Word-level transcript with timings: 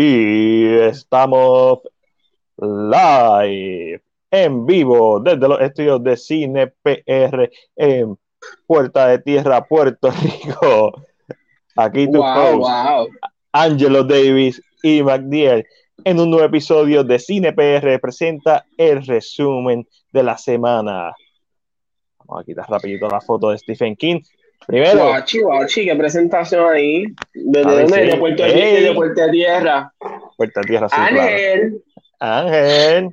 Y 0.00 0.64
estamos 0.64 1.80
live 2.56 4.00
en 4.30 4.64
vivo 4.64 5.18
desde 5.18 5.48
los 5.48 5.60
estudios 5.60 6.04
de 6.04 6.16
Cine 6.16 6.68
PR 6.68 7.50
en 7.74 8.16
Puerta 8.64 9.08
de 9.08 9.18
Tierra, 9.18 9.66
Puerto 9.66 10.12
Rico. 10.12 10.92
Aquí 11.74 12.06
tu 12.12 12.18
Wow. 12.18 13.08
Angelo 13.50 14.04
Davis 14.04 14.62
y 14.84 15.02
MacDiel, 15.02 15.66
en 16.04 16.20
un 16.20 16.30
nuevo 16.30 16.46
episodio 16.46 17.02
de 17.02 17.18
Cine 17.18 17.52
PR 17.52 17.98
presenta 17.98 18.66
el 18.76 19.04
resumen 19.04 19.84
de 20.12 20.22
la 20.22 20.38
semana. 20.38 21.12
Vamos 22.20 22.42
a 22.42 22.44
quitar 22.44 22.70
rapidito 22.70 23.08
la 23.08 23.20
foto 23.20 23.50
de 23.50 23.58
Stephen 23.58 23.96
King. 23.96 24.20
Primero, 24.68 25.08
Guachi, 25.08 25.40
guachi, 25.40 25.86
qué 25.86 25.96
presentación 25.96 26.70
ahí. 26.70 27.04
¿Desde 27.32 27.70
dónde? 27.70 27.88
sí. 27.88 28.10
De 28.10 28.16
Puerto. 28.18 28.44
Rico, 28.44 28.58
de 28.58 28.92
Puerto 28.94 29.30
Tierra. 29.30 29.94
Puerta 30.36 30.60
de 30.60 30.66
Tierra, 30.66 30.88
sí, 30.90 30.94
claro. 30.94 31.20
Ángel, 31.22 31.84
Ángel. 32.20 33.10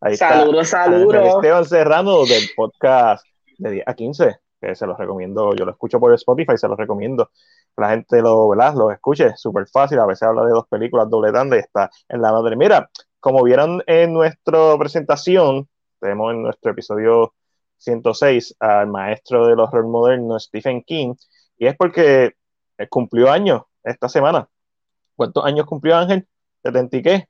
Ahí 0.00 0.14
está. 0.14 0.30
saludos, 0.30 0.74
Ángel 0.74 1.08
saludos. 1.08 1.34
Esteban 1.36 1.64
Serrano 1.64 2.26
del 2.26 2.42
podcast 2.56 3.24
de 3.56 3.70
10 3.70 3.84
a 3.86 3.94
15, 3.94 4.36
que 4.60 4.74
se 4.74 4.84
los 4.84 4.98
recomiendo, 4.98 5.54
yo 5.54 5.64
lo 5.64 5.70
escucho 5.70 6.00
por 6.00 6.12
Spotify, 6.14 6.58
se 6.58 6.66
los 6.66 6.76
recomiendo. 6.76 7.30
La 7.76 7.90
gente 7.90 8.20
lo, 8.20 8.48
¿verdad? 8.48 8.74
lo 8.74 8.90
escuche, 8.90 9.30
súper 9.36 9.68
fácil, 9.68 10.00
a 10.00 10.06
veces 10.06 10.24
habla 10.24 10.44
de 10.44 10.50
dos 10.50 10.66
películas, 10.66 11.08
doble 11.08 11.30
tanda 11.30 11.54
y 11.54 11.60
está 11.60 11.88
en 12.08 12.20
la 12.20 12.32
madre. 12.32 12.56
Mira, 12.56 12.90
como 13.20 13.44
vieron 13.44 13.80
en 13.86 14.12
nuestra 14.12 14.76
presentación, 14.76 15.68
tenemos 16.00 16.34
en 16.34 16.42
nuestro 16.42 16.72
episodio 16.72 17.32
106 17.78 18.56
al 18.60 18.88
maestro 18.88 19.46
del 19.46 19.60
horror 19.60 19.86
moderno, 19.86 20.38
Stephen 20.38 20.82
King, 20.82 21.14
y 21.58 21.66
es 21.66 21.76
porque 21.76 22.32
eh, 22.78 22.88
cumplió 22.88 23.30
años 23.30 23.62
esta 23.84 24.08
semana. 24.08 24.48
¿Cuántos 25.14 25.44
años 25.44 25.66
cumplió 25.66 25.96
Ángel? 25.96 26.26
¿70 26.64 26.88
y 26.98 27.02
qué? 27.02 27.28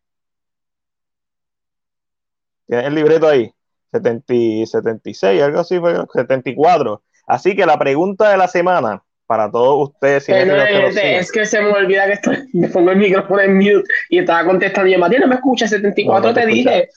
¿Tienes 2.66 2.86
el 2.86 2.94
libreto 2.94 3.28
ahí? 3.28 3.52
70, 3.92 4.34
y 4.34 4.66
76, 4.66 5.42
algo 5.42 5.60
así, 5.60 5.78
fue, 5.78 5.94
74. 6.12 7.02
Así 7.26 7.54
que 7.54 7.66
la 7.66 7.78
pregunta 7.78 8.30
de 8.30 8.36
la 8.36 8.48
semana 8.48 9.02
para 9.26 9.50
todos 9.50 9.90
ustedes, 9.90 10.26
que 10.26 11.18
es 11.18 11.32
que 11.32 11.46
se 11.46 11.60
me 11.60 11.70
olvida 11.70 12.06
que 12.06 12.12
estoy, 12.12 12.36
me 12.52 12.68
pongo 12.68 12.92
el 12.92 12.98
micrófono 12.98 13.40
en 13.40 13.56
mute 13.56 13.84
y 14.08 14.18
estaba 14.18 14.44
contestando. 14.44 14.88
Y 14.88 14.92
yo, 14.92 14.98
Matías, 14.98 15.20
no 15.20 15.28
me 15.28 15.34
escuchas, 15.36 15.70
74 15.70 16.22
No, 16.22 16.28
no 16.28 16.34
te 16.34 16.40
te 16.40 16.46
dije. 16.46 16.88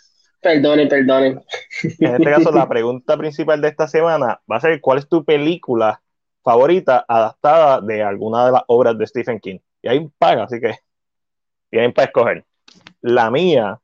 Perdonen, 0.41 0.87
perdonen. 0.87 1.41
En 1.99 2.15
este 2.15 2.31
caso, 2.31 2.51
la 2.51 2.67
pregunta 2.69 3.17
principal 3.17 3.61
de 3.61 3.67
esta 3.67 3.87
semana 3.87 4.41
va 4.49 4.57
a 4.57 4.61
ser: 4.61 4.79
¿cuál 4.79 4.99
es 4.99 5.07
tu 5.07 5.23
película 5.25 6.01
favorita 6.43 7.05
adaptada 7.07 7.81
de 7.81 8.01
alguna 8.01 8.45
de 8.45 8.51
las 8.53 8.63
obras 8.67 8.97
de 8.97 9.07
Stephen 9.07 9.39
King? 9.39 9.59
Y 9.81 9.89
hay 9.89 9.97
un 9.97 10.11
par, 10.17 10.39
así 10.39 10.59
que 10.59 10.75
tienen 11.69 11.93
para 11.93 12.05
escoger. 12.05 12.45
La 13.01 13.29
mía 13.29 13.79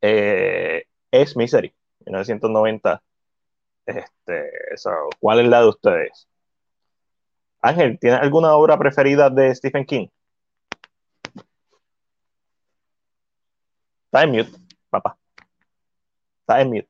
eh, 0.00 0.84
es 1.10 1.36
Misery, 1.36 1.72
1990. 2.06 3.02
Este, 3.86 4.50
so, 4.76 4.90
¿Cuál 5.18 5.40
es 5.40 5.48
la 5.48 5.62
de 5.62 5.68
ustedes? 5.68 6.28
Ángel, 7.60 7.98
¿tienes 7.98 8.20
alguna 8.20 8.54
obra 8.54 8.78
preferida 8.78 9.30
de 9.30 9.54
Stephen 9.54 9.84
King? 9.84 10.08
Está 14.06 14.22
en 14.22 14.30
mute, 14.30 14.50
papá. 14.90 15.18
Está 16.48 16.62
en 16.62 16.68
mute. 16.68 16.88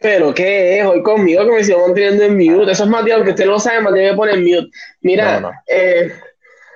Pero, 0.00 0.32
¿qué 0.32 0.78
es? 0.78 0.86
Hoy 0.86 1.02
conmigo 1.02 1.44
que 1.44 1.50
me 1.50 1.64
sigo 1.64 1.84
manteniendo 1.84 2.22
en 2.22 2.36
mute. 2.38 2.70
Eso 2.70 2.84
es 2.84 2.88
Matías, 2.88 3.16
aunque 3.16 3.30
usted 3.32 3.46
no 3.46 3.52
lo 3.52 3.58
sabe, 3.58 3.80
Matías 3.80 4.12
me 4.12 4.16
pone 4.16 4.32
en 4.34 4.44
mute. 4.44 4.68
Mira, 5.00 5.40
No, 5.40 5.48
no. 5.50 5.52
eh, 5.66 6.12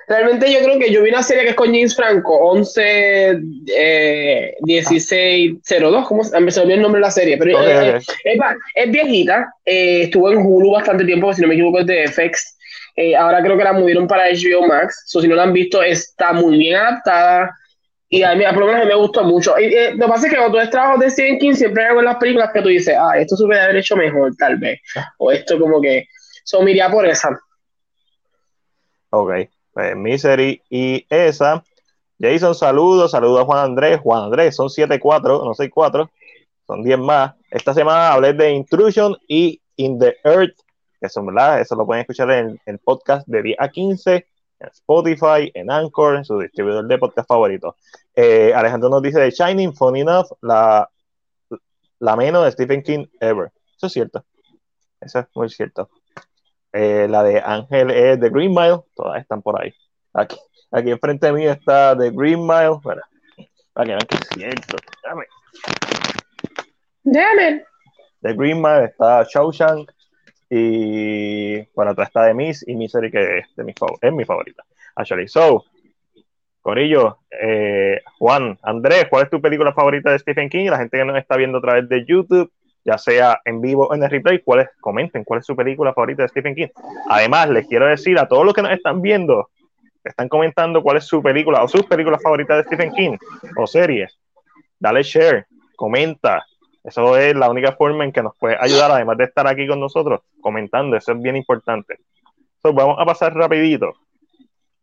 realmente 0.09 0.51
yo 0.51 0.59
creo 0.59 0.77
que 0.77 0.91
yo 0.91 1.01
vi 1.03 1.09
una 1.09 1.23
serie 1.23 1.43
que 1.43 1.49
es 1.51 1.55
con 1.55 1.67
James 1.67 1.95
Franco, 1.95 2.35
11, 2.37 3.37
eh, 3.77 4.55
16, 4.59 5.53
02, 5.65 6.05
¿cómo 6.05 6.25
se 6.25 6.37
me 6.37 6.51
olvidó 6.51 6.73
el 6.75 6.81
nombre 6.81 6.99
de 6.99 7.05
la 7.07 7.11
serie? 7.11 7.37
Pero 7.37 7.57
Ok, 7.59 7.65
eh, 7.65 7.89
ok. 7.95 8.03
es, 8.25 8.41
va- 8.41 8.57
es 8.75 8.91
viejita, 8.91 9.53
eh, 9.63 10.01
estuvo 10.03 10.29
en 10.29 10.39
Hulu 10.39 10.71
bastante 10.71 11.05
tiempo, 11.05 11.33
si 11.33 11.41
no 11.41 11.47
me 11.47 11.53
equivoco 11.53 11.79
es 11.79 11.85
de 11.87 12.03
FX. 12.03 12.57
Eh, 12.97 13.15
ahora 13.15 13.41
creo 13.41 13.57
que 13.57 13.63
la 13.63 13.71
movieron 13.71 14.05
para 14.05 14.25
HBO 14.29 14.67
Max, 14.67 15.03
so, 15.07 15.21
si 15.21 15.29
no 15.29 15.35
la 15.35 15.43
han 15.43 15.53
visto, 15.53 15.81
está 15.81 16.33
muy 16.33 16.57
bien 16.57 16.75
adaptada. 16.75 17.49
Y 18.13 18.21
a 18.21 18.35
mí, 18.35 18.43
por 18.45 18.59
lo 18.59 18.67
menos 18.67 18.85
me 18.85 18.93
gustó 18.93 19.23
mucho. 19.23 19.57
Y, 19.57 19.73
eh, 19.73 19.95
lo 19.95 20.05
que 20.05 20.11
pasa 20.11 20.27
es 20.27 20.31
que 20.31 20.37
cuando 20.37 20.53
tú 20.53 20.59
ves 20.59 20.69
trabajos 20.69 20.99
de 20.99 21.09
Stephen 21.09 21.39
King, 21.39 21.53
siempre 21.55 21.83
hay 21.83 21.97
en 21.97 22.05
las 22.05 22.17
películas 22.17 22.51
que 22.53 22.61
tú 22.61 22.67
dices, 22.67 22.95
ah, 22.95 23.17
esto 23.17 23.35
se 23.35 23.43
hubiera 23.43 23.63
haber 23.63 23.77
hecho 23.77 23.95
mejor, 23.95 24.35
tal 24.35 24.59
vez. 24.59 24.79
O 25.17 25.31
esto 25.31 25.59
como 25.59 25.81
que, 25.81 26.05
so, 26.43 26.61
me 26.61 26.69
iría 26.69 26.91
por 26.91 27.07
esa. 27.07 27.35
Ok, 29.09 29.31
pues 29.73 29.95
Misery 29.95 30.61
y 30.69 31.03
esa. 31.09 31.63
Jason, 32.21 32.53
saludos, 32.53 33.09
saludos 33.09 33.41
a 33.41 33.45
Juan 33.45 33.65
Andrés. 33.65 33.99
Juan 33.99 34.25
Andrés, 34.25 34.55
son 34.55 34.67
7-4, 34.67 35.43
no 35.43 35.55
6-4, 35.55 36.07
son 36.67 36.83
10 36.83 36.99
más. 36.99 37.33
Esta 37.49 37.73
semana 37.73 38.13
hablé 38.13 38.33
de 38.33 38.51
Intrusion 38.51 39.17
y 39.27 39.59
In 39.77 39.97
the 39.97 40.17
Earth, 40.23 40.59
que 41.01 41.09
son, 41.09 41.25
¿verdad? 41.25 41.61
Eso 41.61 41.73
lo 41.73 41.87
pueden 41.87 42.01
escuchar 42.01 42.29
en 42.29 42.61
el 42.67 42.77
podcast 42.77 43.27
de 43.27 43.41
10 43.41 43.57
a 43.59 43.69
15, 43.69 44.27
en 44.59 44.69
Spotify, 44.69 45.51
en 45.55 45.71
Anchor, 45.71 46.17
en 46.17 46.25
su 46.25 46.37
distribuidor 46.37 46.85
de 46.87 46.99
podcast 46.99 47.27
favorito. 47.27 47.75
Eh, 48.15 48.53
Alejandro 48.53 48.89
nos 48.89 49.01
dice 49.01 49.19
de 49.19 49.31
Shining, 49.31 49.73
funny 49.73 50.01
enough, 50.01 50.27
la, 50.41 50.89
la 51.99 52.15
menos 52.15 52.45
de 52.45 52.51
Stephen 52.51 52.83
King 52.83 53.05
ever. 53.19 53.51
Eso 53.75 53.87
es 53.87 53.93
cierto. 53.93 54.23
Eso 55.01 55.19
es 55.19 55.25
muy 55.35 55.49
cierto. 55.49 55.89
Eh, 56.71 57.07
la 57.09 57.23
de 57.23 57.39
Ángel 57.39 57.91
es 57.91 58.19
The 58.19 58.29
Green 58.29 58.53
Mile, 58.53 58.81
todas 58.95 59.21
están 59.21 59.41
por 59.41 59.61
ahí. 59.61 59.73
Aquí, 60.13 60.37
aquí 60.71 60.91
enfrente 60.91 61.27
de 61.27 61.33
mí 61.33 61.45
está 61.45 61.97
The 61.97 62.11
Green 62.11 62.41
Mile, 62.41 62.79
bueno, 62.81 63.01
para 63.73 63.85
que 63.85 63.91
vean 63.91 64.07
que 64.07 64.15
es 64.15 64.27
cierto. 64.33 64.77
Dame. 65.03 65.25
Damn 67.03 67.61
The 68.21 68.33
Green 68.33 68.61
Mile 68.61 68.85
está 68.85 69.23
Shawshank 69.23 69.91
y 70.49 71.61
bueno, 71.73 71.91
atrás 71.91 72.07
está 72.07 72.23
de 72.23 72.33
Miss 72.33 72.63
y 72.67 72.75
Misery 72.75 73.11
que 73.11 73.39
es, 73.39 73.55
de 73.55 73.63
mi 73.63 73.73
es 74.01 74.13
mi 74.13 74.23
favorita. 74.23 74.63
Actually, 74.95 75.27
so, 75.27 75.65
Corillo, 76.63 77.17
eh, 77.29 78.01
Juan, 78.17 78.57
Andrés, 78.63 79.07
¿cuál 79.09 79.25
es 79.25 79.29
tu 79.29 79.41
película 79.41 79.73
favorita 79.73 80.11
de 80.11 80.19
Stephen 80.19 80.49
King? 80.49 80.69
La 80.69 80.77
gente 80.77 80.97
que 80.97 81.03
nos 81.03 81.17
está 81.17 81.35
viendo 81.35 81.57
a 81.57 81.61
través 81.61 81.89
de 81.89 82.05
YouTube, 82.05 82.49
ya 82.85 82.97
sea 82.97 83.41
en 83.43 83.59
vivo 83.59 83.87
o 83.87 83.93
en 83.93 84.01
el 84.01 84.09
replay, 84.09 84.39
¿cuál 84.39 84.61
es? 84.61 84.69
comenten 84.79 85.25
cuál 85.25 85.41
es 85.41 85.45
su 85.45 85.57
película 85.57 85.93
favorita 85.93 86.23
de 86.23 86.29
Stephen 86.29 86.55
King. 86.55 86.69
Además, 87.09 87.49
les 87.49 87.67
quiero 87.67 87.85
decir 87.87 88.17
a 88.17 88.29
todos 88.29 88.45
los 88.45 88.53
que 88.53 88.61
nos 88.61 88.71
están 88.71 89.01
viendo, 89.01 89.49
están 90.05 90.29
comentando 90.29 90.81
cuál 90.81 90.97
es 90.97 91.03
su 91.03 91.21
película 91.21 91.61
o 91.61 91.67
sus 91.67 91.85
películas 91.85 92.23
favoritas 92.23 92.57
de 92.57 92.63
Stephen 92.63 92.93
King 92.93 93.17
o 93.57 93.67
series, 93.67 94.17
dale 94.79 95.03
share, 95.03 95.45
comenta. 95.75 96.45
Eso 96.81 97.17
es 97.17 97.35
la 97.35 97.49
única 97.49 97.73
forma 97.73 98.05
en 98.05 98.13
que 98.13 98.23
nos 98.23 98.37
puede 98.37 98.55
ayudar, 98.57 98.89
además 98.89 99.17
de 99.17 99.25
estar 99.25 99.47
aquí 99.47 99.67
con 99.67 99.81
nosotros, 99.81 100.21
comentando. 100.39 100.95
Eso 100.95 101.11
es 101.11 101.21
bien 101.21 101.35
importante. 101.35 101.97
So, 102.61 102.71
vamos 102.71 102.95
a 102.99 103.05
pasar 103.05 103.35
rapidito 103.35 103.93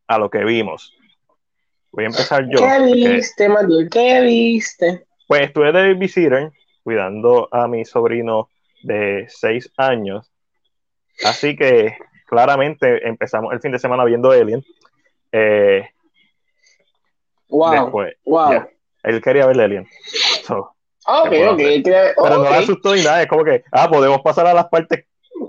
a 0.07 0.19
lo 0.19 0.29
que 0.29 0.45
vimos. 0.45 1.00
Voy 1.93 2.05
a 2.05 2.09
empezar 2.09 2.45
yo. 2.49 2.59
¿Qué 2.61 2.81
viste, 2.95 3.49
Matías? 3.49 3.89
¿Qué 3.91 4.21
viste? 4.23 5.05
pues 5.27 5.43
estuve 5.43 5.67
de 5.73 5.93
babysitter 5.95 6.51
cuidando 6.83 7.49
a 7.53 7.69
mi 7.69 7.85
sobrino 7.85 8.49
de 8.83 9.27
seis 9.29 9.71
años. 9.77 10.29
Así 11.25 11.55
que 11.55 11.97
claramente 12.27 13.07
empezamos 13.07 13.53
el 13.53 13.61
fin 13.61 13.71
de 13.73 13.79
semana 13.79 14.05
viendo 14.05 14.31
Alien. 14.33 14.65
Eh, 15.33 15.89
Wow, 17.49 17.73
después, 17.73 18.15
wow. 18.25 18.65
él 19.03 19.21
quería 19.21 19.47
ver 19.47 19.61
Alien. 19.61 19.87
So, 20.45 20.75
Ok, 21.07 21.31
¿Qué 21.31 21.37
puedo 21.39 21.53
ok. 21.53 21.61
hacer? 21.61 21.83
creo- 21.83 22.13
pero 22.23 22.35
no 22.37 22.43
ok. 22.43 22.51
le 22.51 22.57
asustó 22.57 22.95
ni 22.95 23.03
nada. 23.03 23.23
Es 23.23 23.29
como 23.29 23.45
que, 23.45 23.65
ah, 23.73 23.89
podemos 23.89 24.21
pasar 24.23 24.47
a 24.47 24.55
las 24.55 24.67
partes 24.69 25.05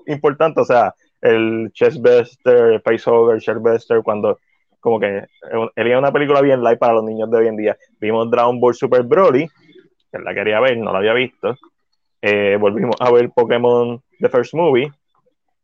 importantes. 0.08 0.62
O 0.62 0.66
sea, 0.66 0.96
el 1.22 1.69
chestbuster, 1.73 2.56
el 2.73 2.81
faceover, 2.81 3.35
el 3.35 3.41
chestbuster, 3.41 4.02
cuando 4.03 4.40
como 4.81 5.00
que 5.00 5.18
eh, 5.18 5.28
es 5.76 5.97
una 5.97 6.11
película 6.11 6.41
bien 6.41 6.61
light 6.61 6.79
para 6.79 6.94
los 6.94 7.03
niños 7.05 7.29
de 7.32 7.38
hoy 7.38 7.47
en 7.47 7.55
día. 7.55 7.78
Vimos 8.00 8.29
Dragon 8.29 8.59
Ball 8.59 8.73
Super 8.73 9.03
Broly, 9.03 9.47
que 10.11 10.20
la 10.20 10.34
quería 10.34 10.59
ver, 10.59 10.78
no 10.78 10.91
la 10.91 10.97
había 10.97 11.14
visto. 11.14 11.55
Eh, 12.22 12.58
volvimos 12.59 12.96
a 13.00 13.11
ver 13.11 13.29
Pokémon 13.29 14.02
The 14.20 14.28
First 14.28 14.55
Movie. 14.55 14.91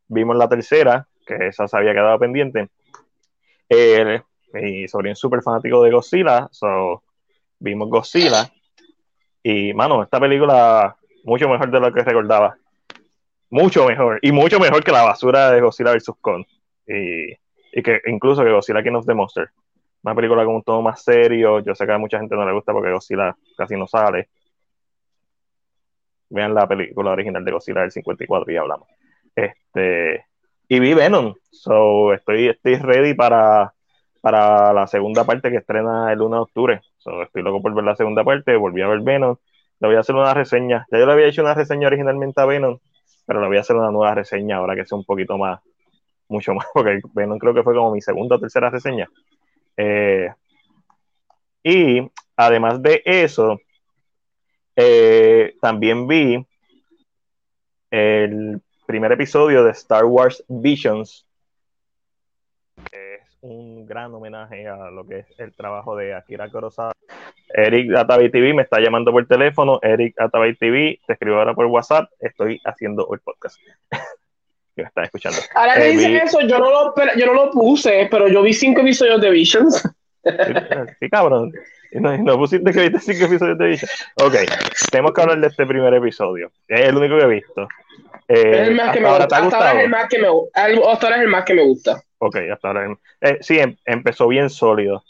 Vimos 0.06 0.36
la 0.36 0.48
tercera, 0.48 1.06
que 1.26 1.48
esa 1.48 1.68
se 1.68 1.76
había 1.76 1.92
quedado 1.92 2.18
pendiente. 2.18 2.68
Eh, 3.68 4.22
mi 4.52 4.88
sobrino 4.88 5.12
es 5.12 5.18
súper 5.18 5.42
fanático 5.42 5.82
de 5.82 5.90
Godzilla, 5.90 6.48
so 6.50 7.02
vimos 7.58 7.90
Godzilla. 7.90 8.50
Y, 9.42 9.74
mano, 9.74 10.02
esta 10.02 10.18
película 10.18 10.96
mucho 11.24 11.48
mejor 11.48 11.70
de 11.70 11.80
lo 11.80 11.92
que 11.92 12.02
recordaba. 12.02 12.56
Mucho 13.50 13.86
mejor. 13.86 14.20
Y 14.22 14.30
mucho 14.30 14.60
mejor 14.60 14.84
que 14.84 14.92
la 14.92 15.02
basura 15.02 15.50
de 15.50 15.60
Godzilla 15.60 15.92
vs. 15.92 16.12
Kong. 16.20 16.44
Y, 16.86 17.34
y 17.72 17.82
que 17.82 18.00
incluso 18.06 18.42
que 18.44 18.50
Godzilla 18.50 18.82
King 18.82 18.94
of 18.94 19.06
the 19.06 19.14
Monster. 19.14 19.50
Una 20.02 20.14
película 20.14 20.44
con 20.44 20.56
un 20.56 20.62
tono 20.62 20.82
más 20.82 21.02
serio. 21.02 21.60
Yo 21.60 21.74
sé 21.74 21.86
que 21.86 21.92
a 21.92 21.98
mucha 21.98 22.18
gente 22.18 22.34
no 22.34 22.46
le 22.46 22.52
gusta 22.52 22.72
porque 22.72 22.92
Godzilla 22.92 23.36
casi 23.56 23.76
no 23.76 23.86
sale. 23.86 24.28
Vean 26.30 26.54
la 26.54 26.66
película 26.66 27.12
original 27.12 27.44
de 27.44 27.52
Godzilla 27.52 27.80
del 27.80 27.90
54 27.90 28.52
y 28.52 28.56
hablamos. 28.56 28.88
Este, 29.34 30.26
y 30.68 30.80
vi 30.80 30.94
Venom. 30.94 31.34
So, 31.50 32.12
estoy, 32.12 32.48
estoy 32.48 32.76
ready 32.76 33.14
para 33.14 33.72
para 34.20 34.72
la 34.72 34.86
segunda 34.86 35.24
parte 35.24 35.50
que 35.50 35.58
estrena 35.58 36.12
el 36.12 36.20
1 36.20 36.36
de 36.36 36.42
octubre. 36.42 36.80
estoy 37.22 37.42
loco 37.42 37.62
por 37.62 37.74
ver 37.74 37.84
la 37.84 37.96
segunda 37.96 38.24
parte, 38.24 38.56
volví 38.56 38.82
a 38.82 38.88
ver 38.88 39.00
Venom. 39.00 39.36
Le 39.80 39.88
voy 39.88 39.96
a 39.96 40.00
hacer 40.00 40.14
una 40.14 40.34
reseña. 40.34 40.86
Ya 40.90 40.98
yo 40.98 41.06
le 41.06 41.12
había 41.12 41.26
hecho 41.26 41.42
una 41.42 41.54
reseña 41.54 41.86
originalmente 41.86 42.40
a 42.40 42.44
Venom, 42.44 42.78
pero 43.26 43.40
le 43.40 43.46
voy 43.46 43.56
a 43.58 43.60
hacer 43.60 43.76
una 43.76 43.90
nueva 43.90 44.14
reseña 44.14 44.56
ahora 44.56 44.74
que 44.74 44.84
sea 44.84 44.98
un 44.98 45.04
poquito 45.04 45.38
más, 45.38 45.60
mucho 46.28 46.54
más, 46.54 46.66
porque 46.74 47.00
Venom 47.14 47.38
creo 47.38 47.54
que 47.54 47.62
fue 47.62 47.74
como 47.74 47.92
mi 47.92 48.00
segunda 48.00 48.36
o 48.36 48.40
tercera 48.40 48.70
reseña. 48.70 49.08
Eh, 49.76 50.32
y 51.62 52.10
además 52.36 52.82
de 52.82 53.02
eso, 53.04 53.60
eh, 54.76 55.54
también 55.60 56.06
vi 56.06 56.46
el 57.90 58.60
primer 58.86 59.12
episodio 59.12 59.64
de 59.64 59.70
Star 59.72 60.04
Wars 60.04 60.44
Visions, 60.48 61.26
es 62.92 63.20
un 63.40 63.86
gran 63.86 64.14
homenaje 64.14 64.66
a 64.68 64.90
lo 64.90 65.06
que 65.06 65.20
es 65.20 65.26
el 65.38 65.52
trabajo 65.54 65.96
de 65.96 66.14
Akira 66.14 66.48
Kurosawa. 66.50 66.92
Eric 67.48 67.94
Atabay 67.96 68.30
TV 68.30 68.52
me 68.54 68.62
está 68.62 68.80
llamando 68.80 69.10
por 69.10 69.26
teléfono. 69.26 69.78
Eric 69.82 70.20
Atabay 70.20 70.54
TV, 70.54 71.00
te 71.06 71.14
escribo 71.14 71.36
ahora 71.36 71.54
por 71.54 71.66
WhatsApp. 71.66 72.10
Estoy 72.20 72.60
haciendo 72.64 73.08
el 73.12 73.20
podcast. 73.20 73.58
que 74.78 74.82
me 74.82 74.88
están 74.88 75.04
escuchando. 75.04 75.38
Ahora 75.54 75.74
que 75.74 75.90
eh, 75.90 76.22
eso, 76.24 76.40
yo 76.40 76.58
no, 76.58 76.70
lo, 76.70 76.94
yo 77.16 77.26
no 77.26 77.34
lo 77.34 77.50
puse, 77.50 78.08
pero 78.10 78.28
yo 78.28 78.42
vi 78.42 78.52
cinco 78.52 78.80
episodios 78.80 79.20
de 79.20 79.30
Visions. 79.30 79.82
sí, 81.00 81.10
cabrón. 81.10 81.52
No, 81.92 82.16
no, 82.18 82.36
pusiste 82.36 82.70
que 82.70 82.88
viste 82.88 83.12
cinco 83.12 83.26
episodios 83.26 83.58
de 83.58 83.66
Vision. 83.66 83.90
Ok, 84.22 84.34
tenemos 84.90 85.12
que 85.12 85.20
hablar 85.20 85.40
de 85.40 85.48
este 85.48 85.66
primer 85.66 85.92
episodio. 85.94 86.52
Es 86.68 86.80
el 86.80 86.96
único 86.96 87.18
que 87.18 87.24
he 87.24 87.28
visto. 87.28 87.68
Eh, 88.28 88.62
es 88.62 88.68
el 88.68 88.74
más 88.76 88.92
que 88.92 89.00
me 89.00 89.08
gusta. 89.08 89.24
Hasta 89.24 89.56
ahora 89.56 89.72
es 89.72 89.84
el 89.84 89.90
más 89.90 90.08
que 90.08 90.18
me, 90.18 90.28
hasta 90.28 91.06
ahora 91.06 91.16
es 91.16 91.22
el 91.22 91.28
más 91.28 91.44
que 91.44 91.54
me 91.54 91.62
gusta. 91.62 92.02
Ok, 92.18 92.36
hasta 92.52 92.68
ahora. 92.68 92.96
Eh, 93.20 93.38
sí, 93.40 93.58
em, 93.58 93.76
empezó 93.84 94.28
bien 94.28 94.48
sólido. 94.48 95.02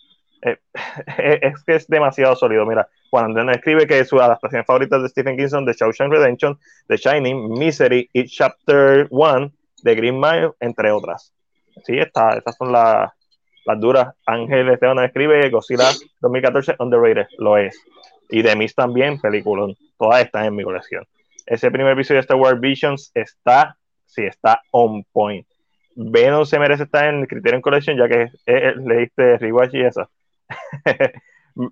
Eh, 0.42 0.56
es 1.42 1.62
que 1.64 1.74
es 1.74 1.86
demasiado 1.88 2.36
sólido. 2.36 2.64
Mira, 2.64 2.88
Juan 3.10 3.26
Andrés 3.26 3.56
escribe 3.56 3.86
que 3.86 4.04
su 4.04 4.20
adaptación 4.20 4.64
favorita 4.64 4.98
de 4.98 5.08
Stephen 5.08 5.36
King 5.36 5.48
son 5.48 5.66
The 5.66 5.72
Shawshank 5.72 6.12
Redemption, 6.12 6.58
The 6.86 6.96
Shining, 6.96 7.58
Misery 7.58 8.08
y 8.12 8.26
Chapter 8.26 9.06
1 9.10 9.52
de 9.82 9.94
Green 9.94 10.18
Mile, 10.18 10.52
entre 10.60 10.92
otras. 10.92 11.32
Sí, 11.84 11.98
está, 11.98 12.30
estas 12.36 12.56
son 12.56 12.72
las 12.72 13.12
las 13.68 13.78
duras. 13.78 14.14
Ángel 14.24 14.70
Esteban 14.70 15.04
escribe 15.04 15.50
Godzilla 15.50 15.90
2014 16.20 16.76
underrated, 16.78 17.26
lo 17.36 17.58
es. 17.58 17.78
Y 18.30 18.40
de 18.40 18.56
Miss 18.56 18.74
también, 18.74 19.20
película. 19.20 19.74
Todas 19.98 20.24
están 20.24 20.46
en 20.46 20.56
mi 20.56 20.62
colección. 20.62 21.04
Ese 21.44 21.70
primer 21.70 21.92
episodio 21.92 22.16
de 22.16 22.22
Star 22.22 22.38
Wars 22.38 22.58
Visions 22.60 23.10
está, 23.14 23.76
sí, 24.06 24.22
está 24.22 24.62
on 24.70 25.04
point. 25.12 25.46
Venom 25.94 26.46
se 26.46 26.58
merece 26.58 26.84
estar 26.84 27.12
en 27.12 27.26
Criterion 27.26 27.60
Collection, 27.60 27.98
ya 27.98 28.08
que 28.08 28.30
leíste 28.76 29.36
Rewatch 29.36 29.74
y 29.74 29.82
eso. 29.82 30.08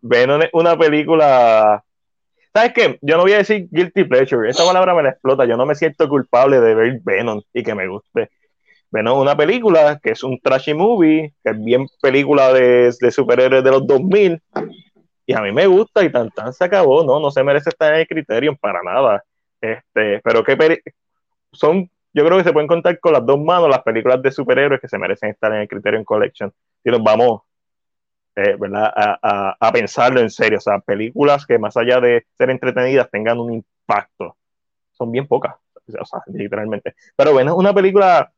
Venom 0.03 0.43
es 0.43 0.51
una 0.53 0.77
película. 0.77 1.83
¿Sabes 2.57 2.73
qué? 2.73 2.99
Yo 3.03 3.19
no 3.19 3.25
voy 3.25 3.35
a 3.35 3.37
decir 3.37 3.69
guilty 3.71 4.05
pleasure. 4.05 4.49
Esa 4.49 4.65
palabra 4.65 4.95
me 4.95 5.03
la 5.03 5.11
explota. 5.11 5.45
Yo 5.45 5.59
no 5.59 5.67
me 5.67 5.75
siento 5.75 6.09
culpable 6.09 6.59
de 6.59 6.75
ver 6.75 7.01
Venom 7.05 7.43
y 7.53 7.63
que 7.63 7.75
me 7.75 7.87
guste. 7.87 8.31
Venom 8.91 9.21
una 9.21 9.37
película 9.37 10.01
que 10.03 10.13
es 10.13 10.23
un 10.23 10.41
trashy 10.41 10.73
movie, 10.73 11.35
que 11.45 11.51
es 11.51 11.63
bien 11.63 11.87
película 12.01 12.55
de, 12.55 12.95
de 12.99 13.11
superhéroes 13.11 13.63
de 13.63 13.71
los 13.71 13.87
2000, 13.87 14.43
y 15.27 15.35
a 15.35 15.43
mí 15.43 15.53
me 15.53 15.67
gusta 15.67 16.03
y 16.03 16.11
tan 16.11 16.31
tan 16.31 16.55
se 16.55 16.65
acabó, 16.65 17.05
no, 17.05 17.21
no 17.21 17.31
se 17.31 17.45
merece 17.45 17.69
estar 17.69 17.93
en 17.93 18.01
el 18.01 18.07
criterio 18.07 18.57
para 18.57 18.83
nada. 18.83 19.23
Este, 19.61 20.23
pero 20.25 20.43
que 20.43 20.81
son, 21.53 21.91
yo 22.15 22.25
creo 22.25 22.39
que 22.39 22.45
se 22.45 22.55
pueden 22.55 22.69
contar 22.69 22.99
con 23.01 23.13
las 23.13 23.27
dos 23.27 23.39
manos 23.39 23.69
las 23.69 23.83
películas 23.83 24.23
de 24.23 24.33
superhéroes 24.33 24.81
que 24.81 24.89
se 24.89 24.97
merecen 24.97 25.29
estar 25.29 25.53
en 25.53 25.61
el 25.61 25.69
Criterion 25.69 26.05
Collection. 26.05 26.51
Y 26.83 26.91
nos 26.91 27.03
vamos 27.03 27.43
eh, 28.37 28.55
¿verdad? 28.59 28.93
A, 28.95 29.19
a, 29.23 29.57
a, 29.59 29.73
pensarlo 29.73 30.21
en 30.21 30.31
serio. 30.31 30.59
O 30.59 30.61
sea, 30.61 30.79
películas 30.79 31.47
que 31.47 31.59
más 31.59 31.77
allá 31.77 32.01
de 32.01 32.27
ser 32.37 32.51
entretenidas 32.51 33.11
tengan 33.11 33.39
un 33.41 33.55
impacto. 33.55 34.37
Son 34.93 35.11
bien 35.11 35.27
pocas, 35.27 35.57
o 35.75 36.05
sea, 36.05 36.21
literalmente. 36.27 36.95
Pero 37.17 37.33
bueno, 37.33 37.57
una 37.57 37.73
película 37.73 38.31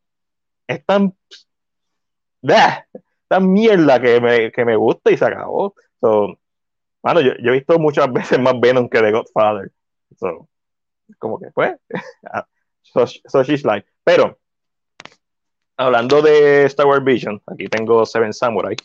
es 0.68 0.84
tan, 0.84 1.14
tan 3.26 3.52
mierda 3.52 4.00
que 4.00 4.20
me, 4.20 4.52
que 4.52 4.64
me 4.64 4.76
gusta 4.76 5.10
y 5.10 5.16
se 5.16 5.24
acabó. 5.24 5.74
So, 6.00 6.38
bueno, 7.02 7.20
yo, 7.20 7.32
yo, 7.42 7.50
he 7.50 7.54
visto 7.54 7.78
muchas 7.78 8.12
veces 8.12 8.38
más 8.38 8.58
Venom 8.60 8.88
que 8.88 9.00
The 9.00 9.12
Godfather. 9.12 9.72
So, 10.16 10.48
como 11.18 11.40
que 11.40 11.50
pues, 11.50 11.74
so, 12.82 13.06
so 13.06 13.42
she's 13.42 13.64
like. 13.64 13.86
Pero, 14.04 14.38
hablando 15.76 16.22
de 16.22 16.66
Star 16.66 16.86
Wars 16.86 17.04
Vision, 17.04 17.42
aquí 17.46 17.66
tengo 17.66 18.06
Seven 18.06 18.32
Samurai. 18.32 18.76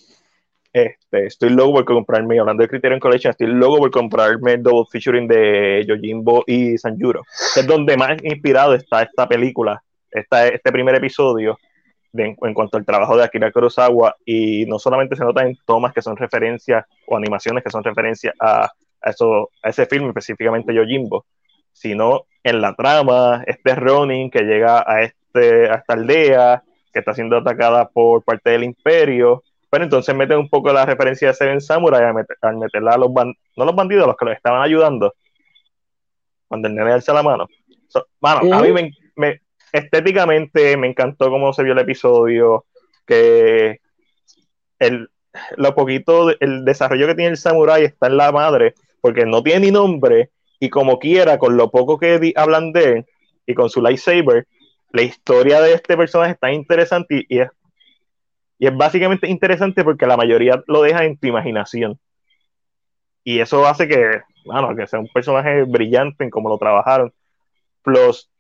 Este, 0.74 1.28
estoy 1.28 1.52
loco 1.52 1.74
por 1.74 1.86
comprarme, 1.86 2.40
hablando 2.40 2.64
de 2.64 2.68
Criterion 2.68 3.00
Collection, 3.00 3.30
estoy 3.30 3.46
loco 3.46 3.78
por 3.78 3.92
comprarme 3.92 4.54
el 4.54 4.64
double 4.64 4.86
featuring 4.92 5.28
de 5.28 5.86
Yojimbo 5.88 6.44
y 6.48 6.80
Sanjuro, 6.80 7.22
es 7.56 7.68
donde 7.68 7.96
más 7.96 8.18
inspirado 8.24 8.74
está 8.74 9.04
esta 9.04 9.28
película, 9.28 9.84
esta, 10.10 10.48
este 10.48 10.72
primer 10.72 10.96
episodio, 10.96 11.60
en 12.14 12.54
cuanto 12.56 12.78
al 12.78 12.86
trabajo 12.86 13.16
de 13.16 13.24
Akira 13.24 13.52
Kurosawa 13.52 14.16
y 14.26 14.66
no 14.66 14.80
solamente 14.80 15.16
se 15.16 15.24
nota 15.24 15.44
en 15.44 15.56
tomas 15.66 15.94
que 15.94 16.02
son 16.02 16.18
referencias 16.18 16.86
o 17.08 17.18
animaciones 17.18 17.64
que 17.64 17.70
son 17.70 17.84
referencias 17.84 18.34
a, 18.40 18.66
a, 18.66 19.10
a 19.64 19.70
ese 19.70 19.86
film, 19.86 20.08
específicamente 20.08 20.74
Yojimbo, 20.74 21.26
sino 21.72 22.26
en 22.44 22.62
la 22.62 22.74
trama, 22.74 23.44
este 23.46 23.76
Ronin 23.76 24.32
que 24.32 24.42
llega 24.42 24.84
a, 24.86 25.04
este, 25.04 25.70
a 25.70 25.76
esta 25.76 25.94
aldea 25.94 26.64
que 26.92 27.00
está 27.00 27.14
siendo 27.14 27.38
atacada 27.38 27.90
por 27.90 28.24
parte 28.24 28.52
del 28.52 28.64
imperio, 28.64 29.44
pero 29.74 29.86
entonces 29.86 30.14
meten 30.14 30.38
un 30.38 30.50
poco 30.50 30.72
la 30.72 30.86
referencia 30.86 31.30
de 31.30 31.34
Seven 31.34 31.60
Samurai 31.60 32.04
al, 32.04 32.58
meterla 32.58 32.92
a 32.92 32.98
los 33.00 33.12
bandidos, 33.12 33.44
no 33.58 33.66
los 33.66 33.76
bandidos, 33.76 34.06
los 34.06 34.16
que 34.16 34.26
los 34.26 34.36
estaban 34.36 34.62
ayudando, 34.62 35.16
cuando 36.48 36.68
el 36.68 36.76
nene 36.76 36.92
alza 36.92 37.12
la 37.12 37.24
mano. 37.24 37.48
a 38.22 38.62
mí 38.62 38.72
me, 38.72 38.92
me, 39.16 39.42
estéticamente 39.72 40.78
me 40.78 40.86
encantó 40.86 41.32
cómo 41.32 41.52
se 41.54 41.64
vio 41.64 41.74
el 41.74 41.80
episodio, 41.80 42.66
que 43.08 43.80
el, 44.78 45.10
lo 45.58 45.74
poquito, 45.74 46.30
el 46.40 46.66
desarrollo 46.66 47.08
que 47.08 47.16
tiene 47.16 47.32
el 47.32 47.38
samurai 47.38 47.84
está 47.84 48.06
en 48.06 48.18
la 48.18 48.32
madre, 48.32 48.76
porque 49.02 49.26
no 49.26 49.42
tiene 49.42 49.62
ni 49.62 49.72
nombre, 49.72 50.30
y 50.60 50.70
como 50.70 51.00
quiera, 51.00 51.40
con 51.40 51.58
lo 51.58 51.72
poco 51.72 51.98
que 51.98 52.32
hablan 52.36 52.74
de 52.74 52.84
él, 52.84 53.06
y 53.48 53.56
con 53.56 53.72
su 53.72 53.82
lightsaber, 53.82 54.46
la 54.92 55.02
historia 55.02 55.62
de 55.62 55.74
este 55.74 55.98
personaje 55.98 56.34
está 56.34 56.52
interesante 56.52 57.26
y, 57.28 57.40
es, 57.40 57.50
y 58.64 58.68
es 58.68 58.78
básicamente 58.78 59.28
interesante 59.28 59.84
porque 59.84 60.08
la 60.08 60.16
mayoría 60.16 60.64
lo 60.68 60.84
deja 60.84 61.04
en 61.04 61.18
tu 61.18 61.28
imaginación. 61.28 62.00
Y 63.22 63.42
eso 63.42 63.68
hace 63.68 63.90
que, 63.90 64.22
bueno, 64.46 64.74
que 64.74 64.88
sea 64.88 65.02
un 65.02 65.10
personaje 65.10 65.64
brillante 65.64 66.24
en 66.24 66.30
cómo 66.30 66.48
lo 66.48 66.58
trabajaron. 66.58 67.12
Plus, 67.82 68.32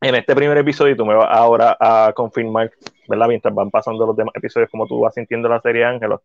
en 0.00 0.16
este 0.16 0.34
primer 0.34 0.58
episodio, 0.58 0.96
tú 0.96 1.06
me 1.06 1.14
vas 1.14 1.28
ahora 1.30 1.76
a 1.78 2.12
confirmar, 2.12 2.72
¿verdad? 3.06 3.28
Mientras 3.28 3.54
van 3.54 3.70
pasando 3.70 4.04
los 4.04 4.16
demás 4.16 4.34
episodios, 4.34 4.68
como 4.68 4.88
tú 4.88 4.98
vas 4.98 5.14
sintiendo 5.14 5.48
la 5.48 5.60
serie 5.60 5.84
Ángelos. 5.84 6.22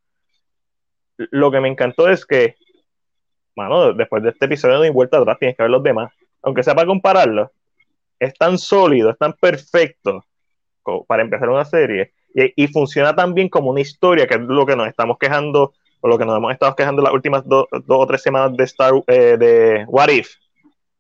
Lo 1.17 1.51
que 1.51 1.59
me 1.59 1.67
encantó 1.67 2.09
es 2.09 2.25
que, 2.25 2.55
bueno, 3.55 3.93
después 3.93 4.24
de 4.24 4.29
este 4.29 4.45
episodio 4.45 4.81
hay 4.81 4.89
vuelta 4.89 5.19
atrás, 5.19 5.38
tienes 5.38 5.55
que 5.55 5.62
ver 5.62 5.69
los 5.69 5.83
demás. 5.83 6.12
Aunque 6.41 6.63
sea 6.63 6.74
para 6.74 6.88
compararlo, 6.88 7.51
es 8.17 8.33
tan 8.33 8.57
sólido, 8.57 9.12
es 9.12 9.17
tan 9.19 9.33
perfecto 9.33 10.25
para 11.07 11.21
empezar 11.21 11.50
una 11.50 11.65
serie 11.65 12.14
y, 12.36 12.68
funciona 12.68 13.15
tan 13.15 13.34
bien 13.34 13.48
como 13.48 13.70
una 13.70 13.80
historia, 13.80 14.27
que 14.27 14.36
es 14.36 14.42
lo 14.42 14.65
que 14.65 14.75
nos 14.75 14.88
estamos 14.88 15.18
quejando, 15.18 15.74
o 16.01 16.08
lo 16.08 16.18
que 16.18 16.25
nos 16.25 16.38
hemos 16.38 16.51
estado 16.51 16.75
quejando 16.75 17.01
las 17.01 17.13
últimas 17.13 17.48
dos 17.48 17.68
o 17.72 18.08
tres 18.08 18.22
semanas 18.22 18.56
de, 18.58 18.63
Star, 18.65 18.94
eh, 19.08 19.38
de 19.38 19.86
What 19.88 20.10
If, 20.10 20.36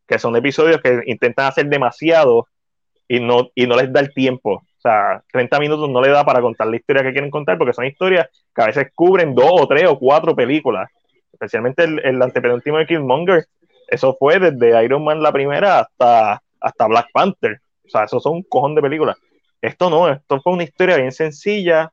que 0.07 0.17
son 0.17 0.35
episodios 0.35 0.81
que 0.81 1.01
intentan 1.07 1.47
hacer 1.47 1.67
demasiado 1.67 2.47
y 3.07 3.19
no, 3.19 3.49
y 3.53 3.67
no 3.67 3.75
les 3.75 3.91
da 3.91 3.99
el 3.99 4.13
tiempo. 4.13 4.63
O 4.77 4.81
sea, 4.81 5.23
30 5.33 5.59
minutos 5.59 5.89
no 5.89 6.01
le 6.01 6.09
da 6.09 6.23
para 6.23 6.41
contar 6.41 6.67
la 6.67 6.77
historia 6.77 7.03
que 7.03 7.11
quieren 7.11 7.31
contar, 7.31 7.57
porque 7.57 7.73
son 7.73 7.85
historias 7.85 8.29
que 8.55 8.61
a 8.61 8.67
veces 8.67 8.87
cubren 8.95 9.35
dos 9.35 9.61
o 9.61 9.67
tres 9.67 9.85
o 9.87 9.99
cuatro 9.99 10.35
películas. 10.35 10.89
Especialmente 11.33 11.83
el, 11.83 11.99
el 12.05 12.21
antepenúltimo 12.21 12.77
de 12.77 12.85
Killmonger. 12.85 13.45
Eso 13.89 14.15
fue 14.17 14.39
desde 14.39 14.83
Iron 14.85 15.03
Man 15.03 15.21
la 15.21 15.33
primera 15.33 15.79
hasta, 15.79 16.41
hasta 16.61 16.87
Black 16.87 17.07
Panther. 17.13 17.59
O 17.85 17.89
sea, 17.89 18.05
eso 18.05 18.19
son 18.19 18.37
un 18.37 18.43
cojón 18.43 18.73
de 18.73 18.81
películas. 18.81 19.17
Esto 19.65 19.89
no, 19.89 20.09
esto 20.09 20.41
fue 20.41 20.53
una 20.53 20.63
historia 20.63 20.97
bien 20.97 21.11
sencilla, 21.11 21.91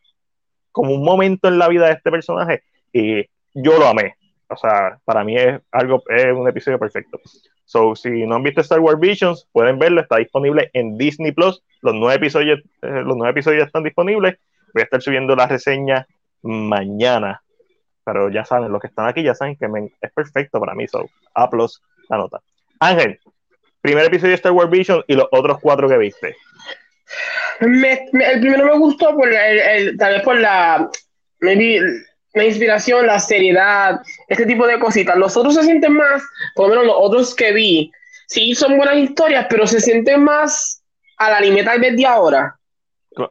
como 0.70 0.94
un 0.94 1.04
momento 1.04 1.48
en 1.48 1.58
la 1.58 1.68
vida 1.68 1.86
de 1.86 1.92
este 1.92 2.10
personaje, 2.10 2.62
y 2.92 3.22
yo 3.54 3.78
lo 3.78 3.86
amé. 3.86 4.16
O 4.48 4.56
sea, 4.56 4.98
para 5.04 5.24
mí 5.24 5.36
es 5.36 5.60
algo, 5.70 6.02
es 6.08 6.26
un 6.32 6.46
episodio 6.48 6.78
perfecto. 6.78 7.20
So, 7.64 7.96
si 7.96 8.26
no 8.26 8.34
han 8.34 8.42
visto 8.42 8.60
Star 8.60 8.80
Wars 8.80 9.00
Visions, 9.00 9.48
pueden 9.50 9.78
verlo, 9.78 10.02
está 10.02 10.18
disponible 10.18 10.70
en 10.74 10.98
Disney 10.98 11.32
Plus. 11.32 11.62
Los 11.80 11.94
nueve 11.94 12.16
episodios, 12.16 12.60
eh, 12.82 13.02
los 13.02 13.16
nueve 13.16 13.30
episodios 13.30 13.66
están 13.66 13.82
disponibles. 13.82 14.38
Voy 14.74 14.82
a 14.82 14.84
estar 14.84 15.00
subiendo 15.00 15.34
la 15.34 15.46
reseña 15.46 16.06
mañana. 16.42 17.42
Pero 18.04 18.28
ya 18.28 18.44
saben, 18.44 18.70
los 18.70 18.80
que 18.80 18.88
están 18.88 19.06
aquí 19.06 19.22
ya 19.22 19.34
saben 19.34 19.56
que 19.56 19.66
es 20.02 20.12
perfecto 20.12 20.60
para 20.60 20.74
mí. 20.74 20.86
So, 20.86 21.08
A 21.34 21.48
la 22.10 22.18
nota. 22.18 22.40
Ángel, 22.78 23.20
primer 23.80 24.04
episodio 24.04 24.30
de 24.30 24.36
Star 24.36 24.52
Wars 24.52 24.70
Visions 24.70 25.04
y 25.06 25.14
los 25.14 25.28
otros 25.30 25.58
cuatro 25.60 25.88
que 25.88 25.96
viste. 25.96 26.36
El 27.60 28.40
primero 28.40 28.64
me 28.64 28.78
gustó 28.78 29.14
por 29.16 29.32
el, 29.32 29.96
tal 29.96 30.14
vez 30.14 30.22
por 30.22 30.38
la 30.38 30.90
maybe 31.40 31.80
la 32.34 32.44
inspiración, 32.44 33.06
la 33.06 33.20
seriedad, 33.20 34.00
este 34.28 34.46
tipo 34.46 34.66
de 34.66 34.78
cositas. 34.78 35.16
Los 35.16 35.36
otros 35.36 35.54
se 35.54 35.64
sienten 35.64 35.94
más, 35.94 36.22
por 36.54 36.68
lo 36.68 36.70
menos 36.70 36.86
los 36.86 36.96
otros 36.98 37.34
que 37.34 37.52
vi, 37.52 37.92
sí 38.26 38.54
son 38.54 38.76
buenas 38.76 38.96
historias, 38.96 39.46
pero 39.50 39.66
se 39.66 39.80
sienten 39.80 40.24
más 40.24 40.82
al 41.18 41.34
anime 41.34 41.62
tal 41.62 41.80
vez 41.80 41.96
de 41.96 42.06
ahora. 42.06 42.56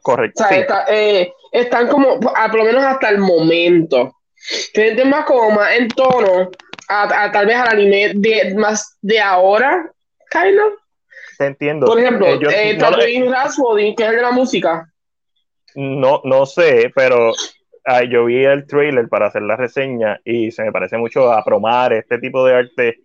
Correcto. 0.04 0.44
O 0.44 0.48
sea, 0.48 0.86
eh, 0.90 1.34
están 1.52 1.88
como, 1.88 2.20
por 2.20 2.56
lo 2.56 2.64
menos 2.64 2.84
hasta 2.84 3.10
el 3.10 3.18
momento, 3.18 4.16
se 4.36 4.84
sienten 4.84 5.10
más 5.10 5.26
como 5.26 5.52
más 5.52 5.74
en 5.74 5.88
tono 5.90 6.52
a, 6.88 7.32
tal 7.32 7.46
vez 7.46 7.56
al 7.56 7.70
anime 7.70 8.12
de 8.16 8.54
más 8.56 8.98
de 9.02 9.20
ahora, 9.20 9.92
kind 10.30 10.60
of. 10.60 10.81
Te 11.42 11.48
entiendo. 11.48 11.88
Por 11.88 12.00
ejemplo, 12.00 12.28
eh, 12.28 12.34
eh 12.34 12.78
no, 12.78 12.96
que 12.96 13.04
es 13.88 14.00
el 14.00 14.16
de 14.16 14.22
la 14.22 14.32
música. 14.32 14.88
No, 15.74 16.22
no 16.24 16.46
sé, 16.46 16.92
pero 16.94 17.32
ah, 17.84 18.04
yo 18.04 18.26
vi 18.26 18.46
el 18.46 18.68
trailer 18.68 19.10
para 19.10 19.26
hacer 19.26 19.42
la 19.42 19.56
reseña 19.56 20.20
y 20.24 20.52
se 20.52 20.62
me 20.62 20.72
parece 20.72 21.00
mucho 21.00 21.34
a 21.34 21.44
Promar, 21.44 21.94
este 21.94 22.20
tipo 22.20 22.46
de 22.46 22.54
arte 22.54 23.00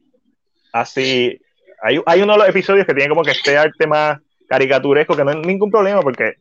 así. 0.71 1.41
Hay, 1.81 1.99
hay 2.05 2.21
uno 2.21 2.35
de 2.35 2.41
los 2.41 2.49
episodios 2.51 2.85
que 2.85 2.93
tiene 2.93 3.09
como 3.09 3.23
que 3.23 3.31
este 3.31 3.57
arte 3.57 3.87
más 3.87 4.19
caricaturesco, 4.47 5.17
que 5.17 5.25
no 5.25 5.31
es 5.31 5.39
ningún 5.39 5.71
problema, 5.71 6.03
porque 6.03 6.35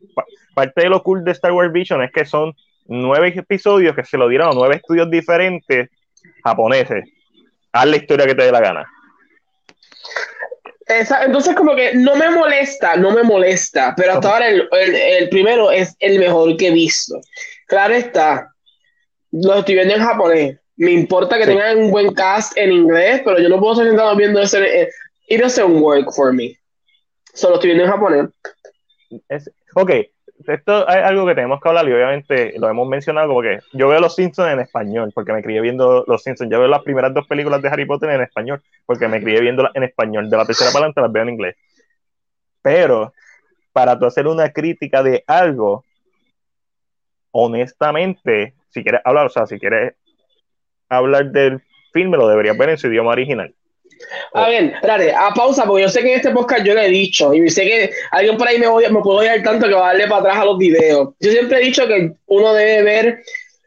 parte 0.54 0.82
de 0.82 0.90
lo 0.90 1.02
cool 1.02 1.24
de 1.24 1.30
Star 1.30 1.52
Wars 1.52 1.72
Vision 1.72 2.02
es 2.02 2.12
que 2.12 2.26
son 2.26 2.52
nueve 2.84 3.32
episodios 3.34 3.96
que 3.96 4.04
se 4.04 4.18
lo 4.18 4.28
dieron 4.28 4.50
a 4.50 4.54
nueve 4.54 4.76
estudios 4.76 5.10
diferentes 5.10 5.88
japoneses. 6.44 7.06
Haz 7.72 7.86
la 7.86 7.96
historia 7.96 8.26
que 8.26 8.34
te 8.34 8.42
dé 8.42 8.52
la 8.52 8.60
gana. 8.60 8.86
Entonces, 10.88 11.54
como 11.56 11.74
que 11.74 11.94
no 11.94 12.14
me 12.14 12.30
molesta, 12.30 12.96
no 12.96 13.10
me 13.10 13.22
molesta, 13.24 13.94
pero 13.96 14.12
hasta 14.12 14.32
ahora 14.32 14.48
el, 14.48 14.68
el, 14.72 15.28
primero 15.28 15.70
es 15.70 15.96
el 15.98 16.18
mejor 16.18 16.56
que 16.56 16.68
he 16.68 16.72
visto. 16.72 17.20
Claro 17.66 17.94
está, 17.94 18.52
lo 19.32 19.58
estoy 19.58 19.74
viendo 19.74 19.94
en 19.94 20.02
japonés. 20.02 20.58
Me 20.76 20.92
importa 20.92 21.38
que 21.38 21.46
tengan 21.46 21.78
un 21.78 21.90
buen 21.90 22.14
cast 22.14 22.56
en 22.56 22.70
inglés, 22.70 23.22
pero 23.24 23.40
yo 23.40 23.48
no 23.48 23.58
puedo 23.58 23.72
estar 23.72 23.86
sentado 23.86 24.14
viendo 24.14 24.40
ese. 24.40 24.82
Eh, 24.82 24.88
it 25.28 25.40
doesn't 25.40 25.80
work 25.80 26.12
for 26.14 26.32
me. 26.32 26.56
Solo 27.34 27.54
estoy 27.54 27.70
viendo 27.70 27.84
en 27.84 27.90
japonés. 27.90 28.26
ok, 29.74 29.90
esto 30.48 30.88
es 30.88 30.96
algo 30.96 31.26
que 31.26 31.34
tenemos 31.34 31.60
que 31.60 31.68
hablar 31.68 31.88
y 31.88 31.92
obviamente 31.92 32.54
lo 32.58 32.68
hemos 32.68 32.88
mencionado 32.88 33.32
porque 33.32 33.58
yo 33.72 33.88
veo 33.88 34.00
Los 34.00 34.14
Simpsons 34.14 34.52
en 34.52 34.60
español 34.60 35.12
porque 35.14 35.32
me 35.32 35.42
crié 35.42 35.60
viendo 35.60 36.04
Los 36.06 36.22
Simpsons. 36.22 36.50
Yo 36.50 36.58
veo 36.58 36.68
las 36.68 36.82
primeras 36.82 37.12
dos 37.14 37.26
películas 37.26 37.62
de 37.62 37.68
Harry 37.68 37.84
Potter 37.84 38.10
en 38.10 38.22
español 38.22 38.62
porque 38.84 39.08
me 39.08 39.22
crié 39.22 39.40
viendo 39.40 39.68
en 39.74 39.82
español. 39.82 40.30
De 40.30 40.36
la 40.36 40.44
tercera 40.44 40.70
para 40.70 40.86
adelante 40.86 41.00
las 41.00 41.12
veo 41.12 41.22
en 41.22 41.28
inglés. 41.30 41.56
Pero 42.62 43.12
para 43.72 43.98
tú 43.98 44.06
hacer 44.06 44.26
una 44.26 44.50
crítica 44.50 45.02
de 45.02 45.22
algo, 45.26 45.84
honestamente, 47.30 48.54
si 48.70 48.82
quieres 48.82 49.02
hablar, 49.04 49.26
o 49.26 49.30
sea, 49.30 49.46
si 49.46 49.58
quieres 49.58 49.94
hablar 50.88 51.30
del 51.30 51.62
filme, 51.92 52.16
lo 52.16 52.28
deberías 52.28 52.56
ver 52.56 52.70
en 52.70 52.78
su 52.78 52.88
idioma 52.88 53.10
original. 53.10 53.54
A 54.34 54.48
ver, 54.48 54.64
espérate, 54.74 55.12
a 55.12 55.30
pausa, 55.34 55.64
porque 55.64 55.82
yo 55.82 55.88
sé 55.88 56.02
que 56.02 56.12
en 56.12 56.16
este 56.16 56.30
podcast 56.30 56.64
yo 56.64 56.74
lo 56.74 56.80
he 56.80 56.88
dicho, 56.88 57.32
y 57.32 57.48
sé 57.48 57.62
que 57.62 57.90
alguien 58.10 58.36
por 58.36 58.48
ahí 58.48 58.58
me, 58.58 58.66
me 58.68 59.00
puedo 59.00 59.18
oír 59.18 59.42
tanto 59.42 59.66
que 59.66 59.74
va 59.74 59.90
a 59.90 59.92
darle 59.92 60.06
para 60.08 60.20
atrás 60.20 60.38
a 60.38 60.44
los 60.44 60.58
videos. 60.58 61.14
Yo 61.20 61.30
siempre 61.30 61.58
he 61.58 61.64
dicho 61.64 61.86
que 61.86 62.12
uno 62.26 62.52
debe 62.54 62.82
ver 62.82 63.22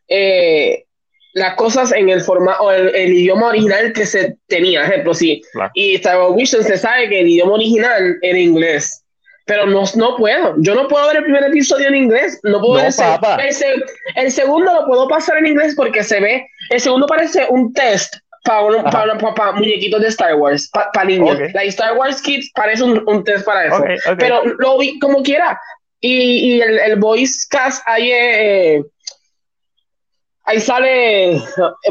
eh, 0.07 0.85
las 1.33 1.55
cosas 1.55 1.91
en 1.91 2.09
el 2.09 2.21
formato, 2.21 2.71
el, 2.71 2.95
el, 2.95 3.13
idioma 3.13 3.47
original 3.47 3.93
que 3.93 4.05
se 4.05 4.37
tenía, 4.47 4.83
ejemplo, 4.83 5.13
sí. 5.13 5.41
Y 5.73 5.95
Star 5.95 6.19
Wars 6.19 6.49
se 6.49 6.77
sabe 6.77 7.09
que 7.09 7.21
el 7.21 7.27
idioma 7.27 7.53
original 7.53 8.17
era 8.21 8.37
inglés. 8.37 9.03
Pero 9.45 9.65
no, 9.65 9.83
no 9.95 10.15
puedo. 10.15 10.55
Yo 10.59 10.75
no 10.75 10.87
puedo 10.87 11.07
ver 11.07 11.17
el 11.17 11.23
primer 11.23 11.43
episodio 11.43 11.87
en 11.87 11.95
inglés. 11.95 12.39
No 12.43 12.61
puedo 12.61 12.75
ver 12.75 12.93
el, 13.39 13.83
el, 14.15 14.31
segundo 14.31 14.71
lo 14.71 14.85
puedo 14.85 15.07
pasar 15.07 15.37
en 15.39 15.47
inglés 15.47 15.73
porque 15.75 16.03
se 16.03 16.19
ve. 16.19 16.47
El 16.69 16.79
segundo 16.79 17.07
parece 17.07 17.47
un 17.49 17.73
test 17.73 18.15
para, 18.43 19.51
muñequitos 19.53 20.01
de 20.01 20.07
Star 20.07 20.35
Wars, 20.35 20.69
para 20.71 21.05
niños. 21.05 21.37
La 21.53 21.63
Star 21.63 21.97
Wars 21.97 22.21
Kids 22.21 22.51
parece 22.55 22.83
un, 22.83 23.23
test 23.23 23.45
para 23.45 23.65
eso. 23.65 23.83
Pero 24.17 24.43
lo 24.43 24.77
vi 24.77 24.99
como 24.99 25.21
quiera. 25.21 25.59
Y, 26.01 26.55
y 26.55 26.61
el, 26.61 26.79
el, 26.79 26.95
voice 26.95 27.45
cast 27.49 27.83
ahí, 27.85 28.09
eh, 28.09 28.81
ahí 30.45 30.59
sale 30.61 31.35
eh, 31.35 31.41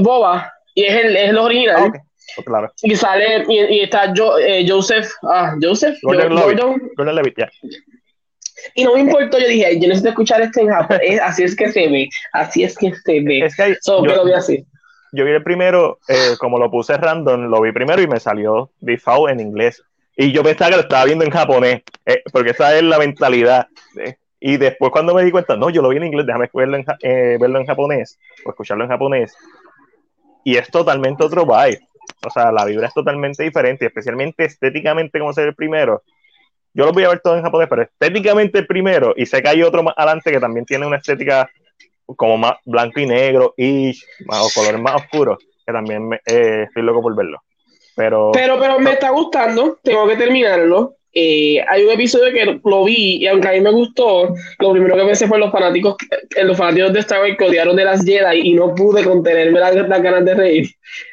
Boba, 0.00 0.50
y 0.74 0.84
es 0.84 1.04
el, 1.04 1.14
es 1.14 1.28
el 1.28 1.36
original. 1.36 1.92
Oh, 2.38 2.42
claro. 2.42 2.72
Y 2.82 2.96
sale, 2.96 3.44
y, 3.50 3.80
está 3.80 4.14
jo, 4.16 4.38
eh, 4.38 4.64
Joseph, 4.66 5.10
ah, 5.24 5.54
Joseph, 5.60 5.98
Gordon, 6.02 6.80
Levitt, 6.96 7.38
Y 8.74 8.84
no 8.84 8.94
me 8.94 9.00
importó, 9.00 9.38
yo 9.38 9.46
dije, 9.46 9.78
yo 9.78 9.88
necesito 9.88 10.08
escuchar 10.08 10.40
este 10.40 10.62
en 10.62 10.68
japonés, 10.70 11.20
así 11.22 11.42
es 11.42 11.54
que 11.54 11.68
se 11.70 11.86
ve, 11.88 12.08
así 12.32 12.62
es 12.62 12.78
que 12.78 12.94
se 12.94 13.20
ve. 13.20 13.40
Es 13.40 13.56
que 13.56 13.76
so, 13.82 14.02
yo, 14.06 14.14
lo 14.14 14.24
vi 14.24 14.32
así 14.32 14.64
yo 15.12 15.24
vi 15.24 15.32
el 15.32 15.42
primero, 15.42 15.98
eh, 16.08 16.36
como 16.38 16.58
lo 16.58 16.70
puse 16.70 16.96
random, 16.96 17.48
lo 17.48 17.60
vi 17.60 17.72
primero 17.72 18.00
y 18.02 18.06
me 18.06 18.20
salió 18.20 18.70
default 18.80 19.30
en 19.30 19.40
inglés. 19.40 19.82
Y 20.16 20.32
yo 20.32 20.42
pensaba 20.42 20.70
que 20.70 20.76
lo 20.76 20.82
estaba 20.82 21.04
viendo 21.04 21.24
en 21.24 21.30
japonés, 21.30 21.82
eh, 22.04 22.22
porque 22.32 22.50
esa 22.50 22.76
es 22.76 22.82
la 22.82 22.98
mentalidad. 22.98 23.68
y 24.40 24.56
después 24.56 24.92
cuando 24.92 25.14
me 25.14 25.24
di 25.24 25.30
cuenta, 25.30 25.56
no, 25.56 25.70
yo 25.70 25.82
lo 25.82 25.88
vi 25.88 25.96
en 25.96 26.04
inglés, 26.04 26.26
déjame 26.26 26.50
verlo 26.52 26.76
en, 26.76 26.84
eh, 27.02 27.38
verlo 27.40 27.58
en 27.58 27.66
japonés, 27.66 28.18
o 28.44 28.50
escucharlo 28.50 28.84
en 28.84 28.90
japonés. 28.90 29.36
Y 30.44 30.56
es 30.56 30.70
totalmente 30.70 31.24
otro 31.24 31.44
vibe. 31.44 31.80
O 32.26 32.30
sea, 32.30 32.50
la 32.52 32.64
vibra 32.64 32.88
es 32.88 32.94
totalmente 32.94 33.42
diferente, 33.42 33.86
especialmente 33.86 34.44
estéticamente 34.44 35.18
como 35.18 35.32
se 35.32 35.42
ve 35.42 35.48
el 35.48 35.54
primero. 35.54 36.02
Yo 36.74 36.84
lo 36.84 36.92
voy 36.92 37.04
a 37.04 37.08
ver 37.08 37.20
todo 37.20 37.36
en 37.36 37.42
japonés, 37.42 37.68
pero 37.68 37.82
estéticamente 37.82 38.58
el 38.58 38.66
primero, 38.66 39.14
y 39.16 39.26
sé 39.26 39.42
que 39.42 39.48
hay 39.48 39.62
otro 39.62 39.82
más 39.82 39.94
adelante 39.96 40.30
que 40.30 40.40
también 40.40 40.64
tiene 40.64 40.86
una 40.86 40.96
estética 40.96 41.48
como 42.16 42.36
más 42.36 42.54
blanco 42.64 43.00
y 43.00 43.06
negro 43.06 43.54
y 43.56 43.92
o 44.28 44.48
colores 44.54 44.80
más 44.80 44.96
oscuros, 44.96 45.38
que 45.66 45.72
también 45.72 46.08
me, 46.08 46.16
eh, 46.26 46.64
estoy 46.66 46.82
loco 46.82 47.02
por 47.02 47.14
verlo. 47.14 47.42
Pero, 47.94 48.30
pero, 48.32 48.58
pero 48.60 48.78
me 48.78 48.92
está 48.92 49.10
gustando, 49.10 49.78
tengo 49.82 50.06
que 50.06 50.16
terminarlo. 50.16 50.94
Eh, 51.12 51.58
hay 51.68 51.84
un 51.84 51.90
episodio 51.90 52.32
que 52.32 52.60
lo 52.62 52.84
vi 52.84 53.16
y 53.16 53.26
aunque 53.26 53.48
a 53.48 53.52
mí 53.52 53.60
me 53.60 53.72
gustó, 53.72 54.34
lo 54.60 54.72
primero 54.72 54.94
que 54.94 55.04
pensé 55.04 55.26
fue 55.26 55.38
los 55.38 55.50
fanáticos, 55.50 55.96
eh, 56.36 56.44
los 56.44 56.56
fanáticos 56.56 56.92
de 56.92 57.00
Star 57.00 57.22
Wars 57.22 57.34
que 57.36 57.44
odiaron 57.44 57.74
de 57.74 57.84
las 57.84 58.04
Jedi 58.04 58.50
y 58.50 58.54
no 58.54 58.74
pude 58.74 59.02
contenerme 59.02 59.58
las, 59.58 59.74
ganas 59.74 60.24
de 60.24 60.34
reír. 60.34 60.68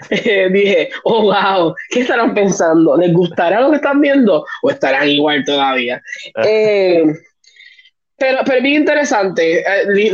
dije, 0.51 0.89
oh 1.05 1.23
wow, 1.23 1.73
¿qué 1.89 2.01
estarán 2.01 2.35
pensando? 2.35 2.97
¿Les 2.97 3.11
gustará 3.13 3.61
lo 3.61 3.71
que 3.71 3.77
están 3.77 3.99
viendo 3.99 4.45
o 4.61 4.69
estarán 4.69 5.09
igual 5.09 5.43
todavía? 5.43 6.01
eh, 6.43 7.03
pero, 8.17 8.39
pero 8.45 8.57
es 8.57 8.63
bien 8.63 8.75
interesante. 8.75 9.59
Eh, 9.59 10.11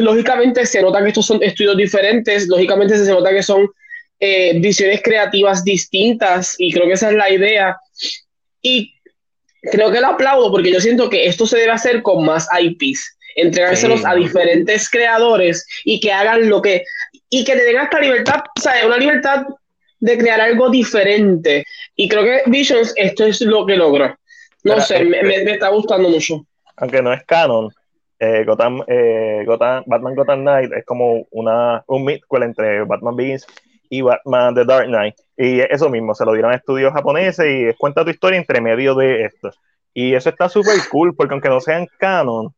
lógicamente 0.00 0.64
se 0.64 0.80
nota 0.80 1.02
que 1.02 1.08
estos 1.08 1.26
son 1.26 1.42
estudios 1.42 1.76
diferentes, 1.76 2.46
lógicamente 2.48 2.96
se 2.96 3.10
nota 3.10 3.30
que 3.30 3.42
son 3.42 3.68
eh, 4.20 4.58
visiones 4.60 5.02
creativas 5.02 5.64
distintas 5.64 6.54
y 6.58 6.72
creo 6.72 6.86
que 6.86 6.92
esa 6.92 7.10
es 7.10 7.16
la 7.16 7.30
idea. 7.30 7.76
Y 8.60 8.94
creo 9.60 9.90
que 9.90 10.00
lo 10.00 10.08
aplaudo 10.08 10.52
porque 10.52 10.72
yo 10.72 10.80
siento 10.80 11.10
que 11.10 11.26
esto 11.26 11.46
se 11.46 11.58
debe 11.58 11.72
hacer 11.72 12.02
con 12.02 12.24
más 12.24 12.46
IPs, 12.60 13.16
entregárselos 13.34 14.04
a 14.04 14.14
diferentes 14.14 14.88
creadores 14.88 15.66
y 15.84 15.98
que 15.98 16.12
hagan 16.12 16.48
lo 16.48 16.62
que, 16.62 16.84
y 17.28 17.44
que 17.44 17.56
te 17.56 17.64
den 17.64 17.80
esta 17.80 17.98
libertad, 17.98 18.40
o 18.56 18.60
sea, 18.60 18.86
una 18.86 18.98
libertad 18.98 19.46
de 19.98 20.18
crear 20.18 20.40
algo 20.40 20.70
diferente. 20.70 21.64
Y 21.96 22.08
creo 22.08 22.22
que 22.22 22.42
Visions 22.46 22.92
esto 22.96 23.24
es 23.24 23.40
lo 23.40 23.66
que 23.66 23.76
logró. 23.76 24.16
No 24.62 24.80
sé, 24.80 25.04
me, 25.04 25.22
me 25.22 25.52
está 25.52 25.70
gustando 25.70 26.08
mucho 26.08 26.46
aunque 26.76 27.02
no 27.02 27.12
es 27.12 27.24
canon, 27.24 27.70
eh, 28.18 28.44
Gotham, 28.44 28.82
eh, 28.86 29.42
Gotham, 29.46 29.82
Batman 29.86 30.14
Gotham 30.14 30.40
Knight 30.42 30.72
es 30.72 30.84
como 30.84 31.26
una, 31.30 31.82
un 31.88 32.04
midquel 32.04 32.44
entre 32.44 32.84
Batman 32.84 33.16
Begins 33.16 33.46
y 33.90 34.00
Batman 34.00 34.54
The 34.54 34.64
Dark 34.64 34.86
Knight. 34.86 35.16
Y 35.36 35.60
eso 35.60 35.88
mismo, 35.88 36.14
se 36.14 36.24
lo 36.24 36.32
dieron 36.32 36.52
a 36.52 36.56
estudios 36.56 36.92
japoneses 36.92 37.46
y 37.46 37.76
cuenta 37.76 38.04
tu 38.04 38.10
historia 38.10 38.38
entre 38.38 38.60
medio 38.60 38.94
de 38.94 39.24
esto. 39.24 39.50
Y 39.92 40.14
eso 40.14 40.30
está 40.30 40.48
súper 40.48 40.76
cool, 40.90 41.14
porque 41.14 41.34
aunque 41.34 41.48
no 41.48 41.60
sean 41.60 41.88
canon, 41.98 42.54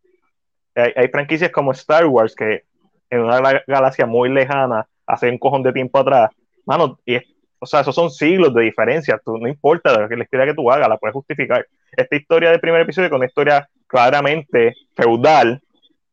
hay, 0.75 1.09
franquicias 1.09 1.50
como 1.50 1.73
Star 1.73 2.06
Wars 2.06 2.35
que 2.35 2.64
en 3.11 3.21
una 3.21 3.62
galaxia 3.66 4.06
muy 4.06 4.28
lejana, 4.28 4.87
hace 5.06 5.30
un 5.30 5.38
cojón 5.38 5.62
de 5.62 5.73
tiempo 5.73 5.99
atrás, 5.99 6.30
mano, 6.66 6.99
y 7.06 7.16
o 7.64 7.66
sea, 7.66 7.80
esos 7.80 7.94
son 7.94 8.11
siglos 8.11 8.52
de 8.52 8.62
diferencia, 8.62 9.18
tú, 9.25 9.38
no 9.38 9.49
importa 9.49 9.99
la 9.99 10.23
historia 10.23 10.47
que 10.47 10.54
tú 10.54 10.71
hagas, 10.71 10.87
la 10.87 10.99
puedes 10.99 11.14
justificar. 11.14 11.66
Esta 11.97 12.16
historia 12.16 12.50
del 12.50 12.61
primer 12.61 12.83
episodio 12.83 13.09
con 13.09 13.16
una 13.16 13.26
historia 13.26 13.66
claramente 13.86 14.74
feudal, 14.94 15.60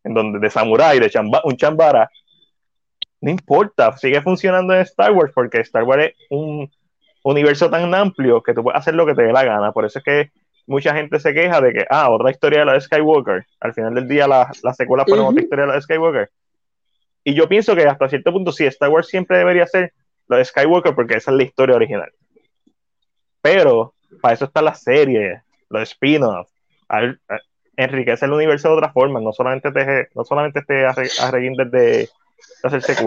en 0.04 0.14
donde 0.14 0.40
de 0.40 0.50
samurái, 0.50 1.00
de 1.00 1.12
un 1.44 1.58
chambara, 1.58 2.10
no 3.22 3.30
importa, 3.30 3.96
sigue 3.98 4.22
funcionando 4.22 4.74
en 4.74 4.82
Star 4.82 5.12
Wars 5.12 5.32
porque 5.34 5.60
Star 5.60 5.84
Wars 5.84 6.06
es 6.06 6.16
un 6.30 6.70
universo 7.24 7.70
tan 7.70 7.94
amplio 7.94 8.42
que 8.42 8.54
tú 8.54 8.64
puedes 8.64 8.80
hacer 8.80 8.96
lo 8.96 9.06
que 9.06 9.14
te 9.14 9.22
dé 9.22 9.32
la 9.32 9.44
gana. 9.44 9.72
Por 9.72 9.86
eso 9.86 10.00
es 10.00 10.06
que 10.06 10.32
mucha 10.66 10.96
gente 10.96 11.20
se 11.20 11.34
queja 11.34 11.62
de 11.62 11.72
que, 11.72 11.86
ah, 11.90 12.10
otra 12.10 12.32
historia 12.32 12.60
de 12.60 12.66
la 12.66 12.74
de 12.74 12.82
Skywalker. 12.82 13.46
Al 13.60 13.74
final 13.74 13.94
del 13.94 14.08
día 14.08 14.28
la, 14.28 14.52
la 14.64 14.74
secuela 14.74 15.06
fue 15.06 15.20
otra 15.20 15.42
historia 15.42 15.66
de 15.66 15.68
la 15.70 15.76
de 15.76 15.82
Skywalker. 15.82 16.32
Y 17.24 17.36
yo 17.36 17.48
pienso 17.48 17.76
que 17.76 17.84
hasta 17.84 18.10
cierto 18.10 18.32
punto 18.32 18.52
sí, 18.52 18.66
Star 18.66 18.90
Wars 18.90 19.08
siempre 19.08 19.38
debería 19.38 19.68
ser 19.68 19.94
lo 20.28 20.38
de 20.38 20.46
Skywalker 20.46 20.96
porque 20.96 21.18
esa 21.18 21.30
es 21.30 21.38
la 21.38 21.44
historia 21.44 21.76
original. 21.76 22.12
Pero 23.42 23.94
para 24.20 24.34
eso 24.34 24.46
está 24.46 24.64
la 24.64 24.74
serie, 24.74 25.44
los 25.70 25.84
spin-offs 25.84 26.52
enriquece 27.84 28.26
el 28.26 28.34
universo 28.34 28.70
de 28.70 28.76
otra 28.76 28.92
forma, 28.92 29.20
no 29.20 29.34
solamente 29.34 29.72
te, 29.72 30.10
no 30.16 30.24
solamente 30.24 30.62
te 30.62 30.74
desde 30.74 32.10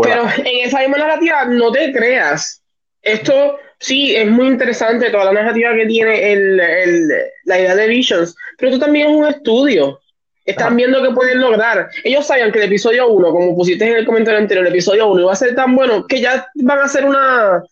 Pero 0.02 0.24
en 0.36 0.66
esa 0.66 0.80
misma 0.80 0.98
narrativa, 0.98 1.44
no 1.44 1.70
te 1.72 1.92
creas. 1.92 2.62
Esto 3.02 3.58
sí 3.78 4.16
es 4.16 4.28
muy 4.28 4.46
interesante, 4.46 5.10
toda 5.10 5.26
la 5.26 5.32
narrativa 5.32 5.74
que 5.74 5.86
tiene 5.86 6.32
el, 6.32 6.60
el, 6.60 7.08
la 7.44 7.60
idea 7.60 7.76
de 7.76 7.86
Visions, 7.86 8.34
pero 8.56 8.72
esto 8.72 8.84
también 8.84 9.08
es 9.08 9.14
un 9.14 9.26
estudio. 9.26 10.00
Están 10.44 10.76
viendo 10.76 11.02
que 11.02 11.14
pueden 11.14 11.40
lograr. 11.40 11.88
Ellos 12.02 12.26
sabían 12.26 12.52
que 12.52 12.58
el 12.58 12.66
episodio 12.66 13.08
1, 13.08 13.30
como 13.30 13.56
pusiste 13.56 13.86
en 13.88 13.96
el 13.96 14.06
comentario 14.06 14.40
anterior, 14.40 14.66
el 14.66 14.72
episodio 14.72 15.08
1 15.08 15.22
iba 15.22 15.32
a 15.32 15.36
ser 15.36 15.54
tan 15.54 15.74
bueno 15.74 16.06
que 16.06 16.20
ya 16.20 16.46
van 16.56 16.78
a 16.80 16.84
hacer 16.84 17.04
una, 17.04 17.62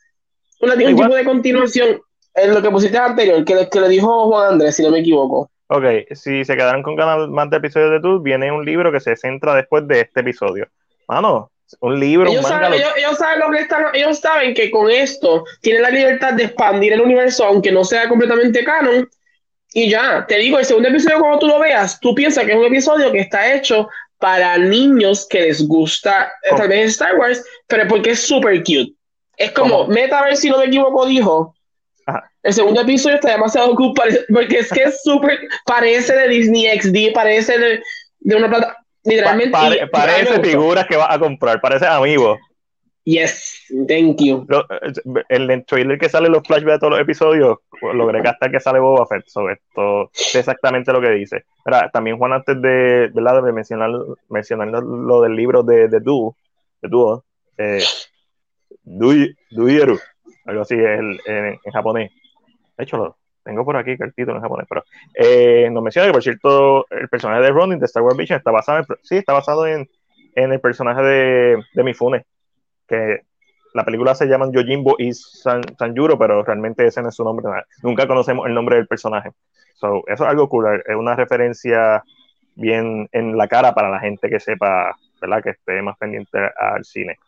una 0.60 0.74
un 0.74 0.96
tipo 0.96 1.14
de 1.14 1.24
continuación 1.24 2.00
en 2.34 2.54
lo 2.54 2.62
que 2.62 2.70
pusiste 2.70 2.96
anterior, 2.96 3.44
que, 3.44 3.68
que 3.70 3.80
le 3.80 3.88
dijo 3.88 4.28
Juan 4.28 4.54
Andrés, 4.54 4.76
si 4.76 4.82
no 4.82 4.90
me 4.90 5.00
equivoco. 5.00 5.50
Ok, 5.74 5.84
si 6.14 6.44
se 6.44 6.54
quedaron 6.54 6.82
con 6.82 6.96
ganas 6.96 7.28
más 7.28 7.48
de 7.48 7.56
episodios 7.56 7.92
de 7.92 8.00
tú, 8.00 8.20
viene 8.20 8.52
un 8.52 8.62
libro 8.62 8.92
que 8.92 9.00
se 9.00 9.16
centra 9.16 9.54
después 9.54 9.88
de 9.88 10.00
este 10.00 10.20
episodio. 10.20 10.68
Mano, 11.08 11.50
un 11.80 11.98
libro, 11.98 12.30
ellos, 12.30 12.46
saben, 12.46 12.74
ellos, 12.74 13.16
saben 13.16 13.40
lo 13.40 13.50
que 13.50 13.60
están, 13.60 13.86
ellos 13.94 14.18
saben 14.18 14.52
que 14.52 14.70
con 14.70 14.90
esto 14.90 15.44
tienen 15.62 15.80
la 15.80 15.88
libertad 15.88 16.34
de 16.34 16.44
expandir 16.44 16.92
el 16.92 17.00
universo, 17.00 17.46
aunque 17.46 17.72
no 17.72 17.84
sea 17.84 18.06
completamente 18.06 18.62
canon, 18.62 19.08
y 19.72 19.88
ya, 19.88 20.26
te 20.28 20.36
digo, 20.36 20.58
el 20.58 20.66
segundo 20.66 20.90
episodio 20.90 21.20
cuando 21.20 21.38
tú 21.38 21.46
lo 21.46 21.58
veas, 21.58 21.98
tú 22.00 22.14
piensas 22.14 22.44
que 22.44 22.52
es 22.52 22.58
un 22.58 22.66
episodio 22.66 23.10
que 23.10 23.20
está 23.20 23.54
hecho 23.54 23.88
para 24.18 24.58
niños 24.58 25.26
que 25.26 25.40
les 25.40 25.66
gusta 25.66 26.30
eh, 26.42 26.50
tal 26.54 26.68
vez 26.68 26.90
Star 26.90 27.16
Wars, 27.16 27.42
pero 27.66 27.88
porque 27.88 28.10
es 28.10 28.20
súper 28.20 28.58
cute. 28.58 28.92
Es 29.38 29.52
como, 29.52 29.86
Metaverse, 29.86 30.42
si 30.42 30.50
no 30.50 30.58
me 30.58 30.66
equivoco, 30.66 31.06
dijo, 31.06 31.54
el 32.42 32.52
segundo 32.52 32.80
episodio 32.80 33.16
está 33.16 33.32
demasiado 33.32 33.74
cool 33.74 33.94
porque 33.94 34.58
es 34.58 34.70
que 34.70 34.82
es 34.82 35.02
súper, 35.02 35.38
parece 35.64 36.14
de 36.14 36.28
Disney 36.28 36.66
XD, 36.80 37.14
parece 37.14 37.58
de, 37.58 37.82
de 38.20 38.36
una 38.36 38.48
plata, 38.48 38.76
literalmente. 39.04 39.86
parece 39.88 40.40
figuras 40.40 40.86
que 40.86 40.96
vas 40.96 41.14
a 41.14 41.18
comprar, 41.18 41.60
parece 41.60 41.86
amigo. 41.86 42.38
Yes, 43.04 43.60
thank 43.88 44.20
you. 44.20 44.46
En 45.28 45.50
el 45.50 45.64
trailer 45.64 45.98
que 45.98 46.08
sale 46.08 46.28
los 46.28 46.42
flashbacks 46.46 46.74
de 46.74 46.78
todos 46.78 46.92
los 46.92 47.00
episodios, 47.00 47.58
logré 47.80 48.22
gastar 48.22 48.50
que 48.52 48.60
sale 48.60 48.78
Boba 48.78 49.06
Fett. 49.06 49.26
sobre 49.26 49.54
esto 49.54 50.10
es 50.14 50.36
exactamente 50.36 50.92
lo 50.92 51.00
que 51.00 51.10
dice. 51.10 51.44
también 51.92 52.16
Juan, 52.16 52.32
antes 52.32 52.62
de, 52.62 53.08
de 53.08 53.52
mencionar, 53.52 53.90
mencionar 54.28 54.68
lo, 54.68 55.20
del 55.20 55.34
libro 55.34 55.64
de, 55.64 55.88
de 55.88 55.98
Du, 55.98 56.36
de 56.80 56.88
Duo, 56.88 57.24
eh, 57.58 57.82
Duyeru, 58.84 59.98
algo 60.46 60.62
así 60.62 60.74
en, 60.74 61.18
en, 61.26 61.58
japonés. 61.72 62.12
De 62.76 62.84
hecho, 62.84 62.96
lo 62.96 63.16
tengo 63.44 63.64
por 63.64 63.76
aquí 63.76 63.96
cartito 63.96 64.30
en 64.32 64.40
japonés, 64.40 64.66
pero 64.68 64.84
eh, 65.14 65.68
nos 65.70 65.82
menciona 65.82 66.06
que, 66.06 66.12
por 66.12 66.22
cierto, 66.22 66.86
el 66.90 67.08
personaje 67.08 67.42
de 67.42 67.50
Ronin 67.50 67.78
de 67.78 67.86
Star 67.86 68.02
Wars 68.02 68.16
Vision 68.16 68.38
está 68.38 68.50
basado 68.50 68.78
en, 68.78 68.86
sí, 69.02 69.16
está 69.16 69.32
basado 69.32 69.66
en, 69.66 69.88
en 70.34 70.52
el 70.52 70.60
personaje 70.60 71.02
de, 71.02 71.64
de 71.74 71.82
Mifune 71.82 72.24
que 72.86 73.22
la 73.74 73.84
película 73.84 74.14
se 74.14 74.26
llama 74.26 74.50
Yojimbo 74.52 74.96
y 74.98 75.12
San, 75.14 75.62
Sanjuro, 75.78 76.18
pero 76.18 76.44
realmente 76.44 76.86
ese 76.86 77.02
no 77.02 77.08
es 77.08 77.14
su 77.14 77.24
nombre. 77.24 77.46
Nunca 77.82 78.06
conocemos 78.06 78.46
el 78.46 78.54
nombre 78.54 78.76
del 78.76 78.86
personaje. 78.86 79.30
eso 79.74 80.04
es 80.06 80.20
algo 80.20 80.48
cool, 80.48 80.82
es 80.86 80.94
una 80.94 81.16
referencia 81.16 82.02
bien 82.54 83.08
en 83.12 83.36
la 83.36 83.48
cara 83.48 83.72
para 83.72 83.88
la 83.88 83.98
gente 83.98 84.28
que 84.28 84.40
sepa, 84.40 84.94
¿verdad? 85.20 85.42
Que 85.42 85.50
esté 85.50 85.80
más 85.80 85.96
pendiente 85.96 86.38
al 86.58 86.84
cine. 86.84 87.18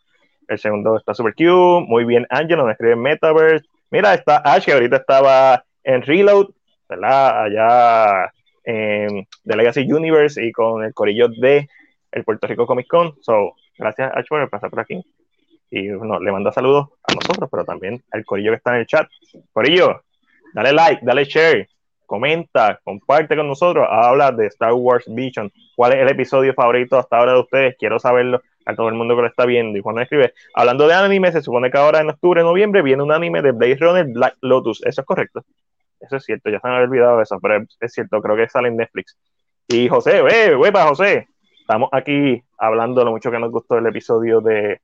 El 0.47 0.59
segundo 0.59 0.97
está 0.97 1.15
super 1.15 1.33
cute, 1.33 1.85
muy 1.87 2.05
bien 2.05 2.27
Angelo, 2.29 2.63
nos 2.63 2.73
escribe 2.73 2.95
Metaverse. 2.95 3.67
Mira, 3.91 4.13
está 4.13 4.37
Ash, 4.37 4.65
que 4.65 4.73
ahorita 4.73 4.97
estaba 4.97 5.63
en 5.83 6.01
Reload, 6.01 6.47
¿verdad? 6.89 7.43
Allá 7.43 8.31
en 8.63 9.27
The 9.45 9.55
Legacy 9.55 9.91
Universe 9.91 10.43
y 10.43 10.51
con 10.51 10.83
el 10.83 10.93
corillo 10.93 11.27
de 11.29 11.69
el 12.11 12.23
Puerto 12.23 12.47
Rico 12.47 12.65
Comic 12.65 12.87
Con. 12.87 13.15
So, 13.21 13.55
gracias 13.77 14.11
Ash 14.15 14.27
por 14.27 14.49
pasar 14.49 14.69
por 14.69 14.79
aquí 14.79 15.03
y 15.69 15.91
bueno, 15.91 16.19
le 16.19 16.31
manda 16.31 16.51
saludos 16.51 16.89
a 17.03 17.13
nosotros, 17.13 17.49
pero 17.51 17.65
también 17.65 18.01
al 18.11 18.23
Corillo 18.23 18.51
que 18.51 18.57
está 18.57 18.73
en 18.73 18.81
el 18.81 18.87
chat. 18.87 19.09
Corillo, 19.51 20.03
dale 20.53 20.71
like, 20.71 21.01
dale 21.03 21.25
share, 21.25 21.67
comenta, 22.05 22.79
comparte 22.83 23.35
con 23.35 23.47
nosotros, 23.47 23.87
habla 23.89 24.31
de 24.31 24.47
Star 24.47 24.73
Wars 24.73 25.05
Vision, 25.07 25.51
cuál 25.75 25.93
es 25.93 25.99
el 25.99 26.09
episodio 26.09 26.53
favorito 26.53 26.97
hasta 26.97 27.17
ahora 27.17 27.33
de 27.33 27.39
ustedes, 27.39 27.75
quiero 27.77 27.99
saberlo 27.99 28.41
a 28.65 28.75
todo 28.75 28.89
el 28.89 28.95
mundo 28.95 29.15
que 29.15 29.21
lo 29.21 29.27
está 29.27 29.45
viendo. 29.45 29.77
Y 29.77 29.81
cuando 29.81 30.01
escribe, 30.01 30.33
hablando 30.53 30.87
de 30.87 30.93
anime, 30.93 31.31
se 31.31 31.41
supone 31.41 31.69
que 31.69 31.77
ahora 31.77 32.01
en 32.01 32.09
octubre, 32.09 32.41
noviembre, 32.41 32.81
viene 32.81 33.03
un 33.03 33.11
anime 33.11 33.41
de 33.41 33.51
Blade 33.51 33.77
Runner 33.79 34.05
Black 34.07 34.37
Lotus. 34.41 34.83
Eso 34.83 35.01
es 35.01 35.07
correcto. 35.07 35.43
Eso 35.99 36.17
es 36.17 36.23
cierto, 36.23 36.49
ya 36.49 36.59
se 36.59 36.67
han 36.67 36.73
olvidado 36.73 37.17
de 37.17 37.23
eso, 37.23 37.39
pero 37.41 37.65
es 37.79 37.93
cierto, 37.93 38.21
creo 38.21 38.35
que 38.35 38.49
sale 38.49 38.67
en 38.67 38.77
Netflix. 38.77 39.17
Y 39.67 39.87
José, 39.87 40.19
eh, 40.19 40.55
para 40.71 40.87
José, 40.87 41.27
estamos 41.59 41.89
aquí 41.91 42.43
hablando 42.57 43.01
de 43.01 43.05
lo 43.05 43.11
mucho 43.11 43.31
que 43.31 43.39
nos 43.39 43.51
gustó 43.51 43.77
el 43.77 43.87
episodio 43.87 44.41
de 44.41 44.81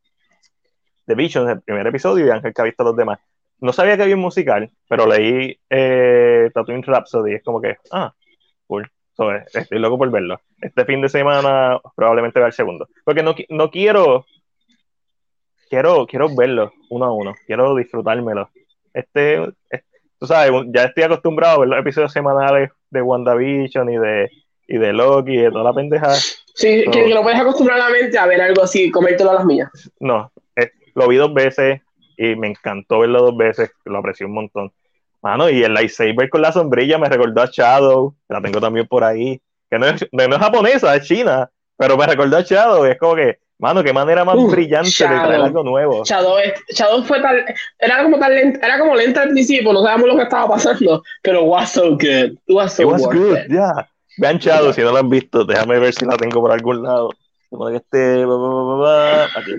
The 1.05 1.15
Vision, 1.15 1.49
el 1.49 1.61
primer 1.61 1.85
episodio, 1.87 2.25
y 2.25 2.29
Ángel 2.29 2.53
que 2.53 2.61
ha 2.61 2.65
visto 2.65 2.83
los 2.83 2.95
demás. 2.95 3.19
No 3.61 3.71
sabía 3.73 3.95
que 3.95 4.03
había 4.03 4.15
un 4.15 4.21
musical, 4.21 4.71
pero 4.89 5.05
leí 5.05 5.57
eh, 5.69 6.49
Tatooine 6.53 6.83
Rhapsody, 6.83 7.35
es 7.35 7.43
como 7.43 7.61
que, 7.61 7.77
ah, 7.91 8.11
cool. 8.65 8.89
estoy 9.53 9.77
loco 9.77 9.99
por 9.99 10.09
verlo. 10.09 10.41
Este 10.59 10.83
fin 10.83 10.99
de 11.01 11.09
semana 11.09 11.79
probablemente 11.95 12.39
vea 12.39 12.47
el 12.47 12.53
segundo. 12.53 12.87
Porque 13.05 13.21
no, 13.21 13.35
no 13.49 13.69
quiero, 13.69 14.25
quiero, 15.69 16.07
quiero 16.07 16.35
verlo 16.35 16.73
uno 16.89 17.05
a 17.05 17.13
uno, 17.13 17.35
quiero 17.45 17.75
disfrutármelo. 17.75 18.49
Este, 18.95 19.39
tú 20.19 20.25
sabes, 20.25 20.51
ya 20.69 20.85
estoy 20.85 21.03
acostumbrado 21.03 21.57
a 21.57 21.59
ver 21.59 21.69
los 21.69 21.79
episodios 21.79 22.11
semanales 22.11 22.71
de 22.89 23.01
WandaVision 23.03 23.89
y 23.91 23.97
de, 23.97 24.31
y 24.67 24.77
de 24.79 24.91
Loki 24.91 25.33
y 25.33 25.37
de 25.37 25.51
toda 25.51 25.65
la 25.65 25.73
pendeja. 25.73 26.15
Sí, 26.15 26.83
que, 26.85 27.05
que, 27.05 27.13
no 27.13 27.21
puedes 27.21 27.39
acostumbrar 27.39 27.79
a 27.79 27.89
la 27.89 27.91
mente 27.91 28.17
a 28.17 28.25
ver 28.25 28.41
algo 28.41 28.63
así, 28.63 28.89
comértelo 28.89 29.29
a 29.29 29.35
las 29.35 29.45
mías. 29.45 29.69
No, 29.99 30.31
lo 30.95 31.07
vi 31.07 31.17
dos 31.17 31.33
veces 31.33 31.81
y 32.21 32.35
me 32.35 32.47
encantó 32.47 32.99
verlo 32.99 33.23
dos 33.23 33.35
veces, 33.35 33.71
lo 33.85 33.97
aprecié 33.97 34.27
un 34.27 34.33
montón. 34.33 34.71
Mano, 35.23 35.49
y 35.49 35.63
el 35.63 35.73
lightsaber 35.73 36.29
con 36.29 36.41
la 36.41 36.51
sombrilla 36.51 36.99
me 36.99 37.09
recordó 37.09 37.41
a 37.41 37.49
Shadow, 37.51 38.15
la 38.29 38.41
tengo 38.41 38.61
también 38.61 38.87
por 38.87 39.03
ahí, 39.03 39.41
que 39.69 39.79
no 39.79 39.87
es, 39.87 40.07
no 40.11 40.23
es 40.23 40.37
japonesa, 40.37 40.95
es 40.95 41.07
china, 41.07 41.49
pero 41.77 41.97
me 41.97 42.05
recordó 42.05 42.37
a 42.37 42.41
Shadow, 42.41 42.85
es 42.85 42.97
como 42.99 43.15
que, 43.15 43.39
mano, 43.57 43.83
qué 43.83 43.91
manera 43.91 44.23
más 44.23 44.35
brillante 44.51 44.89
de 44.89 45.07
traer 45.07 45.41
algo 45.41 45.63
nuevo. 45.63 46.03
Shadow, 46.05 46.37
Shadow 46.69 47.03
fue 47.03 47.19
tal, 47.21 47.43
era 47.79 48.03
como 48.03 48.19
tal 48.19 48.35
lenta, 48.35 48.67
era 48.67 48.77
como 48.77 48.95
lenta 48.95 49.23
al 49.23 49.29
principio, 49.29 49.73
no 49.73 49.81
sabíamos 49.81 50.07
lo 50.07 50.15
que 50.17 50.23
estaba 50.23 50.47
pasando, 50.47 51.01
pero 51.23 51.43
was 51.43 51.71
so 51.71 51.91
good, 51.91 52.37
was 52.49 52.73
so 52.73 52.87
was 52.87 53.03
good, 53.07 53.37
ya. 53.49 53.89
Vean 54.17 54.37
Shadow, 54.37 54.73
si 54.73 54.81
no 54.81 54.91
lo 54.91 54.97
han 54.97 55.09
visto, 55.09 55.43
déjame 55.43 55.79
ver 55.79 55.93
si 55.93 56.05
la 56.05 56.17
tengo 56.17 56.39
por 56.39 56.51
algún 56.51 56.83
lado. 56.83 57.09
Como 57.49 57.67
que 57.67 57.77
este, 57.77 58.23
aquí 59.35 59.51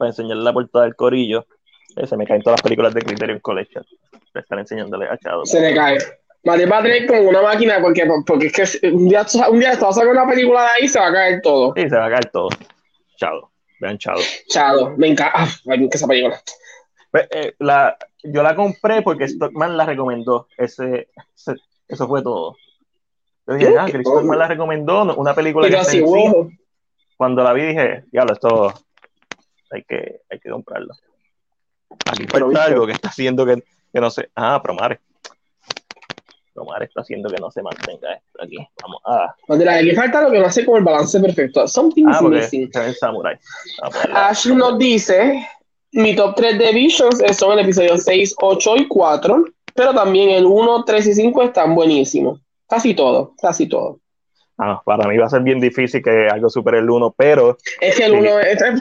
para 0.00 0.08
enseñar 0.08 0.38
la 0.38 0.52
portada 0.54 0.86
del 0.86 0.96
corillo. 0.96 1.46
Se 1.94 2.16
me 2.16 2.26
caen 2.26 2.42
todas 2.42 2.58
las 2.58 2.62
películas 2.62 2.94
de 2.94 3.02
Criterion 3.02 3.40
Collection. 3.40 3.84
Para 4.32 4.42
estar 4.42 4.58
enseñándole 4.58 5.06
a 5.06 5.18
Chado. 5.18 5.44
Se 5.44 5.60
me 5.60 5.74
cae. 5.74 5.98
Madre 6.42 6.66
va 6.66 6.78
a 6.78 6.82
tener 6.82 7.06
como 7.06 7.28
una 7.28 7.42
máquina 7.42 7.80
porque, 7.82 8.08
porque 8.26 8.46
es 8.46 8.80
que 8.80 8.88
un 8.88 9.08
día, 9.08 9.26
un 9.50 9.60
día 9.60 9.72
te 9.72 9.84
vas 9.84 9.96
a 9.96 10.00
sacar 10.00 10.08
una 10.08 10.26
película 10.26 10.62
de 10.62 10.68
ahí 10.68 10.84
y 10.84 10.88
se 10.88 10.98
va 10.98 11.08
a 11.08 11.12
caer 11.12 11.42
todo. 11.42 11.74
Sí, 11.76 11.82
se 11.82 11.96
va 11.96 12.06
a 12.06 12.10
caer 12.10 12.30
todo. 12.30 12.48
Chado. 13.16 13.50
Vean 13.80 13.98
Chado. 13.98 14.20
Chado. 14.48 14.94
Me 14.96 15.08
encanta. 15.08 15.32
Ah, 15.34 15.48
esa 15.92 16.06
película. 16.06 16.40
Pues, 17.10 17.28
eh, 17.30 17.54
la, 17.58 17.96
yo 18.22 18.42
la 18.42 18.54
compré 18.54 19.02
porque 19.02 19.28
Stockman 19.28 19.76
la 19.76 19.84
recomendó. 19.84 20.48
Ese, 20.56 21.08
eso 21.88 22.08
fue 22.08 22.22
todo. 22.22 22.56
Yo 23.46 23.54
dije, 23.54 23.78
ah, 23.78 23.88
Stockman 23.88 24.38
la 24.38 24.46
recomendó, 24.46 25.14
una 25.16 25.34
película 25.34 25.68
que 25.68 25.76
así, 25.76 26.02
Cuando 27.16 27.42
la 27.42 27.52
vi 27.52 27.66
dije, 27.66 28.04
diablo, 28.12 28.32
esto 28.32 28.74
hay 29.70 29.82
que, 29.82 30.20
hay 30.30 30.38
que 30.38 30.50
comprarlo. 30.50 30.94
Aquí 32.10 32.26
falta 32.26 32.64
algo 32.64 32.86
que 32.86 32.92
está 32.92 33.08
haciendo 33.08 33.46
que, 33.46 33.62
que 33.92 34.00
no 34.00 34.10
se. 34.10 34.30
Ah, 34.34 34.60
Promare. 34.62 35.00
Promare 36.54 36.84
está 36.86 37.00
haciendo 37.00 37.28
que 37.28 37.40
no 37.40 37.50
se 37.50 37.62
mantenga 37.62 38.14
esto 38.14 38.42
aquí. 38.42 38.56
Vamos 38.82 39.00
a. 39.04 39.34
Mandela, 39.48 39.74
aquí 39.74 39.92
falta 39.92 40.22
lo 40.22 40.30
que 40.30 40.38
no 40.38 40.46
hace 40.46 40.64
como 40.64 40.78
el 40.78 40.84
balance 40.84 41.18
perfecto. 41.20 41.66
Something 41.66 42.06
ah, 42.08 42.22
missing. 42.22 42.70
Samurai. 42.98 43.38
Ash 44.14 44.46
nos 44.46 44.78
dice: 44.78 45.46
Mi 45.92 46.14
top 46.14 46.34
3 46.36 46.58
de 46.58 46.72
Visions 46.72 47.22
son 47.36 47.52
el 47.52 47.64
episodio 47.64 47.96
6, 47.96 48.34
8 48.40 48.76
y 48.76 48.88
4. 48.88 49.44
Pero 49.74 49.94
también 49.94 50.30
el 50.30 50.46
1, 50.46 50.84
3 50.84 51.06
y 51.06 51.14
5 51.14 51.42
están 51.42 51.74
buenísimos. 51.74 52.40
Casi 52.68 52.94
todo, 52.94 53.34
casi 53.40 53.68
todo. 53.68 54.00
Ah, 54.62 54.82
para 54.84 55.08
mí 55.08 55.16
va 55.16 55.24
a 55.24 55.30
ser 55.30 55.40
bien 55.40 55.58
difícil 55.58 56.02
que 56.02 56.28
algo 56.28 56.50
supere 56.50 56.80
el 56.80 56.90
1, 56.90 57.14
pero... 57.16 57.56
Es 57.80 57.96
que 57.96 58.04
el 58.04 58.12
1, 58.12 58.30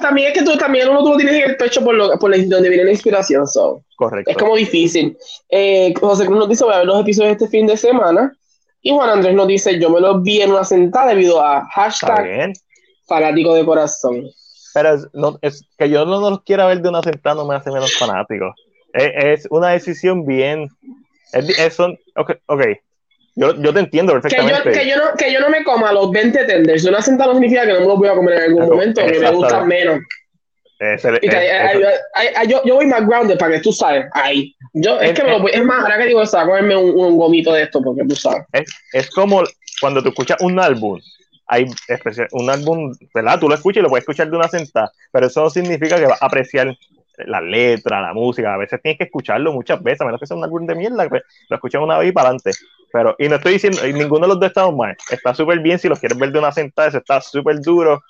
también 0.01 0.27
es 0.27 0.33
que 0.33 0.43
tú, 0.43 0.57
también 0.57 0.85
el 0.85 0.91
1 0.91 1.03
tú 1.03 1.11
lo 1.11 1.15
tienes 1.15 1.35
en 1.35 1.51
el 1.51 1.55
pecho 1.55 1.81
por, 1.81 1.95
lo, 1.95 2.19
por 2.19 2.31
donde 2.31 2.67
viene 2.67 2.83
la 2.83 2.91
inspiración, 2.91 3.47
so. 3.47 3.81
Correcto. 3.95 4.29
Es 4.29 4.37
como 4.37 4.57
difícil. 4.57 5.17
Eh, 5.49 5.93
José 5.97 6.25
Cruz 6.25 6.37
nos 6.37 6.49
dice, 6.49 6.65
voy 6.65 6.73
a 6.73 6.79
ver 6.79 6.85
los 6.85 6.99
episodios 6.99 7.31
este 7.31 7.47
fin 7.47 7.65
de 7.65 7.77
semana, 7.77 8.33
y 8.81 8.91
Juan 8.91 9.09
Andrés 9.09 9.33
nos 9.33 9.47
dice, 9.47 9.79
yo 9.79 9.89
me 9.89 10.01
los 10.01 10.21
vi 10.21 10.41
en 10.41 10.51
una 10.51 10.65
sentada 10.65 11.07
debido 11.07 11.41
a 11.41 11.65
hashtag 11.69 12.51
fanático 13.07 13.53
de 13.53 13.63
corazón. 13.63 14.23
Pero 14.73 14.97
no, 15.13 15.39
es 15.41 15.65
que 15.77 15.89
yo 15.89 16.03
no 16.05 16.29
los 16.29 16.43
quiera 16.43 16.65
ver 16.65 16.81
de 16.81 16.89
una 16.89 17.01
sentada 17.01 17.37
no 17.37 17.47
me 17.47 17.55
hace 17.55 17.71
menos 17.71 17.95
fanático. 17.97 18.53
Es, 18.93 19.43
es 19.43 19.47
una 19.49 19.69
decisión 19.69 20.25
bien... 20.25 20.67
Es, 21.31 21.57
es 21.57 21.73
son, 21.73 21.97
ok, 22.17 22.31
okay 22.47 22.79
yo, 23.39 23.55
yo 23.55 23.73
te 23.73 23.79
entiendo 23.79 24.11
perfectamente. 24.11 24.63
Que 24.63 24.69
yo, 24.69 24.73
que, 24.73 24.89
yo 24.89 24.97
no, 24.97 25.03
que 25.17 25.31
yo 25.31 25.39
no 25.39 25.49
me 25.49 25.63
coma 25.63 25.93
los 25.93 26.11
20 26.11 26.43
tenders. 26.43 26.83
Una 26.83 27.01
sentada 27.01 27.31
no 27.31 27.39
significa 27.39 27.65
que 27.65 27.71
no 27.71 27.79
me 27.79 27.85
los 27.85 27.97
voy 27.97 28.09
a 28.09 28.13
comer 28.13 28.33
en 28.33 28.43
algún 28.43 28.67
momento, 28.67 29.05
que 29.05 29.17
me 29.17 29.31
gustan 29.31 29.65
menos. 29.65 29.99
yo, 32.47 32.61
yo 32.65 32.75
voy 32.75 32.85
más 32.87 33.07
grounded 33.07 33.37
para 33.37 33.55
que 33.55 33.61
tú 33.61 33.71
sabes. 33.71 34.07
Ahí. 34.11 34.53
Yo, 34.73 34.99
es, 34.99 35.13
que 35.13 35.23
me 35.23 35.39
lo, 35.39 35.47
es 35.47 35.63
más, 35.63 35.83
ahora 35.83 35.99
que 35.99 36.07
digo, 36.07 36.21
a 36.21 36.45
comerme 36.45 36.75
un, 36.75 36.89
un, 36.89 37.17
gomito 37.17 37.53
de 37.53 37.63
esto, 37.63 37.81
porque 37.81 38.03
tú 38.03 38.15
sabes. 38.15 38.43
Es, 38.91 39.09
como 39.09 39.43
cuando 39.79 40.03
tú 40.03 40.09
escuchas 40.09 40.37
un 40.41 40.59
álbum, 40.59 40.99
hay 41.47 41.65
un 42.31 42.49
álbum, 42.49 42.93
¿verdad? 43.15 43.39
Tú 43.39 43.47
lo 43.47 43.55
escuchas 43.55 43.79
y 43.79 43.83
lo 43.83 43.89
puedes 43.89 44.03
escuchar 44.03 44.29
de 44.29 44.35
una 44.35 44.49
sentada, 44.49 44.91
pero 45.13 45.27
eso 45.27 45.41
no 45.43 45.49
significa 45.49 45.97
que 45.97 46.07
vas 46.07 46.21
a 46.21 46.25
apreciar 46.25 46.75
la 47.25 47.41
letra, 47.41 48.01
la 48.01 48.13
música, 48.13 48.53
a 48.53 48.57
veces 48.57 48.81
tienes 48.81 48.97
que 48.97 49.05
escucharlo 49.05 49.51
muchas 49.51 49.81
veces, 49.81 50.01
a 50.01 50.05
menos 50.05 50.19
que 50.19 50.27
sea 50.27 50.37
un 50.37 50.43
álbum 50.43 50.65
de 50.65 50.75
mierda, 50.75 51.07
pues, 51.09 51.23
lo 51.49 51.55
escuchas 51.55 51.81
una 51.81 51.97
vez 51.97 52.09
y 52.09 52.11
para 52.11 52.29
adelante. 52.29 52.51
Pero, 52.91 53.15
y 53.19 53.27
no 53.27 53.35
estoy 53.35 53.53
diciendo, 53.53 53.81
ninguno 53.83 54.21
de 54.21 54.27
los 54.29 54.39
dos 54.39 54.47
está 54.47 54.69
mal, 54.71 54.95
está 55.09 55.33
súper 55.33 55.59
bien 55.59 55.77
si 55.77 55.87
lo 55.87 55.95
quieres 55.95 56.17
ver 56.17 56.31
de 56.31 56.39
una 56.39 56.51
sentada, 56.51 56.97
está 56.97 57.21
súper 57.21 57.61
duro. 57.61 58.03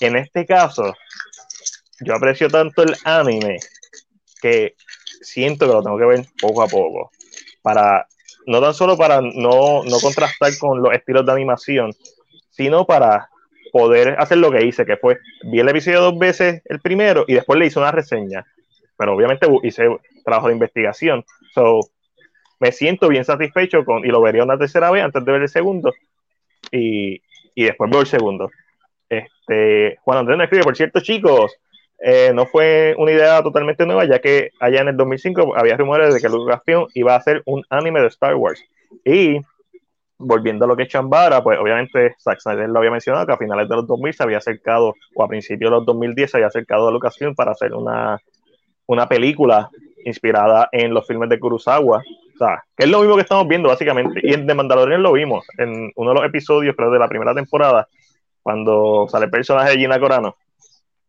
En 0.00 0.16
este 0.16 0.46
caso, 0.46 0.94
yo 2.00 2.14
aprecio 2.14 2.48
tanto 2.48 2.82
el 2.82 2.94
anime 3.04 3.58
que 4.40 4.74
siento 5.20 5.66
que 5.66 5.72
lo 5.72 5.82
tengo 5.82 5.98
que 5.98 6.06
ver 6.06 6.26
poco 6.40 6.62
a 6.62 6.66
poco. 6.66 7.10
Para, 7.62 8.06
no 8.46 8.60
tan 8.60 8.74
solo 8.74 8.96
para 8.96 9.20
no, 9.20 9.84
no 9.84 10.00
contrastar 10.00 10.56
con 10.58 10.82
los 10.82 10.92
estilos 10.92 11.24
de 11.26 11.32
animación, 11.32 11.92
sino 12.50 12.86
para 12.86 13.28
poder 13.74 14.14
hacer 14.20 14.38
lo 14.38 14.52
que 14.52 14.64
hice, 14.64 14.86
que 14.86 14.96
fue, 14.96 15.18
vi 15.42 15.58
el 15.58 15.68
episodio 15.68 16.00
dos 16.00 16.16
veces, 16.16 16.62
el 16.66 16.78
primero, 16.78 17.24
y 17.26 17.34
después 17.34 17.58
le 17.58 17.66
hice 17.66 17.80
una 17.80 17.90
reseña. 17.90 18.46
Pero 18.96 19.16
obviamente 19.16 19.48
hice 19.64 19.88
trabajo 20.24 20.46
de 20.46 20.52
investigación. 20.52 21.24
So, 21.52 21.80
me 22.60 22.70
siento 22.70 23.08
bien 23.08 23.24
satisfecho 23.24 23.84
con, 23.84 24.04
y 24.04 24.10
lo 24.10 24.22
vería 24.22 24.44
una 24.44 24.56
tercera 24.56 24.92
vez 24.92 25.02
antes 25.02 25.24
de 25.24 25.32
ver 25.32 25.42
el 25.42 25.48
segundo. 25.48 25.92
Y, 26.70 27.20
y 27.56 27.64
después 27.64 27.90
veo 27.90 28.02
el 28.02 28.06
segundo. 28.06 28.48
Este, 29.08 29.98
Juan 30.02 30.18
Andrés 30.18 30.38
nos 30.38 30.44
escribe, 30.44 30.62
por 30.62 30.76
cierto, 30.76 31.00
chicos, 31.00 31.58
eh, 31.98 32.30
no 32.32 32.46
fue 32.46 32.94
una 32.96 33.10
idea 33.10 33.42
totalmente 33.42 33.84
nueva, 33.86 34.04
ya 34.04 34.20
que 34.20 34.50
allá 34.60 34.82
en 34.82 34.88
el 34.88 34.96
2005 34.96 35.56
había 35.56 35.76
rumores 35.76 36.14
de 36.14 36.20
que 36.20 36.28
Lucasfilm 36.28 36.86
iba 36.94 37.14
a 37.14 37.18
hacer 37.18 37.42
un 37.44 37.64
anime 37.70 38.02
de 38.02 38.06
Star 38.06 38.36
Wars. 38.36 38.62
Y 39.04 39.40
volviendo 40.24 40.64
a 40.64 40.68
lo 40.68 40.76
que 40.76 40.84
es 40.84 40.88
Chambara, 40.88 41.42
pues 41.42 41.58
obviamente 41.58 42.16
Zack 42.18 42.40
Snyder 42.40 42.68
lo 42.68 42.78
había 42.78 42.90
mencionado 42.90 43.26
que 43.26 43.32
a 43.32 43.36
finales 43.36 43.68
de 43.68 43.76
los 43.76 43.86
2000 43.86 44.14
se 44.14 44.22
había 44.22 44.38
acercado, 44.38 44.94
o 45.14 45.22
a 45.22 45.28
principios 45.28 45.70
de 45.70 45.76
los 45.76 45.86
2010 45.86 46.30
se 46.30 46.36
había 46.36 46.48
acercado 46.48 46.88
a 46.88 46.90
Lucasfilm 46.90 47.34
para 47.34 47.52
hacer 47.52 47.74
una, 47.74 48.18
una 48.86 49.08
película 49.08 49.70
inspirada 50.04 50.68
en 50.72 50.92
los 50.92 51.06
filmes 51.06 51.28
de 51.28 51.38
Kurosawa. 51.38 51.98
O 51.98 52.38
sea, 52.38 52.64
que 52.76 52.84
es 52.84 52.90
lo 52.90 53.00
mismo 53.00 53.16
que 53.16 53.22
estamos 53.22 53.46
viendo 53.46 53.68
básicamente. 53.68 54.20
Y 54.22 54.34
en 54.34 54.46
The 54.46 54.54
Mandalorian 54.54 55.02
lo 55.02 55.12
vimos 55.12 55.46
en 55.58 55.92
uno 55.94 56.10
de 56.10 56.14
los 56.16 56.24
episodios, 56.24 56.74
creo, 56.76 56.90
de 56.90 56.98
la 56.98 57.08
primera 57.08 57.34
temporada, 57.34 57.88
cuando 58.42 59.06
sale 59.08 59.26
el 59.26 59.30
personaje 59.30 59.70
de 59.70 59.78
Gina 59.78 60.00
Corano. 60.00 60.36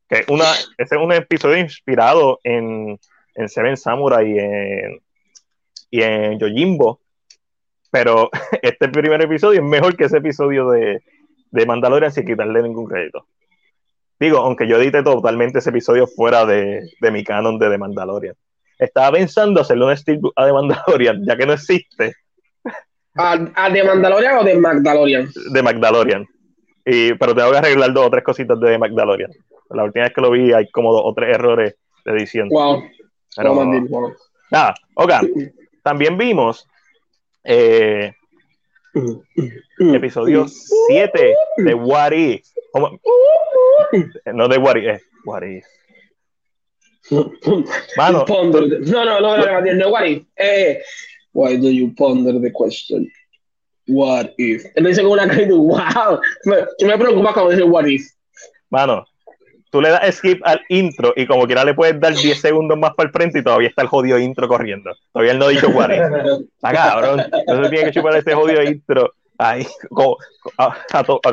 Que 0.08 0.24
una, 0.30 0.52
ese 0.78 0.96
es 0.96 1.02
un 1.02 1.12
episodio 1.12 1.58
inspirado 1.58 2.40
en, 2.44 3.00
en 3.34 3.50
Seven 3.50 3.76
Samurai 3.76 4.32
y 4.32 4.40
en, 4.40 5.02
y 5.90 6.02
en 6.02 6.40
Yojimbo, 6.40 7.00
pero 7.96 8.30
este 8.62 8.90
primer 8.90 9.22
episodio 9.22 9.62
es 9.62 9.66
mejor 9.66 9.96
que 9.96 10.04
ese 10.04 10.18
episodio 10.18 10.70
de, 10.70 11.02
de 11.52 11.66
Mandalorian 11.66 12.12
sin 12.12 12.26
quitarle 12.26 12.62
ningún 12.62 12.88
crédito. 12.88 13.26
Digo, 14.20 14.40
aunque 14.40 14.68
yo 14.68 14.76
edite 14.76 15.02
totalmente 15.02 15.60
ese 15.60 15.70
episodio 15.70 16.06
fuera 16.06 16.46
de, 16.46 16.90
de 17.00 17.12
mi 17.12 17.24
canon 17.24 17.58
de 17.58 17.70
The 17.70 17.78
Mandalorian. 17.78 18.36
Estaba 18.78 19.14
pensando 19.14 19.62
hacerle 19.62 19.86
un 19.86 19.96
steel 19.96 20.20
a 20.36 20.46
The 20.46 20.52
Mandalorian, 20.52 21.26
ya 21.26 21.38
que 21.38 21.46
no 21.46 21.54
existe. 21.54 22.16
¿A, 23.16 23.40
a 23.56 23.72
The 23.72 23.84
Mandalorian 23.86 24.40
o 24.40 24.44
de 24.44 24.58
Magdalorian? 24.58 25.30
De 25.54 25.64
Magdalorian. 25.64 26.28
Y, 26.86 27.14
pero 27.14 27.34
tengo 27.34 27.52
que 27.52 27.58
arreglar 27.60 27.94
dos 27.94 28.08
o 28.08 28.10
tres 28.10 28.26
cositas 28.26 28.60
de 28.60 28.78
Magdalorian. 28.78 29.32
La 29.70 29.86
última 29.86 30.04
vez 30.04 30.14
que 30.14 30.22
lo 30.22 30.32
vi 30.32 30.52
hay 30.52 30.70
como 30.70 30.92
dos 30.92 31.02
o 31.06 31.14
tres 31.14 31.34
errores 31.34 31.76
de 32.04 32.12
edición. 32.12 32.50
Wow. 32.50 32.84
Pero, 33.38 33.56
Nada, 34.52 34.76
ok. 34.96 35.12
También 35.82 36.18
vimos 36.18 36.68
eh, 37.46 38.12
episodio 39.80 40.48
7 40.88 41.36
de 41.58 41.74
What 41.74 42.14
If. 42.14 42.46
No 44.34 44.48
de 44.48 44.58
What 44.58 44.78
If, 44.78 45.02
What 45.26 45.44
If. 45.44 45.66
Mano, 47.98 48.26
ponder 48.26 48.80
no, 48.82 49.06
no, 49.06 49.20
no, 49.20 49.38
no, 49.38 49.62
no, 49.62 49.90
What 49.90 50.08
If. 50.08 50.24
Eh, 50.38 50.82
why 51.34 51.58
do 51.58 51.70
you 51.70 51.94
ponder 51.96 52.40
the 52.40 52.52
question? 52.52 53.12
What 53.88 54.34
if? 54.38 54.66
Él 54.76 54.86
dice 54.86 55.04
con 55.04 55.12
una 55.12 55.28
cara 55.28 55.46
wow. 55.50 56.20
Me, 56.46 56.88
me 56.88 56.98
preocupa 56.98 57.34
cuando 57.34 57.52
dice 57.52 57.64
what 57.64 57.86
if. 57.88 58.02
Mano, 58.72 59.06
tú 59.76 59.82
le 59.82 59.90
das 59.90 60.16
skip 60.16 60.40
al 60.46 60.62
intro 60.70 61.12
y 61.18 61.26
como 61.26 61.46
quiera 61.46 61.66
le 61.66 61.74
puedes 61.74 62.00
dar 62.00 62.16
10 62.16 62.40
segundos 62.40 62.80
más 62.80 62.94
para 62.96 63.08
el 63.08 63.12
frente 63.12 63.40
y 63.40 63.44
todavía 63.44 63.68
está 63.68 63.82
el 63.82 63.90
jodido 63.90 64.18
intro 64.18 64.48
corriendo. 64.48 64.96
Todavía 65.12 65.34
él 65.34 65.38
no 65.38 65.46
ha 65.46 65.50
dicho 65.50 65.70
cuál 65.74 65.92
es. 65.92 66.02
Está 66.56 66.72
cabrón. 66.72 67.20
Entonces 67.20 67.70
tiene 67.70 67.86
que 67.86 67.92
chupar 67.92 68.16
este 68.16 68.34
jodido 68.34 68.64
intro 68.64 69.14
ahí, 69.38 69.68
como, 69.90 70.16
a, 70.58 70.78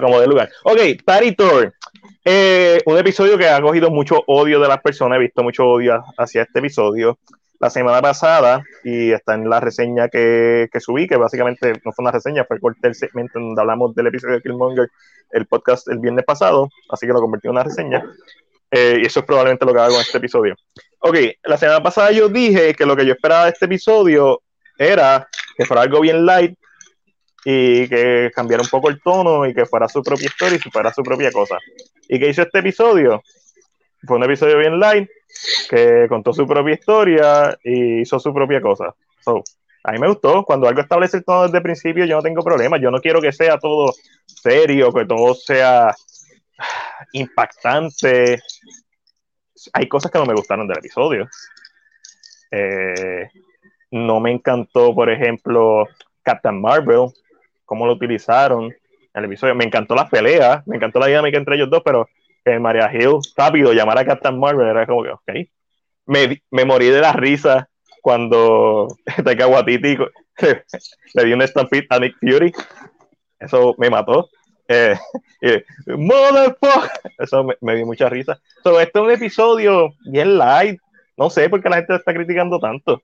como 0.00 0.18
de 0.18 0.26
lugar. 0.26 0.50
Ok, 0.64 0.80
Party 1.04 1.36
Tour. 1.36 1.72
Eh, 2.24 2.80
un 2.84 2.98
episodio 2.98 3.38
que 3.38 3.46
ha 3.46 3.62
cogido 3.62 3.92
mucho 3.92 4.24
odio 4.26 4.58
de 4.58 4.66
las 4.66 4.82
personas. 4.82 5.18
He 5.18 5.20
visto 5.20 5.44
mucho 5.44 5.64
odio 5.64 6.02
hacia 6.18 6.42
este 6.42 6.58
episodio 6.58 7.18
la 7.62 7.70
semana 7.70 8.02
pasada 8.02 8.64
y 8.82 9.12
está 9.12 9.34
en 9.34 9.48
la 9.48 9.60
reseña 9.60 10.08
que, 10.08 10.68
que, 10.72 10.80
subí, 10.80 11.06
que 11.06 11.14
básicamente 11.14 11.74
no 11.84 11.92
fue 11.92 12.02
una 12.02 12.10
reseña, 12.10 12.44
fue 12.44 12.56
el 12.56 12.76
el 12.82 12.94
segmento 12.96 13.38
donde 13.38 13.60
hablamos 13.60 13.94
del 13.94 14.08
episodio 14.08 14.34
de 14.34 14.42
Killmonger, 14.42 14.90
el 15.30 15.46
podcast 15.46 15.86
el 15.86 16.00
viernes 16.00 16.24
pasado, 16.24 16.68
así 16.90 17.06
que 17.06 17.12
lo 17.12 17.20
convertí 17.20 17.46
en 17.46 17.52
una 17.52 17.62
reseña. 17.62 18.04
Eh, 18.68 18.98
y 19.02 19.06
eso 19.06 19.20
es 19.20 19.26
probablemente 19.26 19.64
lo 19.64 19.72
que 19.72 19.78
hago 19.78 19.94
en 19.94 20.00
este 20.00 20.18
episodio. 20.18 20.56
Ok, 20.98 21.16
la 21.44 21.56
semana 21.56 21.80
pasada 21.80 22.10
yo 22.10 22.28
dije 22.28 22.74
que 22.74 22.84
lo 22.84 22.96
que 22.96 23.06
yo 23.06 23.12
esperaba 23.12 23.44
de 23.44 23.50
este 23.50 23.66
episodio 23.66 24.42
era 24.76 25.28
que 25.56 25.64
fuera 25.64 25.82
algo 25.82 26.00
bien 26.00 26.26
light 26.26 26.58
y 27.44 27.88
que 27.88 28.32
cambiara 28.34 28.64
un 28.64 28.70
poco 28.70 28.88
el 28.88 29.00
tono 29.00 29.46
y 29.46 29.54
que 29.54 29.66
fuera 29.66 29.88
su 29.88 30.02
propia 30.02 30.26
historia 30.26 30.56
y 30.56 30.68
fuera 30.68 30.92
su 30.92 31.04
propia 31.04 31.30
cosa. 31.30 31.58
¿Y 32.08 32.18
qué 32.18 32.28
hizo 32.28 32.42
este 32.42 32.58
episodio? 32.58 33.22
Fue 34.06 34.16
un 34.16 34.24
episodio 34.24 34.58
bien 34.58 34.80
light, 34.80 35.08
que 35.70 36.06
contó 36.08 36.32
su 36.32 36.46
propia 36.46 36.74
historia 36.74 37.58
y 37.62 38.00
hizo 38.00 38.18
su 38.18 38.34
propia 38.34 38.60
cosa. 38.60 38.94
a 39.84 39.92
mí 39.92 39.98
me 39.98 40.08
gustó. 40.08 40.44
Cuando 40.44 40.68
algo 40.68 40.80
establece 40.80 41.18
el 41.18 41.24
tono 41.24 41.44
desde 41.44 41.58
el 41.58 41.62
principio, 41.62 42.04
yo 42.04 42.16
no 42.16 42.22
tengo 42.22 42.42
problema. 42.42 42.78
Yo 42.78 42.90
no 42.90 43.00
quiero 43.00 43.20
que 43.20 43.32
sea 43.32 43.58
todo 43.58 43.92
serio, 44.26 44.92
que 44.92 45.04
todo 45.04 45.34
sea 45.34 45.94
impactante. 47.12 48.40
Hay 49.72 49.88
cosas 49.88 50.10
que 50.10 50.18
no 50.18 50.26
me 50.26 50.34
gustaron 50.34 50.66
del 50.66 50.78
episodio. 50.78 51.28
Eh, 52.50 53.28
no 53.92 54.20
me 54.20 54.32
encantó, 54.32 54.94
por 54.94 55.10
ejemplo, 55.10 55.86
Captain 56.22 56.60
Marvel, 56.60 57.08
cómo 57.64 57.86
lo 57.86 57.92
utilizaron 57.92 58.64
en 58.64 58.74
el 59.14 59.24
episodio. 59.24 59.54
Me 59.54 59.64
encantó 59.64 59.94
la 59.94 60.08
pelea, 60.08 60.62
me 60.66 60.76
encantó 60.76 60.98
la 60.98 61.06
dinámica 61.06 61.38
entre 61.38 61.56
ellos 61.56 61.70
dos, 61.70 61.82
pero 61.84 62.08
en 62.44 62.62
Maria 62.62 62.90
Hill, 62.92 63.18
rápido, 63.36 63.72
llamar 63.72 63.98
a 63.98 64.04
Captain 64.04 64.38
Marvel, 64.38 64.66
era 64.66 64.86
como 64.86 65.02
que, 65.02 65.10
ok. 65.10 65.48
Me, 66.06 66.42
me 66.50 66.64
morí 66.64 66.86
de 66.86 67.00
la 67.00 67.12
risa 67.12 67.68
cuando 68.02 68.88
Taika 69.24 69.46
Waititi 69.46 69.96
le 71.14 71.24
dio 71.24 71.36
un 71.36 71.46
stampede 71.46 71.86
a 71.88 71.98
Nick 71.98 72.16
Fury. 72.20 72.52
Eso 73.38 73.74
me 73.78 73.88
mató. 73.88 74.28
Eh, 74.68 74.96
Eso 77.18 77.44
me, 77.60 77.76
dio 77.76 77.86
mucha 77.86 78.08
risa. 78.08 78.38
So, 78.62 78.80
este 78.80 78.98
es 78.98 79.04
un 79.04 79.10
episodio 79.10 79.94
bien 80.04 80.36
light. 80.36 80.80
No 81.16 81.30
sé 81.30 81.48
por 81.48 81.62
qué 81.62 81.68
la 81.68 81.76
gente 81.76 81.94
está 81.94 82.12
criticando 82.12 82.58
tanto. 82.58 83.02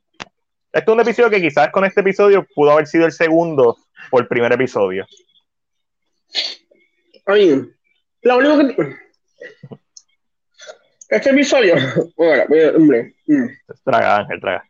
Este 0.72 0.90
es 0.90 0.94
un 0.94 1.00
episodio 1.00 1.30
que 1.30 1.40
quizás 1.40 1.70
con 1.70 1.84
este 1.84 2.00
episodio 2.00 2.46
pudo 2.54 2.72
haber 2.72 2.86
sido 2.86 3.06
el 3.06 3.12
segundo 3.12 3.76
o 4.10 4.18
el 4.18 4.26
primer 4.26 4.52
episodio. 4.52 5.06
Oye, 7.26 7.64
lo 8.22 8.38
único 8.38 8.58
que 8.58 8.96
este 11.08 11.30
episodio, 11.30 11.76
bueno, 12.16 12.44
hombre, 12.76 13.14
mm. 13.26 13.46
traga, 13.84 14.16
Ángel, 14.18 14.40
traga. 14.40 14.64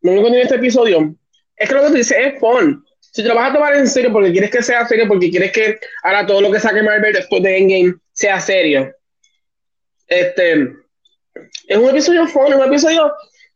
Lo 0.00 0.12
único 0.12 0.26
que 0.26 0.30
tiene 0.30 0.42
este 0.44 0.56
episodio 0.56 1.14
es 1.56 1.68
que 1.68 1.74
lo 1.74 1.82
que 1.82 1.88
tú 1.88 1.94
dices 1.94 2.16
es 2.18 2.40
fun. 2.40 2.84
Si 3.00 3.22
te 3.22 3.28
lo 3.28 3.34
vas 3.34 3.50
a 3.50 3.54
tomar 3.54 3.74
en 3.74 3.86
serio 3.86 4.12
porque 4.12 4.32
quieres 4.32 4.50
que 4.50 4.62
sea 4.62 4.86
serio, 4.86 5.06
porque 5.06 5.30
quieres 5.30 5.52
que 5.52 5.78
ahora 6.02 6.26
todo 6.26 6.40
lo 6.40 6.50
que 6.50 6.60
saque 6.60 6.82
Marvel 6.82 7.12
después 7.12 7.42
de 7.42 7.58
Endgame 7.58 7.94
sea 8.12 8.40
serio. 8.40 8.92
Este 10.06 10.72
es 11.66 11.78
un 11.78 11.88
episodio 11.88 12.26
fun, 12.26 12.48
es 12.48 12.54
un 12.54 12.64
episodio, 12.64 13.12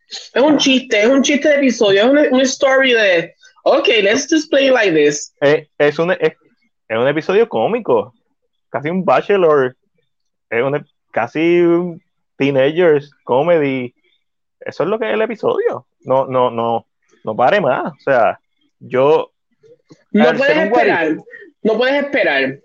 es 0.08 0.42
un 0.42 0.58
chiste, 0.58 1.02
es 1.02 1.08
un 1.08 1.22
chiste 1.22 1.48
de 1.48 1.56
episodio, 1.56 2.04
es 2.04 2.30
una, 2.30 2.42
story 2.42 2.92
de, 2.92 3.34
ok, 3.64 3.88
let's 4.02 4.26
just 4.30 4.50
play 4.50 4.70
like 4.70 4.92
this. 4.92 5.34
Eh, 5.40 5.68
es, 5.78 5.98
un, 5.98 6.12
es, 6.12 6.32
es 6.88 6.98
un 6.98 7.08
episodio 7.08 7.48
cómico, 7.48 8.14
casi 8.70 8.90
un 8.90 9.04
bachelor 9.04 9.76
es 10.50 10.62
un, 10.62 10.86
casi 11.10 11.60
un 11.60 12.02
teenagers 12.36 13.10
comedy. 13.24 13.94
Eso 14.60 14.82
es 14.84 14.88
lo 14.88 14.98
que 14.98 15.08
es 15.08 15.14
el 15.14 15.22
episodio. 15.22 15.86
No, 16.00 16.26
no, 16.26 16.50
no, 16.50 16.86
no 17.24 17.36
pare 17.36 17.60
más. 17.60 17.92
O 17.92 18.00
sea, 18.04 18.40
yo. 18.78 19.32
No 20.12 20.32
puedes 20.34 20.56
esperar. 20.56 21.16
No 21.62 21.76
puedes 21.76 22.04
esperar. 22.04 22.58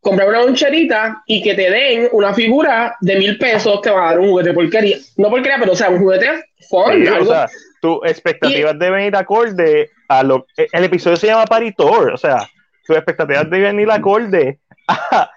comprar 0.00 0.28
una 0.28 0.42
loncherita 0.42 1.22
y 1.26 1.42
que 1.42 1.54
te 1.54 1.70
den 1.70 2.08
una 2.12 2.32
figura 2.34 2.96
de 3.00 3.16
mil 3.16 3.38
pesos 3.38 3.80
que 3.80 3.90
va 3.90 4.08
a 4.08 4.10
dar 4.10 4.20
un 4.20 4.30
juguete 4.30 4.52
porquería. 4.52 4.96
No 5.16 5.30
porquería, 5.30 5.58
pero 5.58 5.72
o 5.72 5.76
sea, 5.76 5.90
un 5.90 5.98
juguete 5.98 6.44
fun. 6.68 7.04
Sí, 7.04 7.08
o 7.08 7.24
sea, 7.24 7.48
tus 7.80 7.98
expectativas 8.04 8.78
deben 8.78 9.06
ir 9.06 9.16
acorde 9.16 9.90
a 10.08 10.22
lo 10.22 10.46
el 10.56 10.84
episodio 10.84 11.16
se 11.16 11.26
llama 11.26 11.44
Paritor, 11.44 12.12
o 12.12 12.16
sea, 12.16 12.48
tus 12.86 12.96
expectativas 12.96 13.48
deben 13.50 13.78
ir 13.78 13.90
acorde 13.90 14.58
a, 14.88 15.30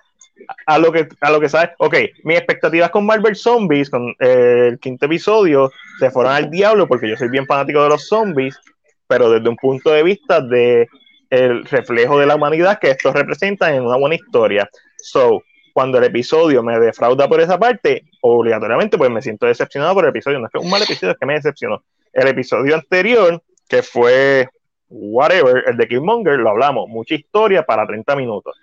a 0.65 0.77
lo 0.79 0.91
que 0.91 1.07
a 1.19 1.31
lo 1.31 1.39
que 1.39 1.49
sabes. 1.49 1.71
Ok, 1.77 1.95
mis 2.23 2.37
expectativas 2.37 2.89
con 2.89 3.05
Marvel 3.05 3.35
Zombies, 3.35 3.89
con 3.89 4.15
eh, 4.19 4.69
el 4.71 4.79
quinto 4.79 5.05
episodio, 5.05 5.71
se 5.99 6.11
fueron 6.11 6.33
al 6.33 6.49
diablo 6.49 6.87
porque 6.87 7.09
yo 7.09 7.17
soy 7.17 7.29
bien 7.29 7.45
fanático 7.45 7.83
de 7.83 7.89
los 7.89 8.07
zombies, 8.07 8.59
pero 9.07 9.29
desde 9.29 9.49
un 9.49 9.55
punto 9.55 9.91
de 9.91 10.03
vista 10.03 10.41
de 10.41 10.87
el 11.29 11.65
reflejo 11.65 12.19
de 12.19 12.25
la 12.25 12.35
humanidad 12.35 12.79
que 12.79 12.91
estos 12.91 13.13
representan 13.13 13.73
en 13.73 13.85
una 13.85 13.97
buena 13.97 14.15
historia. 14.15 14.69
So, 14.97 15.43
cuando 15.73 15.97
el 15.97 16.03
episodio 16.03 16.61
me 16.61 16.77
defrauda 16.79 17.27
por 17.27 17.39
esa 17.39 17.57
parte, 17.57 18.03
obligatoriamente 18.21 18.97
pues 18.97 19.09
me 19.09 19.21
siento 19.21 19.45
decepcionado 19.45 19.93
por 19.93 20.03
el 20.03 20.09
episodio. 20.09 20.39
No 20.39 20.47
es 20.47 20.51
que 20.51 20.59
un 20.59 20.69
mal 20.69 20.81
episodio, 20.81 21.13
es 21.13 21.17
que 21.17 21.25
me 21.25 21.33
decepcionó. 21.35 21.83
El 22.11 22.27
episodio 22.27 22.75
anterior, 22.75 23.41
que 23.69 23.81
fue 23.81 24.49
whatever, 24.89 25.63
el 25.67 25.77
de 25.77 25.87
Killmonger, 25.87 26.37
lo 26.37 26.49
hablamos, 26.49 26.89
mucha 26.89 27.15
historia 27.15 27.63
para 27.63 27.87
30 27.87 28.15
minutos. 28.17 28.57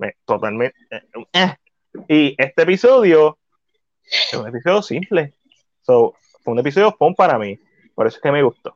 Me, 0.00 0.14
totalmente. 0.24 0.76
eh, 0.90 1.02
eh. 1.34 1.54
Y 2.08 2.34
este 2.38 2.62
episodio 2.62 3.38
es 4.04 4.32
un 4.34 4.48
episodio 4.48 4.82
simple. 4.82 5.34
So, 5.82 6.14
fue 6.42 6.52
un 6.54 6.58
episodio 6.60 6.94
fun 6.98 7.14
para 7.14 7.38
mí. 7.38 7.58
Por 7.94 8.06
eso 8.06 8.16
es 8.16 8.22
que 8.22 8.32
me 8.32 8.42
gustó. 8.42 8.74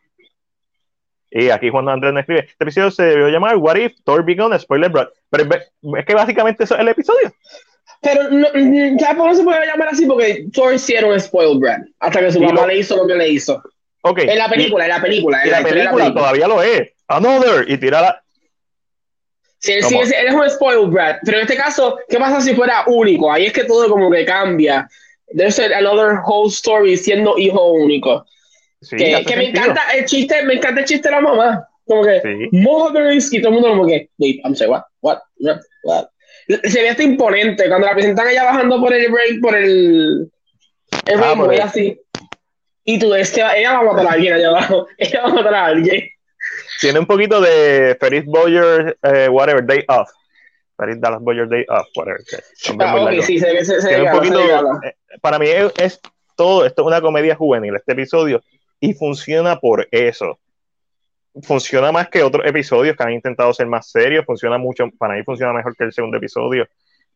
Y 1.30 1.50
aquí 1.50 1.70
cuando 1.70 1.90
Andrés 1.90 2.12
me 2.12 2.20
escribe, 2.20 2.40
este 2.48 2.62
episodio 2.64 2.90
se 2.90 3.02
debió 3.04 3.28
llamar 3.28 3.56
What 3.56 3.76
If 3.76 3.94
Thor 4.04 4.24
Begun 4.24 4.56
Spoiler 4.58 4.90
Broad. 4.90 5.08
Pero 5.30 5.48
es, 5.98 6.04
que 6.06 6.14
básicamente 6.14 6.64
eso 6.64 6.74
es 6.74 6.80
el 6.80 6.88
episodio. 6.88 7.32
Pero 8.00 8.28
no, 8.30 8.46
¿sabes 9.00 9.16
por 9.16 9.26
no 9.28 9.34
se 9.34 9.42
puede 9.42 9.66
llamar 9.66 9.88
así? 9.88 10.06
Porque 10.06 10.46
Thor 10.52 10.78
sí 10.78 10.94
era 10.94 11.06
un 11.06 11.18
spoiled 11.18 11.58
brat. 11.58 11.80
Hasta 12.00 12.20
que 12.20 12.30
su 12.32 12.40
mamá 12.40 12.60
lo- 12.62 12.66
le 12.68 12.78
hizo 12.78 12.96
lo 12.96 13.06
que 13.06 13.14
le 13.14 13.28
hizo. 13.30 13.62
Ok. 14.02 14.18
En 14.20 14.38
la 14.38 14.48
película, 14.48 14.84
en 14.84 14.90
la 14.90 15.00
película. 15.00 15.42
En 15.42 15.50
la 15.50 15.62
película 15.62 16.12
todavía 16.12 16.46
lo 16.46 16.62
es. 16.62 16.92
Another. 17.08 17.68
Y 17.68 17.78
tira 17.78 18.00
la. 18.02 18.23
Sí, 19.64 19.72
sí, 19.80 19.94
¿Cómo? 19.94 20.02
es- 20.02 20.12
él 20.12 20.26
es 20.28 20.34
un 20.34 20.50
spoiled 20.50 20.88
brat. 20.90 21.18
Pero 21.24 21.38
en 21.38 21.42
este 21.44 21.56
caso, 21.56 21.98
¿qué 22.08 22.18
pasa 22.18 22.40
si 22.40 22.54
fuera 22.54 22.84
único? 22.86 23.32
Ahí 23.32 23.46
es 23.46 23.52
que 23.52 23.64
todo 23.64 23.88
como 23.88 24.10
que 24.10 24.24
cambia. 24.24 24.86
Ser 25.48 25.72
another 25.72 26.18
whole 26.26 26.48
story 26.50 26.96
siendo 26.96 27.36
hijo 27.38 27.72
único. 27.72 28.26
Sí, 28.82 28.96
que 28.96 29.24
que 29.26 29.36
me 29.36 29.48
encanta 29.48 29.80
el 29.96 30.04
chiste, 30.04 30.42
me 30.44 30.54
encanta 30.54 30.80
el 30.82 30.86
chiste 30.86 31.08
de 31.08 31.14
la 31.14 31.20
mamá. 31.22 31.68
Como 31.86 32.04
que, 32.04 32.20
Sí. 32.20 32.48
Mothers, 32.52 33.32
y 33.32 33.38
todo 33.40 33.48
el 33.48 33.54
mundo 33.54 33.68
como 33.70 33.86
que, 33.86 34.10
wait, 34.18 34.40
I'm 34.44 34.54
sorry, 34.54 34.70
what, 34.70 34.82
what, 35.00 35.18
what, 35.40 35.58
what? 35.84 36.04
Se 36.64 36.82
ve 36.82 36.90
hasta 36.90 37.02
imponente 37.02 37.66
cuando 37.68 37.86
la 37.86 37.94
presentan 37.94 38.28
ella 38.28 38.44
bajando 38.44 38.78
por 38.80 38.92
el 38.92 39.10
break, 39.10 39.40
por 39.40 39.56
el, 39.56 40.30
el 41.06 41.22
Ah, 41.22 41.34
por 41.36 41.54
así. 41.54 41.98
Y 42.84 42.98
tú 42.98 43.08
ves 43.10 43.30
que 43.32 43.40
ella 43.40 43.72
va 43.72 43.78
a 43.78 43.82
matar 43.92 44.06
a 44.08 44.12
alguien 44.12 44.34
allá 44.34 44.48
abajo. 44.48 44.86
Ella 44.98 45.22
va 45.22 45.28
a 45.30 45.34
matar 45.34 45.54
a 45.54 45.64
alguien. 45.66 46.02
Tiene 46.80 46.98
un 46.98 47.06
poquito 47.06 47.40
de 47.40 47.96
Ferris 48.00 48.24
Boyer, 48.26 48.96
eh, 49.02 49.28
whatever, 49.28 49.64
Day 49.64 49.84
Off. 49.88 50.10
Ferris 50.76 51.00
Dallas 51.00 51.20
Boyer 51.20 51.48
Day 51.48 51.64
Off, 51.68 51.86
whatever. 51.96 52.20
para 55.20 55.38
mí 55.38 55.46
es, 55.48 55.72
es 55.78 56.00
todo, 56.36 56.66
esto 56.66 56.82
es 56.82 56.86
una 56.86 57.00
comedia 57.00 57.36
juvenil, 57.36 57.76
este 57.76 57.92
episodio, 57.92 58.42
y 58.80 58.94
funciona 58.94 59.58
por 59.58 59.86
eso. 59.90 60.38
Funciona 61.42 61.90
más 61.90 62.08
que 62.08 62.22
otros 62.22 62.46
episodios 62.46 62.96
que 62.96 63.02
han 63.02 63.12
intentado 63.12 63.52
ser 63.52 63.66
más 63.66 63.90
serios, 63.90 64.24
funciona 64.24 64.58
mucho, 64.58 64.88
para 64.98 65.14
mí 65.14 65.22
funciona 65.24 65.52
mejor 65.52 65.76
que 65.76 65.84
el 65.84 65.92
segundo 65.92 66.16
episodio, 66.16 66.66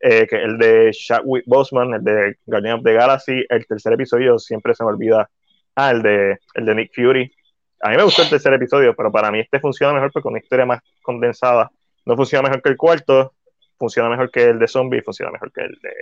eh, 0.01 0.27
que 0.27 0.37
el 0.37 0.57
de 0.57 0.91
Chadwick 0.91 1.43
Boseman, 1.45 1.93
el 1.93 2.03
de 2.03 2.37
Guardian 2.45 2.79
of 2.79 2.83
the 2.83 2.93
Galaxy, 2.93 3.45
el 3.49 3.65
tercer 3.65 3.93
episodio 3.93 4.39
siempre 4.39 4.73
se 4.73 4.83
me 4.83 4.89
olvida, 4.89 5.29
ah, 5.75 5.91
el 5.91 6.01
de, 6.01 6.37
el 6.55 6.65
de 6.65 6.75
Nick 6.75 6.91
Fury. 6.93 7.31
A 7.81 7.89
mí 7.89 7.97
me 7.97 8.03
gustó 8.03 8.23
el 8.23 8.29
tercer 8.29 8.53
episodio, 8.53 8.93
pero 8.95 9.11
para 9.11 9.31
mí 9.31 9.39
este 9.39 9.59
funciona 9.59 9.93
mejor 9.93 10.11
porque 10.11 10.27
una 10.27 10.39
historia 10.39 10.65
más 10.65 10.81
condensada. 11.01 11.71
No 12.05 12.15
funciona 12.15 12.47
mejor 12.47 12.61
que 12.61 12.69
el 12.69 12.77
cuarto, 12.77 13.33
funciona 13.77 14.09
mejor 14.09 14.29
que 14.31 14.43
el 14.45 14.59
de 14.59 14.67
Zombie, 14.67 15.01
funciona 15.01 15.31
mejor 15.31 15.51
que 15.51 15.61
el 15.61 15.79
de 15.81 15.93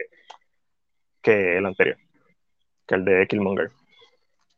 que 1.21 1.57
el 1.57 1.65
anterior, 1.65 1.97
que 2.87 2.95
el 2.95 3.05
de 3.05 3.27
Killmonger. 3.27 3.69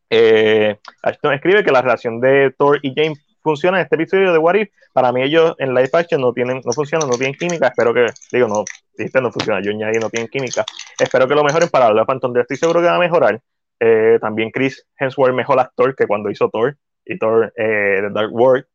Eh, 0.09 0.77
Ashton 1.03 1.33
escribe 1.33 1.63
que 1.63 1.71
la 1.71 1.81
relación 1.81 2.19
de 2.19 2.53
Thor 2.57 2.79
y 2.81 2.93
James 2.95 3.19
funciona 3.41 3.79
en 3.79 3.83
este 3.83 3.95
episodio 3.95 4.31
de 4.31 4.37
What 4.37 4.55
If. 4.55 4.69
Para 4.93 5.11
mí 5.11 5.21
ellos 5.21 5.55
en 5.59 5.73
live 5.73 5.89
action 5.93 6.21
no 6.21 6.33
tienen, 6.33 6.61
no 6.63 6.71
funcionan, 6.71 7.09
no 7.09 7.17
tienen 7.17 7.35
química. 7.35 7.67
Espero 7.67 7.93
que, 7.93 8.05
digo, 8.31 8.47
no, 8.47 8.63
dijiste 8.97 9.21
no 9.21 9.31
funciona, 9.31 9.61
yo 9.61 9.71
añadí 9.71 9.99
no 9.99 10.09
tienen 10.09 10.29
química. 10.29 10.63
Espero 10.97 11.27
que 11.27 11.35
lo 11.35 11.43
mejoren 11.43 11.69
para 11.69 11.87
hablar 11.87 12.05
Phantom. 12.05 12.37
Estoy 12.37 12.57
seguro 12.57 12.81
que 12.81 12.87
va 12.87 12.95
a 12.95 12.99
mejorar. 12.99 13.41
Eh, 13.79 14.17
también 14.19 14.51
Chris 14.51 14.85
Hemsworth 14.97 15.33
mejor 15.33 15.59
actor 15.59 15.95
que 15.95 16.05
cuando 16.05 16.29
hizo 16.29 16.49
Thor 16.49 16.77
y 17.09 17.17
eh, 17.55 18.09
Dark 18.11 18.33
World. 18.33 18.65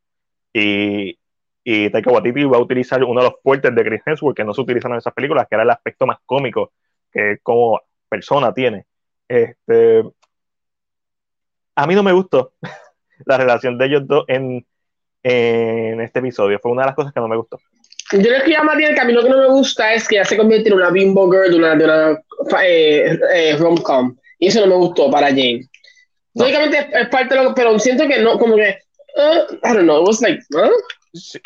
Y, 0.53 1.19
y 1.65 1.91
Taika 1.91 2.11
Waititi 2.11 2.45
va 2.45 2.59
a 2.59 2.61
utilizar 2.61 3.03
uno 3.03 3.21
de 3.21 3.31
los 3.31 3.41
fuertes 3.43 3.75
de 3.75 3.85
Chris 3.85 4.03
Hemsworth 4.05 4.37
que 4.37 4.45
no 4.45 4.53
se 4.53 4.61
utilizan 4.61 4.93
en 4.93 4.99
esas 4.99 5.15
películas, 5.15 5.47
que 5.49 5.55
era 5.55 5.63
el 5.63 5.71
aspecto 5.71 6.07
más 6.07 6.19
cómico 6.27 6.73
que 7.13 7.39
como 7.43 7.81
persona 8.09 8.53
tiene. 8.53 8.87
Este, 9.29 10.03
a 11.77 11.87
mí 11.87 11.95
no 11.95 12.03
me 12.03 12.13
gustó 12.13 12.53
la 13.27 13.39
relación 13.39 13.79
de 13.79 13.87
ellos 13.87 14.07
dos 14.07 14.25
en, 14.29 14.67
en 15.23 16.01
este 16.01 16.19
episodio. 16.19 16.59
Fue 16.61 16.73
una 16.73 16.83
de 16.83 16.87
las 16.87 16.97
cosas 16.97 17.13
que 17.13 17.21
no 17.21 17.29
me 17.29 17.37
gustó. 17.37 17.59
Yo 18.13 18.19
le 18.19 18.37
escribí 18.37 18.57
a 18.57 18.63
Matías 18.63 18.95
que 18.95 19.01
a 19.01 19.05
mí 19.05 19.13
lo 19.13 19.23
que 19.23 19.31
no 19.31 19.39
me 19.39 19.49
gusta 19.49 19.95
es 19.95 20.07
que 20.07 20.17
ya 20.17 20.25
se 20.25 20.37
convierte 20.37 20.69
en 20.69 20.77
una 20.77 20.91
bimbo 20.91 21.31
girl 21.31 21.51
de 21.51 21.57
una, 21.57 21.75
de 21.75 21.85
una 21.85 22.23
eh, 22.63 23.19
eh, 23.35 23.57
rom-com. 23.57 24.15
Y 24.39 24.49
eso 24.49 24.61
no 24.61 24.67
me 24.67 24.77
gustó 24.77 25.11
para 25.11 25.29
Jane. 25.29 25.69
Lógicamente 26.35 26.79
es, 26.79 26.87
es 26.93 27.09
parte 27.09 27.35
de 27.35 27.43
lo 27.43 27.49
que, 27.51 27.55
pero 27.63 27.79
siento 27.79 28.07
que 28.07 28.21
no, 28.21 28.39
como 28.39 28.57
que, 28.57 28.79
uh, 29.17 29.55
I 29.63 29.73
don't 29.75 29.85
know, 29.85 30.03
it 30.03 30.09
was 30.09 30.21
like, 30.21 30.41
huh? 30.53 30.71
Si, 31.13 31.41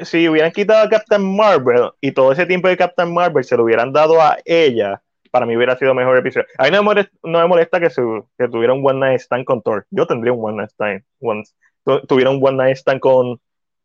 si 0.00 0.28
hubieran 0.28 0.52
quitado 0.52 0.84
a 0.84 0.88
Captain 0.88 1.36
Marvel 1.36 1.90
y 2.00 2.12
todo 2.12 2.32
ese 2.32 2.46
tiempo 2.46 2.68
de 2.68 2.76
Captain 2.76 3.12
Marvel 3.12 3.44
se 3.44 3.56
lo 3.56 3.64
hubieran 3.64 3.92
dado 3.92 4.20
a 4.20 4.36
ella, 4.44 5.02
para 5.30 5.46
mí 5.46 5.56
hubiera 5.56 5.76
sido 5.76 5.94
mejor 5.94 6.18
episodio. 6.18 6.46
A 6.58 6.64
mí 6.64 6.70
no 6.70 6.78
me 6.78 6.82
molesta, 6.82 7.16
no 7.22 7.38
me 7.38 7.46
molesta 7.46 7.80
que, 7.80 7.90
se, 7.90 8.02
que 8.38 8.48
tuviera 8.48 8.72
un 8.72 8.86
One 8.86 9.00
Night 9.00 9.20
Stand 9.20 9.44
con 9.44 9.62
Thor. 9.62 9.86
Yo 9.90 10.06
tendría 10.06 10.32
un 10.32 10.44
One 10.44 10.56
Night 10.58 10.70
Stand. 10.70 11.02
One, 11.20 11.44
tu, 11.84 12.00
tuviera 12.06 12.30
un 12.30 12.40
One 12.42 12.56
Night 12.56 12.76
Stand 12.76 13.00
con, 13.00 13.40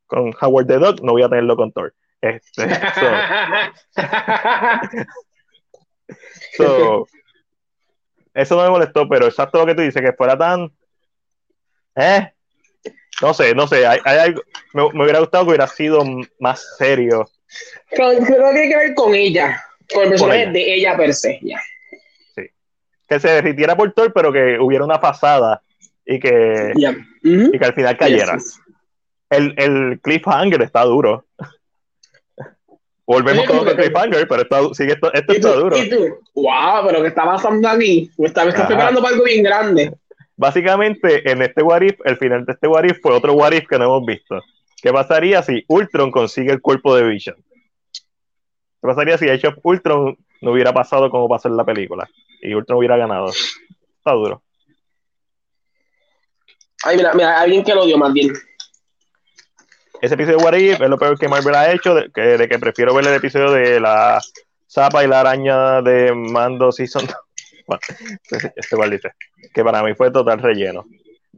con 0.08 0.34
Howard 0.42 0.68
the 0.68 0.78
Dog, 0.78 1.04
no 1.04 1.14
voy 1.14 1.24
a 1.24 1.30
tenerlo 1.30 1.56
con 1.56 1.72
Thor. 1.72 1.94
Este, 2.22 2.70
so, 6.56 6.58
so, 6.58 7.08
eso 8.34 8.56
no 8.56 8.64
me 8.64 8.70
molestó, 8.70 9.08
pero 9.08 9.28
exacto 9.28 9.60
lo 9.60 9.66
que 9.66 9.76
tú 9.76 9.82
dices, 9.82 10.02
que 10.02 10.14
fuera 10.14 10.38
tan. 10.38 10.72
Eh, 11.96 12.32
no 13.22 13.34
sé, 13.34 13.54
no 13.54 13.68
sé. 13.68 13.86
Hay, 13.86 14.00
hay 14.04 14.18
algo, 14.20 14.42
me, 14.74 14.90
me, 14.94 15.04
hubiera 15.04 15.20
gustado 15.20 15.44
que 15.44 15.50
hubiera 15.50 15.68
sido 15.68 16.04
más 16.40 16.76
serio. 16.78 17.30
Creo, 17.90 18.18
creo 18.18 18.50
que 18.50 18.54
tiene 18.54 18.70
que 18.70 18.78
ver 18.78 18.94
con 18.96 19.14
ella, 19.14 19.64
con 19.94 20.04
el 20.04 20.10
personaje 20.10 20.44
ella. 20.44 20.52
de 20.52 20.74
ella 20.74 20.98
per 20.98 21.14
se. 21.14 21.40
Yeah. 21.40 21.62
Sí. 22.36 22.50
Que 23.08 23.20
se 23.20 23.30
derritiera 23.30 23.78
por 23.78 23.94
Thor, 23.94 24.12
pero 24.14 24.34
que 24.34 24.58
hubiera 24.60 24.84
una 24.84 25.00
pasada 25.00 25.62
y 26.06 26.20
que, 26.20 26.74
yeah. 26.76 26.96
y 27.22 27.58
que 27.58 27.66
al 27.66 27.74
final 27.74 27.98
cayera. 27.98 28.34
Yes, 28.34 28.44
yes. 28.44 28.60
El, 29.30 29.54
el 29.58 30.00
cliffhanger 30.02 30.62
está 30.62 30.84
duro. 30.84 31.26
Volvemos 33.06 33.46
con 33.46 33.68
el 33.68 33.76
cliffhanger, 33.76 34.28
pero 34.28 34.42
está, 34.44 34.74
sigue, 34.74 34.94
esto, 34.94 35.12
esto 35.14 35.34
está 35.34 35.54
tú, 35.54 35.60
duro. 35.60 35.78
¿Y 35.78 35.90
tú? 35.90 36.20
Wow, 36.36 36.88
pero 36.88 37.02
¿qué 37.02 37.08
está 37.10 37.26
pasando 37.26 37.68
aquí? 37.68 38.10
Me 38.18 38.28
está, 38.28 38.44
me 38.44 38.52
está 38.52 38.66
preparando 38.66 39.02
para 39.02 39.14
algo 39.14 39.26
bien 39.26 39.44
grande. 39.44 39.94
Básicamente, 40.36 41.30
en 41.30 41.42
este 41.42 41.62
What 41.62 41.82
If, 41.82 42.00
el 42.06 42.18
final 42.18 42.46
de 42.46 42.54
este 42.54 42.68
What 42.68 42.86
If 42.86 43.02
fue 43.02 43.14
otro 43.14 43.34
What 43.34 43.52
If 43.52 43.68
que 43.68 43.78
no 43.78 43.86
hemos 43.86 44.06
visto. 44.06 44.42
¿Qué 44.82 44.92
pasaría 44.92 45.44
si 45.44 45.64
Ultron 45.68 46.12
consigue 46.12 46.52
el 46.52 46.62
cuerpo 46.62 46.96
de 46.96 47.04
Vision? 47.04 47.36
¿Qué 47.36 48.88
pasaría 48.88 49.18
si 49.18 49.30
Age 49.30 49.48
of 49.48 49.56
Ultron 49.64 50.18
no 50.42 50.52
hubiera 50.52 50.74
pasado 50.74 51.10
como 51.10 51.30
pasó 51.30 51.48
en 51.48 51.58
la 51.58 51.64
película? 51.64 52.10
Y 52.42 52.54
Ultron 52.54 52.80
hubiera 52.80 52.98
ganado. 52.98 53.28
Está 53.28 54.12
duro. 54.12 54.44
Ay, 56.84 56.98
mira, 56.98 57.14
mira, 57.14 57.40
alguien 57.40 57.64
que 57.64 57.74
lo 57.74 57.86
dio 57.86 57.98
más 57.98 58.12
bien. 58.12 58.34
Ese 60.04 60.16
episodio 60.16 60.38
de 60.38 60.44
What 60.44 60.56
If 60.56 60.82
es 60.82 60.90
lo 60.90 60.98
peor 60.98 61.18
que 61.18 61.30
Marvel 61.30 61.56
ha 61.56 61.72
hecho, 61.72 61.96
de 61.96 62.12
que, 62.12 62.38
de 62.38 62.50
que 62.50 62.60
prefiero 62.60 62.94
ver 62.94 63.08
el 63.08 63.14
episodio 63.14 63.52
de 63.52 63.80
la 63.80 64.20
Zapa 64.70 65.02
y 65.02 65.08
la 65.08 65.22
araña 65.22 65.82
de 65.82 66.14
Mando 66.14 66.72
Season. 66.72 67.08
Bueno, 67.66 67.80
este 68.58 68.76
igual 68.76 68.90
dice 68.90 69.12
que 69.54 69.64
para 69.64 69.82
mí 69.82 69.94
fue 69.94 70.12
total 70.12 70.40
relleno. 70.40 70.84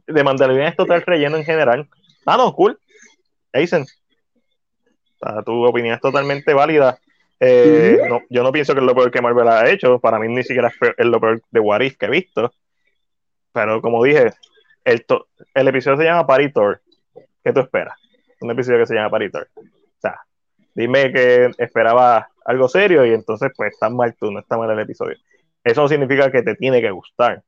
De 0.08 0.24
Mandalorian 0.24 0.66
es 0.66 0.76
total 0.76 1.02
relleno 1.02 1.36
en 1.36 1.44
general. 1.44 1.88
Ah, 2.24 2.36
no, 2.36 2.52
cool. 2.52 2.76
Aizen. 3.52 3.86
Tu 5.44 5.64
opinión 5.64 5.94
es 5.94 6.00
totalmente 6.00 6.52
válida. 6.52 6.98
Eh, 7.38 8.00
no, 8.08 8.22
yo 8.28 8.42
no 8.42 8.50
pienso 8.50 8.74
que 8.74 8.80
es 8.80 8.84
lo 8.84 8.96
peor 8.96 9.12
que 9.12 9.22
Marvel 9.22 9.46
ha 9.46 9.70
hecho. 9.70 10.00
Para 10.00 10.18
mí 10.18 10.26
ni 10.26 10.42
siquiera 10.42 10.72
es 10.98 11.06
lo 11.06 11.20
peor 11.20 11.40
de 11.48 11.60
What 11.60 11.82
If 11.82 11.96
que 11.96 12.06
he 12.06 12.10
visto. 12.10 12.52
Pero 13.52 13.80
como 13.80 14.02
dije, 14.02 14.32
el, 14.82 15.06
el 15.54 15.68
episodio 15.68 15.98
se 15.98 16.04
llama 16.04 16.26
Paritor. 16.26 16.82
¿Qué 17.44 17.52
tú 17.52 17.60
esperas? 17.60 17.96
Un 18.40 18.50
episodio 18.50 18.80
que 18.80 18.86
se 18.86 18.94
llama 18.94 19.10
Paritor. 19.10 19.48
O 19.56 20.00
sea, 20.00 20.20
dime 20.74 21.12
que 21.12 21.50
esperaba 21.58 22.28
algo 22.44 22.68
serio 22.68 23.04
y 23.04 23.12
entonces 23.12 23.50
pues 23.56 23.72
está 23.72 23.88
mal 23.90 24.14
tú, 24.18 24.30
no 24.30 24.40
está 24.40 24.56
mal 24.56 24.70
el 24.70 24.80
episodio. 24.80 25.16
Eso 25.64 25.82
no 25.82 25.88
significa 25.88 26.30
que 26.30 26.42
te 26.42 26.54
tiene 26.54 26.80
que 26.80 26.90
gustar. 26.90 27.42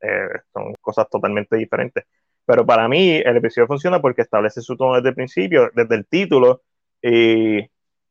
Eh, 0.00 0.28
son 0.52 0.74
cosas 0.80 1.08
totalmente 1.10 1.56
diferentes. 1.56 2.04
Pero 2.46 2.64
para 2.64 2.88
mí 2.88 3.16
el 3.16 3.36
episodio 3.36 3.66
funciona 3.66 4.00
porque 4.00 4.22
establece 4.22 4.60
su 4.62 4.76
tono 4.76 4.96
desde 4.96 5.10
el 5.10 5.14
principio, 5.14 5.70
desde 5.74 5.96
el 5.96 6.06
título, 6.06 6.62
y 7.02 7.68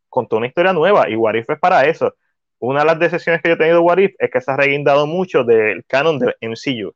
contó 0.09 0.37
una 0.37 0.47
historia 0.47 0.73
nueva. 0.73 1.09
Y 1.09 1.15
What 1.15 1.35
If 1.35 1.49
es 1.49 1.59
para 1.59 1.85
eso. 1.85 2.13
Una 2.59 2.81
de 2.81 2.85
las 2.85 2.99
decisiones 2.99 3.41
que 3.41 3.49
yo 3.49 3.55
he 3.55 3.57
tenido 3.57 3.77
de 3.77 3.83
What 3.83 3.97
If 3.99 4.15
es 4.19 4.29
que 4.29 4.41
se 4.41 4.51
ha 4.51 4.57
reguindado 4.57 5.07
mucho 5.07 5.43
del 5.43 5.85
canon 5.85 6.19
del 6.19 6.35
MCU. 6.41 6.93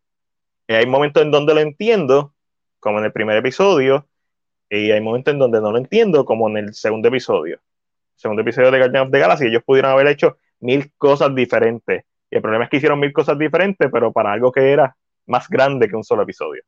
Y 0.67 0.73
hay 0.73 0.86
momentos 0.86 1.23
en 1.23 1.31
donde 1.31 1.53
lo 1.53 1.62
entiendo, 1.62 2.34
como 2.79 2.99
en 2.99 3.05
el 3.05 3.12
primer 3.12 3.38
episodio, 3.38 4.07
y 4.71 4.89
hay 4.91 5.01
momentos 5.01 5.34
en 5.34 5.39
donde 5.39 5.60
no 5.60 5.71
lo 5.71 5.77
entiendo, 5.77 6.23
como 6.23 6.47
en 6.49 6.57
el 6.57 6.73
segundo 6.73 7.10
episodio. 7.10 7.60
segundo 8.15 8.41
episodio 8.41 8.71
de 8.71 8.77
Guardian 8.77 9.05
of 9.05 9.12
the 9.12 9.19
Galaxy, 9.19 9.47
ellos 9.47 9.63
pudieron 9.65 9.91
haber 9.91 10.07
hecho 10.07 10.38
mil 10.62 10.93
cosas 10.97 11.36
diferentes. 11.36 12.05
Y 12.29 12.36
el 12.38 12.41
problema 12.41 12.63
es 12.63 12.69
que 12.69 12.77
hicieron 12.77 12.99
mil 12.99 13.12
cosas 13.12 13.38
diferentes, 13.38 13.89
pero 13.91 14.13
para 14.13 14.31
algo 14.31 14.51
que 14.51 14.71
era 14.71 14.95
más 15.25 15.49
grande 15.49 15.89
que 15.89 15.95
un 15.95 16.05
solo 16.05 16.23
episodio. 16.23 16.63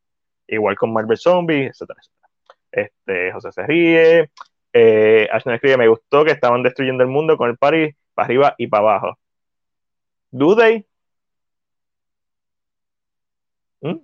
Igual 0.47 0.75
con 0.75 0.91
Marvel 0.91 1.17
Zombies, 1.17 1.69
etcétera, 1.69 1.99
etcétera. 2.01 2.29
Este, 2.71 3.31
José 3.31 3.51
se 3.53 3.65
ríe. 3.65 4.29
Eh, 4.73 5.29
Ashton 5.31 5.53
escribe, 5.53 5.77
me 5.77 5.87
gustó 5.87 6.25
que 6.25 6.31
estaban 6.31 6.61
destruyendo 6.63 7.03
el 7.03 7.09
mundo 7.09 7.37
con 7.37 7.49
el 7.49 7.57
party 7.57 7.95
para 8.13 8.25
arriba 8.25 8.55
y 8.57 8.67
para 8.67 8.81
abajo. 8.81 9.17
¿Do 10.31 10.55
they? 10.57 10.85
¿Mm? 13.81 13.99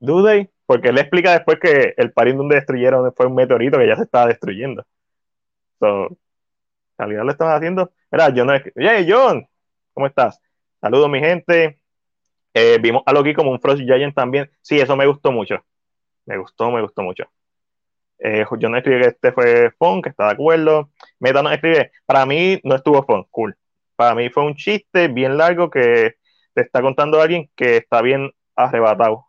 ¿Do 0.00 0.24
they? 0.24 0.48
Porque 0.68 0.90
él 0.90 0.98
explica 0.98 1.32
después 1.32 1.58
que 1.58 1.94
el 1.96 2.12
parín 2.12 2.36
donde 2.36 2.56
destruyeron 2.56 3.10
fue 3.14 3.24
un 3.24 3.34
meteorito 3.34 3.78
que 3.78 3.86
ya 3.86 3.96
se 3.96 4.02
estaba 4.02 4.26
destruyendo. 4.26 4.84
So, 5.80 6.08
en 6.08 6.18
realidad 6.98 7.24
lo 7.24 7.30
estaban 7.32 7.56
haciendo. 7.56 7.90
Era 8.10 8.30
John, 8.36 8.50
hey 8.76 9.06
John, 9.08 9.48
¿cómo 9.94 10.06
estás? 10.06 10.38
Saludos 10.78 11.08
mi 11.08 11.20
gente. 11.20 11.80
Eh, 12.52 12.76
vimos 12.82 13.02
a 13.06 13.14
Loki 13.14 13.32
como 13.32 13.50
un 13.50 13.58
Frost 13.60 13.80
Giant 13.80 14.14
también. 14.14 14.50
Sí, 14.60 14.78
eso 14.78 14.94
me 14.94 15.06
gustó 15.06 15.32
mucho. 15.32 15.56
Me 16.26 16.36
gustó, 16.36 16.70
me 16.70 16.82
gustó 16.82 17.00
mucho. 17.00 17.24
Eh, 18.18 18.44
John 18.46 18.76
escribe 18.76 19.00
que 19.00 19.08
este 19.08 19.32
fue 19.32 19.70
fun, 19.78 20.02
que 20.02 20.10
está 20.10 20.26
de 20.26 20.32
acuerdo. 20.32 20.90
Meta 21.18 21.42
nos 21.42 21.52
escribe, 21.54 21.92
para 22.04 22.26
mí 22.26 22.60
no 22.62 22.74
estuvo 22.74 23.02
fun, 23.04 23.24
cool. 23.30 23.56
Para 23.96 24.14
mí 24.14 24.28
fue 24.28 24.44
un 24.44 24.54
chiste 24.54 25.08
bien 25.08 25.38
largo 25.38 25.70
que 25.70 26.16
te 26.52 26.60
está 26.60 26.82
contando 26.82 27.22
alguien 27.22 27.50
que 27.56 27.78
está 27.78 28.02
bien 28.02 28.32
arrebatado. 28.54 29.28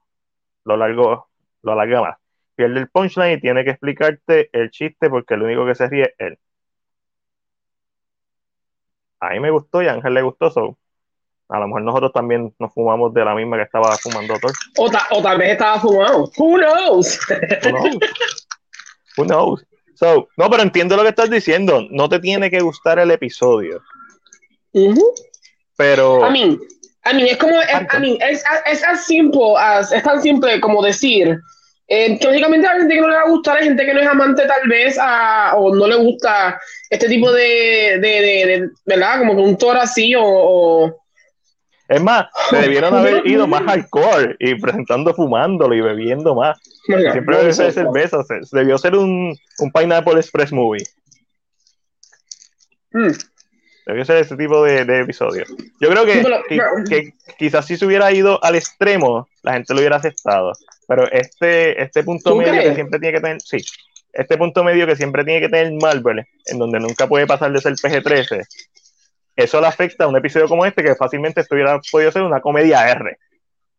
Lo 0.65 0.75
largo, 0.75 1.28
lo 1.61 1.71
alarga 1.71 2.01
más. 2.01 2.17
Pierde 2.55 2.79
el 2.79 2.89
punchline 2.89 3.37
y 3.37 3.41
tiene 3.41 3.63
que 3.63 3.71
explicarte 3.71 4.49
el 4.51 4.69
chiste 4.69 5.09
porque 5.09 5.35
el 5.35 5.43
único 5.43 5.65
que 5.65 5.75
se 5.75 5.87
ríe 5.87 6.03
es 6.03 6.13
él. 6.17 6.39
A 9.21 9.29
mí 9.31 9.39
me 9.39 9.51
gustó 9.51 9.81
y 9.81 9.87
a 9.87 9.93
Ángel 9.93 10.13
le 10.13 10.21
gustó, 10.21 10.49
so. 10.49 10.77
A 11.49 11.59
lo 11.59 11.67
mejor 11.67 11.81
nosotros 11.81 12.13
también 12.13 12.53
nos 12.59 12.73
fumamos 12.73 13.13
de 13.13 13.25
la 13.25 13.33
misma 13.33 13.57
que 13.57 13.63
estaba 13.63 13.97
fumando 13.97 14.37
Thor. 14.39 14.51
O, 14.77 14.85
o 14.85 15.21
tal 15.21 15.37
vez 15.37 15.51
estaba 15.51 15.79
fumado. 15.79 16.29
Who 16.37 16.57
knows? 16.57 17.19
Who 17.63 17.71
knows? 17.71 17.97
Who 19.17 19.25
knows? 19.25 19.65
So, 19.95 20.29
no, 20.37 20.49
pero 20.49 20.63
entiendo 20.63 20.95
lo 20.95 21.01
que 21.03 21.09
estás 21.09 21.29
diciendo. 21.29 21.81
No 21.89 22.07
te 22.07 22.19
tiene 22.19 22.49
que 22.49 22.61
gustar 22.61 22.99
el 22.99 23.11
episodio. 23.11 23.81
Pero. 25.75 26.21
A 27.09 27.13
mí 27.13 27.29
es 27.29 27.37
como. 27.37 27.59
Es, 27.61 27.73
a 27.89 27.99
mí, 27.99 28.17
es, 28.21 28.43
es, 28.65 28.83
as 28.83 29.05
simple 29.05 29.55
as, 29.57 29.91
es 29.91 30.03
tan 30.03 30.21
simple 30.21 30.59
como 30.61 30.81
decir. 30.81 31.39
Eh, 31.91 32.19
que 32.19 32.27
lógicamente 32.27 32.67
hay 32.67 32.81
gente 32.81 32.93
que 32.93 33.01
no 33.01 33.09
le 33.09 33.15
va 33.15 33.21
a 33.21 33.29
gustar, 33.29 33.57
hay 33.57 33.63
gente 33.63 33.83
que 33.83 33.93
no 33.95 33.99
es 33.99 34.07
amante 34.07 34.45
tal 34.45 34.69
vez 34.69 34.95
a, 35.01 35.55
o 35.55 35.73
no 35.73 35.87
le 35.87 35.95
gusta 35.95 36.61
este 36.87 37.09
tipo 37.09 37.31
de, 37.31 37.97
de, 37.99 37.99
de, 37.99 38.69
¿verdad? 38.85 39.17
Como 39.17 39.35
que 39.35 39.41
un 39.41 39.57
toro 39.57 39.81
así 39.81 40.13
o, 40.13 40.23
o... 40.23 41.01
Es 41.87 41.99
más, 41.99 42.27
se 42.51 42.57
debieron 42.57 42.93
haber 42.93 43.25
ido 43.25 43.47
más 43.47 43.63
hardcore 43.63 44.35
y 44.37 44.53
presentando 44.53 45.15
fumándolo 45.15 45.73
y 45.73 45.81
bebiendo 45.81 46.35
más. 46.35 46.59
Siempre 46.85 47.37
debe 47.37 47.53
ser 47.53 47.73
cerveza, 47.73 48.19
debió 48.51 48.77
ser 48.77 48.95
un, 48.95 49.35
un 49.57 49.71
Pineapple 49.71 50.19
Express 50.19 50.51
Movie. 50.51 50.83
Mm. 52.91 53.13
Debió 53.89 54.05
ser 54.05 54.17
ese 54.17 54.37
tipo 54.37 54.63
de, 54.63 54.85
de 54.85 55.01
episodio. 55.01 55.45
Yo 55.79 55.89
creo 55.89 56.05
que, 56.05 56.23
que, 56.47 56.59
que, 56.87 57.13
quizás 57.39 57.65
si 57.65 57.75
se 57.75 57.87
hubiera 57.87 58.11
ido 58.11 58.39
al 58.43 58.53
extremo, 58.53 59.27
la 59.41 59.53
gente 59.53 59.73
lo 59.73 59.79
hubiera 59.79 59.95
aceptado. 59.95 60.51
Pero 60.87 61.09
este, 61.11 61.81
este 61.81 62.03
punto 62.03 62.35
medio 62.35 62.51
crees? 62.51 62.67
que 62.67 62.75
siempre 62.75 62.99
tiene 62.99 63.15
que 63.15 63.21
tener, 63.21 63.41
sí, 63.41 63.57
este 64.13 64.37
punto 64.37 64.63
medio 64.63 64.85
que 64.85 64.95
siempre 64.95 65.23
tiene 65.23 65.41
que 65.41 65.49
tener 65.49 65.73
Marvel, 65.81 66.23
en 66.45 66.59
donde 66.59 66.79
nunca 66.79 67.07
puede 67.07 67.25
pasar 67.25 67.51
de 67.51 67.61
ser 67.61 67.73
PG-13, 67.73 68.45
eso 69.35 69.59
le 69.59 69.65
afecta 69.65 70.03
a 70.03 70.07
un 70.07 70.17
episodio 70.17 70.47
como 70.47 70.67
este, 70.67 70.83
que 70.83 70.93
fácilmente 70.93 71.41
estuviera 71.41 71.81
podido 71.91 72.11
ser 72.11 72.21
una 72.21 72.41
comedia 72.41 72.87
R. 72.91 73.17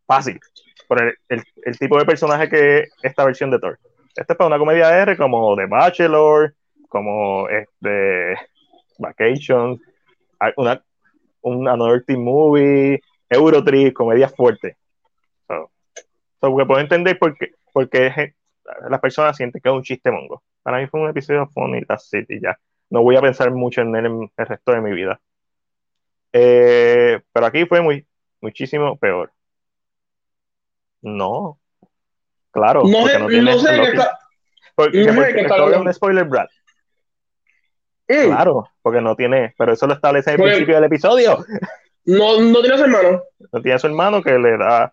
Fácil. 0.08 0.40
Por 0.88 1.04
el, 1.04 1.14
el, 1.28 1.44
el 1.66 1.78
tipo 1.78 1.96
de 1.96 2.04
personaje 2.04 2.48
que 2.48 2.78
es 2.80 2.90
esta 3.00 3.24
versión 3.24 3.52
de 3.52 3.60
Thor. 3.60 3.78
Este 4.16 4.32
es 4.32 4.36
para 4.36 4.48
una 4.48 4.58
comedia 4.58 4.90
R 5.02 5.16
como 5.16 5.54
The 5.54 5.66
Bachelor, 5.66 6.52
como 6.88 7.48
este 7.48 8.34
Vacation, 8.98 9.80
una, 10.56 10.82
un 11.42 11.68
Another 11.68 12.04
Team 12.04 12.20
Movie, 12.22 13.00
Eurotrip, 13.28 13.92
comedia 13.94 14.28
fuerte. 14.28 14.76
So, 15.48 15.70
so, 16.40 16.56
que 16.56 16.66
puedo 16.66 16.80
entender 16.80 17.18
por 17.18 17.36
qué, 17.36 17.52
por 17.72 17.88
qué 17.88 18.34
las 18.88 19.00
personas 19.00 19.36
sienten 19.36 19.60
que 19.60 19.68
es 19.68 19.74
un 19.74 19.82
chiste 19.82 20.10
mongo. 20.10 20.42
Para 20.62 20.78
mí 20.78 20.86
fue 20.86 21.00
un 21.00 21.08
episodio 21.10 21.46
funny, 21.48 21.84
that's 21.84 22.12
it, 22.14 22.30
y 22.30 22.40
ya. 22.40 22.58
No 22.90 23.02
voy 23.02 23.16
a 23.16 23.20
pensar 23.22 23.50
mucho 23.52 23.80
en 23.82 23.94
él 23.96 24.06
en 24.06 24.30
el 24.36 24.46
resto 24.46 24.72
de 24.72 24.80
mi 24.80 24.92
vida. 24.92 25.20
Eh, 26.32 27.20
pero 27.32 27.46
aquí 27.46 27.64
fue 27.66 27.80
muy, 27.80 28.06
muchísimo 28.40 28.96
peor. 28.96 29.32
No. 31.02 31.58
Claro, 32.52 32.82
no 32.84 33.00
porque 33.02 33.18
no 33.18 33.26
tiene 33.28 33.52
no 33.52 33.58
sé 33.58 33.76
Loki. 33.76 33.90
que 33.90 33.96
está, 33.96 34.18
Porque, 34.74 34.98
no 34.98 35.04
sé 35.04 35.14
porque 35.14 35.32
que 35.34 35.40
está 35.40 35.54
esto 35.54 35.54
es 35.54 35.60
hablando. 35.62 35.86
un 35.88 35.94
spoiler, 35.94 36.24
Brad. 36.24 36.48
Mm, 38.10 38.26
Claro, 38.26 38.68
porque 38.82 39.00
no 39.00 39.14
tiene, 39.14 39.54
pero 39.56 39.72
eso 39.72 39.86
lo 39.86 39.94
establece 39.94 40.30
al 40.30 40.36
Porque- 40.36 40.50
principio 40.52 40.74
del 40.76 40.84
episodio. 40.84 41.44
no, 42.06 42.40
no 42.40 42.60
tienes 42.60 42.80
hermano. 42.80 43.22
No 43.52 43.60
tiene 43.62 43.74
a 43.76 43.78
su 43.78 43.86
hermano 43.86 44.22
que 44.22 44.32
le 44.38 44.56
da, 44.58 44.92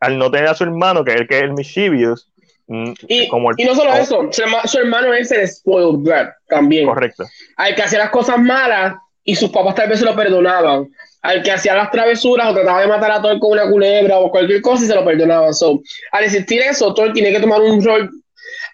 al 0.00 0.18
no 0.18 0.30
tener 0.30 0.48
a 0.48 0.54
su 0.54 0.64
hermano, 0.64 1.04
que 1.04 1.12
es 1.14 1.20
el 1.20 1.28
que 1.28 1.36
es 1.38 1.42
el 1.44 1.52
mischievous, 1.52 2.28
mm, 2.66 2.92
Y, 3.08 3.28
como 3.28 3.50
el 3.50 3.56
y 3.58 3.64
no 3.64 3.74
solo 3.74 3.94
eso, 3.94 4.28
su, 4.30 4.42
herma- 4.42 4.66
su 4.66 4.78
hermano 4.78 5.14
es 5.14 5.30
el 5.30 5.46
spoiled 5.48 6.00
brat 6.02 6.34
también. 6.48 6.86
correcto. 6.86 7.24
Al 7.56 7.74
que 7.74 7.82
hacía 7.82 7.98
las 8.00 8.10
cosas 8.10 8.38
malas 8.38 8.94
y 9.24 9.34
sus 9.36 9.50
papás 9.50 9.74
tal 9.76 9.88
vez 9.88 9.98
se 10.00 10.04
lo 10.04 10.14
perdonaban. 10.16 10.88
Al 11.22 11.42
que 11.42 11.50
hacía 11.52 11.74
las 11.74 11.90
travesuras 11.90 12.48
o 12.50 12.54
trataba 12.54 12.80
de 12.80 12.86
matar 12.86 13.10
a 13.10 13.20
Thor 13.22 13.38
con 13.40 13.52
una 13.52 13.68
culebra 13.68 14.18
o 14.18 14.30
cualquier 14.30 14.60
cosa 14.62 14.84
y 14.84 14.86
se 14.86 14.94
lo 14.94 15.04
perdonaban. 15.04 15.52
So, 15.54 15.80
al 16.12 16.24
existir 16.24 16.60
eso, 16.62 16.92
Thor 16.94 17.12
tiene 17.12 17.32
que 17.32 17.40
tomar 17.40 17.60
un 17.60 17.84
rol, 17.84 18.10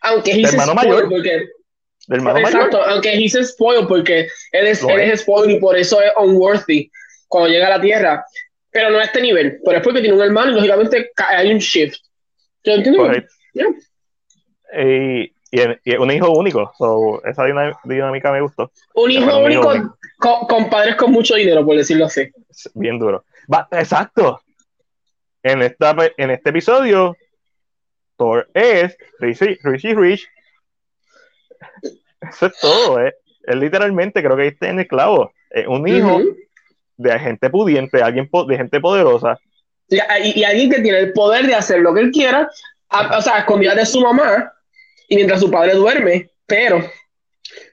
aunque 0.03 0.33
he's 0.33 0.53
hermano 0.53 0.73
spoiled, 0.73 0.95
mayor. 0.95 1.09
porque 1.09 1.45
Hermano 2.09 2.39
Exacto, 2.41 2.79
mayor. 2.79 2.91
aunque 2.93 3.15
he's 3.15 3.33
spoiled 3.49 3.87
porque 3.87 4.29
él 4.53 4.67
es, 4.67 4.83
él 4.83 5.01
es. 5.01 5.13
es 5.15 5.21
spoiled 5.21 5.57
y 5.57 5.61
por 5.61 5.77
eso 5.77 6.01
es 6.03 6.11
unworthy 6.19 6.91
cuando 7.29 7.49
llega 7.51 7.67
a 7.69 7.71
la 7.77 7.81
Tierra. 7.81 8.25
Pero 8.71 8.91
no 8.91 8.99
a 8.99 9.05
este 9.05 9.21
nivel. 9.21 9.61
Pero 9.65 9.77
es 9.79 9.85
porque 9.85 10.01
tiene 10.01 10.17
un 10.17 10.23
hermano 10.23 10.51
y 10.51 10.55
lógicamente 10.55 11.11
ca- 11.15 11.29
hay 11.29 11.53
un 11.53 11.59
shift. 11.59 11.99
¿Yo 12.65 12.73
entiendo? 12.73 13.13
Yeah. 13.53 13.67
Y, 14.83 15.23
y, 15.51 15.61
y 15.85 15.97
un 15.97 16.11
hijo 16.11 16.31
único. 16.31 16.73
So, 16.79 17.23
esa 17.25 17.45
dinámica 17.85 18.33
me 18.33 18.41
gustó. 18.41 18.73
Un 18.95 19.11
hijo 19.11 19.39
único 19.39 19.69
único. 19.69 19.97
con, 20.19 20.47
con 20.47 20.71
padres 20.71 20.97
con 20.97 21.13
mucho 21.13 21.35
dinero, 21.35 21.65
por 21.67 21.77
decirlo 21.77 22.07
así. 22.07 22.31
Bien 22.75 22.99
duro. 22.99 23.25
Va, 23.53 23.69
exacto. 23.73 24.41
En, 25.43 25.61
esta, 25.63 25.95
en 26.17 26.31
este 26.31 26.51
episodio, 26.51 27.15
Thor 28.17 28.49
es 28.55 28.97
Richie, 29.19 29.59
Richie 29.63 29.95
Rich. 29.95 30.27
Eso 32.31 32.47
es 32.47 32.53
todo. 32.61 33.01
eh. 33.05 33.15
Él 33.45 33.61
literalmente, 33.61 34.23
creo 34.23 34.37
que 34.37 34.43
ahí 34.43 34.49
está 34.49 34.69
en 34.69 34.79
el 34.81 34.87
clavo. 34.87 35.33
Es 35.51 35.67
un 35.67 35.87
hijo 35.89 36.17
Ujú. 36.17 36.37
de 36.97 37.19
gente 37.19 37.51
pudiente, 37.51 38.01
alguien 38.03 38.29
de 38.49 38.57
gente 38.57 38.81
poderosa. 38.81 39.39
y, 39.89 39.97
y- 39.97 40.41
y 40.41 40.45
alguien 40.45 40.71
que 40.71 40.81
tiene 40.81 40.99
el 41.01 41.13
poder 41.13 41.47
de 41.47 41.55
hacer 41.55 41.81
lo 41.81 41.93
que 41.93 42.01
él 42.01 42.11
quiera, 42.13 42.49
a- 42.89 43.19
o 43.19 43.21
sea, 43.23 43.37
a 43.37 43.39
escondidas 43.41 43.77
de 43.77 43.85
su 43.87 44.01
mamá, 44.01 44.53
y 45.09 45.17
mientras 45.17 45.41
su 45.41 45.51
padre 45.51 45.75
duerme, 45.75 46.31
pero 46.47 46.83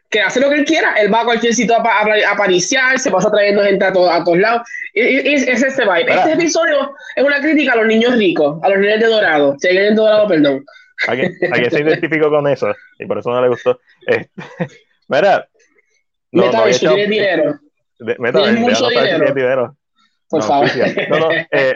que 0.10 0.20
hace 0.20 0.40
lo 0.40 0.50
que 0.50 0.56
él 0.56 0.66
quiera, 0.66 0.96
él 0.96 1.14
va 1.14 1.22
a 1.22 1.26
cualquier 1.26 1.54
sitio 1.54 1.76
a, 1.78 1.82
a, 1.82 2.32
a 2.32 2.36
pariciar, 2.36 2.98
se 3.00 3.12
pasa 3.12 3.30
trayendo 3.32 3.64
gente 3.64 3.86
a, 3.86 3.94
to- 3.94 4.10
a 4.12 4.24
todos 4.24 4.40
lados, 4.40 4.64
y, 4.94 5.02
y- 5.02 5.34
es 5.36 5.48
ese 5.64 5.84
vibe. 5.84 6.12
Este 6.14 6.34
episodio 6.34 6.94
es 7.16 7.24
una 7.24 7.40
crítica 7.40 7.74
a 7.74 7.76
los 7.78 7.86
niños 7.86 8.18
ricos, 8.18 8.60
a 8.64 8.70
los 8.70 8.80
niños 8.80 9.00
de 9.00 9.06
dorado, 9.06 9.56
si 9.60 9.68
hay 9.68 9.78
alguien 9.78 9.96
de 9.96 10.02
dorado, 10.02 10.28
perdón. 10.28 10.66
Alguien, 11.08 11.34
alguien 11.52 11.72
se 11.72 11.82
identificó 11.82 12.30
con 12.30 12.48
eso 12.48 12.74
y 12.98 13.06
por 13.06 13.18
eso 13.20 13.30
no 13.32 13.42
le 13.42 13.48
gustó. 13.50 13.80
Este, 14.06 14.30
mira, 15.08 15.48
no, 16.32 16.52
no 16.52 16.74
si 16.74 16.80
tienes 16.88 17.10
dinero, 17.10 17.60
de- 18.00 18.16
tienes 18.16 18.60
mucho 18.60 18.76
si 18.76 18.90
dinero. 18.90 19.18
tienes 19.18 19.36
dinero. 19.36 19.78
por 20.30 20.42
No, 20.42 20.48
favor. 20.48 20.70
No, 21.10 21.20
no, 21.20 21.32
eh, 21.52 21.74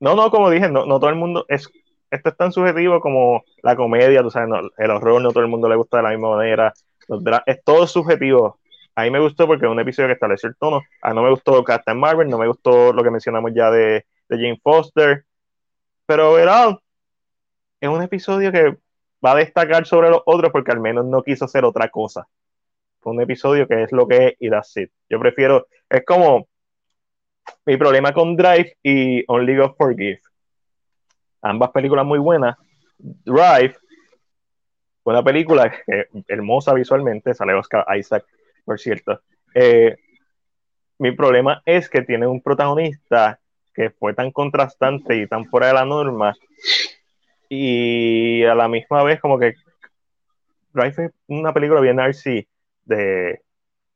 No, 0.00 0.14
no, 0.14 0.30
como 0.30 0.50
dije, 0.50 0.68
no, 0.68 0.86
no 0.86 0.98
todo 0.98 1.10
el 1.10 1.16
mundo 1.16 1.44
es. 1.48 1.68
Esto 2.10 2.30
es 2.30 2.36
tan 2.36 2.50
subjetivo 2.50 3.00
como 3.00 3.44
la 3.62 3.76
comedia, 3.76 4.20
tú 4.22 4.30
sabes, 4.32 4.48
no, 4.48 4.58
el 4.78 4.90
horror 4.90 5.22
no 5.22 5.30
todo 5.30 5.44
el 5.44 5.48
mundo 5.48 5.68
le 5.68 5.76
gusta 5.76 5.98
de 5.98 6.02
la 6.02 6.08
misma 6.10 6.34
manera. 6.36 6.72
es 7.46 7.62
todo 7.64 7.86
subjetivo. 7.86 8.58
A 8.96 9.04
mí 9.04 9.10
me 9.10 9.20
gustó 9.20 9.46
porque 9.46 9.66
es 9.66 9.70
un 9.70 9.78
episodio 9.78 10.08
que 10.08 10.14
estableció 10.14 10.48
el 10.48 10.56
tono. 10.56 10.82
A 11.02 11.14
no 11.14 11.22
me 11.22 11.30
gustó 11.30 11.62
Captain 11.62 11.96
Marvel, 11.98 12.28
no 12.28 12.36
me 12.38 12.48
gustó 12.48 12.92
lo 12.92 13.04
que 13.04 13.10
mencionamos 13.12 13.52
ya 13.54 13.70
de, 13.70 14.04
de 14.28 14.36
Jane 14.36 14.58
Foster. 14.60 15.24
Pero 16.06 16.32
verán, 16.32 16.78
es 17.80 17.88
un 17.88 18.02
episodio 18.02 18.52
que 18.52 18.76
va 19.24 19.32
a 19.32 19.36
destacar 19.36 19.86
sobre 19.86 20.10
los 20.10 20.22
otros 20.26 20.52
porque 20.52 20.72
al 20.72 20.80
menos 20.80 21.04
no 21.06 21.22
quiso 21.22 21.44
hacer 21.44 21.64
otra 21.64 21.88
cosa. 21.88 22.28
Fue 23.00 23.12
un 23.12 23.20
episodio 23.22 23.66
que 23.66 23.82
es 23.82 23.92
lo 23.92 24.06
que 24.06 24.28
es 24.28 24.34
y 24.38 24.50
that's 24.50 24.76
it. 24.76 24.90
Yo 25.08 25.18
prefiero, 25.18 25.66
es 25.88 26.04
como 26.04 26.48
mi 27.64 27.76
problema 27.76 28.12
con 28.12 28.36
Drive 28.36 28.76
y 28.82 29.24
Only 29.26 29.56
God 29.56 29.74
Forgive. 29.76 30.20
Ambas 31.42 31.70
películas 31.70 32.04
muy 32.04 32.18
buenas. 32.18 32.56
Drive, 32.98 33.76
una 35.04 35.22
película 35.22 35.72
hermosa 36.28 36.74
visualmente, 36.74 37.34
sale 37.34 37.54
Oscar 37.54 37.86
Isaac, 37.96 38.26
por 38.64 38.78
cierto. 38.78 39.22
Eh, 39.54 39.96
mi 40.98 41.12
problema 41.12 41.62
es 41.64 41.88
que 41.88 42.02
tiene 42.02 42.26
un 42.26 42.42
protagonista 42.42 43.40
que 43.72 43.90
fue 43.90 44.12
tan 44.12 44.30
contrastante 44.30 45.16
y 45.16 45.26
tan 45.26 45.46
fuera 45.46 45.68
de 45.68 45.74
la 45.74 45.86
norma 45.86 46.36
y 47.50 48.44
a 48.44 48.54
la 48.54 48.68
misma 48.68 49.02
vez 49.02 49.20
como 49.20 49.38
que 49.38 49.54
Drive 50.72 51.06
es 51.06 51.12
una 51.26 51.52
película 51.52 51.80
bien 51.80 51.98
RC 51.98 52.48
de 52.84 53.42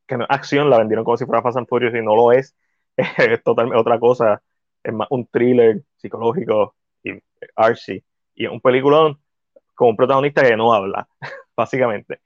que 0.05 0.17
acción, 0.29 0.69
la 0.69 0.77
vendieron 0.77 1.05
como 1.05 1.17
si 1.17 1.25
fuera 1.25 1.41
Fast 1.41 1.57
and 1.57 1.67
Furious 1.67 1.95
y 1.95 2.01
no 2.01 2.15
lo 2.15 2.31
es, 2.33 2.55
es 2.97 3.43
totalmente 3.43 3.79
otra 3.79 3.99
cosa, 3.99 4.41
es 4.83 4.93
más 4.93 5.07
un 5.09 5.25
thriller 5.27 5.81
psicológico 5.95 6.75
y 7.01 7.11
RC 7.55 8.03
y 8.35 8.45
es 8.45 8.51
un 8.51 8.59
peliculón 8.61 9.19
con 9.73 9.89
un 9.89 9.95
protagonista 9.95 10.43
que 10.43 10.57
no 10.57 10.73
habla, 10.73 11.07
básicamente. 11.55 12.19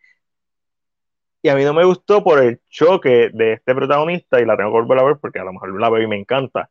Y 1.44 1.50
a 1.50 1.56
mí 1.56 1.64
no 1.64 1.74
me 1.74 1.86
gustó 1.86 2.24
por 2.24 2.44
el 2.44 2.60
choque 2.70 3.30
de 3.32 3.54
este 3.54 3.76
protagonista 3.76 4.42
y 4.42 4.46
la 4.46 4.58
tengo 4.58 4.72
que 4.72 4.82
volver 4.82 5.00
a 5.00 5.04
ver 5.04 5.18
porque 5.22 5.40
a 5.40 5.44
lo 5.44 5.54
mejor 5.54 5.80
la 5.80 5.90
veo 5.90 6.02
y 6.02 6.08
me 6.08 6.18
encanta 6.18 6.70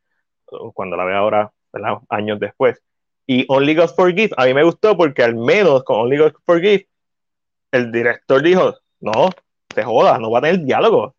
cuando 0.75 0.97
la 0.97 1.05
veo 1.05 1.17
ahora, 1.17 1.53
años 2.09 2.41
después. 2.41 2.83
Y 3.31 3.45
Only 3.49 3.75
God 3.75 3.91
Forgive, 3.95 4.31
a 4.39 4.47
mí 4.47 4.55
me 4.55 4.63
gustó 4.63 4.97
porque 4.97 5.23
al 5.23 5.37
menos 5.37 5.85
con 5.85 6.01
Only 6.01 6.17
God 6.17 6.33
Forgive, 6.47 6.89
el 7.71 7.93
director 7.93 8.43
dijo, 8.43 8.75
no, 9.01 9.29
se 9.75 9.85
joda, 9.85 10.19
no 10.19 10.31
va 10.31 10.39
a 10.39 10.43
tener 10.43 10.65
diálogo, 10.65 11.15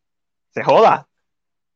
se 0.50 0.64
joda. 0.64 1.08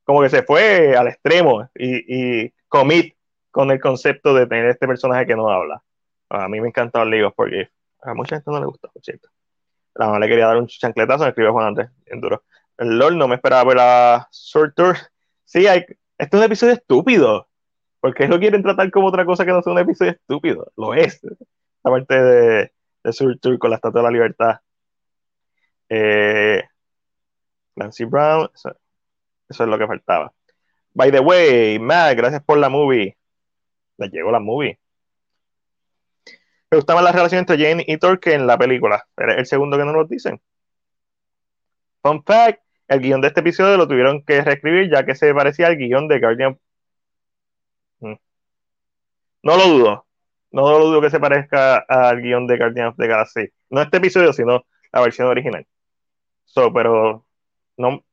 Como 0.03 0.23
que 0.23 0.29
se 0.29 0.41
fue 0.41 0.97
al 0.97 1.07
extremo 1.07 1.69
y, 1.75 2.51
commit 2.67 3.15
con 3.51 3.69
el 3.69 3.79
concepto 3.79 4.33
de 4.33 4.47
tener 4.47 4.65
este 4.65 4.87
personaje 4.87 5.27
que 5.27 5.35
no 5.35 5.47
habla. 5.51 5.83
A 6.29 6.47
mí 6.47 6.59
me 6.59 6.69
encanta 6.69 7.03
Only 7.03 7.21
God 7.21 7.33
Forgive. 7.35 7.69
A 8.01 8.15
mucha 8.15 8.37
gente 8.37 8.49
no 8.49 8.59
le 8.59 8.65
gusta, 8.65 8.87
por 8.87 9.03
cierto. 9.03 9.29
La 9.93 10.07
mamá 10.07 10.17
le 10.17 10.27
quería 10.27 10.47
dar 10.47 10.57
un 10.57 10.65
chancletazo, 10.65 11.25
me 11.25 11.29
escribió 11.29 11.53
Juan 11.53 11.67
Andrés, 11.67 11.91
en 12.07 12.19
duro. 12.19 12.43
El 12.79 12.97
LOL 12.97 13.19
no 13.19 13.27
me 13.27 13.35
esperaba 13.35 13.65
ver 13.65 13.77
la 13.77 14.27
Sword 14.31 14.73
Tour. 14.73 14.97
Sí, 15.45 15.67
hay, 15.67 15.85
esto 16.17 16.37
es 16.37 16.41
un 16.41 16.43
episodio 16.43 16.73
estúpido. 16.73 17.47
Porque 18.03 18.27
lo 18.27 18.37
quieren 18.37 18.61
tratar 18.61 18.91
como 18.91 19.07
otra 19.07 19.23
cosa 19.23 19.45
que 19.45 19.53
no 19.53 19.61
sea 19.61 19.71
un 19.71 19.79
episodio 19.79 20.11
estúpido. 20.11 20.73
Lo 20.75 20.93
es. 20.93 21.21
Aparte 21.85 22.21
de, 22.21 22.73
de 23.01 23.13
Sword 23.13 23.39
Tour 23.39 23.57
con 23.57 23.69
la 23.69 23.77
Estatua 23.77 24.01
de 24.01 24.03
la 24.03 24.11
Libertad. 24.11 24.59
Eh, 25.87 26.61
Nancy 27.77 28.03
Brown, 28.03 28.49
eso, 28.53 28.75
es 29.47 29.59
lo 29.59 29.79
que 29.79 29.87
faltaba. 29.87 30.33
By 30.93 31.11
the 31.13 31.21
way, 31.21 31.79
Matt, 31.79 32.17
gracias 32.17 32.43
por 32.43 32.57
la 32.57 32.67
movie. 32.67 33.17
Le 33.97 34.09
llegó 34.09 34.31
la 34.31 34.41
movie. 34.41 34.77
Me 36.71 36.75
gustaba 36.75 37.01
la 37.01 37.13
relación 37.13 37.39
entre 37.39 37.57
Jane 37.57 37.85
y 37.87 37.97
Thor 37.99 38.19
que 38.19 38.33
en 38.33 38.47
la 38.47 38.57
película. 38.57 39.07
Pero 39.15 39.31
el 39.31 39.45
segundo 39.45 39.77
que 39.77 39.85
no 39.85 39.93
nos 39.93 40.09
dicen. 40.09 40.41
Fun 42.01 42.21
fact: 42.25 42.61
el 42.89 42.99
guion 42.99 43.21
de 43.21 43.29
este 43.29 43.39
episodio 43.39 43.77
lo 43.77 43.87
tuvieron 43.87 44.25
que 44.25 44.41
reescribir 44.41 44.91
ya 44.91 45.05
que 45.05 45.15
se 45.15 45.33
parecía 45.33 45.67
al 45.67 45.77
guion 45.77 46.09
de 46.09 46.19
Guardian. 46.19 46.59
No 48.03 49.57
lo 49.57 49.67
dudo. 49.67 50.05
No 50.51 50.69
lo 50.69 50.85
dudo 50.85 51.01
que 51.01 51.09
se 51.09 51.19
parezca 51.19 51.77
al 51.77 52.21
guion 52.21 52.47
de 52.47 52.57
Guardian 52.57 52.87
of 52.87 52.97
the 52.97 53.07
Galaxy. 53.07 53.49
No 53.69 53.81
este 53.81 53.97
episodio, 53.97 54.33
sino 54.33 54.65
la 54.91 55.01
versión 55.01 55.27
original. 55.27 55.65
So, 56.45 56.71
pero 56.71 57.25
no 57.77 58.03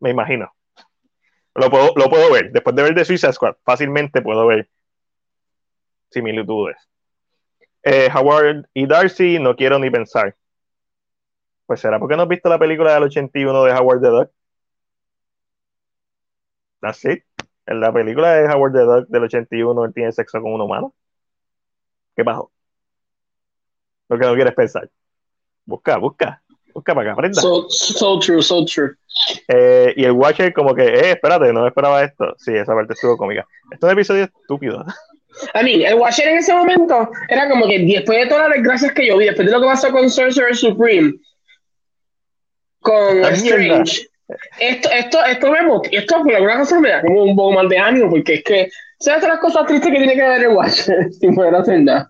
me 0.00 0.10
imagino. 0.10 0.52
Lo 1.54 1.70
puedo, 1.70 1.92
lo 1.96 2.08
puedo 2.08 2.30
ver. 2.32 2.52
Después 2.52 2.76
de 2.76 2.82
ver 2.82 2.94
The 2.94 3.04
Suicide 3.04 3.32
Squad, 3.32 3.56
fácilmente 3.64 4.22
puedo 4.22 4.46
ver 4.46 4.68
similitudes. 6.10 6.76
Eh, 7.82 8.08
Howard 8.14 8.68
y 8.74 8.86
Darcy, 8.86 9.38
no 9.38 9.56
quiero 9.56 9.78
ni 9.78 9.90
pensar. 9.90 10.36
Pues 11.66 11.80
será 11.80 11.98
porque 11.98 12.16
no 12.16 12.22
has 12.22 12.28
visto 12.28 12.48
la 12.48 12.58
película 12.58 12.94
del 12.94 13.04
81 13.04 13.64
de 13.64 13.72
Howard 13.72 14.00
the 14.00 14.08
Duck. 14.08 14.30
That's 16.80 17.04
it. 17.04 17.24
En 17.68 17.80
la 17.80 17.92
película 17.92 18.32
de 18.32 18.48
Howard 18.48 18.72
the 18.72 18.80
Duck 18.80 19.08
del 19.08 19.24
81 19.24 19.84
él 19.84 19.92
tiene 19.92 20.10
sexo 20.10 20.40
con 20.40 20.54
un 20.54 20.60
humano. 20.62 20.94
¿Qué 22.16 22.24
pasó? 22.24 22.50
Lo 24.08 24.18
que 24.18 24.24
no 24.24 24.34
quieres 24.34 24.54
pensar. 24.54 24.88
Busca, 25.66 25.98
busca. 25.98 26.42
Busca 26.72 26.94
para 26.94 27.04
que 27.04 27.12
aprenda. 27.12 27.42
So, 27.42 27.68
so 27.68 28.18
true, 28.20 28.42
so 28.42 28.64
true. 28.64 28.96
Eh, 29.48 29.92
y 29.98 30.04
el 30.04 30.12
Watcher 30.12 30.54
como 30.54 30.74
que, 30.74 30.82
eh, 30.82 31.10
espérate, 31.10 31.52
no 31.52 31.66
esperaba 31.66 32.02
esto. 32.02 32.34
Sí, 32.38 32.54
esa 32.54 32.74
parte 32.74 32.94
estuvo 32.94 33.18
cómica. 33.18 33.46
Esto 33.70 33.86
es 33.86 33.92
un 33.92 33.98
episodio 33.98 34.24
estúpido. 34.24 34.86
A 35.52 35.62
mí, 35.62 35.84
el 35.84 35.94
Watcher 35.96 36.28
en 36.28 36.38
ese 36.38 36.54
momento 36.54 37.10
era 37.28 37.50
como 37.50 37.66
que 37.66 37.80
después 37.80 38.18
de 38.18 38.26
todas 38.28 38.48
las 38.48 38.56
desgracias 38.56 38.92
que 38.92 39.06
yo 39.06 39.18
vi, 39.18 39.26
después 39.26 39.46
de 39.46 39.52
lo 39.52 39.60
que 39.60 39.66
pasó 39.66 39.92
con 39.92 40.08
Sorcerer 40.08 40.56
Supreme, 40.56 41.12
con 42.80 43.24
Strange, 43.24 44.07
esto, 44.58 44.88
esto, 44.90 45.24
esto, 45.24 45.50
me, 45.50 45.58
esto 45.90 46.22
por 46.22 46.34
alguna 46.34 46.58
cosa 46.58 46.80
me 46.80 46.90
da 46.90 47.02
como 47.02 47.24
un 47.24 47.36
poco 47.36 47.52
mal 47.52 47.68
de 47.68 47.78
ánimo, 47.78 48.10
porque 48.10 48.34
es 48.34 48.44
que, 48.44 48.70
¿sabes 48.98 49.22
las 49.22 49.38
cosas 49.38 49.66
tristes 49.66 49.90
que 49.90 49.98
tiene 49.98 50.14
que 50.14 50.22
ver 50.22 50.42
el 50.42 50.56
Watcher 50.56 51.12
sin 51.20 51.34
poder 51.34 51.54
hacer 51.54 51.80
nada? 51.80 52.06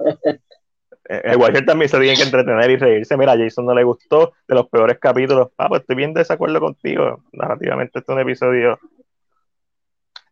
El 1.04 1.38
Watcher 1.38 1.64
también 1.64 1.88
se 1.88 1.98
tiene 1.98 2.16
que 2.16 2.22
entretener 2.22 2.70
y 2.70 2.76
reírse. 2.76 3.16
Mira, 3.16 3.36
Jason 3.36 3.64
no 3.64 3.74
le 3.74 3.82
gustó 3.82 4.34
de 4.46 4.54
los 4.54 4.68
peores 4.68 4.98
capítulos. 4.98 5.48
Ah, 5.56 5.68
pues 5.68 5.80
estoy 5.80 5.96
bien 5.96 6.12
de 6.12 6.20
desacuerdo 6.20 6.60
contigo. 6.60 7.24
Narrativamente, 7.32 7.98
este 7.98 8.12
es 8.12 8.14
un 8.14 8.20
episodio 8.20 8.78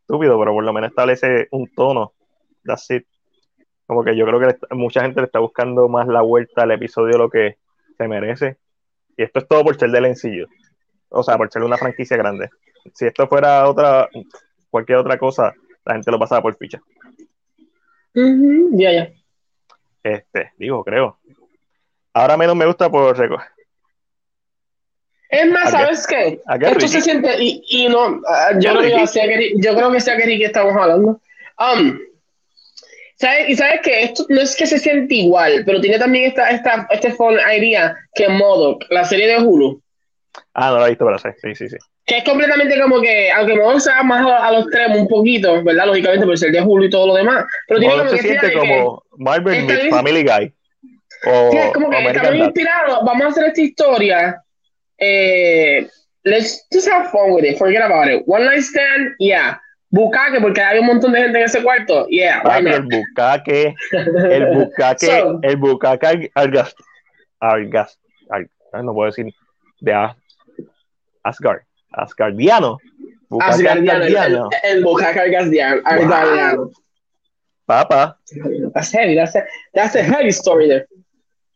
estúpido, 0.01 0.39
pero 0.39 0.53
por 0.53 0.65
lo 0.65 0.73
menos 0.75 0.91
establece 0.91 1.49
un 1.51 1.73
tono 1.75 2.13
that's 2.67 2.91
it. 2.91 3.07
Como 3.87 4.05
que 4.05 4.17
yo 4.17 4.27
creo 4.27 4.41
que 4.41 4.75
mucha 4.75 5.01
gente 5.03 5.21
le 5.21 5.27
está 5.27 5.39
buscando 5.39 5.89
más 5.89 6.09
la 6.09 6.21
vuelta 6.21 6.63
al 6.63 6.73
episodio 6.73 7.17
lo 7.17 7.31
que 7.31 7.57
se 7.97 8.09
merece. 8.09 8.59
Y 9.17 9.23
esto 9.23 9.39
es 9.39 9.49
todo 9.49 9.65
por 9.65 9.79
ser 9.79 9.91
de 9.91 10.01
lencillo. 10.01 10.49
O 11.19 11.23
sea, 11.23 11.37
por 11.37 11.51
ser 11.51 11.63
una 11.63 11.77
franquicia 11.77 12.17
grande. 12.17 12.51
Si 12.95 13.07
esto 13.07 13.27
fuera 13.27 13.69
otra, 13.69 14.09
cualquier 14.71 14.99
otra 14.99 15.19
cosa, 15.19 15.55
la 15.85 15.95
gente 15.95 16.11
lo 16.11 16.19
pasaba 16.19 16.43
por 16.43 16.57
ficha. 16.57 16.81
Ya, 18.15 18.93
ya. 18.93 19.13
Este, 20.03 20.53
digo, 20.57 20.85
creo. 20.85 21.19
Ahora 22.13 22.37
menos 22.37 22.57
me 22.57 22.67
gusta 22.67 22.91
por 22.91 23.17
es 25.29 25.51
más, 25.51 25.71
¿sabes 25.71 26.07
qué? 26.07 26.41
Esto 26.61 26.89
se 26.89 27.01
siente, 27.01 27.31
y, 27.39 27.63
y 27.69 27.89
no, 27.89 28.23
ah, 28.29 28.53
yo, 28.59 28.79
creo 28.79 29.01
que 29.01 29.07
sea 29.07 29.27
que, 29.27 29.53
yo 29.57 29.75
creo 29.75 29.93
que 29.93 30.01
sea 30.01 30.17
que 30.17 30.25
Ricky 30.25 30.45
estamos 30.45 30.75
hablando. 30.77 31.21
Um, 31.59 31.99
¿Sabes? 33.17 33.49
Y 33.49 33.57
sabes 33.57 33.81
que 33.83 34.03
esto 34.03 34.27
no 34.29 34.41
es 34.41 34.55
que 34.55 34.67
se 34.67 34.79
siente 34.79 35.15
igual, 35.15 35.63
pero 35.65 35.81
tiene 35.81 35.99
también 35.99 36.27
esta, 36.27 36.51
esta, 36.51 36.87
este 36.91 37.13
phone 37.13 37.39
idea 37.57 37.97
que 38.15 38.29
Modoc, 38.29 38.85
la 38.91 39.05
serie 39.05 39.27
de 39.27 39.39
Hulu. 39.39 39.83
Ah, 40.55 40.71
no 40.71 40.79
la 40.79 40.87
he 40.87 40.91
visto, 40.91 41.05
pero 41.05 41.19
sí, 41.19 41.55
sí, 41.55 41.69
sí. 41.69 41.77
Que 42.05 42.19
es 42.19 42.25
completamente 42.25 42.81
como 42.81 43.01
que, 43.01 43.31
aunque 43.31 43.55
Modoc 43.55 43.81
sea 43.81 44.03
más 44.03 44.27
a, 44.27 44.53
los 44.53 44.65
extremos 44.65 44.99
un 44.99 45.09
poquito, 45.09 45.63
¿verdad? 45.63 45.87
Lógicamente, 45.87 46.27
por 46.27 46.39
ser 46.39 46.53
de 46.53 46.63
Hulu 46.63 46.85
y 46.85 46.91
todo 46.91 47.09
lo 47.09 47.15
demás. 47.15 47.45
Pero 47.67 47.81
tiene 47.81 47.97
como 47.97 48.11
se 48.11 48.19
siente 48.19 48.53
como 48.53 49.03
Marvel 49.17 49.67
with 49.67 49.91
Family 49.91 50.23
Guy. 50.23 50.53
O, 51.27 51.51
sí, 51.51 51.59
es 51.59 51.73
como 51.73 51.91
que 51.91 52.07
está 52.07 52.31
muy 52.31 52.43
inspirado. 52.43 53.05
Vamos 53.05 53.23
a 53.23 53.29
hacer 53.29 53.45
esta 53.47 53.61
historia. 53.61 54.43
Eh, 54.99 55.89
let's 56.25 56.67
just 56.73 56.89
have 56.89 57.11
fun 57.11 57.33
with 57.33 57.45
it. 57.45 57.59
Forget 57.59 57.83
about 57.83 58.09
it. 58.09 58.23
One 58.27 58.45
night 58.45 58.63
stand, 58.63 59.15
yeah. 59.19 59.61
Bucaque, 59.91 60.41
porque 60.41 60.61
hay 60.61 60.79
un 60.79 60.87
montón 60.87 61.13
de 61.13 61.23
gente 61.23 61.39
en 61.39 61.45
ese 61.45 61.63
cuarto. 61.63 62.07
Yeah, 62.09 62.43
ah, 62.45 62.59
el 62.59 62.83
bucaque, 62.83 63.75
el 63.93 64.47
bucaque, 64.55 65.39
el 65.43 65.57
bucaque 65.57 66.31
al 66.35 66.51
gas, 66.51 66.75
al 67.41 67.69
gas, 67.69 67.99
no 68.83 68.93
puedo 68.93 69.07
decir 69.07 69.33
de 69.81 69.93
Asgard, 71.27 71.63
Asgardiano. 71.93 72.79
Asgardiano, 73.41 74.49
el, 74.63 74.85
bucaque 74.85 75.37
Asgardiano. 75.37 76.71
Papa. 77.67 78.17
That's 78.75 78.93
heavy, 78.93 79.17
that's 79.17 79.35
a, 79.35 79.43
that's 79.75 79.97
a 79.97 80.03
heavy 80.03 80.31
story 80.31 80.69
there. 80.69 80.87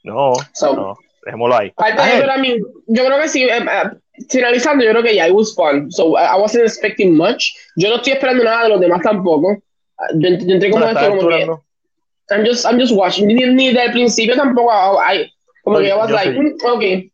No, 0.03 0.35
no, 0.63 0.97
dejémoslo 1.25 1.57
ahí. 1.57 1.73
yo 2.89 3.05
creo 3.05 3.21
que 3.21 3.29
sí, 3.29 3.45
eh, 3.45 3.59
eh, 3.59 3.91
finalizando, 4.29 4.85
yo 4.85 4.91
creo 4.91 5.03
que 5.03 5.15
ya, 5.15 5.29
it 5.29 5.35
was 5.35 5.55
fun. 5.55 5.91
So 5.93 6.17
I 6.17 6.37
wasn't 6.37 6.65
expecting 6.65 7.17
much. 7.17 7.55
Yo 7.77 7.91
no 7.91 7.97
estoy 7.97 8.15
esperando 8.15 8.43
nada 8.43 8.65
de 8.65 8.69
los 8.71 8.81
demás 8.81 9.03
tampoco. 9.03 9.63
Yo, 10.15 10.29
yo 10.31 10.55
entré 10.55 10.71
como 10.71 10.87
esto, 10.87 11.09
como 11.11 11.29
que. 11.29 11.47
I'm 12.31 12.45
just, 12.45 12.65
I'm 12.65 12.79
just 12.79 12.93
watching. 12.93 13.27
Ni, 13.27 13.35
ni 13.35 13.73
del 13.73 13.93
principio 13.93 14.35
tampoco. 14.35 14.71
I, 14.99 15.31
como 15.63 15.79
no, 15.79 15.83
que 15.83 15.91
I 15.91 15.97
was 15.97 16.11
like, 16.11 16.31
mm, 16.31 16.57
ok. 16.65 17.13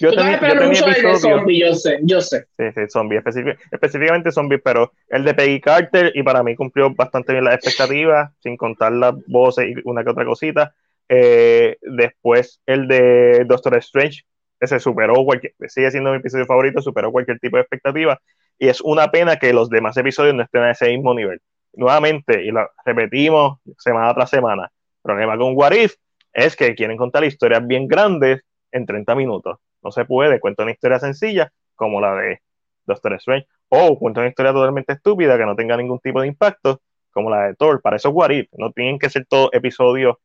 Yo, 0.00 0.10
Tú 0.12 0.20
estás 0.20 0.40
yo 0.40 0.54
mucho 0.66 0.86
el 0.86 1.02
de 1.02 1.16
zombie, 1.16 1.58
yo 1.60 1.74
sé, 1.74 1.98
yo 2.02 2.20
sé. 2.20 2.46
Sí, 2.56 2.64
sí, 2.74 2.80
zombie, 2.88 3.18
específic- 3.18 3.58
específicamente 3.70 4.30
zombie, 4.30 4.58
pero 4.58 4.92
el 5.08 5.24
de 5.24 5.34
Peggy 5.34 5.60
Carter, 5.60 6.12
y 6.14 6.22
para 6.22 6.42
mí 6.42 6.54
cumplió 6.54 6.94
bastante 6.94 7.32
bien 7.32 7.44
las 7.44 7.54
expectativas, 7.54 8.30
sin 8.40 8.56
contar 8.56 8.92
las 8.92 9.14
voces 9.26 9.66
y 9.68 9.74
una 9.84 10.04
que 10.04 10.10
otra 10.10 10.24
cosita. 10.24 10.74
Eh, 11.08 11.76
después 11.82 12.60
el 12.66 12.86
de 12.88 13.44
Doctor 13.44 13.76
Strange, 13.76 14.22
ese 14.60 14.78
superó 14.78 15.14
cualquier, 15.24 15.52
sigue 15.66 15.90
siendo 15.90 16.10
mi 16.12 16.18
episodio 16.18 16.46
favorito, 16.46 16.80
superó 16.80 17.10
cualquier 17.10 17.38
tipo 17.40 17.56
de 17.56 17.62
expectativa, 17.62 18.20
y 18.58 18.68
es 18.68 18.80
una 18.80 19.10
pena 19.10 19.36
que 19.36 19.52
los 19.52 19.68
demás 19.68 19.96
episodios 19.96 20.34
no 20.34 20.42
estén 20.44 20.62
a 20.62 20.70
ese 20.70 20.88
mismo 20.90 21.12
nivel. 21.14 21.40
Nuevamente, 21.74 22.44
y 22.44 22.50
lo 22.50 22.70
repetimos 22.84 23.58
semana 23.78 24.14
tras 24.14 24.30
semana, 24.30 24.64
el 24.64 25.02
problema 25.02 25.36
con 25.36 25.56
What 25.56 25.72
If 25.72 25.94
es 26.32 26.54
que 26.54 26.74
quieren 26.74 26.96
contar 26.96 27.24
historias 27.24 27.66
bien 27.66 27.88
grandes 27.88 28.42
en 28.70 28.86
30 28.86 29.14
minutos. 29.14 29.58
No 29.82 29.92
se 29.92 30.04
puede, 30.04 30.40
cuenta 30.40 30.62
una 30.62 30.72
historia 30.72 30.98
sencilla 30.98 31.52
como 31.74 32.00
la 32.00 32.14
de 32.14 32.40
Doctor 32.84 33.14
Strange, 33.14 33.46
o 33.68 33.98
cuenta 33.98 34.20
una 34.20 34.28
historia 34.28 34.52
totalmente 34.52 34.92
estúpida 34.92 35.36
que 35.36 35.46
no 35.46 35.56
tenga 35.56 35.76
ningún 35.76 35.98
tipo 36.00 36.20
de 36.20 36.28
impacto, 36.28 36.80
como 37.10 37.30
la 37.30 37.48
de 37.48 37.54
Thor. 37.54 37.80
Para 37.80 37.96
eso 37.96 38.12
es. 38.30 38.48
No 38.52 38.72
tienen 38.72 38.98
que 38.98 39.10
ser 39.10 39.26
todos 39.26 39.50
episodios 39.52 40.16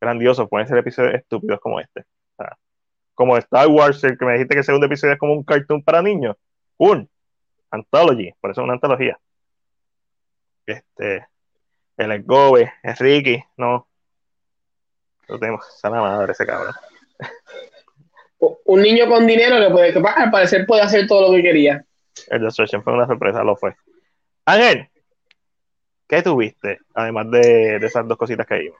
grandiosos, 0.00 0.48
pueden 0.48 0.68
ser 0.68 0.78
episodios 0.78 1.14
estúpidos 1.14 1.60
como 1.60 1.80
este. 1.80 2.04
Como 3.14 3.36
Star 3.36 3.66
Wars, 3.66 4.02
el 4.04 4.16
que 4.16 4.24
me 4.24 4.32
dijiste 4.34 4.54
que 4.54 4.60
el 4.60 4.64
segundo 4.64 4.86
episodio 4.86 5.14
es 5.14 5.18
como 5.18 5.32
un 5.32 5.42
cartoon 5.42 5.82
para 5.82 6.02
niños. 6.02 6.36
Un 6.76 7.10
anthology, 7.70 8.32
por 8.40 8.52
eso 8.52 8.60
es 8.60 8.64
una 8.64 8.74
antología. 8.74 9.18
Este, 10.66 11.26
el 11.96 12.22
Gobe, 12.22 12.72
Ricky, 12.82 13.42
no. 13.56 13.88
Lo 15.26 15.38
tenemos, 15.38 15.66
sana 15.80 16.00
madre 16.00 16.32
ese 16.32 16.46
cabrón. 16.46 16.74
Un 18.40 18.82
niño 18.82 19.08
con 19.08 19.26
dinero 19.26 19.58
que, 19.58 19.70
puede, 19.72 19.92
que 19.92 20.02
al 20.16 20.30
parecer 20.30 20.66
puede 20.66 20.82
hacer 20.82 21.06
todo 21.06 21.28
lo 21.28 21.36
que 21.36 21.42
quería. 21.42 21.84
El 22.28 22.42
Destruction 22.42 22.82
fue 22.82 22.92
una 22.92 23.06
sorpresa, 23.06 23.42
lo 23.42 23.56
fue. 23.56 23.74
Ángel, 24.44 24.88
¿qué 26.06 26.22
tuviste? 26.22 26.78
Además 26.94 27.30
de, 27.30 27.78
de 27.78 27.86
esas 27.86 28.06
dos 28.06 28.16
cositas 28.18 28.46
que 28.46 28.56
vimos. 28.56 28.78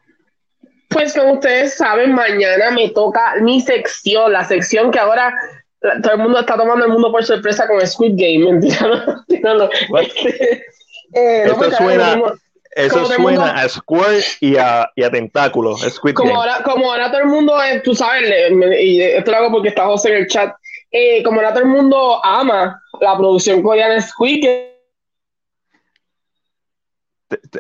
Pues 0.89 1.15
como 1.15 1.35
ustedes 1.35 1.75
saben, 1.75 2.15
mañana 2.15 2.71
me 2.71 2.89
toca 2.91 3.35
mi 3.41 3.61
sección, 3.61 4.33
la 4.33 4.45
sección 4.45 4.91
que 4.91 4.99
ahora 4.99 5.35
todo 6.03 6.13
el 6.13 6.19
mundo 6.19 6.41
está 6.41 6.57
tomando 6.57 6.87
el 6.87 6.93
mundo 6.93 7.13
por 7.13 7.25
sorpresa 7.25 7.69
con 7.69 7.87
Squid 7.87 8.15
Game. 8.17 8.45
Mentira, 8.53 8.87
no, 9.43 9.55
no? 9.55 9.71
Este, 10.01 10.65
eh, 11.15 11.51
ahora 11.53 11.71
suena- 11.77 12.23
Eso 12.79 13.05
suena 13.07 13.19
mundo- 13.19 13.43
a 13.45 13.69
Square 13.69 14.21
y 14.41 14.57
a, 14.57 14.91
y 14.95 15.03
a 15.03 15.11
Tentáculo, 15.11 15.77
Squid 15.77 16.15
como 16.15 16.31
Game. 16.31 16.41
ahora, 16.41 16.63
como 16.63 16.91
ahora 16.91 17.11
todo 17.11 17.21
el 17.21 17.27
mundo, 17.27 17.61
eh, 17.63 17.81
tú 17.81 17.95
sabes, 17.95 18.31
y 18.81 19.01
esto 19.03 19.31
lo 19.31 19.37
hago 19.37 19.51
porque 19.51 19.69
está 19.69 19.85
José 19.87 20.11
en 20.11 20.17
el 20.19 20.27
chat, 20.29 20.55
eh, 20.91 21.23
como 21.23 21.41
ahora 21.41 21.53
todo 21.53 21.65
el 21.65 21.69
mundo 21.69 22.25
ama 22.25 22.81
la 23.01 23.17
producción 23.17 23.63
coreana 23.63 24.01
Squid 24.01 24.45
Game, 24.45 24.69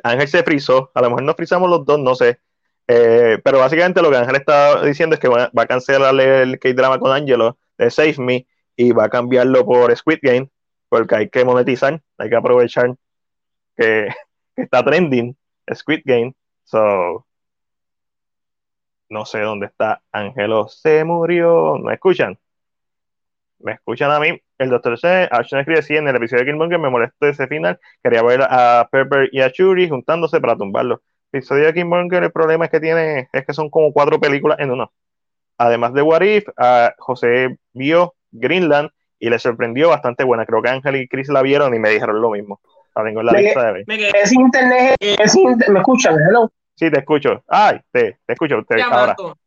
Ángel 0.02 0.28
se 0.28 0.42
frizó, 0.42 0.90
a 0.94 1.02
lo 1.02 1.08
mejor 1.10 1.22
nos 1.24 1.36
frizamos 1.36 1.68
los 1.68 1.84
dos, 1.84 1.98
no 1.98 2.14
sé. 2.14 2.38
Eh, 2.86 3.38
pero 3.44 3.58
básicamente 3.58 4.00
lo 4.00 4.10
que 4.10 4.16
Ángel 4.16 4.36
está 4.36 4.82
diciendo 4.82 5.14
es 5.14 5.20
que 5.20 5.28
va, 5.28 5.50
va 5.56 5.64
a 5.64 5.66
cancelar 5.66 6.18
el 6.18 6.58
K-drama 6.58 6.98
con 6.98 7.12
Angelo 7.12 7.58
de 7.76 7.90
Save 7.90 8.14
Me 8.18 8.46
y 8.76 8.92
va 8.92 9.04
a 9.04 9.10
cambiarlo 9.10 9.66
por 9.66 9.94
Squid 9.94 10.20
Game, 10.22 10.48
porque 10.88 11.16
hay 11.16 11.28
que 11.28 11.44
monetizar, 11.44 12.00
hay 12.16 12.30
que 12.30 12.36
aprovechar 12.36 12.94
que, 13.76 14.08
está 14.62 14.84
trending 14.84 15.36
Squid 15.72 16.02
Game. 16.04 16.34
So, 16.64 17.26
no 19.08 19.24
sé 19.24 19.40
dónde 19.40 19.66
está 19.66 20.02
Ángelo, 20.12 20.68
se 20.68 21.04
murió. 21.04 21.78
¿Me 21.78 21.94
escuchan? 21.94 22.38
¿Me 23.60 23.72
escuchan 23.72 24.10
a 24.10 24.20
mí? 24.20 24.40
El 24.58 24.70
doctor 24.70 24.98
C. 24.98 25.28
Ashton 25.30 25.60
escribe 25.60 25.80
así 25.80 25.96
en 25.96 26.06
el 26.08 26.16
episodio 26.16 26.44
de 26.44 26.50
Killmonger, 26.50 26.78
me 26.78 26.90
molestó 26.90 27.26
ese 27.26 27.46
final. 27.48 27.80
Quería 28.02 28.22
ver 28.22 28.42
a 28.42 28.88
Pepper 28.90 29.28
y 29.32 29.40
a 29.40 29.48
Shuri 29.48 29.88
juntándose 29.88 30.40
para 30.40 30.56
tumbarlo. 30.56 31.02
El 31.32 31.38
episodio 31.38 31.66
de 31.66 31.74
Killmonger, 31.74 32.22
el 32.24 32.32
problema 32.32 32.66
es 32.66 32.70
que 32.70 32.80
tiene, 32.80 33.28
es 33.32 33.46
que 33.46 33.52
son 33.52 33.70
como 33.70 33.92
cuatro 33.92 34.20
películas 34.20 34.58
en 34.60 34.70
uno. 34.70 34.92
Además 35.56 35.92
de 35.92 36.02
What 36.02 36.22
If, 36.22 36.48
a 36.56 36.94
José 36.98 37.58
vio 37.72 38.14
Greenland 38.30 38.90
y 39.18 39.30
le 39.30 39.38
sorprendió 39.38 39.88
bastante 39.88 40.24
buena. 40.24 40.46
Creo 40.46 40.62
que 40.62 40.70
Ángel 40.70 40.96
y 40.96 41.08
Chris 41.08 41.28
la 41.28 41.42
vieron 41.42 41.74
y 41.74 41.78
me 41.78 41.90
dijeron 41.90 42.20
lo 42.20 42.30
mismo. 42.30 42.60
La 42.98 43.04
tengo 43.04 43.20
en 43.20 43.26
la 43.26 43.32
Me- 43.32 43.42
lista 43.42 43.62
de 43.62 43.72
quedé 43.96 44.22
es 44.22 44.32
internet, 44.32 44.96
es 45.00 45.36
inter- 45.36 45.70
me 45.70 45.78
escuchan, 45.78 46.16
hello. 46.28 46.50
Sí, 46.74 46.90
te 46.90 46.98
escucho. 46.98 47.44
Ay, 47.46 47.78
te, 47.92 48.18
te 48.26 48.32
escucho. 48.32 48.56
Te, 48.64 48.82
ahora. 48.82 49.14
llamando. 49.16 49.38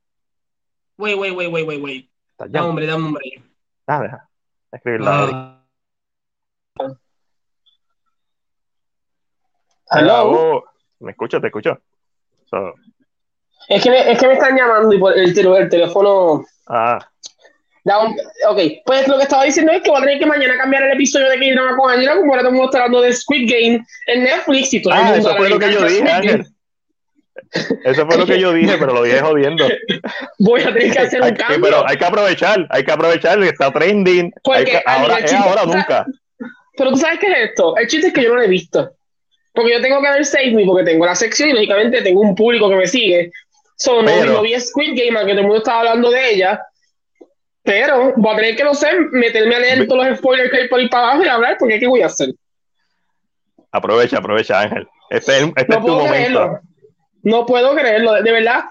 Wait, 0.97 1.17
wait, 1.17 1.35
wait, 1.35 1.51
wait, 1.51 1.67
wait, 1.67 1.83
wait. 1.83 2.09
Estás 2.31 2.49
Dame 2.49 2.53
ya. 2.53 2.69
hombre, 2.69 2.85
dame 2.85 3.05
hombre. 3.07 3.23
Ah, 3.87 4.01
deja. 4.03 4.29
Escribirla. 4.71 5.57
Ah, 6.79 6.87
Hello. 9.91 10.31
Oh, 10.31 10.63
me 11.01 11.11
escucho, 11.11 11.41
te 11.41 11.47
escucho. 11.47 11.77
So, 12.49 12.73
Es 13.67 13.83
que, 13.83 13.89
me, 13.89 14.11
es 14.13 14.17
que 14.17 14.27
me 14.27 14.33
están 14.33 14.55
llamando 14.55 14.93
y 14.95 14.97
por 14.99 15.11
el, 15.17 15.37
el 15.37 15.69
teléfono. 15.69 16.45
ah, 16.67 16.99
un- 17.85 18.15
ok, 18.47 18.59
pues 18.85 19.07
lo 19.07 19.17
que 19.17 19.23
estaba 19.23 19.43
diciendo 19.43 19.71
es 19.71 19.81
que 19.81 19.89
voy 19.89 19.99
a 20.01 20.05
tener 20.05 20.19
que 20.19 20.25
mañana 20.25 20.57
cambiar 20.57 20.83
el 20.83 20.91
episodio 20.93 21.29
de 21.29 21.39
K-Drama 21.39 21.75
con 21.77 21.91
Angela, 21.91 22.15
como 22.15 22.33
ahora 22.35 22.49
está 22.49 22.77
hablando 22.77 23.01
de 23.01 23.13
Squid 23.13 23.49
Game 23.51 23.85
en 24.07 24.23
Netflix 24.23 24.73
y 24.73 24.81
todo 24.81 24.93
ah, 24.95 25.15
eso 25.17 25.35
fue 25.35 25.49
lo 25.49 25.59
que 25.59 25.71
yo 25.73 25.85
dije. 25.85 26.09
Ángel. 26.11 26.45
Eso 27.83 28.05
fue 28.05 28.17
lo 28.17 28.25
que 28.25 28.39
yo 28.39 28.53
dije, 28.53 28.77
pero 28.77 28.93
lo 28.93 29.03
dije 29.03 29.19
jodiendo. 29.19 29.67
Voy 30.39 30.61
a 30.61 30.73
tener 30.73 30.91
que 30.91 30.99
hacer 30.99 31.21
un 31.21 31.29
que- 31.29 31.35
cambio. 31.35 31.61
pero 31.61 31.87
hay 31.87 31.97
que 31.97 32.05
aprovechar, 32.05 32.67
hay 32.69 32.83
que 32.83 32.91
aprovechar 32.91 33.39
que 33.39 33.47
está 33.49 33.71
trending. 33.71 34.31
Porque, 34.43 34.65
que- 34.65 34.83
ahora 34.85 35.17
es 35.19 35.33
ahora 35.33 35.65
nunca. 35.65 36.05
Pero 36.77 36.91
tú 36.91 36.97
sabes 36.97 37.19
qué 37.19 37.27
es 37.27 37.49
esto. 37.49 37.75
El 37.77 37.87
chiste 37.87 38.07
es 38.07 38.13
que 38.13 38.23
yo 38.23 38.29
no 38.29 38.35
lo 38.35 38.43
he 38.43 38.47
visto. 38.47 38.91
Porque 39.53 39.73
yo 39.73 39.81
tengo 39.81 40.01
que 40.01 40.09
ver 40.11 40.25
Save 40.25 40.51
Me 40.51 40.65
porque 40.65 40.85
tengo 40.85 41.05
la 41.05 41.15
sección 41.15 41.49
y 41.49 41.53
lógicamente 41.53 42.01
tengo 42.01 42.21
un 42.21 42.35
público 42.35 42.69
que 42.69 42.75
me 42.75 42.87
sigue. 42.87 43.31
So, 43.75 44.01
no, 44.01 44.05
Pero- 44.11 44.33
no 44.33 44.41
vi 44.43 44.57
Squid 44.59 44.91
Game, 44.97 45.17
aunque 45.17 45.33
todo 45.33 45.41
el 45.41 45.47
mundo 45.47 45.57
estaba 45.57 45.79
hablando 45.79 46.09
de 46.11 46.31
ella. 46.33 46.61
Pero 47.63 48.13
voy 48.17 48.33
a 48.33 48.37
tener 48.37 48.55
que, 48.55 48.63
no 48.63 48.73
sé, 48.73 48.87
meterme 49.11 49.55
a 49.55 49.59
leer 49.59 49.79
Ve- 49.79 49.87
todos 49.87 50.07
los 50.07 50.17
spoilers 50.17 50.49
que 50.51 50.57
hay 50.61 50.67
por 50.67 50.79
ahí 50.79 50.89
para 50.89 51.07
abajo 51.09 51.23
y 51.23 51.27
hablar, 51.27 51.57
porque 51.59 51.79
¿qué 51.79 51.87
voy 51.87 52.01
a 52.01 52.07
hacer? 52.07 52.29
Aprovecha, 53.71 54.17
aprovecha, 54.17 54.59
Ángel. 54.61 54.87
Este 55.09 55.37
es, 55.37 55.43
este 55.43 55.65
No 55.67 55.75
es 55.75 55.79
tu 55.79 55.81
puedo 55.81 55.95
momento. 55.97 56.11
creerlo. 56.11 56.59
No 57.23 57.45
puedo 57.45 57.75
creerlo, 57.75 58.13
de, 58.13 58.23
de 58.23 58.31
verdad. 58.31 58.63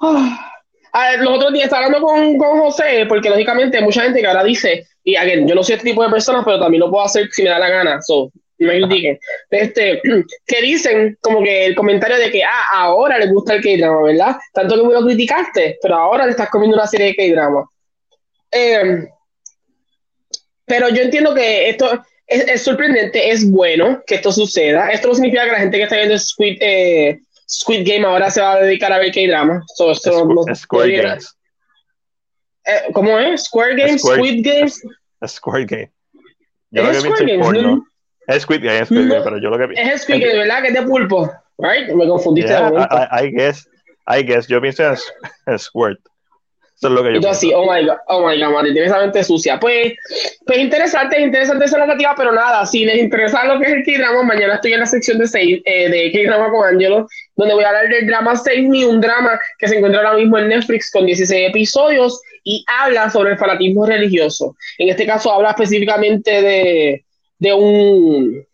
Ah. 0.00 0.48
A 0.94 1.10
ver, 1.10 1.20
los 1.20 1.34
otros 1.36 1.52
días 1.52 1.64
estaba 1.66 1.86
hablando 1.86 2.06
con, 2.06 2.36
con 2.36 2.58
José, 2.58 3.06
porque 3.08 3.30
lógicamente 3.30 3.78
hay 3.78 3.84
mucha 3.84 4.02
gente 4.02 4.20
que 4.20 4.26
ahora 4.26 4.44
dice, 4.44 4.86
y 5.04 5.16
again, 5.16 5.46
yo 5.48 5.54
no 5.54 5.62
soy 5.62 5.76
este 5.76 5.88
tipo 5.88 6.02
de 6.04 6.10
personas, 6.10 6.42
pero 6.44 6.60
también 6.60 6.80
lo 6.80 6.90
puedo 6.90 7.04
hacer 7.04 7.28
si 7.30 7.42
me 7.44 7.48
da 7.50 7.58
la 7.58 7.70
gana, 7.70 8.02
so, 8.02 8.30
no 8.58 8.68
me 8.68 8.78
critiquen. 8.80 9.18
Este, 9.50 10.02
que 10.46 10.60
dicen 10.60 11.16
como 11.22 11.42
que 11.42 11.64
el 11.64 11.74
comentario 11.74 12.18
de 12.18 12.30
que, 12.30 12.44
ah, 12.44 12.64
ahora 12.72 13.18
le 13.18 13.28
gusta 13.28 13.54
el 13.54 13.62
K-drama, 13.62 14.02
¿verdad? 14.02 14.36
Tanto 14.52 14.74
que 14.76 14.86
me 14.86 14.92
lo 14.92 15.02
criticaste, 15.02 15.78
pero 15.80 15.94
ahora 15.94 16.26
le 16.26 16.32
estás 16.32 16.50
comiendo 16.50 16.76
una 16.76 16.86
serie 16.86 17.06
de 17.06 17.14
K-drama. 17.16 17.64
Eh, 18.52 19.08
pero 20.66 20.88
yo 20.88 21.02
entiendo 21.02 21.34
que 21.34 21.68
esto 21.70 22.02
es, 22.26 22.48
es 22.48 22.62
sorprendente, 22.62 23.30
es 23.30 23.48
bueno 23.50 24.02
que 24.06 24.16
esto 24.16 24.32
suceda. 24.32 24.90
Esto 24.90 25.08
no 25.08 25.14
significa 25.14 25.44
que 25.44 25.52
la 25.52 25.58
gente 25.58 25.76
que 25.76 25.82
está 25.84 25.96
viendo 25.96 26.18
Squid, 26.18 26.58
eh, 26.60 27.18
Squid 27.48 27.86
Game 27.86 28.06
ahora 28.06 28.30
se 28.30 28.40
va 28.40 28.52
a 28.54 28.60
dedicar 28.60 28.92
a 28.92 28.98
ver 28.98 29.12
K-drama. 29.12 29.62
So, 29.74 29.90
esto 29.90 30.24
no- 30.24 30.44
no- 30.46 30.54
Square 30.54 30.96
no- 30.96 31.02
Games. 31.08 31.36
eh, 32.64 32.82
¿Cómo 32.92 33.18
es? 33.18 33.44
Square 33.44 33.74
Games, 33.76 34.00
Square- 34.02 34.18
Squid 34.22 34.46
Games. 34.46 34.82
Square 35.26 35.64
Game. 35.66 35.92
Yo 36.70 36.82
¿Es 36.90 37.04
lo 37.04 37.14
que 37.14 37.24
es 37.34 37.38
porno. 37.40 37.84
Squid 38.40 38.60
Game, 38.64 38.78
es 38.78 38.86
Squid 38.88 39.00
Game, 39.00 39.18
No. 39.18 39.24
pero 39.24 39.38
yo 39.38 39.50
lo 39.50 39.58
que 39.58 39.68
pienso. 39.68 39.94
Es 39.94 40.02
Squid 40.02 40.20
Game, 40.22 40.38
¿verdad? 40.38 40.62
Que 40.62 40.68
es 40.68 40.74
de 40.74 40.82
pulpo. 40.82 41.30
Right? 41.58 41.90
Me 41.90 42.06
confundiste 42.08 42.50
Yeah, 42.50 42.70
de. 42.70 42.78
I, 42.80 43.24
I- 43.24 43.26
I 43.26 43.30
guess, 43.30 43.68
I 44.08 44.22
guess, 44.24 44.46
yo 44.48 44.60
pienso 44.60 44.84
en, 44.84 44.96
en 45.46 45.58
Squirt. 45.58 46.00
Eso 46.82 46.88
es 46.88 46.94
lo 46.94 47.02
que 47.04 47.12
yo 47.12 47.20
Y 47.20 47.20
pienso. 47.20 47.28
así, 47.30 47.52
oh 47.54 47.62
my 47.72 47.86
god, 47.86 47.96
oh 48.08 48.26
my 48.26 48.40
god, 48.40 48.50
Mari, 48.52 48.72
tienes 48.72 48.90
esa 48.90 49.00
mente 49.00 49.22
sucia. 49.22 49.60
Pues, 49.60 49.92
pues 50.44 50.58
interesante, 50.58 51.20
interesante 51.20 51.66
esa 51.66 51.78
narrativa, 51.78 52.12
pero 52.16 52.32
nada, 52.32 52.66
si 52.66 52.84
les 52.84 52.98
interesa 52.98 53.44
lo 53.44 53.60
que 53.60 53.66
es 53.66 53.72
el 53.74 53.84
K-drama, 53.84 54.24
mañana 54.24 54.54
estoy 54.56 54.72
en 54.72 54.80
la 54.80 54.86
sección 54.86 55.18
de, 55.18 55.26
Save- 55.26 55.62
eh, 55.64 55.88
de 55.88 56.10
K-drama 56.10 56.50
con 56.50 56.66
Angelo, 56.66 57.06
donde 57.36 57.54
voy 57.54 57.62
a 57.62 57.68
hablar 57.68 57.88
del 57.88 58.06
drama 58.06 58.34
Save 58.34 58.62
Me, 58.62 58.84
un 58.84 59.00
drama 59.00 59.38
que 59.58 59.68
se 59.68 59.76
encuentra 59.76 60.00
ahora 60.02 60.18
mismo 60.18 60.38
en 60.38 60.48
Netflix 60.48 60.90
con 60.90 61.06
16 61.06 61.50
episodios 61.50 62.20
y 62.42 62.64
habla 62.66 63.08
sobre 63.10 63.32
el 63.32 63.38
fanatismo 63.38 63.86
religioso. 63.86 64.56
En 64.78 64.88
este 64.88 65.06
caso 65.06 65.30
habla 65.32 65.50
específicamente 65.50 66.42
de, 66.42 67.04
de 67.38 67.52
un 67.54 68.44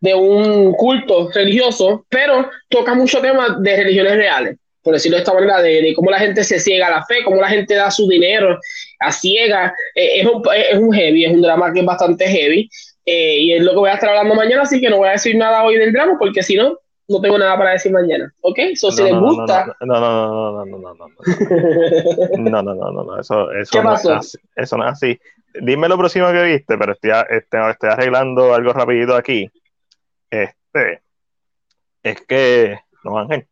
de 0.00 0.14
un 0.14 0.72
culto 0.74 1.30
religioso, 1.32 2.04
pero 2.08 2.50
toca 2.68 2.92
muchos 2.94 3.22
temas 3.22 3.62
de 3.62 3.76
religiones 3.76 4.16
reales 4.16 4.56
por 4.82 4.94
decirlo 4.94 5.16
de 5.16 5.22
esta 5.22 5.32
manera, 5.34 5.62
de, 5.62 5.80
de 5.82 5.94
cómo 5.94 6.10
la 6.10 6.18
gente 6.18 6.42
se 6.44 6.58
ciega 6.58 6.88
a 6.88 6.90
la 6.90 7.04
fe, 7.04 7.22
cómo 7.24 7.40
la 7.40 7.48
gente 7.48 7.74
da 7.74 7.90
su 7.90 8.08
dinero 8.08 8.58
a 9.00 9.12
ciega. 9.12 9.74
Eh, 9.94 10.20
es, 10.20 10.26
un, 10.26 10.42
es 10.54 10.78
un 10.78 10.92
heavy, 10.92 11.24
es 11.24 11.32
un 11.32 11.42
drama 11.42 11.72
que 11.72 11.80
es 11.80 11.86
bastante 11.86 12.26
heavy. 12.26 12.68
eh, 13.04 13.38
y 13.38 13.52
es 13.54 13.62
lo 13.62 13.72
que 13.72 13.78
voy 13.78 13.90
a 13.90 13.94
estar 13.94 14.10
hablando 14.10 14.34
mañana, 14.34 14.62
así 14.62 14.80
que 14.80 14.88
no 14.90 14.98
voy 14.98 15.08
a 15.08 15.12
decir 15.12 15.36
nada 15.36 15.64
hoy 15.64 15.76
del 15.76 15.92
drama, 15.92 16.16
porque 16.18 16.42
si 16.42 16.54
no, 16.56 16.78
no 17.08 17.20
tengo 17.20 17.36
nada 17.38 17.56
para 17.58 17.70
decir 17.72 17.90
mañana. 17.92 18.32
¿Ok? 18.40 18.58
So, 18.76 18.90
si 18.92 19.02
No, 19.02 19.04
les 19.04 19.14
no, 19.14 19.20
no, 19.20 19.26
gusta. 19.34 19.66
No, 19.80 19.86
no, 19.86 20.00
no, 20.00 20.66
no, 20.66 20.66
no, 20.66 20.78
no, 20.78 20.94
no, 20.94 21.08
no, 21.08 22.50
no, 22.50 22.62
no, 22.62 22.74
no, 22.74 22.90
no, 22.92 23.04
no, 23.04 23.20
eso, 23.20 23.50
eso 23.52 23.70
¿Qué 23.72 23.82
no 23.82 23.90
pasó? 23.90 24.12
es 24.12 24.18
así, 24.18 24.38
eso 24.56 24.76
no 24.76 24.84
es 24.86 24.92
así. 24.92 25.18
Dime 25.60 25.88
lo 25.88 25.98
próximo 25.98 26.30
que 26.32 26.42
viste, 26.44 26.78
pero 26.78 26.92
estoy, 26.92 27.10
este, 27.30 27.70
estoy 27.70 27.90
arreglando 27.90 28.54
algo 28.54 28.72
rapidito 28.72 29.14
aquí. 29.14 29.50
Este, 30.30 31.02
es 32.02 32.20
que, 32.26 32.78
no, 33.04 33.18
Ángel, 33.18 33.46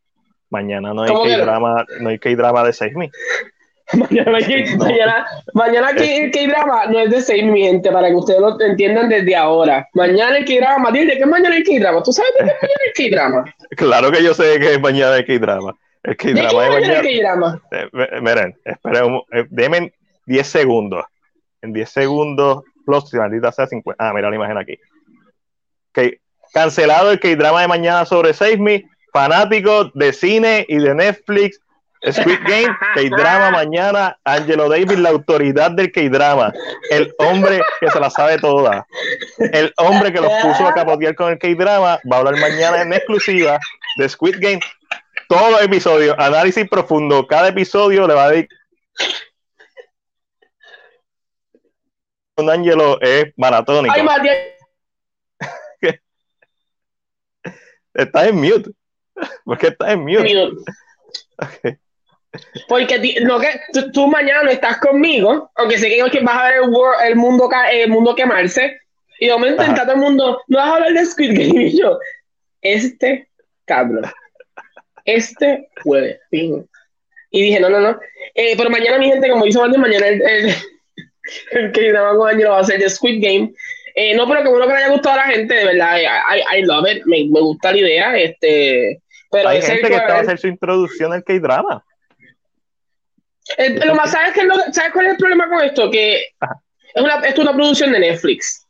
mañana 0.51 0.93
no 0.93 1.03
hay 1.03 1.09
¿Cómo 1.09 1.25
que 1.25 1.37
drama, 1.37 1.85
no 2.01 2.09
hay 2.09 2.19
drama 2.19 2.65
de 2.65 2.73
6000. 2.73 3.11
mañana 3.95 4.39
que, 4.39 4.65
No. 4.77 4.85
mañana, 4.85 5.27
mañana 5.53 5.93
que, 5.95 6.31
que 6.31 6.47
drama 6.47 6.87
no 6.87 7.01
es 7.01 7.11
de 7.11 7.21
seis, 7.21 7.45
mi 7.45 7.63
gente, 7.63 7.91
para 7.91 8.09
que 8.09 8.15
ustedes 8.15 8.41
lo 8.41 8.61
entiendan 8.61 9.09
desde 9.09 9.35
ahora. 9.35 9.89
Mañana 9.95 10.39
el 10.39 10.45
que 10.45 10.61
drama, 10.61 10.79
Matilde, 10.91 11.15
¿qué 11.15 11.23
es 11.23 11.27
mañana 11.27 11.57
el 11.57 11.65
que 11.65 11.81
drama? 11.81 12.03
¿Tú 12.03 12.13
sabes 12.13 12.33
de 12.39 12.45
qué 12.45 12.51
es 12.51 12.57
mañana 12.63 12.81
el 12.87 12.93
que 12.95 13.11
drama? 13.11 13.55
Claro 13.71 14.11
que 14.13 14.23
yo 14.23 14.35
sé 14.35 14.61
que 14.61 14.79
mañana 14.79 15.15
hay 15.15 15.39
drama. 15.39 15.75
El 16.03 16.13
¿De 16.13 16.17
qué 16.17 16.29
es 16.31 16.35
mañana 16.35 16.67
el 16.77 16.81
mañana. 16.83 17.03
que 17.03 17.19
drama? 17.21 17.63
Eh, 17.73 17.89
Miren, 18.21 18.59
esperen, 18.65 19.21
eh, 19.33 19.45
denme 19.51 19.93
10 20.27 20.47
segundos. 20.47 21.05
En 21.63 21.73
10 21.73 21.91
segundos, 21.91 22.63
plus, 22.87 23.11
si 23.11 23.17
maldita 23.17 23.51
sea 23.53 23.67
50. 23.67 24.03
Ah, 24.03 24.13
mira 24.15 24.31
la 24.31 24.37
imagen 24.37 24.57
aquí. 24.57 24.79
Ok, 25.91 26.15
Cancelado 26.53 27.11
el 27.13 27.21
K-drama 27.21 27.61
de 27.63 27.69
mañana 27.69 28.05
sobre 28.05 28.33
Save 28.33 28.85
Fanáticos 29.13 29.91
de 29.95 30.13
cine 30.13 30.67
y 30.69 30.77
de 30.77 30.95
Netflix. 30.95 31.61
Squid 32.11 32.39
Game, 32.45 32.75
K-drama 32.95 33.51
mañana. 33.51 34.19
Angelo 34.25 34.69
Davis, 34.69 34.99
la 34.99 35.11
autoridad 35.11 35.73
del 35.73 35.93
K-drama. 35.93 36.53
El 36.91 37.15
hombre 37.19 37.61
que 37.81 37.91
se 37.91 38.01
la 38.01 38.11
sabe 38.11 38.39
toda. 38.39 38.87
El 39.39 39.73
hombre 39.77 40.13
que 40.13 40.21
los 40.21 40.33
puso 40.43 40.67
a 40.67 40.75
capotear 40.75 41.15
con 41.15 41.33
el 41.33 41.39
K-drama 41.39 42.01
va 42.11 42.17
a 42.17 42.19
hablar 42.19 42.39
mañana 42.39 42.83
en 42.83 42.93
exclusiva 42.93 43.59
de 43.97 44.09
Squid 44.09 44.37
Game. 44.39 44.61
Todos 45.29 45.53
los 45.53 45.63
episodios, 45.63 46.17
análisis 46.19 46.69
profundo. 46.69 47.27
Cada 47.27 47.49
episodio 47.49 48.07
le 48.07 48.15
va 48.15 48.25
a 48.25 48.31
dedicar. 48.31 48.59
Un 52.37 52.51
Angelo 52.51 52.99
es 53.03 53.33
maratónico. 53.37 53.95
Ay, 53.95 54.03
Matías, 54.03 54.37
Estás 57.95 58.29
en 58.29 58.37
mute. 58.37 58.71
¿Por 59.45 59.59
qué 59.59 59.69
estás 59.69 59.91
en 59.91 60.01
mute? 60.01 60.23
mío. 60.23 60.51
Porque 62.69 62.99
ti- 63.01 63.17
no, 63.23 63.41
que 63.41 63.49
tú, 63.73 63.91
tú 63.91 64.07
mañana 64.07 64.45
no 64.45 64.51
estás 64.51 64.79
conmigo, 64.79 65.51
aunque 65.57 65.79
sé 65.79 65.89
que 65.89 66.21
vas 66.21 66.37
a 66.37 66.45
ver 66.45 66.55
el, 66.63 66.71
wor- 66.71 66.95
el 67.05 67.17
mundo 67.17 67.49
el 67.73 67.89
mundo 67.91 68.15
quemarse, 68.15 68.79
y 69.19 69.27
de 69.27 69.33
momento 69.33 69.63
está 69.63 69.83
todo 69.83 69.95
el 69.95 70.01
mundo, 70.01 70.41
no 70.47 70.59
vas 70.59 70.69
a 70.69 70.75
hablar 70.77 70.93
de 70.93 71.05
Squid 71.07 71.33
Game, 71.37 71.65
y 71.65 71.79
yo, 71.79 71.99
este 72.63 73.29
cabrón, 73.65 74.05
este 75.05 75.69
puede, 75.83 76.21
fijo. 76.31 76.65
Y 77.33 77.43
dije, 77.43 77.61
no, 77.61 77.69
no, 77.69 77.81
no. 77.81 77.99
Eh, 78.35 78.55
pero 78.57 78.71
mañana, 78.71 78.99
mi 78.99 79.07
gente, 79.09 79.29
como 79.29 79.45
dice 79.45 79.59
Martín, 79.59 79.81
mañana 79.81 80.07
el, 80.09 80.23
el, 80.23 80.55
el 81.53 81.73
que 81.73 81.89
graba 81.89 82.17
con 82.17 82.29
Angelo 82.29 82.51
va 82.51 82.61
a 82.61 82.65
ser 82.65 82.79
de 82.81 82.91
Squid 82.91 83.23
Game. 83.23 83.53
Eh, 83.95 84.15
no, 84.15 84.29
pero 84.29 84.43
que 84.43 84.49
bueno 84.49 84.67
que 84.67 84.73
le 84.73 84.79
haya 84.79 84.89
gustado 84.93 85.15
a 85.21 85.27
la 85.27 85.33
gente, 85.33 85.53
de 85.55 85.65
verdad, 85.65 85.99
I, 85.99 86.05
I- 86.57 86.59
I 86.61 86.63
love 86.63 86.87
it, 86.91 87.05
me, 87.07 87.25
me 87.29 87.41
gusta 87.41 87.73
la 87.73 87.79
idea, 87.79 88.17
este, 88.17 89.01
pero 89.31 89.49
Hay 89.49 89.63
gente 89.63 89.89
que 89.89 89.95
está 89.95 90.17
a 90.17 90.21
hacer 90.21 90.39
su 90.39 90.49
introducción 90.49 91.13
al 91.13 91.23
K-drama. 91.25 91.85
Lo 93.85 93.95
más, 93.95 94.11
¿sabes, 94.13 94.33
qué 94.33 94.41
es 94.41 94.47
lo- 94.47 94.73
¿Sabes 94.73 94.93
cuál 94.93 95.07
es 95.07 95.13
el 95.13 95.19
problema 95.19 95.49
con 95.49 95.63
esto? 95.65 95.91
Que 95.91 96.29
Ajá. 96.39 96.63
es 96.95 97.03
una, 97.03 97.15
esto 97.17 97.43
es 97.43 97.49
una 97.49 97.55
producción 97.55 97.93
de 97.93 97.99
Netflix. 98.01 98.67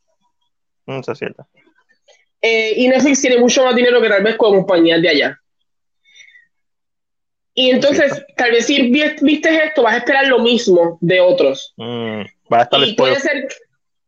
Mm, 0.87 1.01
Eso 1.01 1.13
es 1.13 1.19
cierto. 1.19 1.47
Eh, 2.41 2.73
y 2.77 2.89
Netflix 2.89 3.21
tiene 3.21 3.39
mucho 3.39 3.65
más 3.65 3.75
dinero 3.75 4.01
que 4.01 4.09
tal 4.09 4.23
vez 4.23 4.37
con 4.37 4.55
compañías 4.55 5.03
de 5.03 5.09
allá. 5.11 5.41
Y 7.53 7.71
entonces, 7.71 8.25
tal 8.37 8.53
vez 8.53 8.67
si 8.67 8.91
vi- 8.91 9.17
viste 9.21 9.65
esto, 9.65 9.83
vas 9.83 9.95
a 9.95 9.99
esperar 9.99 10.27
lo 10.29 10.39
mismo 10.39 10.99
de 11.03 11.21
otros. 11.21 11.75
Mm, 11.77 12.23
va 12.53 12.59
a 12.59 12.63
estar 12.63 12.81
Y 12.83 12.95
puede 12.95 13.17
ser, 13.21 13.49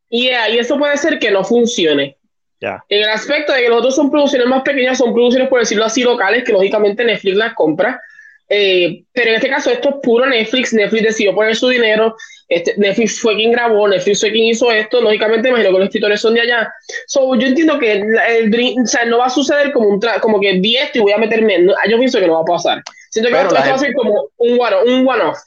yeah, 0.09 0.49
y 0.49 0.59
eso 0.59 0.79
puede 0.79 0.97
ser 0.97 1.19
que 1.19 1.31
no 1.31 1.45
funcione. 1.45 2.17
Ya. 2.63 2.85
En 2.89 3.03
el 3.03 3.09
aspecto 3.09 3.53
de 3.53 3.61
que 3.63 3.69
los 3.69 3.79
otros 3.79 3.97
son 3.97 4.09
producciones 4.09 4.47
más 4.47 4.63
pequeñas, 4.63 4.97
son 4.97 5.13
producciones, 5.13 5.49
por 5.49 5.59
decirlo 5.59 5.85
así, 5.85 6.05
locales, 6.05 6.45
que 6.45 6.53
lógicamente 6.53 7.05
Netflix 7.05 7.37
las 7.37 7.55
compra. 7.55 8.01
Eh, 8.49 9.03
pero 9.13 9.31
en 9.31 9.37
este 9.37 9.49
caso, 9.49 9.71
esto 9.71 9.89
es 9.89 9.95
puro 10.01 10.27
Netflix. 10.27 10.73
Netflix 10.73 11.03
decidió 11.03 11.35
poner 11.35 11.57
su 11.57 11.69
dinero. 11.69 12.15
Este, 12.49 12.75
Netflix 12.77 13.21
fue 13.21 13.35
quien 13.35 13.51
grabó, 13.51 13.89
Netflix 13.89 14.21
fue 14.21 14.31
quien 14.31 14.45
hizo 14.45 14.71
esto. 14.71 15.01
Lógicamente, 15.01 15.49
imagino 15.49 15.71
que 15.71 15.79
los 15.79 15.89
escritores 15.89 16.21
son 16.21 16.35
de 16.35 16.43
allá. 16.43 16.73
So, 17.09 17.35
yo 17.35 17.49
entiendo 17.49 17.81
que 17.81 17.93
el, 17.93 18.05
el 18.29 18.77
o 18.81 18.87
sea, 18.87 19.07
no 19.07 19.19
va 19.19 19.27
a 19.27 19.31
suceder 19.31 19.73
como, 19.73 19.89
un 19.89 20.01
tra- 20.01 20.21
como 20.21 20.39
que 20.39 20.61
vi 20.61 20.77
esto 20.77 20.99
y 20.99 21.03
voy 21.03 21.13
a 21.13 21.19
meterme. 21.19 21.59
no, 21.59 21.73
yo 21.89 21.99
pienso 21.99 22.21
que 22.21 22.29
no 22.29 22.35
va 22.35 22.41
a 22.43 22.45
pasar. 22.45 22.83
Siento 23.11 23.29
que 23.29 23.41
esto, 23.41 23.55
va 23.57 23.61
a 23.75 23.79
ser 23.79 23.93
como 23.95 24.29
un 24.37 24.53
one-off. 24.61 24.85
Un 24.87 25.09
one-off. 25.09 25.39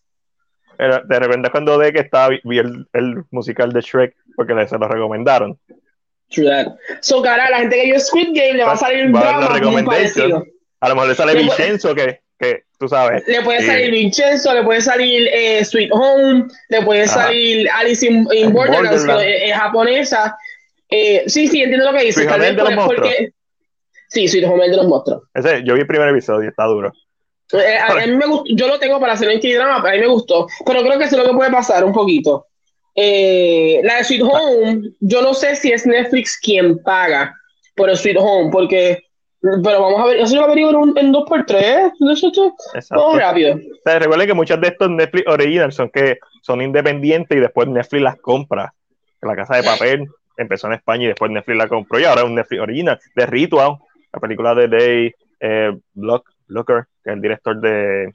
Pero 0.78 1.02
de 1.06 1.20
repente 1.20 1.50
cuando 1.50 1.78
ve 1.78 1.94
que 1.94 2.02
estaba 2.02 2.36
vi 2.44 2.58
el, 2.58 2.86
el 2.92 3.24
musical 3.32 3.72
de 3.72 3.80
Shrek 3.80 4.16
porque 4.36 4.68
se 4.68 4.78
lo 4.78 4.88
recomendaron. 4.88 5.58
True 6.32 6.46
that. 6.50 6.68
So, 7.02 7.22
cara, 7.22 7.50
la 7.50 7.60
gente 7.60 7.76
que 7.76 7.86
vio 7.86 8.00
Squid 8.00 8.30
Game 8.34 8.54
le 8.54 8.64
va 8.64 8.74
a 8.74 8.78
salir 8.78 9.06
un 9.06 9.14
drama 9.14 9.60
muy 9.72 9.84
parecido. 9.84 10.44
A 10.82 10.90
lo 10.90 10.96
mejor 10.96 11.10
le 11.10 11.16
sale 11.16 11.34
Le 11.34 11.46
puede- 11.46 11.58
Vincenzo 11.58 11.96
que, 11.96 12.20
que 12.40 12.64
tú 12.80 12.88
sabes. 12.88 13.24
Le 13.28 13.42
puede 13.44 13.60
Sí. 13.62 13.68
salir 13.68 13.92
Vincenzo, 13.92 14.54
le 14.54 14.64
puede 14.64 14.82
salir 14.82 15.30
eh, 15.32 15.64
Sweet 15.64 15.90
Home, 15.94 16.46
le 16.70 16.82
puede 16.82 17.04
Ajá. 17.04 17.14
salir 17.26 17.70
Alice 17.72 18.06
in, 18.06 18.28
in 18.34 18.52
Borderlands, 18.52 19.04
es, 19.06 19.44
es 19.44 19.54
japonesa. 19.54 20.38
Eh, 20.90 21.24
sí, 21.28 21.48
sí, 21.48 21.62
entiendo 21.64 21.92
lo 21.92 21.98
que 21.98 22.06
dices. 22.06 22.24
Sweet 22.24 22.32
Home 22.36 22.46
de 22.46 22.54
los 22.76 22.86
por- 22.86 22.96
porque- 22.96 23.32
Sí, 24.10 24.28
Sweet 24.28 24.46
Home 24.46 24.70
de 24.70 24.78
los 24.78 24.88
monstruos. 24.88 25.24
Ese, 25.34 25.64
yo 25.64 25.74
vi 25.74 25.82
el 25.82 25.88
primer 25.88 26.10
episodio, 26.10 26.50
está 26.50 26.66
duro. 26.66 26.92
Eh, 27.54 27.78
a, 27.78 27.88
a 27.94 28.06
mí 28.08 28.16
me 28.16 28.26
gustó, 28.26 28.46
yo 28.56 28.68
lo 28.68 28.80
tengo 28.80 29.00
para 29.00 29.14
hacer 29.14 29.30
en 29.30 29.40
K-drama, 29.40 29.82
pero 29.82 29.90
a 29.94 29.96
mí 29.96 30.02
me 30.02 30.08
gustó. 30.08 30.48
Pero 30.66 30.82
creo 30.84 30.98
que 30.98 31.06
eso 31.06 31.16
es 31.18 31.24
lo 31.24 31.30
que 31.32 31.36
puede 31.36 31.52
pasar 31.52 31.84
un 31.84 31.94
poquito. 31.94 32.48
Eh, 32.96 33.82
la 33.84 33.98
de 33.98 34.04
Sweet 34.06 34.22
Home, 34.24 34.92
yo 35.02 35.22
no 35.22 35.34
sé 35.34 35.56
si 35.56 35.72
es 35.72 35.86
Netflix 35.86 36.40
quien 36.40 36.82
paga 36.82 37.36
por 37.76 37.90
el 37.90 37.98
Sweet 37.98 38.18
Home, 38.20 38.50
porque. 38.52 39.04
Pero 39.42 39.80
vamos 39.80 40.02
a 40.02 40.06
ver, 40.06 40.18
eso 40.18 40.36
lo 40.38 40.46
averiguo 40.46 40.72
en, 40.72 40.98
en 40.98 41.14
2x3. 41.14 41.92
Eso, 42.12 42.30
eso, 42.30 42.56
Exacto. 42.74 43.04
Vamos 43.04 43.20
rápido. 43.20 43.56
O 43.56 43.60
sea, 43.84 44.00
recuerden 44.00 44.28
que 44.28 44.34
muchos 44.34 44.60
de 44.60 44.70
estos 44.70 44.90
Netflix 44.90 45.28
Originals 45.28 45.76
son 45.76 45.90
que 45.90 46.18
son 46.42 46.62
independientes 46.64 47.38
y 47.38 47.42
después 47.42 47.68
Netflix 47.68 48.02
las 48.02 48.18
compra. 48.18 48.74
La 49.22 49.36
Casa 49.36 49.58
de 49.58 49.64
Papel 49.64 50.08
empezó 50.38 50.68
en 50.68 50.74
España 50.74 51.04
y 51.04 51.08
después 51.08 51.30
Netflix 51.30 51.58
la 51.58 51.68
compró 51.68 52.00
y 52.00 52.06
ahora 52.06 52.22
es 52.22 52.28
un 52.28 52.36
Netflix 52.36 52.62
Original. 52.62 53.00
De 53.16 53.26
Ritual, 53.28 53.78
la 54.14 54.20
película 54.20 54.56
de 54.56 54.68
Dave 54.68 55.16
eh, 55.40 55.78
Block, 55.94 56.32
Blocker, 56.48 56.86
que 57.04 57.12
es 57.12 57.16
el 57.16 57.22
director 57.22 57.60
de, 57.60 58.12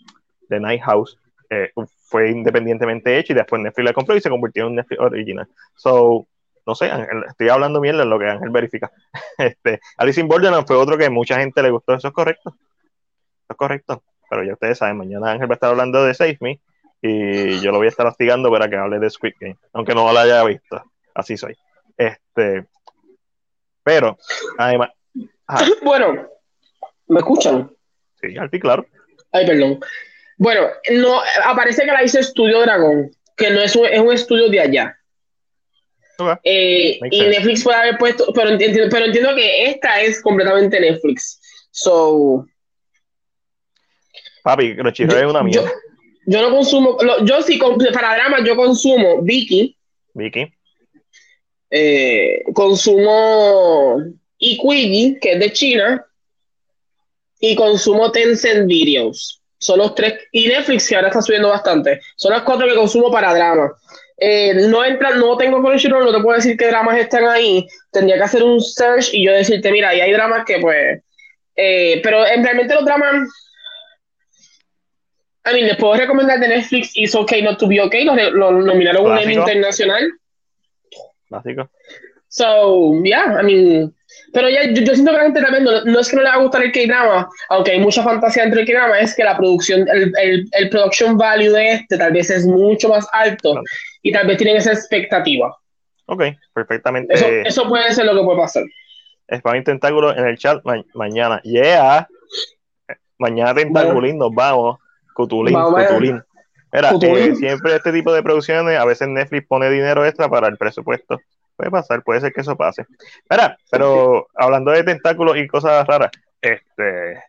de 0.48 0.60
Night 0.60 0.82
House, 0.82 1.18
eh, 1.48 1.70
fue 2.10 2.28
independientemente 2.30 3.16
hecho 3.16 3.32
y 3.32 3.36
después 3.36 3.62
Netflix 3.62 3.84
la 3.84 3.92
compró 3.92 4.16
y 4.16 4.20
se 4.20 4.28
convirtió 4.28 4.64
en 4.64 4.70
un 4.70 4.74
Netflix 4.76 5.00
Original. 5.00 5.48
So, 5.76 6.26
no 6.66 6.74
sé, 6.74 6.90
estoy 7.28 7.48
hablando 7.48 7.80
mierda 7.80 8.02
en 8.02 8.10
lo 8.10 8.18
que 8.18 8.26
Ángel 8.26 8.50
verifica. 8.50 8.90
Este, 9.38 9.80
Alice 9.96 10.20
in 10.20 10.26
Borderland 10.28 10.66
fue 10.66 10.76
otro 10.76 10.98
que 10.98 11.08
mucha 11.08 11.38
gente 11.38 11.62
le 11.62 11.70
gustó, 11.70 11.94
eso 11.94 12.08
es 12.08 12.12
correcto. 12.14 12.50
Eso 12.50 13.50
es 13.50 13.56
correcto. 13.56 14.02
Pero 14.28 14.42
ya 14.42 14.52
ustedes 14.54 14.78
saben, 14.78 14.96
mañana 14.96 15.30
Ángel 15.30 15.48
va 15.48 15.54
a 15.54 15.54
estar 15.54 15.70
hablando 15.70 16.04
de 16.04 16.14
Save 16.14 16.36
Me 16.40 16.60
y 17.00 17.60
yo 17.60 17.70
lo 17.70 17.78
voy 17.78 17.86
a 17.86 17.90
estar 17.90 18.06
hostigando 18.06 18.50
para 18.50 18.68
que 18.68 18.76
hable 18.76 18.98
de 18.98 19.08
Squid 19.08 19.34
Game, 19.40 19.56
aunque 19.72 19.94
no 19.94 20.12
lo 20.12 20.18
haya 20.18 20.44
visto. 20.44 20.82
Así 21.14 21.36
soy. 21.36 21.56
Este, 21.96 22.66
pero, 23.84 24.18
además, 24.58 24.90
ajá, 25.46 25.64
Bueno, 25.82 26.28
¿me 27.06 27.18
escuchan? 27.20 27.70
sí, 28.20 28.36
Alti, 28.36 28.58
claro. 28.58 28.84
Ay, 29.32 29.46
perdón. 29.46 29.78
Bueno, 30.42 30.68
no, 30.92 31.20
aparece 31.44 31.82
que 31.84 31.92
la 31.92 32.02
hizo 32.02 32.18
Estudio 32.18 32.60
Dragón, 32.62 33.10
que 33.36 33.50
no 33.50 33.60
es 33.60 33.76
un, 33.76 33.84
es 33.84 34.00
un 34.00 34.10
estudio 34.10 34.48
de 34.48 34.58
allá. 34.60 34.96
Eh, 36.44 36.98
y 37.10 37.18
sense. 37.18 37.28
Netflix 37.28 37.62
puede 37.62 37.76
haber 37.78 37.98
puesto, 37.98 38.32
pero 38.34 38.48
entiendo, 38.48 38.86
pero 38.90 39.04
entiendo 39.04 39.34
que 39.34 39.66
esta 39.66 40.00
es 40.00 40.22
completamente 40.22 40.80
Netflix. 40.80 41.40
So, 41.70 42.46
Papi, 44.42 44.76
Crunchyroll 44.76 45.18
es 45.18 45.24
una 45.26 45.40
yo, 45.40 45.44
mierda. 45.44 45.70
yo 46.24 46.42
no 46.42 46.50
consumo, 46.56 46.96
lo- 47.02 47.22
yo 47.26 47.42
sí, 47.42 47.58
para 47.92 48.14
drama, 48.14 48.42
yo 48.42 48.56
consumo 48.56 49.20
Vicky, 49.20 49.76
Vicky, 50.14 50.50
eh, 51.70 52.42
consumo 52.54 53.98
Iquigi, 54.38 55.18
que 55.20 55.32
es 55.32 55.38
de 55.40 55.52
China, 55.52 56.06
y 57.38 57.54
consumo 57.54 58.10
Tencent 58.10 58.66
Videos. 58.66 59.39
Son 59.60 59.78
los 59.78 59.94
tres, 59.94 60.14
y 60.32 60.48
Netflix, 60.48 60.88
que 60.88 60.96
ahora 60.96 61.08
está 61.08 61.20
subiendo 61.20 61.50
bastante. 61.50 62.00
Son 62.16 62.32
las 62.32 62.42
cuatro 62.42 62.66
que 62.66 62.74
consumo 62.74 63.10
para 63.10 63.34
drama. 63.34 63.72
Eh, 64.16 64.54
no 64.68 64.84
entra, 64.84 65.10
no 65.12 65.36
tengo 65.36 65.62
Crunchyroll, 65.62 66.04
no 66.04 66.12
te 66.12 66.22
puedo 66.22 66.36
decir 66.36 66.56
qué 66.56 66.66
dramas 66.68 66.98
están 66.98 67.26
ahí. 67.28 67.66
Tendría 67.92 68.16
que 68.16 68.22
hacer 68.24 68.42
un 68.42 68.60
search 68.60 69.12
y 69.12 69.24
yo 69.26 69.32
decirte, 69.32 69.70
mira, 69.70 69.90
ahí 69.90 70.00
hay 70.00 70.12
dramas 70.12 70.44
que 70.46 70.58
pues. 70.58 71.02
eh, 71.56 72.00
pero 72.02 72.26
en 72.26 72.42
realmente 72.42 72.74
los 72.74 72.84
dramas. 72.84 73.28
A 75.44 75.52
mí 75.52 75.62
les 75.62 75.76
puedo 75.76 75.94
recomendar 75.94 76.38
de 76.38 76.48
Netflix 76.48 76.90
It's 76.94 77.14
Okay 77.14 77.42
Not 77.42 77.58
to 77.58 77.66
Be 77.66 77.80
Okay. 77.82 78.04
Lo, 78.04 78.14
lo 78.14 78.50
nominaron 78.52 79.06
a 79.06 79.12
un 79.12 79.18
Emmy 79.18 79.34
internacional. 79.34 80.10
básico. 81.30 81.70
So, 82.28 83.02
yeah, 83.02 83.38
I 83.40 83.42
mean, 83.42 83.94
Pero 84.32 84.48
ya, 84.48 84.64
yo, 84.64 84.82
yo 84.82 84.94
siento 84.94 85.10
que 85.12 85.16
la 85.16 85.22
gente 85.24 85.42
también 85.42 85.64
no, 85.64 85.84
no 85.84 85.98
es 86.00 86.08
que 86.08 86.16
no 86.16 86.22
le 86.22 86.28
va 86.28 86.34
a 86.36 86.38
gustar 86.42 86.62
el 86.62 86.72
K-drama, 86.72 87.28
aunque 87.48 87.72
hay 87.72 87.80
mucha 87.80 88.02
fantasía 88.02 88.44
entre 88.44 88.60
el 88.62 88.66
K-drama, 88.66 88.98
es 89.00 89.14
que 89.14 89.24
la 89.24 89.36
producción, 89.36 89.88
el, 89.88 90.12
el, 90.20 90.48
el 90.52 90.68
production 90.70 91.16
value 91.16 91.50
de 91.52 91.72
este 91.72 91.98
tal 91.98 92.12
vez 92.12 92.30
es 92.30 92.46
mucho 92.46 92.88
más 92.88 93.06
alto 93.12 93.60
y 94.02 94.12
tal 94.12 94.26
vez 94.26 94.36
tienen 94.38 94.56
esa 94.56 94.72
expectativa. 94.72 95.56
Ok, 96.06 96.24
perfectamente. 96.52 97.14
Eso, 97.14 97.26
eso 97.26 97.68
puede 97.68 97.92
ser 97.92 98.04
lo 98.06 98.14
que 98.16 98.22
puede 98.24 98.38
pasar. 98.38 98.64
Spam 99.32 99.62
Tentáculo 99.62 100.16
en 100.16 100.26
el 100.26 100.36
chat 100.38 100.60
ma- 100.64 100.84
mañana. 100.94 101.40
Yeah. 101.44 102.08
Mañana 103.18 103.54
Tentagulín, 103.54 104.18
nos 104.18 104.34
vamos. 104.34 104.78
Cutulín, 105.14 105.54
Vamos. 105.54 105.84
Cutulín. 105.84 106.22
Mira, 106.72 106.90
Cutulín. 106.90 107.32
eh, 107.32 107.34
siempre 107.36 107.76
este 107.76 107.92
tipo 107.92 108.12
de 108.12 108.22
producciones, 108.22 108.78
a 108.78 108.84
veces 108.84 109.08
Netflix 109.08 109.46
pone 109.46 109.68
dinero 109.70 110.04
extra 110.06 110.28
para 110.28 110.48
el 110.48 110.56
presupuesto. 110.56 111.20
Puede 111.60 111.70
pasar, 111.70 112.02
puede 112.02 112.20
ser 112.22 112.32
que 112.32 112.40
eso 112.40 112.56
pase. 112.56 112.86
Mira, 113.28 113.58
pero 113.70 114.28
hablando 114.34 114.70
de 114.70 114.82
tentáculos 114.82 115.36
y 115.36 115.46
cosas 115.46 115.86
raras, 115.86 116.10
este. 116.40 117.22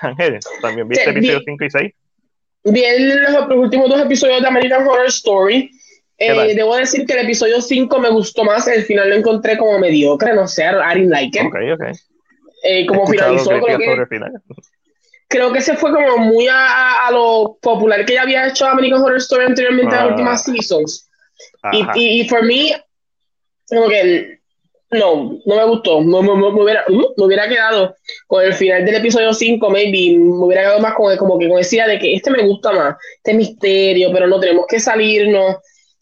Ángel, 0.00 0.38
también 0.62 0.88
viste 0.88 1.10
episodios 1.10 1.40
vi- 1.40 1.52
5 1.52 1.64
y 1.64 1.70
6. 1.70 1.92
Vi 2.64 2.84
el- 2.84 3.22
los, 3.22 3.48
últimos 3.50 3.88
dos 3.90 4.00
episodios 4.00 4.40
de 4.40 4.48
American 4.48 4.86
Horror 4.86 5.06
Story. 5.08 5.70
Eh, 6.16 6.54
debo 6.54 6.74
decir 6.76 7.04
que 7.06 7.12
el 7.12 7.26
episodio 7.26 7.60
5 7.60 7.98
me 8.00 8.08
gustó 8.08 8.44
más, 8.44 8.66
el 8.66 8.82
final 8.84 9.10
lo 9.10 9.16
encontré 9.16 9.56
como 9.58 9.78
mediocre, 9.78 10.34
no 10.34 10.48
sé, 10.48 10.64
I 10.64 10.94
didn't 10.98 11.10
like 11.10 11.38
it. 11.38 11.46
Ok, 11.46 11.54
ok. 11.74 11.96
Eh, 12.64 12.86
como 12.86 13.06
finalizó, 13.06 13.50
creo 13.60 13.78
que, 13.78 14.06
final. 14.06 14.32
creo 15.28 15.52
que 15.52 15.60
se 15.60 15.76
fue 15.76 15.92
como 15.92 16.16
muy 16.18 16.48
a, 16.48 17.06
a- 17.06 17.10
lo 17.12 17.58
popular 17.60 18.04
que 18.06 18.14
ya 18.14 18.22
había 18.22 18.48
hecho 18.48 18.66
American 18.66 19.02
Horror 19.02 19.18
Story 19.18 19.44
anteriormente 19.44 19.94
en 19.94 20.00
Ah. 20.00 20.04
las 20.04 20.10
últimas 20.12 20.44
seasons. 20.44 21.10
Y, 21.72 21.86
y, 21.94 22.20
y 22.22 22.28
for 22.28 22.42
me, 22.44 22.72
como 23.68 23.88
que 23.88 24.38
no, 24.90 25.38
no 25.44 25.56
me 25.56 25.64
gustó. 25.66 26.00
Me, 26.00 26.22
me- 26.22 26.34
me- 26.36 26.62
hubiera, 26.62 26.84
uh, 26.88 27.14
me 27.16 27.24
hubiera 27.24 27.48
quedado 27.48 27.94
con 28.26 28.44
el 28.44 28.54
final 28.54 28.84
del 28.84 28.96
episodio 28.96 29.32
5, 29.32 29.70
maybe. 29.70 30.16
Me 30.18 30.44
hubiera 30.44 30.62
quedado 30.62 30.80
más 30.80 30.94
con, 30.94 31.14
como 31.16 31.38
que 31.38 31.48
con 31.48 31.58
esa 31.58 31.74
idea 31.76 31.88
de 31.88 31.98
que 31.98 32.14
este 32.14 32.30
me 32.30 32.42
gusta 32.46 32.72
más, 32.72 32.96
este 33.16 33.34
misterio, 33.34 34.10
pero 34.12 34.26
no 34.26 34.40
tenemos 34.40 34.66
que 34.66 34.80
salirnos, 34.80 35.56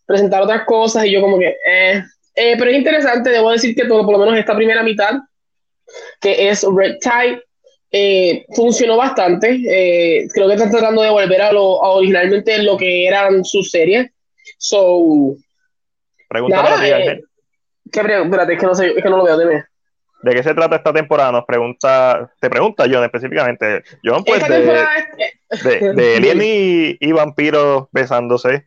presentar 0.06 0.42
otras 0.42 0.64
cosas. 0.64 1.04
Y 1.06 1.12
yo, 1.12 1.20
como 1.20 1.38
que, 1.38 1.56
eh. 1.68 2.02
Eh, 2.38 2.54
pero 2.58 2.70
es 2.70 2.76
interesante, 2.76 3.30
debo 3.30 3.50
decir 3.50 3.74
que 3.74 3.86
todo, 3.86 4.04
por 4.04 4.12
lo 4.12 4.18
menos 4.18 4.38
esta 4.38 4.54
primera 4.54 4.82
mitad, 4.82 5.14
que 6.20 6.50
es 6.50 6.62
Red 6.64 6.96
Tide, 7.00 7.42
eh, 7.90 8.44
funcionó 8.54 8.98
bastante. 8.98 9.58
Eh, 9.66 10.28
creo 10.34 10.46
que 10.46 10.54
están 10.54 10.70
tratando 10.70 11.00
de 11.00 11.08
volver 11.08 11.40
a 11.40 11.50
lo 11.52 11.82
a 11.82 11.92
originalmente 11.92 12.62
lo 12.62 12.76
que 12.76 13.06
eran 13.06 13.42
sus 13.42 13.70
series. 13.70 14.10
So, 14.58 15.34
Pregunta 16.28 16.56
Nada, 16.56 16.76
para 16.76 16.82
ti, 16.84 17.08
eh. 17.08 17.20
¿Qué 17.92 18.00
Espérate, 18.00 18.54
es 18.54 18.60
que 18.60 18.66
no 18.66 18.74
sé, 18.74 18.88
es 18.96 19.02
que 19.02 19.08
no 19.10 19.18
lo 19.18 19.24
veo, 19.24 19.38
dime. 19.38 19.64
¿De 20.22 20.34
qué 20.34 20.42
se 20.42 20.54
trata 20.54 20.76
esta 20.76 20.92
temporada? 20.92 21.30
Nos 21.30 21.44
pregunta, 21.44 22.30
te 22.40 22.48
pregunta 22.50 22.84
John 22.90 23.04
específicamente. 23.04 23.82
John, 24.02 24.24
pues 24.24 24.42
Esta 24.42 24.52
de, 24.54 24.60
temporada 24.60 24.88
es- 25.50 25.62
de, 25.62 25.92
de 25.94 26.16
alien 26.16 26.40
y, 26.42 26.96
y 27.00 27.12
vampiros 27.12 27.84
besándose. 27.92 28.66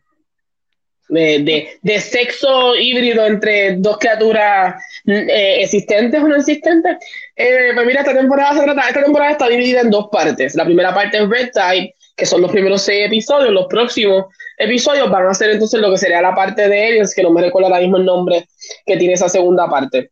de, 1.08 1.40
de, 1.42 1.68
de 1.82 2.00
sexo 2.00 2.76
híbrido 2.76 3.26
entre 3.26 3.76
dos 3.76 3.98
criaturas 3.98 4.80
eh, 5.06 5.56
existentes 5.60 6.22
o 6.22 6.28
no 6.28 6.36
existentes. 6.36 6.96
Eh, 7.34 7.72
pues 7.74 7.84
mira, 7.86 8.00
esta 8.00 8.14
temporada 8.14 8.54
se 8.54 8.62
trata, 8.62 8.88
esta 8.88 9.02
temporada 9.02 9.32
está 9.32 9.48
dividida 9.48 9.80
en 9.80 9.90
dos 9.90 10.08
partes. 10.10 10.54
La 10.54 10.64
primera 10.64 10.94
parte 10.94 11.18
es 11.18 11.28
Red 11.28 11.50
Tide, 11.52 11.94
que 12.16 12.26
son 12.26 12.42
los 12.42 12.50
primeros 12.50 12.82
seis 12.82 13.06
episodios. 13.06 13.52
Los 13.52 13.66
próximos 13.66 14.26
episodios 14.58 15.10
van 15.10 15.26
a 15.26 15.34
ser 15.34 15.50
entonces 15.50 15.80
lo 15.80 15.90
que 15.90 15.98
sería 15.98 16.22
la 16.22 16.34
parte 16.34 16.68
de 16.68 16.86
Aliens, 16.86 17.14
que 17.14 17.22
no 17.22 17.30
me 17.30 17.42
recuerdo 17.42 17.68
ahora 17.68 17.80
mismo 17.80 17.96
el 17.96 18.04
nombre 18.04 18.46
que 18.86 18.96
tiene 18.96 19.14
esa 19.14 19.28
segunda 19.28 19.68
parte. 19.68 20.10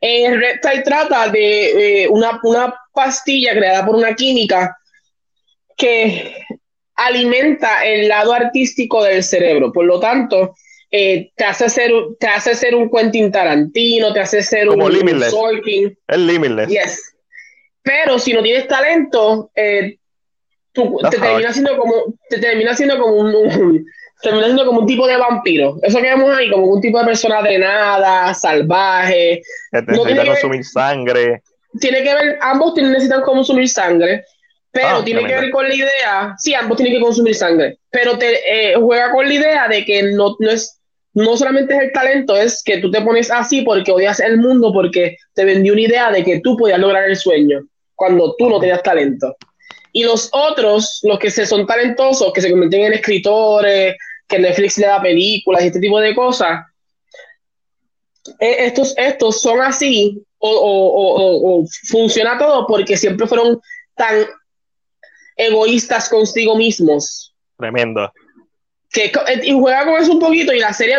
Eh, 0.00 0.34
Red 0.36 0.60
Tide 0.60 0.82
trata 0.82 1.28
de 1.28 2.02
eh, 2.02 2.08
una, 2.08 2.40
una 2.42 2.74
pastilla 2.92 3.52
creada 3.52 3.84
por 3.84 3.96
una 3.96 4.14
química 4.14 4.76
que 5.76 6.34
alimenta 6.94 7.84
el 7.84 8.08
lado 8.08 8.32
artístico 8.32 9.04
del 9.04 9.22
cerebro. 9.22 9.72
Por 9.72 9.84
lo 9.84 10.00
tanto, 10.00 10.54
eh, 10.90 11.30
te, 11.36 11.44
hace 11.44 11.68
ser, 11.68 11.92
te 12.18 12.26
hace 12.26 12.54
ser 12.54 12.74
un 12.74 12.90
Quentin 12.90 13.30
Tarantino, 13.30 14.12
te 14.12 14.20
hace 14.20 14.42
ser 14.42 14.66
Como 14.66 14.86
un, 14.86 14.92
un 14.92 14.98
Limitless. 14.98 15.30
Sorkin. 15.30 15.98
Es 16.08 16.18
Limitless. 16.18 16.68
Yes. 16.68 17.14
Pero 17.82 18.18
si 18.18 18.32
no 18.32 18.42
tienes 18.42 18.66
talento, 18.66 19.50
eh, 19.54 19.96
tú- 20.84 20.98
te 21.10 21.18
termina 21.18 21.52
siendo 21.52 21.76
como, 21.76 21.94
te 22.28 22.38
termina 22.38 22.74
siendo 22.74 22.98
como 23.00 23.16
un, 23.16 23.34
un- 23.34 23.86
termina 24.22 24.44
siendo 24.46 24.66
como 24.66 24.80
un 24.80 24.86
tipo 24.86 25.06
de 25.06 25.16
vampiro. 25.16 25.76
Eso 25.82 25.98
que 25.98 26.08
vemos 26.08 26.36
ahí, 26.36 26.50
como 26.50 26.66
un 26.66 26.80
tipo 26.80 26.98
de 26.98 27.04
persona 27.06 27.40
drenada, 27.42 28.32
salvaje. 28.34 29.42
Que 29.72 29.80
No 29.82 29.84
tiene 29.84 29.96
necesita 30.02 30.22
ver- 30.22 30.28
consumir 30.32 30.64
sangre. 30.64 31.42
Tiene 31.80 32.02
que 32.02 32.14
ver, 32.14 32.38
ambos 32.40 32.74
necesitan 32.76 33.22
consumir 33.22 33.68
sangre, 33.68 34.24
pero 34.72 34.88
Ah, 34.88 35.02
tiene 35.04 35.24
que 35.26 35.34
ver 35.34 35.50
con 35.50 35.68
la 35.68 35.74
idea, 35.74 36.34
sí, 36.38 36.54
ambos 36.54 36.76
tienen 36.78 36.94
que 36.94 37.00
consumir 37.00 37.34
sangre, 37.34 37.78
pero 37.90 38.16
te 38.18 38.72
eh, 38.72 38.74
juega 38.76 39.12
con 39.12 39.26
la 39.28 39.34
idea 39.34 39.68
de 39.68 39.84
que 39.84 40.02
no, 40.14 40.34
no 40.40 40.50
es, 40.50 40.80
no 41.12 41.36
solamente 41.36 41.74
es 41.76 41.80
el 41.82 41.92
talento, 41.92 42.34
es 42.36 42.62
que 42.64 42.78
tú 42.78 42.90
te 42.90 43.02
pones 43.02 43.30
así 43.30 43.62
porque 43.62 43.92
odias 43.92 44.18
el 44.20 44.38
mundo, 44.38 44.72
porque 44.72 45.16
te 45.34 45.44
vendió 45.44 45.74
una 45.74 45.82
idea 45.82 46.10
de 46.10 46.24
que 46.24 46.40
tú 46.40 46.56
podías 46.56 46.78
lograr 46.78 47.04
el 47.08 47.16
sueño, 47.16 47.60
cuando 47.94 48.34
tú 48.38 48.48
no 48.48 48.58
tenías 48.60 48.82
talento. 48.82 49.36
Y 49.92 50.04
los 50.04 50.28
otros, 50.32 51.00
los 51.02 51.18
que 51.18 51.30
se 51.30 51.46
son 51.46 51.66
talentosos, 51.66 52.32
que 52.32 52.40
se 52.40 52.50
convierten 52.50 52.82
en 52.82 52.92
escritores, 52.94 53.96
que 54.28 54.38
Netflix 54.38 54.78
le 54.78 54.86
da 54.86 55.00
películas 55.00 55.62
y 55.64 55.66
este 55.68 55.80
tipo 55.80 55.98
de 56.00 56.14
cosas, 56.14 56.60
eh, 58.40 58.56
estos, 58.66 58.94
estos 58.96 59.40
son 59.40 59.60
así 59.60 60.22
o, 60.38 60.50
o- 60.50 60.92
o- 60.94 61.60
o- 61.62 61.64
funciona 61.88 62.36
todo 62.38 62.66
porque 62.66 62.96
siempre 62.96 63.26
fueron 63.26 63.60
tan 63.96 64.26
egoístas 65.36 66.08
consigo 66.08 66.56
mismos 66.56 67.34
Tremendo. 67.56 68.12
que 68.90 69.06
eh, 69.06 69.40
y 69.44 69.52
juega 69.58 69.84
con 69.86 69.94
eso 70.02 70.12
un 70.12 70.18
poquito 70.20 70.52
y 70.52 70.58
la 70.60 70.72
serie 70.72 70.96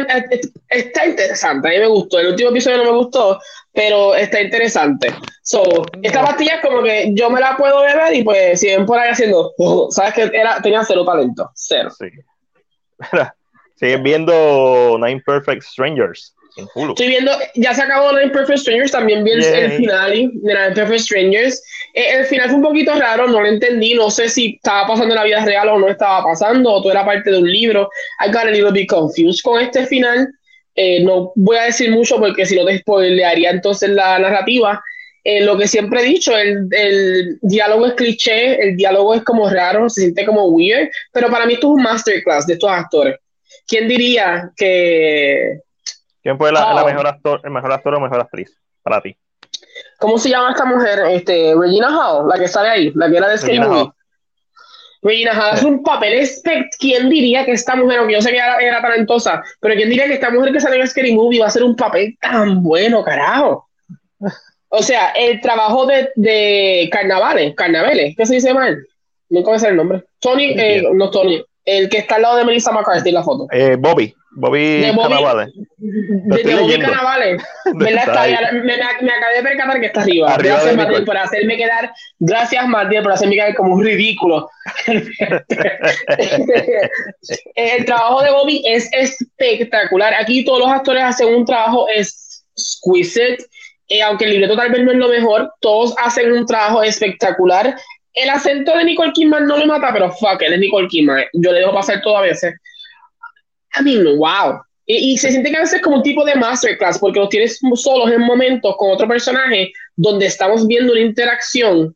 está 0.70 1.06
interesante, 1.06 1.68
a 1.68 1.72
mí 1.72 1.78
me 1.78 1.88
gustó, 1.88 2.20
el 2.20 2.28
último 2.30 2.50
episodio 2.50 2.78
no 2.78 2.86
me 2.86 2.98
gustó, 2.98 3.40
pero 3.80 4.14
está 4.14 4.42
interesante. 4.42 5.16
So, 5.42 5.64
esta 6.04 6.22
pastilla 6.22 6.56
es 6.56 6.62
como 6.62 6.84
que 6.84 7.12
yo 7.14 7.30
me 7.30 7.40
la 7.40 7.56
puedo 7.56 7.82
beber 7.82 8.14
y 8.14 8.24
pues 8.26 8.60
si 8.60 8.68
ven 8.68 8.86
por 8.86 9.00
ahí 9.00 9.10
haciendo, 9.10 9.54
sabes 9.92 10.14
que 10.16 10.24
era, 10.34 10.62
tenía 10.62 10.84
cero 10.84 11.06
talento, 11.06 11.50
cero. 11.56 11.90
Sí. 11.98 12.08
Sigues 13.76 14.04
viendo 14.04 14.98
Nine 15.00 15.24
Perfect 15.26 15.64
Strangers 15.64 16.36
en 16.58 16.68
Hulu. 16.76 16.92
Estoy 16.92 17.08
viendo, 17.08 17.32
ya 17.56 17.74
se 17.74 17.84
acabó 17.84 18.12
Nine 18.12 18.32
Perfect 18.32 18.60
Strangers, 18.60 18.92
también 18.92 19.24
vi 19.24 19.32
el, 19.32 19.42
Yay. 19.44 19.62
el 19.62 19.72
final 19.72 20.12
de 20.12 20.54
Nine 20.54 20.72
Perfect 20.76 21.00
Strangers. 21.00 21.64
Eh, 21.94 22.18
el 22.18 22.26
final 22.26 22.50
fue 22.50 22.58
un 22.58 22.64
poquito 22.64 22.94
raro, 22.96 23.28
no 23.28 23.40
lo 23.40 23.48
entendí, 23.48 23.94
no 23.94 24.12
sé 24.12 24.28
si 24.28 24.56
estaba 24.56 24.88
pasando 24.88 25.14
en 25.14 25.20
la 25.20 25.24
vida 25.24 25.46
real 25.46 25.70
o 25.70 25.80
no 25.80 25.88
estaba 25.88 26.22
pasando, 26.22 26.70
o 26.70 26.82
todo 26.82 26.92
era 26.92 27.06
parte 27.06 27.32
de 27.32 27.38
un 27.38 27.50
libro. 27.50 27.90
I 28.20 28.30
got 28.30 28.46
a 28.46 28.52
little 28.52 28.74
bit 28.74 28.90
confused 28.90 29.40
con 29.42 29.62
este 29.62 29.86
final. 29.86 30.28
Eh, 30.82 31.04
no 31.04 31.34
voy 31.36 31.58
a 31.58 31.64
decir 31.64 31.92
mucho 31.92 32.18
porque 32.20 32.46
si 32.46 32.56
no 32.56 32.66
te 32.66 32.78
spoilearía 32.78 33.50
entonces 33.50 33.90
la 33.90 34.18
narrativa. 34.18 34.82
Eh, 35.26 35.44
lo 35.44 35.58
que 35.58 35.68
siempre 35.68 36.00
he 36.00 36.06
dicho, 36.06 36.38
el, 36.38 36.70
el 36.72 37.38
diálogo 37.42 37.86
es 37.86 37.94
cliché, 37.96 38.64
el 38.64 38.78
diálogo 38.78 39.14
es 39.14 39.24
como 39.24 39.50
raro, 39.50 39.90
se 39.90 40.02
siente 40.04 40.26
como 40.26 40.46
weird, 40.46 40.90
pero 41.12 41.30
para 41.30 41.46
mí 41.46 41.56
esto 41.56 41.68
es 41.68 41.74
un 41.74 41.84
masterclass 41.84 42.48
de 42.48 42.54
estos 42.54 42.72
actores. 42.72 43.18
¿Quién 43.68 43.90
diría 43.90 44.52
que 44.56 45.60
¿Quién 46.24 46.38
fue 46.38 46.54
la, 46.54 46.72
Oh. 46.72 46.76
la 46.76 46.86
mejor 46.86 47.08
actor, 47.08 47.42
el 47.44 47.52
mejor 47.52 47.74
actor 47.74 47.96
o 47.96 48.00
mejor 48.00 48.22
actriz 48.22 48.58
para 48.82 49.02
ti? 49.02 49.18
¿Cómo 49.98 50.18
se 50.18 50.30
llama 50.30 50.52
esta 50.52 50.64
mujer? 50.64 51.00
Este, 51.10 51.54
Regina 51.60 51.90
Hall, 51.90 52.30
la 52.30 52.40
que 52.40 52.48
sale 52.48 52.70
ahí, 52.70 52.92
la 52.96 53.10
que 53.10 53.18
era 53.18 53.28
de 53.28 53.38
Scary 53.38 53.60
Movie. 53.60 53.92
Regina 55.02 55.32
Hall 55.32 55.54
hace 55.54 55.66
un 55.66 55.84
papel 55.84 56.14
espect. 56.14 56.74
¿Quién 56.78 57.10
diría 57.10 57.46
que 57.46 57.54
esta 57.54 57.76
mujer, 57.76 58.00
aunque 58.00 58.16
yo 58.16 58.22
sé 58.22 58.32
que 58.32 58.38
era, 58.38 58.58
era 58.58 58.82
talentosa, 58.82 59.42
pero 59.60 59.76
quién 59.76 59.90
diría 59.90 60.08
que 60.08 60.14
esta 60.14 60.30
mujer 60.30 60.52
que 60.52 60.60
sale 60.60 60.80
en 60.80 60.88
Scary 60.88 61.14
Movie 61.14 61.40
va 61.40 61.46
a 61.46 61.50
hacer 61.50 61.64
un 61.64 61.76
papel 61.76 62.18
tan 62.20 62.62
bueno, 62.62 63.04
carajo? 63.04 63.68
O 64.70 64.84
sea, 64.84 65.12
el 65.12 65.42
trabajo 65.42 65.86
de, 65.86 66.10
de 66.16 66.90
Carnavales, 66.92 67.56
Carnavales, 67.56 68.16
¿qué 68.16 68.26
se 68.26 68.36
dice 68.36 68.54
mal? 68.54 68.78
Nunca 69.30 69.52
me 69.52 69.60
sale 69.60 69.72
el 69.72 69.78
nombre. 69.78 70.04
Tony, 70.20 70.54
eh, 70.58 70.84
no 70.94 71.10
Tony, 71.10 71.44
el 71.78 71.90
que 71.90 71.98
está 72.00 72.16
al 72.16 72.22
lado 72.24 72.38
de 72.38 72.46
Melissa 72.46 72.72
McCarthy 72.72 73.12
la 73.12 73.24
foto. 73.24 73.48
Eh, 73.52 73.76
Bobby. 73.80 74.14
Bobby 74.32 74.82
De 74.82 74.92
Bobby-. 74.92 75.16
De, 75.78 76.56
Bobby 76.56 76.74
ahí. 77.18 77.36
Me, 77.74 78.62
me- 78.62 78.78
me 78.78 79.12
acabé 79.12 79.36
de 79.38 79.44
percatar 79.44 79.80
que 79.80 79.88
está 79.88 80.02
arriba. 80.02 80.34
Arriba 80.34 80.56
gracias, 80.56 80.78
Nicole. 80.78 81.06
por 81.06 81.18
hacerme 81.18 81.58
quedar. 81.58 81.92
Gracias, 82.20 82.68
Martín, 82.68 83.02
por 83.04 83.12
hacerme 83.12 83.36
quedar 83.36 83.56
como 83.56 83.74
un 83.74 83.84
ridículo. 83.84 84.50
El 87.56 87.86
trabajo 87.86 88.22
de 88.24 88.32
Bobby 88.32 88.62
es 88.66 88.90
espectacular. 88.94 90.14
Aquí 90.14 90.44
todos 90.46 90.60
los 90.60 90.70
actores 90.70 91.04
hacen 91.04 91.34
un 91.34 91.46
trabajo 91.46 91.88
exquisite. 91.90 93.38
Eh, 93.88 94.04
aunque 94.04 94.26
el 94.26 94.32
libreto 94.32 94.56
tal 94.56 94.72
vez 94.72 94.84
no 94.84 94.92
es 94.92 94.98
lo 94.98 95.08
mejor, 95.10 95.52
todos 95.62 95.96
hacen 95.98 96.32
un 96.32 96.46
trabajo 96.46 96.84
espectacular. 96.84 97.76
El 98.14 98.30
acento 98.30 98.76
de 98.76 98.84
Nicole 98.84 99.12
Kidman 99.14 99.46
no 99.46 99.58
le 99.58 99.66
mata, 99.66 99.92
pero 99.94 100.12
fuck, 100.12 100.42
él 100.42 100.54
es 100.54 100.60
Nicole 100.60 100.88
Kidman. 100.88 101.24
Yo 101.34 101.52
le 101.52 101.60
dejo 101.60 101.74
pasar 101.74 102.02
todo 102.02 102.18
a 102.18 102.22
veces. 102.22 102.54
I 103.80 103.84
mean, 103.84 104.04
wow. 104.18 104.60
Y, 104.86 105.14
y 105.14 105.18
se 105.18 105.32
siente 105.32 105.52
que 105.52 105.58
a 105.58 105.62
veces 105.62 105.76
es 105.76 105.82
como 105.82 105.98
un 105.98 106.04
tipo 106.04 106.26
de 106.26 106.36
masterclass, 106.36 106.98
porque 106.98 107.20
los 107.20 107.30
tienes 107.30 107.60
solos 107.76 108.12
en 108.12 108.22
momentos 108.22 108.76
con 108.78 108.92
otro 108.92 109.08
personaje 109.08 109.72
donde 109.96 110.26
estamos 110.26 110.66
viendo 110.66 110.94
una 110.94 111.02
interacción 111.02 111.96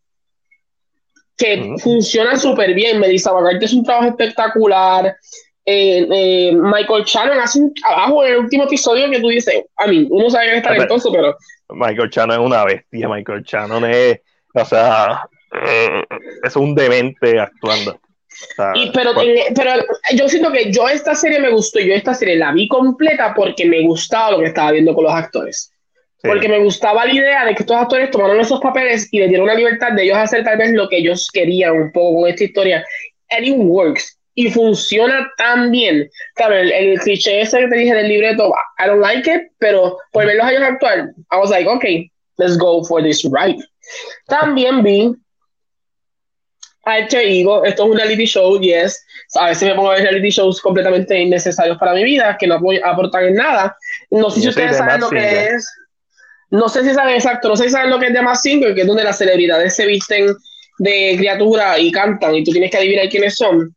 que 1.37 1.59
Ujú. 1.59 1.79
funciona 1.79 2.35
súper 2.37 2.73
bien. 2.73 2.99
Melissa 2.99 3.33
McCarthy 3.33 3.65
es 3.65 3.73
un 3.73 3.83
trabajo 3.83 4.09
espectacular. 4.09 5.17
Eh, 5.65 6.07
eh, 6.11 6.51
Michael 6.53 7.05
Shannon 7.05 7.39
hace 7.39 7.59
un 7.59 7.73
trabajo 7.73 8.25
en 8.25 8.33
el 8.33 8.39
último 8.39 8.65
episodio 8.65 9.09
que 9.09 9.19
tú 9.19 9.29
dices, 9.29 9.63
a 9.77 9.87
mí, 9.87 10.07
uno 10.11 10.29
sabe 10.29 10.51
que 10.51 10.57
es 10.57 10.63
talentoso, 10.63 11.11
pero 11.11 11.35
Michael 11.69 12.09
Shannon 12.09 12.41
es 12.41 12.45
una 12.45 12.65
bestia, 12.65 13.07
Michael 13.07 13.43
Shannon 13.43 13.85
es, 13.85 14.19
o 14.53 14.65
sea, 14.65 15.23
eh, 15.67 16.03
es 16.43 16.55
un 16.55 16.75
demente 16.75 17.39
actuando. 17.39 17.91
O 17.91 18.55
sea, 18.55 18.71
Y, 18.75 18.91
pero, 18.91 19.13
pues, 19.13 19.27
pero 19.55 19.71
yo 20.15 20.27
siento 20.27 20.51
que 20.51 20.71
yo 20.71 20.89
esta 20.89 21.13
serie 21.15 21.39
me 21.39 21.51
gustó, 21.51 21.79
yo 21.79 21.93
esta 21.93 22.13
serie 22.13 22.35
la 22.35 22.51
vi 22.51 22.67
completa 22.67 23.33
porque 23.35 23.65
me 23.65 23.81
gustaba 23.83 24.31
lo 24.31 24.39
que 24.39 24.47
estaba 24.47 24.71
viendo 24.71 24.93
con 24.95 25.03
los 25.03 25.13
actores. 25.13 25.71
sí. 26.21 26.27
Porque 26.27 26.49
me 26.49 26.59
gustaba 26.59 27.05
la 27.05 27.13
idea 27.13 27.45
de 27.45 27.53
que 27.53 27.63
estos 27.63 27.77
actores 27.77 28.09
tomaron 28.11 28.39
esos 28.39 28.59
papeles 28.59 29.07
y 29.11 29.19
les 29.19 29.29
dieron 29.29 29.47
la 29.47 29.55
libertad 29.55 29.91
de 29.91 30.03
ellos 30.03 30.17
hacer 30.17 30.43
tal 30.43 30.57
vez 30.57 30.71
lo 30.71 30.89
que 30.89 30.97
ellos 30.97 31.29
querían 31.31 31.73
un 31.73 31.91
poco 31.91 32.21
con 32.21 32.29
esta 32.29 32.43
historia. 32.45 32.83
And 33.29 33.45
it 33.45 33.55
works. 33.57 34.17
Y 34.35 34.49
funciona 34.49 35.29
tan 35.37 35.69
bien. 35.69 36.09
Claro, 36.33 36.55
el, 36.55 36.71
el 36.71 36.99
cliché 36.99 37.41
ese 37.41 37.59
que 37.59 37.67
te 37.67 37.75
dije 37.77 37.93
del 37.93 38.07
libreto, 38.07 38.51
I 38.79 38.87
don't 38.87 39.01
like 39.01 39.29
it, 39.31 39.51
pero 39.59 39.97
por 40.11 40.25
verlos 40.25 40.45
a 40.47 40.51
ellos 40.51 40.63
actuar, 40.63 41.09
I 41.31 41.37
was 41.37 41.51
like, 41.51 41.69
okay, 41.69 42.09
let's 42.37 42.57
go 42.57 42.83
for 42.83 43.03
this 43.03 43.23
right. 43.25 43.59
También 44.27 44.81
vi 44.81 45.13
Alter 46.83 47.25
Ego, 47.25 47.63
esto 47.63 47.83
es 47.83 47.89
un 47.89 47.97
reality 47.97 48.25
show, 48.25 48.59
yes. 48.59 49.05
A 49.35 49.47
veces 49.47 49.69
me 49.69 49.75
pongo 49.75 49.91
a 49.91 49.95
ver 49.95 50.03
reality 50.03 50.29
shows 50.29 50.61
completamente 50.61 51.17
innecesarios 51.17 51.77
para 51.77 51.93
mi 51.93 52.03
vida, 52.03 52.37
que 52.37 52.47
no 52.47 52.59
aportan 52.83 53.25
en 53.25 53.35
nada. 53.35 53.75
No 54.11 54.29
sé 54.29 54.39
si 54.39 54.45
Yo 54.45 54.51
soy 54.51 54.63
ustedes 54.63 54.71
de 54.71 54.77
saben 54.77 55.01
lo 55.01 55.09
que 55.09 55.45
es. 55.47 55.67
No 56.51 56.69
sé 56.69 56.83
si 56.83 56.93
saben 56.93 57.15
exacto, 57.15 57.49
no 57.49 57.55
sé 57.55 57.63
si 57.63 57.69
saben 57.71 57.89
lo 57.89 57.99
que 57.99 58.07
es 58.07 58.13
de 58.13 58.21
Mask 58.21 58.43
Singer, 58.43 58.75
que 58.75 58.81
es 58.81 58.87
donde 58.87 59.03
las 59.03 59.17
celebridades 59.17 59.75
se 59.75 59.87
visten 59.87 60.35
de 60.77 61.15
criatura 61.17 61.79
y 61.79 61.91
cantan 61.91 62.35
y 62.35 62.43
tú 62.43 62.51
tienes 62.51 62.69
que 62.69 62.77
adivinar 62.77 63.09
quiénes 63.09 63.35
son. 63.35 63.75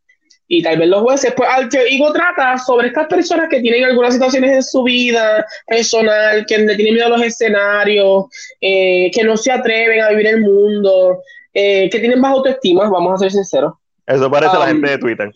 Y 0.48 0.62
tal 0.62 0.78
vez 0.78 0.88
los 0.88 1.02
jueces, 1.02 1.32
pues 1.36 1.48
Alter 1.48 1.86
Ego 1.90 2.12
trata 2.12 2.56
sobre 2.58 2.88
estas 2.88 3.08
personas 3.08 3.48
que 3.48 3.60
tienen 3.60 3.84
algunas 3.84 4.14
situaciones 4.14 4.52
en 4.52 4.62
su 4.62 4.84
vida 4.84 5.44
personal, 5.66 6.44
que 6.46 6.58
le 6.58 6.76
tienen 6.76 6.94
miedo 6.94 7.06
a 7.06 7.16
los 7.16 7.22
escenarios, 7.22 8.26
eh, 8.60 9.10
que 9.12 9.24
no 9.24 9.36
se 9.36 9.50
atreven 9.50 10.02
a 10.02 10.10
vivir 10.10 10.28
el 10.28 10.42
mundo, 10.42 11.18
eh, 11.58 11.88
que 11.90 11.98
tienen 11.98 12.20
baja 12.20 12.34
autoestima, 12.34 12.86
vamos 12.90 13.14
a 13.14 13.16
ser 13.16 13.32
sinceros. 13.32 13.72
Eso 14.06 14.30
parece 14.30 14.58
la 14.58 14.66
gente 14.66 14.90
de 14.90 14.98
Twitter. 14.98 15.30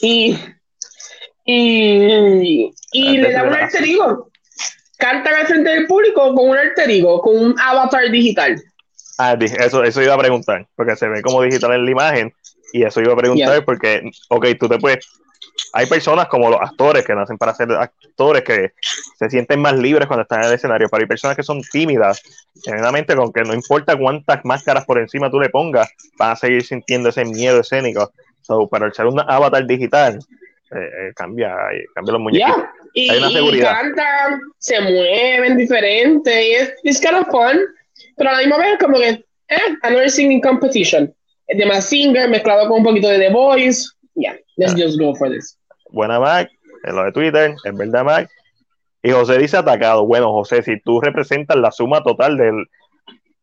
Y, 0.00 0.36
y, 1.44 2.74
y 2.92 3.16
le 3.18 3.32
dan 3.32 3.46
un 3.46 3.54
alter 3.54 3.84
ego. 3.84 4.28
Cantan 4.98 5.34
al 5.34 5.46
frente 5.46 5.70
del 5.70 5.86
público 5.86 6.34
con 6.34 6.50
un 6.50 6.56
alter 6.56 6.90
ego, 6.90 7.22
con 7.22 7.38
un 7.38 7.54
avatar 7.60 8.10
digital. 8.10 8.60
Ah, 9.18 9.36
eso, 9.40 9.84
eso 9.84 10.02
iba 10.02 10.14
a 10.14 10.18
preguntar, 10.18 10.66
porque 10.74 10.96
se 10.96 11.06
ve 11.06 11.22
como 11.22 11.42
digital 11.42 11.72
en 11.72 11.84
la 11.84 11.90
imagen, 11.92 12.34
y 12.72 12.82
eso 12.82 13.00
iba 13.00 13.12
a 13.12 13.16
preguntar 13.16 13.52
Yeah. 13.52 13.64
porque, 13.64 14.02
ok, 14.30 14.46
tú 14.58 14.68
te 14.68 14.78
puedes, 14.78 15.06
hay 15.72 15.86
personas 15.86 16.26
como 16.28 16.50
los 16.50 16.60
actores 16.60 17.04
que 17.04 17.14
nacen 17.14 17.38
para 17.38 17.54
ser 17.54 17.70
actores 17.72 18.42
que 18.42 18.72
se 19.18 19.30
sienten 19.30 19.60
más 19.60 19.74
libres 19.78 20.06
cuando 20.06 20.22
están 20.22 20.40
en 20.42 20.48
el 20.48 20.54
escenario, 20.54 20.88
pero 20.90 21.02
hay 21.02 21.06
personas 21.08 21.36
que 21.36 21.42
son 21.42 21.62
tímidas, 21.62 22.20
genuinamente 22.64 23.14
con 23.16 23.32
que 23.32 23.42
no 23.42 23.54
importa 23.54 23.96
cuántas 23.96 24.44
máscaras 24.44 24.84
por 24.84 24.98
encima 24.98 25.30
tú 25.30 25.40
le 25.40 25.48
pongas, 25.48 25.88
van 26.18 26.32
a 26.32 26.36
seguir 26.36 26.62
sintiendo 26.64 27.08
ese 27.08 27.24
miedo 27.24 27.60
escénico. 27.60 28.12
So, 28.42 28.68
para 28.68 28.86
el 28.86 28.92
ser 28.92 29.06
un 29.06 29.20
avatar 29.20 29.66
digital, 29.66 30.18
eh, 30.18 30.76
eh, 30.76 31.12
cambia, 31.14 31.54
eh, 31.72 31.84
cambia 31.94 32.12
los 32.12 32.20
muñequitos. 32.22 32.56
Ya. 32.56 32.72
Y, 32.94 33.08
Hay 33.10 33.18
una 33.18 33.30
y 33.30 33.32
seguridad. 33.34 33.72
cantan, 33.80 34.40
se 34.58 34.80
mueven 34.80 35.56
diferente, 35.56 36.48
y 36.48 36.52
es 36.54 36.74
it's 36.82 37.00
kind 37.00 37.14
of 37.14 37.26
fun, 37.30 37.58
pero 38.16 38.30
a 38.30 38.32
la 38.34 38.38
misma 38.40 38.58
vez 38.58 38.78
como 38.78 38.98
que, 38.98 39.08
eh, 39.48 39.58
another 39.82 40.10
singing 40.10 40.40
competition. 40.42 41.14
De 41.48 41.66
más 41.66 41.86
singer 41.88 42.28
mezclado 42.28 42.68
con 42.68 42.78
un 42.78 42.84
poquito 42.84 43.08
de 43.08 43.18
The 43.18 43.30
Voice. 43.30 43.86
Yeah, 44.14 44.36
let's 44.56 44.72
Ah. 44.74 44.76
just 44.78 44.98
go 44.98 45.14
for 45.14 45.30
this. 45.30 45.58
Buena 45.92 46.18
Mac, 46.18 46.50
en 46.84 46.96
lo 46.96 47.04
de 47.04 47.12
Twitter, 47.12 47.54
es 47.64 47.76
verdad 47.76 48.04
Mac. 48.04 48.30
Y 49.02 49.10
José 49.10 49.38
dice 49.38 49.56
atacado. 49.56 50.06
Bueno, 50.06 50.32
José, 50.32 50.62
si 50.62 50.80
tú 50.80 51.00
representas 51.00 51.56
la 51.56 51.70
suma 51.72 52.02
total 52.02 52.36
del, 52.36 52.66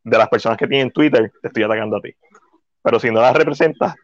de 0.04 0.18
las 0.18 0.28
personas 0.28 0.58
que 0.58 0.66
tienen 0.66 0.90
Twitter, 0.90 1.30
te 1.42 1.48
estoy 1.48 1.62
atacando 1.62 1.98
a 1.98 2.00
ti. 2.00 2.14
Pero 2.82 2.98
si 2.98 3.10
no 3.10 3.20
las 3.20 3.34
representas, 3.34 3.94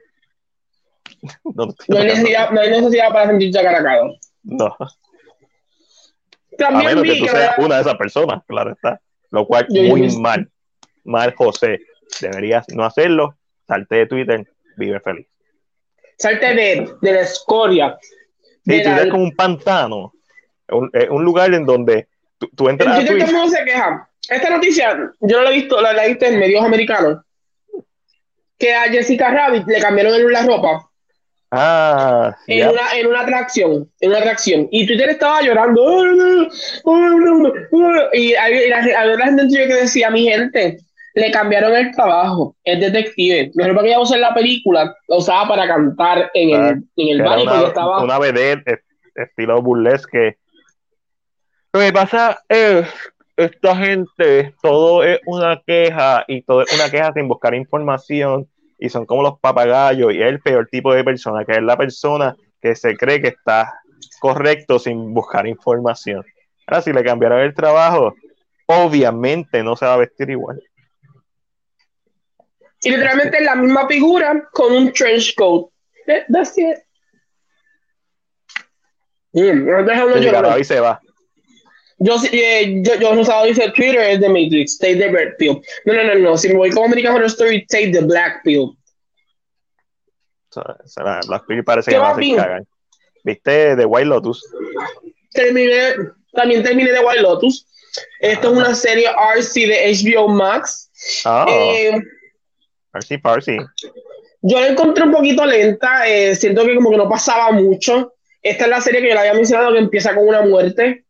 no 1.44 1.74
hay 1.97 2.05
necesidad, 2.07 2.51
no 2.51 2.61
hay 2.61 2.70
necesidad 2.70 3.09
para 3.09 3.28
sentirse 3.28 3.59
acaracado. 3.59 4.14
No, 4.42 4.76
a 6.64 6.70
menos 6.70 7.05
que 7.05 7.16
tú 7.16 7.26
seas 7.26 7.59
una 7.59 7.76
de 7.76 7.80
esas 7.82 7.97
personas, 7.97 8.42
claro 8.47 8.72
está. 8.72 9.01
Lo 9.30 9.47
cual, 9.47 9.66
Yo 9.68 9.82
muy 9.82 10.09
mal. 10.16 10.51
Mal, 11.05 11.34
José. 11.34 11.80
Deberías 12.20 12.66
no 12.68 12.84
hacerlo. 12.84 13.36
Salte 13.66 13.97
de 13.97 14.07
Twitter, 14.07 14.49
vive 14.76 15.01
feliz. 15.01 15.26
salte 16.16 16.55
de, 16.55 16.94
de 17.01 17.12
la 17.12 17.20
escoria. 17.22 17.99
Sí, 18.66 18.82
Twitter 18.82 18.98
es 19.06 19.10
como 19.10 19.22
un 19.24 19.34
pantano. 19.36 20.12
Un, 20.68 20.90
es 20.92 21.08
un 21.08 21.24
lugar 21.24 21.54
en 21.54 21.64
donde 21.64 22.08
tú, 22.38 22.48
tú 22.54 22.64
En 22.64 22.72
entras 22.72 22.98
a 22.98 23.06
Twitter 23.06 23.32
mundo 23.32 23.48
se 23.56 23.64
queja. 23.64 24.08
Esta 24.28 24.50
noticia, 24.50 24.96
yo 25.20 25.36
no 25.38 25.42
la 25.44 25.50
he 25.50 25.54
visto, 25.54 25.80
la, 25.80 25.92
la 25.92 26.04
he 26.04 26.08
visto 26.08 26.26
en 26.26 26.38
medios 26.40 26.64
americanos. 26.64 27.18
Que 28.58 28.74
a 28.74 28.82
Jessica 28.90 29.30
Rabbit 29.30 29.66
le 29.68 29.78
cambiaron 29.80 30.32
la 30.32 30.42
ropa 30.42 30.88
Ah, 31.52 32.34
en, 32.48 32.58
ya. 32.58 32.70
una, 32.72 32.80
en 32.98 33.06
una 33.06 33.20
atracción. 33.20 33.88
En 34.00 34.10
una 34.10 34.18
atracción. 34.18 34.66
Y 34.72 34.84
Twitter 34.86 35.10
estaba 35.10 35.42
llorando. 35.42 36.48
Y 38.12 38.34
hay- 38.34 38.68
la- 38.68 38.78
había 38.78 39.16
la 39.16 39.24
gente 39.26 39.42
en 39.42 39.50
que 39.68 39.74
decía, 39.74 40.10
mi 40.10 40.24
gente, 40.24 40.78
le 41.16 41.30
cambiaron 41.30 41.74
el 41.74 41.90
trabajo. 41.92 42.54
Es 42.62 42.78
detective. 42.78 43.50
Ropa 43.56 43.82
que 43.82 43.88
ella 43.88 44.00
usó 44.00 44.14
en 44.14 44.20
la 44.20 44.34
película 44.34 44.94
la 45.08 45.16
usaba 45.16 45.48
para 45.48 45.66
cantar 45.66 46.30
en 46.34 46.54
Ah, 46.54 46.68
el, 46.68 46.84
en 46.96 47.08
el 47.08 47.22
baño 47.22 47.44
porque 47.50 47.66
estaba. 47.68 48.04
una 48.04 48.18
vedette 48.18 48.62
est- 48.70 48.84
estilo 49.16 49.60
burlesque. 49.62 50.36
Lo 51.72 51.80
que 51.80 51.92
pasa 51.92 52.38
es, 52.48 52.86
esta 53.36 53.76
gente, 53.76 54.54
todo 54.62 55.02
es 55.04 55.18
una 55.26 55.60
queja 55.66 56.24
y 56.28 56.42
todo 56.42 56.62
es 56.62 56.72
una 56.74 56.90
queja 56.90 57.12
sin 57.14 57.28
buscar 57.28 57.54
información 57.54 58.46
y 58.78 58.88
son 58.90 59.06
como 59.06 59.22
los 59.22 59.38
papagayos 59.40 60.12
y 60.14 60.20
es 60.22 60.28
el 60.28 60.40
peor 60.40 60.68
tipo 60.70 60.92
de 60.94 61.02
persona, 61.04 61.44
que 61.44 61.52
es 61.52 61.62
la 61.62 61.76
persona 61.78 62.36
que 62.60 62.74
se 62.74 62.94
cree 62.96 63.20
que 63.22 63.28
está 63.28 63.72
correcto 64.20 64.78
sin 64.78 65.12
buscar 65.14 65.46
información. 65.46 66.24
Ahora, 66.66 66.82
si 66.82 66.92
le 66.92 67.02
cambiaron 67.04 67.40
el 67.40 67.54
trabajo, 67.54 68.14
obviamente 68.66 69.62
no 69.62 69.76
se 69.76 69.86
va 69.86 69.94
a 69.94 69.98
vestir 69.98 70.28
igual. 70.30 70.60
Y 72.87 72.91
literalmente 72.91 73.41
la 73.41 73.57
misma 73.57 73.89
figura 73.89 74.49
con 74.53 74.72
un 74.72 74.93
trench 74.93 75.34
coat. 75.34 75.70
Eh, 76.07 76.24
That's 76.32 76.57
it. 76.57 76.76
Mm, 79.32 79.66
no 79.66 80.16
Y 80.16 80.20
llorar. 80.20 80.47
ahí 80.47 80.62
se 80.62 80.78
va. 80.78 81.01
Yo, 81.99 82.14
eh, 82.30 82.80
yo, 82.84 82.95
yo 82.95 83.12
Rosado 83.14 83.45
dice 83.47 83.72
Twitter 83.74 83.99
es 84.03 84.20
de 84.20 84.28
Matrix, 84.28 84.78
take 84.78 84.97
the 84.97 85.09
red 85.09 85.37
pill. 85.37 85.61
No, 85.84 85.95
no, 85.95 86.05
no, 86.05 86.14
no. 86.14 86.39
Si 86.39 86.47
me 86.47 86.55
voy 86.55 86.70
como 86.70 86.87
American 86.87 87.14
Horror 87.16 87.26
Story, 87.26 87.66
take 87.66 87.91
the 87.91 88.03
black 88.03 88.45
pill. 88.45 88.76
Black 91.26 91.45
Pill 91.47 91.64
parece 91.64 91.91
¿Qué 91.91 91.97
que 91.97 92.03
no 92.03 92.05
va, 92.05 92.14
se 92.14 92.34
cagan. 92.37 92.66
¿Viste 93.24 93.74
The 93.76 93.84
White 93.84 94.07
Lotus? 94.07 94.43
Terminé, 95.32 95.97
también 96.32 96.62
terminé 96.62 96.93
de 96.93 97.01
White 97.01 97.20
Lotus. 97.20 97.66
Esto 98.20 98.53
es 98.53 98.57
una 98.57 98.74
serie 98.74 99.09
RC 99.37 99.66
de 99.66 99.93
HBO 99.93 100.28
Max. 100.28 100.91
Ah, 101.24 101.47
Eh, 101.49 102.01
Parsi 102.97 103.18
Parsi. 103.18 103.57
yo 104.42 104.61
la 104.61 104.68
encontré 104.68 105.05
un 105.05 105.12
poquito 105.12 105.44
lenta. 105.44 106.07
eh, 106.09 106.34
siento 106.34 106.64
que 106.64 106.74
como 106.74 106.90
que 106.90 106.97
no 106.97 107.09
pasaba 107.09 107.51
mucho. 107.53 108.14
Esta 108.42 108.64
es 108.64 108.70
la 108.70 108.80
serie 108.80 109.01
que 109.03 109.09
yo 109.09 109.14
le 109.14 109.20
había 109.20 109.34
mencionado 109.34 109.72
que 109.72 109.78
empieza 109.78 110.14
con 110.14 110.26
una 110.28 110.42
muerte. 110.42 111.05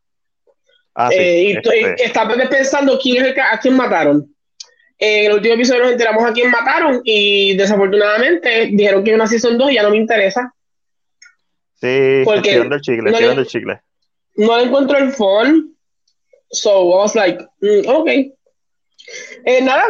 Ah, 0.95 1.09
sí. 1.11 1.17
Eh, 1.19 1.41
y 1.43 1.51
estoy- 1.53 1.79
este, 1.79 2.05
estaba 2.05 2.33
pensando 2.49 2.97
quién 3.01 3.17
es 3.23 3.29
el 3.29 3.33
que- 3.35 3.41
a 3.41 3.59
quién 3.59 3.75
mataron. 3.75 4.33
Eh, 4.99 5.19
en 5.19 5.25
el 5.27 5.33
último 5.33 5.53
episodio 5.53 5.83
nos 5.83 5.91
enteramos 5.91 6.25
a 6.25 6.33
quién 6.33 6.49
mataron 6.49 7.01
y 7.03 7.55
desafortunadamente 7.55 8.65
dijeron 8.71 9.03
que 9.03 9.11
es 9.11 9.15
una 9.15 9.27
season 9.27 9.57
2 9.57 9.69
y 9.71 9.75
ya 9.75 9.83
no 9.83 9.91
me 9.91 9.97
interesa. 9.97 10.51
sí, 11.79 12.21
porque 12.25 12.49
estirando 12.49 12.75
el 12.75 12.81
chicle, 12.81 13.03
no 13.03 13.09
le- 13.11 13.13
estirando 13.17 13.41
el 13.41 13.47
chicle. 13.47 13.81
No 14.37 14.59
encuentro 14.59 14.97
el 14.97 15.11
phone. 15.11 15.75
So 16.49 16.71
I 16.81 16.95
was 17.03 17.13
like, 17.15 17.37
mm, 17.61 17.87
ok. 17.87 18.07
Eh, 19.45 19.61
nada, 19.61 19.85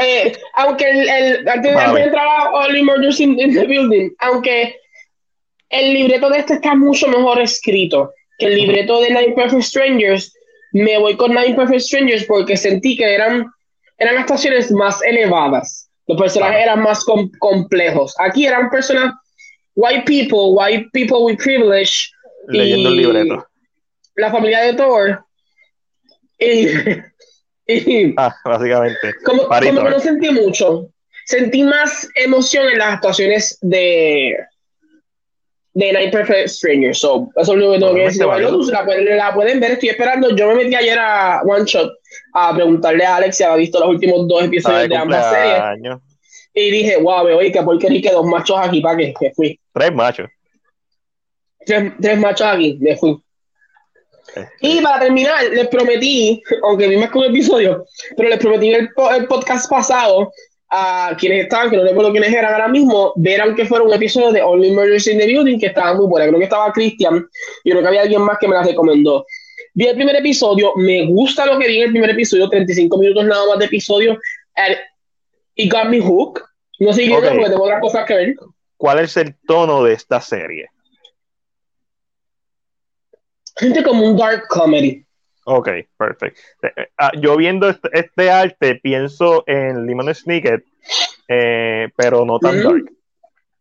eh, 0.00 0.32
aunque 0.54 0.88
el, 0.88 1.08
el 1.08 1.48
antes 1.48 1.70
de 1.70 1.74
Vale. 1.74 1.86
antes 1.86 1.94
de 1.94 2.02
entrar 2.04 2.26
a 2.26 2.50
Only 2.50 2.82
Murders 2.82 3.20
in, 3.20 3.38
in 3.38 3.54
the 3.54 3.66
Building, 3.66 4.10
aunque 4.20 4.76
el 5.70 5.92
libreto 5.94 6.30
de 6.30 6.38
este 6.38 6.54
está 6.54 6.74
mucho 6.74 7.08
mejor 7.08 7.40
escrito 7.40 8.12
que 8.38 8.46
el 8.46 8.54
libreto 8.54 9.00
de 9.00 9.10
Nine 9.10 9.32
Perfect 9.34 9.62
Strangers, 9.62 10.32
me 10.72 10.98
voy 10.98 11.16
con 11.16 11.34
Nine 11.34 11.54
Perfect 11.54 11.80
Strangers 11.80 12.24
porque 12.24 12.56
sentí 12.56 12.96
que 12.96 13.14
eran, 13.14 13.46
eran 13.98 14.18
actuaciones 14.18 14.70
más 14.70 15.02
elevadas. 15.02 15.90
Los 16.06 16.18
personajes 16.20 16.62
eran 16.62 16.80
más 16.82 17.04
com- 17.04 17.30
complejos. 17.38 18.14
Aquí 18.18 18.46
eran 18.46 18.70
personas, 18.70 19.12
white 19.74 20.04
people, 20.06 20.52
white 20.52 20.88
people 20.92 21.18
with 21.20 21.36
privilege, 21.38 22.10
Leyendo 22.46 22.88
el 22.88 22.96
libreto. 22.96 23.46
La 24.16 24.30
familia 24.30 24.60
de 24.62 24.72
Thor. 24.74 25.24
Y, 26.38 26.68
y 27.68 28.14
Ah, 28.16 28.34
básicamente. 28.44 29.14
como, 29.24 29.48
Parito, 29.48 29.74
como 29.74 29.86
que 29.86 29.92
¿eh? 29.92 29.94
no 29.96 30.00
sentí 30.00 30.30
mucho. 30.30 30.88
Sentí 31.26 31.62
más 31.62 32.08
emoción 32.14 32.68
en 32.68 32.78
las 32.78 32.94
actuaciones 32.94 33.58
de 33.60 34.36
de 35.74 35.92
Night 35.92 36.10
Perfect 36.10 36.48
Stranger. 36.48 36.94
So, 36.94 37.30
eso 37.36 37.52
es 37.52 37.58
lo 37.58 37.70
único 37.70 37.72
que 37.72 37.78
tengo 37.78 37.94
que 37.94 38.00
decir. 38.00 38.24
Bueno, 38.24 38.58
la, 38.64 38.84
pueden, 38.84 39.16
la 39.16 39.34
pueden 39.34 39.60
ver, 39.60 39.72
estoy 39.72 39.90
esperando. 39.90 40.34
Yo 40.34 40.48
me 40.48 40.56
metí 40.56 40.74
ayer 40.74 40.98
a 40.98 41.40
One 41.42 41.64
Shot 41.66 41.92
a 42.34 42.52
preguntarle 42.52 43.04
a 43.04 43.16
Alex 43.16 43.36
si 43.36 43.44
había 43.44 43.58
visto 43.58 43.78
los 43.78 43.90
últimos 43.90 44.26
dos 44.26 44.42
episodios 44.42 44.82
de 44.82 44.88
de 44.88 44.96
ambas 44.96 45.30
series. 45.30 45.98
Y 46.54 46.70
dije, 46.72 46.96
wow, 46.96 47.24
me 47.24 47.34
oye, 47.34 47.52
qué 47.52 47.62
porquería 47.62 48.02
que 48.02 48.10
dos 48.10 48.26
machos 48.26 48.58
aquí 48.60 48.80
para 48.80 48.96
que 48.96 49.14
me 49.20 49.32
fui. 49.34 49.60
Tres 49.72 49.92
machos. 49.94 50.28
Tres, 51.64 51.92
tres 52.00 52.18
machos 52.18 52.46
aquí, 52.48 52.76
me 52.80 52.96
fui. 52.96 53.22
Este, 54.34 54.48
Y 54.60 54.80
para 54.80 55.00
terminar, 55.00 55.44
les 55.50 55.68
prometí, 55.68 56.42
aunque 56.62 56.88
vi 56.88 56.96
más 56.96 57.10
que 57.10 57.18
un 57.18 57.24
episodio, 57.24 57.84
pero 58.16 58.28
les 58.28 58.38
prometí 58.38 58.68
en 58.70 58.74
el, 58.80 58.92
po- 58.92 59.10
el 59.10 59.26
podcast 59.26 59.68
pasado 59.70 60.32
a 60.70 61.16
quienes 61.18 61.44
estaban, 61.44 61.70
que 61.70 61.76
no 61.78 61.82
recuerdo 61.84 62.12
quiénes 62.12 62.32
eran 62.32 62.52
ahora 62.52 62.68
mismo, 62.68 63.12
ver 63.16 63.40
aunque 63.40 63.64
fuera 63.64 63.84
un 63.84 63.92
episodio 63.94 64.30
de 64.32 64.42
Only 64.42 64.70
Murders 64.72 65.06
in 65.06 65.18
the 65.18 65.26
Building 65.26 65.58
que 65.58 65.66
estaba 65.68 65.94
muy 65.94 66.06
buena. 66.06 66.26
Creo 66.26 66.38
que 66.38 66.44
estaba 66.44 66.70
Christian 66.72 67.26
y 67.64 67.70
creo 67.70 67.82
que 67.82 67.88
había 67.88 68.02
alguien 68.02 68.20
más 68.22 68.36
que 68.38 68.48
me 68.48 68.54
la 68.54 68.62
recomendó. 68.62 69.24
Vi 69.74 69.86
el 69.86 69.94
primer 69.96 70.16
episodio, 70.16 70.72
me 70.76 71.06
gusta 71.06 71.46
lo 71.46 71.58
que 71.58 71.68
vi 71.68 71.78
en 71.78 71.84
el 71.84 71.90
primer 71.92 72.10
episodio, 72.10 72.48
35 72.50 72.98
minutos 72.98 73.24
nada 73.24 73.46
más 73.46 73.58
de 73.58 73.64
episodio. 73.64 74.18
It 75.54 75.72
got 75.72 75.86
me 75.86 76.00
hooked. 76.00 76.42
No 76.80 76.92
sé 76.92 77.10
Ok. 77.12 77.24
porque 77.30 77.50
tengo 77.50 77.64
otras 77.64 77.80
cosas 77.80 78.04
que 78.04 78.14
ver. 78.14 78.34
¿Cuál 78.76 79.00
es 79.00 79.16
el 79.16 79.34
tono 79.46 79.82
de 79.82 79.94
esta 79.94 80.20
serie? 80.20 80.68
Gente 83.58 83.82
como 83.82 84.04
un 84.04 84.16
dark 84.16 84.46
comedy. 84.48 85.04
Ok, 85.44 85.68
perfecto. 85.96 86.40
Eh, 86.62 86.72
eh, 86.76 86.88
ah, 86.98 87.10
yo 87.18 87.36
viendo 87.36 87.68
este, 87.68 87.88
este 87.92 88.30
arte 88.30 88.74
pienso 88.76 89.44
en 89.46 89.86
Lemon 89.86 90.14
Snicket, 90.14 90.62
eh, 91.26 91.88
pero 91.96 92.24
no 92.24 92.38
tan 92.38 92.58
Ujú. 92.58 92.68
dark. 92.68 92.92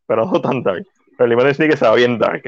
Pero 0.05 0.25
no 0.25 0.41
tan 0.41 0.63
dark. 0.63 0.85
Pero 1.17 1.27
Lemon 1.27 1.53
Snicket 1.53 1.75
estaba 1.75 1.95
bien 1.95 2.19
dark. 2.19 2.43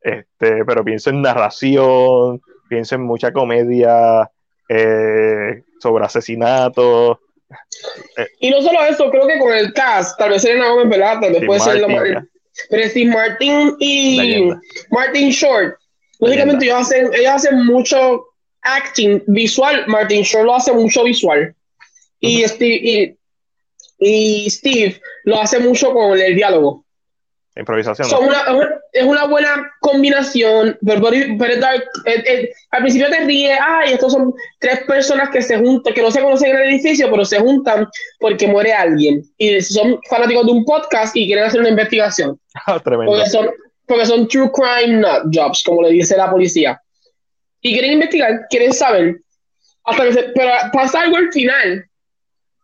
Este, 0.00 0.64
pero 0.64 0.84
pienso 0.84 1.10
en 1.10 1.22
narración, 1.22 2.42
pienso 2.68 2.96
en 2.96 3.02
mucha 3.02 3.32
comedia 3.32 4.30
eh, 4.68 5.62
sobre 5.80 6.04
asesinatos. 6.04 7.18
Y 8.40 8.50
no 8.50 8.60
solo 8.62 8.82
eso, 8.84 9.10
creo 9.10 9.26
que 9.26 9.38
con 9.38 9.52
el 9.52 9.72
cast, 9.72 10.18
tal 10.18 10.30
vez 10.30 10.42
Selena 10.42 10.70
Gómez, 10.70 10.88
¿verdad? 10.88 11.20
Tal 11.20 11.32
vez 11.32 11.44
puede 11.44 11.60
ser 11.60 11.88
más. 11.88 12.24
Pero 12.68 12.88
Steve 12.88 13.10
Martin 13.10 13.76
y. 13.78 14.50
Martin 14.90 15.30
Short, 15.30 15.76
lógicamente 16.26 16.64
ellos 16.64 16.80
hacen, 16.80 17.10
ellos 17.14 17.32
hacen 17.32 17.64
mucho 17.66 18.24
acting 18.62 19.22
visual. 19.26 19.84
Martin 19.88 20.22
Short 20.22 20.44
lo 20.46 20.54
hace 20.54 20.72
mucho 20.72 21.04
visual. 21.04 21.54
Y, 22.20 22.44
Steve, 22.44 23.16
y, 23.98 24.44
y 24.44 24.50
Steve 24.50 25.00
lo 25.24 25.40
hace 25.40 25.58
mucho 25.58 25.92
con 25.92 26.18
el 26.18 26.34
diálogo. 26.34 26.84
Improvisación. 27.54 28.08
Son 28.08 28.24
una- 28.24 28.44
es 28.92 29.04
una 29.04 29.26
buena 29.26 29.70
combinación, 29.80 30.78
pero, 30.86 31.02
pero 31.38 31.56
dark. 31.60 31.84
Al 32.70 32.80
principio 32.80 33.08
te 33.10 33.20
ríe, 33.24 33.52
ay, 33.60 33.92
estos 33.92 34.12
son 34.12 34.32
tres 34.58 34.80
personas 34.86 35.28
que 35.30 35.42
se 35.42 35.58
juntan, 35.58 35.92
que 35.92 36.00
no 36.02 36.10
se 36.10 36.22
conocen 36.22 36.50
en 36.50 36.56
el 36.62 36.68
edificio, 36.70 37.10
pero 37.10 37.24
se 37.24 37.38
juntan 37.40 37.86
porque 38.20 38.46
muere 38.46 38.72
alguien. 38.72 39.22
Y 39.36 39.60
son 39.60 39.98
fanáticos 40.08 40.46
de 40.46 40.52
un 40.52 40.64
podcast 40.64 41.14
y 41.16 41.26
quieren 41.26 41.44
hacer 41.44 41.60
una 41.60 41.70
investigación. 41.70 42.38
Ah, 42.66 42.80
Tremendo. 42.84 43.12
Porque 43.12 43.28
son, 43.28 43.50
porque 43.92 44.06
son 44.06 44.26
true 44.28 44.50
crime 44.52 45.00
nut 45.00 45.34
jobs, 45.34 45.62
como 45.62 45.82
le 45.82 45.90
dice 45.90 46.16
la 46.16 46.30
policía. 46.30 46.80
Y 47.60 47.72
quieren 47.72 47.92
investigar, 47.92 48.46
quieren 48.50 48.72
saber. 48.72 49.20
Hasta 49.84 50.04
que 50.04 50.12
se, 50.12 50.22
pero 50.34 50.50
pasa 50.72 51.02
algo 51.02 51.16
al 51.16 51.32
final 51.32 51.84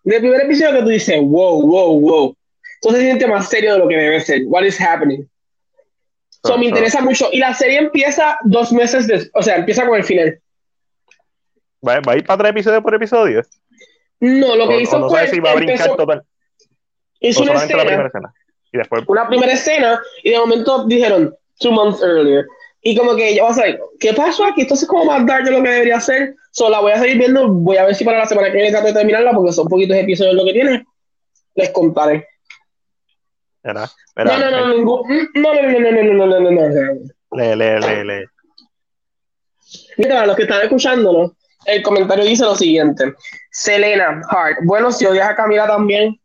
del 0.05 0.21
primer 0.21 0.41
episodio 0.43 0.73
que 0.79 0.83
tú 0.83 0.89
dices, 0.89 1.21
wow, 1.21 1.61
wow, 1.67 2.01
wow. 2.01 2.37
Entonces 2.81 3.01
se 3.03 3.07
siente 3.07 3.27
más 3.27 3.49
serio 3.49 3.73
de 3.75 3.79
lo 3.81 3.89
que 3.89 3.97
debe 3.97 4.21
ser. 4.21 4.43
What 4.47 4.63
is 4.65 4.81
happening? 4.81 5.29
So, 6.45 6.57
me 6.57 6.67
interesa 6.67 7.01
mucho. 7.01 7.29
Y 7.33 7.39
la 7.39 7.53
serie 7.53 7.79
empieza 7.79 8.39
dos 8.45 8.73
meses 8.73 9.07
después, 9.07 9.31
o 9.35 9.43
sea, 9.43 9.57
empieza 9.57 9.87
con 9.87 9.97
el 9.97 10.05
final. 10.05 10.41
¿Va, 11.87 12.01
va 12.01 12.13
a 12.13 12.17
ir 12.17 12.25
para 12.25 12.39
tres 12.39 12.51
episodios 12.51 12.83
por 12.83 12.95
episodio? 12.95 13.43
No, 14.21 14.57
lo 14.57 14.65
O, 14.65 14.69
que 14.69 14.75
o 14.77 14.81
hizo 14.81 14.99
no 14.99 15.09
fue. 15.09 15.19
sabes 15.19 15.31
si 15.33 15.41
va 15.41 15.51
a 15.53 15.55
brincar 15.57 15.97
total. 15.97 16.23
O 17.21 17.43
una 17.43 17.55
escena. 17.55 17.85
primera 17.85 18.07
escena. 18.07 18.33
Y 18.73 18.79
después, 18.79 19.03
una 19.07 19.27
primera 19.29 19.53
escena 19.53 20.01
y 20.23 20.31
de 20.31 20.39
momento 20.39 20.85
dijeron 20.87 21.35
two 21.59 21.73
months 21.73 22.03
earlier 22.03 22.47
y 22.83 22.97
como 22.97 23.17
que 23.17 23.35
yo 23.35 23.45
was 23.45 23.57
like 23.57 23.81
¿qué 23.99 24.13
pasó 24.13 24.45
aquí? 24.45 24.63
esto 24.63 24.75
es 24.75 24.87
como 24.87 25.05
más 25.07 25.27
dark 25.27 25.45
de 25.45 25.51
lo 25.51 25.63
que 25.63 25.69
debería 25.71 25.99
ser 26.01 26.35
so 26.53 26.69
la 26.69 26.81
voy 26.81 26.93
a 26.93 26.99
seguir 27.01 27.19
viendo 27.19 27.49
voy 27.49 27.77
a 27.77 27.85
ver 27.87 27.95
si 27.95 28.05
para 28.05 28.19
la 28.19 28.27
semana 28.27 28.49
que 28.49 28.55
viene 28.59 28.71
trato 28.71 28.87
de 28.87 28.93
terminarla 28.93 29.33
porque 29.33 29.53
son 29.53 29.67
poquitos 29.69 29.97
episodios 29.97 30.35
lo 30.35 30.45
que 30.45 30.53
tiene 30.53 30.85
les 31.57 31.71
contaré 31.71 32.27
¿verdad? 33.65 33.89
no 34.17 34.25
Mira, 34.25 34.51
no 34.51 34.51
no 34.67 34.75
ningún- 34.75 35.29
no 35.35 35.55
no 35.55 35.63
no 35.63 35.81
no 35.81 35.91
no 35.91 36.03
no 36.03 36.27
no 36.27 36.27
no 36.27 36.41
no 36.41 36.51
no 36.51 36.69
no 36.69 36.93
lee, 37.33 37.57
lee, 37.57 37.81
lee, 37.81 38.05
lee. 38.05 38.25
Mira, 39.99 40.15
para 40.15 40.27
los 40.29 40.37
que 40.37 40.43
están 40.43 40.63
escuchándonos, 40.63 41.33
el 41.67 41.83
comentario 41.83 42.25
dice 42.25 42.45
lo 42.45 42.55
siguiente. 42.55 43.13
Selena 43.51 44.23
Hart. 44.31 44.59
Bueno, 44.65 44.91
si 44.93 45.05
odias 45.05 45.29
a 45.29 45.35
Camila 45.37 45.67
también. 45.67 46.19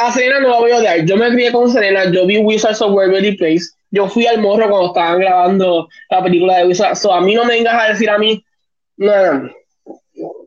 A 0.00 0.10
Selena 0.10 0.40
no 0.40 0.48
la 0.48 0.58
voy 0.60 0.70
a 0.70 0.78
odiar. 0.78 1.04
Yo 1.04 1.14
me 1.18 1.30
crié 1.30 1.52
con 1.52 1.70
Selena. 1.70 2.10
Yo 2.10 2.26
vi 2.26 2.38
Wizards 2.38 2.80
of 2.80 2.94
Waverly 2.94 3.36
Place. 3.36 3.66
Yo 3.90 4.08
fui 4.08 4.26
al 4.26 4.40
morro 4.40 4.70
cuando 4.70 4.86
estaban 4.88 5.20
grabando 5.20 5.88
la 6.08 6.22
película 6.22 6.56
de 6.56 6.68
Wizards. 6.68 7.00
So, 7.00 7.12
a 7.12 7.20
mí 7.20 7.34
no 7.34 7.44
me 7.44 7.56
vengas 7.56 7.74
a 7.74 7.88
decir 7.88 8.08
a 8.08 8.16
mí. 8.16 8.42
Nada, 8.96 9.50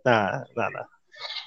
nada. 0.04 0.90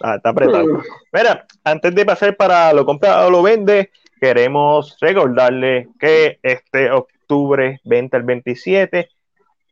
Ah, 0.00 0.14
está 0.16 0.28
apretado. 0.30 0.66
Mm. 0.66 0.82
Mira, 1.12 1.46
antes 1.64 1.94
de 1.96 2.06
pasar 2.06 2.36
para 2.36 2.72
lo 2.72 2.86
compra 2.86 3.26
o 3.26 3.30
lo 3.30 3.42
vende, 3.42 3.90
queremos 4.20 4.96
recordarle 5.00 5.88
que 5.98 6.38
este 6.44 6.92
octubre 6.92 7.80
20 7.82 8.16
al 8.16 8.22
27 8.22 9.08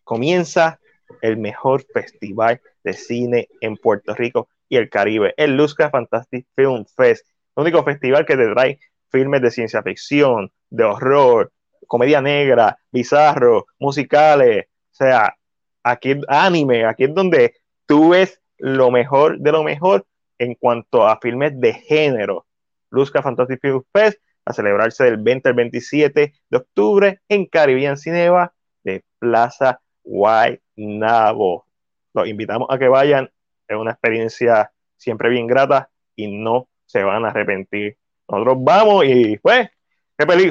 comienza 0.02 0.80
el 1.22 1.36
mejor 1.36 1.84
festival 1.92 2.60
de 2.82 2.94
cine 2.94 3.48
en 3.60 3.76
Puerto 3.76 4.12
Rico 4.12 4.48
y 4.68 4.76
el 4.76 4.90
Caribe, 4.90 5.34
el 5.36 5.56
Luzca 5.56 5.90
Fantastic 5.90 6.46
Film 6.56 6.84
Fest, 6.96 7.28
el 7.56 7.62
único 7.62 7.84
festival 7.84 8.26
que 8.26 8.36
te 8.36 8.48
trae 8.52 8.78
filmes 9.10 9.42
de 9.42 9.50
ciencia 9.50 9.82
ficción, 9.82 10.50
de 10.70 10.84
horror, 10.84 11.52
comedia 11.86 12.20
negra, 12.20 12.78
bizarro, 12.90 13.66
musicales, 13.78 14.66
o 14.66 14.94
sea, 14.94 15.36
aquí 15.82 16.20
anime, 16.28 16.84
aquí 16.84 17.04
es 17.04 17.14
donde 17.14 17.54
tú 17.86 18.10
ves 18.10 18.40
lo 18.58 18.90
mejor 18.90 19.38
de 19.38 19.52
lo 19.52 19.62
mejor 19.62 20.06
en 20.38 20.54
cuanto 20.54 21.06
a 21.06 21.18
filmes 21.20 21.58
de 21.60 21.74
género. 21.74 22.46
Luzca 22.90 23.22
Fantastic 23.22 23.60
Film 23.60 23.82
Fest 23.92 24.20
a 24.44 24.52
celebrarse 24.52 25.04
del 25.04 25.18
20 25.18 25.48
al 25.48 25.54
27 25.54 26.34
de 26.48 26.56
octubre 26.56 27.20
en 27.28 27.46
Caribbean 27.46 27.96
Cinema 27.96 28.52
de 28.82 29.04
Plaza 29.18 29.80
Guaynabo. 30.02 31.66
Los 32.12 32.28
invitamos 32.28 32.68
a 32.70 32.78
que 32.78 32.88
vayan, 32.88 33.30
es 33.66 33.76
una 33.76 33.92
experiencia 33.92 34.72
siempre 34.96 35.30
bien 35.30 35.46
grata 35.46 35.90
y 36.14 36.28
no 36.28 36.68
se 36.86 37.02
van 37.02 37.24
a 37.24 37.28
arrepentir. 37.28 37.96
Nosotros 38.28 38.56
vamos 38.60 39.04
y 39.06 39.36
pues, 39.38 39.68
¿qué, 40.16 40.26
peli 40.26 40.50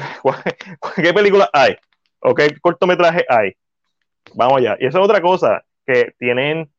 ¿qué 0.96 1.14
películas 1.14 1.50
hay? 1.54 1.76
¿O 2.20 2.34
qué 2.34 2.56
cortometraje 2.62 3.26
hay? 3.28 3.54
Vamos 4.36 4.60
allá. 4.60 4.78
Y 4.80 4.86
eso 4.86 5.00
es 5.00 5.06
otra 5.06 5.22
cosa, 5.22 5.64
que 5.86 6.14
tienen, 6.18 6.72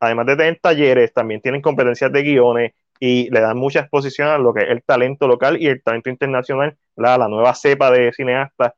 además 0.00 0.26
de 0.26 0.36
tener 0.36 0.58
talleres, 0.60 1.12
también 1.12 1.40
tienen 1.40 1.60
competencias 1.60 2.12
de 2.12 2.22
guiones 2.22 2.72
y 2.98 3.30
le 3.30 3.40
dan 3.40 3.58
mucha 3.58 3.80
exposición 3.80 4.28
a 4.28 4.38
lo 4.38 4.54
que 4.54 4.62
es 4.62 4.70
el 4.70 4.82
talento 4.82 5.28
local 5.28 5.60
y 5.60 5.66
el 5.66 5.82
talento 5.82 6.08
internacional, 6.08 6.76
la, 6.96 7.18
la 7.18 7.28
nueva 7.28 7.54
cepa 7.54 7.90
de 7.90 8.12
cineastas, 8.12 8.72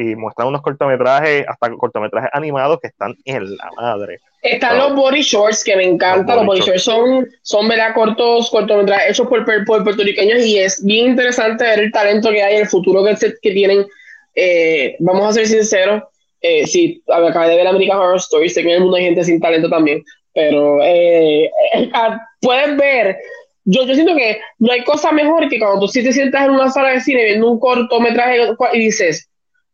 y 0.00 0.16
muestran 0.16 0.48
unos 0.48 0.62
cortometrajes, 0.62 1.44
hasta 1.46 1.70
cortometrajes 1.70 2.30
animados 2.32 2.80
que 2.80 2.88
están 2.88 3.14
en 3.24 3.56
la 3.56 3.70
madre. 3.76 4.18
Están 4.42 4.78
los 4.78 4.94
body 4.94 5.20
shorts 5.20 5.62
que 5.62 5.76
me 5.76 5.84
encantan. 5.84 6.36
Los 6.36 6.36
Los 6.36 6.46
body 6.46 6.60
body 6.60 6.66
shorts 6.66 6.82
son, 6.84 7.28
son 7.42 7.68
¿verdad? 7.68 7.94
cortos, 7.94 8.50
cortometrajes 8.50 9.10
hechos 9.10 9.26
por, 9.28 9.44
por 9.66 9.84
puertorriqueños 9.84 10.40
y 10.40 10.58
es 10.58 10.82
bien 10.84 11.10
interesante 11.10 11.64
ver 11.64 11.80
el 11.80 11.92
talento 11.92 12.30
que 12.30 12.42
hay, 12.42 12.56
el 12.56 12.66
futuro 12.66 13.04
que, 13.04 13.14
que 13.42 13.50
tienen. 13.52 13.86
Eh, 14.34 14.96
vamos 15.00 15.28
a 15.28 15.32
ser 15.32 15.46
sinceros. 15.46 16.02
Eh, 16.40 16.66
sí, 16.66 17.02
acabé 17.06 17.50
de 17.50 17.56
ver 17.56 17.66
American 17.66 17.98
Horror 17.98 18.16
Story. 18.16 18.48
Sé 18.48 18.62
que 18.62 18.68
en 18.70 18.76
el 18.76 18.80
mundo 18.80 18.96
hay 18.96 19.04
gente 19.04 19.24
sin 19.24 19.40
talento 19.40 19.68
también, 19.68 20.02
pero 20.32 20.82
eh, 20.82 21.44
eh, 21.44 21.90
ah, 21.92 22.20
puedes 22.40 22.76
ver. 22.76 23.18
Yo, 23.64 23.84
yo 23.84 23.94
siento 23.94 24.16
que 24.16 24.40
no 24.58 24.72
hay 24.72 24.82
cosa 24.84 25.12
mejor 25.12 25.48
que 25.48 25.58
cuando 25.58 25.80
tú 25.80 25.88
sí 25.88 26.02
te 26.02 26.12
sientas 26.12 26.44
en 26.44 26.52
una 26.52 26.70
sala 26.70 26.90
de 26.90 27.00
cine 27.00 27.24
viendo 27.24 27.50
un 27.50 27.60
cortometraje 27.60 28.38
y 28.72 28.78
dices, 28.78 29.29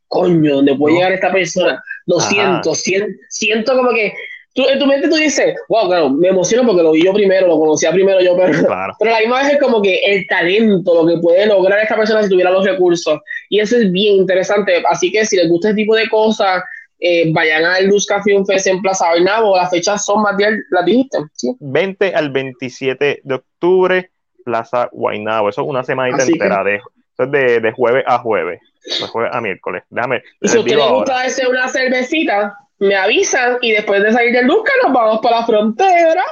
coño, 0.08 0.56
¿dónde 0.56 0.74
puede 0.74 0.94
No. 0.94 0.98
llegar 1.00 1.12
esta 1.12 1.32
persona? 1.32 1.82
Lo 2.06 2.18
Ajá. 2.18 2.28
siento, 2.28 2.74
siento, 2.74 3.08
siento 3.28 3.76
como 3.76 3.90
que 3.90 4.12
tú, 4.54 4.64
en 4.68 4.78
tu 4.78 4.86
mente 4.86 5.08
tú 5.08 5.16
dices, 5.16 5.54
wow, 5.68 5.86
claro, 5.88 6.10
me 6.10 6.28
emociono 6.28 6.66
porque 6.66 6.82
lo 6.82 6.92
vi 6.92 7.04
yo 7.04 7.12
primero, 7.12 7.46
lo 7.46 7.58
conocía 7.58 7.90
primero 7.92 8.20
yo, 8.20 8.36
pero, 8.36 8.64
Claro. 8.66 8.94
pero 8.98 9.10
la 9.10 9.18
misma 9.20 9.42
vez 9.42 9.52
es 9.54 9.60
como 9.60 9.82
que 9.82 9.96
el 10.04 10.26
talento, 10.26 11.02
lo 11.02 11.06
que 11.14 11.20
puede 11.20 11.46
lograr 11.46 11.78
esta 11.80 11.96
persona 11.96 12.22
si 12.22 12.28
tuviera 12.30 12.50
los 12.50 12.64
recursos. 12.64 13.20
Y 13.50 13.60
eso 13.60 13.76
es 13.76 13.90
bien 13.92 14.14
interesante. 14.16 14.82
Así 14.88 15.10
que 15.12 15.26
si 15.26 15.36
les 15.36 15.48
gusta 15.48 15.68
este 15.70 15.82
tipo 15.82 15.94
de 15.94 16.08
cosas, 16.08 16.62
eh, 16.98 17.30
vayan 17.34 17.64
al 17.64 17.86
Luzca 17.88 18.22
Film 18.22 18.46
Fest 18.46 18.66
en 18.68 18.80
Plaza 18.80 19.08
Guaynabo. 19.10 19.54
Las 19.56 19.68
fechas 19.70 20.02
son, 20.04 20.22
Matías, 20.22 20.52
las 20.70 20.84
dijiste. 20.86 21.18
¿sí? 21.34 21.54
20 21.60 22.14
al 22.14 22.30
27 22.30 23.20
de 23.22 23.34
octubre, 23.34 24.10
Plaza 24.44 24.88
Guaynabo. 24.92 25.50
Eso 25.50 25.60
es 25.62 25.68
una 25.68 25.84
semanita 25.84 26.22
Así 26.22 26.32
que- 26.32 26.38
entera. 26.44 26.64
De, 26.64 26.80
eso 27.18 27.22
es 27.24 27.30
de, 27.30 27.60
de 27.60 27.72
jueves 27.72 28.04
a 28.06 28.18
jueves. 28.18 28.60
De 29.00 29.06
jueves 29.06 29.30
a 29.34 29.40
miércoles. 29.40 29.82
Déjame. 29.90 30.22
Y 30.40 30.48
si 30.48 30.58
usted 30.58 30.76
le 30.76 30.88
gusta 30.90 31.22
hacer 31.22 31.48
una 31.48 31.68
cervecita, 31.68 32.56
me 32.78 32.94
avisan 32.94 33.56
y 33.62 33.72
después 33.72 34.02
de 34.02 34.12
salir 34.12 34.32
del 34.34 34.46
Luzca 34.46 34.72
nos 34.82 34.92
vamos 34.92 35.20
para 35.22 35.40
la 35.40 35.46
frontera. 35.46 36.22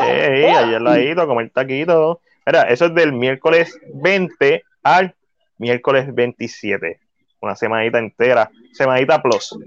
Ey, 0.00 0.44
ahí 0.44 0.74
al 0.74 0.84
ladito, 0.84 1.26
comer 1.26 1.50
taquito. 1.50 2.20
Mira, 2.46 2.62
eso 2.62 2.86
es 2.86 2.94
del 2.94 3.12
miércoles 3.12 3.78
20 3.94 4.62
al 4.84 5.14
miércoles 5.58 6.14
27. 6.14 7.00
Una 7.40 7.56
semanita 7.56 7.98
entera. 7.98 8.50
Semanita 8.72 9.20
plus. 9.20 9.58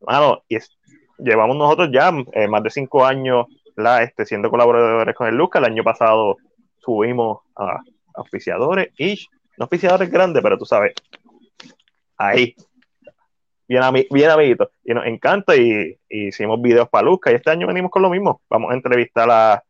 Mano, 0.00 0.42
y 0.48 0.56
es- 0.56 0.70
llevamos 1.18 1.56
nosotros 1.56 1.90
ya 1.92 2.12
eh, 2.32 2.48
más 2.48 2.62
de 2.62 2.70
cinco 2.70 3.04
años 3.04 3.46
la, 3.76 4.02
este, 4.02 4.24
siendo 4.24 4.50
colaboradores 4.50 5.14
con 5.14 5.28
el 5.28 5.34
Luca. 5.36 5.58
El 5.58 5.66
año 5.66 5.84
pasado 5.84 6.36
subimos 6.78 7.40
a 7.56 7.80
auspiciadores 8.14 8.88
y 8.98 9.28
no 9.58 9.64
auspiciadores 9.64 10.10
grandes, 10.10 10.42
pero 10.42 10.56
tú 10.56 10.64
sabes, 10.64 10.94
ahí. 12.16 12.54
Bien, 13.66 13.82
bien 14.10 14.30
amiguitos. 14.30 14.68
Y 14.84 14.94
nos 14.94 15.04
encanta 15.04 15.56
y, 15.56 15.98
hicimos 16.08 16.62
videos 16.62 16.88
para 16.88 17.04
Luca. 17.04 17.30
Y 17.30 17.34
este 17.34 17.50
año 17.50 17.66
venimos 17.66 17.90
con 17.90 18.02
lo 18.02 18.08
mismo. 18.08 18.40
Vamos 18.48 18.70
a 18.70 18.74
entrevistar 18.74 19.28
a, 19.30 19.62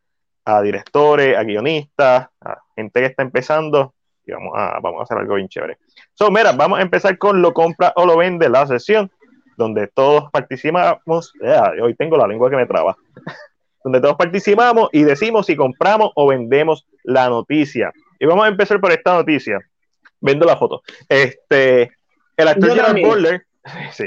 directores, 0.63 1.37
a 1.37 1.43
guionistas, 1.43 2.29
a 2.41 2.59
gente 2.77 3.01
que 3.01 3.07
está 3.07 3.23
empezando. 3.23 3.95
Y 4.25 4.33
vamos 4.33 4.53
a, 4.55 4.79
vamos 4.81 5.01
a 5.01 5.03
hacer 5.05 5.19
algo 5.19 5.35
bien 5.35 5.49
chévere. 5.49 5.79
So, 6.15 6.31
mira, 6.31 6.53
vamos 6.53 6.79
a 6.79 6.83
empezar 6.83 7.17
con 7.19 7.43
lo 7.43 7.53
compra 7.53 7.93
o 7.97 8.07
lo 8.07 8.17
vende, 8.17 8.49
la 8.49 8.67
sesión, 8.67 9.11
donde 9.57 9.89
todos 9.89 10.31
participamos. 10.31 11.33
Ya, 11.43 11.73
hoy 11.83 11.95
tengo 11.95 12.17
la 12.17 12.27
lengua 12.27 12.51
que 12.51 12.57
me 12.57 12.67
traba. 12.67 12.97
donde 13.83 14.01
todos 14.01 14.17
participamos 14.17 14.91
y 14.93 15.03
decimos 15.03 15.47
si 15.47 15.57
compramos 15.57 16.11
o 16.15 16.27
vendemos 16.27 16.87
la 17.05 17.29
noticia. 17.29 17.93
Y 18.19 18.27
vamos 18.27 18.45
a 18.45 18.49
empezar 18.49 18.81
por 18.81 18.93
esta 18.93 19.15
noticia. 19.15 19.61
Vendo 20.21 20.47
la 20.47 20.57
foto. 20.57 20.83
Este, 21.09 21.91
el 22.37 22.49
actor 22.49 22.73
Gerard. 22.75 23.01
Butler. 23.01 23.45
Sí, 23.93 24.05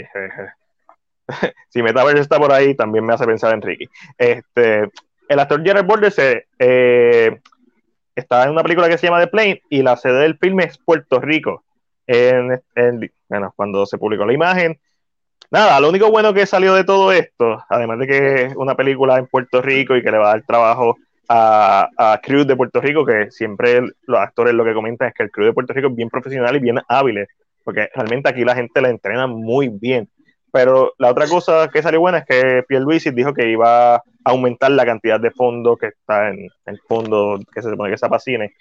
si 1.70 1.84
Metaverse 1.84 2.22
está 2.22 2.38
por 2.40 2.52
ahí, 2.52 2.76
también 2.76 3.06
me 3.06 3.14
hace 3.14 3.26
pensar 3.26 3.54
en 3.54 3.62
Ricky. 3.62 3.88
Este, 4.18 4.90
el 5.30 5.40
actor 5.40 5.64
Gerard 5.64 5.86
Butler 5.86 6.12
se, 6.12 6.48
eh, 6.60 7.40
está 8.16 8.44
en 8.44 8.52
una 8.52 8.64
película 8.64 8.90
que 8.90 8.98
se 8.98 9.08
llama 9.08 9.22
The 9.22 9.28
Plane 9.28 9.62
y 9.70 9.82
la 9.82 9.96
sede 9.98 10.22
del 10.22 10.38
filme 10.38 10.64
es 10.66 10.78
Puerto 10.78 11.20
Rico. 11.20 11.64
En, 12.08 12.62
en- 12.76 13.12
bueno, 13.30 13.54
cuando 13.56 13.86
se 13.86 13.98
publicó 13.98 14.26
la 14.26 14.34
imagen. 14.34 14.80
Nada, 15.50 15.80
lo 15.80 15.90
único 15.90 16.10
bueno 16.10 16.34
que 16.34 16.46
salió 16.46 16.74
de 16.74 16.84
todo 16.86 17.12
esto, 17.12 17.64
además 17.70 18.00
de 18.00 18.08
que 18.08 18.42
es 18.44 18.56
una 18.56 18.76
película 18.76 19.18
en 19.18 19.28
Puerto 19.28 19.62
Rico 19.62 19.96
y 19.96 20.02
que 20.04 20.12
le 20.12 20.18
va 20.18 20.30
a 20.30 20.34
dar 20.34 20.44
trabajo 20.46 20.98
a, 21.28 21.88
a 21.98 22.20
crew 22.22 22.44
de 22.44 22.56
Puerto 22.56 22.82
Rico, 22.82 23.06
que 23.06 23.32
siempre 23.32 23.82
los 24.08 24.20
actores 24.20 24.54
lo 24.54 24.66
que 24.66 24.74
comentan 24.74 25.10
es 25.10 25.14
que 25.14 25.24
el 25.24 25.32
crew 25.32 25.46
de 25.46 25.54
Puerto 25.54 25.74
Rico 25.74 25.88
es 25.88 25.96
bien 25.96 26.10
profesional 26.10 26.56
y 26.56 26.60
bien 26.60 26.80
hábil, 26.88 27.26
porque 27.64 27.90
realmente 27.94 28.30
aquí 28.30 28.44
la 28.44 28.56
gente 28.56 28.82
la 28.82 28.90
entrena 28.90 29.28
muy 29.28 29.70
bien. 29.70 30.10
Pero 30.52 30.94
la 30.98 31.12
otra 31.12 31.28
cosa 31.28 31.70
que 31.70 31.82
salió 31.82 32.02
buena 32.02 32.20
es 32.20 32.26
que 32.26 32.64
Pierluisi 32.68 33.12
dijo 33.12 33.34
que 33.34 33.50
iba 33.50 33.96
a 33.96 34.04
aumentar 34.26 34.72
la 34.72 34.86
cantidad 34.86 35.20
de 35.20 35.32
fondos 35.32 35.78
que 35.80 35.88
está 35.88 36.30
en 36.30 36.50
el 36.66 36.80
fondo 36.88 37.40
que 37.54 37.62
se 37.62 37.70
supone 37.70 37.90
que 37.90 37.96
está 37.96 38.10
para 38.10 38.20
cine. 38.20 38.54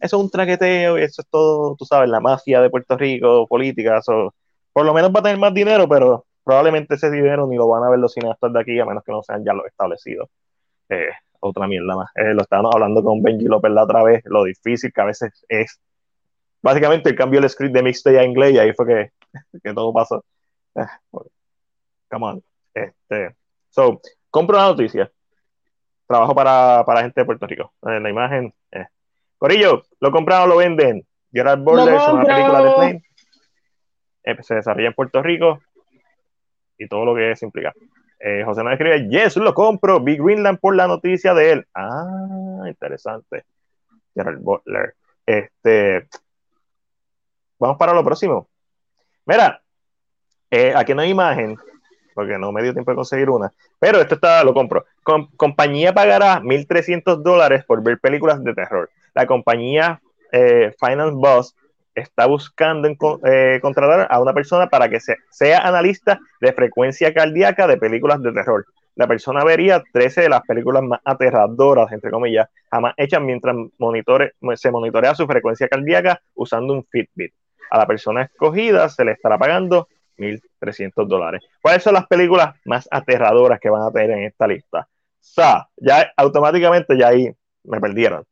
Eso 0.00 0.16
es 0.16 0.22
un 0.22 0.30
traqueteo 0.30 0.96
eso 0.96 1.22
es 1.22 1.28
todo, 1.28 1.76
tú 1.76 1.84
sabes, 1.84 2.10
la 2.10 2.20
mafia 2.20 2.60
de 2.60 2.70
Puerto 2.70 2.96
Rico, 2.96 3.46
política, 3.46 3.98
eso, 3.98 4.34
por 4.72 4.84
lo 4.84 4.94
menos 4.94 5.10
va 5.14 5.20
a 5.20 5.22
tener 5.22 5.38
más 5.38 5.54
dinero, 5.54 5.88
pero 5.88 6.26
probablemente 6.44 6.94
ese 6.94 7.10
dinero 7.10 7.46
ni 7.46 7.56
lo 7.56 7.68
van 7.68 7.84
a 7.84 7.90
ver 7.90 7.98
los 7.98 8.12
cineastas 8.12 8.52
de 8.52 8.60
aquí, 8.60 8.78
a 8.78 8.86
menos 8.86 9.04
que 9.04 9.12
no 9.12 9.22
sean 9.22 9.44
ya 9.44 9.52
los 9.52 9.66
establecidos. 9.66 10.28
Eh, 10.88 11.10
otra 11.40 11.66
mierda 11.66 11.96
más. 11.96 12.10
Eh, 12.14 12.34
lo 12.34 12.42
estábamos 12.42 12.74
hablando 12.74 13.02
con 13.02 13.22
Benji 13.22 13.46
López 13.46 13.70
la 13.72 13.84
otra 13.84 14.02
vez, 14.02 14.22
lo 14.26 14.44
difícil 14.44 14.92
que 14.92 15.00
a 15.00 15.06
veces 15.06 15.44
es. 15.48 15.80
Básicamente 16.62 17.10
el 17.10 17.16
cambio 17.16 17.40
del 17.40 17.50
script 17.50 17.74
de 17.74 17.82
Mixtape 17.82 18.18
a 18.18 18.24
inglés 18.24 18.52
y 18.52 18.58
ahí 18.58 18.72
fue 18.74 18.86
que, 18.86 19.12
que 19.62 19.74
todo 19.74 19.92
pasó. 19.92 20.24
Eh, 20.74 20.86
come 22.10 22.26
on. 22.26 22.42
Este, 22.74 23.36
so, 23.70 24.00
compro 24.30 24.56
una 24.56 24.68
noticia. 24.68 25.10
Trabajo 26.06 26.34
para, 26.34 26.84
para 26.84 27.02
gente 27.02 27.20
de 27.20 27.24
Puerto 27.24 27.46
Rico. 27.46 27.72
En 27.82 28.02
la 28.02 28.10
imagen. 28.10 28.52
Eh. 28.72 28.86
Corillo, 29.38 29.84
¿lo 30.00 30.10
compraron 30.10 30.50
o 30.50 30.54
lo 30.54 30.58
venden? 30.58 31.06
Gerard 31.32 31.60
Butler 31.60 31.94
es 31.94 32.08
una 32.08 32.24
película 32.24 32.62
de 32.62 32.74
Plane. 32.74 33.02
Eh, 34.24 34.42
se 34.42 34.56
desarrolla 34.56 34.88
en 34.88 34.94
Puerto 34.94 35.22
Rico 35.22 35.60
y 36.76 36.88
todo 36.88 37.04
lo 37.04 37.14
que 37.14 37.30
eso 37.30 37.46
implica. 37.46 37.72
Eh, 38.20 38.42
José 38.44 38.62
nos 38.62 38.72
escribe, 38.74 39.08
yes, 39.08 39.36
lo 39.38 39.54
compro, 39.54 39.98
Big 40.00 40.22
Greenland 40.22 40.58
por 40.60 40.76
la 40.76 40.86
noticia 40.86 41.32
de 41.32 41.52
él. 41.52 41.66
Ah, 41.74 42.64
interesante. 42.66 43.44
Gerard 44.14 44.38
Butler. 44.40 44.94
Este, 45.24 46.06
vamos 47.58 47.76
para 47.78 47.94
lo 47.94 48.04
próximo. 48.04 48.48
Mira, 49.24 49.62
eh, 50.50 50.72
aquí 50.76 50.94
no 50.94 51.02
hay 51.02 51.10
imagen, 51.10 51.56
porque 52.14 52.36
no 52.38 52.52
me 52.52 52.62
dio 52.62 52.72
tiempo 52.72 52.90
de 52.90 52.96
conseguir 52.96 53.30
una, 53.30 53.52
pero 53.78 54.00
esto 54.00 54.16
está, 54.16 54.42
lo 54.44 54.52
compro. 54.52 54.84
Com- 55.02 55.30
compañía 55.36 55.94
pagará 55.94 56.40
1.300 56.40 57.22
dólares 57.22 57.64
por 57.64 57.82
ver 57.82 57.98
películas 58.00 58.42
de 58.42 58.54
terror. 58.54 58.90
La 59.14 59.26
compañía 59.26 60.00
eh, 60.32 60.74
Finance 60.78 61.14
Boss 61.14 61.54
está 61.94 62.26
buscando 62.26 62.88
eh, 63.26 63.58
contratar 63.60 64.06
a 64.10 64.20
una 64.20 64.32
persona 64.32 64.68
para 64.68 64.88
que 64.88 65.00
se- 65.00 65.16
sea 65.30 65.58
analista 65.60 66.18
de 66.40 66.52
frecuencia 66.52 67.12
cardíaca 67.12 67.66
de 67.66 67.76
películas 67.76 68.22
de 68.22 68.32
terror. 68.32 68.64
La 68.96 69.06
persona 69.06 69.44
vería 69.44 69.82
13 69.92 70.22
de 70.22 70.28
las 70.28 70.42
películas 70.42 70.82
más 70.82 71.00
aterradoras, 71.04 71.90
entre 71.92 72.10
comillas, 72.10 72.48
jamás 72.70 72.94
hechas 72.96 73.20
mientras 73.22 73.54
monitore- 73.78 74.32
se 74.56 74.70
monitorea 74.70 75.14
su 75.14 75.26
frecuencia 75.26 75.68
cardíaca 75.68 76.20
usando 76.34 76.74
un 76.74 76.84
Fitbit. 76.84 77.32
A 77.70 77.78
la 77.78 77.86
persona 77.86 78.22
escogida 78.22 78.88
se 78.88 79.04
le 79.04 79.12
estará 79.12 79.38
pagando 79.38 79.88
1.300 80.18 81.06
dólares. 81.08 81.42
¿Cuáles 81.62 81.82
son 81.82 81.94
las 81.94 82.06
películas 82.06 82.54
más 82.64 82.86
aterradoras 82.90 83.58
que 83.60 83.70
van 83.70 83.82
a 83.82 83.90
tener 83.90 84.10
en 84.10 84.24
esta 84.24 84.46
lista? 84.46 84.86
Ya 85.76 86.12
automáticamente 86.16 86.96
ya 86.98 87.08
ahí 87.08 87.32
me 87.64 87.80
perdieron. 87.80 88.24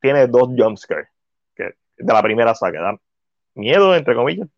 Tiene 0.00 0.26
dos 0.26 0.48
jumpscares 0.56 1.08
de 2.02 2.12
la 2.12 2.22
primera 2.22 2.54
saga, 2.54 2.80
da 2.82 2.98
miedo, 3.54 3.94
entre 3.96 4.14
comillas. 4.14 4.48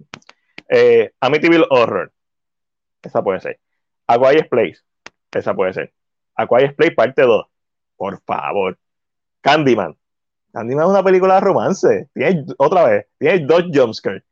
Eh, 0.69 1.13
Amityville 1.21 1.67
Horror, 1.71 2.13
esa 3.03 3.23
puede 3.23 3.41
ser. 3.41 3.61
A 4.07 4.19
Quiet 4.19 4.49
Place, 4.49 4.79
esa 5.33 5.55
puede 5.55 5.73
ser. 5.75 5.93
A 6.37 6.47
Quiet 6.47 6.77
Place 6.77 6.93
parte 6.93 7.23
2, 7.23 7.47
por 7.97 8.21
favor. 8.23 8.79
Candyman, 9.43 9.97
Candyman 10.53 10.85
es 10.87 10.91
una 10.91 11.05
película 11.05 11.37
de 11.37 11.41
romance. 11.43 12.09
Otra 12.59 12.85
vez, 12.87 13.07
tiene 13.19 13.41
dos 13.47 13.65
jumpscares 13.75 14.25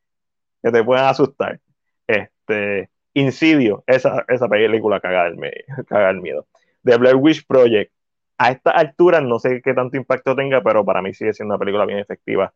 que 0.63 0.71
te 0.71 0.85
pueden 0.85 1.05
asustar. 1.05 1.61
Este, 2.07 2.91
Insidio, 3.15 3.85
esa, 3.87 4.25
esa 4.29 4.49
película 4.49 5.01
caga 5.01 5.27
el, 5.27 5.37
me- 5.37 5.53
caga 5.89 6.11
el 6.11 6.21
miedo. 6.21 6.47
The 6.85 6.97
Blair 6.97 7.17
Witch 7.17 7.47
Project, 7.47 7.93
a 8.39 8.51
estas 8.53 8.75
alturas 8.75 9.23
no 9.23 9.39
sé 9.39 9.61
qué 9.63 9.75
tanto 9.75 9.97
impacto 9.97 10.35
tenga, 10.35 10.63
pero 10.63 10.85
para 10.85 11.03
mí 11.03 11.15
sigue 11.15 11.33
siendo 11.35 11.55
una 11.55 11.59
película 11.59 11.85
bien 11.87 11.99
efectiva. 12.01 12.53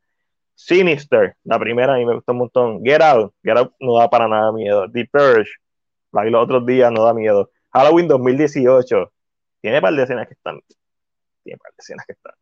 Sinister, 0.57 1.37
la 1.45 1.59
primera 1.59 1.95
a 1.95 1.97
mí 1.99 2.07
me 2.07 2.15
gustó 2.15 2.33
un 2.33 2.39
montón. 2.39 2.83
Get 2.83 3.03
Out, 3.03 3.35
Get 3.45 3.59
Out 3.59 3.75
no 3.79 3.99
da 3.99 4.09
para 4.09 4.27
nada 4.27 4.51
miedo. 4.53 4.91
The 4.91 5.05
Purge, 5.05 5.51
la 6.13 6.23
vi 6.23 6.31
los 6.31 6.43
otros 6.43 6.65
días, 6.65 6.91
no 6.91 7.05
da 7.05 7.13
miedo. 7.13 7.51
Halloween 7.73 8.09
2018, 8.09 9.13
tiene 9.61 9.83
par 9.83 9.93
de 9.95 10.03
escenas 10.03 10.27
que 10.27 10.33
están. 10.33 10.61
Tiene 11.45 11.59
par 11.59 11.73
de 11.73 11.77
escenas 11.79 12.07
que 12.07 12.13
están. 12.15 12.35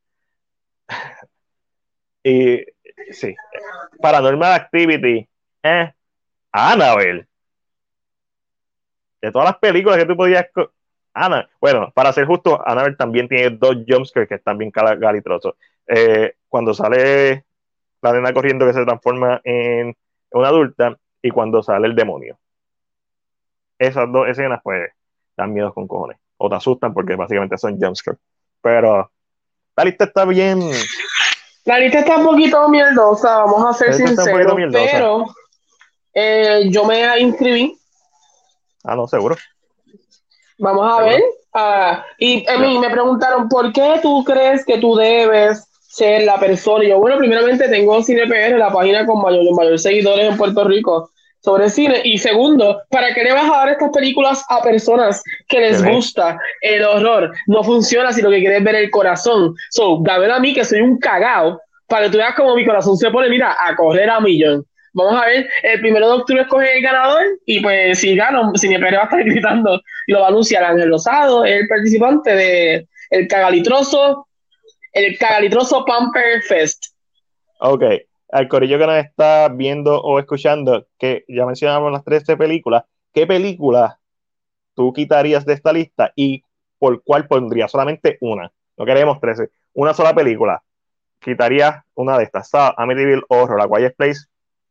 y 2.22 2.64
sí, 3.12 3.34
Paranormal 4.00 4.52
Activity, 4.52 5.28
eh, 5.64 5.92
Annabelle. 6.52 7.26
De 9.20 9.32
todas 9.32 9.48
las 9.48 9.58
películas 9.58 9.98
que 9.98 10.06
tú 10.06 10.16
podías. 10.16 10.46
Ana, 11.12 11.48
bueno, 11.60 11.90
para 11.94 12.12
ser 12.12 12.26
justo, 12.26 12.62
Annabelle 12.64 12.96
también 12.96 13.28
tiene 13.28 13.50
dos 13.50 13.76
jumpscares 13.88 14.28
que 14.28 14.36
están 14.36 14.56
bien 14.56 14.70
galitrosos. 14.70 15.54
Eh, 15.86 16.36
cuando 16.48 16.74
sale 16.74 17.44
la 18.04 18.12
nena 18.12 18.32
corriendo 18.34 18.66
que 18.66 18.74
se 18.74 18.84
transforma 18.84 19.40
en 19.44 19.96
una 20.32 20.48
adulta 20.48 20.94
y 21.22 21.30
cuando 21.30 21.62
sale 21.62 21.86
el 21.86 21.94
demonio. 21.94 22.36
Esas 23.78 24.12
dos 24.12 24.28
escenas, 24.28 24.60
pues, 24.62 24.90
dan 25.36 25.52
miedo 25.54 25.72
con 25.72 25.88
cojones. 25.88 26.18
O 26.36 26.48
te 26.50 26.56
asustan 26.56 26.92
porque 26.92 27.16
básicamente 27.16 27.56
son 27.56 27.80
jumpscares. 27.80 28.20
Pero 28.60 29.10
la 29.76 29.84
lista 29.84 30.04
está 30.04 30.24
bien. 30.26 30.60
La 31.64 31.78
lista 31.78 32.00
está 32.00 32.18
un 32.18 32.26
poquito 32.26 32.68
mierdosa, 32.68 33.38
vamos 33.38 33.64
a 33.64 33.72
ser 33.72 33.94
sinceros, 33.94 34.54
pero 34.70 35.24
eh, 36.12 36.68
yo 36.70 36.84
me 36.84 37.18
inscribí, 37.20 37.74
Ah, 38.84 38.94
no, 38.94 39.08
seguro. 39.08 39.34
vamos 40.58 40.84
a 40.92 40.96
¿Seguro? 40.98 41.06
ver. 41.16 41.22
ah, 41.54 42.04
y 42.18 42.46
a 42.46 42.58
mí 42.58 42.78
me 42.78 42.90
preguntaron, 42.90 43.48
¿por 43.48 43.72
qué 43.72 43.98
tú 44.02 44.22
crees 44.24 44.62
que 44.66 44.76
tú 44.78 44.94
debes 44.94 45.66
ser 45.94 46.24
la 46.24 46.38
persona? 46.38 46.84
Y 46.84 46.88
yo, 46.88 46.98
bueno, 46.98 47.18
primeramente 47.18 47.68
tengo 47.68 48.02
CinePR, 48.02 48.58
la 48.58 48.72
página 48.72 49.06
con 49.06 49.22
mayor, 49.22 49.44
mayor 49.54 49.78
seguidores 49.78 50.30
en 50.30 50.36
Puerto 50.36 50.64
Rico. 50.64 51.10
sobre 51.40 51.68
cine. 51.68 52.00
Y 52.04 52.18
segundo, 52.18 52.80
¿para 52.88 53.12
qué 53.12 53.22
le 53.22 53.32
vas 53.32 53.50
a 53.50 53.56
dar 53.58 53.68
estas 53.68 53.90
películas 53.90 54.44
a 54.48 54.62
personas 54.62 55.22
que 55.46 55.60
les 55.60 55.82
ven. 55.82 55.94
gusta 55.94 56.38
el 56.62 56.82
horror? 56.82 57.32
No 57.46 57.62
funciona 57.62 58.12
si 58.12 58.22
lo 58.22 58.30
que 58.30 58.40
quieres 58.40 58.58
es 58.58 58.64
ver 58.64 58.76
el 58.76 58.90
corazón. 58.90 59.54
So, 59.70 59.98
dámelo 60.02 60.34
a 60.34 60.40
mí 60.40 60.54
que 60.54 60.64
soy 60.64 60.80
un 60.80 60.98
cagao 60.98 61.60
para 61.86 62.06
que 62.06 62.12
tú 62.12 62.18
veas 62.18 62.34
como 62.34 62.56
mi 62.56 62.64
corazón 62.64 62.96
se 62.96 63.10
pone, 63.10 63.28
mira, 63.28 63.56
a 63.60 63.76
correr 63.76 64.08
a 64.08 64.20
millón. 64.20 64.64
Vamos 64.94 65.20
a 65.20 65.26
ver, 65.26 65.48
el 65.62 65.80
primero 65.80 66.06
de 66.06 66.14
octubre 66.14 66.42
escoge 66.42 66.76
el 66.76 66.82
ganador 66.82 67.22
y 67.46 67.60
pues 67.60 67.98
si 67.98 68.14
gano, 68.14 68.52
Cinepedia 68.56 68.98
va 68.98 69.02
a 69.02 69.06
estar 69.06 69.24
gritando 69.24 69.80
y 70.06 70.12
lo 70.12 70.20
va 70.20 70.26
a 70.26 70.28
anunciar 70.30 70.64
Ángel 70.64 70.88
Rosado, 70.88 71.44
el 71.44 71.66
participante 71.68 72.34
de 72.34 72.88
el 73.10 73.28
cagalitroso, 73.28 74.26
el 74.94 75.18
cagalitroso 75.18 75.84
Pamper 75.84 76.42
Fest. 76.42 76.86
Ok, 77.60 77.82
al 78.30 78.48
corillo 78.48 78.78
que 78.78 78.86
nos 78.86 78.96
está 78.96 79.48
viendo 79.48 80.00
o 80.00 80.18
escuchando, 80.18 80.86
que 80.98 81.24
ya 81.28 81.44
mencionamos 81.44 81.92
las 81.92 82.04
13 82.04 82.36
películas, 82.36 82.84
¿qué 83.12 83.26
película 83.26 83.98
tú 84.74 84.92
quitarías 84.92 85.44
de 85.44 85.52
esta 85.52 85.72
lista 85.72 86.12
y 86.16 86.42
por 86.78 87.02
cuál 87.02 87.26
pondrías? 87.26 87.70
Solamente 87.70 88.18
una, 88.20 88.52
no 88.76 88.86
queremos 88.86 89.20
13, 89.20 89.50
una 89.74 89.94
sola 89.94 90.14
película. 90.14 90.62
Quitarías 91.20 91.82
una 91.94 92.18
de 92.18 92.24
estas, 92.24 92.50
Saw, 92.50 92.74
Amityville 92.76 93.22
Horror, 93.28 93.60
A 93.60 93.68
Quiet 93.68 93.96
Place, 93.96 94.20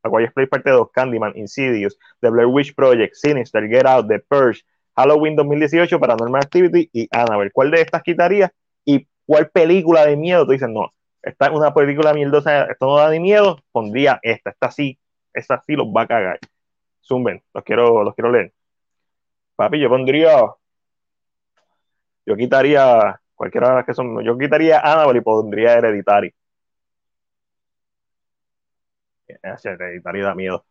A 0.03 0.09
Quiet 0.09 0.33
Place 0.33 0.47
parte 0.47 0.69
2, 0.69 0.91
Candyman, 0.91 1.33
Insidious, 1.35 1.97
The 2.21 2.29
Blair 2.29 2.47
Witch 2.47 2.75
Project, 2.75 3.15
Sinister, 3.15 3.67
Get 3.67 3.85
Out, 3.85 4.07
The 4.07 4.19
Purge, 4.19 4.63
Halloween 4.95 5.35
2018, 5.35 5.99
Paranormal 5.99 6.43
Activity 6.43 6.89
y 6.93 7.07
Annabelle. 7.11 7.51
¿Cuál 7.51 7.71
de 7.71 7.81
estas 7.81 8.03
quitarías 8.03 8.51
y 8.85 9.07
cuál 9.25 9.49
película 9.49 10.05
de 10.05 10.15
miedo 10.17 10.45
tú 10.45 10.51
dices, 10.51 10.69
no, 10.69 10.93
esta 11.21 11.47
es 11.47 11.51
una 11.51 11.73
película 11.73 12.13
mierdosa, 12.13 12.65
esto 12.65 12.85
no 12.85 12.97
da 12.97 13.09
ni 13.09 13.19
miedo, 13.19 13.59
pondría 13.71 14.19
esta, 14.23 14.51
esta 14.51 14.71
sí, 14.71 14.99
esta 15.33 15.61
sí 15.65 15.75
los 15.75 15.87
va 15.87 16.01
a 16.01 16.07
cagar. 16.07 16.39
Zumben, 17.01 17.41
los 17.53 17.63
quiero, 17.63 18.03
los 18.03 18.15
quiero 18.15 18.31
leer. 18.31 18.53
Papi, 19.55 19.79
yo 19.79 19.89
pondría, 19.89 20.45
yo 22.25 22.35
quitaría, 22.35 23.19
cualquiera 23.35 23.69
de 23.69 23.75
las 23.75 23.85
que 23.85 23.93
son, 23.93 24.23
yo 24.23 24.37
quitaría 24.37 24.79
Annabelle 24.79 25.19
y 25.19 25.21
pondría 25.21 25.73
Hereditary. 25.73 26.33
Hereditary 29.27 30.21
da 30.21 30.35
miedo. 30.35 30.65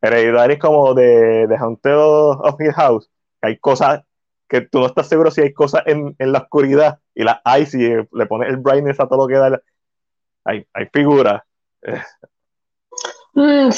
Hereditary 0.00 0.54
es 0.54 0.58
como 0.60 0.94
de, 0.94 1.46
de 1.46 1.56
Haunted 1.56 1.94
of 1.96 2.60
Hill 2.60 2.72
House, 2.72 3.10
que 3.40 3.48
hay 3.48 3.58
cosas 3.58 4.02
que 4.48 4.62
tú 4.62 4.80
no 4.80 4.86
estás 4.86 5.08
seguro 5.08 5.30
si 5.30 5.42
hay 5.42 5.52
cosas 5.52 5.82
en, 5.86 6.14
en 6.18 6.32
la 6.32 6.38
oscuridad 6.40 6.98
y 7.14 7.22
las 7.24 7.38
hay, 7.44 7.66
si 7.66 7.78
le 7.78 8.26
pones 8.26 8.48
el 8.48 8.56
brightness 8.56 8.98
a 9.00 9.06
todo 9.08 9.22
lo 9.22 9.28
que 9.28 9.34
da, 9.34 9.60
hay, 10.44 10.66
hay 10.72 10.86
figuras. 10.92 11.42
Mm. 13.34 13.70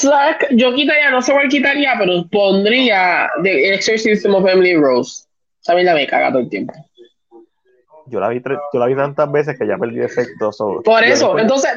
Yo 0.51 0.73
quitaría, 0.73 1.11
no 1.11 1.21
sé 1.21 1.33
cuál 1.33 1.47
quitaría, 1.47 1.93
pero 1.99 2.25
pondría 2.31 3.29
The 3.43 3.75
Exorcism 3.75 4.33
of 4.33 4.47
Emily 4.47 4.75
Rose. 4.75 5.25
También 5.63 5.85
la 5.85 5.93
me 5.93 6.07
caga 6.07 6.29
todo 6.31 6.39
el 6.41 6.49
tiempo. 6.49 6.73
Yo 8.07 8.19
la 8.19 8.29
vi, 8.29 8.41
yo 8.73 8.79
la 8.79 8.87
vi 8.87 8.95
tantas 8.95 9.31
veces 9.31 9.59
que 9.59 9.67
ya 9.67 9.77
perdí 9.77 10.01
efecto. 10.01 10.51
so- 10.51 10.81
Por 10.83 11.03
eso, 11.03 11.37
entonces, 11.37 11.71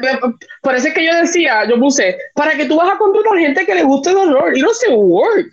por 0.63 0.73
eso 0.73 0.87
es 0.87 0.93
que 0.95 1.05
yo 1.05 1.13
decía, 1.15 1.67
yo 1.69 1.79
puse, 1.79 2.17
para 2.33 2.57
que 2.57 2.65
tú 2.65 2.75
vas 2.75 2.91
a 2.91 2.97
contratar 2.97 3.37
gente 3.37 3.65
que 3.65 3.75
le 3.75 3.83
guste 3.83 4.09
el 4.09 4.17
horror, 4.17 4.57
y 4.57 4.61
no 4.61 4.73
se 4.73 4.89
work. 4.91 5.51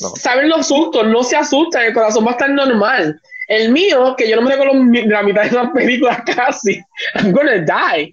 No. 0.00 0.08
Saben 0.16 0.48
los 0.48 0.66
sustos, 0.66 1.06
no 1.06 1.22
se 1.22 1.36
asustan, 1.36 1.86
el 1.86 1.94
corazón 1.94 2.24
va 2.24 2.30
a 2.30 2.32
estar 2.32 2.50
normal. 2.50 3.20
El 3.48 3.72
mío, 3.72 4.14
que 4.16 4.28
yo 4.28 4.36
no 4.36 4.42
me 4.42 4.50
recuerdo 4.50 4.74
la 4.74 5.22
mitad 5.22 5.44
de 5.44 5.50
las 5.50 5.70
películas 5.70 6.22
casi, 6.36 6.80
I'm 7.14 7.32
gonna 7.32 7.64
die. 7.64 8.12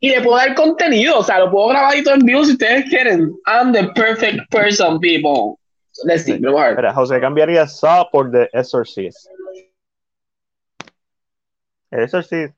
Y 0.00 0.10
le 0.10 0.20
puedo 0.20 0.36
dar 0.36 0.54
contenido, 0.56 1.20
o 1.20 1.22
sea, 1.22 1.38
lo 1.38 1.50
puedo 1.50 1.68
grabar 1.68 1.96
y 1.96 2.02
todo 2.02 2.14
en 2.14 2.26
vivo 2.26 2.44
si 2.44 2.52
ustedes 2.52 2.86
quieren. 2.90 3.32
I'm 3.46 3.72
the 3.72 3.86
perfect 3.94 4.50
person, 4.50 4.98
people. 4.98 5.60
Let's 6.04 6.24
see. 6.24 6.40
Mira, 6.40 6.92
José 6.92 7.20
cambiaría 7.20 7.68
Saw 7.68 8.10
por 8.10 8.32
The 8.32 8.48
Exorcist. 8.52 9.28
El 11.92 12.02
Exorcist. 12.02 12.54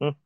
Mm. 0.00 0.16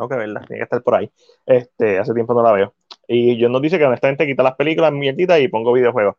Tengo 0.00 0.08
que 0.08 0.16
verla, 0.16 0.40
tiene 0.46 0.60
que 0.60 0.64
estar 0.64 0.82
por 0.82 0.94
ahí. 0.94 1.10
Este, 1.44 1.98
hace 1.98 2.14
tiempo 2.14 2.32
no 2.32 2.42
la 2.42 2.52
veo. 2.52 2.72
Y 3.06 3.38
John 3.38 3.52
nos 3.52 3.60
dice 3.60 3.76
que 3.78 3.84
honestamente 3.84 4.26
quita 4.26 4.42
las 4.42 4.54
películas 4.54 4.92
mierditas 4.92 5.38
y 5.40 5.48
pongo 5.48 5.74
videojuegos. 5.74 6.16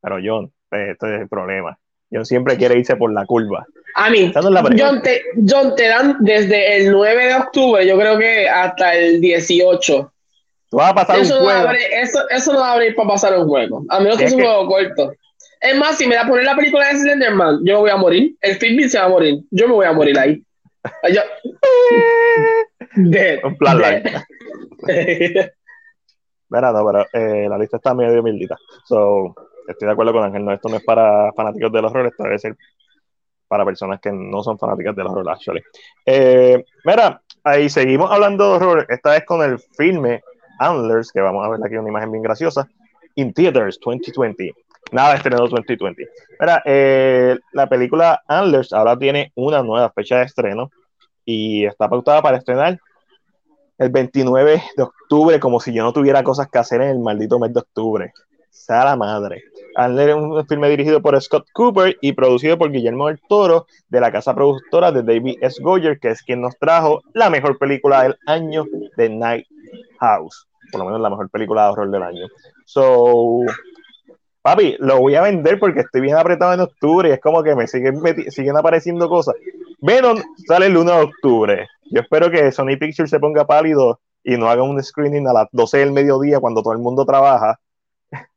Pero 0.00 0.16
John, 0.24 0.50
este 0.70 1.14
es 1.16 1.20
el 1.20 1.28
problema. 1.28 1.78
John 2.10 2.24
siempre 2.24 2.56
quiere 2.56 2.78
irse 2.78 2.96
por 2.96 3.12
la 3.12 3.26
curva. 3.26 3.66
A 3.96 4.08
mí, 4.08 4.32
la. 4.34 4.62
John 4.78 5.02
te, 5.02 5.22
John, 5.46 5.74
te 5.76 5.86
dan 5.88 6.16
desde 6.20 6.78
el 6.78 6.92
9 6.92 7.26
de 7.26 7.34
octubre, 7.34 7.86
yo 7.86 7.98
creo 7.98 8.16
que 8.16 8.48
hasta 8.48 8.94
el 8.94 9.20
18. 9.20 10.12
Tú 10.70 10.76
vas 10.78 10.90
a 10.92 10.94
pasar 10.94 11.18
Eso 11.18 11.34
un 11.34 11.40
no, 11.40 11.44
juego. 11.50 11.68
abre, 11.68 12.00
eso, 12.00 12.18
eso 12.30 12.52
no 12.54 12.64
abre 12.64 12.92
para 12.94 13.08
pasar 13.10 13.38
un 13.38 13.46
juego. 13.46 13.84
A 13.90 14.00
menos 14.00 14.16
que 14.16 14.24
Es 14.24 14.32
un 14.32 14.38
que- 14.38 14.44
juego 14.46 14.66
corto. 14.66 15.12
Es 15.60 15.76
más, 15.76 15.98
si 15.98 16.06
me 16.06 16.14
da 16.14 16.22
a 16.22 16.26
poner 16.28 16.44
la 16.44 16.56
película 16.56 16.86
de 16.88 16.96
Slenderman, 16.98 17.58
yo 17.64 17.74
me 17.74 17.80
voy 17.80 17.90
a 17.90 17.96
morir. 17.96 18.34
El 18.40 18.56
Fitbit 18.56 18.88
se 18.88 18.98
va 18.98 19.04
a 19.04 19.08
morir. 19.10 19.40
Yo 19.50 19.68
me 19.68 19.74
voy 19.74 19.86
a 19.86 19.92
morir 19.92 20.18
ahí. 20.18 20.42
Yo... 21.12 21.20
Dead. 22.96 23.44
Un 23.44 23.56
plan 23.56 23.78
Dead. 23.78 24.22
Mira, 26.48 26.72
no, 26.72 26.86
pero 26.86 27.06
eh, 27.12 27.48
la 27.48 27.58
lista 27.58 27.78
está 27.78 27.94
medio 27.94 28.22
mildita. 28.22 28.56
So, 28.84 29.34
estoy 29.66 29.86
de 29.86 29.92
acuerdo 29.92 30.12
con 30.12 30.24
Ángel. 30.24 30.44
No, 30.44 30.52
esto 30.52 30.68
no 30.68 30.76
es 30.76 30.84
para 30.84 31.32
fanáticos 31.32 31.72
del 31.72 31.86
horror, 31.86 32.06
esto 32.06 32.22
debe 32.22 32.38
ser 32.38 32.56
para 33.48 33.64
personas 33.64 34.00
que 34.00 34.12
no 34.12 34.42
son 34.42 34.58
fanáticas 34.58 34.94
del 34.96 35.06
horror, 35.06 35.28
actually. 35.30 35.62
Eh, 36.06 36.64
mira, 36.84 37.22
ahí 37.42 37.68
seguimos 37.68 38.10
hablando 38.10 38.50
de 38.50 38.56
horror, 38.56 38.86
esta 38.88 39.10
vez 39.10 39.24
con 39.24 39.42
el 39.42 39.58
filme 39.58 40.22
Antlers, 40.58 41.12
que 41.12 41.20
vamos 41.20 41.44
a 41.44 41.50
ver 41.50 41.60
aquí 41.64 41.76
una 41.76 41.88
imagen 41.88 42.10
bien 42.10 42.22
graciosa, 42.22 42.68
In 43.16 43.32
Theaters 43.32 43.78
2020. 43.84 44.52
Nada 44.92 45.14
estrenado 45.16 45.48
2020. 45.48 46.08
Mira, 46.40 46.62
eh, 46.64 47.36
la 47.52 47.68
película 47.68 48.22
Antlers 48.28 48.72
ahora 48.72 48.96
tiene 48.98 49.32
una 49.34 49.62
nueva 49.62 49.90
fecha 49.90 50.18
de 50.18 50.24
estreno 50.24 50.70
y 51.24 51.64
está 51.64 51.88
pautada 51.88 52.22
para 52.22 52.38
estrenar 52.38 52.78
el 53.78 53.90
29 53.90 54.62
de 54.76 54.82
octubre, 54.82 55.40
como 55.40 55.60
si 55.60 55.72
yo 55.72 55.82
no 55.82 55.92
tuviera 55.92 56.22
cosas 56.22 56.48
que 56.48 56.58
hacer 56.58 56.80
en 56.82 56.90
el 56.90 56.98
maldito 56.98 57.38
mes 57.38 57.52
de 57.52 57.60
octubre. 57.60 58.12
Sea 58.50 58.84
la 58.84 58.96
madre. 58.96 59.42
Antler 59.74 60.10
es 60.10 60.14
un 60.14 60.46
filme 60.46 60.68
dirigido 60.68 61.02
por 61.02 61.20
Scott 61.20 61.48
Cooper 61.52 61.96
y 62.00 62.12
producido 62.12 62.56
por 62.56 62.70
Guillermo 62.70 63.08
del 63.08 63.20
Toro, 63.28 63.66
de 63.88 64.00
la 64.00 64.12
casa 64.12 64.34
productora 64.34 64.92
de 64.92 65.02
David 65.02 65.38
S. 65.40 65.60
Goyer, 65.60 65.98
que 65.98 66.10
es 66.10 66.22
quien 66.22 66.40
nos 66.40 66.56
trajo 66.58 67.02
la 67.12 67.30
mejor 67.30 67.58
película 67.58 68.04
del 68.04 68.16
año 68.26 68.64
de 68.96 69.08
Night 69.08 69.46
House. 69.98 70.46
Por 70.70 70.80
lo 70.80 70.86
menos 70.86 71.00
la 71.00 71.10
mejor 71.10 71.28
película 71.30 71.64
de 71.64 71.72
horror 71.72 71.90
del 71.90 72.02
año. 72.02 72.26
So, 72.64 73.40
papi, 74.44 74.76
lo 74.78 74.98
voy 75.00 75.14
a 75.14 75.22
vender 75.22 75.58
porque 75.58 75.80
estoy 75.80 76.02
bien 76.02 76.16
apretado 76.16 76.52
en 76.52 76.60
octubre 76.60 77.08
y 77.08 77.12
es 77.12 77.20
como 77.20 77.42
que 77.42 77.54
me 77.56 77.66
siguen, 77.66 77.98
siguen 78.30 78.56
apareciendo 78.58 79.08
cosas. 79.08 79.34
Venom 79.80 80.18
sale 80.46 80.66
el 80.66 80.76
1 80.76 80.90
de 80.92 81.02
octubre. 81.02 81.66
Yo 81.90 82.02
espero 82.02 82.30
que 82.30 82.52
Sony 82.52 82.76
Pictures 82.78 83.08
se 83.08 83.18
ponga 83.18 83.46
pálido 83.46 84.00
y 84.22 84.36
no 84.36 84.50
haga 84.50 84.62
un 84.62 84.82
screening 84.82 85.26
a 85.28 85.32
las 85.32 85.48
12 85.50 85.78
del 85.78 85.92
mediodía 85.92 86.40
cuando 86.40 86.62
todo 86.62 86.74
el 86.74 86.78
mundo 86.78 87.06
trabaja. 87.06 87.58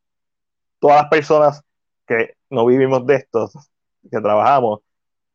Todas 0.80 1.02
las 1.02 1.10
personas 1.10 1.62
que 2.08 2.36
no 2.50 2.66
vivimos 2.66 3.06
de 3.06 3.16
esto, 3.16 3.50
que 4.10 4.22
trabajamos, 4.22 4.80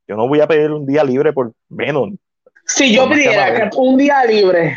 yo 0.08 0.16
no 0.16 0.26
voy 0.26 0.40
a 0.40 0.46
pedir 0.46 0.70
un 0.70 0.86
día 0.86 1.04
libre 1.04 1.34
por 1.34 1.52
Venom. 1.68 2.16
Si 2.64 2.94
yo 2.94 3.10
pidiera 3.10 3.68
un 3.76 3.98
día 3.98 4.24
libre 4.24 4.74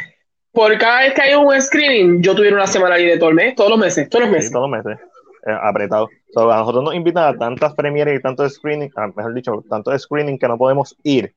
por 0.51 0.77
cada 0.77 1.01
vez 1.01 1.13
que 1.13 1.21
hay 1.21 1.35
un 1.35 1.61
screening, 1.61 2.21
yo 2.21 2.35
tuviera 2.35 2.57
una 2.57 2.67
semana 2.67 2.97
libre 2.97 3.17
todo 3.17 3.29
el 3.29 3.35
mes, 3.35 3.55
todos 3.55 3.69
los 3.69 3.79
meses, 3.79 4.09
todos 4.09 4.23
los 4.23 4.29
Sí, 4.29 4.35
meses. 4.35 4.51
todos 4.51 4.69
los 4.69 4.83
meses. 4.83 4.99
Eh, 5.45 5.57
apretado. 5.61 6.09
So, 6.33 6.51
a 6.51 6.57
nosotros 6.57 6.83
nos 6.83 6.95
invitan 6.95 7.23
a 7.35 7.37
tantas 7.37 7.73
premieres 7.75 8.19
y 8.19 8.21
tantos 8.21 8.53
screening, 8.55 8.91
ah, 8.95 9.07
mejor 9.15 9.33
dicho, 9.33 9.63
tantos 9.69 10.01
screening 10.01 10.37
que 10.37 10.47
no 10.47 10.57
podemos 10.57 10.95
ir. 11.03 11.33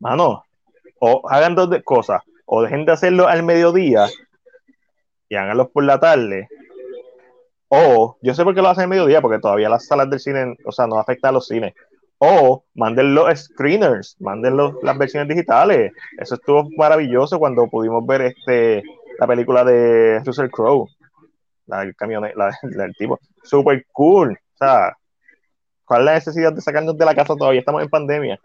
Mano, 0.00 0.44
o 1.00 1.22
hagan 1.28 1.54
dos 1.54 1.70
de- 1.70 1.82
cosas, 1.82 2.22
o 2.46 2.62
dejen 2.62 2.84
de 2.84 2.92
hacerlo 2.92 3.26
al 3.28 3.42
mediodía 3.42 4.06
y 5.28 5.36
háganlos 5.36 5.68
por 5.70 5.84
la 5.84 5.98
tarde. 5.98 6.48
O, 7.68 8.16
yo 8.22 8.34
sé 8.34 8.44
por 8.44 8.54
qué 8.54 8.62
lo 8.62 8.68
hacen 8.68 8.84
al 8.84 8.90
mediodía, 8.90 9.20
porque 9.20 9.38
todavía 9.40 9.68
las 9.68 9.86
salas 9.86 10.08
del 10.10 10.20
cine, 10.20 10.56
o 10.64 10.70
sea, 10.72 10.86
no 10.86 10.98
afecta 10.98 11.28
a 11.28 11.32
los 11.32 11.46
cines. 11.48 11.74
O 12.18 12.64
manden 12.74 13.14
los 13.14 13.28
screeners, 13.38 14.16
manden 14.20 14.56
los- 14.56 14.74
las 14.82 14.96
versiones 14.96 15.28
digitales. 15.28 15.92
Eso 16.18 16.36
estuvo 16.36 16.68
maravilloso 16.76 17.38
cuando 17.38 17.66
pudimos 17.66 18.06
ver 18.06 18.22
este 18.22 18.82
la 19.18 19.26
película 19.28 19.64
de 19.64 20.20
Russell 20.24 20.50
Crowe 20.50 20.88
la 21.66 21.84
la 22.34 22.58
del 22.62 22.94
tipo, 22.94 23.18
super 23.42 23.84
cool. 23.92 24.32
O 24.32 24.56
sea, 24.56 24.96
¿cuál 25.84 26.00
es 26.02 26.06
la 26.06 26.14
necesidad 26.14 26.52
de 26.52 26.60
sacarnos 26.60 26.96
de 26.96 27.04
la 27.04 27.14
casa 27.14 27.34
todavía? 27.36 27.60
Estamos 27.60 27.82
en 27.82 27.88
pandemia. 27.88 28.38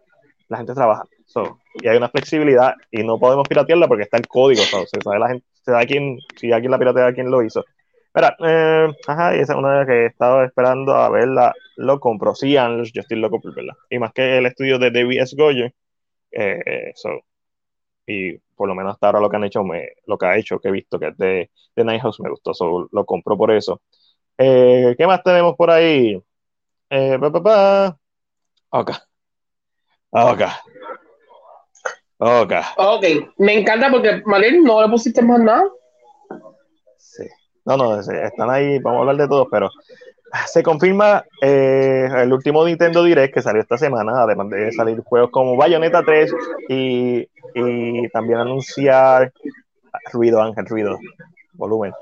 La 0.48 0.58
gente 0.58 0.74
trabaja. 0.74 1.04
So, 1.26 1.60
y 1.76 1.88
hay 1.88 1.98
una 1.98 2.10
flexibilidad 2.10 2.74
y 2.90 3.04
no 3.04 3.20
podemos 3.20 3.48
piratearla 3.48 3.88
porque 3.88 4.04
está 4.04 4.18
el 4.18 4.28
código. 4.28 4.64
so, 4.64 4.86
se 4.88 5.00
sabe 5.02 5.20
la 5.20 5.28
gente, 5.30 5.46
se 5.64 5.72
da 5.72 5.86
quién, 5.86 6.18
si 6.38 6.52
alguien 6.52 6.72
la 6.72 6.80
piratea, 6.80 7.14
quién 7.14 7.30
lo 7.30 7.44
hizo. 7.44 7.64
Mira, 8.16 8.36
eh, 8.40 8.88
ajá, 9.08 9.36
y 9.36 9.40
esa 9.40 9.54
es 9.54 9.60
una 9.60 9.86
que 9.86 9.94
he 9.94 10.06
estado 10.08 10.44
esperando 10.44 10.96
a 10.96 11.10
verla, 11.10 11.54
lo 11.76 12.00
compro. 12.00 12.34
Sí, 12.34 12.54
yo 12.54 13.02
estoy 13.02 13.20
loco 13.20 13.40
por 13.40 13.54
verla. 13.54 13.78
Y 13.90 14.00
más 14.00 14.12
que 14.14 14.40
el 14.40 14.48
estudio 14.48 14.80
de 14.80 14.90
David 14.90 15.22
S. 15.22 15.36
Goyer, 15.38 15.74
eh, 16.32 16.60
eh, 16.66 16.91
so, 16.96 17.10
y 18.10 18.38
por 18.56 18.68
lo 18.68 18.73
menos 18.73 18.94
hasta 18.94 19.07
ahora 19.07 19.19
lo 19.19 19.30
que 19.30 19.38
han 19.38 19.44
hecho, 19.44 19.64
me, 19.64 19.90
lo 20.07 20.18
que 20.18 20.26
ha 20.26 20.36
hecho, 20.36 20.60
que 20.60 20.69
he 20.69 20.72
visto 20.72 20.99
que 20.99 21.10
es 21.10 21.18
de, 21.18 21.52
de 21.76 21.84
Night 21.84 22.02
House, 22.02 22.19
me 22.19 22.30
gustó, 22.30 22.53
so, 22.56 22.90
lo 22.91 23.06
compro 23.06 23.38
por 23.38 23.52
eso. 23.52 23.81
Eh, 24.38 24.95
¿Qué 24.98 25.06
más 25.06 25.22
tenemos 25.22 25.56
por 25.56 25.69
ahí? 25.69 26.19
Eh, 26.90 27.18
pa, 27.19 27.31
pa, 27.31 27.44
pa. 27.44 27.98
Ok. 28.72 28.91
Ok. 30.10 30.41
Ok. 32.18 32.53
Ok, 32.77 33.06
me 33.38 33.60
encanta 33.60 33.91
porque, 33.91 34.23
Malin, 34.26 34.64
no 34.64 34.81
le 34.81 34.90
pusiste 34.90 35.22
más 35.22 35.40
nada. 35.40 35.64
Sí. 36.98 37.23
No, 37.64 37.77
no, 37.77 37.99
están 37.99 38.49
ahí, 38.49 38.80
vamos 38.80 38.98
a 38.98 39.02
hablar 39.02 39.18
de 39.18 39.27
todos, 39.27 39.48
pero 39.52 39.69
se 40.48 40.64
confirma 40.64 41.23
eh, 41.41 42.07
el 42.18 42.34
último 42.34 42.65
Nintendo 42.65 43.03
Direct 43.03 43.34
que 43.34 43.41
salió 43.41 43.61
esta 43.61 43.77
semana, 43.77 44.23
además 44.23 44.49
de 44.49 44.72
salir 44.72 44.99
juegos 45.02 45.31
como 45.31 45.56
Bayonetta 45.56 46.03
3 46.03 46.34
y, 46.69 47.27
y 47.56 48.08
también 48.10 48.40
anunciar 48.40 49.32
ruido, 50.12 50.42
Ángel, 50.42 50.66
ruido, 50.66 51.00
volumen. 51.54 51.94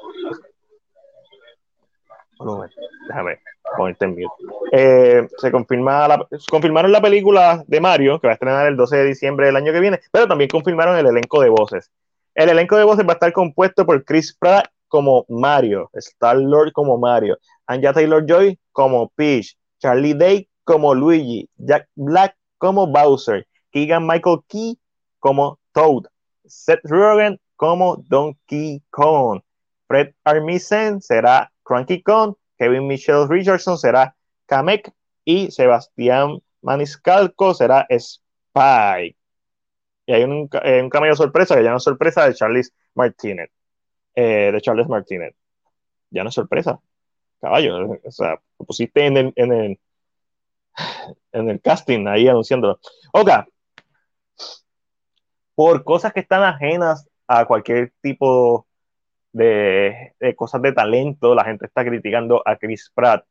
Volumen, 2.39 2.69
déjame 3.07 3.39
ponerte 3.75 4.05
en 4.05 4.11
mute. 4.11 4.33
Eh, 4.71 5.27
se 5.37 5.51
confirma 5.51 6.07
la- 6.07 6.27
confirmaron 6.49 6.91
la 6.91 7.01
película 7.01 7.63
de 7.67 7.81
Mario, 7.81 8.19
que 8.19 8.27
va 8.27 8.31
a 8.31 8.35
estrenar 8.35 8.67
el 8.67 8.77
12 8.77 8.97
de 8.97 9.05
diciembre 9.05 9.47
del 9.47 9.55
año 9.55 9.73
que 9.73 9.79
viene, 9.79 9.99
pero 10.11 10.27
también 10.27 10.49
confirmaron 10.49 10.97
el 10.97 11.07
elenco 11.07 11.41
de 11.41 11.49
voces. 11.49 11.89
El 12.35 12.49
elenco 12.49 12.77
de 12.77 12.83
voces 12.83 13.05
va 13.05 13.11
a 13.11 13.13
estar 13.13 13.33
compuesto 13.33 13.85
por 13.85 14.03
Chris 14.05 14.35
Pratt 14.37 14.67
como 14.87 15.25
Mario, 15.27 15.89
Star 15.93 16.37
Lord 16.37 16.71
como 16.71 16.97
Mario, 16.97 17.37
Anya 17.65 17.91
Taylor 17.91 18.23
Joy 18.25 18.57
como 18.71 19.09
Peach, 19.09 19.57
Charlie 19.79 20.13
Day 20.13 20.47
como 20.63 20.93
Luigi, 20.93 21.49
Jack 21.57 21.87
Black 21.95 22.35
como 22.59 22.87
Bowser, 22.87 23.47
Keegan 23.71 24.05
Michael 24.05 24.39
Key 24.47 24.77
como 25.27 25.59
Toad, 25.73 26.05
Seth 26.45 26.79
Rogen 26.85 27.37
como 27.57 27.97
Donkey 28.07 28.81
Kong, 28.89 29.41
Fred 29.85 30.13
Armisen 30.23 31.01
será 31.01 31.51
Cranky 31.63 32.01
Kong, 32.01 32.35
Kevin 32.57 32.87
Michelle 32.87 33.27
Richardson 33.27 33.77
será 33.77 34.15
Kamek 34.45 34.89
y 35.25 35.51
Sebastián 35.51 36.39
Maniscalco 36.61 37.53
será 37.53 37.85
Spike. 37.89 39.17
Y 40.05 40.13
hay 40.13 40.23
un, 40.23 40.49
eh, 40.63 40.81
un 40.81 41.15
sorpresa, 41.17 41.57
que 41.57 41.63
ya 41.65 41.71
no 41.71 41.77
es 41.77 41.83
sorpresa, 41.83 42.25
de 42.25 42.33
Charles 42.33 42.73
Martínez. 42.95 43.49
eh, 44.15 44.51
de 44.53 44.61
Charles 44.61 44.87
Martínez. 44.87 45.35
Ya 46.09 46.23
no 46.23 46.29
es 46.29 46.35
sorpresa. 46.35 46.79
Caballo, 47.41 47.99
o 48.01 48.11
sea, 48.11 48.39
lo 48.57 48.65
pusiste 48.65 49.05
en 49.05 49.17
el, 49.17 49.33
en 49.35 49.51
el, 49.51 49.79
en 51.33 51.49
el 51.49 51.59
casting 51.59 52.07
ahí 52.07 52.29
anunciándolo. 52.29 52.79
Ok. 53.11 53.29
Por 55.57 55.83
cosas 55.83 56.13
que 56.13 56.19
están 56.19 56.43
ajenas 56.43 57.09
a 57.27 57.45
cualquier 57.45 57.91
tipo 57.99 58.67
de, 59.33 60.13
de 60.19 60.35
cosas 60.35 60.61
de 60.61 60.71
talento, 60.71 61.33
la 61.33 61.45
gente 61.45 61.65
está 61.65 61.83
criticando 61.83 62.43
a 62.45 62.57
Chris 62.57 62.91
Pratt. 62.93 63.25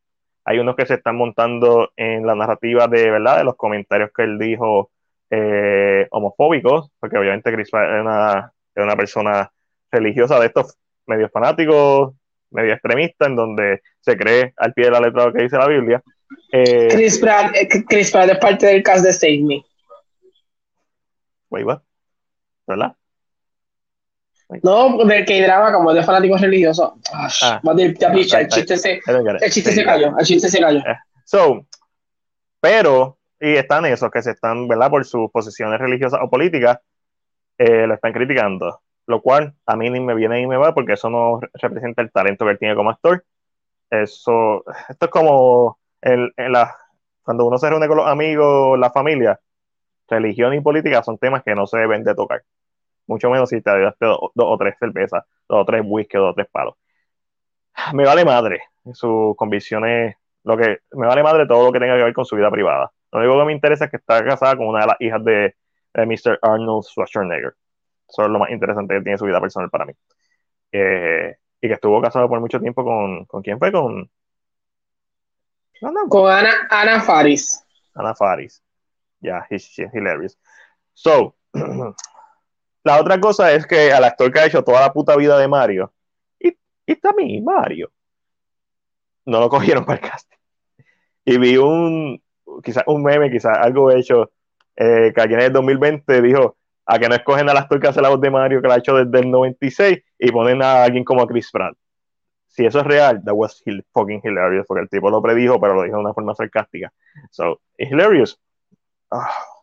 Hay 0.45 0.59
unos 0.59 0.75
que 0.75 0.87
se 0.87 0.95
están 0.95 1.15
montando 1.15 1.91
en 1.95 2.27
la 2.27 2.35
narrativa 2.35 2.89
de 2.89 3.13
verdad, 3.13 3.39
de 3.39 3.45
los 3.45 3.55
comentarios 3.55 4.11
que 4.13 4.25
él 4.25 4.41
dijo 4.41 4.91
eh, 5.31 6.09
homofóbicos, 6.11 6.91
porque 6.99 7.17
obviamente 7.17 7.53
Chris 7.53 7.71
Pratt 7.71 7.95
es 7.95 8.01
una, 8.01 8.53
es 8.75 8.83
una 8.83 8.97
persona 8.97 9.53
religiosa 9.93 10.41
de 10.41 10.47
estos 10.47 10.77
medios 11.07 11.31
fanáticos, 11.31 12.13
medio 12.51 12.73
extremistas, 12.73 13.29
en 13.29 13.37
donde 13.37 13.83
se 14.01 14.17
cree 14.17 14.53
al 14.57 14.73
pie 14.73 14.87
de 14.87 14.91
la 14.91 15.01
letra 15.01 15.27
lo 15.27 15.33
que 15.33 15.45
dice 15.45 15.59
la 15.59 15.69
Biblia. 15.69 16.03
Eh, 16.51 16.89
Chris 16.91 17.21
Pratt, 17.21 17.55
eh, 17.55 17.69
Chris 17.89 18.11
Pratt 18.11 18.31
es 18.31 18.39
parte 18.39 18.67
del 18.67 18.83
cast 18.83 19.05
de 19.05 19.13
Save 19.13 19.43
Me. 19.43 19.65
wait, 21.51 21.65
what? 21.65 21.86
¿Verdad? 22.67 22.95
No, 24.63 25.05
del 25.05 25.25
que 25.25 25.43
drama 25.43 25.73
como 25.73 25.93
de 25.93 26.03
fanáticos 26.05 26.41
religiosos. 26.41 26.93
Ah, 27.13 27.29
Ah. 27.43 27.61
ya, 27.99 28.13
picha, 28.13 28.41
el 28.41 28.45
I- 28.45 28.47
I- 28.47 28.49
chiste 28.49 28.77
se, 28.77 29.01
el 29.07 29.51
chiste 29.51 29.73
se 29.73 29.85
cayó, 29.85 30.17
el 30.19 30.25
chiste 30.25 30.49
se 30.49 30.61
cayó. 30.61 30.81
So, 31.25 31.67
pero, 32.61 33.19
y 33.41 33.55
están 33.57 33.85
esos 33.87 34.11
que 34.11 34.23
se 34.23 34.31
están, 34.33 34.69
¿verdad? 34.69 34.91
Por 34.91 35.05
sus 35.05 35.31
posiciones 35.33 35.81
religiosas 35.81 36.21
o 36.23 36.31
políticas, 36.31 36.79
eh, 37.59 37.87
lo 37.87 37.95
están 37.95 38.13
criticando. 38.13 38.81
Lo 39.09 39.21
cual 39.21 39.55
a 39.67 39.77
mí 39.77 39.89
ni 39.91 40.01
me 40.01 40.15
viene 40.15 40.41
ni 40.41 40.47
me 40.47 40.57
va 40.57 40.75
porque 40.75 40.95
eso 40.95 41.09
no 41.11 41.41
re- 41.41 41.49
representa 41.55 42.03
el 42.03 42.11
talento 42.11 42.45
que 42.45 42.53
él 42.53 42.59
tiene 42.59 42.75
como 42.75 42.91
actor. 42.91 43.25
Eso, 43.91 44.65
esto 44.89 45.07
es 45.07 45.11
como 45.13 45.79
el, 46.01 46.33
en 46.37 46.53
la, 46.53 46.75
cuando 47.23 47.45
uno 47.47 47.57
se 47.59 47.69
reúne 47.71 47.87
con 47.89 47.99
los 47.99 48.07
amigos, 48.09 48.79
la 48.79 48.91
familia, 48.91 49.39
religión 50.09 50.55
y 50.55 50.61
política 50.61 51.03
son 51.05 51.19
temas 51.19 51.43
que 51.45 51.55
no 51.55 51.67
se 51.69 51.79
deben 51.79 52.03
de 52.05 52.15
tocar. 52.17 52.43
Mucho 53.07 53.31
menos 53.31 53.49
si 53.49 53.61
te 53.61 53.81
daste 53.81 54.07
dos, 54.07 54.19
dos 54.35 54.47
o 54.49 54.59
tres 54.59 54.77
cervezas, 54.79 55.25
dos 55.49 55.63
o 55.63 55.65
tres 55.65 55.83
whisky, 55.85 56.19
dos 56.19 56.31
o 56.31 56.35
tres 56.35 56.49
palos. 56.51 56.75
Me 57.93 58.05
vale 58.05 58.25
madre 58.25 58.63
sus 58.93 59.37
convicciones 59.37 60.17
lo 60.45 60.57
que 60.57 60.79
me 60.93 61.07
vale 61.07 61.23
madre 61.23 61.47
todo 61.47 61.67
lo 61.67 61.73
que 61.73 61.81
tenga 61.81 61.97
que 61.97 62.05
ver 62.05 62.15
con 62.15 62.25
su 62.25 62.37
vida 62.37 62.51
privada. 62.51 62.93
Lo 63.13 63.19
único 63.19 63.39
que 63.39 63.45
me 63.47 63.53
interesa 63.53 63.87
es 63.87 63.91
que 63.91 63.97
está 63.97 64.25
casada 64.25 64.57
con 64.57 64.69
una 64.69 64.81
de 64.81 64.87
las 64.87 64.97
hijas 65.01 65.25
de, 65.25 65.57
de 65.95 66.07
Mr. 66.07 66.39
Arnold 66.41 66.85
Schwarzenegger. 66.85 67.55
Eso 68.09 68.23
es 68.23 68.29
lo 68.29 68.39
más 68.39 68.51
interesante 68.51 68.95
que 68.95 69.01
tiene 69.03 69.19
su 69.19 69.25
vida 69.25 69.41
personal 69.41 69.71
para 69.71 69.87
mí. 69.87 69.93
Eh, 70.71 71.37
y 71.61 71.67
que 71.67 71.75
estuvo 71.75 72.01
casado 72.01 72.29
por 72.29 72.41
mucho 72.41 72.61
tiempo 72.61 72.85
con, 72.85 73.25
¿con 73.25 73.43
quién 73.43 73.59
fue? 73.59 73.73
Con 73.73 74.09
no, 75.81 75.91
no, 75.91 76.09
Con 76.09 76.31
Ana, 76.31 76.69
Ana 76.71 77.01
Faris. 77.01 77.65
Ana 77.95 78.15
Faris. 78.15 78.63
Ya, 79.21 79.47
he's, 79.51 79.65
she's 79.65 79.91
hilarious. 79.93 80.39
So, 80.95 81.35
la 82.87 83.01
otra 83.01 83.19
cosa 83.19 83.53
es 83.53 83.67
que 83.67 83.93
al 83.93 84.05
actor 84.05 84.33
que 84.33 84.39
ha 84.39 84.47
hecho 84.47 84.63
toda 84.63 84.81
la 84.81 84.93
puta 84.93 85.17
vida 85.17 85.37
de 85.37 85.49
Mario, 85.49 85.93
y, 86.39 86.57
está 86.87 87.13
mi 87.13 87.41
Mario, 87.41 87.91
no 89.25 89.41
lo 89.41 89.49
cogieron 89.49 89.85
para 89.85 89.99
el 89.99 90.09
casting. 90.09 90.37
Y 91.25 91.37
vi 91.37 91.57
un, 91.57 92.23
quizás 92.63 92.85
un 92.87 93.03
meme, 93.03 93.29
quizás 93.29 93.59
algo 93.59 93.91
hecho, 93.91 94.31
eh, 94.77 95.13
que 95.13 95.21
alguien 95.21 95.41
en 95.41 95.47
el 95.47 95.53
2020 95.53 96.23
dijo, 96.23 96.59
a 96.87 97.01
que 97.01 97.09
no 97.09 97.17
escogen 97.17 97.49
al 97.49 97.57
actor 97.57 97.81
que 97.81 97.89
hace 97.89 98.01
la 98.01 98.09
voz 98.09 98.21
de 98.21 98.31
Mario, 98.31 98.63
que 98.63 98.69
la 98.69 98.75
ha 98.75 98.79
hecho 98.79 98.95
desde 98.95 99.19
el 99.19 99.33
96, 99.33 99.99
y 100.21 100.31
ponen 100.31 100.63
a 100.63 100.85
alguien 100.85 101.03
como 101.03 101.27
Chris 101.27 101.51
Pratt. 101.51 101.77
Si 102.47 102.65
eso 102.65 102.79
es 102.79 102.87
real, 102.87 103.21
that 103.25 103.35
was 103.35 103.65
fucking 103.93 104.21
hilarious, 104.23 104.65
porque 104.65 104.83
el 104.83 104.89
tipo 104.89 105.11
lo 105.11 105.21
predijo, 105.21 105.61
pero 105.61 105.75
lo 105.75 105.83
dijo 105.83 105.97
de 105.97 106.03
una 106.03 106.15
forma 106.15 106.37
sarcástica. 106.37 106.93
So, 107.33 107.61
hilarious. 107.79 108.41
Ah. 109.11 109.56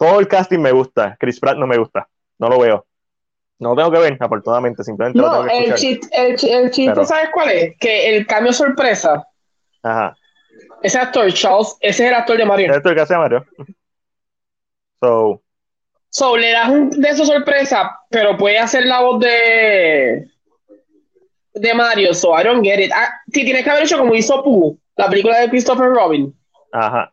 Todo 0.00 0.18
el 0.18 0.26
casting 0.28 0.58
me 0.60 0.72
gusta. 0.72 1.14
Chris 1.20 1.38
Pratt 1.38 1.58
no 1.58 1.66
me 1.66 1.76
gusta. 1.76 2.08
No 2.38 2.48
lo 2.48 2.58
veo. 2.58 2.86
No 3.58 3.70
lo 3.70 3.76
tengo 3.76 3.90
que 3.92 3.98
ver, 3.98 4.16
afortunadamente. 4.18 4.82
Simplemente 4.82 5.18
lo 5.20 5.26
No, 5.26 5.32
tengo 5.44 5.46
que 5.48 5.58
el 5.58 5.74
chiste, 5.74 6.08
el, 6.16 6.36
chi- 6.36 6.50
el 6.50 6.70
chiste 6.70 6.92
Pero- 6.92 7.04
¿sabes 7.04 7.28
cuál 7.34 7.50
es? 7.50 7.76
Que 7.78 8.16
el 8.16 8.26
cambio 8.26 8.54
sorpresa, 8.54 9.22
Ajá. 9.82 10.16
ese 10.82 10.98
actor, 10.98 11.30
Charles, 11.34 11.76
ese 11.80 12.04
es 12.04 12.08
el 12.08 12.14
actor 12.14 12.38
de 12.38 12.46
Mario. 12.46 12.74
Es 12.74 12.82
el 12.84 12.94
que 12.94 13.00
hace 13.02 13.16
Mario. 13.16 13.44
So, 15.02 15.42
So, 16.10 16.36
le 16.36 16.50
das 16.52 16.68
un 16.68 16.90
de 16.90 17.08
eso 17.08 17.24
sorpresa, 17.24 17.98
pero 18.10 18.36
puede 18.36 18.58
hacer 18.58 18.84
la 18.86 19.00
voz 19.00 19.20
de 19.20 20.26
de 21.54 21.74
Mario, 21.74 22.12
so 22.14 22.38
I 22.38 22.42
don't 22.44 22.64
get 22.64 22.78
it. 22.80 22.90
Ah, 22.94 23.08
sí, 23.32 23.44
tienes 23.44 23.64
que 23.64 23.70
haber 23.70 23.84
hecho 23.84 23.98
como 23.98 24.14
hizo 24.14 24.42
Pooh, 24.42 24.78
la 24.96 25.08
película 25.08 25.38
de 25.40 25.48
Christopher 25.50 25.88
Robin, 25.90 26.34
ajá. 26.72 27.12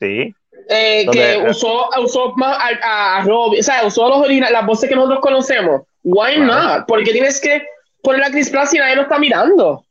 Sí. 0.00 0.34
Eh, 0.68 1.06
que 1.10 1.44
usó, 1.48 1.88
usó 2.02 2.32
más 2.36 2.56
a, 2.58 3.18
a 3.18 3.24
Robin, 3.24 3.60
o 3.60 3.62
sea, 3.62 3.84
usó 3.86 4.08
los 4.08 4.28
las 4.50 4.66
voces 4.66 4.88
que 4.88 4.94
nosotros 4.96 5.20
conocemos. 5.20 5.82
Why 6.02 6.36
Claro. 6.36 6.78
not? 6.78 6.84
Porque 6.86 7.12
tienes 7.12 7.40
que 7.40 7.66
poner 8.02 8.24
a 8.24 8.30
Chris 8.30 8.50
Pratt 8.50 8.66
si 8.68 8.78
nadie 8.78 8.96
lo 8.96 9.02
está 9.02 9.18
mirando. 9.18 9.84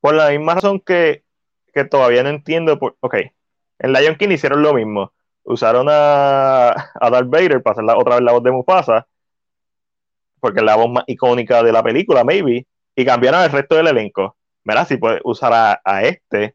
Por 0.00 0.14
la 0.14 0.30
misma 0.30 0.54
razón 0.54 0.80
que, 0.80 1.24
que 1.72 1.84
todavía 1.84 2.22
no 2.22 2.28
entiendo. 2.28 2.78
Por, 2.78 2.96
ok. 3.00 3.14
En 3.78 3.92
Lion 3.92 4.16
King 4.16 4.30
hicieron 4.30 4.62
lo 4.62 4.74
mismo. 4.74 5.12
Usaron 5.44 5.86
a, 5.90 6.68
a 6.70 7.10
Darth 7.10 7.28
Vader 7.28 7.62
para 7.62 7.72
hacer 7.72 7.84
la- 7.84 7.96
otra 7.96 8.16
vez 8.16 8.24
la 8.24 8.32
voz 8.32 8.42
de 8.42 8.50
Mufasa. 8.52 9.06
Porque 10.40 10.60
es 10.60 10.64
la 10.66 10.76
voz 10.76 10.90
más 10.90 11.04
icónica 11.06 11.62
de 11.62 11.72
la 11.72 11.82
película, 11.82 12.22
maybe. 12.24 12.66
Y 12.94 13.04
cambiaron 13.04 13.42
el 13.42 13.50
resto 13.50 13.76
del 13.76 13.88
elenco. 13.88 14.36
Mira, 14.64 14.84
si 14.84 14.98
puedes 14.98 15.20
usar 15.24 15.52
a, 15.52 15.80
a 15.84 16.02
este, 16.04 16.54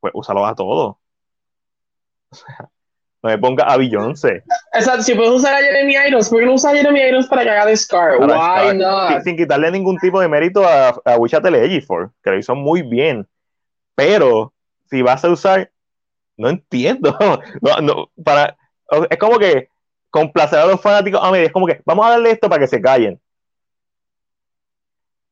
pues 0.00 0.12
úsalo 0.14 0.46
a 0.46 0.54
todos. 0.54 0.96
O 2.32 2.34
sea, 2.34 2.70
no 3.22 3.30
me 3.30 3.38
ponga 3.38 3.64
a 3.64 3.76
Beyoncé. 3.76 4.42
Exacto, 4.72 5.02
si 5.02 5.14
puedes 5.14 5.32
usar 5.32 5.54
a 5.54 5.58
Jeremy 5.58 5.94
Irons, 6.08 6.28
¿por 6.28 6.40
qué 6.40 6.46
no 6.46 6.54
usas 6.54 6.72
a 6.72 6.76
Jeremy 6.76 7.00
Irons 7.00 7.28
para 7.28 7.44
que 7.44 7.50
haga 7.50 7.66
de 7.66 7.76
Scar? 7.76 8.18
para 8.18 8.34
Why 8.34 8.60
Scar, 8.70 8.76
not? 8.76 9.08
sin, 9.12 9.22
sin 9.22 9.36
quitarle 9.36 9.70
ningún 9.70 9.96
tipo 9.98 10.20
de 10.20 10.28
mérito 10.28 10.66
a, 10.66 10.88
a 11.04 11.16
Wichita 11.16 11.48
Ejiofor, 11.48 12.10
que 12.22 12.30
lo 12.30 12.38
hizo 12.38 12.54
muy 12.56 12.82
bien. 12.82 13.28
Pero 13.94 14.52
si 14.90 15.02
vas 15.02 15.24
a 15.24 15.30
usar, 15.30 15.70
no 16.36 16.48
entiendo. 16.48 17.16
No, 17.60 17.80
no, 17.80 18.10
para, 18.24 18.56
es 19.08 19.18
como 19.18 19.38
que 19.38 19.68
complacer 20.10 20.58
a 20.58 20.66
los 20.66 20.80
fanáticos 20.80 21.20
a 21.22 21.30
media, 21.30 21.46
es 21.46 21.52
como 21.52 21.66
que 21.66 21.80
vamos 21.84 22.04
a 22.04 22.10
darle 22.10 22.32
esto 22.32 22.48
para 22.48 22.60
que 22.60 22.66
se 22.66 22.80
callen. 22.80 23.20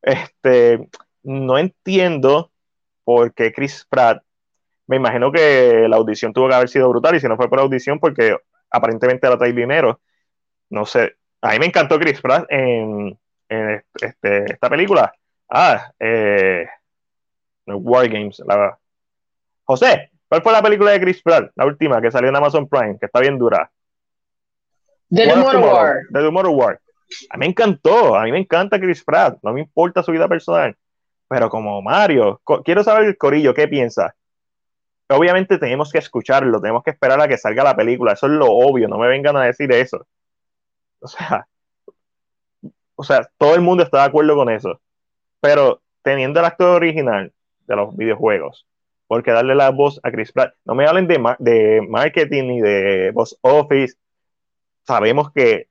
Este, 0.03 0.89
no 1.23 1.59
entiendo 1.59 2.51
por 3.05 3.35
qué 3.35 3.53
Chris 3.53 3.87
Pratt, 3.89 4.23
me 4.91 4.97
imagino 4.97 5.31
que 5.31 5.87
la 5.89 5.99
audición 5.99 6.33
tuvo 6.33 6.49
que 6.49 6.55
haber 6.57 6.69
sido 6.69 6.89
brutal 6.89 7.15
y 7.15 7.21
si 7.21 7.29
no 7.29 7.37
fue 7.37 7.49
por 7.49 7.61
audición 7.61 8.01
porque 8.01 8.37
aparentemente 8.73 9.29
la 9.29 9.39
trae 9.39 9.53
dinero. 9.53 10.01
No 10.69 10.85
sé, 10.85 11.15
a 11.43 11.53
mí 11.53 11.61
me 11.61 11.67
encantó 11.67 11.97
Chris 11.97 12.21
Pratt 12.21 12.47
en, 12.51 13.17
en 13.49 13.85
este, 14.03 14.53
esta 14.53 14.69
película. 14.69 15.15
Ah, 15.49 15.93
eh, 16.01 16.67
War 17.67 18.09
Games. 18.09 18.43
La... 18.45 18.77
José, 19.63 20.11
¿cuál 20.29 20.43
fue 20.43 20.53
la 20.53 20.63
película 20.63 20.91
de 20.91 21.01
Chris 21.01 21.23
Pratt? 21.23 21.53
La 21.55 21.67
última 21.67 22.03
que 22.03 22.11
salió 22.11 22.29
en 22.29 22.35
Amazon 22.35 22.69
Prime, 22.69 22.99
que 22.99 23.07
está 23.07 23.21
bien 23.21 23.39
dura. 23.39 23.71
The 25.09 25.29
Tomorrow 25.29 25.73
War. 25.73 25.97
The 26.13 26.21
Tomorrow 26.21 26.53
War. 26.53 26.81
A 27.31 27.37
mí 27.37 27.41
me 27.43 27.47
encantó, 27.47 28.17
a 28.17 28.25
mí 28.25 28.33
me 28.33 28.39
encanta 28.39 28.81
Chris 28.81 29.05
Pratt, 29.05 29.39
no 29.45 29.53
me 29.53 29.61
importa 29.61 30.03
su 30.03 30.11
vida 30.11 30.27
personal, 30.27 30.77
pero 31.29 31.49
como 31.49 31.81
Mario, 31.81 32.41
quiero 32.65 32.83
saber 32.83 33.05
el 33.05 33.17
corillo, 33.17 33.55
¿qué 33.55 33.69
piensa? 33.69 34.17
Obviamente 35.11 35.59
tenemos 35.59 35.91
que 35.93 35.99
escucarlo, 35.99 36.61
tenemos 36.61 36.83
que 36.83 36.91
esperar 36.91 37.21
a 37.21 37.29
que 37.29 37.37
salga 37.39 37.65
la 37.65 37.77
película, 37.77 38.13
eso 38.13 38.27
es 38.27 38.33
lo 38.33 38.47
obvio, 38.47 38.89
no 38.89 38.99
me 38.99 39.09
vengan 39.09 39.37
a 39.37 39.45
decir 39.45 39.73
eso. 39.73 40.07
O 41.01 41.09
sea, 41.09 41.47
o 42.95 43.03
sea, 43.03 43.29
todo 43.39 43.55
el 43.55 43.61
mundo 43.61 43.83
está 43.83 43.99
de 43.99 44.05
acuerdo 44.05 44.37
con 44.37 44.51
eso, 44.51 44.81
pero 45.41 45.83
teniendo 46.03 46.41
el 46.41 46.47
actor 46.47 46.77
original 46.77 47.33
de 47.67 47.77
los 47.77 47.97
videojuegos, 47.97 48.67
porque 49.07 49.33
darle 49.33 49.55
la 49.55 49.71
voz 49.71 50.01
a 50.03 50.11
Chris 50.11 50.33
Pratt, 50.33 50.55
no 50.65 50.75
me 50.75 50.87
hablen 50.87 51.07
de, 51.09 51.19
de 51.39 51.81
marketing 51.89 52.45
ni 52.45 52.61
de 52.61 53.11
voz 53.13 53.39
office, 53.43 53.97
sabemos 54.85 55.33
que 55.33 55.69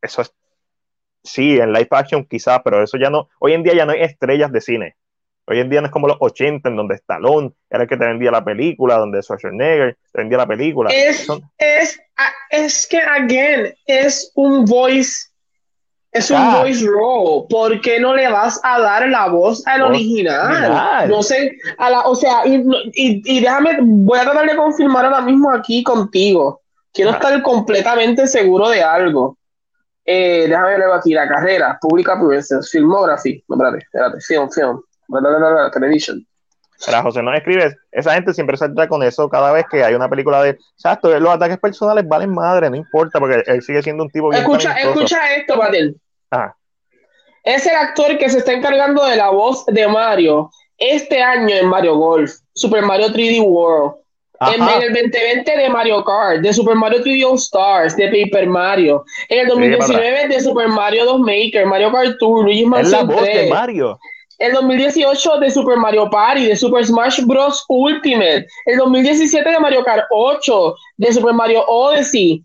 eso 0.00 0.22
es 0.22 0.32
sí, 1.24 1.58
en 1.58 1.72
live 1.72 1.88
action 1.90 2.24
quizás, 2.24 2.60
pero 2.64 2.82
eso 2.82 2.96
ya 2.96 3.10
no, 3.10 3.28
hoy 3.38 3.52
en 3.52 3.62
día 3.62 3.74
ya 3.74 3.84
no 3.84 3.92
hay 3.92 4.02
estrellas 4.02 4.52
de 4.52 4.60
cine. 4.60 4.96
Hoy 5.50 5.60
en 5.60 5.70
día 5.70 5.80
no 5.80 5.86
es 5.86 5.92
como 5.92 6.06
los 6.06 6.18
80 6.20 6.68
en 6.68 6.76
donde 6.76 6.96
Stallone 6.96 7.52
era 7.70 7.84
el 7.84 7.88
que 7.88 7.96
te 7.96 8.04
vendía 8.04 8.30
la 8.30 8.44
película, 8.44 8.98
donde 8.98 9.22
Schwarzenegger 9.22 9.96
te 10.12 10.20
vendía 10.20 10.36
la 10.36 10.46
película. 10.46 10.90
Es, 10.90 11.26
es, 11.56 11.98
es 12.50 12.86
que, 12.86 12.98
again, 12.98 13.74
es 13.86 14.30
un 14.34 14.66
voice, 14.66 15.28
es 16.12 16.30
un 16.30 16.36
ah. 16.36 16.58
voice 16.58 16.84
role. 16.86 17.46
¿Por 17.48 17.80
qué 17.80 17.98
no 17.98 18.14
le 18.14 18.28
vas 18.28 18.60
a 18.62 18.78
dar 18.78 19.08
la 19.08 19.28
voz 19.28 19.66
al 19.66 19.82
original? 19.82 21.08
No 21.08 21.22
sé, 21.22 21.56
a 21.78 21.88
la, 21.88 22.00
o 22.02 22.14
sea, 22.14 22.46
y, 22.46 22.62
y, 22.92 23.40
déjame, 23.40 23.78
voy 23.80 24.18
a 24.18 24.24
tratar 24.24 24.46
de 24.50 24.54
confirmar 24.56 25.06
ahora 25.06 25.22
mismo 25.22 25.50
aquí 25.50 25.82
contigo. 25.82 26.60
Quiero 26.92 27.12
estar 27.12 27.40
completamente 27.42 28.26
seguro 28.26 28.68
de 28.68 28.82
algo. 28.82 29.38
Eh, 30.04 30.44
déjame 30.46 30.76
ver 30.76 30.90
aquí, 30.92 31.14
la 31.14 31.26
carrera, 31.26 31.78
pública, 31.80 32.18
filmography, 32.70 33.44
no, 33.48 33.56
espérate, 33.56 33.78
espérate, 33.78 34.20
film, 34.22 34.50
film, 34.50 34.80
television. 35.72 36.26
Pero 36.86 37.02
José 37.02 37.22
no 37.22 37.34
escribes, 37.34 37.76
esa 37.90 38.14
gente 38.14 38.32
siempre 38.32 38.56
salta 38.56 38.88
con 38.88 39.02
eso 39.02 39.28
cada 39.28 39.52
vez 39.52 39.66
que 39.68 39.82
hay 39.82 39.94
una 39.94 40.08
película 40.08 40.42
de, 40.42 40.50
exacto, 40.50 41.18
los 41.18 41.34
ataques 41.34 41.58
personales 41.58 42.06
valen 42.06 42.32
madre, 42.32 42.70
no 42.70 42.76
importa, 42.76 43.18
porque 43.18 43.42
él 43.46 43.62
sigue 43.62 43.82
siendo 43.82 44.04
un 44.04 44.10
tipo 44.10 44.30
bien 44.30 44.42
Escucha, 44.42 44.74
escucha 44.74 45.34
esto, 45.34 45.58
Patel. 45.58 45.96
Ah. 46.30 46.54
Es 47.42 47.66
el 47.66 47.74
actor 47.74 48.16
que 48.18 48.30
se 48.30 48.38
está 48.38 48.52
encargando 48.52 49.04
de 49.04 49.16
la 49.16 49.30
voz 49.30 49.66
de 49.66 49.88
Mario 49.88 50.50
este 50.76 51.20
año 51.20 51.54
en 51.54 51.66
Mario 51.66 51.96
Golf, 51.96 52.32
Super 52.54 52.82
Mario 52.82 53.08
3D 53.08 53.42
World, 53.42 53.94
en 54.40 54.62
el 54.62 54.92
2020 54.92 55.56
de 55.56 55.68
Mario 55.68 56.04
Kart, 56.04 56.40
de 56.40 56.52
Super 56.52 56.76
Mario 56.76 57.02
3D 57.02 57.28
All 57.28 57.38
Stars, 57.38 57.96
de 57.96 58.06
Paper 58.06 58.46
Mario. 58.46 59.04
En 59.28 59.40
el 59.40 59.48
2019 59.48 60.28
de 60.28 60.40
Super 60.40 60.68
Mario 60.68 61.04
2 61.06 61.20
Maker, 61.20 61.66
Mario 61.66 61.90
Kart 61.90 62.16
Tour, 62.18 62.44
Luigi 62.44 62.64
Mansion 62.64 63.08
3. 63.08 63.50
Mario. 63.50 63.98
El 64.38 64.52
2018 64.52 65.40
de 65.40 65.50
Super 65.50 65.78
Mario 65.78 66.08
Party, 66.08 66.46
de 66.46 66.56
Super 66.56 66.86
Smash 66.86 67.22
Bros. 67.24 67.64
Ultimate. 67.68 68.46
El 68.66 68.78
2017 68.78 69.50
de 69.50 69.58
Mario 69.58 69.82
Kart 69.82 70.04
8, 70.10 70.74
de 70.98 71.12
Super 71.12 71.34
Mario 71.34 71.64
Odyssey. 71.66 72.44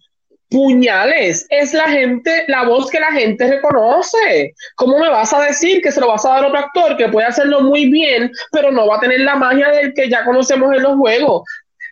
Puñales, 0.50 1.48
es 1.50 1.74
la 1.74 1.88
gente, 1.88 2.46
la 2.48 2.66
voz 2.66 2.90
que 2.90 3.00
la 3.00 3.12
gente 3.12 3.48
reconoce. 3.48 4.54
¿Cómo 4.76 5.00
me 5.00 5.10
vas 5.10 5.34
a 5.34 5.42
decir 5.42 5.82
que 5.82 5.92
se 5.92 6.00
lo 6.00 6.08
vas 6.08 6.26
a 6.26 6.30
dar 6.30 6.44
a 6.44 6.48
otro 6.48 6.60
actor 6.60 6.98
que 6.98 7.10
puede 7.10 7.28
hacerlo 7.28 7.62
muy 7.62 7.90
bien, 7.90 8.32
pero 8.52 8.72
no 8.72 8.88
va 8.88 8.98
a 8.98 9.00
tener 9.00 9.22
la 9.22 9.36
magia 9.36 9.70
del 9.70 9.94
que 9.94 10.10
ya 10.10 10.26
conocemos 10.26 10.76
en 10.76 10.84
los 10.84 10.96
juegos? 10.98 11.44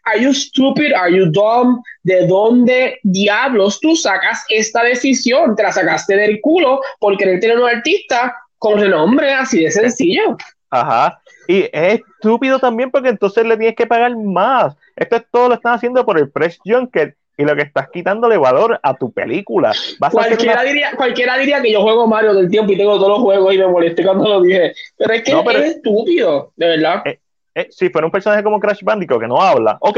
Are 0.06 0.20
you 0.22 0.34
stupid? 0.34 0.94
Are 0.94 1.16
you 1.16 1.32
dumb? 1.32 1.82
¿De 2.04 2.26
dónde 2.26 3.00
diablos 3.04 3.80
tú 3.80 3.96
sacas 3.96 4.44
esta 4.50 4.84
decisión? 4.84 5.56
Te 5.56 5.64
la 5.64 5.72
sacaste 5.72 6.16
del 6.16 6.40
culo 6.42 6.82
por 7.00 7.18
querer 7.18 7.40
tener 7.40 7.60
un 7.60 7.70
artista 7.70 8.36
con 8.62 8.80
renombre 8.80 9.34
así 9.34 9.64
de 9.64 9.72
sencillo. 9.72 10.38
Ajá. 10.70 11.20
Y 11.48 11.64
es 11.74 12.00
estúpido 12.00 12.60
también 12.60 12.92
porque 12.92 13.10
entonces 13.10 13.44
le 13.44 13.58
tienes 13.58 13.76
que 13.76 13.88
pagar 13.88 14.16
más. 14.16 14.78
Esto 14.96 15.16
es 15.16 15.24
todo 15.32 15.50
lo 15.50 15.56
están 15.56 15.74
haciendo 15.74 16.06
por 16.06 16.20
el 16.20 16.30
press 16.30 16.60
junket 16.64 17.16
y 17.38 17.44
lo 17.44 17.56
que 17.56 17.64
estás 17.64 17.90
quitándole 17.90 18.38
valor 18.38 18.80
a 18.84 18.94
tu 18.94 19.12
película. 19.12 19.74
cualquiera, 20.12 20.62
diría, 20.62 20.92
cualquiera 20.96 21.40
diría 21.40 21.60
que 21.60 21.72
yo 21.72 21.82
juego 21.82 22.06
Mario 22.06 22.36
del 22.36 22.52
tiempo 22.52 22.72
y 22.72 22.78
tengo 22.78 22.98
todos 22.98 23.10
los 23.10 23.20
juegos 23.22 23.52
y 23.52 23.58
me 23.58 23.68
molesté 23.68 24.06
cuando 24.06 24.30
lo 24.30 24.42
dije. 24.42 24.74
Pero 24.96 25.12
es 25.12 25.24
que 25.24 25.32
es 25.32 25.76
estúpido, 25.78 26.54
de 26.56 26.68
verdad. 26.68 27.02
Eh, 27.06 27.20
eh, 27.56 27.68
si 27.72 27.90
fuera 27.90 28.06
un 28.06 28.12
personaje 28.12 28.44
como 28.44 28.60
Crash 28.60 28.84
Bandicoot 28.84 29.22
que 29.22 29.28
no 29.28 29.42
habla, 29.42 29.78
ok, 29.82 29.98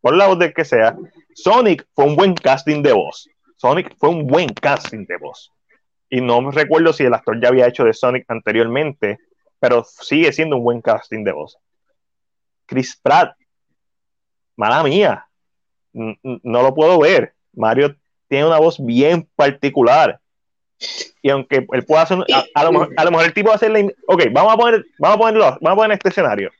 por 0.00 0.16
la 0.16 0.26
voz 0.26 0.40
de 0.40 0.52
que 0.52 0.64
sea, 0.64 0.96
Sonic 1.36 1.86
fue 1.94 2.06
un 2.06 2.16
buen 2.16 2.34
casting 2.34 2.82
de 2.82 2.94
voz. 2.94 3.28
Sonic 3.58 3.94
fue 3.96 4.08
un 4.08 4.26
buen 4.26 4.48
casting 4.48 5.06
de 5.06 5.18
voz. 5.18 5.52
Y 6.12 6.20
no 6.20 6.50
recuerdo 6.50 6.92
si 6.92 7.04
el 7.04 7.14
actor 7.14 7.40
ya 7.40 7.48
había 7.48 7.66
hecho 7.66 7.84
de 7.84 7.94
Sonic 7.94 8.26
anteriormente, 8.28 9.18
pero 9.58 9.82
sigue 9.82 10.30
siendo 10.30 10.58
un 10.58 10.62
buen 10.62 10.82
casting 10.82 11.24
de 11.24 11.32
voz. 11.32 11.56
Chris 12.66 13.00
Pratt, 13.02 13.34
mala 14.54 14.82
mía, 14.82 15.26
no 15.94 16.62
lo 16.62 16.74
puedo 16.74 17.00
ver. 17.00 17.32
Mario 17.54 17.96
tiene 18.28 18.46
una 18.46 18.58
voz 18.58 18.76
bien 18.84 19.26
particular. 19.34 20.20
Y 21.22 21.30
aunque 21.30 21.66
él 21.72 21.84
pueda 21.86 22.02
hacer, 22.02 22.18
a, 22.54 22.64
lo, 22.64 22.72
mejor, 22.72 23.24
el 23.24 23.32
tipo 23.32 23.48
va 23.48 23.54
a 23.54 23.56
hacer 23.56 23.70
la. 23.70 23.80
Ok, 24.06 24.24
vamos 24.32 24.52
a 24.52 24.56
poner, 24.58 24.84
vamos 24.98 25.16
a 25.16 25.18
ponerlo, 25.18 25.44
vamos 25.62 25.70
a 25.70 25.76
poner 25.76 25.92
este 25.92 26.10
escenario. 26.10 26.50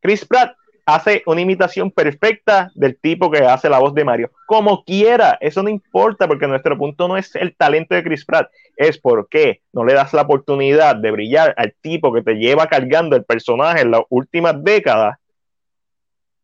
Chris 0.00 0.24
Pratt 0.24 0.54
hace 0.86 1.22
una 1.26 1.40
imitación 1.40 1.90
perfecta 1.90 2.70
del 2.74 2.96
tipo 2.96 3.30
que 3.30 3.38
hace 3.38 3.68
la 3.68 3.78
voz 3.78 3.94
de 3.94 4.04
Mario. 4.04 4.30
Como 4.46 4.84
quiera, 4.84 5.38
eso 5.40 5.62
no 5.62 5.68
importa 5.68 6.28
porque 6.28 6.46
nuestro 6.46 6.76
punto 6.76 7.08
no 7.08 7.16
es 7.16 7.34
el 7.36 7.56
talento 7.56 7.94
de 7.94 8.02
Chris 8.02 8.24
Pratt, 8.24 8.50
es 8.76 8.98
porque 8.98 9.62
no 9.72 9.84
le 9.84 9.94
das 9.94 10.12
la 10.12 10.22
oportunidad 10.22 10.96
de 10.96 11.10
brillar 11.10 11.54
al 11.56 11.74
tipo 11.80 12.12
que 12.12 12.22
te 12.22 12.34
lleva 12.34 12.66
cargando 12.66 13.16
el 13.16 13.24
personaje 13.24 13.80
en 13.80 13.90
las 13.90 14.02
últimas 14.10 14.62
décadas, 14.62 15.18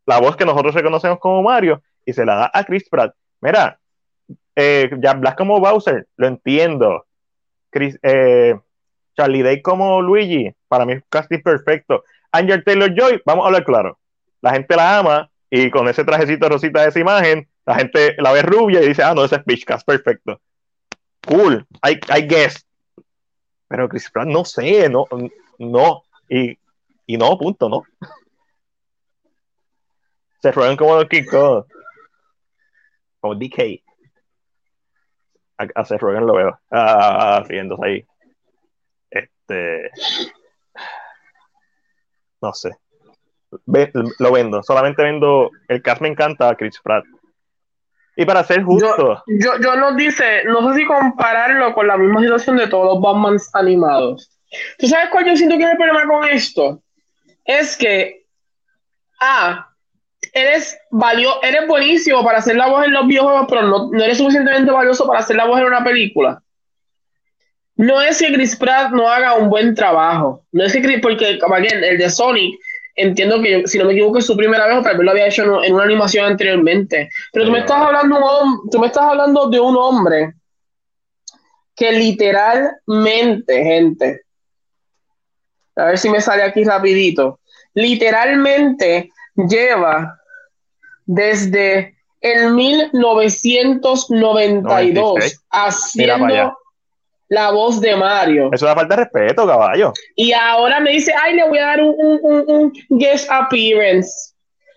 la 0.07 0.19
voz 0.19 0.37
que 0.37 0.47
nosotros 0.47 0.75
reconocemos 0.75 1.19
como 1.19 1.43
Mario, 1.43 1.83
y 2.05 2.13
se 2.13 2.25
la 2.25 2.35
da 2.35 2.51
a 2.53 2.65
Chris 2.65 2.89
Pratt. 2.89 3.15
Mira, 3.41 3.79
eh, 4.57 4.91
Jack 4.99 5.21
Black 5.21 5.37
como 5.37 5.61
Bowser, 5.61 6.07
lo 6.17 6.27
entiendo. 6.27 7.07
Chris, 7.71 7.99
eh, 8.03 8.59
Charlie 9.17 9.43
Day 9.43 9.63
como 9.63 10.01
Luigi, 10.03 10.53
para 10.67 10.85
mí 10.85 10.95
es 10.95 11.05
casi 11.09 11.39
perfecto. 11.39 12.05
Angel 12.33 12.65
Taylor 12.65 12.93
Joy, 12.95 13.23
vamos 13.25 13.45
a 13.45 13.47
hablar 13.49 13.65
claro. 13.65 14.00
La 14.41 14.53
gente 14.53 14.77
la 14.77 14.99
ama 14.99 15.31
y 15.51 15.71
con 15.71 15.89
ese 15.89 16.05
trajecito 16.05 16.49
rosita 16.49 16.83
de 16.83 16.89
esa 16.89 17.01
imagen, 17.01 17.49
la 17.67 17.75
gente 17.75 18.15
la 18.19 18.33
ve 18.33 18.43
rubia 18.43 18.83
y 18.83 18.89
dice, 18.89 19.03
ah, 19.03 19.15
no, 19.15 19.25
ese 19.25 19.37
es 19.37 19.45
Pitchcast, 19.45 19.87
perfecto. 19.87 20.41
Cool, 21.27 21.67
I, 21.85 22.01
I 22.17 22.27
guess. 22.27 22.67
Pero 23.69 23.89
Chris 23.89 24.11
Pratt, 24.11 24.27
no 24.27 24.45
sé, 24.45 24.89
no, 24.89 25.07
no. 25.59 26.03
Y, 26.29 26.59
y 27.07 27.17
no, 27.17 27.37
punto, 27.39 27.69
no. 27.69 27.85
Se 30.41 30.51
ruegan 30.53 30.77
como 30.77 30.97
los 30.97 31.09
Kiko. 31.09 31.67
Como 33.21 33.35
DK. 33.35 33.83
A, 35.59 35.67
a 35.75 35.85
Seth 35.85 36.01
Rogen 36.01 36.27
lo 36.27 36.35
veo. 36.35 36.61
Ah, 36.71 37.45
riéndose 37.47 37.85
ahí. 37.85 38.07
Este 39.11 39.91
no 42.41 42.53
sé. 42.55 42.71
Lo 44.19 44.33
vendo, 44.33 44.63
solamente 44.63 45.03
vendo. 45.03 45.51
El 45.69 45.83
cast 45.83 46.01
me 46.01 46.09
encanta 46.09 46.49
a 46.49 46.55
Chris 46.55 46.81
Pratt. 46.83 47.05
Y 48.17 48.25
para 48.25 48.45
ser 48.45 48.63
justo. 48.63 49.23
Yo, 49.27 49.53
yo, 49.63 49.77
no 49.77 49.95
dice, 49.95 50.45
no 50.45 50.69
sé 50.69 50.81
si 50.81 50.87
compararlo 50.87 51.73
con 51.75 51.87
la 51.87 51.97
misma 51.97 52.21
situación 52.21 52.57
de 52.57 52.69
todos 52.69 52.87
los 52.87 53.01
Batman 53.01 53.39
animados. 53.55 54.31
¿Tú 54.79 54.87
sabes 54.89 55.11
cuál 55.11 55.27
yo 55.27 55.37
siento 55.37 55.57
que 55.57 55.65
es 55.65 55.71
el 55.71 55.77
problema 55.77 56.07
con 56.07 56.29
esto? 56.29 56.83
Es 57.45 57.77
que, 57.77 58.27
ah, 59.21 59.69
eres, 60.33 60.77
valio, 60.91 61.43
eres 61.43 61.67
buenísimo 61.67 62.23
para 62.25 62.39
hacer 62.39 62.57
la 62.57 62.69
voz 62.69 62.85
en 62.85 62.93
los 62.93 63.07
videojuegos, 63.07 63.47
pero 63.49 63.63
no, 63.63 63.91
no 63.91 64.05
eres 64.05 64.19
suficientemente 64.19 64.71
valioso 64.71 65.07
para 65.07 65.21
hacer 65.21 65.37
la 65.37 65.47
voz 65.47 65.61
en 65.61 65.67
una 65.67 65.85
película. 65.85 66.43
No 67.77 68.03
es 68.03 68.19
que 68.19 68.33
Chris 68.33 68.57
Pratt 68.57 68.93
no 68.93 69.09
haga 69.09 69.35
un 69.35 69.49
buen 69.49 69.75
trabajo. 69.75 70.45
No 70.53 70.65
es 70.65 70.73
que 70.73 70.83
Chris, 70.83 71.01
porque, 71.01 71.39
como 71.39 71.55
again, 71.55 71.83
el 71.83 71.97
de 71.97 72.11
Sonic, 72.11 72.61
entiendo 73.01 73.41
que, 73.43 73.67
si 73.67 73.79
no 73.79 73.85
me 73.85 73.93
equivoco, 73.93 74.19
es 74.19 74.27
su 74.27 74.37
primera 74.37 74.67
vez 74.67 74.79
o 74.79 74.83
tal 74.83 74.97
vez 74.97 75.05
lo 75.05 75.11
había 75.11 75.27
hecho 75.27 75.63
en, 75.63 75.75
una 75.75 75.85
animación 75.85 76.27
anteriormente. 76.27 77.11
Pero 77.33 77.47
tú 77.47 77.53
me 77.53 77.61
estás 77.61 77.81
hablando, 77.81 78.19
tú 78.71 78.79
me 78.79 78.87
estás 78.87 79.05
hablando 79.05 79.49
de 79.49 79.61
un 79.61 79.77
hombre 79.77 80.35
que 81.75 81.93
literalmente, 81.93 83.65
gente, 83.65 84.23
a 85.77 85.87
ver 85.87 85.99
si 85.99 86.11
me 86.11 86.21
sale 86.21 86.43
aquí 86.43 86.65
rapidito, 86.65 87.41
literalmente 87.75 89.11
lleva 89.37 90.19
desde 91.07 91.95
en 92.21 92.55
1992 92.55 94.63
96. 94.63 95.45
haciendo. 95.51 96.60
La 97.31 97.51
voz 97.53 97.81
de 97.81 97.97
Mario. 97.97 98.51
Eso 98.53 98.67
da 98.67 98.75
falta 98.75 98.97
de 98.97 99.05
respeto, 99.05 99.47
caballo. 99.47 99.93
Y 100.17 100.33
ahora 100.33 100.81
me 100.81 100.91
dice, 100.91 101.13
ay, 101.23 101.35
le 101.37 101.49
voy 101.49 101.59
a 101.59 101.67
dar 101.67 101.81
un, 101.81 101.95
un- 101.99 102.21
un- 102.23 102.73
un 102.89 102.99
guest 102.99 103.31
appearance. 103.31 104.35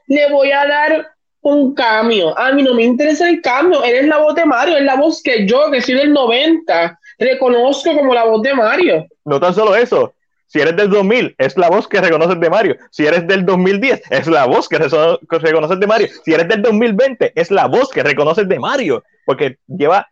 Le 0.07 0.31
voy 0.31 0.51
a 0.51 0.65
dar 0.65 1.07
un 1.41 1.73
cambio. 1.73 2.38
A 2.38 2.51
mí 2.53 2.63
no 2.63 2.73
me 2.73 2.84
interesa 2.84 3.27
el 3.27 3.41
cambio. 3.41 3.84
Él 3.84 3.95
es 3.95 4.07
la 4.07 4.19
voz 4.19 4.35
de 4.35 4.45
Mario. 4.45 4.77
Es 4.77 4.84
la 4.84 4.95
voz 4.95 5.21
que 5.21 5.45
yo, 5.47 5.69
que 5.71 5.81
soy 5.81 5.95
del 5.95 6.13
90, 6.13 6.97
reconozco 7.19 7.95
como 7.95 8.13
la 8.13 8.23
voz 8.25 8.41
de 8.43 8.53
Mario. 8.53 9.07
No 9.25 9.39
tan 9.39 9.53
solo 9.53 9.75
eso. 9.75 10.13
Si 10.45 10.59
eres 10.61 10.75
del 10.75 10.89
2000, 10.91 11.34
es 11.39 11.57
la 11.57 11.67
voz 11.69 11.88
que 11.88 11.99
reconoces 11.99 12.39
de 12.39 12.49
Mario. 12.49 12.75
Si 12.91 13.05
eres 13.07 13.27
del 13.27 13.43
2010, 13.43 14.03
es 14.11 14.27
la 14.27 14.45
voz 14.45 14.69
que 14.69 14.77
reconoces 14.77 15.80
de 15.80 15.88
Mario. 15.88 16.07
Si 16.23 16.31
eres 16.34 16.47
del 16.47 16.61
2020, 16.61 17.34
es 17.35 17.49
la 17.49 17.65
voz 17.67 17.89
que 17.89 18.03
reconoces 18.03 18.47
de 18.47 18.59
Mario. 18.59 19.03
Porque 19.25 19.57
lleva 19.67 20.07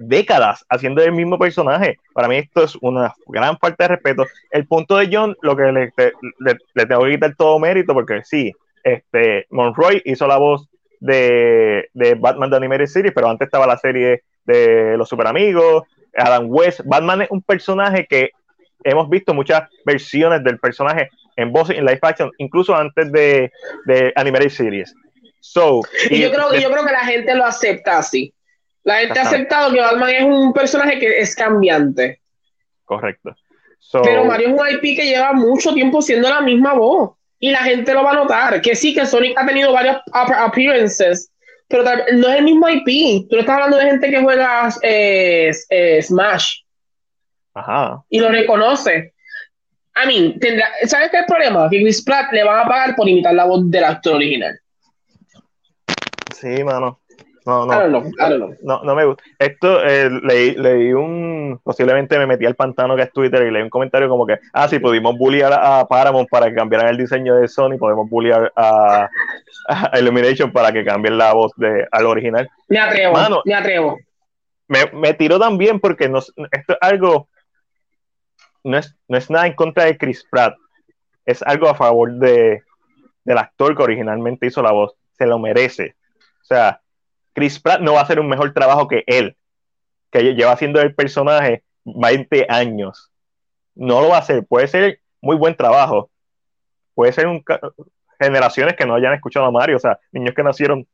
décadas 0.00 0.64
haciendo 0.68 1.02
el 1.02 1.12
mismo 1.12 1.38
personaje. 1.38 1.98
Para 2.14 2.26
mí 2.26 2.36
esto 2.38 2.64
es 2.64 2.74
una 2.80 3.14
gran 3.26 3.58
falta 3.58 3.84
de 3.84 3.88
respeto. 3.88 4.26
El 4.50 4.66
punto 4.66 4.96
de 4.96 5.08
John, 5.12 5.36
lo 5.42 5.54
que 5.56 5.64
le, 5.70 5.90
te- 5.92 6.12
le- 6.40 6.56
le 6.74 6.86
tengo 6.86 7.04
que 7.04 7.10
quitar 7.12 7.34
todo 7.36 7.58
mérito, 7.58 7.92
porque 7.94 8.22
sí, 8.24 8.52
este, 8.82 9.46
Monroy 9.50 10.00
hizo 10.06 10.26
la 10.26 10.38
voz 10.38 10.68
de, 11.00 11.88
de 11.94 12.14
Batman 12.14 12.50
de 12.50 12.56
Animated 12.56 12.86
Series, 12.86 13.12
pero 13.14 13.28
antes 13.28 13.46
estaba 13.46 13.66
la 13.66 13.76
serie 13.76 14.22
de 14.44 14.96
Los 14.96 15.08
Super 15.08 15.26
Amigos, 15.26 15.84
Adam 16.16 16.46
West. 16.48 16.80
Batman 16.84 17.22
es 17.22 17.30
un 17.30 17.42
personaje 17.42 18.06
que 18.08 18.30
hemos 18.84 19.08
visto 19.10 19.34
muchas 19.34 19.68
versiones 19.84 20.42
del 20.42 20.58
personaje 20.58 21.10
en 21.36 21.52
voz 21.52 21.70
en 21.70 21.84
live 21.84 21.98
action, 22.02 22.30
incluso 22.38 22.74
antes 22.74 23.12
de, 23.12 23.52
de 23.84 24.12
Animated 24.16 24.48
Series. 24.48 24.94
So, 25.40 25.80
Y 26.10 26.20
yo 26.20 26.30
creo, 26.32 26.54
yo 26.54 26.70
creo 26.70 26.84
que 26.84 26.92
la 26.92 27.04
gente 27.04 27.34
lo 27.34 27.44
acepta 27.44 27.98
así. 27.98 28.32
La 28.84 28.96
gente 28.98 29.18
ha 29.18 29.22
aceptado 29.22 29.72
que 29.72 29.80
Batman 29.80 30.10
es 30.10 30.22
un 30.24 30.52
personaje 30.52 30.98
que 30.98 31.20
es 31.20 31.34
cambiante. 31.34 32.20
correcto. 32.84 33.34
So, 33.78 34.02
Pero 34.02 34.24
Mario 34.24 34.48
es 34.48 34.54
un 34.60 34.68
IP 34.68 34.96
que 34.96 35.06
lleva 35.06 35.32
mucho 35.32 35.72
tiempo 35.72 36.00
siendo 36.02 36.28
la 36.28 36.40
misma 36.40 36.74
voz. 36.74 37.12
Y 37.38 37.50
la 37.50 37.58
gente 37.58 37.92
lo 37.94 38.04
va 38.04 38.10
a 38.12 38.14
notar. 38.14 38.60
Que 38.60 38.74
sí, 38.76 38.92
que 38.94 39.06
Sonic 39.06 39.36
ha 39.38 39.46
tenido 39.46 39.72
varios 39.72 39.96
ap- 40.12 40.30
appearances. 40.30 41.32
Pero 41.66 41.84
no 41.84 42.28
es 42.28 42.36
el 42.38 42.44
mismo 42.44 42.68
IP. 42.68 43.26
Tú 43.28 43.36
no 43.36 43.40
estás 43.40 43.54
hablando 43.54 43.78
de 43.78 43.86
gente 43.86 44.10
que 44.10 44.20
juega 44.20 44.68
eh, 44.82 45.50
eh, 45.70 46.02
Smash. 46.02 46.58
ajá. 47.54 48.02
Y 48.10 48.20
lo 48.20 48.28
reconoce. 48.28 49.14
A 49.94 50.06
mí, 50.06 50.36
tendrá, 50.40 50.68
¿sabes 50.86 51.10
qué 51.10 51.16
es 51.16 51.22
el 51.22 51.26
problema? 51.26 51.68
Que 51.70 51.80
Chris 51.80 52.02
Pratt 52.04 52.32
le 52.32 52.44
van 52.44 52.60
a 52.60 52.68
pagar 52.68 52.94
por 52.94 53.08
imitar 53.08 53.34
la 53.34 53.44
voz 53.44 53.68
del 53.70 53.84
actor 53.84 54.14
original. 54.16 54.58
Sí, 56.34 56.62
mano. 56.64 56.99
No, 57.46 57.64
I 57.64 57.68
don't 57.68 57.92
no. 57.92 58.00
know, 58.00 58.10
I 58.18 58.28
don't 58.28 58.38
know. 58.38 58.56
No, 58.62 58.84
no 58.84 58.94
me 58.94 59.04
gusta. 59.04 59.22
Esto, 59.38 59.82
eh, 59.84 60.10
leí, 60.10 60.54
leí 60.54 60.92
un. 60.92 61.60
Posiblemente 61.62 62.18
me 62.18 62.26
metí 62.26 62.44
al 62.44 62.54
pantano 62.54 62.96
que 62.96 63.02
es 63.02 63.12
Twitter 63.12 63.42
y 63.42 63.50
leí 63.50 63.62
un 63.62 63.70
comentario 63.70 64.08
como 64.08 64.26
que, 64.26 64.38
ah, 64.52 64.68
si 64.68 64.78
pudimos 64.78 65.16
bullear 65.16 65.52
a 65.52 65.86
Paramount 65.86 66.28
para 66.28 66.48
que 66.48 66.54
cambiaran 66.54 66.88
el 66.88 66.98
diseño 66.98 67.36
de 67.36 67.48
Sony, 67.48 67.78
podemos 67.78 68.08
bullear 68.08 68.52
a, 68.56 69.08
a 69.68 69.98
Illumination 69.98 70.52
para 70.52 70.72
que 70.72 70.84
cambien 70.84 71.16
la 71.16 71.32
voz 71.32 71.52
de, 71.56 71.86
al 71.90 72.06
original. 72.06 72.48
Me 72.68 72.78
atrevo, 72.78 73.12
Mano. 73.14 73.42
me 73.44 73.54
atrevo. 73.54 73.98
me, 74.68 74.86
me 74.92 75.14
tiró 75.14 75.38
también 75.38 75.80
porque 75.80 76.08
no, 76.08 76.18
esto 76.18 76.72
es 76.72 76.78
algo, 76.80 77.28
no 78.62 78.78
es, 78.78 78.94
no 79.08 79.16
es 79.18 79.30
nada 79.30 79.46
en 79.46 79.54
contra 79.54 79.84
de 79.84 79.96
Chris 79.96 80.24
Pratt, 80.30 80.54
es 81.26 81.42
algo 81.42 81.68
a 81.68 81.74
favor 81.74 82.12
de, 82.14 82.62
del 83.24 83.38
actor 83.38 83.76
que 83.76 83.82
originalmente 83.82 84.46
hizo 84.46 84.62
la 84.62 84.72
voz, 84.72 84.94
se 85.18 85.26
lo 85.26 85.38
merece. 85.38 85.96
O 86.42 86.44
sea, 86.44 86.79
Chris 87.32 87.60
Pratt 87.60 87.80
no 87.80 87.94
va 87.94 88.00
a 88.00 88.02
hacer 88.02 88.20
un 88.20 88.28
mejor 88.28 88.52
trabajo 88.52 88.88
que 88.88 89.04
él, 89.06 89.36
que 90.10 90.34
lleva 90.34 90.52
haciendo 90.52 90.80
el 90.80 90.94
personaje 90.94 91.64
20 91.84 92.46
años. 92.48 93.10
No 93.74 94.00
lo 94.00 94.08
va 94.08 94.16
a 94.16 94.20
hacer, 94.20 94.44
puede 94.46 94.66
ser 94.66 95.00
muy 95.20 95.36
buen 95.36 95.56
trabajo, 95.56 96.10
puede 96.94 97.12
ser 97.12 97.26
generaciones 98.18 98.74
que 98.76 98.86
no 98.86 98.94
hayan 98.94 99.14
escuchado 99.14 99.46
a 99.46 99.50
Mario, 99.50 99.76
o 99.76 99.80
sea, 99.80 99.98
niños 100.12 100.34
que 100.34 100.42
nacieron 100.42 100.86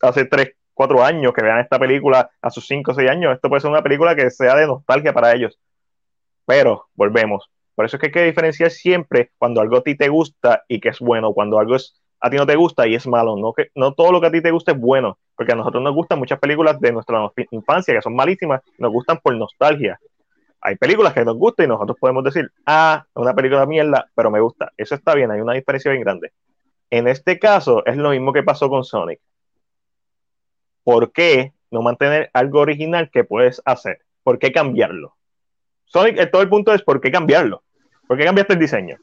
hace 0.00 0.24
3, 0.24 0.52
4 0.72 1.04
años, 1.04 1.32
que 1.34 1.42
vean 1.42 1.60
esta 1.60 1.78
película 1.78 2.30
a 2.40 2.50
sus 2.50 2.66
5 2.66 2.92
o 2.92 2.94
6 2.94 3.10
años, 3.10 3.34
esto 3.34 3.48
puede 3.48 3.60
ser 3.60 3.70
una 3.70 3.82
película 3.82 4.16
que 4.16 4.30
sea 4.30 4.54
de 4.56 4.66
nostalgia 4.66 5.12
para 5.12 5.34
ellos. 5.34 5.58
Pero, 6.46 6.88
volvemos. 6.94 7.50
Por 7.74 7.84
eso 7.84 7.96
es 7.96 8.00
que 8.00 8.06
hay 8.06 8.12
que 8.12 8.24
diferenciar 8.24 8.70
siempre 8.70 9.30
cuando 9.38 9.60
algo 9.60 9.76
a 9.76 9.82
ti 9.82 9.94
te 9.94 10.08
gusta 10.08 10.64
y 10.68 10.80
que 10.80 10.90
es 10.90 10.98
bueno, 10.98 11.32
cuando 11.32 11.58
algo 11.58 11.76
es, 11.76 11.99
a 12.20 12.30
ti 12.30 12.36
no 12.36 12.46
te 12.46 12.56
gusta 12.56 12.86
y 12.86 12.94
es 12.94 13.06
malo. 13.06 13.36
No, 13.36 13.52
que, 13.52 13.68
no 13.74 13.94
todo 13.94 14.12
lo 14.12 14.20
que 14.20 14.26
a 14.26 14.30
ti 14.30 14.42
te 14.42 14.50
gusta 14.50 14.72
es 14.72 14.78
bueno, 14.78 15.18
porque 15.34 15.52
a 15.52 15.56
nosotros 15.56 15.82
nos 15.82 15.94
gustan 15.94 16.18
muchas 16.18 16.38
películas 16.38 16.78
de 16.80 16.92
nuestra 16.92 17.30
infancia 17.50 17.94
que 17.94 18.02
son 18.02 18.14
malísimas, 18.14 18.60
nos 18.78 18.92
gustan 18.92 19.18
por 19.18 19.34
nostalgia. 19.34 19.98
Hay 20.60 20.76
películas 20.76 21.14
que 21.14 21.24
nos 21.24 21.36
gustan 21.36 21.64
y 21.64 21.68
nosotros 21.68 21.96
podemos 21.98 22.22
decir, 22.22 22.50
ah, 22.66 23.04
una 23.14 23.34
película 23.34 23.60
de 23.60 23.66
mierda, 23.66 24.10
pero 24.14 24.30
me 24.30 24.40
gusta. 24.40 24.70
Eso 24.76 24.94
está 24.94 25.14
bien, 25.14 25.30
hay 25.30 25.40
una 25.40 25.54
diferencia 25.54 25.90
bien 25.90 26.02
grande. 26.04 26.32
En 26.90 27.08
este 27.08 27.38
caso, 27.38 27.84
es 27.86 27.96
lo 27.96 28.10
mismo 28.10 28.32
que 28.32 28.42
pasó 28.42 28.68
con 28.68 28.84
Sonic. 28.84 29.20
¿Por 30.84 31.12
qué 31.12 31.52
no 31.70 31.82
mantener 31.82 32.30
algo 32.34 32.60
original 32.60 33.10
que 33.10 33.24
puedes 33.24 33.62
hacer? 33.64 34.00
¿Por 34.22 34.38
qué 34.38 34.52
cambiarlo? 34.52 35.16
Sonic, 35.86 36.18
eh, 36.18 36.26
todo 36.26 36.42
el 36.42 36.48
punto 36.48 36.74
es 36.74 36.82
¿por 36.82 37.00
qué 37.00 37.10
cambiarlo? 37.10 37.62
¿Por 38.06 38.18
qué 38.18 38.24
cambiaste 38.24 38.54
el 38.54 38.58
diseño? 38.58 38.96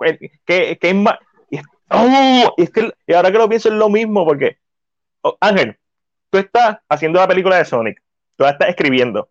¿Qué, 0.00 0.76
qué 0.78 0.78
es- 0.80 1.18
¡Oh! 1.92 2.54
y 2.56 2.62
es 2.62 2.70
que, 2.70 2.92
y 3.06 3.12
ahora 3.12 3.30
que 3.30 3.38
lo 3.38 3.48
pienso 3.48 3.68
es 3.68 3.74
lo 3.74 3.88
mismo, 3.88 4.24
porque, 4.24 4.58
oh, 5.22 5.36
Ángel, 5.40 5.78
tú 6.30 6.38
estás 6.38 6.78
haciendo 6.88 7.20
la 7.20 7.28
película 7.28 7.58
de 7.58 7.64
Sonic, 7.64 8.02
tú 8.36 8.44
estás 8.44 8.68
escribiendo, 8.68 9.28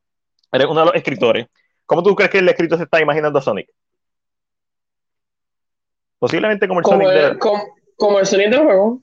eres 0.52 0.68
uno 0.68 0.82
de 0.82 0.86
los 0.88 0.96
escritores. 0.96 1.48
¿Cómo 1.86 2.04
tú 2.04 2.16
crees 2.16 2.32
que 2.32 2.38
el 2.38 2.48
escritor 2.48 2.78
se 2.78 2.86
está 2.86 3.02
imaginando 3.02 3.40
a 3.40 3.42
Sonic? 3.42 3.68
Posiblemente 6.20 6.68
como 6.68 6.80
el 6.80 6.84
Como 6.84 7.02
Sonic 7.02 7.14
de, 7.14 7.28
el, 7.28 7.40
como, 7.40 7.64
como 7.98 8.20
el 8.20 8.26
sonido 8.26 8.52
del 8.52 8.64
juego. 8.64 9.02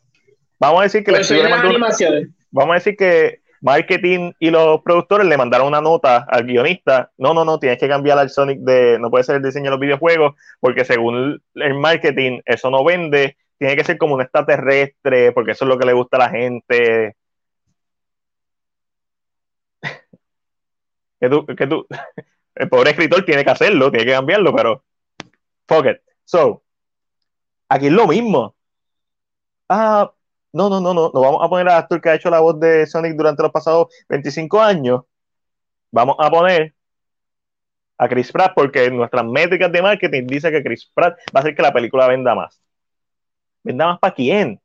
Vamos 0.59 0.81
a 0.81 0.83
decir 0.85 1.05
que 1.05 1.11
el 1.11 1.25
sonido 1.25 1.45
de 1.45 1.51
las 1.51 1.65
animaciones. 1.65 2.29
vamos 2.51 2.73
a 2.73 2.75
decir 2.77 2.97
que 2.97 3.43
marketing 3.61 4.33
y 4.39 4.51
los 4.51 4.81
productores 4.83 5.27
le 5.27 5.37
mandaron 5.37 5.67
una 5.67 5.81
nota 5.81 6.27
al 6.29 6.45
guionista, 6.45 7.11
no, 7.19 7.35
no, 7.35 7.45
no, 7.45 7.59
tienes 7.59 7.79
que 7.79 7.89
cambiar 7.89 8.19
al 8.19 8.31
Sonic 8.31 8.61
de, 8.61 8.99
no 8.99 9.11
puede 9.11 9.25
ser 9.25 9.37
el 9.37 9.43
diseño 9.43 9.65
de 9.65 9.71
los 9.71 9.81
videojuegos, 9.81 10.37
porque 10.61 10.85
según 10.85 11.43
el 11.55 11.75
marketing 11.75 12.41
eso 12.45 12.71
no 12.71 12.85
vende, 12.85 13.37
tiene 13.59 13.77
que 13.77 13.85
ser 13.85 13.99
como 13.99 14.15
un 14.15 14.23
extraterrestre, 14.23 15.33
porque 15.33 15.53
eso 15.53 15.65
es 15.65 15.69
lo 15.69 15.79
que 15.79 15.87
le 15.87 15.93
gusta 15.93 16.17
a 16.17 16.21
la 16.21 16.31
gente. 16.31 17.17
Que 21.21 21.29
tú, 21.29 21.87
el 22.55 22.69
pobre 22.69 22.91
escritor 22.91 23.25
tiene 23.25 23.45
que 23.45 23.51
hacerlo, 23.51 23.91
tiene 23.91 24.07
que 24.07 24.13
cambiarlo, 24.13 24.55
pero 24.55 24.85
fuck 25.69 25.87
it. 25.87 25.99
So, 26.25 26.63
aquí 27.69 27.87
es 27.87 27.93
lo 27.93 28.07
mismo. 28.07 28.55
Ah, 29.69 30.13
no, 30.53 30.69
no, 30.71 30.81
no, 30.81 30.95
no, 30.95 31.11
no 31.13 31.21
vamos 31.21 31.41
a 31.45 31.49
poner 31.49 31.69
al 31.69 31.79
actor 31.79 32.01
que 32.01 32.09
ha 32.11 32.15
hecho 32.15 32.31
la 32.31 32.41
voz 32.41 32.59
de 32.61 32.87
Sonic 32.87 33.15
durante 33.17 33.43
los 33.43 33.53
pasados 33.53 33.89
25 34.09 34.61
años. 34.61 35.03
Vamos 35.91 36.17
a 36.19 36.31
poner 36.31 36.75
a 37.99 38.09
Chris 38.09 38.33
Pratt 38.33 38.53
porque 38.55 38.91
nuestras 38.91 39.25
métricas 39.25 39.71
de 39.73 39.83
marketing 39.83 40.27
dicen 40.27 40.53
que 40.53 40.63
Chris 40.63 40.91
Pratt 40.95 41.19
va 41.35 41.41
a 41.41 41.41
hacer 41.41 41.55
que 41.55 41.63
la 41.63 41.73
película 41.73 42.09
venda 42.09 42.35
más. 42.35 42.61
¿Venda 43.69 43.87
más 43.87 43.99
para 43.99 44.15
quién? 44.15 44.59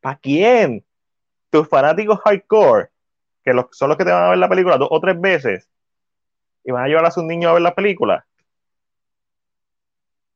¿Para 0.00 0.16
quién? 0.16 0.84
Tus 1.50 1.66
fanáticos 1.66 2.20
hardcore, 2.20 2.90
que 3.42 3.52
son 3.72 3.88
los 3.88 3.98
que 3.98 4.04
te 4.04 4.12
van 4.12 4.26
a 4.26 4.30
ver 4.30 4.38
la 4.38 4.48
película 4.48 4.78
dos 4.78 4.86
o 4.92 5.00
tres 5.00 5.20
veces 5.20 5.68
y 6.62 6.70
van 6.70 6.84
a 6.84 6.86
llevar 6.86 7.04
a 7.04 7.10
sus 7.10 7.24
niños 7.24 7.50
a 7.50 7.54
ver 7.54 7.62
la 7.62 7.74
película, 7.74 8.24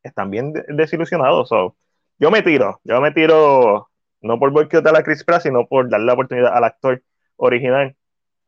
están 0.03 0.31
bien 0.33 0.53
de- 0.53 0.65
desilusionados. 0.67 1.49
Yo 2.19 2.31
me 2.33 2.43
tiro, 2.43 2.81
yo 2.83 3.01
me 3.01 3.13
tiro 3.13 3.89
no 4.21 4.37
por 4.41 4.51
boicotear 4.51 4.97
a 4.97 5.05
Chris 5.05 5.23
Pratt, 5.23 5.43
sino 5.43 5.65
por 5.65 5.89
darle 5.89 6.07
la 6.07 6.15
oportunidad 6.15 6.53
al 6.53 6.65
actor 6.65 7.01
original. 7.37 7.95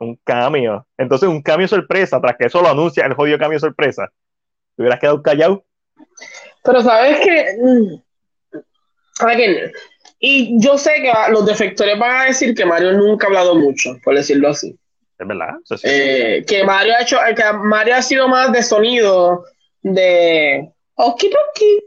Un 0.00 0.16
cambio. 0.24 0.84
Entonces, 0.98 1.28
un 1.28 1.42
cambio 1.42 1.68
sorpresa, 1.68 2.20
tras 2.20 2.36
que 2.36 2.46
eso 2.46 2.60
lo 2.60 2.70
anuncia 2.70 3.06
el 3.06 3.14
jodido 3.14 3.38
cambio 3.38 3.60
sorpresa. 3.60 4.08
¿Te 4.74 4.82
hubieras 4.82 4.98
quedado 4.98 5.22
callado? 5.22 5.64
Pero 6.64 6.82
sabes 6.82 7.20
que. 7.20 8.02
Y 10.24 10.60
yo 10.60 10.78
sé 10.78 11.02
que 11.02 11.12
los 11.30 11.44
defectores 11.44 11.98
van 11.98 12.20
a 12.20 12.24
decir 12.26 12.54
que 12.54 12.64
Mario 12.64 12.92
nunca 12.92 13.26
ha 13.26 13.28
hablado 13.28 13.56
mucho, 13.56 13.96
por 14.04 14.14
decirlo 14.14 14.50
así. 14.50 14.78
Es 15.18 15.26
verdad. 15.26 15.54
Sí. 15.64 15.74
Eh, 15.82 16.44
que 16.46 16.64
Mario 16.64 16.94
ha 16.96 17.02
hecho, 17.02 17.18
que 17.34 17.42
Mario 17.52 17.96
ha 17.96 18.02
sido 18.02 18.28
más 18.28 18.52
de 18.52 18.62
sonido, 18.62 19.44
de 19.82 20.70
okidoki. 20.94 21.82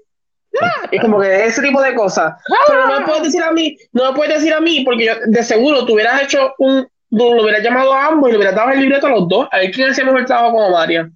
Ah, 0.61 0.87
y 0.91 0.99
como 0.99 1.19
que 1.19 1.45
ese 1.45 1.61
tipo 1.61 1.81
de 1.81 1.95
cosas. 1.95 2.33
Pero 2.67 2.87
no 2.87 2.99
me 2.99 3.05
puedes 3.05 3.23
decir 3.23 3.41
a 3.43 3.51
mí, 3.51 3.77
no 3.91 4.11
me 4.11 4.17
puedes 4.17 4.35
decir 4.35 4.53
a 4.53 4.61
mí, 4.61 4.83
porque 4.85 5.05
yo 5.05 5.13
de 5.25 5.43
seguro 5.43 5.85
tú 5.85 5.93
hubieras 5.93 6.21
hecho 6.21 6.53
un, 6.59 6.87
lo 7.11 7.41
hubieras 7.41 7.63
llamado 7.63 7.93
a 7.93 8.07
ambos 8.07 8.29
y 8.29 8.31
le 8.31 8.37
hubieras 8.37 8.55
dado 8.55 8.71
el 8.71 8.79
libreto 8.79 9.07
a 9.07 9.11
los 9.11 9.27
dos, 9.27 9.47
a 9.51 9.59
ver 9.59 9.71
quién 9.71 9.89
hacía 9.89 10.05
mejor 10.05 10.25
trabajo 10.25 10.51
como 10.51 10.71
Mario. 10.71 11.09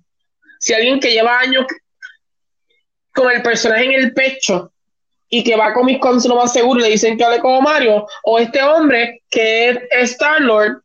Si 0.59 0.73
alguien 0.73 0.99
que 0.99 1.11
lleva 1.11 1.39
años 1.39 1.65
con 3.13 3.31
el 3.31 3.41
personaje 3.41 3.85
en 3.85 3.93
el 3.93 4.13
pecho 4.13 4.71
y 5.29 5.43
que 5.43 5.55
va 5.55 5.67
a 5.67 5.73
Comic 5.73 5.99
Con 5.99 6.17
lo 6.27 6.35
más 6.35 6.51
seguro 6.53 6.79
y 6.79 6.83
le 6.83 6.89
dicen 6.89 7.17
que 7.17 7.23
hable 7.23 7.39
como 7.39 7.61
Mario, 7.61 8.07
o 8.23 8.39
este 8.39 8.61
hombre 8.63 9.21
que 9.29 9.69
es 9.69 9.79
Star-Lord 10.11 10.81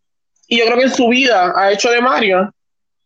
y 0.49 0.59
yo 0.59 0.67
creo 0.67 0.79
que 0.79 0.85
en 0.85 0.95
su 0.95 1.09
vida 1.09 1.53
ha 1.57 1.73
hecho 1.73 1.91
de 1.91 2.01
Mario. 2.01 2.53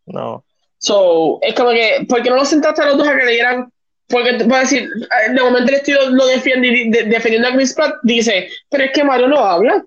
No. 0.06 0.44
So, 0.78 1.38
es 1.42 1.54
como 1.54 1.70
que, 1.70 2.04
¿por 2.08 2.22
qué 2.22 2.30
no 2.30 2.36
lo 2.36 2.44
sentaste 2.44 2.82
a 2.82 2.86
los 2.86 2.98
dos 2.98 3.08
a 3.08 3.16
que 3.16 3.24
le 3.24 3.32
dieran? 3.32 3.70
Porque, 4.08 4.42
voy 4.44 4.56
a 4.56 4.60
decir, 4.60 4.88
de 5.34 5.40
momento 5.42 5.68
el 5.70 5.74
estudio 5.76 6.10
lo 6.10 6.26
defiende, 6.26 6.86
de- 6.88 7.04
defendiendo 7.04 7.48
a 7.48 7.52
Chris 7.52 7.74
Pratt, 7.74 7.96
dice, 8.02 8.48
pero 8.70 8.84
es 8.84 8.92
que 8.92 9.04
Mario 9.04 9.28
no 9.28 9.38
habla. 9.38 9.84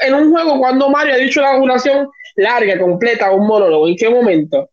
En 0.00 0.14
un 0.14 0.32
juego, 0.32 0.58
cuando 0.58 0.88
Mario 0.90 1.14
ha 1.14 1.18
dicho 1.18 1.40
una 1.40 1.56
duración 1.56 2.08
larga, 2.36 2.78
completa, 2.78 3.30
un 3.30 3.46
monólogo, 3.46 3.86
¿en 3.88 3.96
qué 3.96 4.08
momento? 4.10 4.68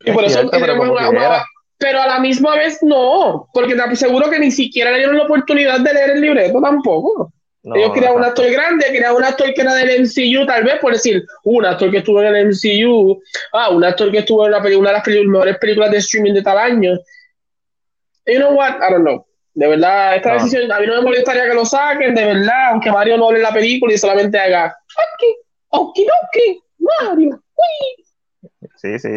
Y 0.00 0.10
por 0.10 0.24
Es 0.24 0.32
eso 0.34 0.50
tenemos 0.50 0.88
una-. 0.88 1.44
Pero 1.82 2.00
a 2.00 2.06
la 2.06 2.20
misma 2.20 2.54
vez 2.54 2.78
no, 2.82 3.48
porque 3.52 3.74
te 3.74 3.96
seguro 3.96 4.30
que 4.30 4.38
ni 4.38 4.50
siquiera 4.52 4.92
le 4.92 4.98
dieron 4.98 5.18
la 5.18 5.24
oportunidad 5.24 5.80
de 5.80 5.92
leer 5.92 6.10
el 6.10 6.20
libreto 6.20 6.60
tampoco. 6.62 7.32
No, 7.64 7.76
Ellos 7.76 7.92
querían 7.92 8.14
un 8.14 8.20
exacto. 8.20 8.42
actor 8.42 8.52
grande, 8.56 8.86
querían 8.86 9.14
un 9.14 9.24
actor 9.24 9.52
que 9.54 9.60
era 9.62 9.74
del 9.74 10.00
MCU, 10.02 10.46
tal 10.46 10.64
vez, 10.64 10.78
por 10.80 10.92
decir, 10.92 11.24
un 11.44 11.64
actor 11.66 11.90
que 11.90 11.98
estuvo 11.98 12.20
en 12.22 12.34
el 12.34 12.46
MCU, 12.48 13.20
ah, 13.52 13.70
un 13.70 13.84
actor 13.84 14.10
que 14.10 14.18
estuvo 14.18 14.46
en 14.46 14.52
la 14.52 14.62
peli- 14.62 14.76
una 14.76 14.90
de 14.90 14.96
las 14.96 15.06
mejores 15.06 15.58
películas 15.58 15.90
de 15.90 15.98
streaming 15.98 16.34
de 16.34 16.42
tal 16.42 16.58
año. 16.58 16.92
You 18.26 18.38
know 18.38 18.52
what? 18.54 18.76
I 18.76 18.90
don't 18.92 19.02
know. 19.04 19.26
De 19.54 19.68
verdad, 19.68 20.16
esta 20.16 20.28
No. 20.30 20.34
decisión, 20.36 20.72
a 20.72 20.80
mí 20.80 20.86
no 20.86 20.94
me 20.96 21.02
molestaría 21.02 21.46
que 21.48 21.54
lo 21.54 21.64
saquen, 21.64 22.14
de 22.14 22.24
verdad, 22.24 22.70
aunque 22.70 22.90
Mario 22.90 23.16
no 23.18 23.26
hable 23.28 23.38
en 23.38 23.42
la 23.44 23.52
película 23.52 23.92
y 23.92 23.98
solamente 23.98 24.38
haga, 24.38 24.74
ok, 24.96 25.22
okidoki, 25.68 26.62
Mario, 26.78 27.40
uy. 27.54 28.58
Sí, 28.76 28.98
sí. 28.98 29.08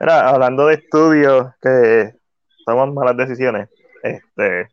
Hablando 0.00 0.66
de 0.66 0.74
estudios 0.74 1.48
que 1.60 2.12
toman 2.64 2.94
malas 2.94 3.16
decisiones, 3.16 3.68
este. 4.02 4.68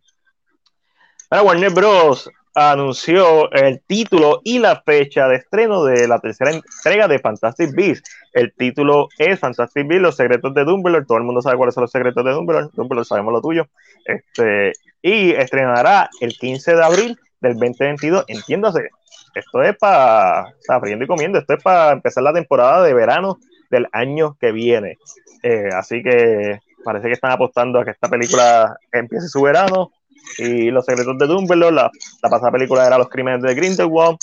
Warner 1.32 1.72
Bros. 1.72 2.30
anunció 2.54 3.52
el 3.52 3.82
título 3.82 4.42
y 4.44 4.60
la 4.60 4.82
fecha 4.82 5.28
de 5.28 5.38
estreno 5.38 5.84
de 5.84 6.08
la 6.08 6.20
tercera 6.20 6.52
entrega 6.52 7.08
de 7.08 7.20
Fantastic 7.20 7.76
Beasts. 7.76 8.10
El 8.32 8.54
título 8.54 9.10
es 9.18 9.40
Fantastic 9.40 9.88
Beasts, 9.88 10.04
Los 10.04 10.16
secretos 10.16 10.54
de 10.54 10.64
Dumbledore. 10.64 11.06
Todo 11.06 11.18
el 11.18 11.24
mundo 11.24 11.42
sabe 11.42 11.58
cuáles 11.58 11.74
son 11.74 11.82
los 11.82 11.92
secretos 11.92 12.24
de 12.24 12.32
Dumbledore. 12.32 12.70
Dumbledore, 12.74 13.06
sabemos 13.06 13.34
lo 13.34 13.42
tuyo. 13.42 13.68
Este, 14.06 14.74
y 15.02 15.32
estrenará 15.32 16.10
el 16.22 16.38
15 16.38 16.76
de 16.76 16.84
abril 16.84 17.20
del 17.42 17.54
2022. 17.54 18.26
Entiéndase, 18.28 18.90
esto 19.34 19.64
es 19.64 19.76
para, 19.78 20.54
friendo 20.80 21.04
y 21.04 21.08
comiendo, 21.08 21.40
esto 21.40 21.54
es 21.54 21.64
para 21.64 21.92
empezar 21.92 22.24
la 22.24 22.34
temporada 22.34 22.84
de 22.84 22.94
verano 22.94 23.38
del 23.76 23.88
año 23.92 24.38
que 24.40 24.52
viene. 24.52 24.98
Eh, 25.44 25.70
así 25.74 26.02
que 26.02 26.60
parece 26.84 27.08
que 27.08 27.14
están 27.14 27.32
apostando 27.32 27.80
a 27.80 27.86
que 27.86 27.92
esta 27.92 28.10
película 28.10 28.78
empiece 28.92 29.28
su 29.28 29.42
verano. 29.42 29.92
Y 30.38 30.72
Los 30.72 30.86
secretos 30.86 31.18
de 31.18 31.28
Dumbledore, 31.28 31.76
la, 31.76 31.92
la 32.24 32.30
pasada 32.30 32.52
película 32.52 32.88
era 32.88 32.98
Los 32.98 33.10
crímenes 33.10 33.42
de 33.42 33.54
Grindelwald. 33.54 34.18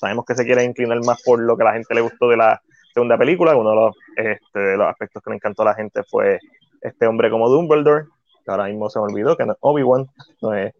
Sabemos 0.00 0.24
que 0.26 0.34
se 0.34 0.44
quiere 0.44 0.64
inclinar 0.64 1.02
más 1.04 1.22
por 1.22 1.40
lo 1.40 1.56
que 1.56 1.62
a 1.62 1.66
la 1.66 1.72
gente 1.72 1.94
le 1.94 2.02
gustó 2.02 2.28
de 2.28 2.36
la 2.36 2.60
segunda 2.92 3.16
película. 3.16 3.56
Uno 3.56 3.70
de 3.70 3.76
los, 3.76 3.96
este, 4.16 4.58
de 4.58 4.76
los 4.76 4.88
aspectos 4.88 5.22
que 5.22 5.30
le 5.30 5.36
encantó 5.36 5.62
a 5.62 5.66
la 5.66 5.74
gente 5.74 6.02
fue 6.02 6.38
este 6.82 7.06
hombre 7.06 7.30
como 7.30 7.48
Dumbledore, 7.48 8.04
que 8.44 8.50
ahora 8.50 8.64
mismo 8.64 8.90
se 8.90 8.98
me 8.98 9.06
olvidó, 9.06 9.36
que 9.36 9.46
no 9.46 9.52
es 9.52 9.58
Obi-Wan, 9.60 10.06
no 10.42 10.54
es 10.54 10.74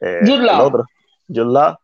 eh, 0.00 0.20
el 0.22 0.48
otro. 0.48 0.84
Law. 1.28 1.76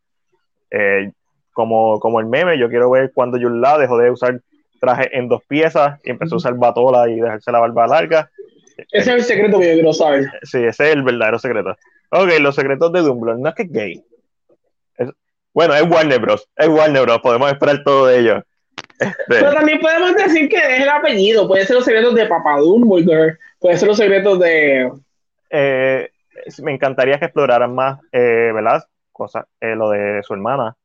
Eh, 0.70 1.10
como, 1.52 1.98
como 1.98 2.20
el 2.20 2.26
meme, 2.26 2.58
yo 2.58 2.68
quiero 2.68 2.90
ver 2.90 3.12
cuando 3.12 3.36
Law 3.38 3.78
dejó 3.78 3.98
de 3.98 4.10
usar 4.10 4.40
traje 4.80 5.16
en 5.16 5.28
dos 5.28 5.42
piezas 5.46 6.00
y 6.04 6.10
empezó 6.10 6.34
a 6.34 6.38
usar 6.38 6.54
batola 6.54 7.08
y 7.08 7.20
dejarse 7.20 7.52
la 7.52 7.60
barba 7.60 7.86
larga. 7.86 8.30
Ese 8.76 8.98
es 8.98 9.08
el 9.08 9.22
secreto 9.22 9.58
que 9.60 9.68
yo 9.68 9.74
quiero 9.74 9.92
saber. 9.92 10.24
Sí, 10.42 10.58
ese 10.58 10.88
es 10.88 10.92
el 10.94 11.02
verdadero 11.02 11.38
secreto. 11.38 11.76
Ok, 12.10 12.30
los 12.40 12.54
secretos 12.54 12.92
de 12.92 13.00
Dumbledore. 13.00 13.40
No 13.40 13.48
es 13.50 13.54
que 13.54 13.62
es 13.64 13.72
gay. 13.72 14.04
Es- 14.96 15.12
bueno, 15.52 15.74
es 15.74 15.82
Warner 15.82 16.18
Bros. 16.20 16.48
Es 16.56 16.68
Warner 16.68 17.02
Bros. 17.02 17.20
Podemos 17.20 17.52
esperar 17.52 17.82
todo 17.84 18.06
de 18.06 18.18
ellos. 18.20 18.42
Este, 18.98 19.14
Pero 19.28 19.52
también 19.52 19.80
podemos 19.80 20.14
decir 20.14 20.48
que 20.48 20.56
es 20.56 20.82
el 20.82 20.88
apellido, 20.88 21.46
puede 21.48 21.64
ser 21.66 21.76
los 21.76 21.84
secretos 21.84 22.14
de 22.14 22.26
Papá 22.26 22.58
Dumbledore, 22.58 23.38
puede 23.58 23.78
ser 23.78 23.88
los 23.88 23.96
secretos 23.96 24.38
de... 24.38 24.90
eh, 25.50 26.10
me 26.62 26.72
encantaría 26.72 27.18
que 27.18 27.24
exploraran 27.26 27.74
más, 27.74 27.98
eh, 28.12 28.50
¿verdad? 28.54 28.84
Cosas, 29.12 29.46
eh, 29.60 29.74
lo 29.74 29.90
de 29.90 30.22
su 30.22 30.34
hermana. 30.34 30.76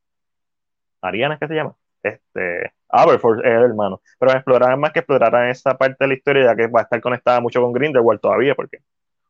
Ariana, 1.01 1.33
¿es 1.35 1.39
que 1.39 1.47
se 1.47 1.55
llama? 1.55 1.75
Este, 2.03 2.73
Aberforth 2.89 3.39
es 3.45 3.51
el 3.51 3.63
hermano. 3.63 4.01
Pero 4.19 4.31
exploraran 4.31 4.79
más 4.79 4.91
que 4.91 4.99
exploraran 4.99 5.49
esa 5.49 5.77
parte 5.77 5.97
de 5.99 6.07
la 6.09 6.13
historia, 6.15 6.45
ya 6.45 6.55
que 6.55 6.67
va 6.67 6.81
a 6.81 6.83
estar 6.83 7.01
conectada 7.01 7.39
mucho 7.41 7.61
con 7.61 7.73
Grindelwald 7.73 8.21
todavía, 8.21 8.55
porque 8.55 8.79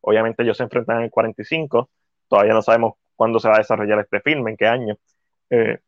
obviamente 0.01 0.43
ellos 0.43 0.57
se 0.57 0.63
enfrentan 0.63 0.97
en 0.97 1.03
el 1.05 1.11
45. 1.11 1.89
Todavía 2.27 2.53
no 2.53 2.61
sabemos 2.61 2.95
cuándo 3.15 3.39
se 3.39 3.49
va 3.49 3.55
a 3.55 3.59
desarrollar 3.59 3.99
este 3.99 4.21
filme, 4.21 4.51
en 4.51 4.57
qué 4.57 4.67
año. 4.67 4.97
Eh, 5.49 5.79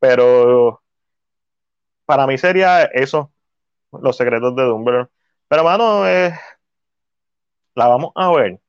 pero 0.00 0.82
para 2.04 2.26
mí 2.26 2.38
sería 2.38 2.84
eso, 2.84 3.32
los 3.92 4.16
secretos 4.16 4.54
de 4.56 4.64
Dumbledore. 4.64 5.08
Pero, 5.48 5.64
mano, 5.64 6.06
eh, 6.08 6.34
la 7.74 7.86
vamos 7.88 8.12
a 8.16 8.30
ver. 8.32 8.60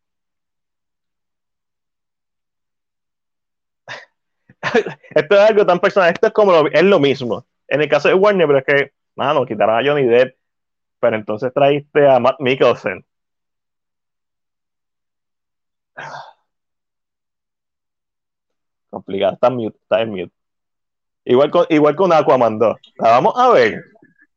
esto 5.16 5.36
es 5.36 5.42
algo 5.42 5.66
tan 5.66 5.80
personal, 5.80 6.12
esto 6.14 6.28
es 6.28 6.34
como 6.34 6.68
es 6.68 6.84
lo 6.84 7.00
mismo. 7.00 7.46
En 7.68 7.82
el 7.82 7.90
caso 7.90 8.08
de 8.08 8.14
Warner, 8.14 8.48
pero 8.48 8.60
es 8.60 8.66
que, 8.66 8.92
mano, 9.16 9.46
quitaron 9.46 9.76
a 9.78 9.84
Johnny 9.88 10.06
Depp, 10.06 10.38
pero 11.00 11.16
entonces 11.16 11.52
traíste 11.54 12.08
a 12.08 12.20
Matt 12.20 12.40
Mikkelsen. 12.40 13.06
Complicado, 18.90 19.34
está 19.34 19.48
en 19.48 19.56
mute, 19.56 19.78
está 19.82 20.02
en 20.02 20.10
mute. 20.10 20.32
Igual 21.26 21.52
con, 21.52 21.66
igual 21.70 21.96
con 21.96 22.14
Aquaman 22.14 22.60
2. 22.60 22.78
La 22.98 23.10
vamos 23.10 23.34
a 23.36 23.50
ver. 23.50 23.84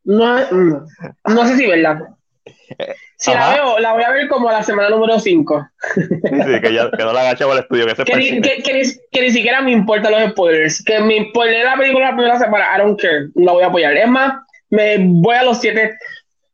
No, 0.05 0.37
mm, 0.51 0.87
no 1.35 1.47
sé 1.47 1.57
si 1.57 1.67
verla. 1.67 2.18
Si 3.17 3.31
la 3.33 3.49
Ajá. 3.49 3.55
veo, 3.55 3.79
la 3.81 3.93
voy 3.95 4.03
a 4.05 4.11
ver 4.11 4.29
como 4.29 4.51
la 4.51 4.63
semana 4.63 4.89
número 4.91 5.19
5. 5.19 5.69
Sí, 5.95 6.03
sí, 6.03 6.61
que, 6.61 6.73
ya, 6.73 6.91
que 6.91 7.03
no 7.05 7.13
la 7.13 7.21
agachaba 7.23 7.53
al 7.55 7.61
estudio, 7.61 7.87
que 7.87 7.95
se 7.97 8.05
Que, 8.05 8.17
ni- 8.17 8.41
que, 8.41 8.63
que, 8.63 8.73
ni, 8.75 8.83
que 9.11 9.21
ni 9.23 9.31
siquiera 9.31 9.61
me 9.61 9.73
importan 9.73 10.13
los 10.13 10.31
spoilers. 10.31 10.85
Que 10.85 11.01
me 11.01 11.29
spoilé 11.31 11.65
la 11.65 11.77
película 11.77 12.11
la 12.11 12.17
primera 12.17 12.39
semana, 12.39 12.67
I 12.77 12.81
don't 12.81 13.01
care. 13.01 13.29
La 13.35 13.53
voy 13.53 13.63
a 13.65 13.67
apoyar. 13.67 13.97
Es 13.97 14.09
más, 14.09 14.41
me 14.71 14.97
voy 15.01 15.35
a 15.35 15.43
los 15.45 15.59
siete. 15.61 15.97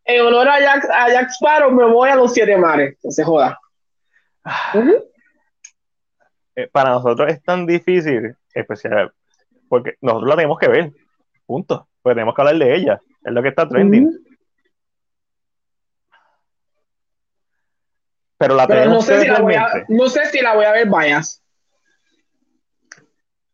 En 0.06 0.20
honor 0.24 0.48
a 0.48 0.60
Jack, 0.60 0.84
a 0.92 1.08
Jack 1.10 1.30
Sparrow, 1.30 1.70
me 1.70 1.84
voy 1.84 2.10
a 2.10 2.16
los 2.16 2.32
siete 2.32 2.56
mares. 2.56 2.96
Que 3.02 3.10
se 3.10 3.24
joda. 3.24 3.58
Ujú. 4.74 5.04
eh, 6.56 6.68
para 6.70 6.90
nosotros 6.90 7.30
es 7.30 7.42
tan 7.42 7.66
difícil, 7.66 8.34
especial, 8.54 9.12
porque 9.68 9.94
nosotros 10.00 10.28
la 10.28 10.36
tenemos 10.36 10.58
que 10.58 10.68
ver, 10.68 10.90
punto. 11.46 11.88
Pues 12.02 12.14
tenemos 12.14 12.34
que 12.34 12.42
hablar 12.42 12.56
de 12.58 12.74
ella, 12.74 13.00
es 13.24 13.32
lo 13.32 13.42
que 13.42 13.48
está 13.48 13.66
trending. 13.68 14.06
Ujú. 14.06 14.18
Pero 18.38 18.54
la 18.54 18.66
Pero 18.66 18.90
no 18.90 19.00
sé, 19.00 19.20
si 19.20 19.26
la 19.28 19.40
voy 19.40 19.54
a, 19.54 19.68
no 19.88 20.08
sé 20.08 20.26
si 20.26 20.40
la 20.40 20.54
voy 20.54 20.64
a 20.64 20.72
ver 20.72 20.88
bias. 20.88 21.42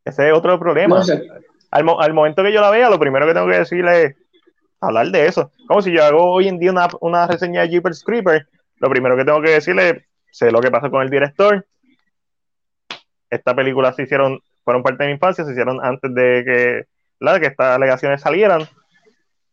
Ese 0.05 0.28
es 0.28 0.35
otro 0.35 0.59
problema. 0.59 0.98
No 0.98 1.05
sé. 1.05 1.23
Al, 1.70 1.85
mo- 1.85 2.01
al 2.01 2.12
momento 2.15 2.43
que 2.43 2.52
yo 2.52 2.61
la 2.61 2.70
vea, 2.70 2.90
lo 2.90 2.98
primero 2.98 3.27
que 3.27 3.35
tengo 3.35 3.47
que 3.47 3.59
decirle 3.59 4.02
es 4.02 4.16
hablar 4.81 5.09
de 5.09 5.27
eso. 5.27 5.52
Como 5.69 5.82
si 5.82 5.93
yo 5.93 6.02
hago 6.05 6.32
hoy 6.32 6.48
en 6.48 6.59
día 6.59 6.70
una, 6.73 6.89
una 7.01 7.27
reseña 7.27 7.62
de 7.62 7.69
Jeepers 7.69 8.02
Creeper, 8.02 8.48
lo 8.78 8.89
primero 8.89 9.16
que 9.16 9.24
tengo 9.24 9.40
que 9.43 9.51
decirle 9.51 9.89
es, 9.90 9.97
sé 10.32 10.51
lo 10.51 10.61
que 10.61 10.70
pasa 10.70 10.90
con 10.90 11.02
el 11.02 11.11
director. 11.11 11.66
Esta 13.28 13.55
película 13.55 13.93
se 13.93 14.02
hicieron, 14.02 14.40
fueron 14.65 14.82
parte 14.82 15.05
de 15.05 15.09
mi 15.09 15.15
infancia, 15.15 15.44
se 15.44 15.52
hicieron 15.52 15.85
antes 15.85 16.12
de 16.15 16.43
que, 16.44 16.85
la, 17.20 17.39
que 17.39 17.47
estas 17.47 17.77
alegaciones 17.77 18.20
salieran. 18.23 18.66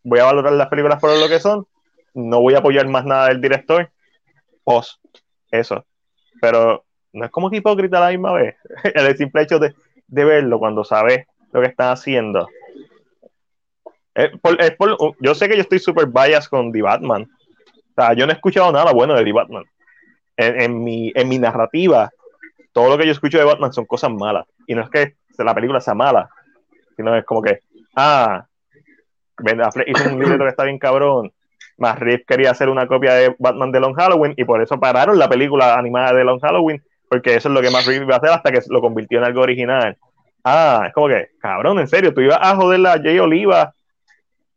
Voy 0.04 0.20
a 0.20 0.24
valorar 0.24 0.54
las 0.54 0.70
películas 0.70 1.00
por 1.00 1.16
lo 1.16 1.28
que 1.28 1.40
son. 1.40 1.68
No 2.16 2.40
voy 2.42 2.56
a 2.56 2.60
apoyar 2.60 2.88
más 2.88 3.06
nada 3.06 3.28
del 3.28 3.42
director. 3.42 3.92
Post. 4.68 5.00
Eso. 5.50 5.86
Pero 6.42 6.84
no 7.14 7.24
es 7.26 7.32
como 7.32 7.50
que 7.50 7.58
hipócrita 7.58 7.98
a 8.00 8.02
la 8.02 8.10
misma 8.10 8.34
vez. 8.34 8.58
El 8.94 9.16
simple 9.18 9.44
hecho 9.44 9.60
de, 9.60 9.74
de 10.08 10.26
verlo 10.26 10.60
cuando 10.60 10.84
sabes 10.84 11.26
lo 11.54 11.62
que 11.62 11.68
están 11.68 11.92
haciendo. 11.94 12.48
Es 14.14 14.32
por- 14.42 14.60
es 14.62 14.72
por- 14.76 14.98
yo 15.22 15.34
sé 15.36 15.48
que 15.48 15.56
yo 15.56 15.62
estoy 15.62 15.80
super 15.80 16.08
biased 16.08 16.50
con 16.50 16.72
The 16.74 16.82
Batman. 16.82 17.24
O 17.24 17.94
sea, 17.96 18.14
yo 18.14 18.26
no 18.26 18.34
he 18.34 18.36
escuchado 18.36 18.72
nada 18.74 18.92
bueno 18.92 19.14
de 19.16 19.24
The 19.24 19.32
Batman. 19.32 19.64
En, 20.36 20.84
mi, 20.84 21.12
en 21.16 21.30
mi 21.30 21.40
narrativa, 21.40 22.12
todo 22.74 22.90
lo 22.90 22.98
que 22.98 23.06
yo 23.06 23.12
escucho 23.12 23.38
de 23.40 23.46
Batman 23.46 23.72
son 23.74 23.86
cosas 23.86 24.12
malas. 24.12 24.46
Y 24.68 24.76
no 24.76 24.82
es 24.84 24.90
que 24.90 25.16
la 25.38 25.56
película 25.56 25.80
sea 25.80 25.94
mala, 25.96 26.30
sino 26.96 27.16
es 27.16 27.24
como 27.26 27.42
que, 27.42 27.62
ah, 27.96 28.46
Ben 29.40 29.62
Affleck 29.62 29.88
hizo 29.88 30.10
un 30.10 30.20
libreto 30.20 30.44
que 30.44 30.50
está 30.50 30.64
bien 30.66 30.78
cabrón. 30.78 31.32
Más 31.78 32.00
Reeves 32.00 32.26
quería 32.26 32.52
hacer 32.52 32.70
una 32.70 32.88
copia 32.88 33.14
de 33.14 33.36
Batman 33.38 33.72
de 33.72 33.80
Long 33.80 33.96
Halloween 33.96 34.34
y 34.36 34.46
por 34.46 34.62
eso 34.62 34.80
pararon 34.80 35.18
la 35.18 35.30
película 35.30 35.78
animada 35.78 36.14
de 36.14 36.24
Long 36.24 36.40
Halloween, 36.40 36.84
porque 37.10 37.36
eso 37.36 37.50
es 37.50 37.54
lo 37.54 37.62
que 37.62 37.70
más 37.70 37.86
Reeves 37.86 38.08
iba 38.08 38.16
a 38.16 38.18
hacer 38.18 38.32
hasta 38.32 38.52
que 38.52 38.60
lo 38.70 38.82
convirtió 38.82 39.20
en 39.20 39.26
algo 39.26 39.42
original. 39.42 39.98
Ah, 40.44 40.86
es 40.88 40.94
como 40.94 41.08
que, 41.08 41.30
cabrón, 41.40 41.80
en 41.80 41.88
serio, 41.88 42.14
tú 42.14 42.22
ibas 42.22 42.40
a 42.42 42.56
joder 42.56 42.86
a 42.88 43.02
Jay 43.02 43.20
Oliva 43.20 43.74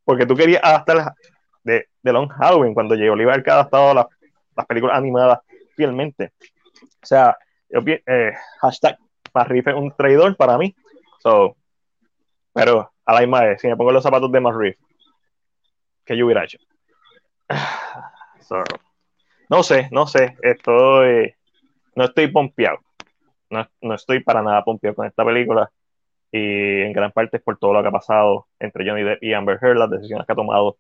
porque 0.04 0.26
tú 0.26 0.34
querías 0.34 0.62
adaptar 0.64 1.14
de, 1.62 1.86
de 2.02 2.12
Long 2.12 2.28
Halloween 2.28 2.74
cuando 2.74 2.96
Jay 2.96 3.08
Oliva 3.08 3.32
ha 3.32 3.36
adaptado 3.36 3.94
las, 3.94 4.06
las 4.56 4.66
películas 4.66 4.96
animadas 4.96 5.40
fielmente. 5.76 6.32
O 7.02 7.06
sea, 7.06 7.36
eh, 7.68 8.32
hashtag 8.60 8.98
Reeves 9.34 9.74
es 9.74 9.80
un 9.80 9.92
traidor 9.92 10.36
para 10.36 10.58
mí. 10.58 10.74
So, 11.18 11.56
pero 12.52 12.90
a 13.04 13.14
la 13.14 13.20
misma 13.20 13.42
vez, 13.42 13.60
si 13.60 13.68
me 13.68 13.76
pongo 13.76 13.92
los 13.92 14.02
zapatos 14.02 14.30
de 14.30 14.40
Reeves, 14.40 14.78
¿qué 16.04 16.16
yo 16.16 16.26
hubiera 16.26 16.44
hecho? 16.44 16.58
No 19.48 19.62
sé, 19.62 19.88
no 19.90 20.06
sé. 20.06 20.36
Estoy, 20.42 21.34
no 21.94 22.04
estoy 22.04 22.28
pompeado. 22.28 22.78
No, 23.50 23.68
no 23.80 23.94
estoy 23.94 24.22
para 24.22 24.42
nada 24.42 24.62
pompeado 24.64 24.94
con 24.96 25.06
esta 25.06 25.24
película. 25.24 25.70
Y 26.32 26.82
en 26.82 26.92
gran 26.92 27.10
parte 27.10 27.38
es 27.38 27.42
por 27.42 27.58
todo 27.58 27.72
lo 27.72 27.82
que 27.82 27.88
ha 27.88 27.92
pasado 27.92 28.46
entre 28.60 28.88
Johnny 28.88 29.02
Depp 29.02 29.22
y 29.22 29.32
Amber 29.32 29.58
Heard, 29.60 29.76
las 29.76 29.90
decisiones 29.90 30.26
que 30.26 30.32
ha 30.32 30.36
tomado 30.36 30.78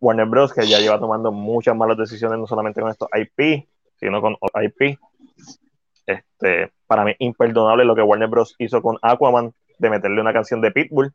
Warner 0.00 0.26
Bros., 0.26 0.52
que 0.52 0.66
ya 0.66 0.78
lleva 0.78 1.00
tomando 1.00 1.32
muchas 1.32 1.76
malas 1.76 1.98
decisiones, 1.98 2.38
no 2.38 2.46
solamente 2.46 2.80
con 2.80 2.90
estos 2.90 3.08
IP, 3.12 3.66
sino 3.98 4.20
con 4.20 4.36
IP. 4.62 4.98
Este, 6.06 6.70
para 6.86 7.04
mí, 7.04 7.14
imperdonable 7.18 7.84
lo 7.84 7.96
que 7.96 8.02
Warner 8.02 8.28
Bros. 8.28 8.54
hizo 8.58 8.80
con 8.80 8.98
Aquaman, 9.02 9.52
de 9.78 9.90
meterle 9.90 10.20
una 10.20 10.32
canción 10.32 10.60
de 10.60 10.70
Pitbull. 10.70 11.12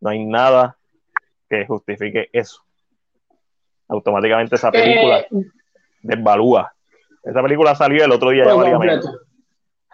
No 0.00 0.10
hay 0.10 0.24
nada 0.24 0.76
que 1.48 1.66
justifique 1.66 2.28
eso. 2.32 2.62
Automáticamente 3.90 4.54
esa 4.54 4.70
película 4.70 5.18
Eh, 5.18 5.28
desvalúa. 6.02 6.72
Esa 7.22 7.42
película 7.42 7.74
salió 7.74 8.04
el 8.04 8.12
otro 8.12 8.30
día 8.30 8.44
ya 8.46 8.54
valía 8.54 8.78
menos. 8.78 9.10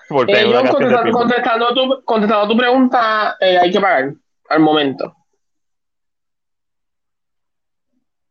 Eh, 0.08 0.46
una 0.46 0.70
contestando, 1.10 1.74
tu, 1.74 2.04
contestando 2.04 2.46
tu 2.46 2.56
pregunta, 2.56 3.36
eh, 3.40 3.58
hay 3.58 3.72
que 3.72 3.80
pagar 3.80 4.12
al 4.48 4.60
momento. 4.60 5.16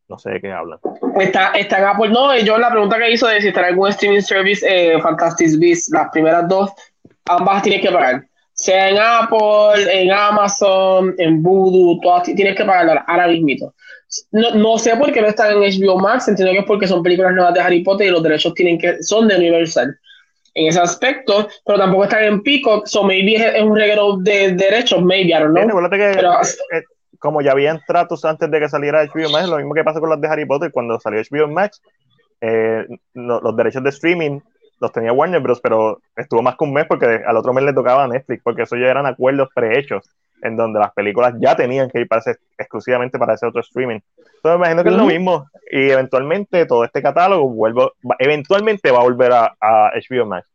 No 0.08 0.18
sé 0.18 0.30
de 0.30 0.40
qué 0.40 0.54
hablan. 0.54 0.80
Está, 1.20 1.52
está 1.52 1.80
en 1.80 1.86
Apple. 1.86 2.12
No, 2.12 2.34
yo 2.38 2.58
la 2.58 2.70
pregunta 2.70 2.98
que 2.98 3.12
hizo 3.12 3.28
de 3.28 3.42
si 3.42 3.50
estará 3.50 3.68
en 3.68 3.74
algún 3.74 3.90
streaming 3.90 4.22
service, 4.22 4.66
eh, 4.66 5.02
Fantastic 5.02 5.60
Beasts, 5.60 5.92
las 5.92 6.10
primeras 6.12 6.48
dos, 6.48 6.72
ambas 7.26 7.62
tienes 7.64 7.82
que 7.82 7.92
pagar. 7.92 8.26
Sea 8.58 8.90
en 8.90 8.98
Apple, 8.98 9.84
en 10.02 10.12
Amazon, 10.12 11.14
en 11.18 11.44
Voodoo, 11.44 12.00
todas 12.02 12.24
ti- 12.24 12.36
tienes 12.36 12.56
que 12.56 12.64
pagar 12.64 13.04
ahora 13.06 13.28
mismo. 13.28 13.74
No, 14.32 14.52
no 14.56 14.78
sé 14.78 14.96
por 14.96 15.12
qué 15.12 15.22
no 15.22 15.28
están 15.28 15.52
en 15.52 15.60
HBO 15.62 16.00
Max, 16.00 16.28
entiendo 16.30 16.54
que 16.54 16.60
es 16.60 16.66
porque 16.66 16.88
son 16.88 17.04
películas 17.04 17.34
nuevas 17.34 17.54
de 17.54 17.60
Harry 17.60 17.84
Potter 17.84 18.08
y 18.08 18.12
los 18.12 18.24
derechos 18.24 18.54
tienen 18.54 18.80
que, 18.80 19.04
son 19.04 19.28
de 19.28 19.36
Universal 19.36 19.98
en 20.54 20.68
ese 20.68 20.80
aspecto, 20.80 21.50
pero 21.66 21.78
tampoco 21.80 22.06
están 22.06 22.24
en 22.24 22.42
Peacock, 22.44 22.88
so 22.88 23.04
maybe 23.04 23.36
es, 23.36 23.62
un 23.62 23.76
reguero 23.76 24.16
de 24.18 24.54
derechos, 24.54 25.02
maybe, 25.04 25.32
I 25.32 25.40
don't 25.40 25.48
Sí, 25.58 25.64
know. 25.66 25.68
recuérdate 25.68 25.98
que 25.98 26.12
Pero- 26.16 26.34
eh, 26.74 26.84
como 27.20 27.42
ya 27.42 27.52
habían 27.52 27.82
tratos 27.86 28.24
antes 28.24 28.50
de 28.50 28.60
que 28.60 28.70
saliera 28.70 29.02
HBO 29.04 29.30
Max, 29.32 29.50
lo 29.50 29.58
mismo 29.58 29.74
que 29.74 29.84
pasa 29.84 30.00
con 30.00 30.10
las 30.10 30.22
de 30.22 30.28
Harry 30.30 30.46
Potter, 30.46 30.72
cuando 30.72 30.98
salió 31.02 31.20
HBO 31.20 31.50
Max, 31.50 31.82
eh, 32.40 32.86
no- 33.16 33.42
los 33.42 33.56
derechos 33.58 33.84
de 33.84 33.90
streaming 33.90 34.40
los 34.80 34.92
tenía 34.92 35.14
Warner 35.14 35.40
Bros., 35.42 35.62
pero 35.62 36.00
estuvo 36.16 36.42
más 36.42 36.56
que 36.58 36.64
un 36.66 36.74
mes 36.74 36.86
porque 36.88 37.22
al 37.26 37.38
otro 37.38 37.54
mes 37.54 37.64
le 37.64 37.74
tocaba 37.74 38.04
a 38.04 38.08
Netflix, 38.08 38.42
porque 38.44 38.64
eso 38.64 38.76
ya 38.76 38.88
eran 38.88 39.06
acuerdos 39.06 39.50
prehechos, 39.56 40.10
en 40.42 40.58
donde 40.58 40.80
las 40.80 40.94
películas 40.94 41.34
ya 41.40 41.56
tenían 41.56 41.90
que 41.90 42.02
ir 42.02 42.08
para 42.08 42.20
ese- 42.20 42.38
exclusivamente 42.58 43.18
para 43.18 43.34
ese 43.36 43.46
otro 43.46 43.62
streaming. 43.62 44.00
Entonces 44.18 44.44
me 44.44 44.56
imagino 44.56 44.84
que 44.84 44.90
es 44.90 44.96
lo 44.96 45.06
mismo, 45.06 45.46
y 45.72 45.90
eventualmente 45.90 46.66
todo 46.66 46.84
este 46.84 47.02
catálogo 47.02 47.50
vuelvo, 47.50 47.94
va- 48.10 48.16
eventualmente 48.20 48.92
va 48.92 49.00
a 49.00 49.04
volver 49.04 49.32
a, 49.32 49.56
a 49.60 49.92
HBO 49.96 50.26
Max. 50.26 50.48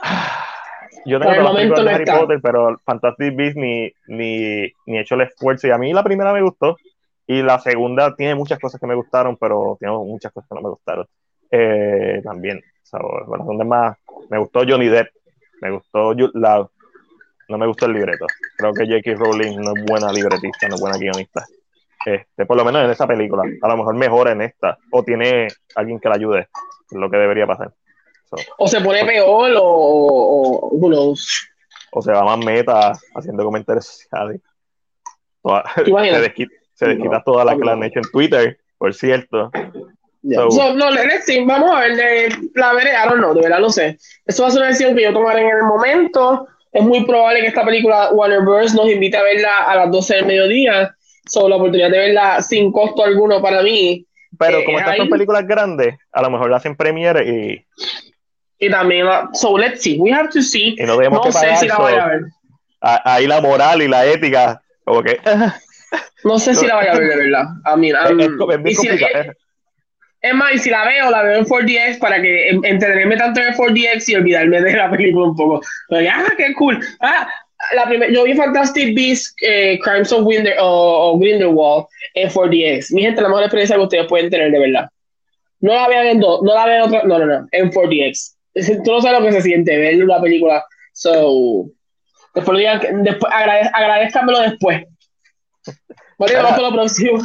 Yo 1.06 1.18
tengo 1.18 1.32
el 1.32 1.42
momento 1.42 1.74
películas 1.76 1.84
de 1.84 1.90
Harry 1.92 2.04
está. 2.04 2.18
Potter, 2.20 2.40
pero 2.42 2.78
Fantastic 2.84 3.34
Beasts 3.36 3.56
ni, 3.56 3.90
ni, 4.08 4.72
ni 4.86 4.98
he 4.98 5.00
hecho 5.00 5.14
el 5.14 5.22
esfuerzo. 5.22 5.66
Y 5.66 5.70
a 5.70 5.78
mí 5.78 5.92
la 5.92 6.02
primera 6.04 6.32
me 6.32 6.42
gustó. 6.42 6.76
Y 7.26 7.42
la 7.42 7.58
segunda 7.60 8.14
tiene 8.16 8.34
muchas 8.34 8.58
cosas 8.58 8.80
que 8.80 8.86
me 8.86 8.94
gustaron, 8.94 9.36
pero 9.36 9.76
tiene 9.78 9.94
muchas 9.94 10.32
cosas 10.32 10.48
que 10.48 10.54
no 10.56 10.62
me 10.62 10.68
gustaron. 10.70 11.06
Eh, 11.50 12.20
también. 12.24 12.62
So, 12.82 12.98
la 12.98 13.36
segunda 13.38 13.64
es 13.64 13.68
más. 13.68 13.98
Me 14.28 14.38
gustó 14.38 14.60
Johnny 14.66 14.88
Depp. 14.88 15.08
Me 15.60 15.70
gustó 15.70 16.08
Jude 16.12 16.30
Law. 16.34 16.70
No 17.48 17.58
me 17.58 17.66
gustó 17.66 17.86
el 17.86 17.92
libreto. 17.92 18.26
Creo 18.56 18.72
que 18.72 18.86
J.K. 18.86 19.14
Rowling 19.18 19.60
no 19.60 19.72
es 19.76 19.84
buena 19.84 20.12
libretista, 20.12 20.68
no 20.68 20.76
es 20.76 20.80
buena 20.80 20.96
guionista. 20.98 21.44
Este, 22.06 22.46
por 22.46 22.56
lo 22.56 22.64
menos 22.64 22.84
en 22.84 22.90
esa 22.90 23.06
película. 23.06 23.42
A 23.60 23.68
lo 23.68 23.76
mejor 23.76 23.94
mejora 23.96 24.32
en 24.32 24.42
esta. 24.42 24.78
O 24.90 25.02
tiene 25.02 25.48
alguien 25.74 25.98
que 25.98 26.08
la 26.08 26.14
ayude. 26.14 26.48
Lo 26.92 27.10
que 27.10 27.16
debería 27.16 27.46
pasar. 27.46 27.72
So, 28.28 28.36
O 28.58 28.68
se 28.68 28.80
pone 28.80 29.04
peor 29.04 29.50
o, 29.56 29.62
o, 29.62 30.68
o 30.72 31.14
o 31.92 32.02
se 32.02 32.12
va 32.12 32.24
más 32.24 32.38
meta 32.38 32.92
haciendo 33.14 33.44
comentarios 33.44 33.86
sociales. 33.86 34.40
Toda- 35.42 35.64
se, 36.14 36.20
desquita, 36.20 36.54
que 37.56 37.64
le 37.64 37.70
han 37.72 37.82
hecho 37.82 37.98
en 37.98 38.10
Twitter, 38.10 38.58
por 38.78 38.94
cierto. 38.94 39.50
So- 40.22 40.50
So, 40.50 40.74
no, 40.74 40.90
let's 40.90 41.24
see, 41.26 41.44
vamos 41.44 41.70
a 41.70 41.80
ver, 41.80 41.96
de, 41.96 42.28
la 42.54 42.74
veré, 42.74 42.90
I 42.90 43.08
don't 43.08 43.18
know, 43.20 43.32
de 43.34 43.40
verdad 43.42 43.58
no 43.60 43.70
sé. 43.70 43.96
Eso 44.26 44.42
va 44.42 44.48
a 44.48 44.52
ser 44.52 44.60
una 44.60 44.68
decisión 44.68 44.94
que 44.94 45.02
yo 45.02 45.12
tomaré 45.12 45.40
en 45.40 45.48
el 45.56 45.62
momento. 45.62 46.46
Es 46.72 46.82
muy 46.82 47.04
probable 47.04 47.40
que 47.40 47.46
esta 47.48 47.64
película 47.64 48.10
Warner 48.12 48.40
Bros. 48.42 48.74
nos 48.74 48.88
invite 48.88 49.16
a 49.16 49.22
verla 49.22 49.56
a 49.66 49.76
las 49.76 49.90
12 49.90 50.16
del 50.16 50.26
mediodía. 50.26 50.94
So, 51.26 51.48
la 51.48 51.56
oportunidad 51.56 51.90
de 51.90 51.98
verla 51.98 52.42
sin 52.42 52.70
costo 52.70 53.02
alguno 53.04 53.40
para 53.40 53.62
mí. 53.62 54.06
Pero 54.38 54.58
Eh, 54.58 54.64
como 54.64 54.78
estas 54.78 54.96
son 54.96 55.08
películas 55.08 55.46
grandes, 55.46 55.94
a 56.12 56.22
lo 56.22 56.30
mejor 56.30 56.50
la 56.50 56.58
hacen 56.58 56.76
premiere 56.76 57.24
y, 57.28 57.66
Y 58.58 58.70
también, 58.70 59.06
la- 59.06 59.28
so 59.32 59.56
let's 59.56 59.80
see, 59.82 59.98
we 59.98 60.12
have 60.12 60.28
to 60.28 60.42
see. 60.42 60.76
y 60.78 60.82
no 60.84 60.96
debemos 60.96 61.18
No 61.20 61.24
que 61.24 61.32
sé 61.32 61.38
pagar. 61.40 61.56
si 61.58 61.66
la 61.66 61.76
so, 61.76 61.82
vaya 61.82 62.04
a 62.04 62.08
ver. 62.08 62.20
ahí 62.82 63.26
la 63.26 63.40
moral 63.40 63.80
y 63.82 63.88
la 63.88 64.04
ética, 64.06 64.60
como 64.84 65.02
que 65.02 65.18
No 66.24 66.38
sé 66.38 66.54
si 66.54 66.66
la 66.66 66.76
vaya 66.76 66.92
a 66.92 66.98
ver, 66.98 67.08
de 67.08 67.16
verdad. 67.16 67.44
I 67.64 67.78
mean, 67.80 67.96
es, 68.04 68.10
um, 68.12 68.20
es- 68.20 68.26
es 68.28 68.62
bien 68.62 68.66
y 68.66 68.74
si- 68.74 68.88
complicado. 68.88 69.32
Es, 70.22 70.34
más, 70.34 70.52
y 70.54 70.58
si 70.58 70.70
la 70.70 70.84
veo, 70.86 71.10
la 71.10 71.22
veo 71.22 71.38
en 71.38 71.44
4DX 71.46 71.98
para 71.98 72.20
que 72.20 72.50
en- 72.50 72.64
entretenerme 72.64 73.16
tanto 73.16 73.40
en 73.40 73.48
el 73.48 73.54
4DX 73.54 74.08
y 74.08 74.14
olvidarme 74.16 74.60
de 74.60 74.72
la 74.76 74.90
película 74.96 75.26
un 75.28 75.36
poco. 75.36 75.60
Pero, 75.88 76.10
ah, 76.12 76.24
qué 76.36 76.52
cool. 76.54 76.78
Ah, 77.00 77.28
la 77.74 77.86
primer, 77.86 78.10
yo 78.12 78.24
vi 78.24 78.34
Fantastic 78.34 78.94
Beasts, 78.96 79.34
eh, 79.42 79.78
Crimes 79.82 80.12
of 80.12 80.24
Winder, 80.26 80.56
o, 80.60 81.12
o 81.12 81.18
Grindelwald 81.18 81.86
en 82.14 82.28
4DX. 82.30 82.92
Mi 82.94 83.02
gente, 83.02 83.20
la 83.22 83.28
mejor 83.28 83.42
experiencia 83.44 83.76
que 83.76 83.82
ustedes 83.82 84.06
pueden 84.08 84.30
tener, 84.30 84.50
de 84.50 84.58
verdad. 84.58 84.88
No 85.60 85.74
la 85.74 85.88
vean 85.88 86.06
en 86.06 86.20
dos, 86.20 86.42
no 86.42 86.54
la 86.54 86.64
vean 86.66 86.82
otra, 86.82 87.02
no, 87.04 87.18
no, 87.18 87.26
no, 87.26 87.46
en 87.52 87.70
4DX. 87.70 88.34
Es- 88.54 88.82
Tú 88.82 88.92
no 88.92 89.00
sabes 89.02 89.20
lo 89.20 89.26
que 89.26 89.32
se 89.32 89.42
siente 89.42 89.76
ver 89.76 90.02
una 90.02 90.20
película. 90.20 90.64
So, 90.92 91.66
después 92.34 92.52
lo 92.52 92.58
digan, 92.58 93.04
después, 93.04 93.32
agrade, 93.32 93.70
agradezcanmelo 93.72 94.40
después. 94.40 94.84
Bueno, 96.18 96.34
vamos 96.42 96.54
con 96.54 96.62
lo 96.64 96.72
próximo. 96.72 97.18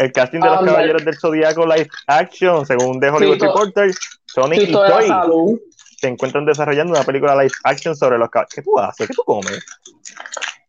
El 0.00 0.12
casting 0.12 0.40
de 0.40 0.46
los 0.48 0.60
Ah, 0.62 0.64
Caballeros 0.64 1.04
del 1.04 1.18
Zodíaco 1.18 1.66
live 1.66 1.88
action, 2.06 2.64
según 2.64 2.98
The 3.00 3.10
Hollywood 3.10 3.42
Reporter, 3.42 3.92
Sony 4.24 4.54
y 4.54 4.72
Toy 4.72 5.60
se 6.00 6.08
encuentran 6.08 6.46
desarrollando 6.46 6.94
una 6.94 7.04
película 7.04 7.34
live 7.36 7.52
action 7.64 7.94
sobre 7.94 8.16
los 8.16 8.30
caballeros. 8.30 8.54
¿Qué 8.54 8.62
tú 8.62 8.78
haces? 8.78 9.08
¿Qué 9.08 9.12
tú 9.12 9.22
comes? 9.24 9.62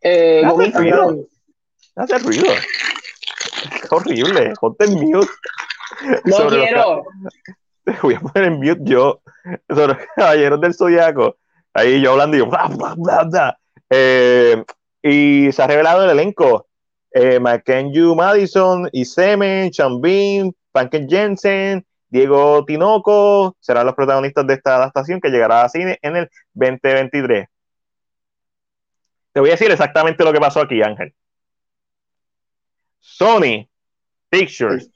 Eh, 0.01 0.43
Hace 0.45 0.71
ruido. 0.71 1.15
Hace 1.95 2.19
ruido. 2.19 2.47
Qué 3.81 3.87
horrible. 3.89 4.53
Ponte 4.59 4.83
en 4.83 4.93
mute. 4.95 5.31
No 6.25 6.35
Sobre 6.35 6.57
quiero. 6.59 7.03
Te 7.85 7.93
voy 8.01 8.15
a 8.15 8.19
poner 8.19 8.49
en 8.49 8.59
mute 8.59 8.81
yo 8.83 9.21
sobre 9.69 9.93
los 9.93 9.97
caballeros 10.17 10.59
del 10.59 10.73
zodiaco. 10.73 11.37
Ahí 11.73 12.01
yo 12.01 12.11
hablando 12.11 12.35
y 12.35 12.39
yo, 12.39 12.47
bla, 12.47 12.67
bla, 12.67 12.95
bla, 12.97 13.23
bla. 13.23 13.59
Eh, 13.89 14.61
y 15.01 15.49
se 15.53 15.63
ha 15.63 15.67
revelado 15.67 16.03
el 16.03 16.09
elenco. 16.11 16.67
Eh, 17.13 17.39
Mackenzie 17.39 18.15
Madison, 18.15 18.89
Iseme, 18.93 19.69
Chambin, 19.71 20.55
Panken 20.71 21.09
Jensen, 21.09 21.85
Diego 22.07 22.63
Tinoco 22.65 23.55
serán 23.59 23.85
los 23.85 23.95
protagonistas 23.95 24.45
de 24.47 24.53
esta 24.55 24.75
adaptación 24.75 25.19
que 25.19 25.29
llegará 25.29 25.63
a 25.63 25.69
cine 25.69 25.97
en 26.01 26.17
el 26.17 26.29
2023. 26.53 27.47
Te 29.33 29.39
voy 29.39 29.49
a 29.49 29.53
decir 29.53 29.71
exactamente 29.71 30.23
lo 30.23 30.33
que 30.33 30.39
pasó 30.39 30.61
aquí, 30.61 30.81
Ángel. 30.81 31.13
Sony 32.99 33.67
Pictures. 34.29 34.89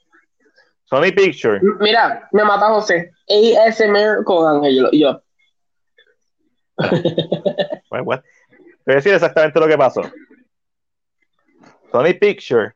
Sony 0.84 1.10
Pictures 1.14 1.62
Mira, 1.80 2.28
me 2.32 2.44
mata 2.44 2.68
José. 2.68 3.12
ASMR 3.28 4.22
con 4.24 4.56
Ángel. 4.56 4.88
Yo? 4.92 5.22
Te 6.76 7.90
voy 7.90 8.14
a 8.14 8.94
decir 8.94 9.14
exactamente 9.14 9.58
lo 9.58 9.66
que 9.66 9.78
pasó. 9.78 10.02
Sony 11.96 12.18
Picture 12.18 12.74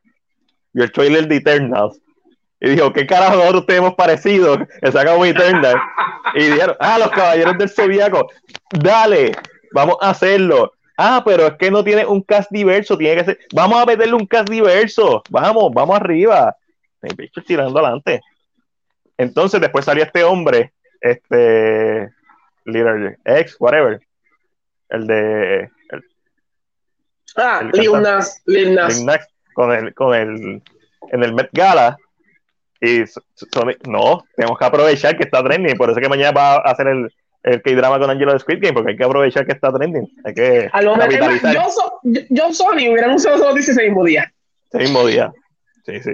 vio 0.73 0.83
el 0.83 0.91
trailer 0.91 1.27
de 1.27 1.35
Eternals 1.35 2.01
y 2.59 2.69
dijo, 2.69 2.91
¿qué 2.91 3.05
carajo 3.05 3.37
nosotros 3.37 3.65
tenemos 3.67 3.95
parecido? 3.95 4.57
Que 4.57 4.87
Eternals. 4.87 5.81
Y 6.35 6.43
dijeron, 6.45 6.75
ah, 6.79 6.97
los 6.99 7.09
caballeros 7.09 7.57
del 7.57 7.69
zodiaco, 7.69 8.29
dale, 8.71 9.31
vamos 9.73 9.97
a 10.01 10.11
hacerlo. 10.11 10.73
Ah, 10.97 11.23
pero 11.25 11.47
es 11.47 11.53
que 11.53 11.71
no 11.71 11.83
tiene 11.83 12.05
un 12.05 12.21
cast 12.21 12.51
diverso, 12.51 12.97
tiene 12.97 13.17
que 13.17 13.25
ser, 13.25 13.39
vamos 13.53 13.81
a 13.81 13.85
meterle 13.85 14.13
un 14.13 14.27
cast 14.27 14.49
diverso, 14.49 15.23
vamos, 15.29 15.71
vamos 15.73 15.95
arriba. 15.95 16.55
Sony 16.99 17.15
Pictures 17.15 17.47
tirando 17.47 17.79
adelante. 17.79 18.21
Entonces 19.17 19.59
después 19.59 19.85
salió 19.85 20.03
este 20.03 20.23
hombre, 20.23 20.73
este, 20.99 22.09
Little 22.65 23.17
X, 23.25 23.55
whatever, 23.59 23.99
el 24.89 25.07
de 25.07 25.69
Ah, 27.35 27.61
Lil 27.73 27.91
cantante. 27.91 28.09
Nas. 28.09 28.41
Lil 28.45 28.75
Nas. 28.75 28.97
Lil 28.97 29.05
Nas 29.05 29.27
con 29.53 29.71
el, 29.71 29.93
con 29.93 30.15
el, 30.15 30.61
en 31.11 31.23
el 31.23 31.33
Met 31.33 31.49
Gala. 31.51 31.97
Y 32.79 33.05
Sony, 33.05 33.75
no, 33.87 34.23
tenemos 34.35 34.57
que 34.57 34.65
aprovechar 34.65 35.15
que 35.15 35.23
está 35.23 35.43
trending, 35.43 35.77
por 35.77 35.91
eso 35.91 35.99
que 35.99 36.09
mañana 36.09 36.31
va 36.31 36.55
a 36.55 36.71
hacer 36.71 36.87
el, 36.87 37.13
el 37.43 37.61
K-drama 37.61 37.99
con 37.99 38.09
Angelo 38.09 38.33
de 38.33 38.39
Squid 38.39 38.57
Game, 38.59 38.73
porque 38.73 38.91
hay 38.91 38.97
que 38.97 39.03
aprovechar 39.03 39.45
que 39.45 39.51
está 39.51 39.71
trending. 39.71 40.07
Hay 40.25 40.33
que 40.33 40.67
A 40.73 40.81
lo 40.81 40.95
mejor, 40.95 41.11
capitalizar 41.11 41.53
yo, 41.53 41.69
so- 41.69 41.99
yo, 42.01 42.21
yo 42.29 42.51
Sony 42.53 42.89
hubiera 42.89 43.05
anunciado 43.05 43.37
esa 43.37 43.45
noticia 43.49 43.73
ese 43.73 43.83
mismo 43.83 44.03
día. 44.03 44.33
ese 44.71 44.79
mismo 44.79 45.05
día. 45.05 45.31
Sí, 45.85 45.99
sí. 46.01 46.11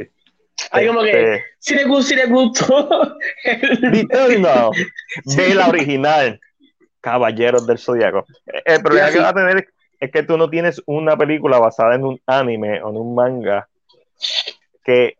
Hay 0.71 0.87
como 0.87 1.01
que, 1.03 1.09
Este, 1.35 1.43
si 1.59 1.75
le, 1.75 1.85
gustó, 1.85 2.03
si 2.09 2.15
le 2.15 2.25
gustó. 2.25 2.99
ve 5.37 5.55
la 5.55 5.67
original, 5.69 6.39
Caballeros 6.99 7.65
del 7.65 7.77
Zodiaco. 7.77 8.25
El 8.65 8.81
problema 8.81 9.09
que 9.09 9.19
vas 9.19 9.29
a 9.29 9.33
tener 9.33 9.69
es, 9.99 10.11
que 10.11 10.23
tú 10.23 10.37
no 10.37 10.49
tienes 10.49 10.81
una 10.85 11.17
película 11.17 11.59
basada 11.59 11.95
en 11.95 12.03
un 12.03 12.21
anime 12.25 12.81
o 12.81 12.89
en 12.89 12.97
un 12.97 13.15
manga 13.15 13.67
que 14.83 15.15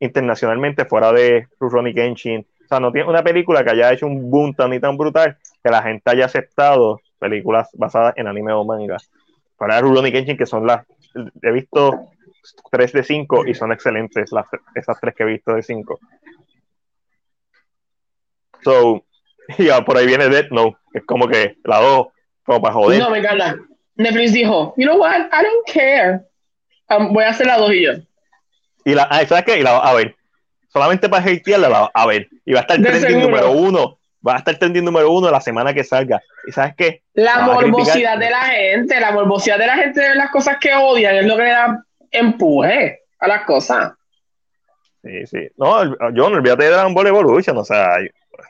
internacionalmente 0.00 0.84
fuera 0.84 1.12
de 1.12 1.48
Rurouni 1.58 1.94
Kenshin, 1.94 2.46
o 2.64 2.68
sea, 2.68 2.80
no 2.80 2.90
tienes 2.90 3.08
una 3.08 3.22
película 3.22 3.62
que 3.62 3.70
haya 3.70 3.92
hecho 3.92 4.06
un 4.06 4.30
boom 4.30 4.54
tan 4.54 4.72
y 4.72 4.80
tan 4.80 4.96
brutal 4.96 5.38
que 5.62 5.70
la 5.70 5.82
gente 5.82 6.10
haya 6.10 6.26
aceptado 6.26 7.00
películas 7.18 7.68
basadas 7.74 8.14
en 8.16 8.26
anime 8.26 8.52
o 8.52 8.64
manga. 8.64 8.96
Para 9.56 9.80
Rurouni 9.80 10.12
Kenshin, 10.12 10.36
que 10.36 10.46
son 10.46 10.66
las, 10.66 10.84
he 11.42 11.52
visto 11.52 12.10
3 12.70 12.92
de 12.92 13.02
5 13.02 13.46
y 13.46 13.54
son 13.54 13.72
excelentes 13.72 14.32
las, 14.32 14.46
esas 14.74 15.00
tres 15.00 15.14
que 15.14 15.22
he 15.22 15.26
visto 15.26 15.54
de 15.54 15.62
5. 15.62 15.98
So, 18.62 19.04
ya 19.58 19.84
por 19.84 19.96
ahí 19.96 20.06
viene 20.06 20.28
Death 20.28 20.50
Note, 20.50 20.76
es 20.92 21.04
como 21.04 21.28
que 21.28 21.56
la 21.64 21.80
2, 21.80 22.08
como 22.46 22.62
para 22.62 22.74
joder. 22.74 23.00
No, 23.00 23.10
me 23.10 23.18
encanta. 23.18 23.56
Netflix 23.96 24.32
dijo, 24.32 24.74
you 24.76 24.86
know 24.86 24.98
what, 24.98 25.28
I 25.32 25.42
don't 25.42 25.66
care. 25.66 26.20
Um, 26.88 27.12
voy 27.12 27.24
a 27.24 27.30
hacer 27.30 27.46
la 27.46 27.58
dos 27.58 27.72
y 27.72 27.84
yo. 27.84 27.92
Y 28.84 28.94
la, 28.94 29.04
ah, 29.04 29.26
¿sabes 29.26 29.44
qué? 29.44 29.58
Y 29.58 29.62
la 29.62 29.72
vas 29.72 29.90
a 29.90 29.94
ver. 29.94 30.14
Solamente 30.72 31.08
para 31.08 31.24
hatearla 31.24 31.68
la 31.68 31.90
a 31.92 32.06
ver. 32.06 32.28
Y 32.44 32.52
va 32.52 32.60
a 32.60 32.62
estar 32.62 32.80
trending 32.80 33.20
número 33.20 33.50
uno. 33.50 33.98
Va 34.26 34.34
a 34.34 34.38
estar 34.38 34.56
trending 34.56 34.84
número 34.84 35.10
uno 35.10 35.30
la 35.30 35.40
semana 35.40 35.74
que 35.74 35.82
salga. 35.82 36.20
¿Y 36.46 36.52
sabes 36.52 36.74
qué? 36.76 37.02
La 37.14 37.40
morbosidad 37.40 38.18
de 38.18 38.30
la 38.30 38.42
gente, 38.42 39.00
la 39.00 39.12
morbosidad 39.12 39.58
de 39.58 39.66
la 39.66 39.76
gente 39.76 40.00
de 40.00 40.14
las 40.14 40.30
cosas 40.30 40.58
que 40.60 40.74
odian 40.74 41.16
es 41.16 41.26
lo 41.26 41.36
que 41.36 41.42
le 41.42 41.50
da 41.50 41.84
empuje 42.10 43.00
a 43.18 43.26
las 43.28 43.44
cosas. 43.44 43.92
Sí, 45.02 45.26
sí. 45.26 45.48
No, 45.56 45.84
yo 46.12 46.28
no 46.30 46.36
olvídate 46.36 46.64
de 46.64 46.70
Dragon 46.70 46.94
Ball 46.94 47.06
Evolution. 47.06 47.56
O 47.56 47.64
sea, 47.64 47.96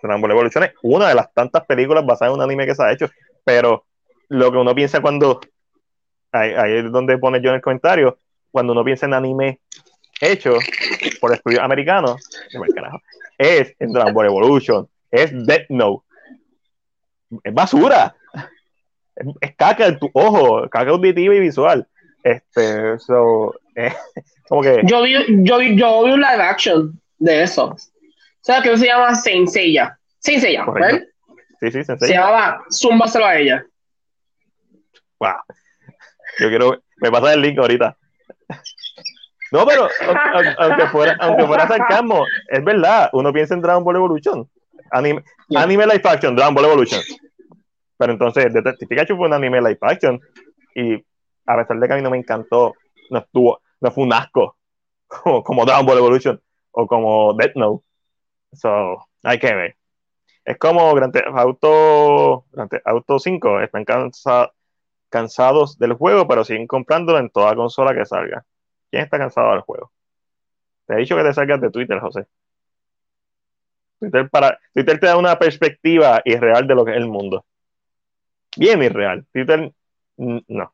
Dragon 0.02 0.20
Ball 0.20 0.32
Evolution 0.32 0.64
es 0.64 0.72
una 0.82 1.08
de 1.08 1.14
las 1.14 1.32
tantas 1.32 1.64
películas 1.64 2.04
basadas 2.04 2.32
en 2.32 2.38
un 2.38 2.42
anime 2.42 2.66
que 2.66 2.74
se 2.74 2.82
ha 2.82 2.92
hecho. 2.92 3.08
Pero 3.46 3.86
lo 4.28 4.50
que 4.50 4.58
uno 4.58 4.74
piensa 4.74 5.00
cuando. 5.00 5.40
Ahí, 6.32 6.50
ahí 6.50 6.78
es 6.78 6.90
donde 6.90 7.16
pone 7.16 7.40
yo 7.40 7.50
en 7.50 7.56
el 7.56 7.62
comentario. 7.62 8.18
Cuando 8.50 8.72
uno 8.72 8.84
piensa 8.84 9.06
en 9.06 9.14
anime 9.14 9.60
hecho 10.20 10.58
por 11.20 11.32
estudios 11.32 11.60
americanos, 11.60 12.20
es 13.38 13.74
en 13.78 13.92
Dragon 13.92 14.12
Ball 14.12 14.26
Evolution, 14.26 14.88
es 15.10 15.30
Death 15.46 15.66
Note. 15.68 16.04
Es 17.44 17.54
basura. 17.54 18.16
Es, 19.14 19.26
es 19.40 19.56
caca 19.56 19.86
en 19.86 19.98
tu 19.98 20.10
ojo, 20.12 20.68
caca 20.68 20.90
auditiva 20.90 21.34
y 21.34 21.40
visual. 21.40 21.86
Este, 22.24 22.98
so, 22.98 23.54
eh, 23.76 23.92
como 24.48 24.62
que. 24.62 24.82
Yo 24.84 25.02
vi, 25.02 25.14
yo 25.44 25.58
vi, 25.58 25.76
yo 25.76 26.04
vi 26.04 26.10
un 26.10 26.20
live 26.20 26.42
action 26.42 27.00
de 27.18 27.44
eso. 27.44 27.76
¿Sabes 28.40 28.62
que 28.62 28.76
se 28.76 28.86
llama 28.86 29.14
Saint 29.14 29.48
Seiya? 29.48 29.96
Saint 30.18 30.42
Seiya, 30.42 30.64
Correcto. 30.64 31.15
Sí, 31.60 31.66
sí, 31.70 31.78
Se 31.78 31.84
sensei. 31.84 32.10
llamaba 32.12 32.64
Zúmbaselo 32.70 33.26
a 33.26 33.36
ella. 33.36 33.64
Wow. 35.18 35.34
Yo 36.38 36.48
quiero, 36.48 36.82
me 36.98 37.10
pasa 37.10 37.32
el 37.34 37.40
link 37.40 37.58
ahorita. 37.58 37.96
No, 39.52 39.64
pero 39.66 39.88
aunque, 40.58 40.86
fuera, 40.88 41.16
aunque 41.20 41.46
fuera 41.46 41.68
sarcasmo, 41.68 42.24
es 42.48 42.64
verdad, 42.64 43.08
uno 43.12 43.32
piensa 43.32 43.54
en 43.54 43.62
Dragon 43.62 43.84
Ball 43.84 43.96
Evolution. 43.96 44.48
Anime, 44.90 45.24
Yeah. 45.48 45.62
anime 45.62 45.86
live 45.86 46.02
action, 46.04 46.34
Dragon 46.34 46.54
Ball 46.54 46.64
Evolution. 46.66 47.00
Pero 47.96 48.12
entonces, 48.12 48.52
Detective 48.52 48.88
Pikachu 48.88 49.16
fue 49.16 49.28
un 49.28 49.32
anime 49.32 49.60
live 49.60 49.78
action. 49.80 50.20
Y 50.74 50.94
a 51.46 51.56
pesar 51.56 51.78
de 51.78 51.86
que 51.86 51.92
a 51.94 51.96
mí 51.96 52.02
no 52.02 52.10
me 52.10 52.18
encantó, 52.18 52.74
no 53.10 53.20
estuvo, 53.20 53.60
no 53.80 53.90
fue 53.92 54.04
un 54.04 54.12
asco 54.12 54.56
como, 55.06 55.42
como 55.44 55.64
Dragon 55.64 55.86
Ball 55.86 55.98
Evolution 55.98 56.40
o 56.72 56.86
como 56.86 57.32
Death 57.34 57.54
Note. 57.54 57.84
So, 58.52 59.06
hay 59.22 59.38
que 59.38 59.54
ver. 59.54 59.75
Es 60.46 60.58
como 60.58 60.94
Grand 60.94 61.12
Theft 61.12 61.26
Auto, 61.26 62.44
Grand 62.52 62.70
Theft 62.70 62.86
Auto 62.86 63.18
5, 63.18 63.60
están 63.62 63.84
cansados 65.08 65.76
del 65.76 65.94
juego, 65.94 66.28
pero 66.28 66.44
siguen 66.44 66.68
comprándolo 66.68 67.18
en 67.18 67.30
toda 67.30 67.56
consola 67.56 67.92
que 67.92 68.06
salga. 68.06 68.46
¿Quién 68.88 69.02
está 69.02 69.18
cansado 69.18 69.50
del 69.50 69.62
juego? 69.62 69.90
Te 70.86 70.94
he 70.94 70.98
dicho 70.98 71.16
que 71.16 71.24
te 71.24 71.34
salgas 71.34 71.60
de 71.60 71.70
Twitter, 71.70 71.98
José. 71.98 72.26
Twitter, 73.98 74.30
para, 74.30 74.60
Twitter 74.72 75.00
te 75.00 75.06
da 75.06 75.16
una 75.16 75.36
perspectiva 75.36 76.22
irreal 76.24 76.64
de 76.68 76.74
lo 76.76 76.84
que 76.84 76.92
es 76.92 76.98
el 76.98 77.08
mundo. 77.08 77.44
Bien 78.56 78.80
irreal. 78.84 79.26
Twitter, 79.32 79.72
no. 80.16 80.72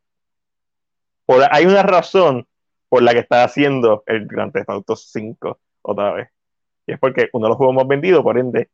Hay 1.51 1.65
una 1.65 1.83
razón 1.83 2.47
por 2.91 3.03
la 3.03 3.15
que 3.15 3.21
está 3.21 3.43
haciendo 3.43 4.03
el 4.05 4.27
Grand 4.27 4.53
Theft 4.53 4.69
Auto 4.69 4.97
5 4.97 5.59
otra 5.81 6.13
vez. 6.13 6.29
Y 6.87 6.93
es 6.93 6.99
porque 6.99 7.31
uno 7.33 7.47
de 7.47 7.49
los 7.49 7.57
juegos 7.57 7.75
más 7.75 7.89
vendidos, 7.89 8.23
por 8.23 8.37
ende, 8.37 8.69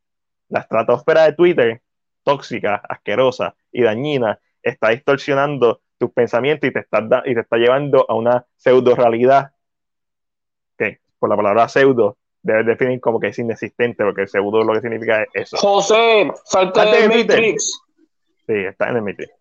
la 0.49 0.61
estratosfera 0.61 1.25
de 1.25 1.33
Twitter, 1.35 1.83
tóxica, 2.25 2.83
asquerosa 2.89 3.55
y 3.73 3.83
dañina, 3.83 4.39
está 4.63 4.91
distorsionando 4.91 5.81
tus 5.99 6.11
pensamientos 6.13 6.69
y 6.69 6.73
te 6.73 6.81
está, 6.81 7.23
y 7.25 7.35
te 7.35 7.41
está 7.41 7.57
llevando 7.57 8.05
a 8.09 8.15
una 8.15 8.47
pseudo 8.57 8.95
realidad 8.95 9.53
que 10.77 11.01
por 11.19 11.29
la 11.29 11.37
palabra 11.37 11.69
pseudo 11.69 12.17
debes 12.43 12.67
definir 12.67 13.01
como 13.01 13.19
que 13.19 13.29
es 13.29 13.39
inexistente 13.39 14.05
porque 14.05 14.23
el 14.23 14.29
pseudo 14.29 14.63
lo 14.63 14.73
que 14.75 14.81
significa 14.81 15.23
es 15.23 15.29
eso 15.35 15.57
José, 15.57 16.31
Salte 16.45 16.81
de. 16.81 17.09
Matrix. 17.09 17.81
sí, 18.47 18.55
está 18.55 18.89
en 18.91 18.97
el 18.97 19.03
Matrix 19.03 19.33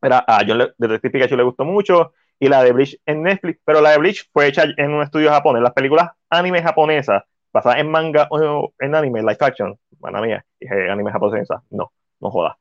Mira, 0.00 0.24
a 0.26 0.40
John 0.46 0.58
Le- 0.58 0.72
Detective 0.78 1.10
Pikachu 1.12 1.36
le 1.36 1.42
gustó 1.44 1.64
mucho 1.64 2.12
y 2.40 2.48
la 2.48 2.62
de 2.64 2.72
Bleach 2.72 2.98
en 3.06 3.22
Netflix 3.22 3.60
pero 3.64 3.80
la 3.80 3.90
de 3.90 3.98
Bleach 3.98 4.28
fue 4.32 4.46
hecha 4.48 4.64
en 4.76 4.92
un 4.92 5.02
estudio 5.02 5.30
japonés 5.30 5.62
las 5.62 5.72
películas 5.74 6.10
anime 6.30 6.62
japonesas 6.62 7.22
basadas 7.52 7.78
en 7.78 7.90
manga 7.90 8.26
o 8.30 8.72
en 8.80 8.94
anime 8.94 9.20
live 9.20 9.36
action 9.40 9.78
mala 10.02 10.20
mía 10.20 10.44
dije 10.60 10.90
anime 10.90 11.12
japonesa. 11.12 11.62
No, 11.70 11.92
no 12.20 12.30
jodas 12.30 12.56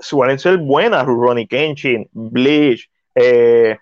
suelen 0.00 0.38
ser 0.38 0.58
buenas 0.58 1.06
Rurouni 1.06 1.46
Kenshin, 1.46 2.08
Bleach 2.12 2.90
eh, 3.14 3.76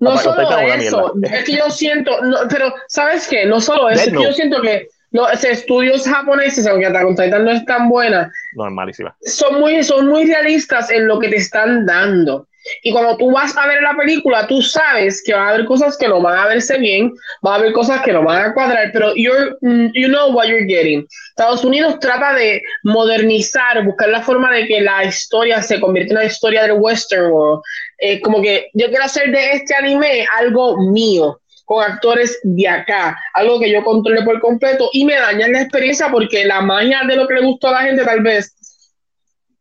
No 0.00 0.16
solo 0.18 0.42
eso, 0.66 1.14
es 1.22 1.44
que 1.44 1.56
yo 1.56 1.70
siento, 1.70 2.20
no, 2.22 2.36
pero 2.48 2.74
¿sabes 2.88 3.26
qué? 3.28 3.46
No 3.46 3.60
solo 3.60 3.88
eso, 3.88 4.02
es 4.02 4.16
que 4.16 4.22
yo 4.22 4.32
siento 4.32 4.60
que 4.60 4.88
los 5.12 5.44
estudios 5.44 6.04
japoneses, 6.04 6.66
aunque 6.66 6.86
Attack 6.86 7.06
on 7.06 7.16
Titan 7.16 7.44
no 7.44 7.50
es 7.50 7.64
tan 7.66 7.88
buena, 7.88 8.32
no 8.54 8.66
es 8.66 8.72
malísima. 8.72 9.16
son 9.20 9.60
muy, 9.60 9.82
son 9.84 10.08
muy 10.08 10.24
realistas 10.24 10.90
en 10.90 11.06
lo 11.06 11.18
que 11.18 11.28
te 11.28 11.36
están 11.36 11.86
dando. 11.86 12.48
Y 12.82 12.92
cuando 12.92 13.16
tú 13.16 13.30
vas 13.30 13.56
a 13.56 13.66
ver 13.66 13.82
la 13.82 13.96
película, 13.96 14.46
tú 14.46 14.62
sabes 14.62 15.22
que 15.24 15.34
van 15.34 15.46
a 15.46 15.50
haber 15.50 15.64
cosas 15.64 15.96
que 15.96 16.08
no 16.08 16.20
van 16.20 16.38
a 16.38 16.46
verse 16.46 16.78
bien, 16.78 17.12
van 17.40 17.54
a 17.54 17.56
haber 17.56 17.72
cosas 17.72 18.02
que 18.02 18.12
no 18.12 18.22
van 18.22 18.50
a 18.50 18.54
cuadrar, 18.54 18.90
pero 18.92 19.12
you're, 19.14 19.56
mm, 19.60 19.88
you 19.94 20.08
know 20.08 20.32
what 20.32 20.46
you're 20.46 20.66
getting. 20.66 21.06
Estados 21.30 21.64
Unidos 21.64 21.98
trata 22.00 22.34
de 22.34 22.62
modernizar, 22.84 23.84
buscar 23.84 24.08
la 24.10 24.22
forma 24.22 24.52
de 24.52 24.66
que 24.66 24.80
la 24.80 25.04
historia 25.04 25.62
se 25.62 25.80
convierta 25.80 26.12
en 26.12 26.18
una 26.18 26.26
historia 26.26 26.62
del 26.62 26.78
western 26.78 27.32
world. 27.32 27.62
Eh, 27.98 28.20
como 28.20 28.40
que 28.40 28.68
yo 28.74 28.88
quiero 28.88 29.04
hacer 29.04 29.30
de 29.30 29.52
este 29.52 29.74
anime 29.74 30.26
algo 30.38 30.76
mío, 30.90 31.40
con 31.64 31.82
actores 31.82 32.38
de 32.42 32.68
acá, 32.68 33.16
algo 33.34 33.58
que 33.58 33.70
yo 33.70 33.82
controle 33.84 34.22
por 34.22 34.40
completo 34.40 34.90
y 34.92 35.04
me 35.04 35.14
daña 35.14 35.48
la 35.48 35.62
experiencia 35.62 36.08
porque 36.10 36.44
la 36.44 36.60
magia 36.60 37.02
de 37.08 37.16
lo 37.16 37.26
que 37.26 37.34
le 37.34 37.46
gustó 37.46 37.68
a 37.68 37.72
la 37.72 37.82
gente 37.82 38.04
tal 38.04 38.20
vez, 38.20 38.54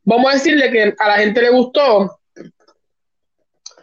vamos 0.03 0.32
a 0.32 0.34
decirle 0.34 0.72
que 0.72 0.94
a 0.98 1.07
la 1.07 1.18
gente 1.18 1.41
le 1.41 1.49
gustó. 1.52 2.20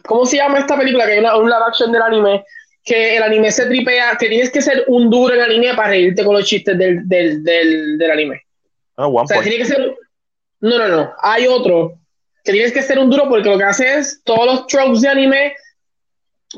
¿Cómo 0.09 0.27
se 0.27 0.39
llama 0.39 0.59
esta 0.59 0.77
película? 0.77 1.07
Que 1.07 1.13
hay 1.13 1.19
una, 1.21 1.37
un 1.37 1.49
live 1.49 1.63
action 1.67 1.93
del 1.93 2.03
anime, 2.03 2.45
que 2.83 3.17
el 3.19 3.23
anime 3.23 3.53
se 3.53 3.67
tripea, 3.67 4.17
que 4.19 4.29
tienes 4.29 4.51
que 4.51 4.63
ser 4.63 4.85
un 4.89 5.11
duro 5.11 5.35
en 5.35 5.43
anime 5.43 5.75
para 5.75 5.91
reírte 5.91 6.25
con 6.25 6.35
los 6.35 6.47
chistes 6.47 6.77
del, 6.79 7.07
del, 7.09 7.45
del, 7.45 7.99
del 7.99 8.11
anime. 8.11 8.43
Ah, 8.97 9.07
One 9.07 9.25
O 9.25 9.27
sea, 9.27 9.43
tiene 9.43 9.59
que 9.59 9.67
ser. 9.67 9.95
No, 10.61 10.79
no, 10.79 10.89
no. 10.89 11.13
Hay 11.23 11.47
otro 11.47 11.99
que 12.43 12.53
tienes 12.53 12.73
que 12.73 12.83
ser 12.83 12.99
un 12.99 13.11
duro 13.11 13.29
porque 13.29 13.49
lo 13.51 13.59
que 13.59 13.65
hace 13.65 13.99
es 13.99 14.23
todos 14.25 14.47
los 14.47 14.67
tropes 14.67 15.03
de 15.03 15.09
anime 15.09 15.55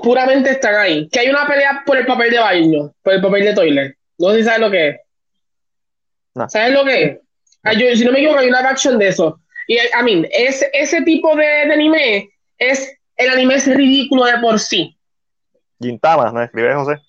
puramente 0.02 0.50
están 0.50 0.74
ahí. 0.76 1.08
Que 1.08 1.20
hay 1.20 1.28
una 1.28 1.46
pelea 1.46 1.82
por 1.84 1.96
el 1.98 2.06
papel 2.06 2.30
de 2.30 2.38
baño, 2.38 2.94
por 3.02 3.14
el 3.14 3.20
papel 3.20 3.44
de 3.44 3.54
toilet. 3.54 3.94
No 4.18 4.30
sé 4.30 4.38
si 4.38 4.44
sabes 4.44 4.60
lo 4.60 4.70
que 4.70 4.88
es. 4.88 4.96
No. 6.34 6.48
¿Sabes 6.48 6.72
lo 6.72 6.84
que 6.84 7.02
es? 7.02 7.18
Ah, 7.64 7.72
yo- 7.72 7.94
si 7.96 8.04
no 8.04 8.12
me 8.12 8.18
equivoco, 8.20 8.38
hay 8.38 8.48
una 8.48 8.60
action 8.60 8.98
de 8.98 9.08
eso. 9.08 9.40
Y, 9.66 9.74
I 9.76 10.02
mean, 10.04 10.26
ese, 10.32 10.70
ese 10.72 11.02
tipo 11.02 11.34
de, 11.36 11.44
de 11.44 11.72
anime 11.72 12.30
es. 12.58 12.96
El 13.20 13.30
anime 13.30 13.54
es 13.54 13.66
ridículo 13.66 14.24
de 14.24 14.38
por 14.38 14.58
sí. 14.58 14.96
Gintama, 15.80 16.30
¿no? 16.32 16.42
Escribe 16.42 16.74
José. 16.74 17.00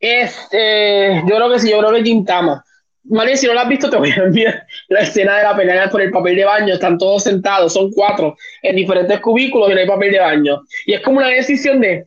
Es, 0.00 0.48
eh, 0.52 1.22
yo 1.26 1.36
creo 1.36 1.50
que 1.52 1.58
sí, 1.58 1.70
yo 1.70 1.78
creo 1.78 1.92
que 1.92 1.98
es 1.98 2.04
Gintama. 2.04 2.64
María, 3.04 3.36
si 3.36 3.46
no 3.46 3.54
lo 3.54 3.60
has 3.60 3.68
visto, 3.68 3.90
te 3.90 3.96
voy 3.96 4.10
a 4.10 4.14
enviar 4.16 4.66
la 4.88 5.00
escena 5.00 5.36
de 5.36 5.42
la 5.44 5.54
pelea 5.56 5.90
por 5.90 6.00
el 6.00 6.10
papel 6.10 6.36
de 6.36 6.44
baño. 6.44 6.74
Están 6.74 6.96
todos 6.98 7.22
sentados, 7.24 7.72
son 7.74 7.90
cuatro, 7.92 8.36
en 8.62 8.76
diferentes 8.76 9.20
cubículos 9.20 9.70
y 9.70 9.74
no 9.74 9.80
hay 9.80 9.86
papel 9.86 10.12
de 10.12 10.18
baño. 10.20 10.62
Y 10.86 10.94
es 10.94 11.00
como 11.00 11.18
una 11.18 11.28
decisión 11.28 11.80
de 11.80 12.06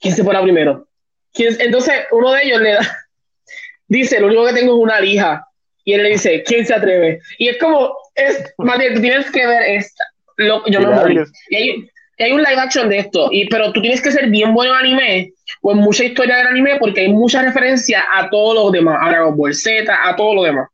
quién 0.00 0.14
se 0.14 0.24
pone 0.24 0.40
primero. 0.42 0.86
¿Quién- 1.32 1.56
Entonces, 1.60 1.94
uno 2.10 2.32
de 2.32 2.42
ellos 2.44 2.60
le 2.62 2.72
da, 2.72 2.80
dice: 3.88 4.18
Lo 4.20 4.26
único 4.28 4.46
que 4.46 4.54
tengo 4.54 4.72
es 4.76 4.82
una 4.82 5.00
lija. 5.00 5.46
Y 5.84 5.94
él 5.94 6.02
le 6.02 6.10
dice, 6.10 6.42
¿quién 6.44 6.66
se 6.66 6.74
atreve? 6.74 7.20
Y 7.38 7.48
es 7.48 7.58
como, 7.58 7.94
es, 8.14 8.52
Matías, 8.58 8.94
tú 8.94 9.00
tienes 9.00 9.30
que 9.30 9.46
ver 9.46 9.62
esta. 9.62 10.04
Lo, 10.36 10.62
yo 10.66 10.80
me 10.80 10.86
morí. 10.94 11.20
Y 11.48 11.56
y 11.58 11.90
hay 12.22 12.32
un 12.32 12.42
live 12.42 12.60
action 12.60 12.88
de 12.88 12.98
esto, 12.98 13.28
y, 13.30 13.48
pero 13.48 13.72
tú 13.72 13.80
tienes 13.80 14.00
que 14.00 14.12
ser 14.12 14.28
bien 14.28 14.52
bueno 14.54 14.72
en 14.72 14.78
anime 14.78 15.32
o 15.62 15.72
en 15.72 15.78
mucha 15.78 16.04
historia 16.04 16.36
del 16.38 16.48
anime 16.48 16.76
porque 16.78 17.02
hay 17.02 17.08
mucha 17.08 17.42
referencia 17.42 18.04
a 18.14 18.28
todos 18.30 18.54
los 18.54 18.72
demás, 18.72 18.98
a 19.00 19.08
Dragon 19.10 19.36
Ball 19.36 19.54
Z, 19.54 19.92
a 19.92 20.16
todo 20.16 20.34
lo 20.34 20.42
demás. 20.42 20.68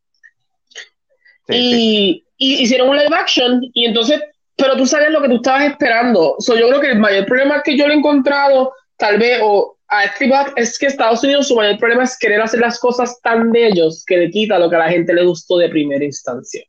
Sí, 1.48 1.54
sí. 1.54 1.58
y, 1.58 2.26
y 2.38 2.62
hicieron 2.62 2.88
un 2.88 2.96
live 2.96 3.14
action 3.14 3.60
y 3.72 3.86
entonces, 3.86 4.20
pero 4.56 4.76
tú 4.76 4.86
sabes 4.86 5.10
lo 5.10 5.22
que 5.22 5.28
tú 5.28 5.36
estabas 5.36 5.64
esperando. 5.64 6.36
So, 6.38 6.56
yo 6.56 6.68
creo 6.68 6.80
que 6.80 6.90
el 6.92 6.98
mayor 6.98 7.26
problema 7.26 7.62
que 7.62 7.76
yo 7.76 7.86
le 7.86 7.94
he 7.94 7.96
encontrado, 7.96 8.72
tal 8.96 9.18
vez, 9.18 9.40
o 9.42 9.76
a 9.88 10.04
este 10.04 10.30
es 10.56 10.78
que 10.78 10.86
Estados 10.86 11.22
Unidos 11.22 11.48
su 11.48 11.54
mayor 11.54 11.78
problema 11.78 12.04
es 12.04 12.18
querer 12.18 12.40
hacer 12.40 12.60
las 12.60 12.78
cosas 12.80 13.20
tan 13.22 13.52
de 13.52 13.68
ellos 13.68 14.04
que 14.06 14.16
le 14.16 14.30
quita 14.30 14.58
lo 14.58 14.68
que 14.68 14.76
a 14.76 14.80
la 14.80 14.88
gente 14.88 15.14
le 15.14 15.24
gustó 15.24 15.58
de 15.58 15.68
primera 15.68 16.04
instancia. 16.04 16.64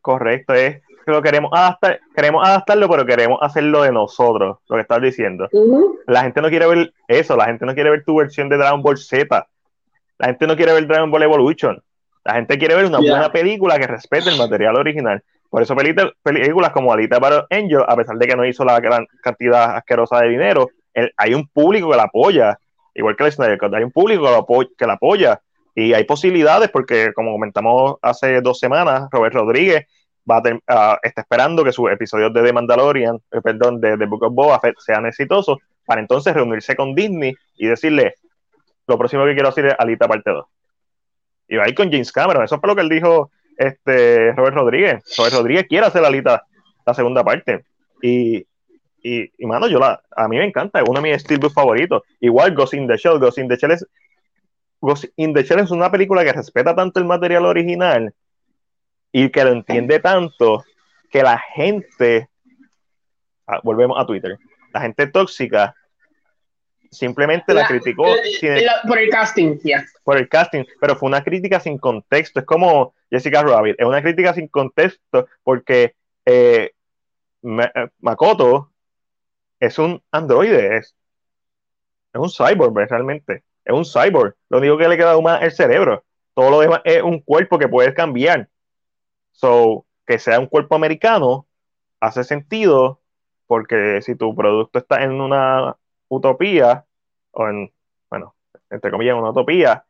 Correcto, 0.00 0.54
es 0.54 0.76
lo 1.10 1.22
queremos 1.22 1.50
adaptar, 1.54 2.00
queremos 2.14 2.46
adaptarlo, 2.46 2.88
pero 2.88 3.04
queremos 3.06 3.38
hacerlo 3.42 3.82
de 3.82 3.92
nosotros, 3.92 4.58
lo 4.68 4.76
que 4.76 4.82
estás 4.82 5.00
diciendo. 5.02 5.48
Ujú. 5.52 5.98
La 6.06 6.22
gente 6.22 6.40
no 6.40 6.48
quiere 6.48 6.66
ver 6.66 6.92
eso, 7.08 7.36
la 7.36 7.46
gente 7.46 7.66
no 7.66 7.74
quiere 7.74 7.90
ver 7.90 8.04
tu 8.04 8.16
versión 8.16 8.48
de 8.48 8.56
Dragon 8.56 8.82
Ball 8.82 8.98
Z, 8.98 9.46
la 10.18 10.26
gente 10.26 10.46
no 10.46 10.56
quiere 10.56 10.72
ver 10.72 10.86
Dragon 10.86 11.10
Ball 11.10 11.22
Evolution, 11.24 11.82
la 12.24 12.34
gente 12.34 12.56
quiere 12.58 12.74
ver 12.74 12.86
una 12.86 13.00
Ya. 13.00 13.10
buena 13.10 13.32
película 13.32 13.78
que 13.78 13.86
respete 13.86 14.30
el 14.30 14.38
material 14.38 14.76
original. 14.76 15.22
Por 15.50 15.62
eso 15.62 15.76
películas, 15.76 16.72
como 16.72 16.92
Alita 16.92 17.20
para 17.20 17.46
Angel, 17.50 17.82
a 17.86 17.94
pesar 17.96 18.16
de 18.16 18.26
que 18.26 18.34
no 18.34 18.44
hizo 18.44 18.64
la 18.64 18.80
gran 18.80 19.06
cantidad 19.22 19.76
asquerosa 19.76 20.20
de 20.20 20.28
dinero, 20.30 20.68
el- 20.94 21.12
hay 21.16 21.34
un 21.34 21.46
público 21.48 21.90
que 21.90 21.96
la 21.96 22.04
apoya, 22.04 22.58
igual 22.94 23.14
que 23.16 23.24
el 23.24 23.32
Snyder 23.32 23.58
Cut, 23.58 23.74
hay 23.74 23.84
un 23.84 23.92
público 23.92 24.24
que, 24.24 24.30
lo 24.30 24.38
apo- 24.38 24.68
que 24.76 24.86
la 24.86 24.94
apoya 24.94 25.40
y 25.76 25.92
hay 25.92 26.04
posibilidades 26.04 26.70
porque, 26.70 27.12
como 27.14 27.32
comentamos 27.32 27.96
hace 28.02 28.40
dos 28.40 28.58
semanas, 28.58 29.08
Robert 29.12 29.34
Rodríguez 29.34 29.86
va 30.30 30.38
a 30.38 30.42
ah, 30.68 30.98
está 31.02 31.22
esperando 31.22 31.64
que 31.64 31.72
sus 31.72 31.90
episodios 31.90 32.32
de 32.32 32.42
The 32.42 32.52
Mandalorian, 32.52 33.16
eh, 33.30 33.40
perdón, 33.42 33.80
de 33.80 33.96
The 33.96 34.06
Book 34.06 34.24
of 34.24 34.34
Boba 34.34 34.60
Fett 34.60 34.76
sean 34.78 35.06
exitosos 35.06 35.58
para 35.84 36.00
entonces 36.00 36.34
reunirse 36.34 36.74
con 36.76 36.94
Disney 36.94 37.34
y 37.56 37.66
decirle, 37.66 38.14
lo 38.86 38.98
próximo 38.98 39.24
que 39.24 39.34
quiero 39.34 39.48
hacer 39.48 39.66
es 39.66 39.74
Alita 39.78 40.08
parte 40.08 40.30
2. 40.30 40.46
Y 41.48 41.56
va 41.56 41.64
a 41.64 41.68
ir 41.68 41.74
con 41.74 41.90
James 41.90 42.10
Cameron, 42.10 42.44
eso 42.44 42.58
fue 42.58 42.68
lo 42.68 42.74
que 42.74 42.82
él 42.82 42.88
dijo 42.88 43.30
este, 43.56 44.32
Robert 44.32 44.56
Rodríguez. 44.56 45.02
Robert 45.18 45.34
Rodríguez 45.34 45.66
quiere 45.68 45.86
hacer 45.86 46.04
Alita 46.04 46.44
la 46.86 46.94
segunda 46.94 47.22
parte. 47.22 47.64
Y, 48.02 48.46
y, 49.02 49.30
y, 49.36 49.46
mano, 49.46 49.68
yo 49.68 49.78
la, 49.78 50.02
a 50.16 50.28
mí 50.28 50.38
me 50.38 50.44
encanta, 50.44 50.80
es 50.80 50.88
uno 50.88 51.00
de 51.00 51.10
mis 51.10 51.22
steelbooks 51.22 51.54
favoritos. 51.54 52.02
Igual 52.20 52.54
Ghost 52.54 52.74
in 52.74 52.86
the 52.86 52.96
Shell, 52.96 53.18
Ghost 53.18 53.38
in 53.38 53.48
the 53.48 53.56
Shell 53.56 53.72
es, 53.72 53.86
Ghost 54.80 55.04
in 55.16 55.34
the 55.34 55.42
Shell 55.42 55.60
es 55.60 55.70
una 55.70 55.90
película 55.90 56.24
que 56.24 56.32
respeta 56.32 56.74
tanto 56.74 56.98
el 56.98 57.06
material 57.06 57.44
original 57.44 58.14
y 59.16 59.30
que 59.30 59.44
lo 59.44 59.52
entiende 59.52 60.00
tanto 60.00 60.64
que 61.08 61.22
la 61.22 61.38
gente, 61.38 62.28
ah, 63.46 63.60
volvemos 63.62 63.96
a 63.96 64.04
Twitter, 64.04 64.36
la 64.72 64.80
gente 64.80 65.06
tóxica 65.06 65.72
simplemente 66.90 67.54
la, 67.54 67.62
La- 67.62 67.68
criticó 67.68 68.06
la- 68.08 68.22
sin- 68.24 68.64
la- 68.64 68.82
por 68.86 68.98
el 68.98 69.08
casting, 69.08 69.58
ya. 69.62 69.84
por 70.02 70.16
el 70.18 70.28
casting, 70.28 70.64
pero 70.80 70.96
fue 70.96 71.06
una 71.08 71.22
crítica 71.22 71.60
sin 71.60 71.78
contexto. 71.78 72.40
Es 72.40 72.46
como 72.46 72.92
Jessica 73.08 73.42
Rabbit, 73.44 73.76
es 73.78 73.86
una 73.86 74.02
crítica 74.02 74.34
sin 74.34 74.48
contexto 74.48 75.28
porque 75.44 75.94
eh, 76.26 76.72
eh, 77.42 77.88
Makoto 78.00 78.72
es 79.60 79.78
un 79.78 80.02
androide, 80.10 80.78
es, 80.78 80.96
es 82.12 82.20
un 82.20 82.30
cyborg 82.30 82.76
realmente, 82.90 83.44
es 83.64 83.72
un 83.72 83.84
cyborg. 83.84 84.34
Lo 84.48 84.58
único 84.58 84.76
que 84.76 84.88
le 84.88 84.96
queda 84.96 85.16
humano 85.16 85.38
es 85.38 85.44
el 85.44 85.52
cerebro. 85.52 86.04
Todo 86.34 86.50
lo 86.50 86.60
demás 86.60 86.80
es 86.84 87.00
un 87.02 87.20
cuerpo 87.20 87.58
que 87.60 87.68
puedes 87.68 87.94
cambiar. 87.94 88.48
So, 89.34 89.86
que 90.06 90.18
sea 90.20 90.40
un 90.40 90.48
cuerpo 90.48 90.76
americano 90.76 91.48
hace 92.00 92.24
sentido 92.24 93.02
porque 93.48 94.02
si 94.02 94.16
tu 94.16 94.34
producto 94.36 94.78
está 94.80 95.04
en 95.04 95.20
una 95.20 95.76
utopía 96.08 96.86
o 97.32 97.48
en, 97.48 97.72
bueno, 98.10 98.36
entre 98.70 98.90
comillas, 98.92 99.16
una 99.18 99.30
utopía 99.32 99.86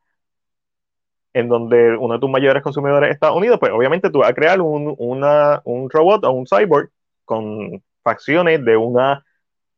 en 1.32 1.48
donde 1.48 1.96
uno 1.96 2.14
de 2.14 2.20
tus 2.20 2.30
mayores 2.30 2.62
consumidores 2.62 3.08
es 3.10 3.14
Estados 3.14 3.36
Unidos, 3.36 3.58
pues 3.58 3.72
obviamente 3.72 4.10
tú 4.10 4.20
vas 4.20 4.30
a 4.30 4.34
crear 4.34 4.60
un, 4.60 4.94
una- 4.98 5.60
un 5.64 5.90
robot 5.90 6.24
o 6.24 6.30
un 6.32 6.46
cyborg 6.46 6.90
con 7.24 7.82
facciones 8.02 8.64
de 8.64 8.76
una 8.76 9.24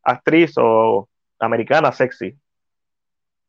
actriz 0.05 0.55
o 0.59 1.09
americana 1.41 1.93
sexy. 1.93 2.39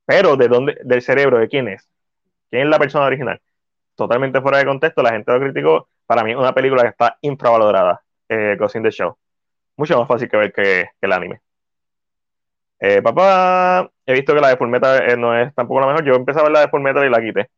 Pero 0.06 0.38
¿de 0.38 0.48
dónde? 0.48 0.78
Del 0.84 1.02
cerebro, 1.02 1.38
¿de 1.40 1.48
quién 1.50 1.68
es? 1.68 1.90
¿Quién 2.50 2.64
es 2.64 2.70
la 2.70 2.80
persona 2.80 3.06
original? 3.08 3.42
Totalmente 3.96 4.42
fuera 4.42 4.60
de 4.60 4.66
contexto, 4.66 5.04
la 5.04 5.12
gente 5.14 5.32
lo 5.32 5.40
criticó. 5.42 5.90
Para 6.08 6.24
mí 6.24 6.32
es 6.32 6.38
una 6.38 6.54
película 6.54 6.82
que 6.84 6.90
está 6.90 7.18
infravalorada, 7.22 8.02
eh, 8.30 8.56
Ghost 8.58 8.78
in 8.78 8.84
the 8.84 8.92
Show. 8.92 9.16
Mucho 9.76 10.00
más 10.00 10.08
fácil 10.08 10.30
que 10.30 10.38
ver 10.38 10.52
que, 10.54 10.90
que 11.00 11.06
el 11.06 11.12
anime. 11.12 11.42
Eh, 12.80 13.02
papá, 13.02 13.90
he 14.06 14.14
visto 14.14 14.34
que 14.34 14.40
la 14.40 14.50
de 14.50 14.58
Fullmetal 14.58 15.10
eh, 15.10 15.18
no 15.18 15.38
es 15.38 15.54
tampoco 15.54 15.82
la 15.82 15.88
mejor. 15.88 16.06
Yo 16.06 16.14
empecé 16.16 16.40
a 16.40 16.44
ver 16.44 16.52
la 16.52 16.62
de 16.62 16.70
Fullmetal 16.70 17.06
y 17.06 17.10
la 17.10 17.22
quité. 17.22 17.50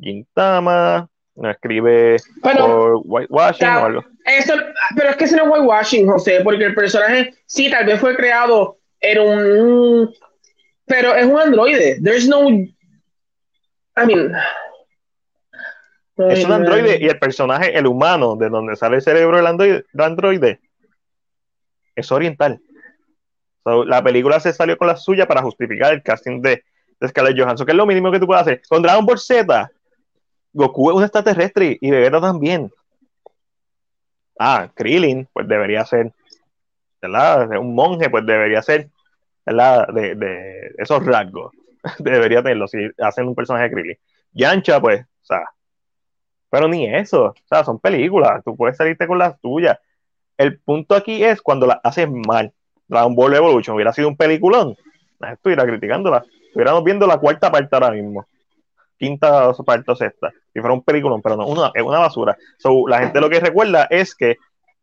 Gintama, 0.00 1.08
no 1.36 1.50
escribe 1.50 2.16
Pero, 2.42 2.66
por 2.66 3.00
whitewashing 3.04 3.68
o 3.68 3.84
algo. 3.84 4.04
eso, 4.24 4.54
pero 4.96 5.10
es 5.10 5.16
que 5.16 5.24
ese 5.24 5.36
no 5.36 5.44
es 5.44 5.50
whitewashing, 5.50 6.08
José, 6.08 6.40
porque 6.42 6.64
el 6.64 6.74
personaje, 6.74 7.34
sí, 7.46 7.70
tal 7.70 7.86
vez 7.86 8.00
fue 8.00 8.16
creado 8.16 8.78
en 9.00 9.18
un. 9.20 10.14
Pero 10.86 11.14
es 11.14 11.26
un 11.26 11.38
androide. 11.38 12.00
There's 12.02 12.28
no. 12.28 12.48
I 12.48 12.74
mean. 14.04 14.32
Es 16.16 16.44
un 16.44 16.52
androide 16.52 16.98
y 17.00 17.06
el 17.06 17.18
personaje, 17.18 17.76
el 17.76 17.86
humano, 17.86 18.36
de 18.36 18.48
donde 18.48 18.76
sale 18.76 18.96
el 18.96 19.02
cerebro 19.02 19.36
del 19.36 19.46
androide, 20.02 20.60
es 21.94 22.10
oriental. 22.10 22.60
So, 23.64 23.84
la 23.84 24.02
película 24.02 24.40
se 24.40 24.52
salió 24.52 24.78
con 24.78 24.86
la 24.86 24.96
suya 24.96 25.26
para 25.26 25.42
justificar 25.42 25.92
el 25.92 26.02
casting 26.02 26.40
de, 26.40 26.64
de 27.00 27.08
Scarlett 27.08 27.38
Johansson, 27.38 27.66
que 27.66 27.72
es 27.72 27.76
lo 27.76 27.86
mínimo 27.86 28.10
que 28.10 28.20
tú 28.20 28.26
puedes 28.26 28.42
hacer. 28.42 28.62
Con 28.68 28.82
Dragon 28.82 29.04
Ball 29.04 29.18
Z, 29.18 29.70
Goku 30.52 30.90
es 30.90 30.96
un 30.96 31.02
extraterrestre 31.02 31.76
y 31.80 31.90
Vegeta 31.90 32.20
también. 32.20 32.70
Ah, 34.38 34.70
Krillin, 34.74 35.28
pues 35.32 35.48
debería 35.48 35.84
ser, 35.84 36.12
¿verdad? 37.02 37.58
Un 37.58 37.74
monje, 37.74 38.08
pues 38.08 38.24
debería 38.24 38.62
ser, 38.62 38.88
¿verdad? 39.44 39.88
De, 39.88 40.14
de 40.14 40.74
esos 40.78 41.04
rasgos. 41.04 41.52
debería 41.98 42.42
tenerlo 42.42 42.68
si 42.68 42.78
hacen 42.98 43.28
un 43.28 43.34
personaje 43.34 43.68
de 43.68 43.74
Krillin. 43.74 43.98
Yancha, 44.32 44.80
pues, 44.80 45.02
o 45.02 45.24
sea, 45.24 45.44
pero 46.56 46.68
ni 46.68 46.86
eso, 46.86 47.24
o 47.24 47.34
sea, 47.50 47.64
son 47.64 47.78
películas, 47.78 48.42
tú 48.42 48.56
puedes 48.56 48.78
salirte 48.78 49.06
con 49.06 49.18
las 49.18 49.38
tuyas. 49.42 49.78
El 50.38 50.58
punto 50.58 50.94
aquí 50.94 51.22
es 51.22 51.42
cuando 51.42 51.66
las 51.66 51.80
haces 51.84 52.08
mal. 52.10 52.50
Dragon 52.88 53.14
Ball 53.14 53.34
Evolution 53.34 53.74
hubiera 53.74 53.92
sido 53.92 54.08
un 54.08 54.16
peliculón, 54.16 54.74
la 55.18 55.34
estuviera 55.34 55.66
criticándola. 55.66 56.24
Estuviéramos 56.46 56.82
viendo 56.82 57.06
la 57.06 57.18
cuarta 57.18 57.52
parte 57.52 57.76
ahora 57.76 57.90
mismo. 57.90 58.24
Quinta 58.98 59.52
parte 59.66 59.90
o 59.92 59.96
sexta. 59.96 60.32
Si 60.50 60.58
fuera 60.58 60.72
un 60.72 60.82
peliculón, 60.82 61.20
pero 61.20 61.36
no, 61.36 61.46
una, 61.46 61.72
es 61.74 61.82
una 61.82 61.98
basura. 61.98 62.38
So, 62.56 62.88
la 62.88 63.00
gente 63.00 63.20
lo 63.20 63.28
que 63.28 63.38
recuerda 63.38 63.86
es 63.90 64.14
que 64.14 64.36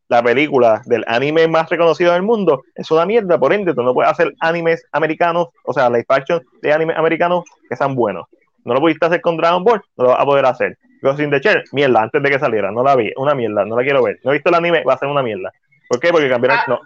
la 0.09 0.21
película 0.21 0.83
del 0.85 1.03
anime 1.07 1.47
más 1.47 1.71
reconocido 1.71 2.13
del 2.13 2.21
mundo 2.21 2.65
es 2.75 2.91
una 2.91 3.07
mierda, 3.07 3.39
por 3.39 3.51
ende, 3.51 3.73
tú 3.73 3.81
no 3.81 3.95
puedes 3.95 4.11
hacer 4.11 4.31
animes 4.41 4.85
americanos, 4.91 5.47
o 5.65 5.73
sea, 5.73 5.89
live 5.89 6.05
action 6.07 6.39
de 6.61 6.71
animes 6.71 6.97
americanos 6.99 7.45
que 7.67 7.75
sean 7.75 7.95
buenos. 7.95 8.27
No 8.63 8.75
lo 8.75 8.79
pudiste 8.79 9.07
hacer 9.07 9.21
con 9.21 9.37
Dragon 9.37 9.63
Ball, 9.63 9.81
no 9.97 10.03
lo 10.03 10.09
vas 10.11 10.19
a 10.19 10.25
poder 10.25 10.45
hacer. 10.45 10.77
Ghost 11.03 11.19
in 11.19 11.29
the 11.29 11.39
Shell, 11.39 11.63
mierda, 11.73 12.01
antes 12.01 12.23
de 12.23 12.29
que 12.29 12.39
saliera, 12.39 12.71
no 12.71 12.81
la 12.83 12.95
vi, 12.95 13.11
una 13.17 13.35
mierda, 13.35 13.65
no 13.65 13.75
la 13.75 13.83
quiero 13.83 14.01
ver. 14.01 14.19
No 14.23 14.31
he 14.31 14.35
visto 14.35 14.49
el 14.49 14.55
anime, 14.55 14.83
va 14.83 14.93
a 14.93 14.97
ser 14.97 15.09
una 15.09 15.21
mierda. 15.21 15.51
¿Por 15.89 15.99
qué? 15.99 16.09
Porque 16.11 16.29
cambiaron, 16.29 16.59
Ah. 16.59 16.65
no, 16.67 16.79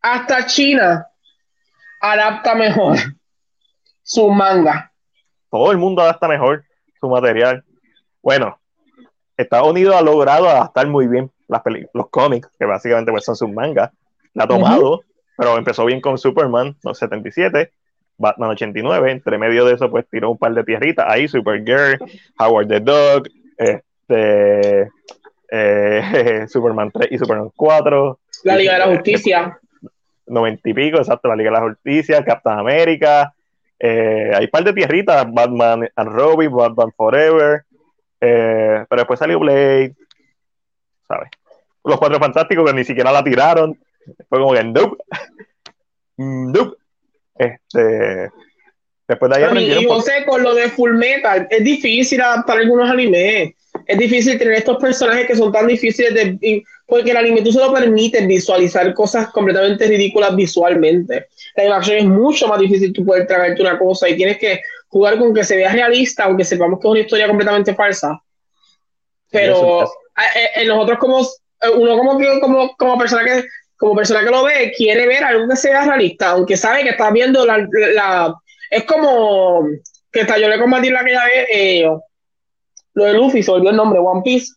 Hasta 0.00 0.46
China 0.46 1.06
adapta 2.00 2.54
mejor 2.54 2.96
su 4.02 4.28
manga. 4.30 4.92
todo 5.50 5.70
el 5.72 5.78
mundo 5.78 6.02
adapta 6.02 6.28
mejor 6.28 6.64
su 7.00 7.08
material. 7.08 7.64
Bueno, 8.22 8.58
Estados 9.36 9.68
Unidos 9.68 9.94
ha 9.96 10.02
logrado 10.02 10.48
adaptar 10.48 10.86
muy 10.88 11.06
bien 11.06 11.30
las 11.48 11.62
los 11.94 12.08
cómics, 12.10 12.48
que 12.58 12.64
básicamente 12.64 13.10
pues, 13.12 13.24
son 13.24 13.36
sus 13.36 13.50
mangas. 13.50 13.90
La 14.34 14.44
ha 14.44 14.48
tomado, 14.48 15.02
pero 15.36 15.56
empezó 15.58 15.84
bien 15.84 16.00
con 16.00 16.16
Superman, 16.18 16.76
no, 16.84 16.94
77, 16.94 17.72
Batman 18.18 18.50
89, 18.50 19.10
entre 19.10 19.38
medio 19.38 19.64
de 19.64 19.74
eso 19.74 19.90
pues 19.90 20.06
tiró 20.08 20.30
un 20.30 20.38
par 20.38 20.54
de 20.54 20.64
tierritas 20.64 21.06
ahí, 21.08 21.28
Supergirl, 21.28 21.98
Howard 22.38 22.68
the 22.68 22.80
Dog, 22.80 23.28
este, 23.56 24.90
eh, 25.50 26.46
Superman 26.48 26.90
3 26.90 27.08
y 27.10 27.18
Superman 27.18 27.50
4, 27.54 28.18
La 28.44 28.56
Liga 28.56 28.74
de 28.74 28.78
la 28.78 28.86
Justicia. 28.86 29.58
90 30.26 30.68
y 30.68 30.74
pico, 30.74 30.98
exacto, 30.98 31.28
la 31.28 31.36
Liga 31.36 31.50
de 31.50 31.56
la 31.58 31.68
Justicia, 31.68 32.24
Captain 32.24 32.58
América, 32.58 33.34
eh, 33.84 34.30
hay 34.32 34.44
un 34.44 34.50
par 34.50 34.62
de 34.62 34.72
tierritas, 34.72 35.26
Batman 35.32 35.88
and 35.96 36.12
Robin, 36.12 36.54
Batman 36.54 36.92
Forever, 36.96 37.64
eh, 38.20 38.84
pero 38.88 39.00
después 39.00 39.18
salió 39.18 39.40
Blade, 39.40 39.96
¿sabes? 41.08 41.28
Los 41.84 41.98
Cuatro 41.98 42.20
Fantásticos 42.20 42.64
que 42.64 42.76
ni 42.76 42.84
siquiera 42.84 43.10
la 43.10 43.24
tiraron, 43.24 43.76
fue 44.28 44.38
como 44.38 44.52
que 44.52 44.62
nope, 44.62 45.02
nope. 46.16 46.76
Este, 47.42 48.30
Después 49.08 49.30
de 49.30 49.36
ahí 49.36 49.42
aprendieron. 49.44 49.82
y 49.82 49.86
por- 49.86 49.96
José, 49.96 50.24
con 50.26 50.42
lo 50.42 50.54
de 50.54 50.68
Full 50.70 50.94
Metal, 50.94 51.46
es 51.50 51.64
difícil 51.64 52.20
adaptar 52.20 52.58
algunos 52.58 52.88
animes. 52.90 53.52
Es 53.86 53.98
difícil 53.98 54.38
tener 54.38 54.54
estos 54.54 54.76
personajes 54.78 55.26
que 55.26 55.36
son 55.36 55.50
tan 55.52 55.66
difíciles 55.66 56.14
de. 56.14 56.62
Porque 56.86 57.10
el 57.10 57.16
anime 57.16 57.42
tú 57.42 57.52
se 57.52 57.58
lo 57.58 57.72
permite 57.72 58.24
visualizar 58.26 58.92
cosas 58.92 59.28
completamente 59.28 59.86
ridículas 59.86 60.36
visualmente. 60.36 61.26
La 61.56 61.62
animación 61.64 61.96
es 61.98 62.04
mucho 62.04 62.48
más 62.48 62.60
difícil 62.60 62.92
tú 62.92 63.04
poder 63.04 63.26
tragarte 63.26 63.62
una 63.62 63.78
cosa 63.78 64.08
y 64.08 64.16
tienes 64.16 64.38
que 64.38 64.60
jugar 64.88 65.18
con 65.18 65.32
que 65.34 65.42
se 65.42 65.56
vea 65.56 65.72
realista, 65.72 66.24
aunque 66.24 66.44
sepamos 66.44 66.78
que 66.78 66.86
es 66.86 66.90
una 66.90 67.00
historia 67.00 67.26
completamente 67.26 67.74
falsa. 67.74 68.20
Pero 69.30 69.84
eh, 69.84 70.50
eh, 70.56 70.64
nosotros 70.66 70.98
como 70.98 71.22
eh, 71.22 71.70
uno 71.74 71.96
como 71.96 72.18
como, 72.40 72.76
como 72.76 72.98
persona 72.98 73.24
que 73.24 73.44
como 73.82 73.96
persona 73.96 74.20
que 74.20 74.30
lo 74.30 74.44
ve 74.44 74.72
quiere 74.76 75.08
ver 75.08 75.24
algo 75.24 75.48
que 75.48 75.56
sea 75.56 75.84
realista 75.84 76.30
aunque 76.30 76.56
sabe 76.56 76.84
que 76.84 76.90
está 76.90 77.10
viendo 77.10 77.44
la, 77.44 77.58
la- 77.94 78.32
es 78.70 78.84
como 78.84 79.66
que 80.12 80.20
está 80.20 80.38
yo 80.38 80.48
le 80.48 80.60
combatí 80.60 80.88
la 80.88 81.00
aquella 81.00 81.24
vez 81.24 81.48
eh, 81.52 81.90
lo 82.94 83.04
de 83.04 83.12
Luffy 83.14 83.42
se 83.42 83.50
olvidó 83.50 83.70
el 83.70 83.76
nombre 83.76 83.98
One 83.98 84.22
Piece 84.24 84.52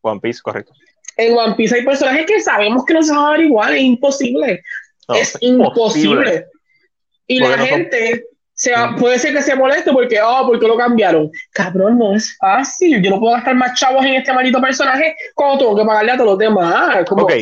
One 0.00 0.18
Piece, 0.20 0.40
correcto. 0.42 0.72
en 1.18 1.36
One 1.36 1.54
Piece 1.56 1.74
hay 1.76 1.84
personajes 1.84 2.24
que 2.24 2.40
sabemos 2.40 2.86
que 2.86 2.94
no 2.94 3.02
se 3.02 3.12
van 3.14 3.24
a 3.26 3.30
ver 3.32 3.42
igual 3.42 3.74
es 3.74 3.82
imposible 3.82 4.62
No, 5.08 5.14
es 5.14 5.36
imposible 5.40 6.46
y 7.26 7.38
Porque 7.40 7.50
la 7.50 7.56
no 7.58 7.66
son- 7.68 7.76
gente 7.78 8.24
se 8.54 8.70
va- 8.72 8.86
Mm. 8.92 8.96
puede 8.96 9.18
ser 9.18 9.34
que 9.34 9.42
se 9.42 9.56
moleste 9.56 9.92
porque, 9.92 10.20
oh, 10.22 10.46
porque 10.46 10.66
lo 10.68 10.76
cambiaron. 10.76 11.28
Cabrón, 11.50 11.98
no 11.98 12.14
es 12.14 12.36
fácil. 12.38 13.02
Yo 13.02 13.10
no 13.10 13.18
puedo 13.18 13.34
gastar 13.34 13.56
más 13.56 13.76
chavos 13.78 14.04
en 14.06 14.14
este 14.14 14.32
maldito 14.32 14.60
personaje 14.60 15.12
cuando 15.34 15.58
tengo 15.58 15.76
que 15.76 15.84
pagarle 15.84 16.12
a 16.12 16.16
todos 16.16 16.30
los 16.30 16.38
demás. 16.38 17.04
Como, 17.08 17.24
Ok, 17.24 17.32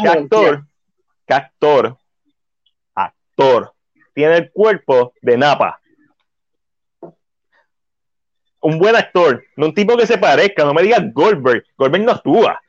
¿qué 0.00 0.08
actor, 0.08 0.64
qué 1.26 1.34
actor, 1.34 1.96
actor, 2.94 3.72
tiene 4.14 4.36
el 4.36 4.52
cuerpo 4.52 5.12
de 5.20 5.36
Napa? 5.36 5.80
Un 8.60 8.78
buen 8.78 8.94
actor, 8.94 9.44
no 9.56 9.66
un 9.66 9.74
tipo 9.74 9.96
que 9.96 10.06
se 10.06 10.18
parezca, 10.18 10.64
no 10.64 10.72
me 10.72 10.82
digas 10.82 11.02
Goldberg. 11.12 11.64
Goldberg 11.76 12.04
no 12.04 12.12
actúa. 12.12 12.60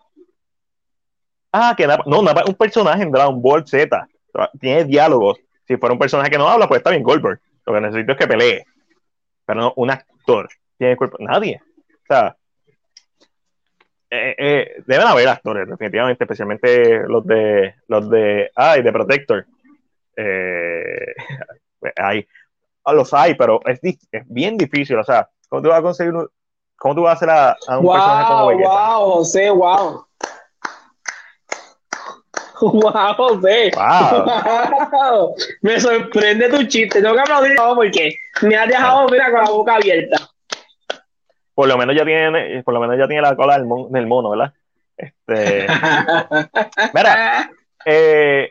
Ah, 1.51 1.75
que 1.77 1.85
Napa, 1.85 2.03
no, 2.07 2.21
Napa 2.23 2.41
es 2.41 2.49
un 2.49 2.55
personaje 2.55 3.03
en 3.03 3.11
Dragon 3.11 3.39
Ball 3.41 3.67
Z. 3.67 4.07
Tiene 4.59 4.85
diálogos. 4.85 5.37
Si 5.67 5.77
fuera 5.77 5.93
un 5.93 5.99
personaje 5.99 6.31
que 6.31 6.37
no 6.37 6.49
habla, 6.49 6.67
pues 6.67 6.79
está 6.79 6.89
bien 6.89 7.03
Goldberg. 7.03 7.39
Lo 7.65 7.73
que 7.73 7.81
necesito 7.81 8.11
es 8.13 8.17
que 8.17 8.27
pelee. 8.27 8.65
Pero 9.45 9.61
no, 9.61 9.73
un 9.75 9.91
actor 9.91 10.49
tiene 10.77 10.93
el 10.93 10.97
cuerpo. 10.97 11.17
Nadie. 11.19 11.61
O 11.63 12.05
sea, 12.07 12.35
eh, 14.15 14.35
eh, 14.37 14.83
deben 14.85 15.07
haber 15.07 15.27
actores, 15.27 15.67
definitivamente, 15.67 16.23
especialmente 16.23 16.99
los 17.07 17.25
de 17.25 17.73
los 17.87 18.07
de 18.11 18.51
ay, 18.55 18.83
de 18.83 18.91
Protector. 18.91 19.45
Eh, 20.15 21.15
hay, 21.97 22.27
los 22.93 23.11
hay, 23.13 23.33
pero 23.33 23.59
es, 23.65 23.79
es 23.83 24.23
bien 24.27 24.55
difícil. 24.57 24.97
O 24.99 25.03
sea, 25.03 25.27
¿cómo 25.49 25.63
tú 25.63 25.69
vas 25.69 25.79
a 25.79 25.81
conseguir 25.81 26.13
un- 26.13 26.29
cómo 26.77 26.93
tú 26.95 27.01
vas 27.01 27.13
a 27.13 27.15
hacer 27.15 27.29
a, 27.29 27.57
a 27.67 27.79
un 27.79 27.91
personaje 27.91 28.27
como 28.27 28.47
Vegeta? 28.47 28.69
wow, 28.69 29.11
José, 29.13 29.49
wow. 29.49 30.05
Wow, 32.61 33.13
José. 33.15 33.71
Wow. 33.75 34.25
Wow. 34.91 35.35
Me 35.61 35.79
sorprende 35.81 36.49
tu 36.49 36.63
chiste. 36.67 37.01
Tengo 37.01 37.15
que 37.15 37.21
aplaudir 37.21 37.55
porque 37.75 38.15
me 38.43 38.55
has 38.55 38.69
dejado 38.69 39.09
mira, 39.09 39.31
con 39.31 39.43
la 39.43 39.49
boca 39.49 39.75
abierta. 39.75 40.29
Por 41.55 41.67
lo 41.67 41.77
menos 41.77 41.95
ya 41.95 42.03
tiene, 42.05 42.63
por 42.63 42.73
lo 42.73 42.79
menos 42.79 42.97
ya 42.97 43.07
tiene 43.07 43.21
la 43.21 43.35
cola 43.35 43.57
del, 43.57 43.65
mon- 43.65 43.91
del 43.91 44.07
mono, 44.07 44.31
¿verdad? 44.31 44.53
Este, 44.97 45.67
mira, 46.93 47.49
eh, 47.85 48.49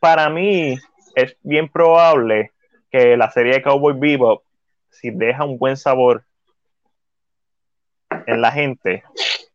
para 0.00 0.28
mí 0.30 0.78
es 1.14 1.36
bien 1.42 1.68
probable 1.68 2.52
que 2.90 3.16
la 3.16 3.30
serie 3.30 3.54
de 3.54 3.62
Cowboy 3.62 3.94
Bebop, 3.98 4.42
si 4.90 5.10
deja 5.10 5.44
un 5.44 5.58
buen 5.58 5.76
sabor 5.76 6.24
en 8.26 8.40
la 8.40 8.50
gente, 8.52 9.02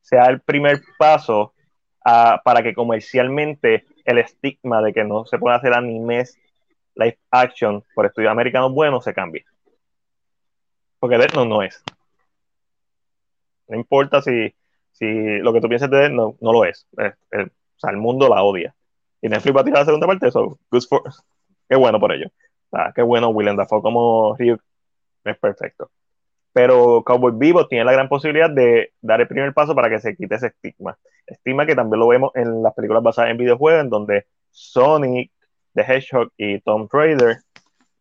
sea 0.02 0.26
el 0.26 0.40
primer 0.42 0.82
paso 0.98 1.54
a- 2.06 2.42
para 2.44 2.62
que 2.62 2.74
comercialmente 2.74 3.86
el 4.06 4.18
estigma 4.20 4.82
de 4.82 4.94
que 4.94 5.04
no 5.04 5.26
se 5.26 5.38
puede 5.40 5.56
hacer 5.56 5.74
animes 5.74 6.38
live 6.96 7.18
action 7.32 7.84
por 7.96 8.06
estudios 8.06 8.32
americanos 8.32 8.72
buenos 8.74 9.04
se 9.04 9.14
cambie. 9.14 9.46
Porque 11.00 11.18
Death 11.18 11.34
Note 11.34 11.50
no 11.50 11.62
es. 11.64 11.84
No 13.68 13.78
importa 13.78 14.22
si, 14.22 14.54
si 14.92 15.06
lo 15.40 15.54
que 15.54 15.62
tú 15.62 15.68
pienses 15.68 15.90
de 15.90 15.98
Death 15.98 16.12
Note 16.12 16.38
no 16.42 16.54
lo 16.54 16.66
es. 16.66 16.88
Es- 16.98 17.14
es- 17.32 17.48
o 17.48 17.80
sea, 17.80 17.92
el 17.92 17.98
mundo 17.98 18.30
la 18.30 18.44
odia. 18.44 18.74
Y 19.22 19.30
Netflix 19.30 19.56
va 19.56 19.62
a 19.62 19.64
tirar 19.64 19.80
la 19.80 19.86
segunda 19.86 20.08
parte, 20.08 20.28
eso, 20.28 20.58
good 20.70 20.84
for, 20.88 21.02
qué 21.70 21.76
bueno 21.76 22.00
por 22.00 22.12
ello. 22.12 22.28
O 22.72 22.78
qué 22.96 23.02
bueno 23.02 23.30
Willem 23.30 23.56
Dafoe 23.56 23.82
como 23.82 24.36
Ryuk, 24.38 24.62
es 25.26 25.38
perfecto. 25.38 25.90
Pero 26.52 27.04
Cowboy 27.04 27.32
Vivo 27.36 27.68
tiene 27.68 27.86
la 27.86 27.94
gran 27.94 28.08
posibilidad 28.10 28.50
de 28.50 28.92
dar 29.02 29.22
el 29.22 29.28
primer 29.28 29.54
paso 29.54 29.74
para 29.74 29.90
que 29.90 30.00
se 30.00 30.16
quite 30.16 30.36
ese 30.36 30.48
estigma. 30.48 30.98
Estigma 31.26 31.66
que 31.66 31.76
también 31.76 32.00
lo 32.00 32.08
vemos 32.08 32.32
en 32.36 32.62
las 32.62 32.74
películas 32.74 33.02
basadas 33.02 33.32
en 33.32 33.38
videojuegos, 33.38 33.82
en 33.84 33.90
donde 33.90 34.26
Sonic, 34.52 35.32
The 35.74 35.82
Hedgehog 35.82 36.32
y 36.38 36.60
Tom 36.62 36.88
Raider 36.92 37.38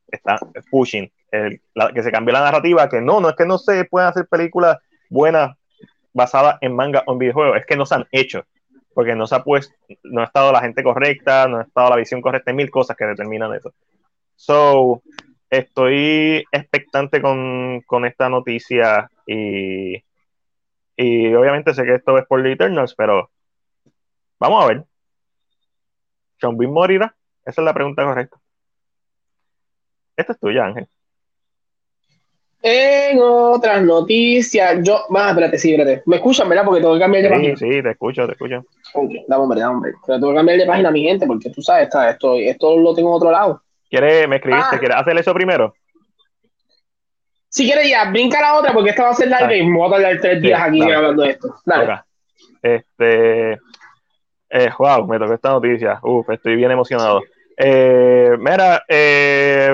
están 0.08 0.38
pushing, 0.70 1.10
el- 1.30 1.60
que 1.94 2.02
se 2.02 2.12
cambie 2.12 2.32
la 2.34 2.40
narrativa, 2.40 2.88
que 2.88 3.00
no, 3.00 3.20
no 3.20 3.30
es 3.30 3.36
que 3.36 3.46
no 3.46 3.56
se 3.58 3.84
puedan 3.86 4.10
hacer 4.10 4.26
películas 4.26 4.78
buenas 5.12 5.56
basadas 6.12 6.58
en 6.60 6.74
manga 6.74 7.04
o 7.06 7.12
en 7.12 7.18
videojuegos, 7.18 7.58
es 7.58 7.66
que 7.66 7.76
no 7.76 7.86
se 7.86 7.94
han 7.94 8.06
hecho, 8.10 8.44
porque 8.94 9.14
no 9.14 9.26
se 9.26 9.34
ha 9.34 9.44
puesto, 9.44 9.74
no 10.04 10.22
ha 10.22 10.24
estado 10.24 10.52
la 10.52 10.60
gente 10.60 10.82
correcta, 10.82 11.46
no 11.48 11.58
ha 11.58 11.62
estado 11.62 11.90
la 11.90 11.96
visión 11.96 12.20
correcta, 12.20 12.50
hay 12.50 12.56
mil 12.56 12.70
cosas 12.70 12.96
que 12.96 13.04
determinan 13.04 13.54
eso. 13.54 13.72
So, 14.36 15.02
estoy 15.50 16.44
expectante 16.50 17.20
con, 17.20 17.82
con 17.86 18.04
esta 18.06 18.28
noticia 18.28 19.10
y, 19.26 20.02
y 20.96 21.34
obviamente 21.34 21.74
sé 21.74 21.84
que 21.84 21.96
esto 21.96 22.18
es 22.18 22.26
por 22.26 22.42
The 22.42 22.52
Eternals, 22.52 22.94
pero 22.94 23.30
vamos 24.38 24.64
a 24.64 24.68
ver. 24.68 24.84
¿Sean 26.40 26.56
Bean 26.56 26.72
morirá? 26.72 27.14
Esa 27.44 27.60
es 27.60 27.64
la 27.64 27.74
pregunta 27.74 28.02
correcta. 28.02 28.38
Esta 30.16 30.32
es 30.32 30.40
tuya, 30.40 30.64
Ángel. 30.64 30.88
En 32.64 33.18
otras 33.20 33.82
noticias, 33.82 34.78
yo. 34.82 35.00
Ah, 35.16 35.30
espérate, 35.30 35.58
sí, 35.58 35.72
espérate. 35.74 36.02
Me 36.06 36.16
escuchan, 36.16 36.48
¿verdad? 36.48 36.64
Porque 36.64 36.80
tengo 36.80 36.94
que 36.94 37.00
cambiar 37.00 37.22
de 37.24 37.28
Sí, 37.28 37.34
página. 37.34 37.56
sí, 37.56 37.82
te 37.82 37.90
escucho, 37.90 38.26
te 38.26 38.32
escucho. 38.32 38.64
Ok, 38.94 39.10
dame 39.26 39.42
hombre, 39.42 39.60
dame 39.60 39.74
hombre. 39.74 39.92
Pero 40.06 40.18
tengo 40.20 40.30
que 40.32 40.36
cambiar 40.36 40.58
de 40.58 40.66
página, 40.66 40.90
mi 40.92 41.02
gente, 41.02 41.26
porque 41.26 41.50
tú 41.50 41.60
sabes, 41.60 41.84
está, 41.84 42.10
esto, 42.10 42.36
esto 42.36 42.78
lo 42.78 42.94
tengo 42.94 43.08
en 43.10 43.14
otro 43.16 43.30
lado. 43.32 43.62
¿Quieres, 43.90 44.28
me 44.28 44.36
escribiste, 44.36 44.76
Ah. 44.76 44.78
¿quieres 44.78 44.96
hacer 44.96 45.18
eso 45.18 45.34
primero? 45.34 45.74
Si 47.48 47.64
quieres 47.66 47.90
ya, 47.90 48.08
brinca 48.10 48.40
la 48.40 48.54
otra, 48.54 48.72
porque 48.72 48.90
esta 48.90 49.02
va 49.04 49.10
a 49.10 49.14
ser 49.14 49.28
larga 49.28 49.54
y 49.54 49.66
me 49.66 49.76
voy 49.76 49.88
a 49.88 49.90
tardar 49.90 50.20
tres 50.20 50.40
días 50.40 50.58
Sí, 50.60 50.68
aquí 50.68 50.78
dale. 50.80 50.94
hablando 50.94 51.22
de 51.24 51.30
esto. 51.30 51.54
Dale. 51.66 52.00
Este, 52.62 53.52
eh, 54.50 54.70
wow, 54.78 55.06
me 55.06 55.18
tocó 55.18 55.34
esta 55.34 55.50
noticia. 55.50 55.98
Uf, 56.02 56.30
estoy 56.30 56.56
bien 56.56 56.70
emocionado. 56.70 57.22
Eh, 57.58 58.30
mira, 58.38 58.82
eh, 58.88 59.68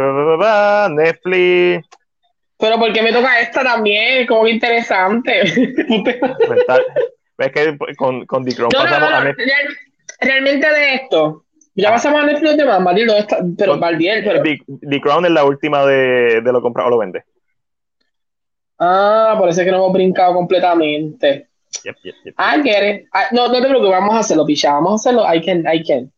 Netflix, 0.90 1.86
Pero 2.58 2.78
porque 2.78 3.02
me 3.02 3.12
toca 3.12 3.40
esta 3.40 3.62
también, 3.62 4.26
como 4.26 4.44
que 4.44 4.50
interesante. 4.50 5.42
es 7.38 7.52
que 7.52 7.78
con, 7.96 8.26
con 8.26 8.44
The 8.44 8.54
Crown 8.54 8.70
No, 8.74 8.80
pasamos 8.80 9.10
no, 9.10 9.20
real- 9.32 9.36
realmente 10.20 10.68
de 10.68 10.94
esto. 10.94 11.44
Ya 11.74 11.90
Ah. 11.90 11.92
pasamos 11.92 12.22
a 12.22 12.26
Netflix 12.26 12.56
de 12.56 12.64
más, 12.64 12.80
Matildo, 12.80 13.16
esta- 13.16 13.38
pero 13.56 13.78
Valdiel, 13.78 14.24
pero. 14.24 14.42
The, 14.42 14.58
The 14.88 15.00
Crown 15.00 15.24
es 15.26 15.30
la 15.30 15.44
última 15.44 15.86
de, 15.86 16.40
de 16.40 16.52
lo 16.52 16.60
compra 16.60 16.86
o 16.86 16.90
lo 16.90 16.98
vende. 16.98 17.22
Ah, 18.80 19.36
por 19.38 19.48
eso 19.48 19.60
es 19.60 19.64
que 19.64 19.70
no 19.70 19.78
hemos 19.78 19.92
brincado 19.92 20.34
completamente. 20.34 21.48
Yep, 21.84 21.96
yep, 22.02 22.14
yep. 22.24 22.34
I 22.38 22.62
get 22.62 22.94
it. 23.02 23.06
No, 23.32 23.46
no 23.48 23.60
te 23.60 23.68
preocupes, 23.68 23.90
vamos 23.90 24.14
a 24.14 24.18
hacerlo, 24.20 24.44
picha. 24.44 24.72
Vamos 24.72 24.92
a 24.92 24.94
hacerlo. 25.10 25.24
I 25.32 25.40
can, 25.44 25.64
I 25.72 25.84
can. 25.84 26.10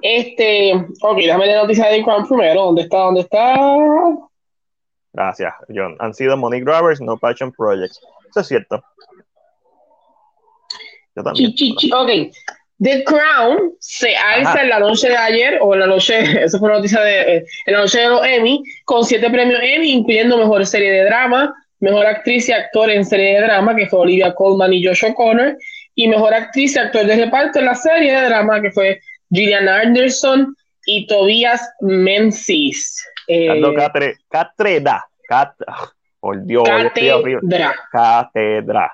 Este, 0.00 0.72
ok, 1.02 1.16
déjame 1.16 1.46
la 1.46 1.62
noticia 1.62 1.88
de 1.88 1.96
The 1.98 2.04
Crown 2.04 2.26
primero. 2.26 2.64
¿Dónde 2.64 2.82
está? 2.82 2.98
¿Dónde 2.98 3.20
está? 3.20 3.54
Gracias, 5.12 5.52
John. 5.68 5.96
Han 5.98 6.14
sido 6.14 6.36
money 6.36 6.60
grabbers, 6.60 7.00
no 7.00 7.16
passion 7.18 7.52
projects. 7.52 8.00
Eso 8.30 8.40
es 8.40 8.46
cierto. 8.46 8.82
Yo 11.14 11.22
también. 11.22 11.50
Chi, 11.54 11.74
chi, 11.74 11.76
chi. 11.76 11.92
Ok. 11.92 12.32
The 12.82 13.04
Crown 13.04 13.74
se 13.78 14.16
alza 14.16 14.50
Ajá. 14.50 14.62
en 14.62 14.68
la 14.70 14.80
noche 14.80 15.08
de 15.08 15.16
ayer, 15.16 15.58
o 15.60 15.72
en 15.74 15.80
la 15.80 15.86
noche, 15.86 16.18
eso 16.44 16.58
fue 16.58 16.68
una 16.68 16.78
noticia 16.78 17.00
de, 17.00 17.36
eh, 17.36 17.44
en 17.66 17.74
la 17.74 17.80
noche 17.80 18.00
de 18.00 18.08
los 18.08 18.26
Emmy, 18.26 18.62
con 18.84 19.04
siete 19.04 19.30
premios 19.30 19.60
Emmy, 19.62 19.92
incluyendo 19.92 20.36
mejor 20.36 20.66
serie 20.66 20.90
de 20.90 21.04
drama, 21.04 21.54
mejor 21.78 22.06
actriz 22.06 22.48
y 22.48 22.52
actor 22.52 22.90
en 22.90 23.04
serie 23.04 23.34
de 23.34 23.42
drama, 23.42 23.76
que 23.76 23.86
fue 23.86 24.00
Olivia 24.00 24.34
Colman 24.34 24.72
y 24.72 24.84
Josh 24.84 25.04
O'Connor, 25.04 25.56
y 25.94 26.08
mejor 26.08 26.34
actriz 26.34 26.74
y 26.74 26.78
actor 26.78 27.06
de 27.06 27.16
reparto 27.16 27.60
en 27.60 27.66
la 27.66 27.74
serie 27.74 28.12
de 28.12 28.24
drama, 28.24 28.60
que 28.60 28.72
fue 28.72 29.00
Gillian 29.30 29.68
Anderson 29.68 30.56
y 30.86 31.06
Tobias 31.06 31.70
Menzies. 31.80 33.06
Eh, 33.26 33.46
Dando 33.48 33.74
catre- 33.74 34.16
cátedra. 34.28 35.04
Cat- 35.28 35.56
ah, 35.66 35.88
por 36.20 36.44
Dios, 36.44 36.68
hoy 36.68 36.82
estoy 36.86 37.08
horrible. 37.10 37.40
Cátedra. 37.58 37.74
Cátedra. 37.90 38.92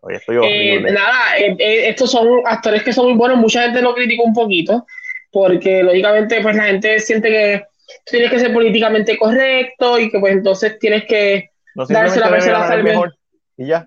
Hoy 0.00 0.14
estoy 0.14 0.36
Eh, 0.36 0.38
horrible. 0.38 0.92
nada, 0.92 1.38
eh, 1.38 1.56
eh, 1.58 1.88
estos 1.88 2.10
son 2.10 2.28
actores 2.46 2.82
que 2.82 2.92
son 2.92 3.06
muy 3.06 3.14
buenos, 3.14 3.38
mucha 3.38 3.62
gente 3.62 3.82
lo 3.82 3.94
critica 3.94 4.22
un 4.24 4.32
poquito, 4.34 4.86
porque 5.32 5.82
lógicamente 5.82 6.40
pues 6.40 6.54
la 6.56 6.64
gente 6.64 7.00
siente 7.00 7.28
que 7.28 7.64
tienes 8.04 8.30
que 8.30 8.38
ser 8.38 8.52
políticamente 8.52 9.18
correcto 9.18 9.98
y 9.98 10.10
que 10.10 10.18
pues 10.20 10.34
entonces 10.34 10.78
tienes 10.78 11.04
que 11.06 11.50
No 11.74 11.84
Darse 11.86 12.20
la 12.20 12.28
persona 12.30 12.66
salve. 12.68 12.82
mejor 12.90 13.14
y 13.56 13.66
ya. 13.66 13.86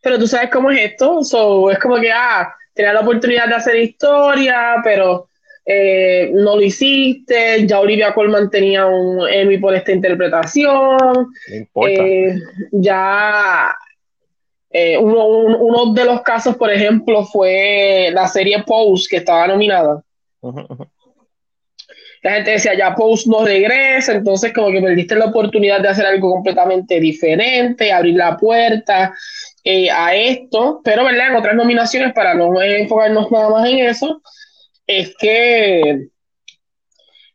pero 0.00 0.18
tú 0.18 0.26
sabes 0.26 0.50
cómo 0.50 0.70
es 0.70 0.80
esto, 0.80 1.22
so, 1.24 1.70
es 1.70 1.78
como 1.78 1.96
que, 1.96 2.12
ah, 2.12 2.54
tenías 2.74 2.94
la 2.94 3.00
oportunidad 3.00 3.48
de 3.48 3.54
hacer 3.54 3.76
historia, 3.76 4.76
pero 4.84 5.28
eh, 5.66 6.30
no 6.34 6.56
lo 6.56 6.62
hiciste, 6.62 7.66
ya 7.66 7.80
Olivia 7.80 8.12
Colman 8.12 8.50
tenía 8.50 8.86
un 8.86 9.26
Emmy 9.28 9.58
por 9.58 9.74
esta 9.74 9.92
interpretación, 9.92 11.28
eh, 11.88 12.38
ya 12.72 13.74
eh, 14.70 14.98
uno, 14.98 15.26
un- 15.28 15.56
uno 15.58 15.92
de 15.94 16.04
los 16.04 16.20
casos, 16.22 16.56
por 16.56 16.70
ejemplo, 16.70 17.24
fue 17.24 18.10
la 18.12 18.26
serie 18.26 18.62
Pose, 18.66 19.06
que 19.08 19.16
estaba 19.18 19.46
nominada. 19.46 20.02
La 22.22 22.32
gente 22.32 22.52
decía, 22.52 22.74
ya 22.74 22.94
Pose 22.94 23.28
no 23.28 23.44
regresa, 23.44 24.12
entonces 24.14 24.52
como 24.54 24.70
que 24.70 24.80
perdiste 24.80 25.14
la 25.14 25.26
oportunidad 25.26 25.80
de 25.80 25.88
hacer 25.88 26.06
algo 26.06 26.30
completamente 26.32 26.98
diferente, 26.98 27.92
abrir 27.92 28.16
la 28.16 28.36
puerta 28.36 29.14
a 29.94 30.14
esto, 30.14 30.80
pero 30.82 31.04
¿verdad? 31.04 31.28
En 31.28 31.36
otras 31.36 31.54
nominaciones, 31.54 32.12
para 32.14 32.34
no 32.34 32.60
enfocarnos 32.62 33.30
nada 33.30 33.50
más 33.50 33.68
en 33.68 33.78
eso, 33.80 34.22
es 34.86 35.14
que 35.16 36.08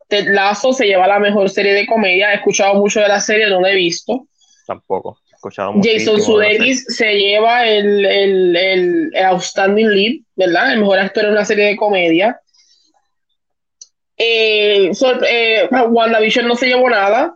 Ted 0.08 0.28
Lasso 0.28 0.74
se 0.74 0.86
lleva 0.86 1.08
la 1.08 1.20
mejor 1.20 1.50
serie 1.50 1.74
de 1.74 1.86
comedia, 1.86 2.32
he 2.32 2.36
escuchado 2.36 2.76
mucho 2.76 3.00
de 3.00 3.08
la 3.08 3.20
serie, 3.20 3.48
no 3.48 3.62
la 3.62 3.72
he 3.72 3.76
visto. 3.76 4.28
Tampoco. 4.66 5.20
He 5.32 5.36
escuchado 5.36 5.74
Jason. 5.82 6.22
Sudeikis 6.22 6.86
se 6.86 7.14
lleva 7.16 7.68
el, 7.68 8.06
el, 8.06 8.56
el, 8.56 9.12
el 9.14 9.26
Outstanding 9.26 9.90
Lead, 9.90 10.16
¿verdad? 10.36 10.74
El 10.74 10.80
mejor 10.80 11.00
actor 11.00 11.26
en 11.26 11.32
una 11.32 11.46
serie 11.46 11.66
de 11.66 11.78
comedia. 11.78 12.40
Eh, 14.18 14.92
eh, 15.30 15.70
WandaVision 15.72 16.48
no 16.48 16.56
se 16.56 16.68
llevó 16.68 16.90
nada. 16.90 17.36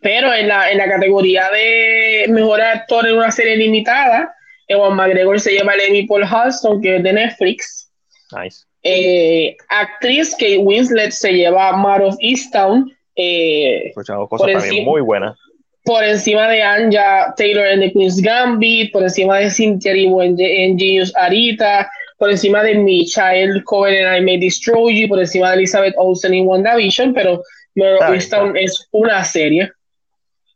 Pero 0.00 0.32
en 0.32 0.48
la, 0.48 0.70
en 0.70 0.78
la 0.78 0.88
categoría 0.88 1.50
de 1.50 2.26
mejor 2.28 2.60
actor 2.60 3.06
en 3.06 3.16
una 3.16 3.30
serie 3.30 3.56
limitada, 3.56 4.35
Ewan 4.68 4.94
McGregor 4.96 5.38
se 5.40 5.52
lleva 5.52 5.74
el 5.74 5.80
Emmy 5.80 6.06
por 6.06 6.24
Halston, 6.24 6.80
que 6.80 6.96
es 6.96 7.02
de 7.02 7.12
Netflix. 7.12 7.90
Nice. 8.32 8.64
Eh, 8.82 9.56
actriz 9.68 10.32
Kate 10.32 10.58
Winslet 10.58 11.10
se 11.10 11.32
lleva 11.32 11.72
Mar 11.76 12.02
of 12.02 12.16
Easttown. 12.20 12.92
eh, 13.18 13.84
escuchado 13.88 14.28
Por 14.28 14.38
cosas 14.40 14.52
también 14.52 14.72
encima- 14.74 14.90
muy 14.90 15.00
buenas. 15.00 15.38
por 15.84 16.04
encima 16.04 16.48
de 16.48 16.62
Anja 16.62 17.32
Taylor 17.36 17.66
en 17.66 17.80
The 17.80 17.92
Queen's 17.92 18.20
Gambit, 18.20 18.92
por 18.92 19.02
encima 19.04 19.38
de 19.38 19.50
Cynthia 19.50 19.92
Erivo 19.92 20.22
en, 20.22 20.36
en 20.38 20.78
Genius 20.78 21.14
Arita, 21.16 21.88
por 22.18 22.30
encima 22.30 22.62
de 22.62 22.74
Michael 22.74 23.62
Cohen 23.64 23.94
en 24.06 24.16
I 24.16 24.20
May 24.20 24.38
Destroy 24.38 25.00
You, 25.00 25.08
por 25.08 25.20
encima 25.20 25.50
de 25.50 25.56
Elizabeth 25.58 25.94
Olsen 25.96 26.34
en 26.34 26.46
WandaVision, 26.46 27.14
pero 27.14 27.42
Mare 27.76 27.94
of 27.94 28.10
Easttown 28.14 28.56
es 28.56 28.86
una 28.90 29.22
serie, 29.24 29.70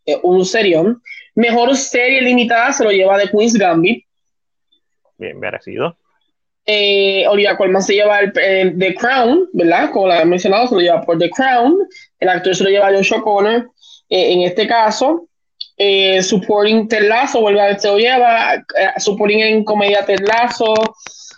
eh, 0.06 0.18
un 0.22 0.44
serión. 0.44 1.00
Mejor 1.40 1.74
serie 1.74 2.20
limitada 2.20 2.70
se 2.72 2.84
lo 2.84 2.90
lleva 2.90 3.18
The 3.18 3.30
Queen's 3.30 3.54
Gambit. 3.54 4.04
Bien 5.16 5.38
merecido. 5.40 5.96
Eh, 6.66 7.24
Olivia 7.26 7.56
Colman 7.56 7.82
se 7.82 7.94
lleva 7.94 8.20
el, 8.20 8.32
The 8.78 8.94
Crown, 8.94 9.48
¿verdad? 9.54 9.90
Como 9.90 10.06
la 10.06 10.20
he 10.20 10.24
mencionado, 10.26 10.66
se 10.68 10.74
lo 10.74 10.80
lleva 10.82 11.00
por 11.02 11.18
The 11.18 11.30
Crown. 11.30 11.78
El 12.18 12.28
actor 12.28 12.54
se 12.54 12.64
lo 12.64 12.70
lleva 12.70 12.92
Josh 12.92 13.14
O'Connor. 13.14 13.70
eh, 14.10 14.32
en 14.32 14.42
este 14.42 14.66
caso, 14.66 15.28
eh, 15.78 16.22
Supporting 16.22 16.88
Ted 16.88 17.08
Lasso, 17.08 17.40
vuelve 17.40 17.60
a 17.62 17.66
ver, 17.68 17.80
se 17.80 17.88
lo 17.88 17.96
lleva. 17.96 18.54
eh, 18.56 18.60
supporting 18.98 19.40
en 19.40 19.64
comedia 19.64 20.04
Ted 20.04 20.20
Lasso. 20.20 20.74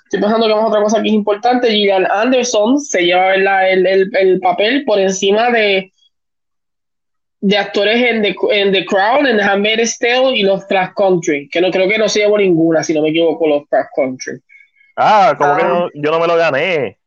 Estoy 0.04 0.20
pensando 0.20 0.46
que 0.46 0.52
vamos 0.52 0.66
a 0.66 0.68
otra 0.70 0.82
cosa 0.82 1.00
que 1.00 1.08
es 1.08 1.14
importante. 1.14 1.70
Gillian 1.70 2.06
Anderson 2.10 2.80
se 2.80 3.02
lleva 3.04 3.28
¿verdad? 3.28 3.70
El, 3.70 3.86
el, 3.86 4.10
el 4.16 4.40
papel 4.40 4.84
por 4.84 4.98
encima 4.98 5.50
de, 5.50 5.91
de 7.44 7.58
actores 7.58 7.96
en 8.00 8.22
The, 8.22 8.34
en 8.52 8.72
The 8.72 8.86
Crown, 8.86 9.26
en 9.26 9.40
Handmaid's 9.40 9.98
Tale 9.98 10.36
y 10.36 10.42
los 10.44 10.64
Flash 10.68 10.90
Country, 10.96 11.48
que 11.50 11.60
no 11.60 11.70
creo 11.72 11.88
que 11.88 11.98
no 11.98 12.08
se 12.08 12.20
llevó 12.20 12.38
ninguna, 12.38 12.82
si 12.84 12.94
no 12.94 13.02
me 13.02 13.08
equivoco, 13.10 13.46
los 13.48 13.68
Flash 13.68 13.86
Country. 13.96 14.40
Ah, 14.96 15.34
como 15.36 15.56
que 15.56 15.62
Ah. 15.64 15.68
no- 15.68 15.90
yo 15.94 16.10
no 16.12 16.20
me 16.20 16.26
lo 16.28 16.36
gané. 16.36 16.98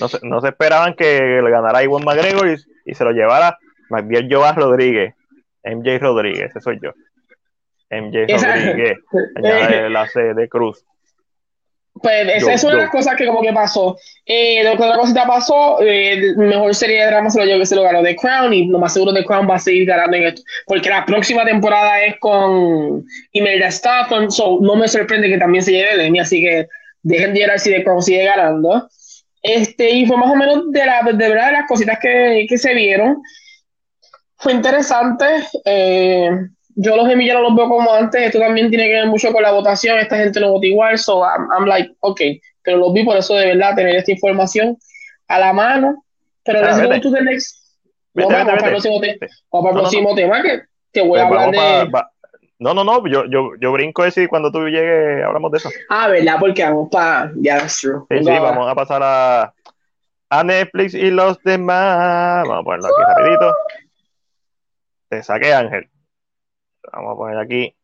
No 0.00 0.08
se, 0.08 0.18
no 0.22 0.40
se 0.40 0.48
esperaban 0.48 0.94
que 0.94 1.40
le 1.42 1.50
ganara 1.50 1.82
Iwan 1.82 2.04
McGregor 2.04 2.48
y, 2.48 2.56
y 2.90 2.94
se 2.94 3.04
lo 3.04 3.10
llevara 3.12 3.58
más 3.90 4.06
bien 4.06 4.28
Joas 4.30 4.54
Rodríguez. 4.56 5.14
MJ 5.64 5.98
Rodríguez, 5.98 6.50
ese 6.50 6.60
soy 6.60 6.78
yo. 6.82 6.92
MJ 7.90 8.24
Esa- 8.28 8.54
Rodríguez, 8.54 8.98
la 9.90 10.06
C 10.08 10.34
de 10.34 10.48
Cruz. 10.48 10.84
Pues 12.02 12.28
esa 12.28 12.52
es 12.52 12.64
una 12.64 12.74
de 12.74 12.80
las 12.82 12.90
cosas 12.90 13.14
que 13.16 13.24
como 13.24 13.40
que 13.40 13.52
pasó. 13.52 13.96
Eh, 14.26 14.66
otra 14.68 14.96
cosita 14.96 15.26
pasó, 15.26 15.78
eh, 15.80 16.34
mejor 16.36 16.74
serie 16.74 17.00
de 17.00 17.06
drama 17.06 17.30
se 17.30 17.38
lo 17.38 17.44
llevó, 17.44 17.60
que 17.60 17.66
se 17.66 17.76
lo 17.76 17.82
ganó 17.82 18.02
The 18.02 18.16
Crown 18.16 18.52
y 18.52 18.66
lo 18.66 18.78
más 18.78 18.92
seguro 18.92 19.14
The 19.14 19.24
Crown 19.24 19.48
va 19.48 19.54
a 19.56 19.60
seguir 19.60 19.86
ganando 19.86 20.16
en 20.16 20.24
esto. 20.24 20.42
Porque 20.66 20.90
la 20.90 21.06
próxima 21.06 21.44
temporada 21.44 22.04
es 22.04 22.16
con 22.18 23.04
Imelda 23.32 23.70
Staunton, 23.70 24.30
so 24.30 24.58
no 24.60 24.76
me 24.76 24.88
sorprende 24.88 25.28
que 25.28 25.38
también 25.38 25.62
se 25.64 25.72
lleve 25.72 25.92
el 25.92 26.00
Emmy, 26.00 26.18
así 26.18 26.42
que 26.42 26.66
dejen 27.02 27.32
de 27.32 27.40
llorar 27.40 27.60
si 27.60 27.70
The 27.70 27.84
Crown 27.84 28.02
sigue 28.02 28.24
ganando. 28.24 28.88
Este, 29.40 29.90
y 29.90 30.06
fue 30.06 30.16
más 30.16 30.30
o 30.30 30.36
menos 30.36 30.72
de, 30.72 30.86
la, 30.86 31.00
de 31.02 31.28
verdad 31.28 31.46
de 31.46 31.52
las 31.52 31.68
cositas 31.68 31.98
que, 32.00 32.46
que 32.48 32.58
se 32.58 32.74
vieron. 32.74 33.22
Fue 34.36 34.52
interesante. 34.52 35.26
eh, 35.64 36.30
yo 36.76 36.96
los 36.96 37.06
no 37.06 37.40
los 37.42 37.54
veo 37.56 37.68
como 37.68 37.92
antes. 37.92 38.22
Esto 38.22 38.38
también 38.40 38.68
tiene 38.68 38.86
que 38.86 38.94
ver 38.94 39.06
mucho 39.06 39.32
con 39.32 39.42
la 39.42 39.52
votación. 39.52 39.98
Esta 39.98 40.16
gente 40.18 40.40
no 40.40 40.50
vota 40.52 40.66
igual. 40.66 40.98
So 40.98 41.22
I'm, 41.24 41.48
I'm 41.56 41.66
like, 41.66 41.92
ok. 42.00 42.20
Pero 42.62 42.78
los 42.78 42.92
vi 42.92 43.04
por 43.04 43.16
eso 43.16 43.34
de 43.34 43.46
verdad 43.46 43.74
tener 43.76 43.94
esta 43.96 44.12
información 44.12 44.76
a 45.28 45.38
la 45.38 45.52
mano. 45.52 46.04
Pero 46.44 46.60
Ah, 46.60 46.62
let's 46.62 46.82
go 46.82 46.88
vete. 46.88 47.00
to 47.00 47.10
the 47.12 47.22
next. 47.22 47.78
Vete, 48.14 48.28
No, 48.28 48.38
vete, 48.38 48.44
vamos 48.44 48.54
para 48.60 48.66
el 48.66 48.72
próximo, 48.72 49.00
No, 50.02 50.10
no, 50.10 50.14
tema 50.14 50.42
que 50.42 50.62
te 50.92 51.00
voy 51.00 51.20
a 51.20 51.28
Pues 51.28 51.40
hablar 51.40 51.50
de. 51.84 51.90
pa- 51.90 52.10
no, 52.58 52.72
no, 52.72 52.84
no, 52.84 53.06
yo, 53.08 53.24
yo, 53.28 53.50
yo 53.60 53.72
brinco 53.72 54.04
ese 54.04 54.22
y 54.22 54.26
cuando 54.28 54.50
tú 54.52 54.66
llegues 54.68 55.24
hablamos 55.24 55.50
de 55.50 55.58
eso. 55.58 55.68
Sí, 55.70 55.76
Ah, 55.90 56.08
¿verdad? 56.08 56.36
Porque 56.38 56.62
vamos 56.62 56.88
para. 56.90 57.32
Ya, 57.36 57.66
true. 57.66 58.04
sí, 58.08 58.24
va. 58.24 58.40
vamos 58.40 58.68
a 58.70 58.74
pasar 58.74 59.02
a, 59.02 59.52
a 60.30 60.44
Netflix 60.44 60.94
y 60.94 61.10
los 61.10 61.42
demás. 61.42 62.46
Vamos 62.46 62.60
a 62.60 62.62
ponerlo 62.62 62.86
aquí 62.86 63.02
rapidito. 63.06 63.54
Te 65.08 65.22
saqué, 65.22 65.52
Ángel. 65.52 65.88
Vamos 66.94 67.12
a 67.12 67.16
poner 67.16 67.38
aquí. 67.38 67.74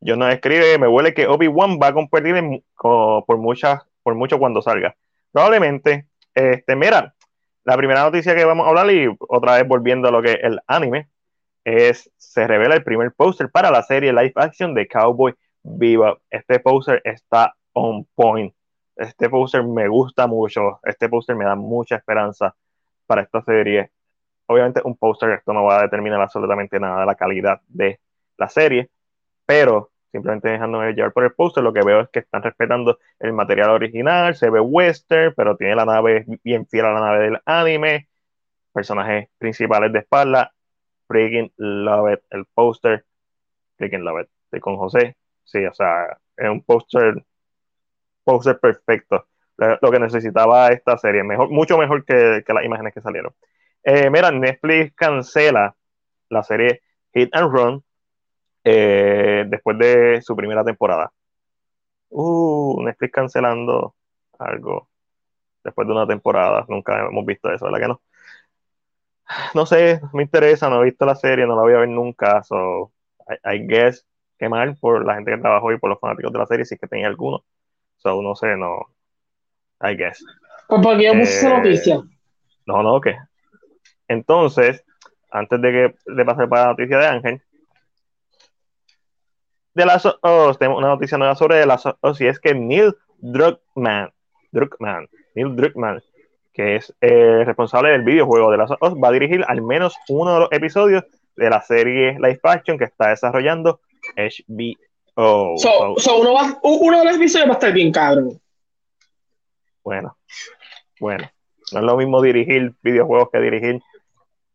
Yo 0.00 0.16
no 0.16 0.28
escribe, 0.28 0.78
me 0.78 0.86
huele 0.86 1.12
que 1.12 1.26
Obi-Wan 1.26 1.78
va 1.82 1.88
a 1.88 1.94
competir 1.94 2.34
por, 2.76 3.24
por 3.26 4.14
mucho 4.14 4.38
cuando 4.38 4.62
salga. 4.62 4.96
Probablemente, 5.32 6.06
este, 6.34 6.76
mira, 6.76 7.14
la 7.64 7.76
primera 7.76 8.02
noticia 8.02 8.34
que 8.34 8.44
vamos 8.44 8.66
a 8.66 8.70
hablar 8.70 8.90
y 8.90 9.08
otra 9.18 9.56
vez 9.56 9.66
volviendo 9.66 10.08
a 10.08 10.10
lo 10.10 10.22
que 10.22 10.32
es 10.32 10.38
el 10.42 10.60
anime, 10.66 11.08
es, 11.64 12.10
se 12.16 12.46
revela 12.46 12.74
el 12.74 12.84
primer 12.84 13.12
póster 13.12 13.50
para 13.50 13.70
la 13.70 13.82
serie 13.82 14.12
live 14.12 14.32
action 14.36 14.72
de 14.74 14.86
Cowboy 14.88 15.34
Bebop. 15.62 16.20
Este 16.30 16.60
póster 16.60 17.02
está 17.04 17.54
on 17.72 18.06
point. 18.14 18.54
Este 18.96 19.28
póster 19.28 19.64
me 19.64 19.86
gusta 19.88 20.26
mucho. 20.26 20.80
Este 20.82 21.08
póster 21.08 21.36
me 21.36 21.44
da 21.44 21.56
mucha 21.56 21.96
esperanza 21.96 22.54
para 23.06 23.22
esta 23.22 23.42
serie. 23.42 23.90
Obviamente 24.46 24.80
un 24.84 24.96
póster, 24.96 25.30
esto 25.30 25.52
no 25.52 25.64
va 25.64 25.80
a 25.80 25.82
determinar 25.82 26.20
absolutamente 26.20 26.80
nada 26.80 27.00
de 27.00 27.06
la 27.06 27.14
calidad 27.16 27.60
de 27.68 28.00
la 28.38 28.48
serie, 28.48 28.90
pero 29.46 29.90
simplemente 30.10 30.48
dejándome 30.48 30.92
llevar 30.92 31.12
por 31.12 31.24
el 31.24 31.32
póster, 31.32 31.62
lo 31.62 31.72
que 31.72 31.84
veo 31.84 32.00
es 32.00 32.08
que 32.08 32.20
están 32.20 32.42
respetando 32.42 32.98
el 33.18 33.32
material 33.32 33.70
original, 33.70 34.34
se 34.34 34.50
ve 34.50 34.60
western, 34.60 35.34
pero 35.36 35.56
tiene 35.56 35.74
la 35.74 35.84
nave 35.84 36.24
bien 36.42 36.66
fiel 36.66 36.86
a 36.86 36.92
la 36.92 37.00
nave 37.00 37.24
del 37.24 37.38
anime, 37.44 38.08
personajes 38.72 39.28
principales 39.38 39.92
de 39.92 40.00
espalda, 40.00 40.52
freaking 41.06 41.52
love 41.56 42.12
it, 42.12 42.20
el 42.30 42.46
póster, 42.46 43.04
freaking 43.76 44.04
love 44.04 44.22
it, 44.22 44.30
estoy 44.44 44.60
con 44.60 44.76
José, 44.76 45.16
sí, 45.44 45.64
o 45.66 45.74
sea, 45.74 46.18
es 46.36 46.48
un 46.48 46.62
póster, 46.62 47.24
póster 48.24 48.58
perfecto, 48.58 49.26
lo, 49.56 49.90
que 49.90 49.98
necesitaba 49.98 50.68
esta 50.68 50.96
serie, 50.96 51.22
mejor, 51.24 51.50
mucho 51.50 51.76
mejor 51.76 52.04
que, 52.04 52.44
que 52.46 52.54
las 52.54 52.64
imágenes 52.64 52.94
que 52.94 53.00
salieron. 53.00 53.34
Eh, 53.82 54.10
mira, 54.10 54.30
Netflix 54.30 54.94
cancela 54.94 55.74
la 56.28 56.42
serie 56.42 56.82
Hit 57.12 57.34
and 57.34 57.50
Run 57.50 57.84
eh, 58.64 59.44
después 59.48 59.78
de 59.78 60.20
su 60.22 60.34
primera 60.36 60.64
temporada. 60.64 61.10
Uh, 62.10 62.82
Netflix 62.82 63.12
cancelando 63.12 63.94
algo 64.38 64.88
después 65.62 65.86
de 65.86 65.92
una 65.92 66.06
temporada. 66.06 66.64
Nunca 66.68 67.06
hemos 67.06 67.24
visto 67.26 67.52
eso, 67.52 67.66
¿verdad 67.66 67.80
que 67.80 67.88
no? 67.88 68.00
No 69.54 69.66
sé, 69.66 70.00
me 70.14 70.22
interesa, 70.22 70.70
no 70.70 70.80
he 70.80 70.86
visto 70.86 71.04
la 71.04 71.14
serie, 71.14 71.46
no 71.46 71.54
la 71.54 71.62
voy 71.62 71.74
a 71.74 71.78
ver 71.78 71.88
nunca. 71.88 72.42
So, 72.42 72.92
I, 73.44 73.56
I 73.56 73.66
guess 73.66 74.06
qué 74.38 74.48
mal 74.48 74.76
por 74.76 75.04
la 75.04 75.16
gente 75.16 75.32
que 75.32 75.38
trabajó 75.38 75.72
y 75.72 75.78
por 75.78 75.90
los 75.90 76.00
fanáticos 76.00 76.32
de 76.32 76.38
la 76.38 76.46
serie, 76.46 76.64
si 76.64 76.74
es 76.74 76.80
que 76.80 76.86
tenía 76.86 77.08
alguno. 77.08 77.44
So, 77.98 78.22
no 78.22 78.34
sé, 78.34 78.56
no. 78.56 78.78
I 79.82 79.96
guess. 79.96 80.24
Pues 80.66 80.80
porque 80.82 81.04
yo 81.04 81.12
puse 81.12 81.38
esa 81.38 81.48
Eh, 81.48 81.56
noticia. 81.58 82.02
No, 82.66 82.82
no, 82.82 83.00
¿qué? 83.00 83.16
Entonces, 84.08 84.82
antes 85.30 85.60
de 85.60 85.72
que 85.72 86.12
de 86.12 86.24
pasar 86.24 86.48
para 86.48 86.62
la 86.62 86.68
noticia 86.70 86.98
de 86.98 87.06
Ángel, 87.06 87.42
de 89.74 89.86
las 89.86 90.06
oh, 90.06 90.54
tenemos 90.58 90.78
una 90.78 90.88
noticia 90.88 91.18
nueva 91.18 91.34
sobre 91.34 91.64
las 91.66 91.84
oh, 91.86 92.14
si 92.14 92.26
es 92.26 92.38
que 92.38 92.54
Neil 92.54 92.94
Druckmann 93.18 94.12
Druckmann, 94.52 95.08
Neil 95.34 95.54
Druckmann, 95.54 96.02
que 96.52 96.76
es 96.76 96.94
eh, 97.00 97.44
responsable 97.44 97.90
del 97.90 98.02
videojuego 98.02 98.50
de 98.50 98.58
las 98.58 98.70
Us, 98.70 98.94
va 98.94 99.08
a 99.08 99.12
dirigir 99.12 99.44
al 99.46 99.62
menos 99.62 99.94
uno 100.08 100.34
de 100.34 100.40
los 100.40 100.52
episodios 100.52 101.04
de 101.36 101.50
la 101.50 101.62
serie 101.62 102.14
Live 102.14 102.40
Action 102.42 102.78
que 102.78 102.84
está 102.84 103.10
desarrollando 103.10 103.80
HBO. 104.16 105.56
So, 105.58 105.94
so 105.98 106.18
uno, 106.18 106.34
va, 106.34 106.58
uno 106.62 106.98
de 106.98 107.04
los 107.04 107.16
episodios 107.16 107.48
va 107.48 107.52
a 107.52 107.54
estar 107.54 107.72
bien 107.72 107.92
cabrón. 107.92 108.40
Bueno, 109.84 110.16
bueno, 111.00 111.30
no 111.72 111.78
es 111.78 111.84
lo 111.84 111.96
mismo 111.96 112.20
dirigir 112.22 112.74
videojuegos 112.82 113.30
que 113.30 113.40
dirigir 113.40 113.80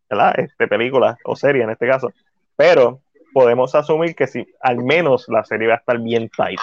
¿verdad? 0.09 0.39
Este, 0.39 0.67
películas 0.67 1.17
o 1.23 1.35
series 1.35 1.63
en 1.63 1.71
este 1.71 1.87
caso, 1.87 2.13
pero 2.55 3.01
podemos 3.33 3.73
asumir 3.75 4.15
que 4.15 4.27
si 4.27 4.45
al 4.61 4.77
menos 4.83 5.25
la 5.27 5.43
serie 5.43 5.67
va 5.67 5.75
a 5.75 5.77
estar 5.77 5.99
bien 5.99 6.29
tight, 6.29 6.59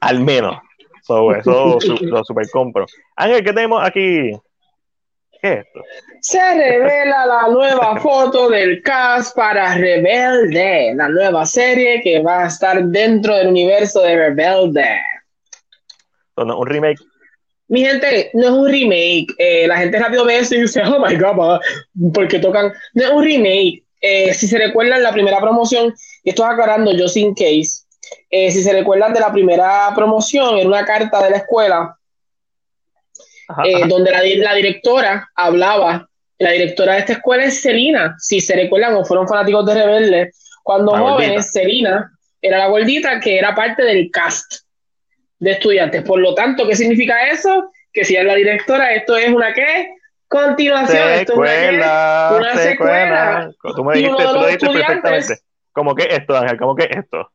al 0.00 0.20
menos. 0.20 0.56
So, 1.02 1.32
eso 1.34 1.80
su- 1.80 1.96
lo 2.02 2.24
super 2.24 2.46
compro. 2.50 2.86
Ángel, 3.16 3.44
¿qué 3.44 3.52
tenemos 3.52 3.82
aquí? 3.86 4.30
¿Qué 5.40 5.52
es 5.52 5.58
esto? 5.66 5.82
Se 6.20 6.38
revela 6.54 7.24
la 7.26 7.48
nueva 7.48 7.96
foto 8.00 8.48
del 8.50 8.82
cast 8.82 9.36
para 9.36 9.74
Rebelde, 9.76 10.92
la 10.96 11.08
nueva 11.08 11.46
serie 11.46 12.00
que 12.02 12.20
va 12.20 12.44
a 12.44 12.46
estar 12.48 12.82
dentro 12.84 13.36
del 13.36 13.48
universo 13.48 14.02
de 14.02 14.16
Rebelde. 14.16 15.00
No 16.36 16.58
un 16.58 16.66
remake. 16.66 16.98
Mi 17.68 17.84
gente, 17.84 18.30
no 18.34 18.44
es 18.44 18.50
un 18.50 18.68
remake. 18.68 19.26
Eh, 19.38 19.66
la 19.66 19.76
gente 19.78 19.98
rápido 19.98 20.24
ve 20.24 20.38
eso 20.38 20.54
y 20.54 20.62
dice, 20.62 20.82
oh 20.84 21.04
my 21.04 21.16
god, 21.16 21.34
ma", 21.34 21.60
porque 22.14 22.38
tocan. 22.38 22.72
No 22.94 23.02
es 23.04 23.10
un 23.10 23.24
remake. 23.24 23.84
Eh, 24.00 24.32
si 24.34 24.46
se 24.46 24.58
recuerdan 24.58 25.02
la 25.02 25.12
primera 25.12 25.40
promoción, 25.40 25.94
y 26.22 26.30
esto 26.30 26.44
es 26.44 26.50
aclarando 26.50 26.92
yo 26.92 27.08
sin 27.08 27.34
case. 27.34 27.84
eh, 28.30 28.50
si 28.50 28.62
se 28.62 28.72
recuerdan 28.72 29.12
de 29.12 29.20
la 29.20 29.32
primera 29.32 29.90
promoción, 29.94 30.56
era 30.58 30.68
una 30.68 30.84
carta 30.84 31.22
de 31.22 31.30
la 31.30 31.36
escuela 31.38 31.94
Ajá, 33.48 33.62
eh, 33.66 33.74
ajá. 33.76 33.86
donde 33.88 34.10
la, 34.10 34.22
la 34.22 34.54
directora 34.54 35.28
hablaba. 35.34 36.08
La 36.38 36.52
directora 36.52 36.92
de 36.94 36.98
esta 37.00 37.12
escuela 37.14 37.44
es 37.44 37.60
Selina. 37.60 38.14
Si 38.18 38.40
se 38.40 38.54
recuerdan 38.54 38.94
o 38.94 39.04
fueron 39.04 39.26
fanáticos 39.26 39.66
de 39.66 39.74
Rebelde, 39.74 40.30
cuando 40.62 40.92
La 40.92 40.98
jóvenes. 41.00 41.50
Selina 41.50 42.10
era 42.40 42.58
la 42.58 42.68
gordita 42.68 43.18
que 43.18 43.38
era 43.38 43.54
parte 43.54 43.82
del 43.82 44.10
cast 44.12 44.62
de 45.40 45.52
estudiantes. 45.52 46.02
Por 46.02 46.20
lo 46.20 46.34
tanto, 46.34 46.66
¿qué 46.68 46.76
significa 46.76 47.26
eso? 47.28 47.72
Que 47.92 48.04
si 48.04 48.14
es 48.14 48.24
la 48.24 48.34
directora, 48.36 48.94
esto 48.94 49.16
es 49.16 49.30
una 49.30 49.52
qué? 49.52 49.94
Continuación. 50.28 51.08
Esto 51.10 51.44
es 51.44 51.72
una? 51.72 52.30
Secuela, 52.30 52.56
secuela. 52.62 53.50
Tú 53.74 53.84
me 53.84 53.94
dijiste, 53.94 54.24
tú 54.24 54.34
lo 54.34 54.46
dijiste 54.46 54.68
perfectamente. 54.68 55.38
¿Cómo 55.72 55.94
que 55.94 56.08
esto, 56.10 56.36
Ángel? 56.36 56.58
¿Cómo 56.58 56.74
que 56.76 56.84
esto? 56.84 57.30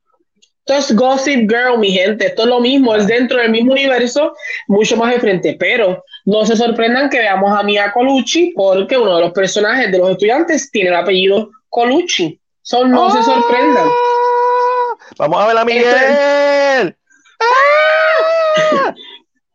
Esto 0.65 0.77
es 0.79 0.95
Gossip 0.95 1.49
Girl, 1.49 1.77
mi 1.79 1.91
gente. 1.91 2.27
Esto 2.27 2.43
es 2.43 2.47
lo 2.47 2.59
mismo, 2.59 2.95
es 2.95 3.07
dentro 3.07 3.39
del 3.39 3.49
mismo 3.49 3.71
universo, 3.73 4.33
mucho 4.67 4.95
más 4.95 5.11
de 5.13 5.19
frente. 5.19 5.57
Pero 5.59 6.03
no 6.25 6.45
se 6.45 6.55
sorprendan 6.55 7.09
que 7.09 7.19
veamos 7.19 7.51
a 7.57 7.63
Mia 7.63 7.91
Colucci, 7.91 8.53
porque 8.55 8.97
uno 8.97 9.15
de 9.15 9.21
los 9.23 9.31
personajes 9.33 9.91
de 9.91 9.97
los 9.97 10.11
estudiantes 10.11 10.69
tiene 10.71 10.89
el 10.89 10.95
apellido 10.95 11.49
Colucci. 11.69 12.39
So, 12.61 12.87
no 12.87 13.09
se 13.09 13.23
sorprendan. 13.23 13.87
¡Ah! 13.87 14.95
Vamos 15.17 15.41
a 15.41 15.47
ver 15.47 15.57
a 15.57 15.61
Esto 15.61 15.65
Miguel. 15.65 16.97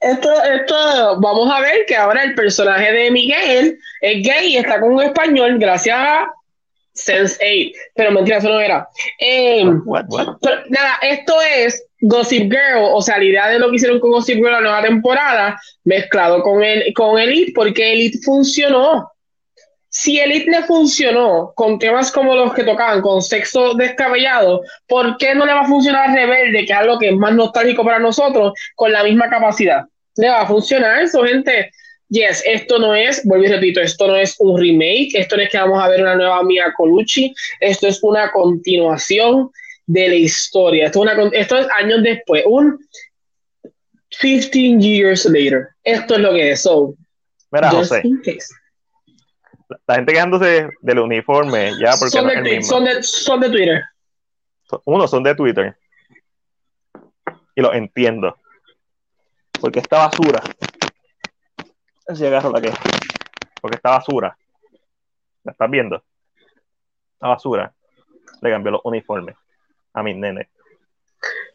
Esto, 0.00 0.30
esto, 0.44 1.20
vamos 1.20 1.50
a 1.50 1.60
ver 1.60 1.84
que 1.86 1.96
ahora 1.96 2.22
el 2.22 2.34
personaje 2.34 2.92
de 2.92 3.10
Miguel 3.10 3.78
es 4.00 4.22
gay 4.22 4.52
y 4.52 4.56
está 4.56 4.80
con 4.80 4.92
un 4.92 5.02
español 5.02 5.58
gracias 5.58 5.98
a 5.98 6.32
Sense8. 6.94 7.72
Pero 7.94 8.12
mentira, 8.12 8.38
eso 8.38 8.48
no 8.48 8.60
era. 8.60 8.88
Eh, 9.18 9.64
What, 9.84 10.04
what? 10.08 10.36
Pero, 10.40 10.62
nada, 10.68 10.94
esto 11.02 11.34
es 11.56 11.84
Gossip 12.00 12.50
Girl, 12.50 12.90
o 12.92 13.02
sea, 13.02 13.18
la 13.18 13.24
idea 13.24 13.48
de 13.48 13.58
lo 13.58 13.70
que 13.70 13.76
hicieron 13.76 13.98
con 13.98 14.10
Gossip 14.10 14.36
Girl 14.36 14.52
la 14.52 14.60
nueva 14.60 14.82
temporada, 14.82 15.60
mezclado 15.84 16.42
con, 16.42 16.62
el, 16.62 16.92
con 16.94 17.18
Elite, 17.18 17.52
porque 17.54 17.92
Elite 17.92 18.18
funcionó. 18.24 19.10
Si 20.00 20.20
Elite 20.20 20.48
le 20.48 20.62
funcionó 20.62 21.52
con 21.56 21.76
temas 21.76 22.12
como 22.12 22.32
los 22.36 22.54
que 22.54 22.62
tocaban, 22.62 23.00
con 23.02 23.20
sexo 23.20 23.74
descabellado, 23.74 24.62
¿por 24.86 25.16
qué 25.16 25.34
no 25.34 25.44
le 25.44 25.52
va 25.52 25.62
a 25.62 25.66
funcionar 25.66 26.14
Rebelde, 26.14 26.64
que 26.66 26.72
es 26.72 26.78
algo 26.78 27.00
que 27.00 27.08
es 27.08 27.16
más 27.16 27.34
nostálgico 27.34 27.84
para 27.84 27.98
nosotros, 27.98 28.52
con 28.76 28.92
la 28.92 29.02
misma 29.02 29.28
capacidad? 29.28 29.82
Le 30.16 30.28
va 30.28 30.42
a 30.42 30.46
funcionar 30.46 31.02
eso, 31.02 31.24
gente. 31.24 31.72
Yes, 32.10 32.44
esto 32.46 32.78
no 32.78 32.94
es, 32.94 33.24
vuelvo 33.24 33.46
y 33.46 33.48
repito, 33.48 33.80
esto 33.80 34.06
no 34.06 34.14
es 34.14 34.36
un 34.38 34.56
remake, 34.60 35.10
esto 35.14 35.36
no 35.36 35.42
es 35.42 35.50
que 35.50 35.58
vamos 35.58 35.82
a 35.82 35.88
ver 35.88 36.00
una 36.00 36.14
nueva 36.14 36.44
Mia 36.44 36.72
Colucci, 36.76 37.34
esto 37.58 37.88
es 37.88 37.98
una 38.02 38.30
continuación 38.30 39.50
de 39.86 40.08
la 40.10 40.14
historia. 40.14 40.86
Esto 40.86 41.00
es, 41.00 41.02
una, 41.02 41.16
con- 41.16 41.34
esto 41.34 41.58
es 41.58 41.66
años 41.76 42.04
después, 42.04 42.44
un 42.46 42.78
15 44.20 44.78
years 44.78 45.24
later. 45.26 45.68
Esto 45.82 46.14
es 46.14 46.20
lo 46.20 46.32
que 46.32 46.52
es. 46.52 46.62
So, 46.62 46.94
Mira, 47.50 47.70
José, 47.70 48.00
in 48.04 48.20
case. 48.24 48.46
La 49.86 49.94
gente 49.96 50.12
quejándose 50.12 50.68
del 50.80 50.98
uniforme, 50.98 51.72
ya 51.78 51.90
porque 51.98 52.10
Son 52.10 52.24
no 52.26 52.30
de, 52.30 52.34
es 52.34 52.38
el 52.38 52.44
tweet- 52.44 52.56
mismo. 52.58 52.70
son, 52.76 52.84
de, 52.84 53.02
son 53.02 53.40
de 53.40 53.50
Twitter. 53.50 53.84
Uno 54.84 55.06
son 55.08 55.22
de 55.22 55.34
Twitter. 55.34 55.76
Y 57.54 57.60
lo 57.60 57.72
entiendo. 57.72 58.36
Porque 59.60 59.80
esta 59.80 59.98
basura. 60.06 60.42
Si 62.14 62.24
agarro 62.26 62.50
la 62.50 62.60
que. 62.60 62.72
Porque 63.60 63.76
esta 63.76 63.90
basura. 63.90 64.36
¿La 65.44 65.52
estás 65.52 65.70
viendo? 65.70 66.02
La 67.20 67.28
basura. 67.28 67.72
Le 68.40 68.50
cambió 68.50 68.72
los 68.72 68.80
uniformes 68.84 69.34
a 69.94 70.02
mis 70.02 70.16
nenes. 70.16 70.46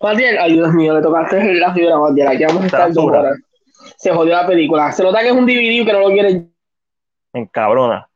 Matiel, 0.02 0.38
ay 0.38 0.54
Dios 0.54 0.74
mío, 0.74 0.94
le 0.96 1.02
tocaste 1.02 1.54
la 1.54 1.74
fibra, 1.74 1.98
Matiel. 1.98 2.28
Aquí 2.28 2.44
vamos 2.44 2.64
a 2.64 2.66
estar 2.66 2.92
dos 2.92 3.06
basura. 3.06 3.20
horas. 3.20 3.40
Se 3.98 4.12
jodió 4.12 4.34
la 4.34 4.46
película. 4.48 4.92
Se 4.92 5.04
nota 5.04 5.22
que 5.22 5.28
es 5.28 5.34
un 5.34 5.46
DVD 5.46 5.86
que 5.86 5.94
no 5.94 6.00
lo 6.00 6.08
quiere. 6.10 6.48
Me 7.34 7.42
encabrona. 7.42 8.08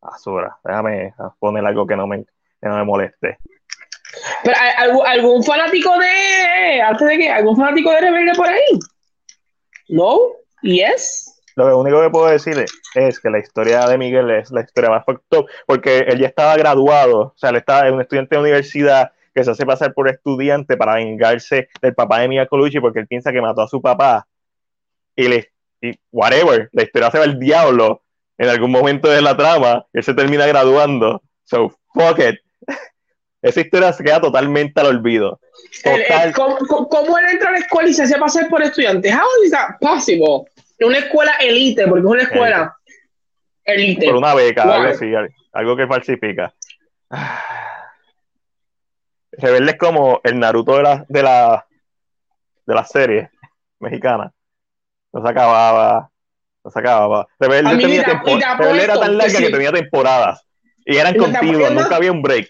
Basura. 0.00 0.58
Déjame 0.64 1.14
poner 1.38 1.64
algo 1.64 1.86
que 1.86 1.96
no 1.96 2.06
me, 2.06 2.24
que 2.24 2.68
no 2.68 2.76
me 2.76 2.84
moleste. 2.84 3.38
Pero 4.42 4.56
¿hay 4.58 4.72
algún, 4.78 5.06
algún 5.06 5.44
fanático 5.44 5.98
de. 5.98 6.80
Antes 6.80 7.08
de 7.08 7.18
que. 7.18 7.30
¿Algún 7.30 7.56
fanático 7.56 7.90
de 7.90 8.00
Rebelde 8.00 8.32
por 8.34 8.48
ahí? 8.48 8.78
¿No? 9.88 10.18
¿Yes? 10.62 11.38
Lo 11.56 11.78
único 11.78 12.00
que 12.00 12.10
puedo 12.10 12.28
decir 12.28 12.64
es 12.94 13.20
que 13.20 13.30
la 13.30 13.40
historia 13.40 13.86
de 13.86 13.98
Miguel 13.98 14.30
es 14.30 14.52
la 14.52 14.60
historia 14.60 14.90
más 14.90 15.04
fucked 15.04 15.38
up, 15.38 15.46
porque 15.66 15.98
él 15.98 16.20
ya 16.20 16.28
estaba 16.28 16.56
graduado, 16.56 17.18
o 17.18 17.34
sea, 17.34 17.50
él 17.50 17.56
estaba 17.56 17.90
un 17.90 18.00
estudiante 18.00 18.36
de 18.36 18.42
universidad 18.42 19.10
que 19.34 19.42
se 19.42 19.50
hace 19.50 19.66
pasar 19.66 19.92
por 19.92 20.08
estudiante 20.08 20.76
para 20.76 20.94
vengarse 20.94 21.68
del 21.82 21.96
papá 21.96 22.20
de 22.20 22.28
Mia 22.28 22.46
Colucci 22.46 22.78
porque 22.78 23.00
él 23.00 23.08
piensa 23.08 23.32
que 23.32 23.40
mató 23.40 23.62
a 23.62 23.68
su 23.68 23.82
papá 23.82 24.28
y 25.16 25.26
le 25.26 25.50
y 25.80 25.92
whatever, 26.10 26.68
la 26.72 26.82
historia 26.82 27.10
se 27.10 27.18
va 27.18 27.24
al 27.24 27.38
diablo 27.38 28.02
en 28.36 28.48
algún 28.48 28.70
momento 28.70 29.08
de 29.08 29.22
la 29.22 29.36
trama 29.36 29.86
él 29.92 30.02
se 30.02 30.14
termina 30.14 30.46
graduando. 30.46 31.22
So, 31.44 31.70
fuck 31.94 32.18
it. 32.18 32.40
Esa 33.42 33.60
historia 33.60 33.92
se 33.92 34.02
queda 34.02 34.20
totalmente 34.20 34.80
al 34.80 34.88
olvido. 34.88 35.40
Total. 35.84 36.32
¿cómo, 36.34 36.56
cómo- 36.88 37.18
él 37.18 37.26
entra 37.32 37.50
a 37.50 37.52
la 37.52 37.58
escuela 37.58 37.88
y 37.88 37.94
se 37.94 38.02
hace 38.02 38.18
pasar 38.18 38.48
por 38.48 38.62
estudiante? 38.62 39.12
How 39.12 39.44
is 39.44 39.50
that 39.52 39.76
possible? 39.80 40.44
Una 40.80 40.98
escuela 40.98 41.32
elite, 41.40 41.86
porque 41.86 42.00
es 42.00 42.06
una 42.06 42.22
escuela 42.22 42.76
elite. 43.64 44.06
por 44.06 44.16
una 44.16 44.34
beca, 44.34 44.64
Wow. 44.64 44.72
algo 44.74 44.88
así, 44.90 45.14
al- 45.14 45.34
algo 45.52 45.76
que 45.76 45.86
falsifica. 45.86 46.52
Rebelde 49.32 49.72
es 49.72 49.78
como 49.78 50.20
el 50.24 50.38
Naruto 50.38 50.76
de 50.76 50.82
la, 50.82 51.04
de 51.08 51.22
la, 51.22 51.66
de 52.66 52.74
la 52.74 52.84
serie 52.84 53.30
mexicana. 53.78 54.32
No 55.12 55.22
se 55.22 55.28
acababa, 55.28 56.10
no 56.64 56.70
se 56.70 56.78
acababa. 56.78 57.26
Rebelde, 57.38 57.74
mí 57.74 57.82
tenía 57.82 58.00
y 58.00 58.04
te 58.04 58.54
Rebelde 58.58 58.84
era 58.84 59.00
tan 59.00 59.16
larga 59.16 59.38
que 59.38 59.46
sí. 59.46 59.52
tenía 59.52 59.72
temporadas. 59.72 60.44
Y 60.84 60.96
eran 60.96 61.14
te 61.14 61.20
apuesto- 61.20 61.70
nunca 61.70 61.96
había 61.96 62.12
un 62.12 62.22
break. 62.22 62.48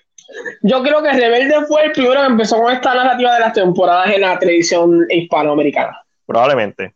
Yo 0.63 0.83
creo 0.83 1.03
que 1.03 1.13
Rebelde 1.13 1.65
fue 1.67 1.85
el 1.87 1.93
primero 1.93 2.21
que 2.21 2.27
empezó 2.27 2.61
con 2.61 2.73
esta 2.73 2.95
narrativa 2.95 3.35
de 3.35 3.41
las 3.41 3.53
temporadas 3.53 4.11
en 4.15 4.21
la 4.21 4.39
televisión 4.39 5.07
hispanoamericana. 5.09 6.03
Probablemente. 6.27 6.95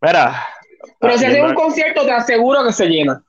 Mira. 0.00 0.46
Pero 1.00 1.14
ah, 1.14 1.18
si 1.18 1.24
hace 1.24 1.42
un 1.42 1.54
concierto, 1.54 2.04
te 2.04 2.12
aseguro 2.12 2.64
que 2.64 2.72
se 2.72 2.86
llena. 2.86 3.22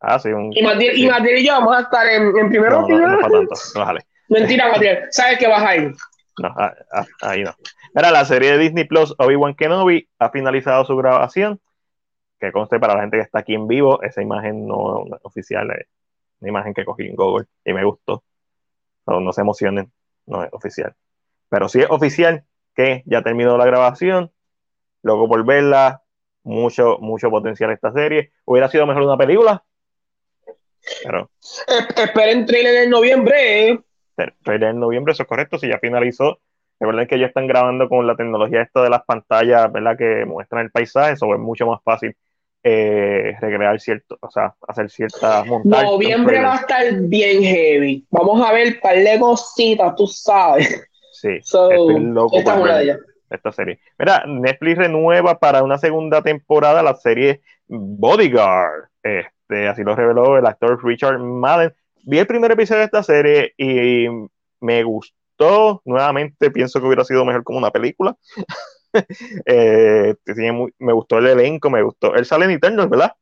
Ah, 0.00 0.18
sí, 0.18 0.28
un. 0.28 0.52
Y 0.52 0.62
Matiel, 0.62 0.94
sí. 0.94 1.02
y, 1.02 1.46
yo 1.46 1.54
vamos 1.54 1.76
a 1.76 1.80
estar 1.80 2.06
en, 2.06 2.36
en 2.36 2.48
primero. 2.50 2.82
No, 2.82 2.88
no, 2.88 3.08
no 3.08 3.18
para 3.20 3.32
tanto. 3.32 3.54
No, 3.74 3.86
jale. 3.86 4.00
Mentira, 4.28 4.68
Matiel. 4.70 5.04
Sabes 5.10 5.38
que 5.38 5.48
vas 5.48 5.62
a 5.62 5.76
ir. 5.76 5.94
No, 6.38 6.54
ah, 6.58 6.72
ah, 6.92 7.06
ahí 7.22 7.42
no. 7.42 7.54
Mira, 7.96 8.10
la 8.10 8.26
serie 8.26 8.52
de 8.52 8.58
Disney 8.58 8.84
Plus, 8.84 9.14
Obi-Wan 9.16 9.54
Kenobi, 9.54 10.06
ha 10.18 10.28
finalizado 10.28 10.84
su 10.84 10.94
grabación. 10.98 11.62
Que 12.38 12.52
conste 12.52 12.78
para 12.78 12.94
la 12.94 13.00
gente 13.00 13.16
que 13.16 13.22
está 13.22 13.38
aquí 13.38 13.54
en 13.54 13.66
vivo, 13.66 14.02
esa 14.02 14.20
imagen 14.20 14.66
no 14.66 15.06
es 15.06 15.20
oficial, 15.22 15.70
es 15.70 15.86
una 16.40 16.50
imagen 16.50 16.74
que 16.74 16.84
cogí 16.84 17.06
en 17.06 17.16
Google 17.16 17.46
y 17.64 17.72
me 17.72 17.82
gustó. 17.84 18.22
No, 19.06 19.20
no 19.20 19.32
se 19.32 19.40
emocionen, 19.40 19.90
no 20.26 20.44
es 20.44 20.52
oficial. 20.52 20.94
Pero 21.48 21.70
sí 21.70 21.80
es 21.80 21.86
oficial 21.88 22.44
que 22.74 23.02
ya 23.06 23.22
terminó 23.22 23.56
la 23.56 23.64
grabación. 23.64 24.30
Loco 25.00 25.26
por 25.26 25.46
verla, 25.46 26.02
mucho, 26.42 26.98
mucho 26.98 27.30
potencial 27.30 27.70
esta 27.70 27.92
serie. 27.92 28.30
Hubiera 28.44 28.68
sido 28.68 28.86
mejor 28.86 29.04
una 29.04 29.16
película, 29.16 29.64
pero 31.02 31.30
esperen 31.96 32.44
trailer 32.44 32.84
en 32.84 32.90
noviembre. 32.90 33.80
pero 34.44 34.68
en 34.68 34.80
noviembre, 34.80 35.14
eso 35.14 35.22
es 35.22 35.28
correcto, 35.30 35.58
si 35.58 35.68
ya 35.68 35.78
finalizó 35.78 36.42
Recuerden 36.78 37.06
que 37.06 37.14
ellos 37.14 37.28
están 37.28 37.46
grabando 37.46 37.88
con 37.88 38.06
la 38.06 38.16
tecnología 38.16 38.62
esto 38.62 38.82
de 38.82 38.90
las 38.90 39.04
pantallas, 39.04 39.72
¿verdad? 39.72 39.96
Que 39.96 40.24
muestran 40.26 40.64
el 40.64 40.70
paisaje, 40.70 41.14
eso 41.14 41.32
es 41.32 41.40
mucho 41.40 41.66
más 41.66 41.82
fácil 41.82 42.14
eh, 42.62 43.36
recrear 43.40 43.78
cierto, 43.80 44.18
o 44.20 44.30
sea, 44.30 44.54
hacer 44.66 44.90
ciertas 44.90 45.46
montajes. 45.46 45.84
Noviembre 45.84 46.42
va 46.42 46.54
a 46.54 46.56
estar 46.56 46.92
bien 47.02 47.42
heavy. 47.42 48.04
Vamos 48.10 48.44
a 48.44 48.52
ver 48.52 48.80
par 48.80 48.96
de 48.96 49.18
cositas, 49.20 49.94
tú 49.94 50.06
sabes. 50.06 50.84
Sí, 51.12 51.38
So, 51.42 51.70
estoy 51.70 52.00
loco 52.00 52.36
esta 52.36 52.58
por 52.58 52.68
ver 52.68 52.98
esta 53.30 53.52
serie. 53.52 53.78
Mira, 53.98 54.24
Netflix 54.26 54.78
renueva 54.78 55.38
para 55.38 55.62
una 55.62 55.78
segunda 55.78 56.22
temporada 56.22 56.82
la 56.82 56.94
serie 56.94 57.40
Bodyguard. 57.68 58.88
Este, 59.02 59.68
así 59.68 59.82
lo 59.82 59.94
reveló 59.94 60.36
el 60.36 60.46
actor 60.46 60.84
Richard 60.84 61.18
Madden. 61.18 61.72
Vi 62.04 62.18
el 62.18 62.26
primer 62.26 62.52
episodio 62.52 62.80
de 62.80 62.86
esta 62.86 63.02
serie 63.02 63.54
y 63.56 64.06
me 64.60 64.82
gustó. 64.82 65.15
Nuevamente 65.84 66.50
pienso 66.50 66.80
que 66.80 66.86
hubiera 66.86 67.04
sido 67.04 67.24
mejor 67.24 67.44
como 67.44 67.58
una 67.58 67.70
película. 67.70 68.16
Eh, 69.44 70.14
muy- 70.52 70.72
me 70.78 70.90
gustó 70.94 71.18
el 71.18 71.26
elenco, 71.26 71.68
me 71.68 71.82
gustó. 71.82 72.14
Él 72.14 72.24
sale 72.24 72.46
en 72.46 72.52
Eternals, 72.52 72.88
¿verdad? 72.88 73.12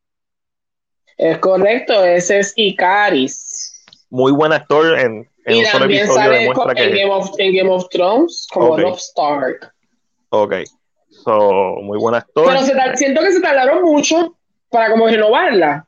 Es 1.17 1.37
correcto, 1.39 2.01
ese 2.05 2.39
es 2.39 2.53
Icaris. 2.55 3.83
Muy 4.09 4.31
buen 4.31 4.53
actor 4.53 4.97
en, 4.97 5.29
en 5.43 5.55
Y 5.55 5.59
un 5.59 5.65
solo 5.65 5.85
episodio 5.85 6.13
sale 6.13 6.39
demuestra 6.39 6.71
en, 6.71 6.75
que. 6.93 6.97
Game 7.01 7.11
of, 7.11 7.29
en 7.39 7.55
Game 7.57 7.69
of 7.69 7.89
Thrones 7.89 8.47
como 8.53 8.67
Ok. 8.67 8.79
Rob 8.79 8.95
Stark. 8.95 9.73
Ok. 10.29 10.53
So, 11.09 11.75
muy 11.81 11.97
buen 11.97 12.15
actor. 12.15 12.45
Pero 12.47 12.61
se 12.61 12.73
siento 12.97 13.21
que 13.21 13.31
se 13.33 13.41
tardaron 13.41 13.81
mucho 13.83 14.37
para 14.69 14.91
como 14.91 15.07
renovarla. 15.07 15.85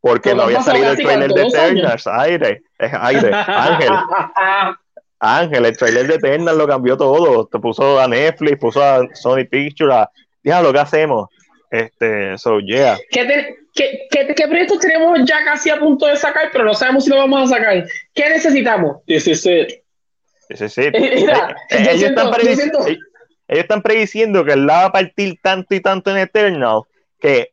porque 0.00 0.34
no 0.34 0.44
había 0.44 0.62
salido 0.62 0.92
el 0.92 0.96
trailer 0.96 1.30
de 1.32 1.40
años. 1.42 1.54
Eternals. 1.54 2.06
Aire, 2.06 2.62
es 2.78 2.92
aire. 2.94 3.30
Ángel, 3.34 3.92
Ángel, 5.20 5.64
el 5.66 5.76
trailer 5.76 6.06
de 6.06 6.14
Eternals 6.14 6.56
lo 6.58 6.66
cambió 6.68 6.96
todo. 6.96 7.46
Te 7.46 7.58
puso 7.58 7.98
a 8.00 8.06
Netflix, 8.08 8.58
puso 8.58 8.82
a 8.82 9.00
Sony 9.14 9.44
Pictures, 9.50 9.94
a, 9.94 10.10
diablo, 10.42 10.72
¿qué 10.72 10.78
hacemos? 10.78 11.28
Este, 11.70 12.38
so, 12.38 12.60
yeah. 12.60 12.96
¿Qué, 13.10 13.24
te- 13.24 13.56
qué, 13.74 14.06
qué- 14.10 14.34
qué 14.34 14.48
proyectos 14.48 14.78
tenemos 14.78 15.18
ya 15.26 15.44
casi 15.44 15.70
a 15.70 15.78
punto 15.78 16.06
de 16.06 16.16
sacar, 16.16 16.48
pero 16.52 16.64
no 16.64 16.74
sabemos 16.74 17.04
si 17.04 17.10
lo 17.10 17.16
vamos 17.16 17.50
a 17.50 17.56
sacar? 17.56 17.84
¿Qué 18.14 18.28
necesitamos? 18.30 19.04
This 19.06 19.26
is 19.26 19.44
it. 19.46 19.68
Sí, 20.54 20.68
sí. 20.68 20.82
Mira, 20.92 21.54
Eh, 21.70 21.76
yo 21.84 21.90
ellos, 21.90 21.98
siento- 22.00 22.22
están 22.32 22.56
siento- 22.56 22.86
ellos- 22.86 22.98
ellos 23.48 23.62
están 23.64 23.82
prediciendo 23.82 24.44
que 24.44 24.52
él 24.52 24.66
la 24.66 24.74
va 24.74 24.84
a 24.86 24.92
partir 24.92 25.38
tanto 25.42 25.74
y 25.74 25.80
tanto 25.80 26.10
en 26.10 26.18
Eternal 26.18 26.82
que 27.20 27.50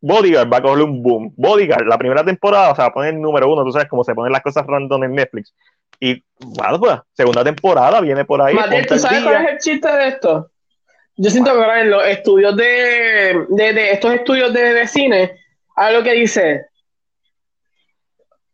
Bodyguard 0.00 0.50
va 0.52 0.58
a 0.58 0.62
cogerle 0.62 0.84
un 0.84 1.02
boom. 1.02 1.32
Bodyguard, 1.36 1.86
la 1.86 1.98
primera 1.98 2.24
temporada, 2.24 2.70
o 2.72 2.74
sea, 2.76 2.84
va 2.84 2.90
a 2.90 2.94
poner 2.94 3.14
el 3.14 3.20
número 3.20 3.52
uno, 3.52 3.64
tú 3.64 3.72
sabes 3.72 3.88
cómo 3.88 4.04
se 4.04 4.14
ponen 4.14 4.32
las 4.32 4.42
cosas 4.42 4.64
random 4.66 5.04
en 5.04 5.14
Netflix. 5.14 5.52
Y, 5.98 6.22
bueno, 6.38 6.78
pues, 6.78 6.98
segunda 7.12 7.42
temporada 7.44 8.00
viene 8.00 8.24
por 8.24 8.40
ahí. 8.40 8.54
Ponte 8.54 8.82
¿tú 8.84 8.98
sabes 8.98 9.22
cuál 9.22 9.44
es 9.46 9.52
el 9.52 9.58
chiste 9.58 9.88
de 9.90 10.08
esto? 10.08 10.50
Yo 11.16 11.28
siento 11.30 11.52
que 11.52 11.58
ahora 11.58 11.80
en 11.82 11.90
los 11.90 12.06
estudios 12.06 12.56
de, 12.56 13.44
de, 13.48 13.72
de 13.74 13.90
estos 13.92 14.14
estudios 14.14 14.52
de, 14.54 14.72
de 14.72 14.86
cine, 14.88 15.36
hay 15.76 15.94
lo 15.94 16.02
que 16.02 16.12
dice. 16.12 16.66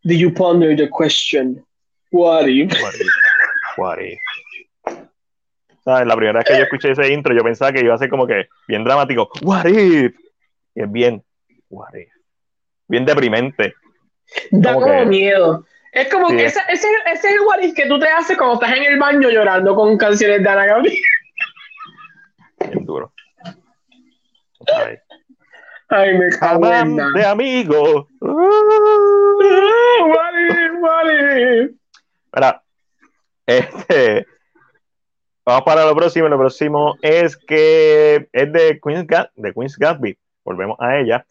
Do 0.03 0.13
you 0.13 0.33
ponder 0.33 0.75
the 0.75 0.89
question? 0.89 1.65
What 2.11 2.47
if? 2.47 2.71
What 2.81 2.93
if? 2.95 3.07
What 3.77 3.99
if? 3.99 4.19
¿Sabes? 5.83 6.07
La 6.07 6.15
primera 6.15 6.39
vez 6.39 6.45
que 6.47 6.57
yo 6.57 6.63
escuché 6.63 6.91
ese 6.91 7.13
intro, 7.13 7.33
yo 7.33 7.43
pensaba 7.43 7.71
que 7.71 7.79
iba 7.81 7.93
a 7.93 7.97
ser 7.97 8.09
como 8.09 8.27
que 8.27 8.47
bien 8.67 8.83
dramático. 8.83 9.29
What 9.41 9.65
if? 9.67 10.13
Y 10.75 10.81
es 10.81 10.91
bien, 10.91 11.23
what 11.69 11.93
if? 11.93 12.09
Bien 12.87 13.05
deprimente. 13.05 13.73
Da 14.51 14.73
Como 14.73 14.85
como 14.85 14.99
que- 14.99 15.05
miedo. 15.05 15.65
Es 16.01 16.09
como 16.09 16.29
Sí. 16.29 16.37
que 16.37 16.45
ese, 16.45 16.59
ese, 16.69 16.87
ese 17.11 17.27
es 17.29 17.33
el 17.33 17.39
what 17.41 17.59
if 17.61 17.73
que 17.75 17.87
tú 17.87 17.99
te 17.99 18.07
haces 18.07 18.37
cuando 18.37 18.55
estás 18.55 18.77
en 18.77 18.83
el 18.83 18.99
baño 18.99 19.29
llorando 19.29 19.75
con 19.75 19.97
canciones 19.97 20.43
de 20.43 20.49
Ana 20.49 20.65
Gabriel. 20.65 20.95
Bien 22.59 22.85
duro. 22.85 23.11
Ay. 24.75 24.97
Ay, 25.89 26.17
me 26.17 26.29
cago 26.37 26.71
en 26.73 26.97
de 27.13 27.25
amigos. 27.25 28.05
Ah, 28.21 28.27
What 30.05 30.33
if, 30.49 30.71
what 30.81 31.09
if? 31.09 31.71
Mira, 32.35 32.61
este, 33.45 34.25
vamos 35.45 35.63
para 35.63 35.85
lo 35.85 35.95
próximo. 35.95 36.27
Lo 36.27 36.37
próximo 36.37 36.95
es 37.01 37.37
que 37.37 38.27
es 38.31 38.51
de 38.53 38.79
Queen's, 38.83 39.07
de 39.35 39.53
Queen's 39.53 39.77
Gatsby. 39.77 40.17
Volvemos 40.43 40.77
a 40.79 40.97
ella. 40.97 41.25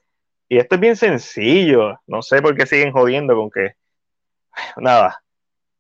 Y 0.49 0.59
esto 0.59 0.77
es 0.77 0.81
bien 0.81 0.97
sencillo. 0.97 2.01
No 2.07 2.23
sé 2.23 2.41
por 2.41 2.57
qué 2.57 2.67
siguen 2.67 2.93
jodiendo 2.93 3.35
con 3.37 3.51
que. 3.51 3.75
Nada. 4.77 5.23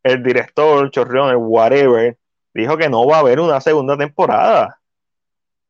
El 0.03 0.23
director, 0.23 0.91
Chorreón, 0.91 1.31
el 1.31 1.37
whatever, 1.37 2.17
dijo 2.55 2.77
que 2.77 2.89
no 2.89 3.07
va 3.07 3.17
a 3.17 3.21
haber 3.21 3.41
una 3.41 3.61
segunda 3.61 3.97
temporada. 3.97 4.81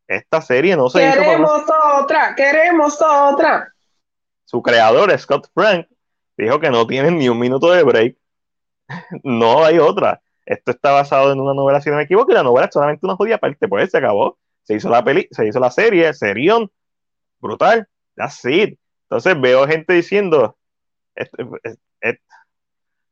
Esta 0.07 0.41
serie 0.41 0.77
no 0.77 0.89
se 0.89 1.03
hizo 1.03 1.17
para 1.17 1.25
Queremos 1.27 1.63
otra, 2.01 2.35
queremos 2.37 3.03
otra. 3.03 3.73
su 4.45 4.63
creador, 4.63 5.19
Scott 5.19 5.49
Frank, 5.53 5.89
dijo 6.37 6.61
que 6.61 6.71
no 6.71 6.87
tienen 6.87 7.19
ni 7.19 7.29
un 7.29 7.39
minuto 7.39 7.73
de 7.73 7.83
break. 7.83 8.17
No 9.25 9.65
hay 9.65 9.79
otra. 9.79 10.21
Esto 10.45 10.71
está 10.71 10.93
basado 10.93 11.33
en 11.33 11.41
una 11.41 11.55
novela, 11.55 11.81
si 11.81 11.91
no 11.91 11.97
me 11.97 12.05
equivoco, 12.05 12.31
y 12.31 12.35
la 12.35 12.45
novela 12.45 12.67
es 12.67 12.73
solamente 12.73 13.05
una 13.05 13.17
jodida 13.17 13.39
parte. 13.39 13.67
Pues 13.67 13.91
se 13.91 13.99
acabó. 13.99 14.39
Se 14.63 14.75
hizo 14.75 14.89
la 14.89 15.03
peli, 15.03 15.27
se 15.33 15.47
hizo 15.47 15.59
la 15.59 15.71
serie, 15.71 16.13
serión, 16.15 16.71
brutal. 17.41 17.89
That's 18.15 18.45
it. 18.45 18.79
Entonces 19.05 19.41
veo 19.41 19.67
gente 19.67 19.93
diciendo. 19.93 20.57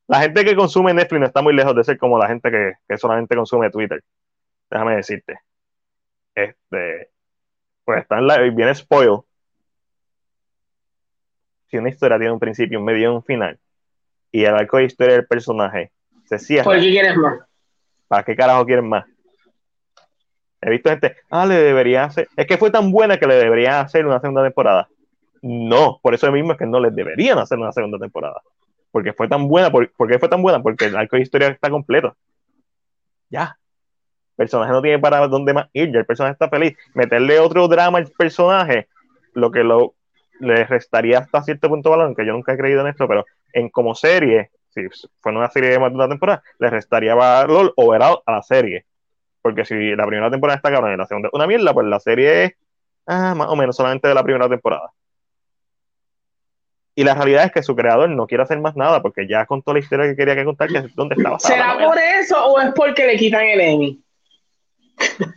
La 0.07 0.21
gente 0.21 0.45
que 0.45 0.57
consume 0.57 0.95
Netflix 0.95 1.21
no 1.21 1.27
está 1.27 1.43
muy 1.43 1.55
lejos 1.55 1.75
de 1.75 1.85
ser 1.85 1.99
como 1.99 2.19
la 2.19 2.29
gente 2.29 2.51
que, 2.51 2.73
que 2.89 2.99
solamente 2.99 3.37
consume 3.37 3.71
Twitter. 3.71 4.03
Déjame 4.71 4.97
decirte. 4.97 5.41
Este. 6.35 7.11
Pues 7.85 8.03
está 8.03 8.19
en 8.19 8.27
la. 8.27 8.39
Viene 8.39 8.75
spoil 8.75 9.21
si 11.75 11.79
una 11.79 11.89
historia 11.89 12.19
tiene 12.19 12.33
un 12.33 12.39
principio, 12.39 12.79
un 12.79 12.85
medio 12.85 13.11
y 13.11 13.15
un 13.17 13.25
final, 13.25 13.59
y 14.31 14.45
el 14.45 14.55
arco 14.55 14.77
de 14.77 14.85
historia 14.85 15.15
del 15.15 15.27
personaje 15.27 15.91
se 16.25 16.39
cierra, 16.39 16.63
¿Por 16.63 16.77
qué 16.77 16.91
quieres 16.91 17.17
más? 17.17 17.41
¿para 18.07 18.23
qué 18.23 18.37
carajo 18.37 18.65
quieren 18.65 18.89
más? 18.89 19.05
He 20.61 20.71
visto 20.71 20.89
gente, 20.91 21.17
ah, 21.31 21.45
le 21.45 21.57
debería 21.57 22.05
hacer, 22.05 22.29
es 22.37 22.47
que 22.47 22.59
fue 22.59 22.71
tan 22.71 22.93
buena 22.93 23.19
que 23.19 23.27
le 23.27 23.35
deberían 23.35 23.85
hacer 23.85 24.07
una 24.07 24.21
segunda 24.21 24.45
temporada. 24.45 24.89
No, 25.43 25.99
por 26.01 26.15
eso 26.15 26.31
mismo 26.31 26.53
es 26.53 26.59
que 26.59 26.65
no 26.65 26.79
les 26.79 26.95
deberían 26.95 27.39
hacer 27.39 27.59
una 27.59 27.73
segunda 27.73 27.99
temporada. 27.99 28.41
Porque 28.95 29.13
fue 29.13 29.27
tan 29.27 29.49
buena, 29.49 29.73
¿por, 29.73 29.91
¿por 29.91 30.21
fue 30.21 30.29
tan 30.29 30.41
buena? 30.41 30.63
Porque 30.63 30.85
el 30.85 30.97
arco 30.97 31.17
de 31.17 31.23
historia 31.23 31.49
está 31.49 31.69
completo. 31.69 32.17
Ya. 33.29 33.59
El 34.31 34.37
personaje 34.37 34.71
no 34.71 34.81
tiene 34.83 35.01
para 35.01 35.27
dónde 35.27 35.53
más 35.53 35.67
ir, 35.73 35.93
ya 35.93 35.99
el 35.99 36.07
personaje 36.07 36.35
está 36.35 36.49
feliz. 36.49 36.77
Meterle 36.95 37.41
otro 37.41 37.67
drama 37.67 37.99
al 37.99 38.07
personaje, 38.17 38.87
lo 39.33 39.51
que 39.51 39.65
lo 39.65 39.97
le 40.39 40.63
restaría 40.63 41.19
hasta 41.19 41.43
cierto 41.43 41.69
punto 41.69 41.91
valor, 41.91 42.07
aunque 42.07 42.25
yo 42.25 42.35
nunca 42.35 42.53
he 42.53 42.57
creído 42.57 42.83
en 42.83 42.87
esto, 42.87 43.09
pero 43.09 43.25
en 43.53 43.69
como 43.69 43.97
serie, 43.97 44.53
si 44.69 44.83
fuera 45.19 45.39
una 45.39 45.51
serie 45.51 45.71
de 45.71 45.81
más 45.81 45.91
de 45.91 45.97
una 45.97 46.09
temporada, 46.09 46.45
le 46.61 46.71
restaría 46.71 47.17
valor 47.17 47.73
overall 47.75 48.21
a 48.25 48.31
la 48.31 48.43
serie. 48.43 48.87
Porque 49.43 49.65
si 49.65 49.97
la 49.97 50.07
primera 50.07 50.31
temporada 50.31 50.59
está 50.59 50.71
cabrón 50.71 50.95
y 50.95 50.97
la 50.97 51.07
segunda 51.07 51.31
una 51.33 51.49
mierda, 51.49 51.75
pues 51.75 51.89
la 51.89 51.99
serie 51.99 52.45
es 52.45 52.53
ah, 53.09 53.35
más 53.35 53.49
o 53.49 53.57
menos 53.57 53.75
solamente 53.75 54.07
de 54.07 54.15
la 54.15 54.23
primera 54.23 54.49
temporada. 54.49 54.93
Y 56.97 57.03
la 57.05 57.15
realidad 57.15 57.45
es 57.47 57.53
que 57.53 57.63
su 57.63 57.75
creador 57.75 58.09
no 58.11 58.27
quiere 58.27 58.45
hacer 58.45 58.59
más 58.61 58.77
nada 58.77 59.03
porque 59.03 59.27
ya 59.29 59.47
contó 59.47 59.73
la 59.73 59.81
historia 59.81 60.07
que 60.07 60.15
quería 60.17 60.37
que 60.37 60.45
contar, 60.45 60.69
que 60.69 60.79
es 60.79 60.95
donde 60.95 61.17
estaba. 61.17 61.41
¿Será 61.41 61.77
por 61.79 61.99
eso 61.99 62.45
o 62.47 62.61
es 62.61 62.71
porque 62.75 63.07
le 63.07 63.17
quitan 63.17 63.45
el 63.45 63.61
Emmy? 63.61 64.01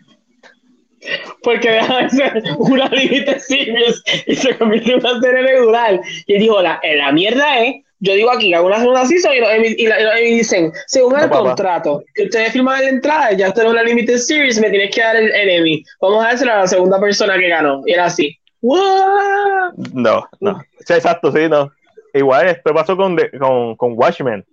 porque 1.44 1.70
deja 1.72 2.04
de 2.04 2.10
ser 2.10 2.44
una 2.58 2.88
limited 2.90 3.38
series 3.40 4.04
y 4.26 4.36
se 4.36 4.58
convierte 4.58 4.92
en 4.92 5.00
una 5.00 5.20
serie 5.22 5.42
regular. 5.42 6.00
Y 6.26 6.34
él 6.34 6.40
dijo, 6.42 6.62
la, 6.62 6.80
la 6.84 7.12
mierda 7.12 7.60
es, 7.64 7.76
yo 8.00 8.14
digo 8.14 8.30
aquí 8.32 8.54
hago 8.54 8.68
una 8.68 8.80
segunda 8.80 9.06
season 9.06 9.34
y 9.34 9.40
los 9.40 9.50
Emmy, 9.50 9.68
y 9.78 9.88
la- 9.88 10.00
y 10.00 10.04
los 10.04 10.16
Emmy 10.16 10.32
dicen, 10.36 10.72
según 10.86 11.16
el 11.20 11.30
papá. 11.30 11.40
contrato 11.40 12.04
que 12.14 12.24
ustedes 12.26 12.52
firman 12.52 12.80
en 12.80 12.84
la 12.84 12.90
entrada, 12.92 13.32
ya 13.34 13.48
usted 13.48 13.64
no 13.64 13.70
es 13.70 13.74
una 13.74 13.84
limited 13.84 14.18
series, 14.18 14.60
me 14.60 14.70
tienes 14.70 14.94
que 14.94 15.02
dar 15.02 15.16
el, 15.16 15.32
el 15.34 15.50
Emmy. 15.50 15.84
Vamos 16.02 16.24
a 16.24 16.28
dárselo 16.30 16.54
a 16.54 16.58
la 16.58 16.68
segunda 16.68 17.00
persona 17.00 17.38
que 17.40 17.48
ganó. 17.48 17.82
Y 17.86 17.94
era 17.94 18.06
así. 18.06 18.38
¿What? 18.62 19.74
No, 19.94 20.28
no. 20.40 20.62
Sí, 20.86 20.94
exacto, 20.94 21.32
sí, 21.32 21.48
no. 21.50 21.72
Igual 22.14 22.48
esto 22.48 22.74
pasó 22.74 22.96
con, 22.98 23.16
The- 23.16 23.38
con, 23.38 23.76
con 23.76 23.94
Watchmen. 23.96 24.46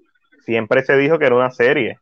Siempre 0.44 0.82
se 0.84 0.96
dijo 0.96 1.18
que 1.18 1.26
era 1.26 1.34
una 1.36 1.50
serie. 1.50 1.98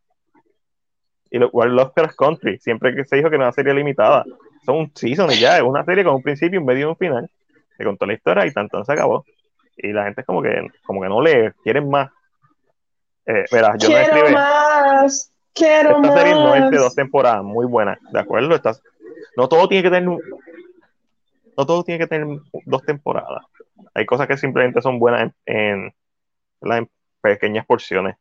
Y 1.31 1.39
lo 1.39 1.51
cual 1.51 1.75
Lost 1.75 1.95
Cross 1.95 2.15
Country, 2.17 2.59
siempre 2.59 2.95
que 2.95 3.05
se 3.05 3.17
dijo 3.17 3.31
que 3.31 3.37
era 3.37 3.45
una 3.45 3.53
serie 3.53 3.73
limitada. 3.75 4.25
Son 4.67 4.77
un 4.77 4.93
season 4.95 5.31
y 5.31 5.39
ya, 5.39 5.57
es 5.57 5.63
una 5.63 5.85
serie 5.85 6.05
con 6.05 6.15
un 6.17 6.23
principio, 6.23 6.61
un 6.61 6.67
medio 6.67 6.87
y 6.89 6.91
un 6.91 6.97
final. 6.97 7.31
Se 7.77 7.85
contó 7.85 8.05
la 8.07 8.15
historia 8.15 8.47
y 8.47 8.53
tanto 8.53 8.85
se 8.85 8.93
acabó. 8.93 9.25
Y 9.77 9.93
la 9.93 10.05
gente 10.05 10.21
es 10.21 10.27
como 10.27 10.43
que, 10.43 10.69
como 10.85 11.01
que 11.01 11.09
no 11.09 11.21
le 11.23 11.53
quieren 11.63 11.89
más. 11.89 12.11
Eh, 13.27 13.45
yo 13.51 13.61
no 13.61 13.79
Quiero 13.79 13.99
escribe. 14.03 14.33
más. 14.33 15.33
Quiero 15.55 15.97
Esta 15.97 16.17
serie 16.19 16.35
no 16.35 16.55
es 16.55 16.71
de 16.71 16.77
dos 16.77 16.87
más. 16.87 16.95
temporadas, 16.95 17.43
muy 17.45 17.67
buena, 17.67 17.99
¿de 18.11 18.19
acuerdo? 18.21 18.55
Estás, 18.55 18.83
no 19.37 19.49
todo 19.49 19.69
tiene 19.69 19.83
que 19.85 19.91
tener 19.91 20.09
un- 20.09 20.21
no 21.57 21.67
todo 21.67 21.83
tiene 21.85 21.99
que 21.99 22.07
tener 22.07 22.27
dos 22.67 22.83
temporadas. 22.85 23.45
Hay 23.95 24.07
cosas 24.07 24.27
que 24.27 24.37
simplemente 24.37 24.81
son 24.81 24.99
buenas 24.99 25.23
en, 25.23 25.35
en, 25.47 25.95
en 26.73 26.91
pequeñas 27.21 27.67
porciones. 27.67 28.17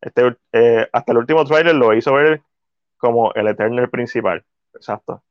Este, 0.00 0.36
eh, 0.52 0.86
hasta 0.92 1.12
el 1.12 1.18
último 1.18 1.44
trailer 1.44 1.74
lo 1.74 1.94
hizo 1.94 2.12
ver 2.12 2.42
como 2.96 3.32
el 3.34 3.48
Eternal 3.48 3.88
principal. 3.90 4.44
Exacto. 4.74 5.22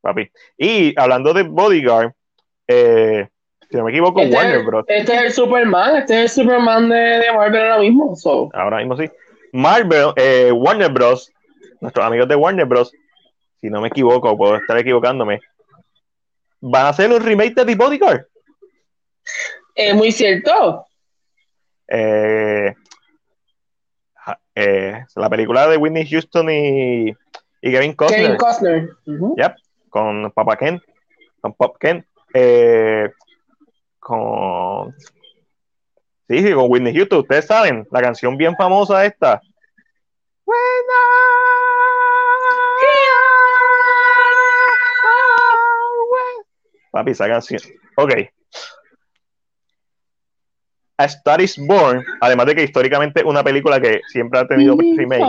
Papi. 0.00 0.30
Y 0.58 0.98
hablando 1.00 1.32
de 1.32 1.42
Bodyguard, 1.44 2.12
eh, 2.68 3.28
si 3.70 3.76
no 3.76 3.84
me 3.84 3.90
equivoco, 3.90 4.20
Este, 4.20 4.36
Warner 4.36 4.64
Bros. 4.64 4.84
este 4.88 5.14
es 5.14 5.22
el 5.22 5.32
Superman, 5.32 5.96
este 5.96 6.14
es 6.24 6.38
el 6.38 6.44
Superman 6.44 6.88
de, 6.88 6.96
de 6.96 7.32
Marvel 7.32 7.62
ahora 7.62 7.78
mismo. 7.78 8.14
so. 8.14 8.48
Ahora 8.52 8.78
mismo 8.78 8.96
sí. 8.96 9.10
Marvel, 9.52 10.12
eh, 10.16 10.52
Warner 10.52 10.90
Bros. 10.90 11.32
Nuestros 11.80 12.06
amigos 12.06 12.28
de 12.28 12.36
Warner 12.36 12.66
Bros. 12.66 12.92
Si 13.60 13.70
no 13.70 13.80
me 13.80 13.88
equivoco, 13.88 14.36
puedo 14.36 14.56
estar 14.56 14.76
equivocándome. 14.78 15.40
Van 16.60 16.86
a 16.86 16.88
hacer 16.90 17.10
un 17.10 17.20
remake 17.20 17.54
de 17.54 17.64
The 17.64 17.74
Bodyguard. 17.74 18.26
Es 19.74 19.94
muy 19.94 20.10
cierto. 20.10 20.86
Eh, 21.88 22.74
eh, 24.54 25.04
la 25.14 25.30
película 25.30 25.68
de 25.68 25.76
Whitney 25.76 26.08
Houston 26.08 26.50
y, 26.50 27.10
y 27.60 27.72
Kevin 27.72 27.92
Costner. 27.94 28.22
Kevin 28.22 28.36
Costner. 28.36 28.90
Yep, 29.04 29.56
con 29.90 30.32
Papa 30.32 30.56
Ken, 30.56 30.80
con 31.40 31.52
Pop 31.54 31.76
Ken, 31.78 32.06
eh, 32.32 33.10
con 33.98 34.94
sí, 36.28 36.42
sí, 36.42 36.52
con 36.52 36.70
Whitney 36.70 36.94
Houston. 36.94 37.20
Ustedes 37.20 37.46
saben, 37.46 37.86
la 37.90 38.00
canción 38.00 38.36
bien 38.36 38.56
famosa 38.56 39.04
esta. 39.04 39.40
When 40.46 40.58
Papi, 46.96 47.10
esa 47.10 47.28
canción. 47.28 47.60
Ok. 47.96 48.12
A 50.98 51.04
Star 51.04 51.42
is 51.42 51.58
Born, 51.58 52.02
además 52.22 52.46
de 52.46 52.54
que 52.54 52.62
históricamente 52.64 53.20
es 53.20 53.26
una 53.26 53.44
película 53.44 53.78
que 53.78 54.00
siempre 54.08 54.40
ha 54.40 54.46
tenido 54.48 54.74
remakes. 54.78 55.26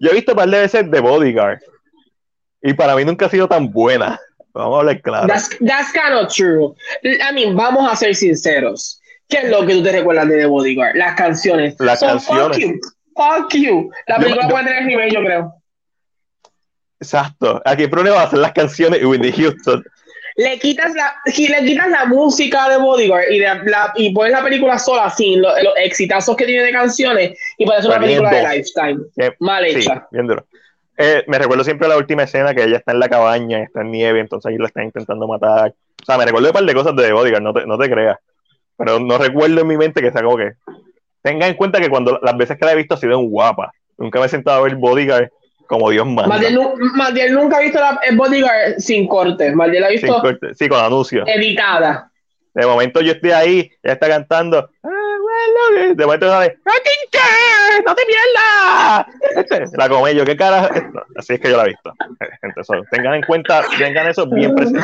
Yo 0.00 0.10
he 0.10 0.14
visto 0.14 0.32
un 0.32 0.36
par 0.38 0.48
de 0.50 0.58
veces 0.60 0.90
The 0.90 1.00
Bodyguard. 1.00 1.60
Y 2.62 2.74
para 2.74 2.96
mí 2.96 3.04
nunca 3.04 3.26
ha 3.26 3.28
sido 3.30 3.46
tan 3.46 3.70
buena. 3.70 4.18
Vamos 4.52 4.76
a 4.76 4.80
hablar 4.80 5.00
claro. 5.02 5.28
That's, 5.28 5.50
that's 5.64 5.92
kind 5.92 6.14
of 6.14 6.32
true. 6.34 6.74
I 7.04 7.32
mean, 7.32 7.54
vamos 7.54 7.88
a 7.90 7.94
ser 7.94 8.14
sinceros. 8.16 9.00
¿Qué 9.28 9.38
es 9.38 9.50
lo 9.50 9.64
que 9.66 9.74
tú 9.74 9.82
te 9.84 9.92
recuerdas 9.92 10.26
de 10.28 10.38
The 10.38 10.46
Bodyguard? 10.46 10.96
Las 10.96 11.14
canciones. 11.14 11.76
Las 11.78 12.00
So, 12.00 12.06
canciones. 12.06 12.56
Fuck 12.56 12.58
you. 12.58 12.80
Fuck 13.14 13.54
you. 13.54 13.90
La 14.08 14.16
película 14.18 14.44
yo- 14.44 14.50
puede 14.50 14.64
tener 14.64 14.84
nivel, 14.86 15.12
yo 15.12 15.20
creo. 15.20 15.54
Exacto. 17.00 17.60
Aquí 17.64 17.84
el 17.84 17.90
problema 17.90 18.16
va 18.16 18.22
a 18.22 18.30
ser 18.30 18.38
las 18.38 18.52
canciones 18.52 19.04
Whitney 19.04 19.32
Houston. 19.32 19.84
Le 20.38 20.58
quitas 20.58 20.94
la, 20.94 21.14
si 21.26 21.48
le 21.48 21.64
quitas 21.64 21.88
la 21.88 22.04
música 22.04 22.68
de 22.68 22.76
Bodyguard 22.76 23.24
y, 23.30 23.38
de 23.38 23.46
la, 23.64 23.92
y 23.96 24.12
pones 24.12 24.32
la 24.32 24.42
película 24.42 24.78
sola 24.78 25.08
sin 25.08 25.40
lo- 25.40 25.48
los 25.62 25.72
exitazos 25.78 26.36
que 26.36 26.44
tiene 26.44 26.64
de 26.64 26.72
canciones 26.72 27.38
y 27.56 27.64
parece 27.64 27.88
una 27.88 27.96
Pues 27.96 28.08
película 28.08 28.30
de 28.30 28.42
dos. 28.42 28.50
Lifetime. 28.52 29.04
Eh, 29.16 29.30
Mal 29.40 29.64
Sí, 29.70 29.78
hecha. 29.78 30.06
bien 30.10 30.26
duro. 30.26 30.46
Eh, 30.98 31.24
me 31.26 31.38
recuerdo 31.38 31.64
siempre 31.64 31.88
la 31.88 31.96
última 31.96 32.22
escena 32.24 32.54
que 32.54 32.64
ella 32.64 32.76
está 32.78 32.92
en 32.92 33.00
la 33.00 33.08
cabaña, 33.08 33.62
está 33.62 33.80
en 33.80 33.90
nieve, 33.92 34.20
entonces 34.20 34.50
ahí 34.50 34.58
lo 34.58 34.66
están 34.66 34.84
intentando 34.84 35.26
matar. 35.26 35.70
O 36.02 36.04
sea, 36.04 36.18
me 36.18 36.24
recuerdo 36.26 36.48
un 36.48 36.52
par 36.54 36.64
de 36.64 36.74
cosas 36.74 36.94
de 36.96 37.12
Bodyguard, 37.12 37.42
no 37.42 37.52
te, 37.54 37.66
no 37.66 37.78
te 37.78 37.90
creas. 37.90 38.18
Pero 38.76 39.00
no 39.00 39.16
recuerdo 39.16 39.60
en 39.62 39.66
mi 39.66 39.76
mente 39.78 40.02
que 40.02 40.12
sea 40.12 40.22
como 40.22 40.36
que. 40.36 40.52
Tenga 41.22 41.46
en 41.48 41.54
cuenta 41.54 41.80
que 41.80 41.88
cuando 41.88 42.18
las 42.22 42.36
veces 42.36 42.58
que 42.58 42.64
la 42.66 42.72
he 42.72 42.76
visto 42.76 42.94
ha 42.94 42.98
sido 42.98 43.18
en 43.18 43.28
guapa. 43.30 43.72
Nunca 43.98 44.20
me 44.20 44.26
he 44.26 44.28
sentado 44.28 44.58
a 44.58 44.62
ver 44.64 44.76
Bodyguard 44.76 45.30
como 45.66 45.90
Dios 45.90 46.06
manda. 46.06 46.26
Madiel 46.94 47.34
nunca 47.34 47.56
ha 47.58 47.60
visto 47.60 47.78
la, 47.80 47.98
el 48.08 48.16
Bodyguard 48.16 48.78
sin 48.78 49.06
corte. 49.08 49.54
Madiel 49.54 49.80
la 49.82 49.86
ha 49.88 49.90
Sin 49.90 50.00
visto 50.02 50.20
corte. 50.20 50.54
Sí, 50.54 50.68
con 50.68 50.80
anuncios. 50.80 51.26
editada. 51.28 52.10
De 52.54 52.64
momento 52.66 53.00
yo 53.02 53.12
estoy 53.12 53.32
ahí, 53.32 53.70
ella 53.82 53.94
está 53.94 54.08
cantando. 54.08 54.70
"Ah, 54.82 54.88
bueno", 55.72 55.94
De 55.94 56.04
momento 56.06 56.28
sale, 56.28 56.46
"I 56.46 56.62
can 56.64 57.10
care, 57.12 57.82
¡No 57.84 57.94
te 57.94 58.02
pierdas! 58.06 59.06
Este, 59.36 59.76
la 59.76 59.88
comé 59.90 60.14
yo, 60.14 60.24
¿qué 60.24 60.36
cara? 60.36 60.70
Así 61.16 61.34
es 61.34 61.40
que 61.40 61.50
yo 61.50 61.56
la 61.58 61.64
he 61.64 61.68
visto. 61.68 61.92
Eso, 62.58 62.72
tengan 62.90 63.14
en 63.14 63.22
cuenta, 63.22 63.62
tengan 63.78 64.06
eso 64.08 64.26
bien 64.26 64.54
presente. 64.54 64.80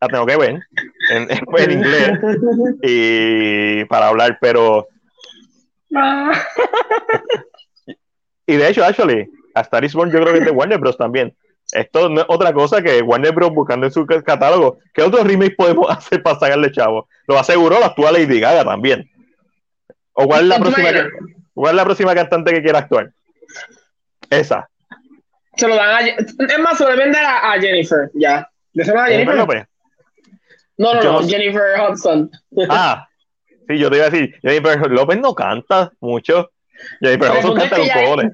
La 0.00 0.08
tengo 0.08 0.26
que 0.26 0.36
ver 0.36 0.60
en, 1.10 1.28
en 1.30 1.70
inglés 1.70 2.18
y 2.82 3.84
para 3.86 4.08
hablar, 4.08 4.36
pero. 4.40 4.88
Y 8.46 8.56
de 8.56 8.68
hecho, 8.68 8.84
actually, 8.84 9.28
a 9.54 9.60
Star 9.62 9.84
is 9.84 9.94
Born 9.94 10.10
yo 10.10 10.20
creo 10.20 10.32
que 10.32 10.38
es 10.40 10.44
de 10.44 10.50
Warner 10.50 10.78
Bros. 10.78 10.96
también. 10.96 11.34
Esto 11.72 12.08
no 12.10 12.20
es 12.20 12.26
otra 12.28 12.52
cosa 12.52 12.82
que 12.82 13.00
Warner 13.02 13.32
Bros. 13.32 13.50
buscando 13.52 13.86
en 13.86 13.92
su 13.92 14.04
ca- 14.04 14.22
catálogo. 14.22 14.78
¿Qué 14.92 15.02
otro 15.02 15.22
remake 15.24 15.56
podemos 15.56 15.86
hacer 15.96 16.22
para 16.22 16.38
sacarle 16.38 16.70
chavo? 16.72 17.08
Lo 17.26 17.38
aseguró 17.38 17.78
la 17.80 17.86
actúa 17.86 18.12
Lady 18.12 18.40
Gaga 18.40 18.64
también. 18.64 19.08
¿O 20.14 20.26
cuál 20.26 20.42
es 20.42 20.46
la 20.48 20.56
¿Tú 20.58 20.62
próxima, 20.64 20.88
cuál 21.54 21.70
es 21.72 21.76
la 21.76 21.84
próxima 21.84 22.14
cantante 22.14 22.52
que 22.52 22.62
quiera 22.62 22.80
actuar? 22.80 23.10
Esa. 24.30 24.68
Se 25.56 25.68
lo 25.68 25.74
dan 25.76 25.90
a. 25.90 26.00
Es 26.08 26.58
más, 26.62 26.78
se 26.78 26.84
lo 26.84 26.90
deben 26.90 27.12
dar 27.12 27.24
a, 27.24 27.52
a 27.52 27.60
Jennifer. 27.60 28.10
Ya. 28.14 28.48
¿Le 28.72 28.84
suena 28.84 29.04
a 29.04 29.06
Jennifer 29.08 29.34
Jennifer? 29.34 29.56
López. 29.56 29.68
No, 30.78 30.94
no, 30.94 31.02
Yo 31.02 31.12
no. 31.12 31.20
no 31.20 31.26
sé. 31.26 31.30
Jennifer 31.36 31.62
Hudson. 31.90 32.30
Ah, 32.70 33.06
sí, 33.68 33.78
yo 33.78 33.90
te 33.90 33.96
iba 33.96 34.06
a 34.06 34.10
decir, 34.10 34.34
Jennifer 34.42 34.90
López 34.90 35.18
no 35.20 35.34
canta 35.34 35.90
mucho. 36.00 36.50
Jennifer 37.00 37.30
Pero 37.30 37.40
punto 37.42 37.64
es 37.64 37.72
que 37.72 37.86
ya- 37.86 37.94
cojones. 38.04 38.32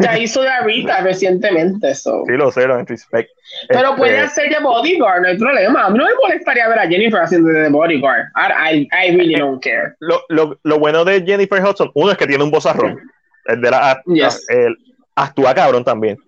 Ya 0.00 0.18
hizo 0.18 0.42
de 0.42 0.50
Rita 0.64 1.00
recientemente. 1.00 1.94
So. 1.94 2.24
Sí, 2.26 2.32
lo 2.32 2.50
sé, 2.52 2.66
lo 2.66 2.82
respect. 2.84 3.30
Pero 3.68 3.88
Este, 3.90 3.96
puede 3.98 4.18
hacer 4.20 4.48
de 4.50 4.58
bodyguard, 4.60 5.22
no 5.22 5.28
hay 5.28 5.38
problema. 5.38 5.84
A 5.86 5.90
mí 5.90 5.98
no 5.98 6.04
me 6.06 6.14
molestaría 6.22 6.68
ver 6.68 6.78
a 6.78 6.86
Jennifer 6.88 7.20
haciendo 7.20 7.48
de 7.50 7.68
bodyguard. 7.68 8.24
I, 8.36 8.76
I, 8.76 8.88
I 9.08 9.16
really 9.16 9.34
don't 9.36 9.62
care. 9.62 9.94
lo, 10.00 10.22
lo, 10.28 10.58
lo 10.62 10.78
bueno 10.78 11.04
de 11.04 11.22
Jennifer 11.24 11.62
Hudson, 11.62 11.90
uno 11.94 12.12
es 12.12 12.18
que 12.18 12.26
tiene 12.26 12.42
un 12.44 12.50
vozarrón. 12.50 12.98
El 13.46 13.60
de 13.60 13.70
la, 13.70 14.02
Yes. 14.06 14.46
el- 14.48 14.76
actúa 15.14 15.54
cabrón 15.54 15.84
también. 15.84 16.18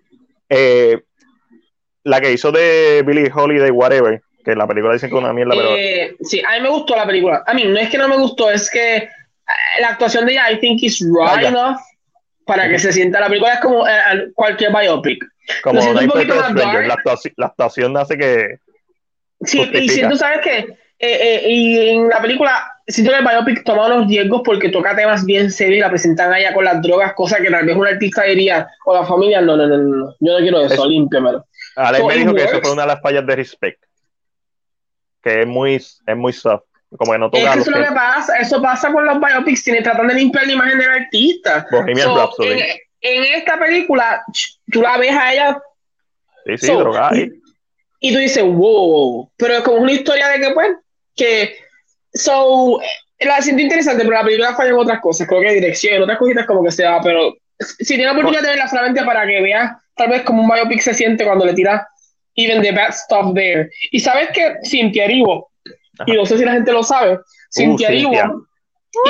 Eh, 0.49 0.99
la 2.03 2.21
que 2.21 2.31
hizo 2.31 2.51
de 2.51 3.03
Billie 3.05 3.29
Holiday, 3.33 3.69
whatever, 3.71 4.21
que 4.45 4.55
la 4.55 4.65
película 4.65 4.93
dicen 4.93 5.09
que 5.09 5.15
es 5.17 5.21
una 5.21 5.33
mierda, 5.33 5.53
pero 5.55 5.75
Eh, 5.75 6.15
sí, 6.21 6.41
a 6.47 6.55
mí 6.55 6.61
me 6.61 6.69
gustó 6.69 6.95
la 6.95 7.05
película. 7.05 7.43
A 7.45 7.53
mí 7.53 7.65
no 7.65 7.77
es 7.77 7.89
que 7.89 7.97
no 7.97 8.07
me 8.07 8.15
gustó, 8.15 8.49
es 8.49 8.69
que 8.71 9.09
la 9.79 9.89
actuación 9.89 10.25
de 10.25 10.33
ella, 10.33 10.51
I 10.51 10.59
think 10.59 10.83
is 10.83 10.99
right 11.01 11.45
enough 11.45 11.77
para 12.45 12.69
que 12.69 12.79
se 12.79 12.91
sienta. 12.93 13.19
La 13.19 13.27
película 13.27 13.53
es 13.55 13.59
como 13.59 13.87
eh, 13.87 13.91
eh, 14.13 14.31
cualquier 14.33 14.71
biopic. 14.71 15.23
como 15.63 15.81
un 15.81 16.07
poquito 16.07 16.35
más 16.35 16.53
la, 16.53 16.93
actuación, 16.93 17.33
la 17.37 17.45
actuación 17.47 17.97
hace 17.97 18.17
que. 18.17 18.59
Sí, 19.41 19.59
y 19.59 19.63
Justifica. 19.63 19.93
siento, 19.93 20.15
¿sabes 20.15 20.39
qué? 20.43 20.57
Eh, 20.99 21.43
eh, 21.43 21.43
y 21.47 21.89
en 21.89 22.09
la 22.09 22.19
película, 22.21 22.71
siento 22.87 23.11
que 23.11 23.19
el 23.19 23.25
biopic 23.25 23.63
toma 23.63 23.85
unos 23.85 24.07
riesgos 24.07 24.41
porque 24.43 24.69
toca 24.69 24.95
temas 24.95 25.25
bien 25.25 25.51
serios 25.51 25.77
y 25.77 25.81
la 25.81 25.89
presentan 25.89 26.33
a 26.33 26.39
ella 26.39 26.53
con 26.53 26.65
las 26.65 26.81
drogas, 26.81 27.13
cosa 27.13 27.37
que 27.37 27.51
tal 27.51 27.65
vez 27.65 27.75
un 27.75 27.85
artista 27.85 28.23
diría, 28.23 28.67
o 28.85 28.95
la 28.95 29.05
familia, 29.05 29.41
no, 29.41 29.55
no, 29.55 29.67
no, 29.67 29.77
no, 29.77 30.15
yo 30.19 30.33
no 30.33 30.37
quiero 30.39 30.61
eso, 30.61 30.83
Es- 30.85 30.89
límpiamelo. 30.89 31.45
Alex 31.75 31.99
So 32.01 32.07
me 32.07 32.15
dijo 32.15 32.33
que 32.33 32.41
eso 32.41 32.53
works. 32.53 32.61
fue 32.67 32.73
una 32.73 32.81
de 32.83 32.87
las 32.87 33.01
fallas 33.01 33.27
de 33.27 33.35
Respect. 33.35 33.83
Que 35.21 35.41
es 35.41 35.47
muy, 35.47 35.75
es 35.75 36.15
muy 36.15 36.33
soft. 36.33 36.63
Como 36.95 37.11
que 37.11 37.17
no 37.17 37.29
toca 37.29 37.53
que 37.53 37.59
eso 37.59 37.71
es 37.71 37.77
lo 37.77 37.83
que 37.85 37.91
pasa, 37.91 38.37
eso 38.37 38.61
pasa 38.61 38.91
con 38.91 39.05
los 39.05 39.19
biopics, 39.19 39.63
tienen 39.63 39.83
tratan 39.83 40.07
de 40.07 40.13
limpiar 40.15 40.47
la 40.47 40.53
imagen 40.53 40.79
del 40.79 40.89
artista. 40.89 41.67
Bohemian 41.71 42.07
So, 42.07 42.17
Rhapsody. 42.17 42.49
en, 42.51 42.63
en 43.01 43.23
esta 43.35 43.59
película, 43.59 44.23
tú 44.71 44.81
la 44.81 44.97
ves 44.97 45.11
a 45.15 45.33
ella 45.33 45.61
Sí, 46.45 46.57
sí, 46.57 46.67
so, 46.67 46.79
drogada 46.79 47.09
ahí. 47.11 47.29
y 47.99 48.13
tú 48.13 48.19
dices, 48.19 48.41
wow, 48.43 49.29
pero 49.37 49.55
es 49.55 49.61
como 49.61 49.77
una 49.79 49.91
historia 49.91 50.29
de 50.29 50.39
que, 50.39 50.51
pues, 50.53 50.69
que, 51.15 51.57
so, 52.13 52.79
la 53.19 53.41
siento 53.41 53.61
interesante, 53.63 54.03
pero 54.05 54.15
la 54.15 54.23
película 54.23 54.55
falla 54.55 54.69
en 54.69 54.75
otras 54.77 55.01
cosas, 55.01 55.27
creo 55.27 55.41
que 55.41 55.51
dirección, 55.53 56.01
otras 56.03 56.17
cositas 56.17 56.45
como 56.45 56.63
que 56.63 56.71
se 56.71 56.85
va, 56.85 57.01
pero 57.01 57.33
si 57.59 57.85
tienes 57.85 58.05
la 58.05 58.11
oportunidad 58.13 58.43
de 58.43 58.49
verla 58.49 58.67
solamente 58.69 59.03
para 59.03 59.25
que 59.27 59.41
veas, 59.41 59.71
tal 59.95 60.09
vez 60.09 60.21
como 60.21 60.43
un 60.43 60.49
biopic 60.49 60.79
se 60.79 60.93
siente 60.93 61.25
cuando 61.25 61.43
le 61.45 61.53
tiras 61.53 61.81
even 62.35 62.61
the 62.61 62.71
bad 62.71 62.93
stuff 62.93 63.33
there. 63.33 63.67
Y 63.91 63.99
sabes 63.99 64.29
que 64.29 64.55
Cynthia 64.63 65.05
Erivo, 65.05 65.49
y 66.05 66.13
no 66.13 66.25
sé 66.25 66.37
si 66.37 66.45
la 66.45 66.53
gente 66.53 66.71
lo 66.71 66.83
sabe, 66.83 67.19
Cynthia 67.49 67.89
Erivo 67.89 68.11
Cynthia. 68.11 68.31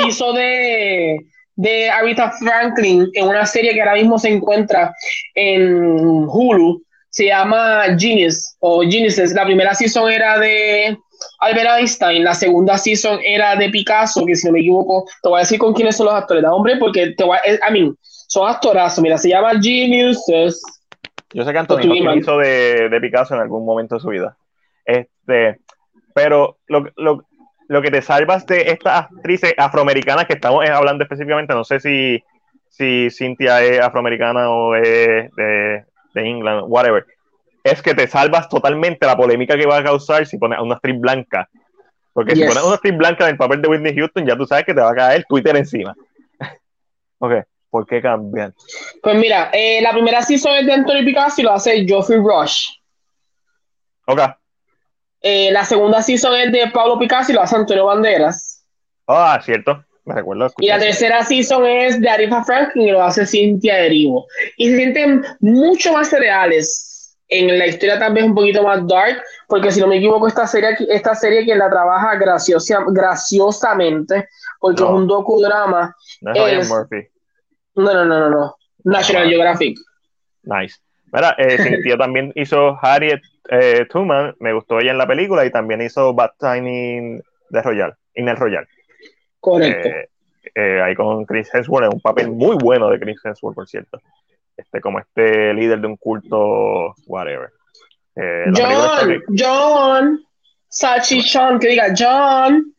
hizo 0.06 0.32
de, 0.32 1.18
de 1.56 1.90
Aretha 1.90 2.32
Franklin 2.32 3.08
en 3.14 3.28
una 3.28 3.46
serie 3.46 3.74
que 3.74 3.80
ahora 3.80 3.94
mismo 3.94 4.18
se 4.18 4.28
encuentra 4.28 4.94
en 5.34 6.26
Hulu, 6.28 6.82
se 7.10 7.26
llama 7.26 7.84
Genius 7.98 8.56
o 8.60 8.82
Geniuses. 8.82 9.32
La 9.32 9.44
primera 9.44 9.74
season 9.74 10.10
era 10.10 10.38
de 10.38 10.96
Albert 11.40 11.70
Einstein, 11.78 12.24
la 12.24 12.34
segunda 12.34 12.78
season 12.78 13.18
era 13.24 13.56
de 13.56 13.68
Picasso, 13.70 14.24
que 14.24 14.36
si 14.36 14.46
no 14.46 14.52
me 14.52 14.60
equivoco, 14.60 15.04
te 15.22 15.28
voy 15.28 15.38
a 15.38 15.40
decir 15.40 15.58
con 15.58 15.74
quiénes 15.74 15.96
son 15.96 16.06
los 16.06 16.14
actores, 16.14 16.42
¿da, 16.42 16.54
hombre? 16.54 16.76
Porque 16.76 17.14
te 17.16 17.24
voy 17.24 17.36
a, 17.36 17.50
eh, 17.50 17.58
I 17.68 17.72
mean, 17.72 17.96
son 18.02 18.48
actorazos, 18.48 19.02
mira, 19.02 19.18
se 19.18 19.30
llama 19.30 19.52
Geniuses. 19.60 20.62
Yo 21.32 21.44
sé 21.44 21.52
que. 21.52 21.58
Hopkins 21.58 22.16
hizo 22.16 22.38
de, 22.38 22.88
de 22.88 23.00
Picasso 23.00 23.34
en 23.34 23.40
algún 23.40 23.64
momento 23.64 23.96
de 23.96 24.00
su 24.00 24.08
vida. 24.08 24.36
Este, 24.84 25.58
pero 26.18 26.58
lo, 26.66 26.84
lo, 26.96 27.24
lo 27.68 27.80
que 27.80 27.92
te 27.92 28.02
salvas 28.02 28.44
de 28.44 28.72
estas 28.72 29.04
actrices 29.04 29.54
afroamericanas 29.56 30.26
que 30.26 30.32
estamos 30.32 30.64
eh, 30.64 30.68
hablando 30.68 31.04
específicamente, 31.04 31.54
no 31.54 31.62
sé 31.62 31.78
si, 31.78 32.20
si 32.68 33.08
Cynthia 33.08 33.62
es 33.62 33.78
afroamericana 33.78 34.50
o 34.50 34.74
es 34.74 35.30
de, 35.36 35.84
de 36.12 36.20
England, 36.20 36.64
whatever, 36.66 37.06
es 37.62 37.80
que 37.82 37.94
te 37.94 38.08
salvas 38.08 38.48
totalmente 38.48 39.06
la 39.06 39.16
polémica 39.16 39.56
que 39.56 39.64
va 39.64 39.76
a 39.76 39.84
causar 39.84 40.26
si 40.26 40.38
pones 40.38 40.58
a 40.58 40.62
una 40.62 40.74
actriz 40.74 40.98
blanca. 40.98 41.48
Porque 42.12 42.34
si 42.34 42.42
pones 42.42 42.64
una 42.64 42.74
actriz 42.74 42.96
blanca 42.96 43.24
en 43.24 43.30
el 43.30 43.36
papel 43.36 43.62
de 43.62 43.68
Whitney 43.68 43.94
Houston, 43.94 44.26
ya 44.26 44.36
tú 44.36 44.44
sabes 44.44 44.64
que 44.64 44.74
te 44.74 44.80
va 44.80 44.90
a 44.90 44.94
caer 44.96 45.24
Twitter 45.28 45.56
encima. 45.56 45.94
ok, 47.18 47.32
¿por 47.70 47.86
qué 47.86 48.02
cambian? 48.02 48.52
Pues 49.00 49.14
mira, 49.14 49.50
eh, 49.52 49.80
la 49.82 49.92
primera 49.92 50.20
season 50.22 50.56
es 50.56 50.66
de 50.66 50.72
Anthony 50.72 51.04
Picasso 51.04 51.40
y 51.40 51.44
lo 51.44 51.52
hace 51.52 51.86
Geoffrey 51.86 52.18
Rush. 52.18 52.70
Ok, 54.06 54.20
Eh, 55.20 55.50
la 55.52 55.64
segunda 55.64 56.00
season 56.02 56.34
es 56.36 56.52
de 56.52 56.70
Pablo 56.72 56.98
Picasso 56.98 57.32
y 57.32 57.34
lo 57.34 57.42
hace 57.42 57.56
Antonio 57.56 57.86
Banderas. 57.86 58.64
ah, 59.06 59.40
cierto, 59.44 59.84
me 60.04 60.14
recuerdo. 60.14 60.50
Y 60.58 60.68
la 60.68 60.78
tercera 60.78 61.24
season 61.24 61.66
es 61.66 62.00
de 62.00 62.08
Arifa 62.08 62.44
Franklin 62.44 62.88
y 62.88 62.90
lo 62.92 63.02
hace 63.02 63.26
Cynthia 63.26 63.78
Erivo. 63.80 64.26
Y 64.56 64.70
se 64.70 64.76
sienten 64.76 65.24
mucho 65.40 65.92
más 65.92 66.12
reales. 66.12 67.16
En 67.30 67.58
la 67.58 67.66
historia 67.66 67.98
tal 67.98 68.14
vez 68.14 68.24
un 68.24 68.34
poquito 68.34 68.62
más 68.62 68.86
dark, 68.86 69.22
porque 69.48 69.70
si 69.70 69.80
no 69.80 69.86
me 69.86 69.96
equivoco, 69.98 70.26
esta 70.28 70.46
serie, 70.46 70.70
esta 70.88 71.14
serie 71.14 71.44
quien 71.44 71.58
la 71.58 71.68
trabaja 71.68 72.16
graciosa, 72.16 72.78
graciosamente, 72.90 74.28
porque 74.60 74.82
No. 74.82 74.88
es 74.88 74.94
un 74.94 75.06
docudrama. 75.06 75.94
No 76.22 76.46
es 76.46 76.52
es- 76.60 76.68
Murphy. 76.70 77.06
No, 77.74 77.92
no, 77.92 78.04
no, 78.06 78.18
no, 78.20 78.30
no. 78.30 78.56
National 78.84 79.24
Ah. 79.26 79.28
Geographic. 79.28 79.76
Nice. 80.44 80.76
Mira, 81.12 81.34
eh, 81.38 81.56
también 81.98 82.32
hizo 82.34 82.78
Harriet 82.80 83.20
eh, 83.50 83.86
Tubman, 83.90 84.34
me 84.40 84.52
gustó 84.52 84.78
ella 84.78 84.90
en 84.90 84.98
la 84.98 85.06
película 85.06 85.44
y 85.44 85.50
también 85.50 85.80
hizo 85.82 86.14
Bad 86.14 86.32
Time 86.38 86.70
in 86.70 87.22
the 87.50 87.62
Royal, 87.62 87.94
in 88.14 88.28
el 88.28 88.36
Royal. 88.36 88.66
Correcto. 89.40 89.88
Eh, 89.88 90.08
eh, 90.54 90.82
ahí 90.82 90.94
con 90.94 91.24
Chris 91.24 91.48
Hemsworth, 91.52 91.88
es 91.88 91.94
un 91.94 92.00
papel 92.00 92.30
muy 92.30 92.56
bueno 92.56 92.90
de 92.90 92.98
Chris 92.98 93.18
Hemsworth, 93.24 93.54
por 93.54 93.68
cierto. 93.68 94.00
Este, 94.56 94.80
como 94.80 94.98
este 94.98 95.54
líder 95.54 95.80
de 95.80 95.86
un 95.86 95.96
culto, 95.96 96.94
whatever. 97.06 97.50
Eh, 98.16 98.46
John. 98.56 99.22
John, 99.36 100.20
Sachi 100.68 101.22
John, 101.22 101.58
que 101.60 101.68
diga 101.68 101.86
John, 101.96 102.74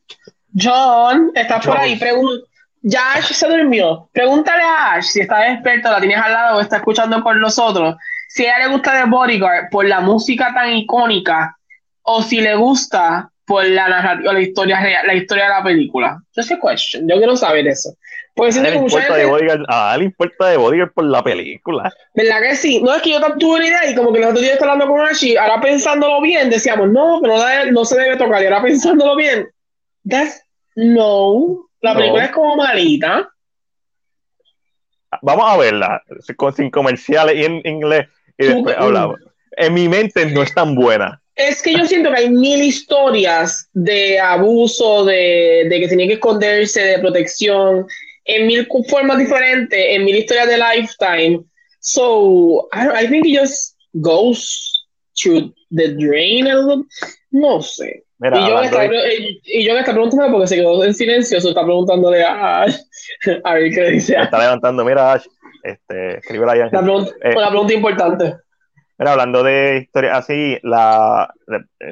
John, 0.54 1.32
estás 1.34 1.66
por 1.66 1.78
ahí, 1.78 1.98
pregun- 1.98 2.44
ya 2.82 3.14
Ash 3.14 3.32
se 3.34 3.48
durmió. 3.48 4.10
Pregúntale 4.14 4.64
a 4.64 4.94
Ash 4.94 5.06
si 5.06 5.22
está 5.22 5.40
despierto, 5.42 5.90
la 5.90 6.00
tienes 6.00 6.18
al 6.18 6.34
lado 6.34 6.58
o 6.58 6.62
está 6.62 6.78
escuchando 6.78 7.22
por 7.24 7.36
nosotros. 7.36 7.96
Si 8.30 8.46
a 8.46 8.58
ella 8.58 8.68
le 8.68 8.74
gusta 8.74 8.94
The 8.94 9.10
Bodyguard 9.10 9.70
por 9.72 9.86
la 9.86 10.02
música 10.02 10.54
tan 10.54 10.72
icónica 10.72 11.58
o 12.04 12.22
si 12.22 12.42
le 12.42 12.56
gusta 12.56 13.32
por 13.44 13.66
la 13.66 13.90
narrativa, 13.90 14.32
la 14.32 14.40
historia 14.40 14.80
real, 14.80 15.08
la 15.08 15.16
historia 15.16 15.46
de 15.46 15.50
la 15.50 15.64
película. 15.64 16.22
Just 16.36 16.52
a 16.52 16.60
question. 16.60 17.08
Yo 17.10 17.18
quiero 17.18 17.36
saber 17.36 17.68
eso. 17.68 17.96
Porque 18.36 18.52
siento 18.52 18.70
él 18.70 18.74
que 18.74 18.78
le 18.78 18.84
mucha 18.84 18.98
importa 19.00 19.18
de 19.18 19.26
Bodyguard, 19.26 19.66
a 19.68 19.94
él 19.96 20.00
le 20.02 20.06
importa 20.06 20.48
de 20.48 20.58
Bodyguard 20.58 20.94
por 20.94 21.06
la 21.06 21.24
película. 21.24 21.92
¿verdad 22.14 22.42
que 22.42 22.56
sí? 22.56 22.82
No 22.84 22.94
es 22.94 23.02
que 23.02 23.10
yo 23.10 23.20
tuve 23.40 23.56
una 23.56 23.68
idea 23.68 23.90
y 23.90 23.96
como 23.96 24.14
que 24.14 24.20
los 24.20 24.30
otros 24.30 24.42
días 24.42 24.54
estaba 24.54 24.74
hablando 24.74 24.94
con 24.94 25.02
Ashi, 25.02 25.36
ahora 25.36 25.60
pensándolo 25.60 26.22
bien, 26.22 26.52
decíamos, 26.52 26.90
no, 26.90 27.20
pero 27.24 27.36
no, 27.72 27.84
se 27.86 28.00
debe 28.00 28.16
tocar. 28.16 28.44
Y 28.44 28.46
ahora 28.46 28.62
pensándolo 28.62 29.16
bien, 29.16 29.50
that's 30.08 30.44
no. 30.76 31.66
La 31.82 31.94
No. 31.94 32.00
película 32.00 32.26
es 32.26 32.32
como 32.32 32.56
malita. 32.56 33.28
Vamos 35.24 35.46
a 35.48 35.58
verla, 35.58 36.04
con, 36.38 36.54
sin 36.54 36.70
comerciales 36.70 37.36
y 37.36 37.46
en 37.46 37.62
inglés, 37.66 38.08
y 38.40 38.46
después 38.46 38.76
hablamos. 38.78 39.20
En 39.58 39.74
mi 39.74 39.88
mente 39.88 40.26
no 40.28 40.42
es 40.42 40.54
tan 40.54 40.74
buena. 40.74 41.22
Es 41.36 41.62
que 41.62 41.74
yo 41.74 41.86
siento 41.86 42.12
que 42.12 42.18
hay 42.18 42.30
mil 42.30 42.62
historias 42.62 43.70
de 43.74 44.20
abuso, 44.20 45.06
de, 45.06 45.68
de 45.70 45.80
que 45.80 45.88
tenía 45.88 46.08
que 46.08 46.14
esconderse, 46.14 46.82
de 46.82 47.00
protección, 47.00 47.86
en 48.26 48.48
mil 48.48 48.68
formas 48.90 49.18
diferentes, 49.18 49.80
en 49.80 50.06
mil 50.06 50.16
historias 50.16 50.48
de 50.48 50.58
Lifetime. 50.58 51.44
So, 51.80 52.68
I, 52.74 53.06
I 53.06 53.08
think 53.08 53.26
it 53.26 53.40
just 53.40 53.76
goes 53.94 54.86
to 55.24 55.54
the 55.72 55.94
drain 55.96 56.48
a 56.48 56.56
little. 56.56 56.86
No 57.32 57.62
sé. 57.62 58.04
Mira, 58.20 58.38
y, 58.38 58.50
yo 58.50 58.62
está, 58.62 58.82
de- 58.82 59.40
y, 59.46 59.64
yo 59.64 59.78
está 59.78 59.94
preguntando 59.94 60.30
porque 60.32 60.48
se 60.48 60.56
quedó 60.58 60.84
en 60.84 60.94
silencio, 60.94 61.40
se 61.40 61.50
está 61.50 61.64
preguntándole 61.64 62.22
a 62.22 62.64
Ash, 62.64 62.76
a 63.46 63.54
ver 63.54 63.72
qué 63.74 63.92
dice. 63.92 64.18
me 64.18 64.24
está 64.24 64.40
levantando, 64.40 64.84
mira, 64.84 65.14
Ash, 65.14 65.24
este, 65.64 66.18
escribe 66.18 66.46
ahí. 66.50 66.60
Una 66.60 66.82
pregunta, 66.82 67.12
Eh, 67.22 67.36
una 67.38 67.50
pregunta 67.50 67.74
importante. 67.74 68.36
Mira, 68.98 69.12
hablando 69.14 69.44
de 69.44 69.78
historias 69.78 70.18
así, 70.18 70.58
la, 70.62 71.34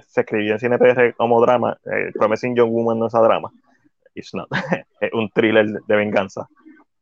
se 0.08 0.22
escribió 0.22 0.54
en 0.54 0.60
CinePR 0.60 1.16
como 1.16 1.40
drama. 1.42 1.78
eh, 1.86 2.12
Promising 2.14 2.56
Young 2.56 2.70
Woman 2.70 3.00
no 3.00 3.08
es 3.08 3.16
a 3.16 3.20
drama. 3.22 3.50
It's 4.14 4.34
not. 4.34 4.50
es 5.00 5.14
un 5.14 5.30
thriller 5.30 5.66
de 5.68 5.96
venganza, 5.96 6.48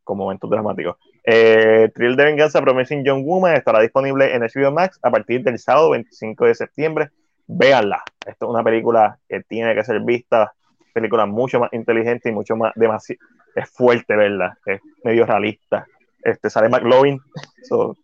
con 0.03 0.17
momentos 0.17 0.49
dramáticos. 0.49 0.97
Eh, 1.23 1.89
thriller 1.95 2.15
de 2.15 2.25
venganza 2.25 2.61
Promising 2.61 3.03
Young 3.03 3.25
Woman 3.25 3.55
estará 3.55 3.79
disponible 3.79 4.35
en 4.35 4.43
HBO 4.43 4.71
Max 4.71 4.99
a 5.01 5.09
partir 5.09 5.43
del 5.43 5.57
sábado 5.57 5.89
25 5.91 6.45
de 6.45 6.53
septiembre. 6.55 7.09
Véanla. 7.47 8.03
Esto 8.27 8.45
es 8.45 8.49
una 8.51 8.63
película 8.63 9.17
que 9.27 9.41
tiene 9.41 9.73
que 9.73 9.83
ser 9.83 9.99
vista. 10.01 10.53
Película 10.93 11.25
mucho 11.25 11.59
más 11.59 11.73
inteligente 11.73 12.29
y 12.29 12.31
mucho 12.31 12.55
más 12.55 12.73
demasiado. 12.75 13.19
Es 13.55 13.69
fuerte, 13.69 14.15
¿verdad? 14.15 14.53
Es 14.67 14.81
medio 15.03 15.25
realista. 15.25 15.87
Este, 16.25 16.49
sale 16.49 16.69
McLovin. 16.69 17.19
So, 17.61 17.95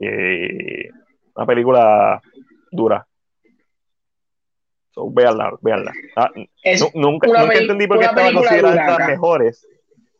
eh, 0.00 0.88
una 1.34 1.46
película 1.46 2.20
dura. 2.72 3.06
So, 4.90 5.10
véanla, 5.10 5.52
véanla. 5.60 5.92
Ah, 6.16 6.30
Es 6.62 6.82
nunca, 6.94 7.28
entendí 7.52 7.86
por 7.86 7.98
qué 7.98 8.06
estaba 8.06 8.32
considerada 8.32 8.74
entre 8.74 8.98
las 8.98 9.08
mejores 9.08 9.68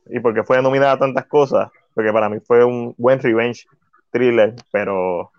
y 0.07 0.21
por 0.21 0.35
qué 0.35 0.45
fue 0.45 0.61
nominada 0.61 0.93
a 0.93 0.99
tantas 0.99 1.27
cosas. 1.27 1.71
Porque 1.95 2.13
para 2.13 2.29
mí 2.29 2.39
fue 2.41 2.63
un 2.65 2.95
buen 2.99 3.19
revenge 3.19 3.65
thriller, 4.11 4.55
pero 4.71 5.33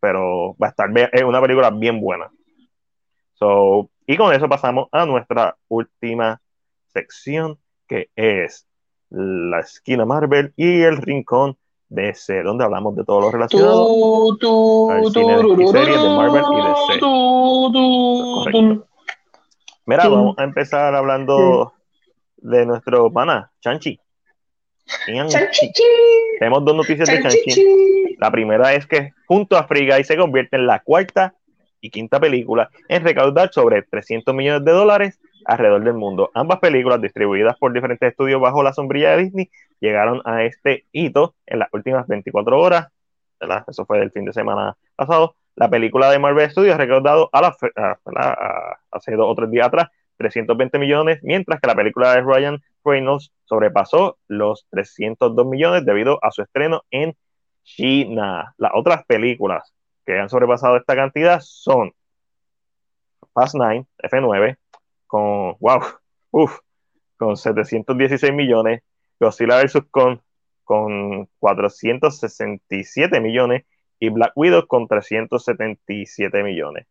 pero 0.00 0.56
va 0.56 0.68
a 0.68 0.70
estar 0.70 0.90
bien, 0.90 1.10
es 1.12 1.22
una 1.22 1.40
película 1.40 1.70
bien 1.70 2.00
buena. 2.00 2.30
So, 3.34 3.90
y 4.06 4.16
con 4.16 4.32
eso 4.32 4.48
pasamos 4.48 4.88
a 4.90 5.04
nuestra 5.04 5.54
última 5.68 6.40
sección, 6.94 7.58
que 7.86 8.08
es 8.16 8.66
la 9.12 9.60
esquina 9.60 10.04
Marvel 10.04 10.52
y 10.56 10.82
el 10.82 10.96
rincón 10.96 11.56
DC, 11.88 12.42
donde 12.42 12.64
hablamos 12.64 12.96
de 12.96 13.04
todo 13.04 13.20
lo 13.20 13.30
relacionado. 13.30 13.86
Tú, 13.86 14.38
tú, 14.38 14.90
al 14.90 15.02
tú, 15.02 15.10
cine 15.10 15.36
de 15.36 15.66
series 15.68 16.02
de 16.02 16.08
Marvel 16.08 16.44
y 16.50 16.56
DC. 18.56 18.82
Mira, 19.84 20.08
vamos 20.08 20.38
a 20.38 20.44
empezar 20.44 20.94
hablando 20.94 21.74
de 22.38 22.64
nuestro 22.64 23.12
pana, 23.12 23.50
Chanchi. 23.60 24.00
Chanchichi, 25.06 25.82
Tenemos 26.38 26.64
dos 26.64 26.74
noticias 26.74 27.08
de 27.08 27.22
Chanchi. 27.22 28.16
La 28.18 28.30
primera 28.30 28.72
es 28.74 28.86
que 28.86 29.12
junto 29.26 29.56
a 29.58 29.64
Free 29.64 29.90
Guy 29.90 30.04
se 30.04 30.16
convierte 30.16 30.56
en 30.56 30.66
la 30.66 30.80
cuarta 30.80 31.34
y 31.80 31.90
quinta 31.90 32.18
película 32.18 32.70
en 32.88 33.04
recaudar 33.04 33.52
sobre 33.52 33.82
300 33.82 34.34
millones 34.34 34.64
de 34.64 34.72
dólares 34.72 35.18
alrededor 35.44 35.84
del 35.84 35.94
mundo. 35.94 36.30
Ambas 36.34 36.58
películas, 36.60 37.00
distribuidas 37.00 37.56
por 37.58 37.72
diferentes 37.72 38.10
estudios 38.10 38.40
bajo 38.40 38.62
la 38.62 38.72
sombrilla 38.72 39.16
de 39.16 39.24
Disney, 39.24 39.50
llegaron 39.80 40.20
a 40.24 40.44
este 40.44 40.86
hito 40.92 41.34
en 41.46 41.58
las 41.58 41.68
últimas 41.72 42.06
24 42.06 42.58
horas. 42.58 42.88
Eso 43.66 43.84
fue 43.86 43.98
del 43.98 44.12
fin 44.12 44.24
de 44.24 44.32
semana 44.32 44.76
pasado. 44.96 45.36
La 45.56 45.68
película 45.68 46.10
de 46.10 46.18
Marvel 46.18 46.50
Studios 46.50 46.74
ha 46.74 46.78
recaudado 46.78 47.28
a 47.32 47.40
la, 47.42 48.78
hace 48.90 49.12
dos 49.16 49.26
o 49.28 49.34
tres 49.34 49.50
días 49.50 49.66
atrás 49.66 49.88
320 50.16 50.78
millones, 50.78 51.18
mientras 51.22 51.60
que 51.60 51.66
la 51.66 51.74
película 51.74 52.14
de 52.14 52.22
Ryan 52.22 52.62
Reynolds 52.84 53.32
sobrepasó 53.44 54.18
los 54.28 54.66
302 54.70 55.46
millones 55.46 55.84
debido 55.84 56.18
a 56.22 56.30
su 56.30 56.42
estreno 56.42 56.82
en 56.90 57.16
China. 57.64 58.54
Las 58.56 58.72
otras 58.74 59.04
películas 59.06 59.72
que 60.06 60.18
han 60.18 60.28
sobrepasado 60.28 60.76
esta 60.76 60.94
cantidad 60.94 61.40
son 61.40 61.92
Fast 63.34 63.54
9, 63.54 63.86
F9, 64.02 64.56
con, 65.12 65.56
wow, 65.60 65.82
uf, 66.30 66.58
con 67.18 67.36
716 67.36 68.32
millones, 68.32 68.82
Godzilla 69.20 69.62
vs. 69.62 69.82
Kong 69.90 70.18
con 70.64 71.28
467 71.38 73.20
millones 73.20 73.64
y 73.98 74.08
Black 74.08 74.32
Widow 74.34 74.66
con 74.66 74.88
377 74.88 76.42
millones. 76.42 76.86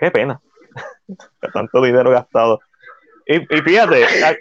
Qué 0.00 0.10
pena. 0.10 0.40
Tanto 1.54 1.80
dinero 1.80 2.10
gastado. 2.10 2.58
Y, 3.24 3.36
y 3.36 3.60
fíjate, 3.62 4.04
a- 4.24 4.36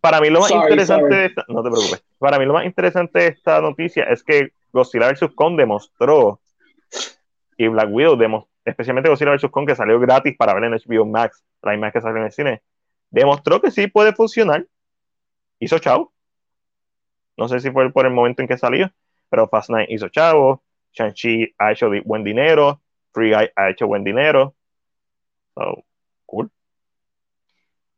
para 0.00 0.20
mí 0.20 0.30
lo 0.30 0.38
más 0.40 0.48
Sorry, 0.50 0.62
interesante 0.62 1.02
sorry. 1.04 1.16
de 1.16 1.26
esta, 1.26 1.44
no 1.48 1.62
te 1.64 1.70
preocupes, 1.70 2.04
para 2.18 2.38
mí 2.38 2.44
lo 2.44 2.52
más 2.54 2.64
interesante 2.66 3.18
de 3.18 3.26
esta 3.28 3.60
noticia 3.60 4.04
es 4.04 4.22
que 4.22 4.52
Godzilla 4.72 5.10
vs. 5.10 5.32
Kong 5.34 5.56
demostró 5.56 6.40
y 7.56 7.66
Black 7.66 7.88
Widow 7.90 8.16
demostró, 8.16 8.51
especialmente 8.64 9.08
Godzilla 9.08 9.32
vs. 9.32 9.50
Kong 9.50 9.66
que 9.66 9.76
salió 9.76 9.98
gratis 10.00 10.36
para 10.36 10.54
ver 10.54 10.64
en 10.64 10.72
HBO 10.72 11.06
Max, 11.06 11.44
la 11.62 11.74
imagen 11.74 11.92
que 11.92 12.00
salió 12.00 12.18
en 12.18 12.24
el 12.24 12.32
cine, 12.32 12.62
demostró 13.10 13.60
que 13.60 13.70
sí 13.70 13.86
puede 13.86 14.12
funcionar. 14.12 14.66
Hizo 15.58 15.78
chavo. 15.78 16.12
No 17.36 17.48
sé 17.48 17.60
si 17.60 17.70
fue 17.70 17.90
por 17.92 18.06
el 18.06 18.12
momento 18.12 18.42
en 18.42 18.48
que 18.48 18.58
salió, 18.58 18.90
pero 19.30 19.48
Fast 19.48 19.70
Nine 19.70 19.86
hizo 19.88 20.08
chavo, 20.08 20.62
Shang-Chi 20.92 21.54
ha 21.58 21.72
hecho 21.72 21.90
buen 22.04 22.24
dinero, 22.24 22.80
Free 23.12 23.32
Guy 23.32 23.50
ha 23.56 23.70
hecho 23.70 23.86
buen 23.86 24.04
dinero. 24.04 24.54
So, 25.54 25.84
cool. 26.26 26.50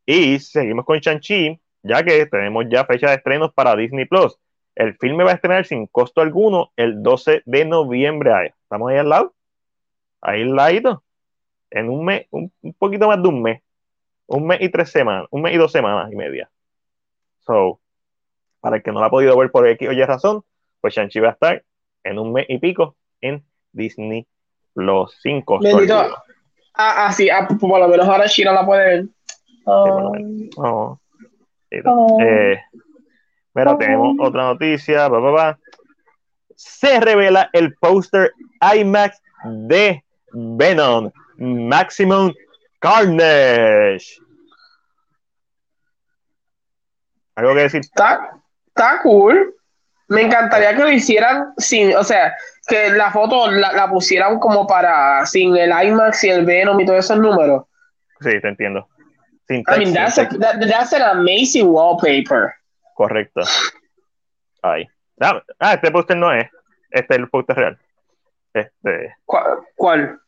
Y 0.05 0.39
seguimos 0.39 0.85
con 0.85 0.99
Shang-Chi, 0.99 1.59
ya 1.83 2.03
que 2.03 2.25
tenemos 2.27 2.65
ya 2.69 2.85
fecha 2.85 3.09
de 3.09 3.15
estrenos 3.15 3.53
para 3.53 3.75
Disney 3.75 4.05
Plus. 4.05 4.37
El 4.75 4.95
filme 4.97 5.23
va 5.23 5.31
a 5.31 5.35
estrenar 5.35 5.65
sin 5.65 5.87
costo 5.87 6.21
alguno 6.21 6.71
el 6.75 7.01
12 7.01 7.43
de 7.45 7.65
noviembre. 7.65 8.53
Estamos 8.63 8.91
ahí 8.91 8.97
al 8.97 9.09
lado. 9.09 9.33
Ahí 10.27 10.43
ladito. 10.43 11.03
En 11.69 11.89
un 11.89 12.03
mes, 12.05 12.25
un, 12.31 12.51
un 12.61 12.73
poquito 12.73 13.07
más 13.07 13.21
de 13.21 13.27
un 13.29 13.41
mes. 13.41 13.61
un 14.27 14.47
mes 14.47 14.59
y 14.61 14.69
tres 14.69 14.89
semanas, 14.89 15.27
un 15.29 15.41
mes 15.43 15.53
y 15.53 15.57
dos 15.57 15.71
semanas 15.71 16.11
y 16.11 16.15
media. 16.15 16.49
So, 17.41 17.79
para 18.59 18.77
el 18.77 18.83
que 18.83 18.91
no 18.91 18.99
la 18.99 19.05
ha 19.07 19.09
podido 19.11 19.37
ver 19.37 19.51
por 19.51 19.67
X 19.67 19.87
o 19.89 19.91
Y 19.91 20.03
razón, 20.03 20.43
pues 20.81 20.95
Shang-Chi 20.95 21.19
va 21.19 21.29
a 21.29 21.31
estar 21.33 21.63
en 22.03 22.17
un 22.17 22.33
mes 22.33 22.45
y 22.49 22.57
pico 22.57 22.95
en 23.21 23.45
Disney 23.71 24.25
los 24.73 25.15
cinco. 25.21 25.59
Ah, 26.73 27.05
ah, 27.05 27.11
sí, 27.11 27.29
ah, 27.29 27.45
pues, 27.47 27.59
por 27.59 27.79
lo 27.79 27.87
menos 27.87 28.07
ahora 28.07 28.27
China 28.27 28.51
la 28.53 28.65
puede 28.65 28.85
ver. 28.85 29.05
menos. 29.65 30.49
Oh. 30.57 30.99
Sí, 31.69 31.77
Oh. 31.85 32.17
eh, 32.21 32.59
mira, 33.53 33.73
Oh. 33.73 33.77
tenemos 33.77 34.15
otra 34.19 34.43
noticia. 34.45 35.09
pa, 35.09 35.21
pa, 35.21 35.35
pa. 35.35 35.59
Se 36.55 36.99
revela 36.99 37.49
el 37.53 37.75
póster 37.75 38.31
IMAX 38.75 39.21
de 39.43 40.03
Venom 40.35 41.11
Maximum 41.37 42.33
Carnage. 42.79 44.19
¿Algo 47.35 47.53
que 47.55 47.61
decir? 47.61 47.81
Está, 47.81 48.31
está 48.67 49.01
cool. 49.01 49.53
Me 50.07 50.21
encantaría 50.21 50.75
que 50.75 50.83
lo 50.83 50.91
hicieran 50.91 51.53
sin, 51.57 51.95
o 51.95 52.03
sea, 52.03 52.35
que 52.67 52.89
la 52.91 53.11
foto 53.11 53.49
la, 53.49 53.71
la 53.73 53.89
pusieran 53.89 54.39
como 54.39 54.67
para, 54.67 55.25
sin 55.25 55.55
el 55.57 55.71
IMAX 55.71 56.23
y 56.25 56.29
el 56.29 56.45
Venom 56.45 56.79
y 56.79 56.85
todos 56.85 57.05
esos 57.05 57.17
números. 57.17 57.63
Sí, 58.21 58.39
te 58.39 58.47
entiendo. 58.47 58.87
Sin 59.47 59.57
I 59.61 59.63
text, 59.63 59.77
mean, 59.79 59.87
sin 59.87 59.95
that's, 59.95 60.17
a, 60.17 60.29
text. 60.29 60.41
that- 60.41 60.69
that's 60.69 60.93
an 60.93 61.01
amazing 61.01 61.67
wallpaper. 61.67 62.53
Correcto. 62.95 63.41
Ahí. 64.61 64.87
Ah, 65.19 65.41
ah, 65.59 65.73
este 65.73 65.91
póster 65.91 66.17
no 66.17 66.31
es. 66.31 66.49
Este 66.91 67.13
es 67.15 67.19
el 67.19 67.29
póster 67.29 67.55
real. 67.55 67.79
Este, 68.53 69.15
¿Cuál? 69.75 70.19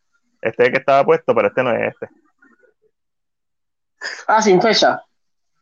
Este 0.41 0.64
es 0.64 0.67
el 0.67 0.74
que 0.74 0.80
estaba 0.80 1.03
puesto, 1.06 1.33
pero 1.35 1.48
este 1.48 1.64
no 1.64 1.72
es 1.72 1.93
este. 1.93 2.09
Ah, 4.27 4.41
sin 4.41 4.61
fecha. 4.61 5.01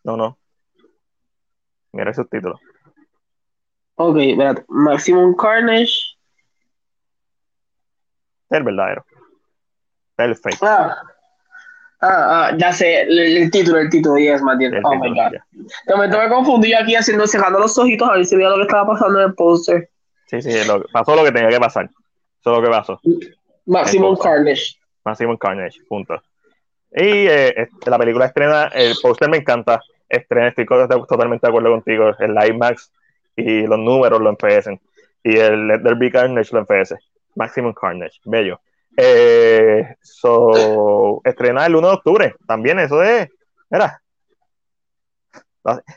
No, 0.03 0.15
no. 0.17 0.37
Mira 1.93 2.09
el 2.09 2.15
subtítulo. 2.15 2.59
Ok, 3.95 4.17
espérate. 4.17 4.65
Maximum 4.67 5.35
Carnage. 5.35 5.93
El 8.49 8.63
verdadero. 8.63 9.05
El 10.17 10.35
fake. 10.35 10.57
Ah. 10.61 10.95
Ah, 12.01 12.49
ah, 12.51 12.57
ya 12.57 12.71
sé, 12.73 13.01
el, 13.01 13.17
el 13.17 13.49
título, 13.51 13.79
el 13.79 13.89
título, 13.89 14.17
yes, 14.17 14.41
Matías. 14.41 14.73
Oh 14.83 14.91
título, 14.91 15.09
my 15.11 15.17
god. 15.19 15.31
De 15.87 15.95
momento 15.95 16.19
me 16.19 16.29
confundí 16.29 16.73
aquí 16.73 16.93
haciendo, 16.95 17.25
cerrando 17.25 17.57
los 17.59 17.75
ojitos 17.77 18.07
a 18.07 18.13
ver 18.13 18.25
si 18.25 18.35
veía 18.35 18.49
lo 18.49 18.57
que 18.57 18.63
estaba 18.63 18.85
pasando 18.93 19.19
en 19.21 19.29
el 19.29 19.33
póster. 19.33 19.89
Sí, 20.27 20.41
sí, 20.41 20.51
lo- 20.67 20.83
pasó 20.91 21.15
lo 21.15 21.23
que 21.23 21.31
tenía 21.31 21.49
que 21.49 21.59
pasar. 21.59 21.85
Eso 21.85 22.51
es 22.51 22.57
lo 22.57 22.61
que 22.61 22.69
pasó. 22.69 22.99
Maximum. 23.65 24.17
Carnage. 24.17 24.77
Maximum 25.03 25.37
Carnage, 25.37 25.81
punto. 25.87 26.21
Y 26.91 27.27
eh, 27.27 27.67
la 27.85 27.97
película 27.97 28.25
estrena, 28.25 28.71
el 28.73 28.95
póster 29.01 29.29
me 29.29 29.37
encanta. 29.37 29.81
Estrena, 30.07 30.49
estoy 30.49 30.65
totalmente 30.65 31.45
de 31.45 31.49
acuerdo 31.49 31.71
contigo. 31.71 32.11
El 32.19 32.35
IMAX 32.49 32.91
y 33.35 33.65
los 33.67 33.79
números 33.79 34.21
lo 34.21 34.29
enfecen. 34.29 34.79
Y 35.23 35.37
el 35.37 35.67
Let 35.67 35.79
There 35.79 35.95
Be 35.95 36.11
Carnage 36.11 36.53
lo 36.53 36.59
enfece. 36.59 36.95
Maximum 37.35 37.73
Carnage, 37.73 38.19
bello. 38.23 38.59
Eh, 38.95 39.95
so, 40.01 41.21
estrena 41.25 41.65
el 41.65 41.75
1 41.75 41.87
de 41.87 41.93
octubre. 41.93 42.35
También 42.47 42.79
eso 42.79 43.03
es. 43.03 43.29
Mira. 43.69 44.01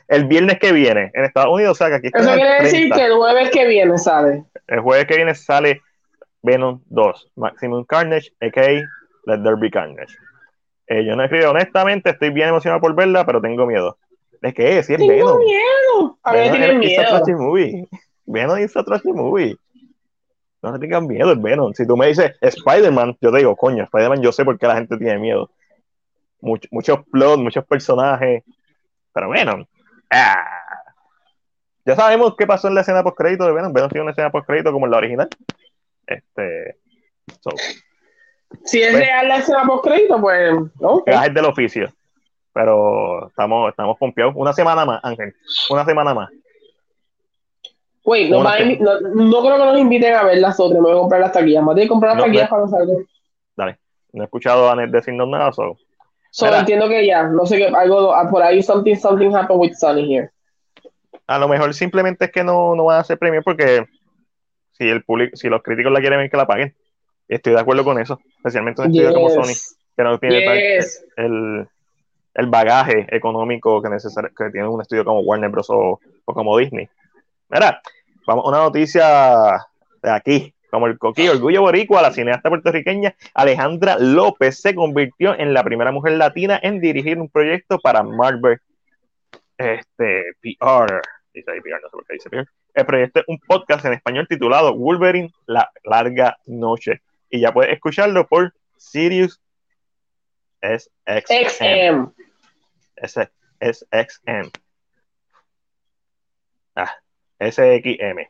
El 0.07 0.25
viernes 0.25 0.57
que 0.57 0.71
viene 0.71 1.11
en 1.13 1.25
Estados 1.25 1.53
Unidos, 1.53 1.73
o 1.73 1.75
sea 1.75 1.89
que 1.89 1.95
aquí 1.95 2.07
Eso 2.11 2.33
quiere 2.33 2.63
decir 2.63 2.89
30. 2.89 2.95
que 2.95 3.05
el 3.05 3.13
jueves 3.13 3.49
que 3.51 3.67
viene 3.67 3.97
sale. 3.99 4.43
El 4.67 4.79
jueves 4.79 5.05
que 5.05 5.15
viene 5.15 5.35
sale 5.35 5.83
Venom 6.41 6.81
2, 6.87 7.31
Maximum 7.35 7.83
Carnage, 7.85 8.31
a.k.a. 8.41 8.81
Let 9.25 9.43
There 9.43 9.55
Be 9.57 9.69
Carnage. 9.69 10.15
Eh, 10.87 11.05
yo 11.05 11.15
no 11.15 11.23
escribo, 11.23 11.51
honestamente, 11.51 12.09
estoy 12.11 12.29
bien 12.31 12.49
emocionado 12.49 12.81
por 12.81 12.95
verla, 12.95 13.25
pero 13.25 13.41
tengo 13.41 13.65
miedo. 13.65 13.97
¿De 14.41 14.53
qué? 14.53 14.81
Si 14.83 14.93
es 14.93 14.99
Tengo 14.99 15.11
Venom. 15.11 15.39
miedo. 15.39 16.17
A 16.23 16.31
ver, 16.33 16.51
Venom 16.51 16.75
a 16.77 16.79
miedo. 16.79 17.03
trashy 17.09 17.33
movie. 17.33 17.87
Venom 18.25 18.57
is 18.59 18.75
a 18.77 18.83
trashy 18.83 19.11
movie. 19.11 19.55
No 20.61 20.71
le 20.73 20.79
tengan 20.79 21.05
miedo, 21.07 21.31
es 21.31 21.41
Venom. 21.41 21.73
Si 21.73 21.85
tú 21.85 21.95
me 21.95 22.07
dices 22.07 22.35
Spider-Man, 22.41 23.17
yo 23.21 23.31
te 23.31 23.37
digo, 23.37 23.55
coño, 23.55 23.83
Spider-Man, 23.83 24.21
yo 24.21 24.31
sé 24.31 24.43
por 24.45 24.57
qué 24.57 24.67
la 24.67 24.75
gente 24.75 24.97
tiene 24.97 25.19
miedo. 25.19 25.49
Much- 26.41 26.67
muchos 26.71 26.99
plots, 27.11 27.37
muchos 27.41 27.65
personajes. 27.65 28.43
Pero 29.13 29.29
Venom. 29.29 29.65
ah. 30.09 30.45
Ya 31.85 31.95
sabemos 31.95 32.35
qué 32.37 32.45
pasó 32.45 32.67
en 32.67 32.75
la 32.75 32.81
escena 32.81 33.03
post-crédito 33.03 33.45
de 33.45 33.53
Venom. 33.53 33.73
Venom 33.73 33.89
tiene 33.89 34.03
una 34.03 34.11
escena 34.11 34.31
post-crédito 34.31 34.71
como 34.71 34.85
en 34.85 34.91
la 34.91 34.97
original. 34.97 35.29
Este. 36.09 36.77
So, 37.41 37.51
Si 38.65 38.81
es 38.81 38.91
Pues- 38.91 39.03
real 39.05 39.27
la 39.27 39.37
escena 39.37 39.63
post 39.67 39.85
crédito, 39.85 40.19
pues. 40.19 40.51
ok. 40.81 41.03
gajes 41.05 41.33
del 41.33 41.45
oficio. 41.45 41.89
Pero 42.51 43.27
estamos, 43.27 43.69
estamos 43.69 43.95
pompeados. 43.97 44.33
Una 44.35 44.53
semana 44.53 44.83
más, 44.85 44.99
Ángel. 45.03 45.35
Una 45.69 45.85
semana 45.85 46.13
más. 46.15 46.29
Wait, 48.03 48.29
no, 48.31 48.41
no, 48.43 48.99
no 49.01 49.41
creo 49.41 49.57
que 49.57 49.65
nos 49.65 49.77
inviten 49.79 50.15
a 50.15 50.23
ver 50.23 50.39
las 50.39 50.59
otras. 50.59 50.81
Me 50.81 50.87
voy 50.89 50.97
a 50.97 50.99
comprar 51.01 51.21
las 51.21 51.31
taquillas. 51.31 51.63
Me 51.63 51.73
voy 51.73 51.83
a 51.83 51.87
comprar 51.87 52.11
las 52.13 52.17
No, 52.17 52.23
taquillas 52.25 52.49
no. 52.51 52.57
cuando. 52.67 53.03
Dale. 53.55 53.77
No 54.13 54.23
he 54.23 54.25
escuchado 54.25 54.67
a 54.67 54.71
Anet 54.71 54.89
decirnos 54.89 55.27
nada, 55.27 55.51
so. 55.51 55.77
Solo 56.31 56.51
Mira. 56.51 56.59
entiendo 56.61 56.89
que 56.89 57.05
ya. 57.05 57.23
No 57.23 57.45
sé 57.45 57.57
qué. 57.57 57.67
Algo. 57.67 58.13
ah, 58.15 58.27
Por 58.31 58.41
ahí, 58.41 58.63
something, 58.63 58.95
something 58.95 59.31
happened 59.35 59.59
with 59.61 59.73
Sunny 59.75 60.11
here. 60.15 60.31
A 61.27 61.37
lo 61.37 61.47
mejor 61.47 61.71
simplemente 61.75 62.25
es 62.25 62.31
que 62.31 62.43
no, 62.43 62.73
no 62.75 62.85
van 62.85 62.97
a 62.97 63.01
hacer 63.01 63.19
premio 63.19 63.43
porque 63.43 63.85
si 64.79 64.89
el 64.89 65.03
público, 65.03 65.35
si 65.35 65.49
los 65.49 65.61
críticos 65.61 65.91
la 65.91 65.99
quieren 65.99 66.19
ver 66.19 66.29
que 66.31 66.37
la 66.37 66.47
paguen. 66.47 66.73
Estoy 67.27 67.53
de 67.53 67.59
acuerdo 67.59 67.83
con 67.83 67.99
eso. 67.99 68.19
Especialmente 68.37 68.81
un 68.81 68.87
estudio 68.87 69.13
como 69.13 69.29
Sony, 69.29 69.53
que 69.95 70.03
no 70.03 70.17
tiene 70.17 70.77
Yes. 70.77 71.05
el, 71.17 71.67
el 72.33 72.47
bagaje 72.47 73.05
económico 73.15 73.81
que, 73.81 73.89
necesario, 73.89 74.31
que 74.35 74.49
tiene 74.49 74.67
un 74.67 74.81
estudio 74.81 75.03
como 75.05 75.19
Warner 75.19 75.49
Bros. 75.49 75.69
o, 75.69 75.99
o 76.25 76.33
como 76.33 76.57
Disney. 76.57 76.89
Mira, 77.49 77.81
vamos 78.25 78.45
a 78.45 78.49
una 78.49 78.57
noticia 78.59 79.65
de 80.01 80.09
aquí. 80.11 80.53
Como 80.71 80.85
el 80.85 80.99
coquillo, 80.99 81.31
orgullo 81.31 81.61
boricua, 81.61 82.01
la 82.01 82.11
cineasta 82.11 82.47
puertorriqueña 82.47 83.15
Alejandra 83.33 83.97
López 83.99 84.61
se 84.61 84.75
convirtió 84.75 85.37
en 85.37 85.51
la 85.51 85.63
primera 85.63 85.91
mujer 85.91 86.13
latina 86.13 86.59
en 86.61 86.79
dirigir 86.79 87.17
un 87.19 87.27
proyecto 87.27 87.79
para 87.79 88.03
Marvel 88.03 88.59
este, 89.57 90.23
PR. 90.41 91.01
Dice 91.33 91.51
ahí 91.51 91.59
no 91.59 91.77
sé 91.89 91.91
por 91.91 92.05
qué 92.05 92.13
dice 92.13 92.29
PR. 92.29 92.47
El 92.73 92.85
proyecto 92.85 93.19
es 93.19 93.25
un 93.27 93.39
podcast 93.39 93.85
en 93.85 93.93
español 93.93 94.27
titulado 94.27 94.75
Wolverine, 94.75 95.31
la 95.45 95.71
larga 95.83 96.37
noche. 96.45 97.01
Y 97.29 97.39
ya 97.39 97.53
puedes 97.53 97.71
escucharlo 97.73 98.27
por 98.27 98.53
Sirius 98.77 99.39
SXM. 100.61 101.47
XM. 101.47 102.13
S- 102.95 103.31
SXM. 103.59 104.51
Ah, 106.75 106.95
SXM. 107.39 108.27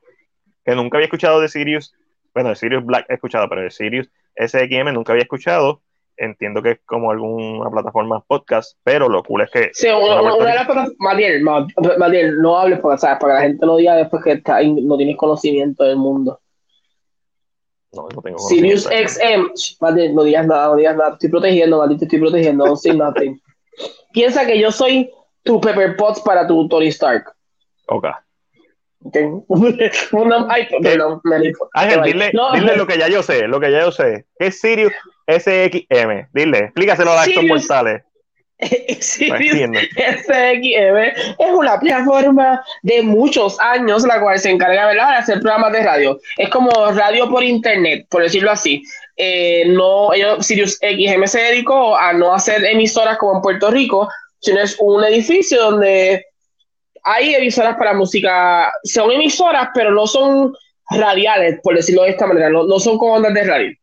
Que 0.66 0.76
nunca 0.76 0.98
había 0.98 1.06
escuchado 1.06 1.40
de 1.42 1.48
Sirius. 1.48 1.96
Bueno, 2.34 2.50
de 2.50 2.56
Sirius 2.56 2.86
Black 2.86 3.06
he 3.10 3.16
escuchado, 3.16 3.48
pero 3.50 3.62
de 3.62 3.72
Sirius 3.72 4.10
SXM 4.36 4.94
nunca 4.94 5.14
había 5.14 5.24
escuchado. 5.24 5.82
Entiendo 6.22 6.62
que 6.62 6.72
es 6.72 6.80
como 6.86 7.12
alguna 7.12 7.70
plataforma 7.70 8.20
podcast, 8.28 8.78
pero 8.84 9.08
lo 9.08 9.24
cool 9.24 9.42
es 9.44 9.52
que 9.52 9.70
Sí, 9.74 9.88
una, 9.88 10.22
una- 10.22 10.36
una 10.36 10.50
de 10.50 10.56
las 10.56 10.68
cosas. 10.68 10.90
Matiel, 11.00 11.42
Ma- 11.44 11.66
Matiel, 11.98 12.42
no 12.42 12.58
hables 12.60 12.80
porque, 12.80 12.98
¿sabes? 12.98 13.20
para 13.22 13.36
que 13.36 13.40
la 13.40 13.48
gente 13.48 13.66
no 13.66 13.78
diga 13.78 13.96
después 13.96 14.22
que 14.24 14.34
está 14.34 14.60
no 14.62 14.98
tienes 14.98 15.16
conocimiento 15.16 15.84
del 15.86 15.96
mundo. 15.96 16.40
no, 17.94 18.08
no 18.14 18.22
tengo 18.22 18.38
Sirius. 18.40 18.84
XM. 18.86 19.48
Matiel, 19.80 20.14
no 20.14 20.24
digas 20.24 20.46
nada, 20.46 20.68
no 20.68 20.76
digas 20.76 20.96
nada. 20.98 21.14
Estoy 21.14 21.30
protegiendo, 21.30 21.78
Matiel, 21.80 22.00
te 22.00 22.06
estoy 22.06 22.20
protegiendo. 22.20 22.66
Don't 22.66 22.78
say 22.80 22.96
nothing. 22.96 23.42
Piensa 24.12 24.46
que 24.46 24.60
yo 24.60 24.72
soy 24.72 25.10
tu 25.44 25.60
Pepper 25.62 25.96
Potts 25.96 26.20
para 26.22 26.46
tu 26.46 26.68
Tony 26.68 26.88
Stark. 26.88 27.32
Ok. 27.88 28.06
Una- 30.12 30.48
ay, 30.50 30.68
perdón, 30.82 31.22
me 31.24 31.40
dijo. 31.40 31.70
Ángel, 31.74 32.02
dile, 32.04 32.32
No, 32.34 32.52
dile 32.54 32.76
lo 32.76 32.86
que 32.86 32.98
ya 32.98 33.08
yo 33.08 33.24
sé, 33.24 33.48
lo 33.48 33.60
que 33.60 33.72
ya 33.72 33.82
yo 33.82 33.92
sé. 33.92 34.26
¿Qué 34.38 34.48
es 34.48 34.60
Sirius 34.60 34.92
SXM? 35.28 36.28
Dile, 36.34 36.58
explícaselo 36.60 37.12
a 37.12 37.24
Sirius- 37.26 37.48
mortales. 37.48 38.04
Sirius. 39.00 39.56
SXM 39.96 40.98
es 41.38 41.50
una 41.54 41.80
plataforma 41.80 42.62
de 42.84 43.02
muchos 43.02 43.58
años 43.62 44.06
la 44.06 44.20
cual 44.20 44.38
se 44.38 44.50
encarga 44.50 44.88
¿verdad? 44.88 45.12
de 45.12 45.16
hacer 45.16 45.40
programas 45.40 45.72
de 45.72 45.84
radio. 45.84 46.20
Es 46.38 46.50
como 46.50 46.70
radio 46.92 47.30
por 47.30 47.42
internet, 47.44 48.06
por 48.10 48.22
decirlo 48.24 48.52
así. 48.52 48.84
Eh, 49.16 49.64
no, 49.68 50.14
ellos, 50.14 50.46
Sirius 50.46 50.78
XM 50.82 51.26
se 51.28 51.40
dedicó 51.40 51.96
a 51.98 52.12
no 52.14 52.34
hacer 52.34 52.66
emisoras 52.66 53.18
como 53.18 53.36
en 53.38 53.42
Puerto 53.42 53.72
Rico, 53.72 54.10
sino 54.40 54.60
es 54.62 54.76
un 54.80 55.04
edificio 55.06 55.62
donde 55.72 56.26
hay 57.04 57.36
emisoras 57.36 57.76
para 57.78 57.94
música. 57.94 58.72
Son 58.84 59.12
emisoras, 59.12 59.70
pero 59.74 59.92
no 59.92 60.08
son 60.08 60.54
radiales, 60.90 61.60
por 61.64 61.76
decirlo 61.76 62.04
de 62.04 62.10
esta 62.10 62.28
manera. 62.28 62.50
No, 62.50 62.64
no 62.66 62.80
son 62.80 62.98
como 62.98 63.14
ondas 63.16 63.34
de 63.34 63.44
radio. 63.44 63.78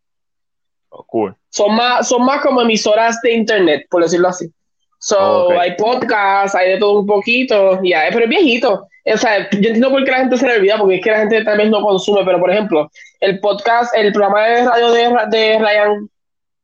Oh, 0.90 1.04
cool. 1.04 1.34
Son 1.50 1.74
más, 1.74 2.08
son 2.08 2.24
más 2.24 2.40
como 2.40 2.60
emisoras 2.62 3.20
de 3.22 3.32
internet, 3.32 3.86
por 3.90 4.02
decirlo 4.02 4.28
así. 4.28 4.50
So, 4.98 5.46
Ok. 5.46 5.52
hay 5.60 5.76
podcasts, 5.76 6.54
hay 6.56 6.70
de 6.72 6.78
todo 6.78 7.00
un 7.00 7.06
poquito, 7.06 7.80
ya, 7.82 8.04
pero 8.10 8.24
es 8.24 8.30
viejito. 8.30 8.86
O 9.04 9.16
sea, 9.16 9.48
yo 9.50 9.56
entiendo 9.58 9.90
por 9.90 10.04
qué 10.04 10.10
la 10.10 10.18
gente 10.18 10.36
se 10.36 10.46
le 10.46 10.56
olvida, 10.56 10.78
porque 10.78 10.96
es 10.96 11.02
que 11.04 11.10
la 11.10 11.18
gente 11.18 11.44
tal 11.44 11.58
vez 11.58 11.70
no 11.70 11.80
consume, 11.82 12.24
pero 12.24 12.40
por 12.40 12.50
ejemplo, 12.50 12.90
el 13.20 13.38
podcast, 13.40 13.94
el 13.96 14.12
programa 14.12 14.42
de 14.46 14.64
radio 14.64 14.90
de, 14.90 15.08
de 15.30 15.58
Ryan, 15.58 16.10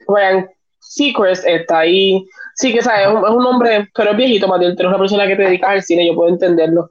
Ryan 0.09 0.51
Seacrest 0.95 1.45
está 1.47 1.81
ahí. 1.81 2.27
Sí, 2.55 2.73
que 2.73 2.83
sabes, 2.83 3.07
es 3.09 3.13
un, 3.13 3.25
es 3.25 3.31
un 3.31 3.47
hombre, 3.47 3.89
pero 3.95 4.11
es 4.11 4.17
viejito, 4.17 4.47
Matías. 4.49 4.75
Tú 4.77 4.83
eres 4.83 4.91
una 4.91 4.99
persona 4.99 5.27
que 5.27 5.37
te 5.37 5.43
dedicas 5.43 5.71
al 5.71 5.83
cine, 5.83 6.07
yo 6.07 6.15
puedo 6.15 6.29
entenderlo. 6.29 6.91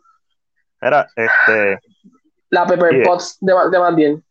Era, 0.82 1.08
este, 1.16 1.80
La 2.50 2.66
Pepper 2.66 2.96
Yeah. 2.96 3.04
Potts 3.06 3.38
de, 3.40 3.54
de 3.54 4.22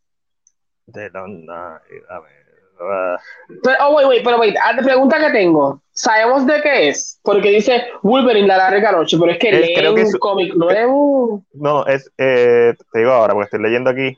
de 0.87 1.09
la, 1.11 1.75
a 2.09 2.19
ver, 2.19 2.45
ah, 2.81 3.17
Pero, 3.63 3.75
oh, 3.87 3.95
wait, 3.95 4.07
wait, 4.07 4.23
pero 4.25 4.37
wait, 4.39 4.55
ah, 4.61 4.73
la 4.73 4.81
pregunta 4.83 5.19
que 5.19 5.31
tengo, 5.31 5.81
¿sabemos 5.93 6.45
de 6.45 6.61
qué 6.61 6.89
es? 6.89 7.19
Porque 7.23 7.49
dice 7.49 7.85
Wolverine, 8.01 8.47
la 8.47 8.57
larga 8.57 8.91
noche, 8.91 9.15
pero 9.17 9.31
es 9.31 9.37
que 9.39 9.49
Es- 9.49 9.61
lee 9.61 9.73
creo 9.75 9.95
que 9.95 10.01
un 10.01 10.07
es- 10.07 10.17
cómic 10.17 10.53
nuevo. 10.55 11.45
no, 11.53 11.85
es, 11.85 12.11
eh, 12.17 12.73
te 12.91 12.99
digo 12.99 13.11
ahora, 13.11 13.33
porque 13.33 13.45
estoy 13.45 13.61
leyendo 13.61 13.89
aquí. 13.89 14.17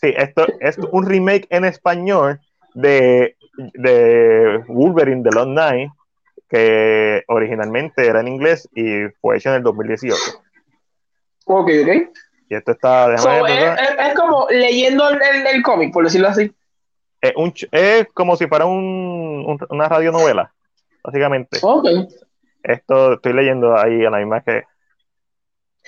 Sí, 0.00 0.12
esto 0.16 0.46
es 0.60 0.76
un 0.90 1.06
remake 1.06 1.46
en 1.50 1.64
español 1.64 2.40
de, 2.74 3.36
de 3.56 4.64
Wolverine 4.68 5.22
de 5.22 5.30
Long 5.30 5.54
Night, 5.54 5.90
que 6.48 7.22
originalmente 7.28 8.06
era 8.06 8.20
en 8.20 8.28
inglés 8.28 8.68
y 8.74 9.08
fue 9.20 9.36
hecho 9.36 9.48
en 9.50 9.56
el 9.56 9.62
2018. 9.62 10.16
Ok, 11.46 11.68
ok. 11.82 12.10
Y 12.48 12.54
esto 12.54 12.72
está, 12.72 13.16
So, 13.18 13.46
es, 13.46 14.14
como 14.14 14.46
leyendo 14.50 15.08
el, 15.08 15.20
el- 15.20 15.46
el 15.46 15.62
cómic, 15.62 15.92
por 15.92 16.04
decirlo 16.04 16.28
así. 16.28 16.52
es, 17.20 17.32
un 17.36 17.52
es 17.72 18.06
como 18.14 18.36
si 18.36 18.46
fuera 18.46 18.66
un, 18.66 19.44
un- 19.46 19.66
una 19.70 19.88
radionovela, 19.88 20.52
básicamente. 21.02 21.58
Ok. 21.62 21.86
Esto 22.62 23.14
estoy 23.14 23.32
leyendo 23.32 23.76
ahí 23.76 24.04
a 24.04 24.10
la 24.10 24.18
misma 24.18 24.42
que. 24.42 24.64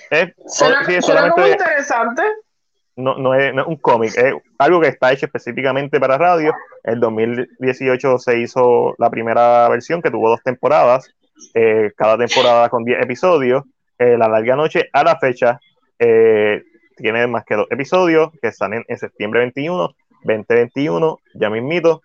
Es, 0.09 0.33
Suena, 0.47 0.83
sí, 0.85 0.95
es 0.95 1.05
suena 1.05 1.21
como 1.29 1.33
solamente, 1.35 1.63
interesante. 1.63 2.23
No, 2.99 3.17
no 3.17 3.33
es, 3.33 3.53
no 3.53 3.61
es 3.61 3.67
un 3.67 3.77
cómic, 3.77 4.13
es 4.17 4.33
algo 4.57 4.81
que 4.81 4.89
está 4.89 5.11
hecho 5.11 5.25
específicamente 5.25 5.99
para 5.99 6.17
radio. 6.17 6.53
En 6.83 6.99
2018 6.99 8.19
se 8.19 8.39
hizo 8.39 8.95
la 8.97 9.09
primera 9.09 9.67
versión 9.69 10.01
que 10.01 10.11
tuvo 10.11 10.29
dos 10.29 10.43
temporadas, 10.43 11.09
eh, 11.53 11.91
cada 11.95 12.17
temporada 12.17 12.69
con 12.69 12.83
10 12.83 13.01
episodios. 13.01 13.63
Eh, 13.97 14.17
la 14.17 14.27
larga 14.27 14.55
noche 14.55 14.89
a 14.93 15.03
la 15.03 15.17
fecha 15.17 15.59
eh, 15.97 16.63
tiene 16.95 17.27
más 17.27 17.43
que 17.45 17.55
dos 17.55 17.67
episodios 17.69 18.29
que 18.41 18.51
salen 18.51 18.83
en 18.87 18.97
septiembre 18.97 19.39
21, 19.41 19.95
2021, 20.23 21.17
ya 21.35 21.49
mismito. 21.49 22.01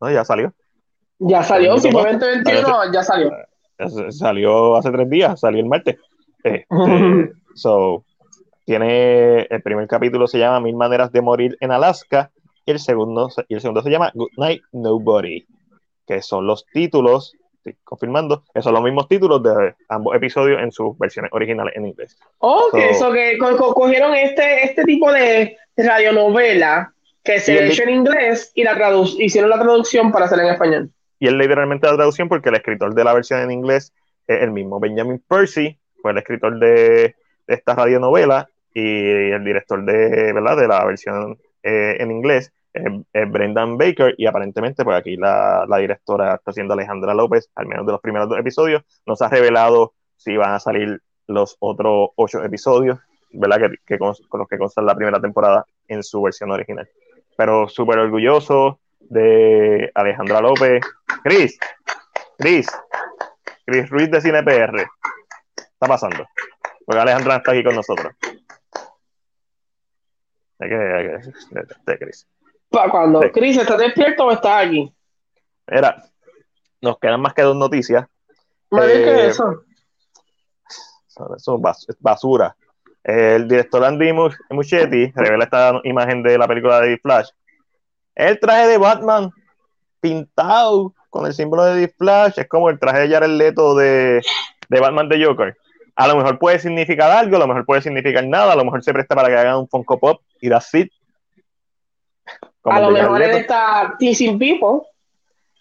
No, 0.00 0.10
ya 0.10 0.24
salió. 0.24 0.52
Ya 1.18 1.42
salió, 1.42 1.78
si 1.78 1.90
fue 1.92 2.02
2021, 2.02 2.62
Parece- 2.62 2.92
ya 2.92 3.02
salió. 3.02 3.30
Salió 4.10 4.76
hace 4.76 4.90
tres 4.90 5.08
días, 5.10 5.40
salió 5.40 5.60
el 5.60 5.68
martes. 5.68 5.96
Este, 6.42 6.66
so, 7.54 8.04
tiene 8.64 9.42
el 9.50 9.62
primer 9.62 9.86
capítulo 9.88 10.26
se 10.26 10.38
llama 10.38 10.60
Mil 10.60 10.76
maneras 10.76 11.10
de 11.12 11.20
morir 11.20 11.56
en 11.60 11.72
Alaska 11.72 12.30
y 12.64 12.70
el 12.70 12.78
segundo 12.78 13.28
se- 13.30 13.44
y 13.48 13.54
el 13.54 13.60
segundo 13.60 13.82
se 13.82 13.90
llama 13.90 14.10
Good 14.14 14.30
Night 14.36 14.62
Nobody, 14.72 15.44
que 16.06 16.22
son 16.22 16.46
los 16.46 16.64
títulos, 16.66 17.34
estoy 17.56 17.76
confirmando, 17.84 18.44
que 18.54 18.62
son 18.62 18.74
los 18.74 18.82
mismos 18.82 19.08
títulos 19.08 19.42
de 19.42 19.74
ambos 19.88 20.14
episodios 20.16 20.60
en 20.62 20.70
sus 20.72 20.96
versiones 20.98 21.30
originales 21.32 21.74
en 21.76 21.86
inglés. 21.86 22.16
Ok, 22.38 22.76
So- 22.92 23.06
so 23.06 23.12
que 23.12 23.36
co- 23.38 23.56
co- 23.56 23.74
cogieron 23.74 24.14
este, 24.14 24.64
este 24.64 24.84
tipo 24.84 25.12
de 25.12 25.56
radionovela 25.76 26.92
que 27.24 27.38
se 27.40 27.58
el- 27.58 27.70
hecho 27.70 27.82
en 27.84 27.90
inglés 27.90 28.50
y 28.54 28.64
la 28.64 28.74
tradu- 28.76 29.16
hicieron 29.18 29.50
la 29.50 29.58
traducción 29.60 30.10
para 30.12 30.26
hacerla 30.26 30.44
en 30.46 30.52
español. 30.52 30.90
Y 31.18 31.28
es 31.28 31.32
literalmente 31.34 31.86
la 31.88 31.94
traducción 31.96 32.28
porque 32.28 32.48
el 32.48 32.56
escritor 32.56 32.94
de 32.94 33.04
la 33.04 33.12
versión 33.14 33.40
en 33.40 33.52
inglés 33.52 33.92
es 34.26 34.42
el 34.42 34.50
mismo. 34.50 34.80
Benjamin 34.80 35.22
Percy 35.28 35.78
fue 36.02 36.12
el 36.12 36.18
escritor 36.18 36.58
de, 36.58 37.14
de 37.46 37.54
esta 37.54 37.74
radionovela 37.74 38.48
y 38.74 39.30
el 39.30 39.44
director 39.44 39.84
de, 39.84 40.32
¿verdad? 40.32 40.56
de 40.56 40.68
la 40.68 40.84
versión 40.84 41.38
eh, 41.62 41.96
en 42.00 42.10
inglés 42.10 42.52
es, 42.72 43.30
Brendan 43.30 43.76
Baker 43.76 44.14
y 44.16 44.26
aparentemente 44.26 44.84
pues 44.84 44.96
aquí 44.96 45.16
la, 45.16 45.66
directora 45.78 46.34
está 46.34 46.52
siendo 46.52 46.74
Alejandra 46.74 47.14
López, 47.14 47.50
al 47.54 47.66
menos 47.66 47.86
de 47.86 47.92
los 47.92 48.00
primeros 48.00 48.28
dos 48.28 48.38
episodios. 48.38 48.82
No 49.06 49.16
se 49.16 49.24
ha 49.24 49.28
revelado 49.28 49.94
si 50.16 50.36
van 50.36 50.54
a 50.54 50.60
salir 50.60 51.00
los 51.26 51.56
otros 51.60 52.10
ocho 52.16 52.42
episodios, 52.42 52.98
¿verdad? 53.32 53.70
Que, 53.84 53.98
con, 53.98 54.14
los 54.32 54.48
que 54.48 54.58
constan 54.58 54.86
la 54.86 54.94
primera 54.94 55.20
temporada 55.20 55.66
en 55.88 56.02
su 56.02 56.22
versión 56.22 56.50
original. 56.50 56.88
Pero 57.36 57.68
súper 57.68 57.98
orgulloso 57.98 58.78
de 59.00 59.90
Alejandra 59.94 60.40
López. 60.40 60.82
Chris, 61.24 61.58
Chris, 62.38 62.66
Chris 63.66 63.90
Ruiz 63.90 64.10
de 64.10 64.20
Cine 64.20 64.42
PR. 64.42 64.86
Está 65.82 65.94
pasando. 65.94 66.28
Porque 66.86 67.00
Alejandra 67.00 67.36
está 67.38 67.50
aquí 67.50 67.64
con 67.64 67.74
nosotros. 67.74 68.14
Hay 70.60 70.68
que, 70.68 70.76
hay 70.76 71.08
que- 71.86 71.98
Chris. 71.98 72.28
¿Para 72.70 72.88
cuando? 72.88 73.20
Sí. 73.20 73.30
Chris, 73.34 73.58
¿estás 73.58 73.78
despierto 73.78 74.26
o 74.26 74.30
estás 74.30 74.64
aquí? 74.66 74.94
Mira, 75.66 76.04
nos 76.80 76.98
quedan 77.00 77.20
más 77.20 77.34
que 77.34 77.42
dos 77.42 77.56
noticias. 77.56 78.06
¿qué 78.70 78.76
Eh, 78.78 79.26
es 79.26 79.30
eso? 79.34 79.64
Eso 81.08 81.34
es 81.56 81.60
bas- 81.60 81.84
es 81.88 81.96
basura. 81.98 82.54
El 83.02 83.48
director 83.48 83.84
Andy 83.84 84.12
Mu- 84.12 84.30
Muschietti 84.50 85.10
revela 85.16 85.42
esta 85.44 85.80
imagen 85.82 86.22
de 86.22 86.38
la 86.38 86.46
película 86.46 86.80
de 86.80 86.94
The 86.94 87.00
Flash. 87.02 87.28
El 88.14 88.38
traje 88.38 88.68
de 88.68 88.78
Batman 88.78 89.30
pintado 90.00 90.94
con 91.10 91.26
el 91.26 91.34
símbolo 91.34 91.64
de 91.64 91.88
The 91.88 91.94
Flash 91.98 92.34
es 92.38 92.48
como 92.48 92.70
el 92.70 92.78
traje 92.78 93.00
de 93.00 93.08
Jared 93.10 93.30
Leto 93.30 93.74
de, 93.74 94.22
de 94.68 94.80
Batman 94.80 95.08
de 95.08 95.24
Joker. 95.24 95.56
A 96.02 96.08
lo 96.08 96.16
mejor 96.16 96.38
puede 96.38 96.58
significar 96.58 97.10
algo, 97.10 97.36
a 97.36 97.38
lo 97.40 97.46
mejor 97.46 97.64
puede 97.64 97.82
significar 97.82 98.26
nada, 98.26 98.52
a 98.52 98.56
lo 98.56 98.64
mejor 98.64 98.82
se 98.82 98.92
presta 98.92 99.14
para 99.14 99.28
que 99.28 99.36
hagan 99.36 99.56
un 99.56 99.68
Funko 99.68 99.98
Pop 99.98 100.22
y 100.40 100.48
that's 100.48 100.72
it. 100.74 100.92
Como 102.60 102.76
A 102.76 102.80
lo 102.80 102.90
mejor 102.90 103.20
él 103.22 103.30
está 103.32 103.94
teasing 103.98 104.38
people. 104.38 104.86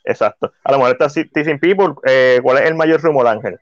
Exacto. 0.04 0.52
A 0.64 0.72
lo 0.72 0.80
mejor 0.80 0.98
está 1.00 1.08
Teasing 1.32 1.60
People. 1.60 1.94
Eh, 2.06 2.40
¿Cuál 2.42 2.58
es 2.58 2.66
el 2.66 2.76
mayor 2.76 3.00
rumor, 3.02 3.28
Ángel? 3.28 3.60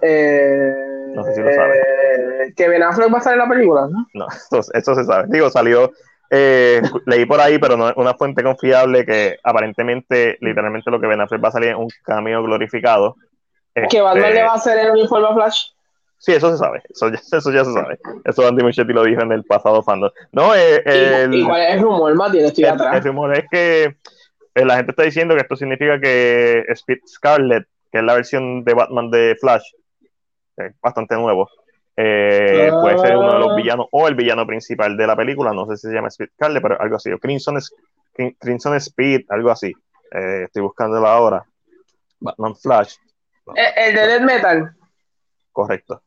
Eh, 0.00 0.72
No 1.14 1.24
sé 1.24 1.34
si 1.34 1.40
lo 1.40 1.52
sabe. 1.52 1.76
eh, 1.78 2.52
que 2.56 2.68
Ben 2.68 2.82
Affleck 2.82 3.10
va 3.12 3.16
a 3.16 3.18
estar 3.18 3.32
en 3.32 3.38
la 3.40 3.48
película, 3.48 3.88
¿no? 3.90 4.06
No, 4.14 4.26
eso, 4.28 4.60
eso 4.72 4.94
se 4.94 5.04
sabe. 5.04 5.24
Digo, 5.28 5.50
salió, 5.50 5.90
eh, 6.30 6.80
leí 7.06 7.26
por 7.26 7.40
ahí, 7.40 7.58
pero 7.58 7.76
no 7.76 7.88
es 7.90 7.96
una 7.96 8.14
fuente 8.14 8.42
confiable 8.42 9.04
que 9.04 9.38
aparentemente, 9.42 10.38
literalmente 10.40 10.90
lo 10.90 11.00
que 11.00 11.06
Ben 11.08 11.20
Affleck 11.20 11.42
va 11.44 11.48
a 11.48 11.52
salir 11.52 11.70
es 11.70 11.76
un 11.76 11.88
cameo 12.04 12.42
glorificado. 12.42 13.16
Que 13.88 14.00
Batman 14.00 14.24
Este, 14.24 14.34
le 14.34 14.42
va 14.42 14.52
a 14.52 14.54
hacer 14.56 14.78
el 14.78 14.90
uniforme 14.92 15.28
a 15.28 15.34
Flash. 15.34 15.66
Sí, 16.18 16.32
eso 16.32 16.50
se 16.52 16.58
sabe. 16.58 16.82
Eso, 16.88 17.08
ya- 17.08 17.20
eso 17.38 17.50
ya 17.52 17.64
se 17.64 17.72
sabe. 17.72 17.98
Eso 18.24 18.46
Andy 18.46 18.62
Muschietti 18.62 18.92
lo 18.92 19.02
dijo 19.04 19.22
en 19.22 19.32
el 19.32 19.44
pasado 19.44 19.82
fandom. 19.82 20.10
No, 20.32 20.54
eh, 20.54 20.82
el, 20.84 21.34
¿Y, 21.34 21.40
y 21.40 21.44
cuál 21.44 21.62
es 21.62 21.74
el 21.74 21.80
rumor, 21.80 22.14
Matías? 22.14 22.44
Estoy 22.44 22.64
el, 22.64 22.70
atrás. 22.70 22.96
el 22.96 23.04
rumor 23.04 23.36
es 23.36 23.44
que 23.50 23.84
eh, 24.54 24.64
la 24.64 24.76
gente 24.76 24.92
está 24.92 25.02
diciendo 25.04 25.34
que 25.34 25.40
esto 25.40 25.56
significa 25.56 25.98
que 26.00 26.64
Speed 26.68 26.98
Scarlet, 27.06 27.66
que 27.90 27.98
es 27.98 28.04
la 28.04 28.14
versión 28.14 28.62
de 28.64 28.74
Batman 28.74 29.10
de 29.10 29.36
Flash, 29.40 29.64
es 30.56 30.72
bastante 30.80 31.14
nuevo, 31.16 31.48
eh, 31.96 32.70
Ah. 32.72 32.78
puede 32.82 32.98
ser 32.98 33.16
uno 33.16 33.32
de 33.32 33.38
los 33.38 33.56
villanos 33.56 33.86
o 33.90 34.06
el 34.06 34.14
villano 34.14 34.46
principal 34.46 34.96
de 34.96 35.06
la 35.06 35.16
película. 35.16 35.52
No 35.52 35.66
sé 35.66 35.76
si 35.76 35.88
se 35.88 35.94
llama 35.94 36.08
Speed 36.08 36.28
Scarlet, 36.34 36.62
pero 36.62 36.80
algo 36.80 36.96
así. 36.96 37.10
O 37.10 37.18
Crimson, 37.18 37.58
Crimson 38.38 38.74
Speed, 38.76 39.22
algo 39.30 39.50
así. 39.50 39.72
Eh, 40.12 40.42
estoy 40.44 40.62
buscándolo 40.62 41.06
ahora. 41.08 41.44
Batman 42.20 42.54
Flash, 42.54 42.94
El, 43.54 43.88
el 43.88 43.94
de 43.94 44.06
Dead 44.06 44.20
Metal. 44.20 44.76
correcto. 45.52 46.02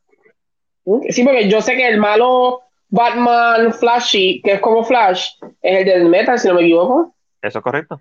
Sí, 1.10 1.24
porque 1.24 1.48
yo 1.48 1.60
sé 1.60 1.74
que 1.76 1.88
el 1.88 1.98
malo 1.98 2.62
Batman 2.88 3.72
Flashy, 3.72 4.40
que 4.42 4.54
es 4.54 4.60
como 4.60 4.84
Flash, 4.84 5.32
es 5.60 5.78
el 5.80 5.84
de 5.84 5.98
Dead 5.98 6.08
Metal, 6.08 6.38
si 6.38 6.48
no 6.48 6.54
me 6.54 6.62
equivoco. 6.62 7.14
Eso 7.42 7.58
es 7.58 7.62
correcto. 7.64 8.00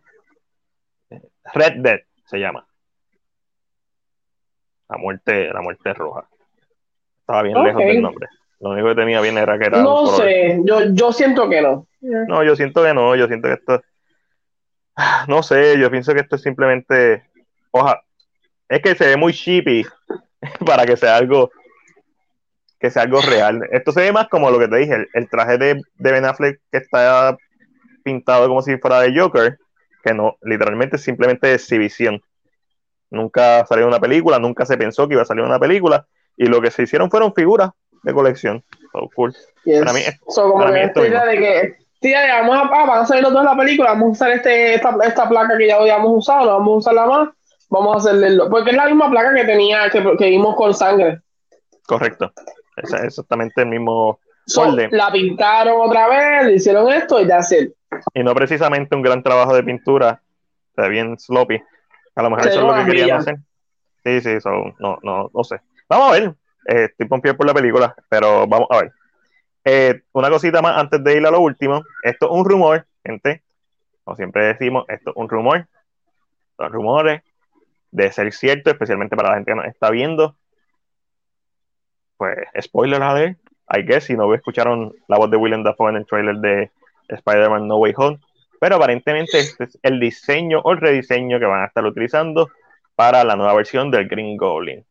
Red 1.54 1.74
Dead 1.78 2.00
se 2.26 2.38
llama. 2.38 2.68
La 4.90 4.98
muerte, 4.98 5.52
la 5.52 5.62
muerte 5.62 5.94
roja. 5.94 6.28
Estaba 7.22 7.42
bien 7.42 7.64
lejos 7.64 7.82
del 7.82 8.02
nombre. 8.02 8.28
Lo 8.60 8.70
único 8.72 8.90
que 8.90 8.96
tenía 8.96 9.20
bien 9.22 9.38
era 9.38 9.58
que 9.58 9.66
era 9.66 9.82
No 9.82 10.08
sé, 10.08 10.62
yo, 10.64 10.86
yo 10.94 11.12
siento 11.12 11.50
que 11.50 11.62
no. 11.62 11.88
No, 12.02 12.44
yo 12.44 12.56
siento 12.56 12.84
que 12.84 12.94
no, 12.94 13.16
yo 13.16 13.28
siento 13.28 13.48
que 13.48 13.54
esto. 13.56 13.82
No 15.28 15.44
sé, 15.44 15.78
yo 15.78 15.92
pienso 15.92 16.14
que 16.14 16.22
esto 16.22 16.36
es 16.38 16.42
simplemente. 16.42 17.24
Oja, 17.72 18.05
es 18.70 18.82
que 18.82 18.96
se 18.96 19.08
ve 19.08 19.18
muy 19.18 19.34
cheapy 19.34 19.86
para 20.66 20.86
que 20.86 20.98
sea 20.98 21.18
algo. 21.18 21.52
Que 22.80 22.92
sea 22.92 23.04
algo 23.04 23.22
real. 23.22 23.68
Esto 23.72 23.92
se 23.92 24.02
ve 24.02 24.12
más 24.12 24.28
como 24.28 24.52
lo 24.52 24.60
que 24.60 24.68
te 24.68 24.78
dije, 24.78 24.94
el, 24.94 25.08
el 25.14 25.30
traje 25.30 25.58
de, 25.58 25.82
de 25.96 26.12
Ben 26.12 26.26
Affleck 26.26 26.60
que 26.72 26.78
está 26.78 27.38
pintado 28.04 28.48
como 28.48 28.62
si 28.62 28.78
fuera 28.78 29.00
de 29.00 29.20
Joker, 29.20 29.58
que 30.04 30.14
no, 30.14 30.38
literalmente 30.44 30.98
es 30.98 31.02
simplemente 31.02 31.54
exhibición. 31.54 32.22
Nunca 33.10 33.66
salió 33.66 33.88
una 33.88 34.00
película, 34.00 34.40
nunca 34.40 34.66
se 34.66 34.78
pensó 34.78 35.08
que 35.08 35.16
iba 35.16 35.24
a 35.24 35.26
salir 35.26 35.44
una 35.44 35.60
película, 35.60 36.06
y 36.38 36.46
lo 36.46 36.62
que 36.62 36.70
se 36.70 36.84
hicieron 36.84 37.10
fueron 37.10 37.34
figuras 37.34 37.72
de 38.04 38.14
colección. 38.14 38.64
So, 38.92 39.10
cool. 39.16 39.36
Yes. 39.64 39.80
Para 39.80 39.94
mí 39.94 40.02
So, 40.28 40.44
como 40.44 40.60
para 40.60 40.72
mí 40.72 40.80
esto 40.80 41.02
de 41.02 41.10
que, 41.10 41.78
ya, 42.02 42.28
ya, 42.28 42.42
vamos 42.42 42.58
a, 42.58 42.62
ah, 42.62 42.86
van 42.86 43.00
a 43.00 43.06
salir 43.08 43.24
los 43.24 43.34
dos 43.34 43.42
de 43.42 43.50
la 43.50 43.58
película, 43.58 43.90
vamos 43.90 44.10
a 44.10 44.12
usar 44.12 44.32
este, 44.32 44.76
esta, 44.76 44.96
esta 45.04 45.28
placa 45.28 45.58
que 45.58 45.68
ya 45.68 45.78
habíamos 45.78 46.12
usado, 46.16 46.46
no 46.46 46.52
vamos 46.52 46.74
a 46.74 46.78
usarla 46.78 47.06
más, 47.08 47.30
vamos 47.70 47.96
a 47.96 48.00
hacerle, 48.00 48.40
porque 48.50 48.72
es 48.72 48.78
la 48.78 48.86
misma 48.86 49.10
placa 49.10 49.34
que 49.34 49.46
tenía, 49.46 49.90
que, 49.90 50.04
que 50.18 50.30
vimos 50.30 50.56
con 50.56 50.74
sangre. 50.74 51.20
Correcto. 51.88 52.32
Es 52.78 52.94
exactamente 52.94 53.62
el 53.62 53.68
mismo 53.68 54.20
So, 54.48 54.76
la 54.92 55.12
pintaron 55.12 55.82
otra 55.82 56.08
vez, 56.08 56.46
le 56.46 56.54
hicieron 56.54 56.92
esto 56.92 57.20
y 57.20 57.28
ya 57.28 57.42
sé. 57.42 57.74
y 58.14 58.24
no 58.24 58.36
precisamente 58.36 58.96
un 58.96 59.02
gran 59.02 59.24
trabajo 59.24 59.56
de 59.56 59.64
pintura, 59.64 60.22
se 60.76 60.82
ve 60.82 60.90
bien 60.90 61.18
sloppy. 61.18 61.60
A 62.16 62.22
lo 62.22 62.30
mejor 62.30 62.44
Se 62.44 62.50
eso 62.50 62.60
es 62.60 62.66
lo 62.66 62.76
que 62.76 62.92
querían 62.92 63.18
hacer. 63.18 63.38
Sí, 64.04 64.22
sí, 64.22 64.40
so, 64.40 64.52
no, 64.80 65.00
no, 65.02 65.32
no 65.34 65.44
sé. 65.44 65.60
Vamos 65.90 66.10
a 66.10 66.12
ver. 66.12 66.36
Eh, 66.68 66.88
estoy 66.92 67.08
pompido 67.08 67.36
por 67.36 67.48
la 67.48 67.54
película, 67.54 67.96
pero 68.08 68.46
vamos 68.48 68.68
a 68.70 68.82
ver. 68.82 68.92
Eh, 69.64 70.02
una 70.14 70.30
cosita 70.30 70.62
más 70.62 70.78
antes 70.78 71.04
de 71.04 71.18
ir 71.18 71.26
a 71.26 71.32
lo 71.32 71.40
último. 71.40 71.82
Esto 72.04 72.28
es 72.28 72.32
un 72.32 72.46
rumor, 72.46 72.86
gente. 73.04 73.44
Como 74.04 74.16
siempre 74.16 74.46
decimos, 74.46 74.86
esto 74.90 75.10
es 75.10 75.16
un 75.16 75.28
rumor. 75.28 75.68
Son 76.56 76.72
rumores 76.72 77.24
de 77.96 78.12
ser 78.12 78.32
cierto, 78.34 78.70
especialmente 78.70 79.16
para 79.16 79.30
la 79.30 79.36
gente 79.36 79.52
que 79.52 79.56
nos 79.56 79.66
está 79.68 79.90
viendo. 79.90 80.36
Pues, 82.18 82.38
spoiler 82.62 83.02
alert. 83.02 83.40
I 83.70 83.84
guess, 83.84 84.04
si 84.04 84.16
no 84.16 84.32
escucharon 84.34 84.94
la 85.08 85.18
voz 85.18 85.32
de 85.32 85.38
Willem 85.38 85.64
Dafoe 85.64 85.92
en 85.92 85.96
el 85.98 86.06
trailer 86.06 86.36
de 86.38 86.72
Spider-Man 87.08 87.68
No 87.68 87.78
Way 87.78 87.94
Home. 87.96 88.20
Pero 88.60 88.76
aparentemente 88.76 89.40
este 89.40 89.64
es 89.64 89.80
el 89.82 90.00
diseño 90.00 90.60
o 90.60 90.74
el 90.74 90.80
rediseño 90.80 91.40
que 91.40 91.46
van 91.46 91.64
a 91.64 91.68
estar 91.68 91.86
utilizando 91.86 92.50
para 92.96 93.24
la 93.24 93.36
nueva 93.36 93.54
versión 93.54 93.90
del 93.90 94.08
Green 94.08 94.38
Goblin. 94.38 94.86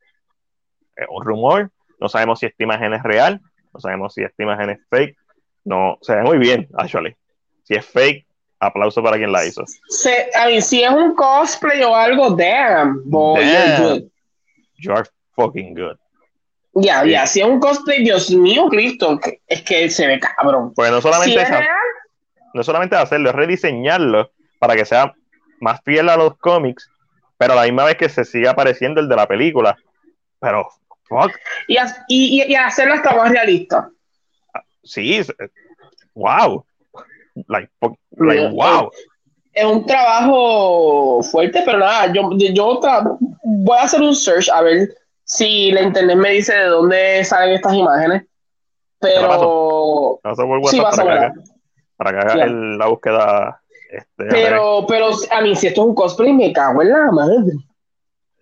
Es 0.97 1.07
un 1.09 1.25
rumor, 1.25 1.71
no 2.01 2.09
sabemos 2.09 2.41
si 2.41 2.47
esta 2.47 2.65
imagen 2.65 2.95
es 2.95 3.03
real, 3.03 3.41
no 3.73 3.81
sabemos 3.81 4.15
si 4.15 4.23
esta 4.23 4.43
imagen 4.43 4.71
es 4.71 4.81
fake. 4.89 5.17
No, 5.65 5.99
se 6.01 6.15
ve 6.15 6.23
muy 6.23 6.39
bien, 6.39 6.69
actually. 6.75 7.15
Si 7.63 7.75
es 7.75 7.87
fake, 7.87 8.27
aplauso 8.61 9.03
para 9.03 9.17
quien 9.17 9.33
la 9.33 9.45
hizo. 9.45 9.65
Se, 9.89 10.31
a 10.35 10.47
mí, 10.47 10.61
si 10.63 10.83
es 10.83 10.91
un 10.91 11.15
cosplay 11.15 11.83
o 11.83 11.95
algo, 11.95 12.31
damn, 12.31 13.03
boy, 13.05 13.45
Damn. 13.45 13.53
you're 13.83 13.89
good. 14.01 14.03
You 14.79 14.93
are 14.93 15.09
fucking 15.37 15.75
good. 15.75 15.97
Ya, 16.75 17.03
Sí. 17.03 17.11
ya, 17.11 17.27
si 17.27 17.41
es 17.41 17.47
un 17.47 17.61
cosplay, 17.61 18.03
Dios 18.03 18.31
mío, 18.31 18.69
Cristo, 18.69 19.19
es 19.47 19.63
que 19.63 19.89
se 19.91 20.07
ve 20.07 20.19
cabrón. 20.19 20.73
Pues 20.75 20.91
no 20.91 20.97
Si 20.97 21.03
solamente, 21.03 21.41
es 21.43 21.49
real, 21.49 21.67
no 22.53 22.63
solamente 22.65 22.97
hacerlo, 22.97 23.31
es 23.31 23.37
rediseñarlo 23.37 24.31
para 24.59 24.75
que 24.75 24.85
sea 24.85 25.13
más 25.61 25.81
fiel 25.85 26.09
a 26.09 26.17
los 26.17 26.37
cómics, 26.39 26.91
pero 27.39 27.53
a 27.53 27.57
la 27.57 27.63
misma 27.63 27.85
vez 27.85 27.97
que 27.97 28.09
se 28.09 28.25
siga 28.25 28.55
pareciendo 28.55 29.01
el 29.01 29.09
de 29.09 29.17
la 29.17 29.27
película. 29.29 29.77
Pero, 30.41 30.69
fuck, 31.05 31.31
y, 31.69 31.77
y, 32.09 32.43
y- 32.43 32.55
hacerlo 32.57 32.95
hasta 32.95 33.15
más 33.15 33.31
realista. 33.31 33.89
sí, 34.83 35.17
es- 35.17 35.33
wow. 36.15 36.65
Like, 37.49 37.71
wow. 38.53 38.91
Es 39.53 39.65
un 39.65 39.87
trabajo 39.87 41.23
fuerte, 41.23 41.63
pero 41.65 41.79
nada, 41.79 42.13
yo, 42.13 42.29
yo 42.37 42.81
voy 43.45 43.79
a 43.79 43.83
hacer 43.83 44.01
un 44.03 44.15
search 44.15 44.49
a 44.51 44.63
ver 44.63 44.89
si 45.25 45.71
la 45.71 45.83
internet 45.83 46.17
me 46.17 46.31
dice 46.31 46.55
de 46.55 46.67
dónde 46.67 47.25
salen 47.25 47.55
estas 47.55 47.75
imágenes. 47.75 48.25
Pero, 48.99 50.21
a 50.25 50.35
por 50.35 50.69
sí, 50.71 50.81
WhatsApp 50.81 51.01
a 51.01 51.05
para, 51.05 51.19
que 51.21 51.25
haga, 51.27 51.35
para 51.97 52.11
que 52.11 52.17
haga 52.33 52.45
el- 52.45 52.79
la 52.79 52.87
búsqueda. 52.89 53.61
Este, 53.91 54.23
a 54.23 54.25
ver. 54.25 54.33
Pero, 54.33 54.87
pero 54.89 55.09
a 55.31 55.41
mí, 55.43 55.55
si 55.55 55.67
esto 55.69 55.83
es 55.83 55.87
un 55.89 55.95
cosplay, 55.95 56.33
me 56.33 56.53
cago 56.53 56.83
en 56.83 56.91
la 56.91 57.13
madre. 57.13 57.53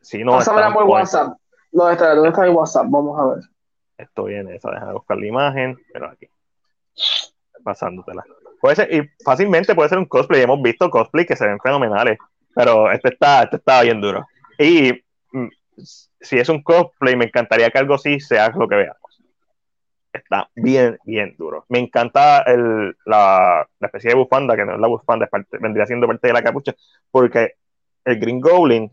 Sí, 0.00 0.24
no, 0.24 0.32
Pásamela 0.32 0.72
por. 0.72 0.84
WhatsApp. 0.84 1.36
¿Dónde 1.72 1.92
está? 1.94 2.14
¿Dónde 2.14 2.28
está 2.30 2.42
mi 2.42 2.50
WhatsApp? 2.50 2.86
Vamos 2.88 3.18
a 3.20 3.34
ver. 3.34 3.44
Esto 3.98 4.24
viene, 4.24 4.56
esa, 4.56 4.70
déjame 4.70 4.92
buscar 4.94 5.16
la 5.18 5.26
imagen, 5.26 5.78
pero 5.92 6.10
aquí. 6.10 6.26
Pasándotela. 7.62 8.24
Puede 8.62 8.76
ser, 8.76 8.94
y 8.94 9.10
fácilmente 9.24 9.74
puede 9.74 9.88
ser 9.88 9.98
un 9.98 10.06
cosplay. 10.06 10.40
Hemos 10.40 10.62
visto 10.62 10.88
cosplay 10.88 11.26
que 11.26 11.34
se 11.34 11.44
ven 11.44 11.58
fenomenales, 11.58 12.16
pero 12.54 12.92
este 12.92 13.08
está, 13.08 13.42
este 13.42 13.56
está 13.56 13.82
bien 13.82 14.00
duro. 14.00 14.24
Y 14.56 14.92
mm, 15.32 15.48
si 16.20 16.38
es 16.38 16.48
un 16.48 16.62
cosplay, 16.62 17.16
me 17.16 17.24
encantaría 17.24 17.70
que 17.70 17.78
algo 17.78 17.94
así 17.94 18.20
sea 18.20 18.50
lo 18.50 18.68
que 18.68 18.76
veamos. 18.76 19.20
Está 20.12 20.48
bien, 20.54 20.96
bien 21.04 21.34
duro. 21.36 21.64
Me 21.70 21.80
encanta 21.80 22.42
el, 22.42 22.96
la, 23.04 23.66
la 23.80 23.86
especie 23.88 24.10
de 24.10 24.16
bufanda, 24.16 24.54
que 24.54 24.64
no 24.64 24.74
es 24.74 24.80
la 24.80 24.86
bufanda, 24.86 25.28
vendría 25.60 25.86
siendo 25.86 26.06
parte 26.06 26.28
de 26.28 26.34
la 26.34 26.42
capucha, 26.44 26.72
porque 27.10 27.54
el 28.04 28.20
Green 28.20 28.40
Goblin, 28.40 28.92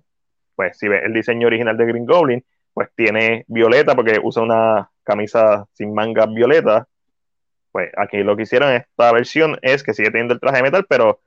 pues 0.56 0.80
si 0.80 0.88
ves 0.88 1.04
el 1.06 1.14
diseño 1.14 1.46
original 1.46 1.78
de 1.78 1.86
Green 1.86 2.08
Goblin, 2.08 2.44
pues 2.74 2.90
tiene 2.96 3.46
violeta 3.48 3.96
porque 3.96 4.20
usa 4.24 4.42
una 4.42 4.90
camisa 5.04 5.68
sin 5.74 5.94
mangas 5.94 6.34
violeta. 6.34 6.88
Pues 7.72 7.92
aquí 7.98 8.24
lo 8.24 8.36
que 8.36 8.44
hicieron 8.44 8.70
en 8.70 8.78
esta 8.78 9.12
versión 9.12 9.58
es 9.62 9.84
que 9.84 9.94
sigue 9.94 10.12
teniendo 10.12 10.34
el 10.34 10.40
traje 10.40 10.58
de 10.58 10.64
metal, 10.64 10.86
pero 10.90 11.22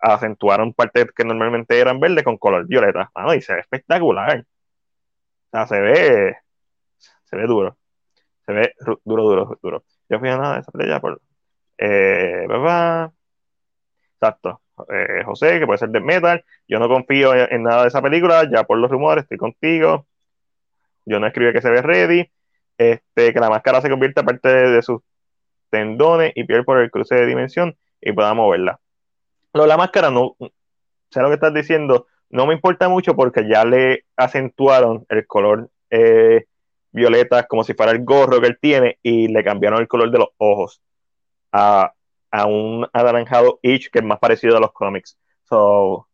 acentuaron 0.00 0.72
partes 0.72 1.06
que 1.12 1.24
normalmente 1.24 1.78
eran 1.78 2.00
verde 2.00 2.24
con 2.24 2.38
color 2.38 2.66
violeta. 2.66 3.10
Ah, 3.14 3.36
y 3.36 3.42
se 3.42 3.54
ve 3.54 3.60
espectacular. 3.60 4.44
O 5.52 5.66
se 5.66 5.80
ve, 5.80 6.36
se 7.24 7.36
ve 7.36 7.46
duro. 7.46 7.76
Se 8.46 8.52
ve 8.52 8.74
duro, 9.04 9.22
duro, 9.24 9.58
duro. 9.62 9.84
Yo 10.08 10.18
fui 10.18 10.28
a 10.28 10.36
nada 10.36 10.54
de 10.54 10.60
esa 10.60 10.72
playa 10.72 11.00
por. 11.00 11.20
Eh, 11.78 12.46
ba. 12.48 13.12
Exacto. 14.14 14.62
Eh, 14.92 15.22
José, 15.24 15.58
que 15.60 15.66
puede 15.66 15.78
ser 15.78 15.90
de 15.90 16.00
metal. 16.00 16.44
Yo 16.68 16.78
no 16.78 16.88
confío 16.88 17.34
en, 17.34 17.52
en 17.52 17.62
nada 17.64 17.82
de 17.82 17.88
esa 17.88 18.02
película, 18.02 18.48
ya 18.50 18.64
por 18.64 18.78
los 18.78 18.90
rumores, 18.90 19.24
estoy 19.24 19.38
contigo. 19.38 20.06
Yo 21.04 21.20
no 21.20 21.26
escribí 21.26 21.52
que 21.52 21.62
se 21.62 21.70
ve 21.70 21.82
ready. 21.82 22.30
Este, 22.78 23.32
que 23.32 23.40
la 23.40 23.50
máscara 23.50 23.80
se 23.82 23.90
convierta 23.90 24.22
parte 24.22 24.48
de, 24.48 24.70
de 24.70 24.82
sus 24.82 25.02
tendones 25.70 26.32
y 26.34 26.44
piel 26.44 26.64
por 26.64 26.78
el 26.78 26.90
cruce 26.90 27.14
de 27.14 27.26
dimensión 27.26 27.76
y 28.00 28.12
pueda 28.12 28.34
moverla. 28.34 28.80
Lo 29.52 29.62
de 29.62 29.68
la 29.68 29.76
máscara, 29.76 30.10
no, 30.10 30.36
sé 31.10 31.20
lo 31.20 31.28
que 31.28 31.34
estás 31.34 31.54
diciendo, 31.54 32.06
no 32.28 32.46
me 32.46 32.54
importa 32.54 32.88
mucho 32.88 33.16
porque 33.16 33.48
ya 33.48 33.64
le 33.64 34.04
acentuaron 34.16 35.04
el 35.08 35.26
color 35.26 35.70
eh, 35.90 36.46
violeta 36.92 37.44
como 37.44 37.64
si 37.64 37.74
fuera 37.74 37.92
el 37.92 38.04
gorro 38.04 38.40
que 38.40 38.48
él 38.48 38.58
tiene 38.60 38.98
y 39.02 39.28
le 39.28 39.44
cambiaron 39.44 39.80
el 39.80 39.88
color 39.88 40.10
de 40.10 40.18
los 40.18 40.28
ojos 40.38 40.80
a, 41.52 41.92
a 42.30 42.46
un 42.46 42.86
anaranjado 42.92 43.58
itch 43.62 43.90
que 43.90 43.98
es 43.98 44.04
más 44.04 44.18
parecido 44.18 44.56
a 44.56 44.60
los 44.60 44.72
cómics. 44.72 45.18
So, 45.48 46.08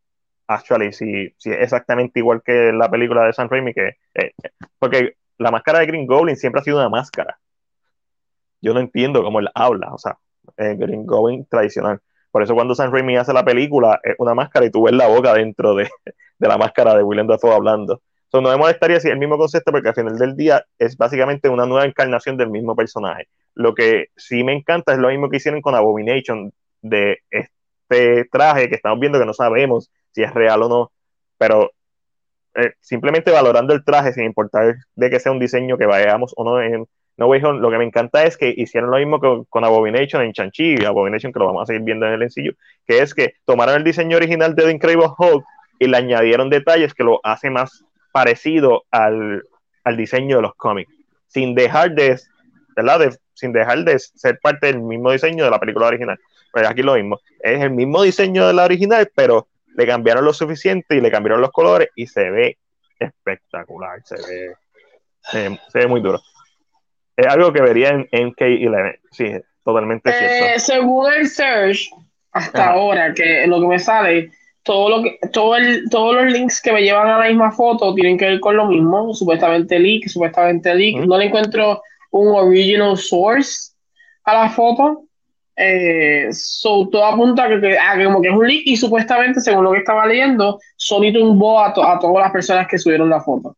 actually, 0.47 0.93
si, 0.93 1.35
si 1.37 1.51
es 1.51 1.59
exactamente 1.59 2.21
igual 2.21 2.43
que 2.43 2.73
la 2.73 2.91
película 2.91 3.25
de 3.25 3.33
San 3.33 3.51
Raimi, 3.51 3.75
que, 3.75 3.97
eh, 4.15 4.33
porque 4.79 5.17
la 5.39 5.51
máscara 5.51 5.81
de 5.81 5.87
Green 5.87 6.07
Goblin 6.07 6.37
siempre 6.37 6.61
ha 6.61 6.65
sido 6.65 6.79
una 6.79 6.89
máscara. 6.89 7.39
Yo 8.61 8.75
no 8.75 8.81
entiendo 8.81 9.23
cómo 9.23 9.41
él 9.41 9.49
habla, 9.55 9.93
o 9.93 9.99
sea, 9.99 10.19
el 10.57 10.77
Green 10.77 11.07
Goblin 11.07 11.47
tradicional. 11.47 12.01
Por 12.31 12.43
eso 12.43 12.55
cuando 12.55 12.75
San 12.75 12.93
Raimi 12.93 13.17
hace 13.17 13.33
la 13.33 13.45
película 13.45 14.01
es 14.03 14.15
una 14.19 14.35
máscara 14.35 14.67
y 14.67 14.71
tú 14.71 14.85
ves 14.85 14.95
la 14.95 15.07
boca 15.09 15.35
dentro 15.35 15.75
de, 15.75 15.89
de 16.39 16.49
la 16.49 16.59
máscara 16.59 16.95
de 16.95 17.03
Willem 17.03 17.27
Dafoe 17.27 17.55
hablando. 17.55 18.03
So, 18.31 18.41
no 18.41 18.51
me 18.51 18.57
molestaría 18.57 18.99
si 19.01 19.09
el 19.09 19.19
mismo 19.19 19.39
concepto 19.39 19.71
porque 19.71 19.89
al 19.89 19.95
final 19.95 20.19
del 20.19 20.37
día 20.37 20.65
es 20.79 20.97
básicamente 20.97 21.49
una 21.49 21.65
nueva 21.65 21.87
encarnación 21.87 22.37
del 22.37 22.51
mismo 22.51 22.75
personaje. 22.75 23.29
Lo 23.55 23.75
que 23.75 24.09
sí 24.17 24.43
me 24.43 24.53
encanta 24.53 24.93
es 24.93 24.99
lo 24.99 25.09
mismo 25.09 25.31
que 25.31 25.37
hicieron 25.37 25.63
con 25.63 25.75
Abomination 25.75 26.53
de 26.83 27.21
este 27.31 28.25
traje 28.31 28.69
que 28.69 28.75
estamos 28.75 28.99
viendo 28.99 29.19
que 29.19 29.27
no 29.27 29.33
sabemos 29.33 29.91
si 30.13 30.23
es 30.23 30.35
real 30.35 30.63
o 30.65 30.69
no, 30.69 30.93
pero 31.39 31.71
eh, 32.55 32.73
simplemente 32.81 33.31
valorando 33.31 33.75
el 33.75 33.85
traje 33.85 34.13
sin 34.13 34.25
importar 34.25 34.77
de 34.95 35.11
que 35.11 35.21
sea 35.21 35.33
un 35.33 35.39
diseño 35.39 35.79
que 35.79 35.87
vayamos 35.87 36.33
o 36.37 36.45
no 36.45 36.57
No 37.17 37.27
Way 37.27 37.43
Home, 37.45 37.61
lo 37.61 37.71
que 37.71 37.79
me 37.79 37.85
encanta 37.85 38.25
es 38.25 38.37
que 38.37 38.53
hicieron 38.57 38.91
lo 38.91 38.99
mismo 38.99 39.19
con, 39.19 39.45
con 39.45 39.65
Abomination 39.65 40.23
en 40.23 40.33
Chanchi, 40.33 40.85
Abomination 40.85 41.33
que 41.33 41.39
lo 41.39 41.47
vamos 41.47 41.63
a 41.63 41.67
seguir 41.67 41.83
viendo 41.83 42.07
en 42.07 42.15
el 42.15 42.21
sencillo, 42.21 42.53
que 42.87 42.99
es 42.99 43.15
que 43.15 43.35
tomaron 43.45 43.77
el 43.77 43.85
diseño 43.85 44.17
original 44.17 44.55
de 44.55 44.65
The 44.65 44.71
Incredible 44.71 45.09
Hulk 45.17 45.45
y 45.79 45.87
le 45.87 45.97
añadieron 45.97 46.51
detalles 46.51 46.93
que 46.95 47.05
lo 47.05 47.21
hace 47.23 47.49
más 47.51 47.85
parecido 48.13 48.85
al, 48.91 49.43
al 49.85 49.97
diseño 49.97 50.37
de 50.37 50.43
los 50.43 50.55
cómics, 50.55 50.93
sin 51.29 51.55
dejar 51.55 51.93
de, 51.93 52.19
¿verdad? 52.75 52.99
De, 53.01 53.17
sin 53.35 53.53
dejar 53.53 53.85
de 53.85 53.99
ser 53.99 54.39
parte 54.41 54.67
del 54.67 54.81
mismo 54.81 55.13
diseño 55.13 55.45
de 55.45 55.51
la 55.51 55.61
película 55.61 55.87
original. 55.87 56.19
Pues 56.53 56.69
aquí 56.69 56.83
lo 56.83 56.95
mismo, 56.95 57.21
es 57.41 57.63
el 57.63 57.71
mismo 57.71 58.03
diseño 58.03 58.47
de 58.47 58.53
la 58.53 58.65
original, 58.65 59.11
pero 59.15 59.47
le 59.75 59.87
cambiaron 59.87 60.25
lo 60.25 60.33
suficiente 60.33 60.97
y 60.97 61.01
le 61.01 61.11
cambiaron 61.11 61.41
los 61.41 61.51
colores 61.51 61.89
y 61.95 62.07
se 62.07 62.31
ve 62.31 62.59
espectacular, 62.99 64.01
se 64.05 64.17
ve, 64.17 64.55
se 65.21 65.61
se 65.69 65.79
ve 65.79 65.87
muy 65.87 66.01
duro. 66.01 66.21
Es 67.17 67.27
algo 67.27 67.53
que 67.53 67.63
vería 67.63 67.89
en 67.91 68.07
MK11, 68.11 68.99
sí, 69.11 69.25
totalmente 69.65 70.11
Eh, 70.11 70.13
cierto. 70.59 70.59
según 70.61 71.13
el 71.13 71.27
search, 71.29 71.89
hasta 72.33 72.63
Ajá. 72.65 72.73
ahora, 72.75 73.15
que 73.15 73.47
lo 73.47 73.61
que 73.61 73.67
me 73.67 73.79
sale, 73.79 74.31
todo 74.63 74.91
lo 74.91 75.03
que, 75.03 75.19
todo 75.33 75.57
el, 75.57 75.89
todos 75.91 76.15
los 76.15 76.33
links 76.33 76.61
que 76.61 76.73
me 76.73 76.83
llevan 76.83 77.09
a 77.09 77.19
la 77.19 77.29
misma 77.29 77.53
foto 77.53 77.95
tienen 77.95 78.19
que 78.19 78.27
ver 78.27 78.41
con 78.41 78.57
lo 78.57 78.67
mismo, 78.67 79.15
supuestamente 79.15 79.79
leak, 79.79 80.09
supuestamente 80.09 80.75
leak. 80.75 80.97
Ujú. 80.99 81.07
No 81.07 81.17
le 81.19 81.27
encuentro 81.27 81.81
un 82.11 82.29
original 82.35 82.97
source 82.97 83.73
a 84.25 84.35
la 84.35 84.49
foto. 84.51 85.05
Eh, 85.59 86.29
so, 86.33 86.87
todo 86.91 87.03
apunta 87.07 87.45
a 87.45 87.49
que, 87.49 87.61
que- 87.61 87.79
a 87.79 87.97
que 87.97 88.05
como 88.05 88.21
que 88.21 88.29
es 88.29 88.35
un 88.35 88.47
leak 88.47 88.63
y 88.67 88.77
supuestamente, 88.77 89.41
según 89.41 89.65
lo 89.65 89.73
que 89.73 89.79
estaba 89.79 90.05
leyendo, 90.07 90.59
Sony 90.77 91.13
tumbó 91.15 91.61
a, 91.61 91.73
to- 91.73 91.83
a 91.83 91.99
todas 91.99 92.25
las 92.25 92.33
personas 92.33 92.67
que 92.69 92.77
subieron 92.77 93.09
la 93.09 93.21
foto. 93.23 93.57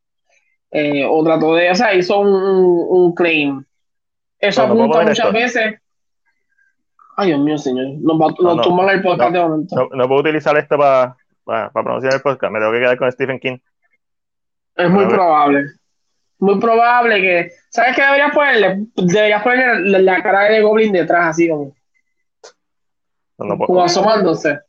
Eh, 0.71 1.05
o 1.09 1.25
trató 1.25 1.55
de, 1.55 1.71
o 1.71 1.75
sea, 1.75 1.95
hizo 1.95 2.19
un, 2.21 2.29
un- 2.29 3.15
claim. 3.15 3.65
Eso 4.39 4.67
No, 4.67 4.73
apunta 4.75 5.01
muchas 5.01 5.19
esto. 5.19 5.33
veces. 5.33 5.81
Ay, 7.17 7.29
Dios 7.29 7.41
mío, 7.41 7.59
señor. 7.59 7.87
Nos, 8.01 8.21
va- 8.21 8.35
No, 8.39 8.45
nos 8.49 8.57
no, 8.57 8.63
tumban 8.63 8.89
el 8.91 9.03
podcast 9.03 9.33
de 9.33 9.41
momento. 9.41 9.89
No, 9.93 10.07
puedo 10.09 10.21
utilizar 10.21 10.57
esto 10.59 10.77
para 10.77 11.17
pronunciar 11.73 12.15
el 12.15 12.21
podcast, 12.21 12.53
me 12.53 12.59
tengo 12.61 12.73
que 12.73 12.81
quedar 12.81 12.99
con 12.99 13.11
Stephen 13.11 13.39
King. 13.41 13.59
es 14.77 14.91
muy 14.91 15.07
probable. 15.07 15.65
Muy 16.41 16.61
probable 16.61 17.21
que. 17.21 17.51
¿Sabes 17.71 17.97
qué 17.97 18.03
deberías 18.03 18.33
ponerle? 18.33 18.87
Deberías 18.95 19.43
ponerle 19.43 19.91
la, 19.91 19.99
la 19.99 20.23
cara 20.23 20.45
de 20.45 20.61
Goblin 20.63 20.93
detrás, 20.93 21.31
así 21.31 21.49
como, 21.49 21.75
No, 23.39 23.45
no 23.47 23.57
puedo- 23.57 23.67
como 23.67 23.83
asomándose. 23.83 24.61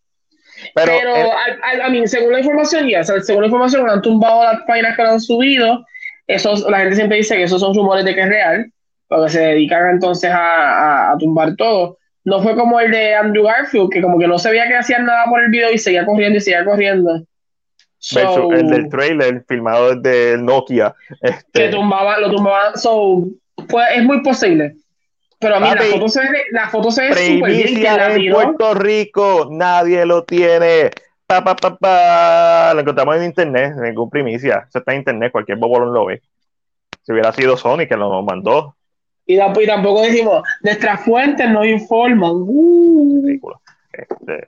Pero, 0.75 0.91
Pero, 0.99 1.15
eh, 1.15 1.29
a- 1.31 1.83
a- 1.83 1.85
a 1.85 1.89
mí, 1.89 2.07
según 2.07 2.31
la 2.33 2.39
información, 2.39 2.87
ya, 2.87 3.01
o 3.01 3.03
sea, 3.03 3.19
según 3.21 3.41
la 3.43 3.47
información, 3.47 3.89
han 3.89 4.01
tumbado 4.01 4.43
las 4.43 4.61
páginas 4.67 4.95
que 4.95 5.03
lo 5.03 5.09
han 5.09 5.21
subido. 5.21 5.85
Esos, 6.27 6.61
la 6.69 6.79
gente 6.79 6.95
siempre 6.95 7.17
dice 7.17 7.35
que 7.35 7.43
esos 7.43 7.59
son 7.61 7.73
rumores 7.75 8.05
de 8.05 8.13
que 8.13 8.21
es 8.21 8.29
real, 8.29 8.71
porque 9.07 9.29
se 9.31 9.39
dedican 9.41 9.89
entonces 9.89 10.29
a, 10.31 11.11
a- 11.11 11.17
tumbar 11.17 11.55
todo. 11.55 11.97
No 12.25 12.41
fue 12.41 12.55
como 12.55 12.79
el 12.79 12.91
de 12.91 13.15
Andrew 13.15 13.45
Garfield, 13.45 13.89
que 13.91 14.01
como 14.01 14.19
que 14.19 14.27
no 14.27 14.37
se 14.37 14.51
veía 14.51 14.67
que 14.67 14.75
hacían 14.75 15.05
nada 15.05 15.25
por 15.29 15.41
el 15.41 15.49
video 15.49 15.71
y 15.71 15.77
seguía 15.77 16.05
corriendo 16.05 16.37
y 16.37 16.41
seguía 16.41 16.63
corriendo. 16.63 17.21
So, 17.97 18.51
el 18.53 18.69
del 18.69 18.87
trailer 18.89 19.43
filmado 19.47 19.95
desde 19.95 20.37
Nokia. 20.41 20.93
que 21.21 21.29
Este, 21.29 21.69
tumbaban, 21.69 22.21
lo 22.21 22.29
tumbaban, 22.29 22.77
so, 22.77 23.23
pues, 23.67 23.87
es 23.95 24.03
muy 24.03 24.21
posible. 24.21 24.75
Pero 25.39 25.55
a 25.55 25.59
mí 25.59 25.69
la 25.73 25.81
foto 25.83 26.09
se 26.09 26.19
ve, 26.21 26.43
la 26.51 26.69
foto 26.69 26.91
se 26.91 27.01
ve 27.03 27.09
súper 27.13 27.51
bien, 27.51 27.75
que 27.75 27.83
la 27.83 28.13
en. 28.13 28.33
Puerto 28.33 28.73
Rico, 28.73 29.47
nadie 29.51 30.05
lo 30.05 30.23
tiene. 30.25 30.91
Pa, 31.25 31.43
pa, 31.43 31.55
pa, 31.55 31.77
pa. 31.77 32.73
Lo 32.73 32.81
encontramos 32.81 33.15
en 33.17 33.23
internet, 33.25 33.73
ningún 33.77 34.09
primicia. 34.09 34.65
Eso 34.67 34.79
está 34.79 34.91
en 34.93 34.99
internet, 34.99 35.31
cualquier 35.31 35.57
bobolón 35.57 35.93
lo 35.93 36.05
ve. 36.07 36.21
Si 37.03 37.11
hubiera 37.13 37.31
sido 37.31 37.55
Sony 37.55 37.87
que 37.87 37.95
lo 37.95 38.21
mandó, 38.21 38.75
Y, 39.25 39.37
tamp- 39.37 39.61
y 39.63 39.65
tampoco 39.67 40.01
decimos, 40.01 40.43
nuestras 40.61 41.05
fuentes 41.05 41.49
nos 41.49 41.65
informan. 41.65 42.31
Uh. 42.33 43.21
ridículo. 43.25 43.61
Este, 43.93 44.47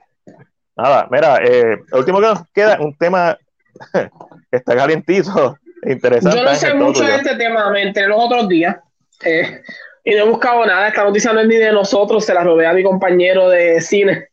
nada, 0.76 1.08
mira, 1.10 1.38
eh, 1.42 1.78
último 1.92 2.20
que 2.20 2.26
nos 2.26 2.48
queda, 2.52 2.78
un 2.80 2.94
tema 2.96 3.38
que 3.92 4.56
está 4.56 4.76
calientito, 4.76 5.56
interesante. 5.86 6.36
Yo 6.36 6.44
no 6.44 6.54
sé 6.54 6.74
mucho 6.74 7.04
de 7.04 7.16
este 7.16 7.36
tema, 7.36 7.70
me 7.70 7.82
enteré 7.82 8.08
los 8.08 8.18
otros 8.20 8.48
días. 8.48 8.76
eh, 9.24 9.62
y 10.04 10.10
no 10.14 10.24
he 10.24 10.28
buscado 10.28 10.64
nada. 10.66 10.88
Esta 10.88 11.04
noticia 11.04 11.32
no 11.32 11.40
es 11.40 11.46
ni 11.46 11.56
de 11.56 11.72
nosotros, 11.72 12.24
se 12.24 12.34
la 12.34 12.42
robé 12.44 12.66
a 12.66 12.72
mi 12.72 12.82
compañero 12.82 13.48
de 13.48 13.80
cine. 13.80 14.28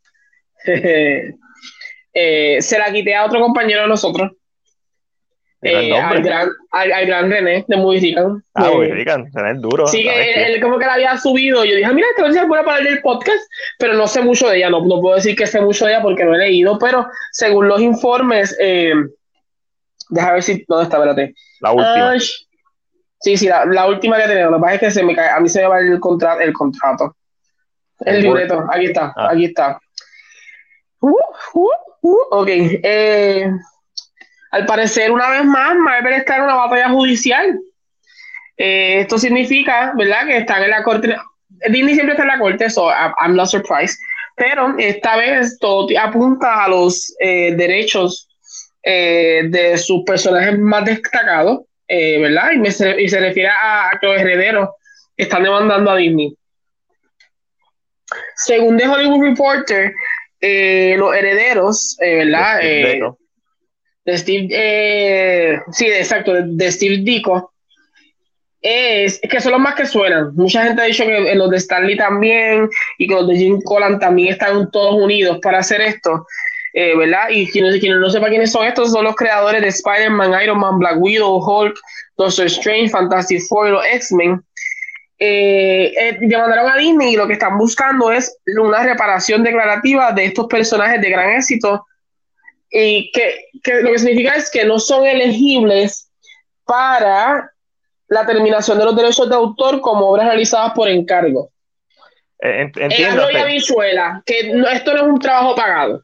Eh, 2.12 2.58
se 2.62 2.78
la 2.80 2.92
quité 2.92 3.16
a 3.16 3.24
otro 3.26 3.40
compañero 3.40 3.84
de 3.84 3.88
nosotros. 3.88 4.32
Eh, 5.62 5.94
al, 5.94 6.24
gran, 6.24 6.50
al, 6.72 6.92
al 6.92 7.06
gran 7.06 7.30
René 7.30 7.66
de 7.68 7.78
Muy 7.78 8.00
Rican. 8.00 8.42
Ah, 8.56 8.70
Eh, 8.72 8.76
muy 8.76 8.92
rican, 8.92 9.30
tener 9.32 9.58
duro. 9.60 9.86
Sí, 9.88 10.04
¿sabes 10.06 10.34
que 10.34 10.44
él, 10.46 10.56
él 10.56 10.62
como 10.62 10.80
que 10.80 10.86
la 10.86 10.94
había 10.96 11.18
subido. 11.18 11.64
Yo 11.66 11.76
dije, 11.76 11.86
"Ah, 11.86 11.94
mira, 11.94 12.08
esta 12.10 12.24
noticia 12.24 12.42
es 12.44 12.48
buena 12.48 12.66
para 12.66 12.80
el 12.80 13.00
podcast, 13.02 13.40
pero 13.78 13.94
no 13.94 14.08
sé 14.08 14.22
mucho 14.22 14.50
de 14.50 14.58
ella. 14.58 14.70
No, 14.70 14.84
no 14.86 15.00
puedo 15.02 15.16
decir 15.16 15.36
que 15.36 15.46
sé 15.48 15.62
mucho 15.62 15.86
de 15.86 15.92
ella 15.92 16.02
porque 16.02 16.24
no 16.26 16.34
he 16.34 16.40
leído, 16.40 16.80
pero 16.80 17.08
según 17.32 17.68
los 17.68 17.80
informes, 17.82 18.58
eh, 18.60 18.94
déjame 20.10 20.34
ver 20.34 20.44
si. 20.44 20.66
¿Dónde 20.68 20.86
está? 20.86 20.98
Espérate. 20.98 21.36
La 21.62 21.72
última. 21.72 22.12
Ah, 22.12 22.18
sí, 23.22 23.38
sí, 23.38 23.48
la, 23.48 23.66
la 23.66 23.88
última 23.88 24.18
que 24.18 24.28
tenemos. 24.28 24.52
Lo 24.52 24.58
que 24.58 24.62
pasa 24.62 24.74
es 24.76 24.80
que 24.82 24.92
se 24.92 25.04
me 25.04 25.16
cae, 25.16 25.30
a 25.30 25.40
mí 25.40 25.50
se 25.50 25.62
me 25.62 25.68
va 25.68 25.80
el, 25.80 26.00
contra, 26.00 26.36
el 26.44 26.54
contrato. 26.54 27.16
El 28.00 28.16
El 28.18 28.22
libreto. 28.24 28.66
Aquí 28.72 28.86
está, 28.86 29.14
Ah. 29.16 29.30
aquí 29.32 29.46
está. 29.46 29.80
Uh, 31.02 31.10
uh, 31.54 31.70
uh, 32.02 32.18
ok. 32.32 32.48
eh, 32.50 33.52
al 34.52 34.66
parecer, 34.66 35.12
una 35.12 35.30
vez 35.30 35.46
más, 35.46 35.76
Marvel 35.76 36.14
está 36.14 36.38
en 36.38 36.44
una 36.44 36.56
batalla 36.56 36.90
judicial. 36.90 37.60
Eh, 38.58 39.02
esto 39.02 39.18
significa, 39.18 39.94
¿verdad?, 39.98 40.26
que 40.26 40.38
están 40.38 40.64
en 40.64 40.72
la 40.72 40.84
corte. 40.84 41.16
Disney 41.70 41.94
siempre 41.94 42.14
está 42.14 42.24
en 42.24 42.30
la 42.30 42.40
corte, 42.40 42.70
so 42.70 42.90
I'm 42.90 43.36
not 43.36 43.48
surprised. 43.48 43.98
Pero 44.36 44.76
esta 44.78 45.18
vez 45.18 45.58
todo 45.60 45.88
apunta 46.00 46.64
a 46.64 46.70
los 46.70 47.14
eh, 47.20 47.54
derechos 47.56 48.28
eh, 48.84 49.44
de 49.50 49.78
sus 49.78 50.04
personajes 50.06 50.58
más 50.58 50.86
destacados, 50.86 51.60
eh, 51.90 52.20
¿verdad? 52.20 52.52
Y, 52.54 52.60
me 52.60 52.72
se, 52.72 53.02
y 53.02 53.10
se 53.10 53.20
refiere 53.20 53.50
a, 53.50 53.90
a 53.90 54.00
que 54.00 54.08
los 54.08 54.22
herederos 54.22 54.70
están 55.18 55.44
demandando 55.44 55.92
a 55.92 55.98
Disney. 55.98 56.34
Según 58.36 58.78
The 58.78 58.88
Hollywood 58.88 59.24
Reporter, 59.24 59.94
eh, 60.40 60.96
los 60.98 61.14
herederos, 61.16 61.98
eh, 62.00 62.16
¿verdad? 62.16 62.60
Eh, 62.62 63.02
de 64.06 64.18
Steve, 64.18 64.48
eh, 64.52 65.60
sí, 65.72 65.86
exacto, 65.88 66.34
de, 66.34 66.44
de 66.46 66.72
Steve 66.72 67.00
Ditko, 67.04 67.54
es, 68.62 69.20
es 69.22 69.30
que 69.30 69.42
son 69.42 69.52
los 69.54 69.62
más 69.62 69.76
que 69.76 69.86
suenan. 69.86 70.34
Mucha 70.36 70.64
gente 70.64 70.82
ha 70.82 70.86
dicho 70.86 71.06
que 71.06 71.36
los 71.36 71.50
de 71.50 71.58
Stanley 71.58 71.98
también 71.98 72.70
y 72.98 73.08
que 73.08 73.14
los 73.14 73.28
de 73.28 73.36
Jim 73.36 73.62
Collan 73.62 74.00
también 74.00 74.34
están 74.34 74.70
todos 74.72 74.96
unidos 74.96 75.40
para 75.42 75.60
hacer 75.60 75.82
esto, 75.82 76.26
eh, 76.74 76.96
¿verdad? 76.96 77.30
Y 77.30 77.48
quienes, 77.52 77.80
quienes 77.80 78.00
no 78.00 78.10
sepan 78.10 78.30
quiénes 78.30 78.52
son 78.52 78.66
estos, 78.66 78.92
son 78.92 79.04
los 79.04 79.16
creadores 79.16 79.62
de 79.62 79.68
Spider-Man, 79.70 80.42
Iron 80.44 80.60
Man, 80.60 80.80
Black 80.80 80.98
Widow, 81.00 81.38
Hulk, 81.38 81.76
Doctor 82.18 82.46
Strange, 82.46 82.90
Fantastic 82.90 83.42
Four 83.48 83.68
y 83.68 83.72
los 83.72 83.86
X-Men. 83.86 84.42
Eh, 85.22 85.94
eh, 86.00 86.18
demandaron 86.22 86.70
a 86.72 86.78
Disney 86.78 87.14
y 87.14 87.18
lo 87.18 87.28
que 87.28 87.34
están 87.34 87.58
buscando 87.58 88.10
es 88.12 88.38
una 88.58 88.84
reparación 88.84 89.44
declarativa 89.44 90.14
de 90.14 90.26
estos 90.26 90.48
personajes 90.48 91.02
de 91.02 91.10
gran 91.10 91.32
éxito 91.32 91.86
y 92.72 93.12
que, 93.12 93.48
que 93.62 93.82
lo 93.82 93.92
que 93.92 94.00
significa 94.00 94.36
es 94.36 94.50
que 94.50 94.64
no 94.64 94.80
son 94.80 95.06
elegibles 95.06 96.10
para 96.64 97.52
la 98.08 98.26
terminación 98.26 98.78
de 98.78 98.86
los 98.86 98.96
derechos 98.96 99.28
de 99.30 99.36
autor 99.36 99.82
como 99.82 100.08
obras 100.10 100.28
realizadas 100.28 100.72
por 100.74 100.88
encargo. 100.88 101.52
Eh, 102.42 102.72
Entiendo. 102.76 103.24
arroyo 103.24 103.42
habichuela, 103.44 104.24
que 104.26 104.54
no- 104.54 104.68
esto 104.70 104.94
no 104.94 104.98
es 105.00 105.04
un 105.04 105.20
trabajo 105.20 105.56
pagado. 105.56 106.04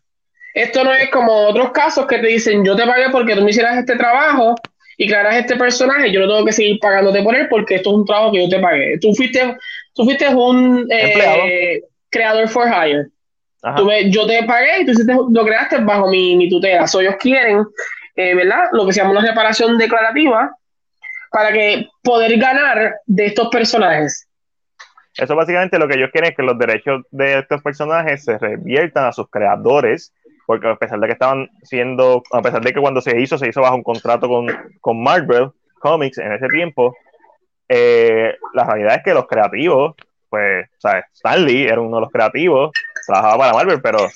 Esto 0.56 0.84
no 0.86 0.94
es 0.94 1.10
como 1.10 1.34
otros 1.48 1.72
casos 1.72 2.08
que 2.08 2.18
te 2.18 2.28
dicen, 2.28 2.64
yo 2.66 2.76
te 2.78 2.86
pagué 2.88 3.10
porque 3.12 3.36
tú 3.36 3.44
me 3.44 3.50
hicieras 3.50 3.78
este 3.78 3.98
trabajo 3.98 4.56
y 4.98 5.06
crearas 5.06 5.36
este 5.36 5.58
personaje, 5.58 6.10
yo 6.12 6.22
no 6.22 6.28
tengo 6.28 6.46
que 6.46 6.54
seguir 6.54 6.80
pagándote 6.80 7.22
por 7.22 7.36
él 7.36 7.48
porque 7.50 7.76
esto 7.76 7.90
es 7.90 7.96
un 7.98 8.06
trabajo 8.06 8.32
que 8.32 8.44
yo 8.44 8.50
te 8.50 8.62
pagué. 8.62 8.98
Tú 9.00 9.14
fuiste, 9.14 9.58
tú 9.94 10.06
fuiste 10.06 10.30
un 10.30 10.88
eh, 10.90 11.82
creador 12.10 12.48
for 12.48 12.68
hire. 12.70 13.08
Ajá. 13.62 13.76
Tú 13.76 13.86
me- 13.86 14.10
yo 14.10 14.26
te 14.26 14.44
pagué 14.44 14.82
y 14.82 14.86
tú 14.86 14.92
hiciste- 14.94 15.14
lo 15.30 15.46
creaste 15.46 15.80
bajo 15.80 16.08
mi, 16.10 16.38
mi 16.38 16.50
tutela. 16.50 16.88
So, 16.88 17.02
ellos 17.02 17.16
quieren, 17.20 17.66
eh, 18.16 18.34
¿verdad? 18.34 18.64
Lo 18.72 18.86
que 18.86 18.94
se 18.94 19.02
llama 19.02 19.12
una 19.12 19.28
reparación 19.28 19.78
declarativa 19.78 20.56
para 21.32 21.52
que 21.52 21.90
poder 22.02 22.38
ganar 22.40 22.96
de 23.06 23.26
estos 23.26 23.50
personajes. 23.50 24.26
Eso 25.18 25.36
básicamente 25.36 25.78
lo 25.80 25.88
que 25.88 25.96
ellos 25.96 26.10
quieren 26.14 26.32
es 26.32 26.38
que 26.38 26.44
los 26.44 26.58
derechos 26.58 27.02
de 27.12 27.40
estos 27.40 27.62
personajes 27.62 28.24
se 28.24 28.38
reviertan 28.38 29.06
a 29.06 29.12
sus 29.12 29.30
creadores, 29.30 30.14
porque 30.46 30.68
a 30.68 30.76
pesar 30.76 31.00
de 31.00 31.08
que 31.08 31.14
estaban 31.14 31.50
siendo, 31.64 32.24
a 32.32 32.42
pesar 32.42 32.62
de 32.62 32.74
que 32.74 32.80
cuando 32.80 33.02
se 33.02 33.20
hizo, 33.20 33.38
se 33.38 33.50
hizo 33.50 33.62
bajo 33.62 33.76
un 33.76 33.84
contrato 33.84 34.28
con, 34.28 34.48
con 34.82 35.02
Marvel 35.02 35.50
Comics 35.80 36.18
en 36.18 36.32
ese 36.34 36.48
tiempo, 36.48 36.96
eh, 37.68 38.36
la 38.54 38.66
realidad 38.66 38.96
es 38.96 39.04
que 39.04 39.14
los 39.14 39.28
creativos, 39.28 39.96
pues, 40.30 40.68
¿sabes? 40.78 41.06
Stan 41.14 41.44
Lee 41.44 41.64
era 41.66 41.82
uno 41.82 41.98
de 41.98 42.02
los 42.02 42.12
creativos, 42.12 42.72
trabajaba 43.08 43.38
para 43.38 43.54
Marvel, 43.54 43.82
pero 43.82 44.08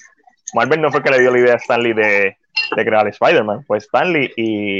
Marvel 0.53 0.81
no 0.81 0.91
fue 0.91 1.01
que 1.01 1.09
le 1.09 1.19
dio 1.19 1.31
la 1.31 1.39
idea 1.39 1.53
a 1.53 1.57
Stan 1.57 1.81
Lee 1.81 1.93
de, 1.93 2.37
de 2.75 2.85
crear 2.85 3.07
Spider-Man, 3.07 3.63
fue 3.65 3.79
Stan 3.79 4.11
Lee 4.11 4.31
y, 4.37 4.79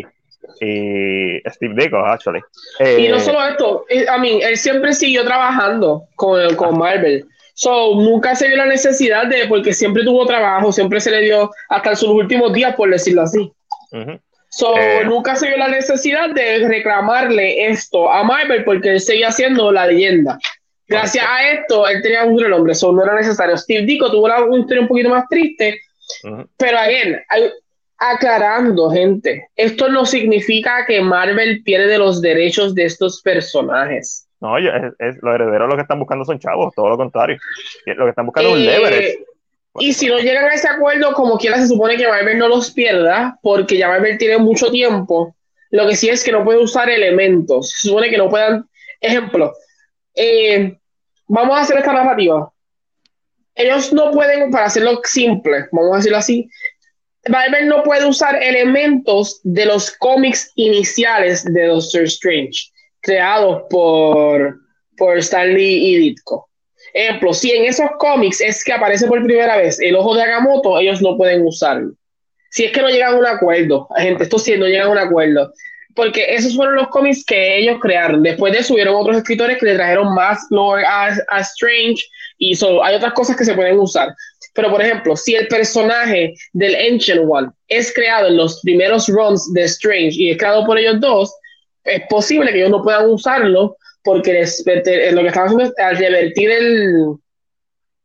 y 0.62 1.42
Steve 1.50 1.74
Ditko, 1.76 1.98
actually. 1.98 2.42
Y 2.80 3.08
no 3.08 3.18
Eh, 3.18 3.20
solo 3.20 3.44
esto, 3.46 3.86
eh, 3.90 4.06
I 4.06 4.20
mean, 4.20 4.42
él 4.42 4.58
siempre 4.58 4.94
siguió 4.94 5.24
trabajando 5.26 6.04
con, 6.16 6.56
con 6.56 6.78
Marvel. 6.78 7.26
So, 7.62 7.94
nunca 7.96 8.36
se 8.36 8.48
vio 8.48 8.56
la 8.56 8.68
necesidad 8.68 9.28
de, 9.28 9.46
porque 9.50 9.74
siempre 9.74 10.06
tuvo 10.06 10.26
trabajo, 10.26 10.72
siempre 10.72 11.02
se 11.02 11.12
le 11.12 11.20
dio 11.24 11.52
hasta 11.68 11.94
sus 11.94 12.08
últimos 12.08 12.54
días, 12.54 12.74
por 12.74 12.90
decirlo 12.90 13.24
así. 13.24 13.52
So, 14.48 14.78
Eh. 14.78 15.02
nunca 15.04 15.36
se 15.36 15.48
vio 15.50 15.58
la 15.58 15.68
necesidad 15.68 16.30
de 16.30 16.66
reclamarle 16.70 17.66
esto 17.68 18.10
a 18.10 18.24
Marvel 18.24 18.64
porque 18.64 18.92
él 18.92 19.02
seguía 19.02 19.30
siendo 19.34 19.74
la 19.74 19.88
leyenda. 19.88 20.40
Gracias 20.88 21.26
a 21.28 21.50
esto, 21.50 21.86
él 21.86 22.02
tenía 22.02 22.24
un 22.24 22.38
gran 22.38 22.52
nombre, 22.52 22.74
so 22.74 22.94
no 22.94 23.04
era 23.04 23.14
necesario. 23.16 23.58
Steve 23.58 23.86
Ditko 23.86 24.10
tuvo 24.10 24.24
una 24.28 24.58
historia 24.58 24.82
un 24.84 24.88
poquito 24.88 25.10
más 25.10 25.26
triste, 25.30 25.82
Ujú. 26.24 26.48
pero 26.58 26.78
again, 26.80 27.20
hay- 27.28 27.52
aclarando, 27.98 28.90
gente, 28.90 29.50
esto 29.58 29.90
no 29.90 30.06
significa 30.06 30.86
que 30.88 31.02
Marvel 31.02 31.62
pierde 31.64 31.98
los 31.98 32.22
derechos 32.22 32.74
de 32.74 32.86
estos 32.86 33.22
personajes. 33.22 34.29
No, 34.42 34.58
yo- 34.60 34.72
es, 34.72 34.94
es- 35.00 35.18
los 35.22 35.36
herederos 35.36 35.68
lo 35.70 35.76
que 35.76 35.82
están 35.82 36.00
buscando 36.00 36.24
son 36.26 36.40
chavos, 36.40 36.74
todo 36.76 36.90
lo 36.90 36.98
contrario. 36.98 37.38
Lo 37.86 38.06
que 38.06 38.10
están 38.10 38.26
buscando 38.26 38.50
es 38.52 38.56
un 38.56 38.62
Eh, 38.62 38.66
leverage. 38.66 39.20
Y 39.80 39.94
si 39.94 40.08
no 40.08 40.18
llegan 40.20 40.46
a 40.46 40.54
ese 40.54 40.68
acuerdo, 40.68 41.14
como 41.14 41.38
quiera, 41.38 41.58
se 41.58 41.68
supone 41.68 41.96
que 41.98 42.08
Marvel 42.08 42.38
no 42.38 42.48
los 42.48 42.72
pierda, 42.72 43.38
porque 43.42 43.78
ya 43.78 43.88
Marvel 43.88 44.18
tiene 44.18 44.38
mucho 44.38 44.72
tiempo. 44.72 45.36
Lo 45.72 45.88
que 45.88 45.96
sí 45.96 46.10
es 46.10 46.24
que 46.24 46.32
no 46.32 46.44
puede 46.44 46.60
usar 46.60 46.90
elementos. 46.90 47.70
Se 47.72 47.88
supone 47.90 48.10
que 48.10 48.18
no 48.18 48.30
puedan. 48.30 48.68
Ejemplo, 49.00 49.54
eh, 50.16 50.76
vamos 51.28 51.56
a 51.58 51.62
hacer 51.62 51.78
esta 51.78 51.94
narrativa. 51.94 52.52
Ellos 53.56 53.94
no 53.94 54.12
pueden, 54.12 54.52
para 54.52 54.66
hacerlo 54.66 55.00
simple, 55.04 55.68
vamos 55.72 55.94
a 55.94 55.98
decirlo 55.98 56.18
así, 56.18 56.50
Marvel 57.28 57.68
no 57.68 57.84
puede 57.84 58.06
usar 58.08 58.42
elementos 58.42 59.42
de 59.44 59.66
los 59.66 59.92
cómics 59.92 60.52
iniciales 60.56 61.44
de 61.44 61.68
Doctor 61.68 62.04
Strange, 62.04 62.72
creados 63.02 63.64
por, 63.70 64.60
por 64.98 65.18
Stan 65.20 65.54
Lee 65.54 65.94
y 65.94 65.98
Ditko. 65.98 66.48
Ejemplo, 66.94 67.34
si 67.34 67.52
en 67.52 67.66
esos 67.66 67.90
cómics 68.00 68.42
es 68.42 68.64
que 68.64 68.74
aparece 68.74 69.08
por 69.08 69.24
primera 69.24 69.58
vez 69.58 69.80
el 69.80 69.96
ojo 69.96 70.16
de 70.16 70.24
Agamotto, 70.24 70.80
ellos 70.80 71.02
no 71.02 71.18
pueden 71.18 71.46
usarlo. 71.46 71.92
Si 72.52 72.66
es 72.66 72.72
que 72.72 72.82
no 72.82 72.90
llegan 72.90 73.14
a 73.14 73.18
un 73.18 73.26
acuerdo, 73.28 73.88
gente, 73.98 74.24
esto 74.24 74.40
sí 74.40 74.58
no 74.58 74.66
llegan 74.66 74.88
a 74.88 74.92
un 74.92 74.98
acuerdo. 74.98 75.54
porque 75.96 76.34
esos 76.34 76.56
fueron 76.56 76.76
los 76.76 76.88
cómics 76.90 77.26
que 77.26 77.58
ellos 77.58 77.78
crearon. 77.82 78.24
Después 78.24 78.54
de 78.54 78.60
eso 78.60 78.74
hubieron 78.74 78.96
otros 78.96 79.18
escritores 79.18 79.58
que 79.58 79.66
le 79.66 79.76
trajeron 79.76 80.14
más 80.16 80.40
lore 80.50 80.86
a, 80.86 81.08
a 81.30 81.40
Strange 81.42 82.02
y 82.38 82.56
so, 82.56 82.84
hay 82.84 82.96
otras 82.96 83.14
cosas 83.14 83.36
que 83.36 83.44
se 83.44 83.54
pueden 83.54 83.78
usar. 83.78 84.10
Pero, 84.54 84.72
por 84.72 84.82
ejemplo, 84.82 85.16
si 85.16 85.36
el 85.36 85.48
personaje 85.48 86.34
del 86.54 86.76
Ancient 86.76 87.22
One 87.30 87.50
es 87.68 87.94
creado 87.94 88.28
en 88.30 88.38
los 88.38 88.62
primeros 88.62 89.08
runs 89.10 89.52
de 89.54 89.64
Strange 89.64 90.14
y 90.14 90.32
es 90.32 90.38
creado 90.38 90.66
por 90.66 90.78
ellos 90.78 91.00
dos, 91.00 91.34
es 91.84 92.02
posible 92.10 92.52
que 92.52 92.60
ellos 92.60 92.70
no 92.72 92.84
puedan 92.84 93.10
usarlo 93.10 93.78
porque 94.04 94.34
les, 94.34 94.66
eh, 94.68 95.12
lo 95.12 95.22
que 95.22 95.28
están 95.28 95.46
haciendo 95.46 95.66
es 95.66 95.74
al 95.78 95.98
revertir 95.98 96.52
el, 96.52 97.16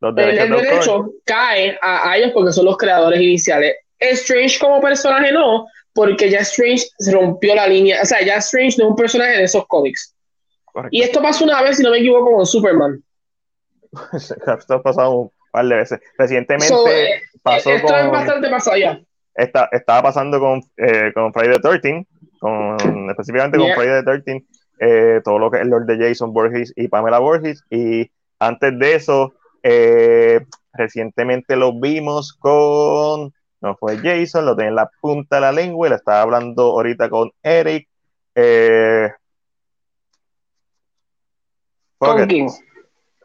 el, 0.02 0.18
el 0.38 0.50
derecho 0.50 1.10
cae 1.24 1.78
a, 1.80 2.10
a 2.10 2.16
ellos 2.18 2.32
porque 2.34 2.52
son 2.52 2.64
los 2.66 2.76
creadores 2.76 3.20
iniciales. 3.20 3.76
Strange 3.98 4.58
como 4.58 4.80
personaje 4.80 5.32
no, 5.32 5.66
porque 5.94 6.28
ya 6.28 6.40
Strange 6.40 6.86
se 6.98 7.12
rompió 7.12 7.54
la 7.54 7.66
línea. 7.66 8.02
O 8.02 8.04
sea, 8.04 8.22
ya 8.22 8.36
Strange 8.36 8.76
no 8.78 8.84
es 8.84 8.90
un 8.90 8.96
personaje 8.96 9.36
de 9.38 9.44
esos 9.44 9.66
cómics. 9.66 10.14
Correcto. 10.66 10.94
Y 10.96 11.02
esto 11.02 11.22
pasó 11.22 11.44
una 11.44 11.62
vez, 11.62 11.76
si 11.76 11.82
no 11.82 11.90
me 11.90 11.98
equivoco, 11.98 12.34
con 12.34 12.44
Superman. 12.46 13.02
Esto 14.12 14.74
ha 14.74 14.82
pasado 14.82 15.10
un 15.12 15.30
par 15.52 15.64
de 15.66 15.76
veces. 15.76 16.00
Recientemente 16.18 16.66
So, 16.66 16.88
eh, 16.88 17.22
pasó 17.42 17.70
esto 17.70 17.94
es 17.96 18.02
con. 18.02 18.10
bastante 18.12 18.48
pasado 18.50 18.76
ya. 18.76 19.00
esta- 19.36 19.68
estaba 19.72 20.02
pasando 20.02 20.40
con, 20.40 20.60
eh, 20.76 21.12
con 21.14 21.32
Friday 21.32 21.54
the 21.54 21.60
13, 21.60 22.06
con, 22.44 23.08
específicamente 23.08 23.56
con. 23.56 23.72
Friday 23.72 24.04
the 24.04 24.20
13, 24.22 24.44
eh, 24.78 25.20
todo 25.24 25.38
lo 25.38 25.50
que 25.50 25.56
es 25.56 25.62
el 25.62 25.70
Lord 25.70 25.86
de 25.86 25.96
Jason 25.96 26.34
Borges 26.34 26.74
y 26.76 26.88
Pamela 26.88 27.18
Borges. 27.18 27.64
Y 27.70 28.10
antes 28.38 28.78
de 28.78 28.94
eso, 28.94 29.32
eh, 29.62 30.44
recientemente 30.74 31.56
lo 31.56 31.80
vimos 31.80 32.34
con, 32.34 33.32
no 33.62 33.76
fue 33.76 33.96
Jason, 33.96 34.44
lo 34.44 34.54
tenía 34.54 34.68
en 34.68 34.74
la 34.74 34.90
punta 35.00 35.36
de 35.36 35.40
la 35.40 35.52
lengua 35.52 35.86
y 35.86 35.90
le 35.90 35.96
estaba 35.96 36.20
hablando 36.20 36.64
ahorita 36.64 37.08
con 37.08 37.30
Eric. 37.42 37.88
Eh, 38.34 39.08
Con 41.96 42.28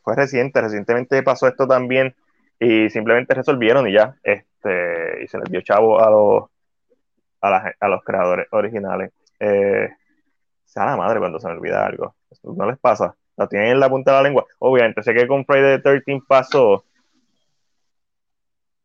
fue 0.02 0.16
reciente, 0.16 0.62
recientemente 0.62 1.22
pasó 1.24 1.46
esto 1.46 1.68
también 1.68 2.16
y 2.58 2.90
simplemente 2.90 3.34
resolvieron 3.34 3.86
y 3.86 3.94
ya, 3.94 4.16
este, 4.24 5.24
y 5.24 5.28
se 5.28 5.38
les 5.40 5.52
dio 5.52 5.60
chavo 5.60 6.00
a 6.00 6.10
los, 6.10 6.44
a, 7.42 7.50
la- 7.50 7.74
a 7.80 7.88
los 7.88 8.04
creadores 8.04 8.48
originales. 8.52 9.12
Eh, 9.40 9.90
sea 10.66 10.86
la 10.86 10.98
madre 10.98 11.20
cuando 11.20 11.40
se 11.40 11.48
me 11.48 11.54
olvida 11.54 11.86
algo. 11.86 12.16
No 12.44 12.70
les 12.70 12.78
pasa. 12.80 13.16
Lo 13.38 13.48
tienen 13.48 13.70
en 13.70 13.80
la 13.80 13.90
punta 13.90 14.12
de 14.12 14.18
la 14.18 14.24
lengua. 14.24 14.46
Obviamente, 14.60 15.02
sé 15.02 15.14
que 15.14 15.28
con 15.28 15.46
Friday 15.46 15.78
the 15.78 15.84
13 16.04 16.20
pasó 16.28 16.84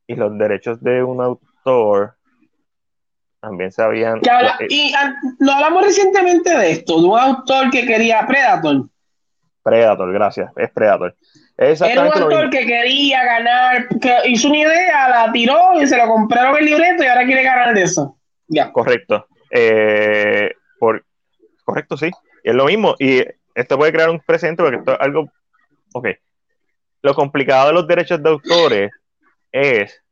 y 0.06 0.14
los 0.14 0.36
derechos 0.38 0.82
de 0.82 1.02
un 1.02 1.20
autor 1.20 2.14
también 3.40 3.70
se 3.72 3.82
habían. 3.82 4.20
Habla- 4.30 4.56
eh, 4.60 4.66
y 4.70 4.92
lo 5.40 5.52
hablamos 5.52 5.84
recientemente 5.84 6.56
de 6.56 6.70
esto, 6.72 7.00
de 7.00 7.06
un 7.08 7.18
autor 7.18 7.70
que 7.70 7.84
quería 7.86 8.26
Predator. 8.26 8.86
Predator, 9.62 10.12
gracias, 10.12 10.50
es 10.56 10.70
Predator. 10.70 11.14
Era 11.56 12.02
un 12.02 12.12
autor 12.22 12.50
que 12.50 12.66
quería 12.66 13.24
ganar, 13.24 13.88
que 14.00 14.14
hizo 14.26 14.48
una 14.48 14.58
idea, 14.58 15.08
la 15.08 15.32
tiró 15.32 15.80
y 15.80 15.86
se 15.86 15.96
lo 15.96 16.06
compraron 16.06 16.56
el 16.58 16.64
libreto 16.66 17.02
y 17.02 17.06
ahora 17.06 17.24
quiere 17.24 17.42
ganar 17.42 17.74
de 17.74 17.82
eso. 17.82 18.18
Correcto. 18.72 19.26
Eh, 19.50 20.52
por, 20.78 21.04
correcto, 21.64 21.96
sí. 21.96 22.10
Es 22.42 22.54
lo 22.54 22.66
mismo. 22.66 22.94
Y 22.98 23.22
esto 23.54 23.78
puede 23.78 23.92
crear 23.92 24.10
un 24.10 24.20
precedente 24.20 24.62
porque 24.62 24.78
esto 24.78 24.92
es 24.92 25.00
algo. 25.00 25.30
Ok. 25.94 26.08
Lo 27.02 27.14
complicado 27.14 27.68
de 27.68 27.74
los 27.74 27.86
derechos 27.86 28.22
de 28.22 28.30
autores 28.30 28.90
es 29.52 30.02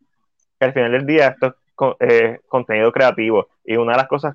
que 0.58 0.64
al 0.66 0.72
final 0.72 0.92
del 0.92 1.06
día 1.06 1.28
esto 1.28 1.46
es 1.48 1.52
co- 1.74 1.96
eh, 2.00 2.40
contenido 2.48 2.92
creativo. 2.92 3.48
Y 3.64 3.76
una 3.76 3.92
de 3.92 3.98
las 3.98 4.08
cosas 4.08 4.34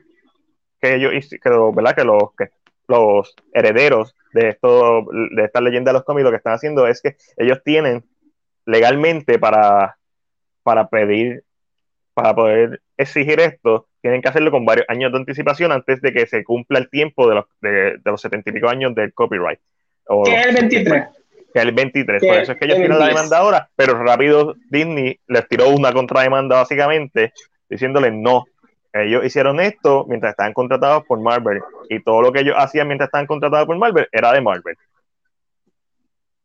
que 0.82 0.96
ellos 0.96 1.14
que, 1.42 1.50
¿verdad? 1.50 1.96
que 1.96 2.04
los 2.04 2.36
que 2.38 2.50
los 2.88 3.36
herederos 3.54 4.16
de 4.34 4.50
esto, 4.50 5.06
de 5.36 5.44
esta 5.44 5.60
leyenda 5.62 5.92
de 5.92 5.98
los 5.98 6.06
cómics, 6.06 6.24
lo 6.24 6.32
que 6.32 6.38
están 6.38 6.54
haciendo 6.54 6.88
es 6.88 7.02
que 7.02 7.18
ellos 7.36 7.62
tienen 7.64 8.04
legalmente 8.66 9.40
para, 9.40 9.98
para 10.64 10.88
pedir, 10.88 11.44
para 12.14 12.34
poder 12.36 12.82
exigir 12.98 13.40
esto, 13.40 13.87
tienen 14.02 14.22
que 14.22 14.30
hacerlo 14.30 14.52
con 14.52 14.66
varios 14.66 14.86
años 14.90 15.12
de 15.12 15.18
anticipación 15.18 15.72
antes 15.72 16.02
de 16.02 16.14
que 16.14 16.28
se 16.28 16.44
cumpla 16.44 16.80
el 16.80 16.90
tiempo 16.90 17.28
de 17.28 17.36
los, 17.36 17.46
de, 17.62 17.70
de 17.98 18.12
los 18.12 18.22
setenta 18.22 18.50
y 18.50 18.54
pico 18.54 18.70
años 18.70 18.94
del 18.96 19.14
copyright. 19.14 19.60
O 20.08 20.24
Que 20.24 20.36
es 20.40 20.46
el 20.48 20.56
23. 20.56 21.06
que 21.54 21.60
es 21.60 21.66
el 21.66 21.72
23. 21.72 22.22
Que 22.22 22.28
Por 22.28 22.38
eso 22.38 22.52
es 22.52 22.58
que 22.58 22.66
ellos 22.66 22.78
el 22.78 22.84
tiran 22.84 23.00
la 23.00 23.06
10. 23.06 23.16
demanda 23.16 23.38
ahora, 23.40 23.70
pero 23.76 24.02
rápido 24.04 24.56
Disney 24.70 25.20
les 25.28 25.48
tiró 25.48 25.70
una 25.70 25.92
contrademanda 25.92 26.58
básicamente 26.58 27.34
diciéndole 27.70 28.12
no. 28.12 28.46
Ellos 28.94 29.26
hicieron 29.26 29.60
esto 29.60 30.06
mientras 30.08 30.32
estaban 30.32 30.54
contratados 30.54 31.04
por 31.06 31.20
Marvel 31.20 31.62
y 31.90 32.02
todo 32.02 32.22
lo 32.22 32.32
que 32.32 32.40
ellos 32.40 32.56
hacían 32.58 32.88
mientras 32.88 33.08
estaban 33.10 33.28
contratados 33.28 33.68
por 33.68 33.78
Marvel 33.78 34.08
era 34.12 34.32
de 34.32 34.42
Marvel. 34.42 34.76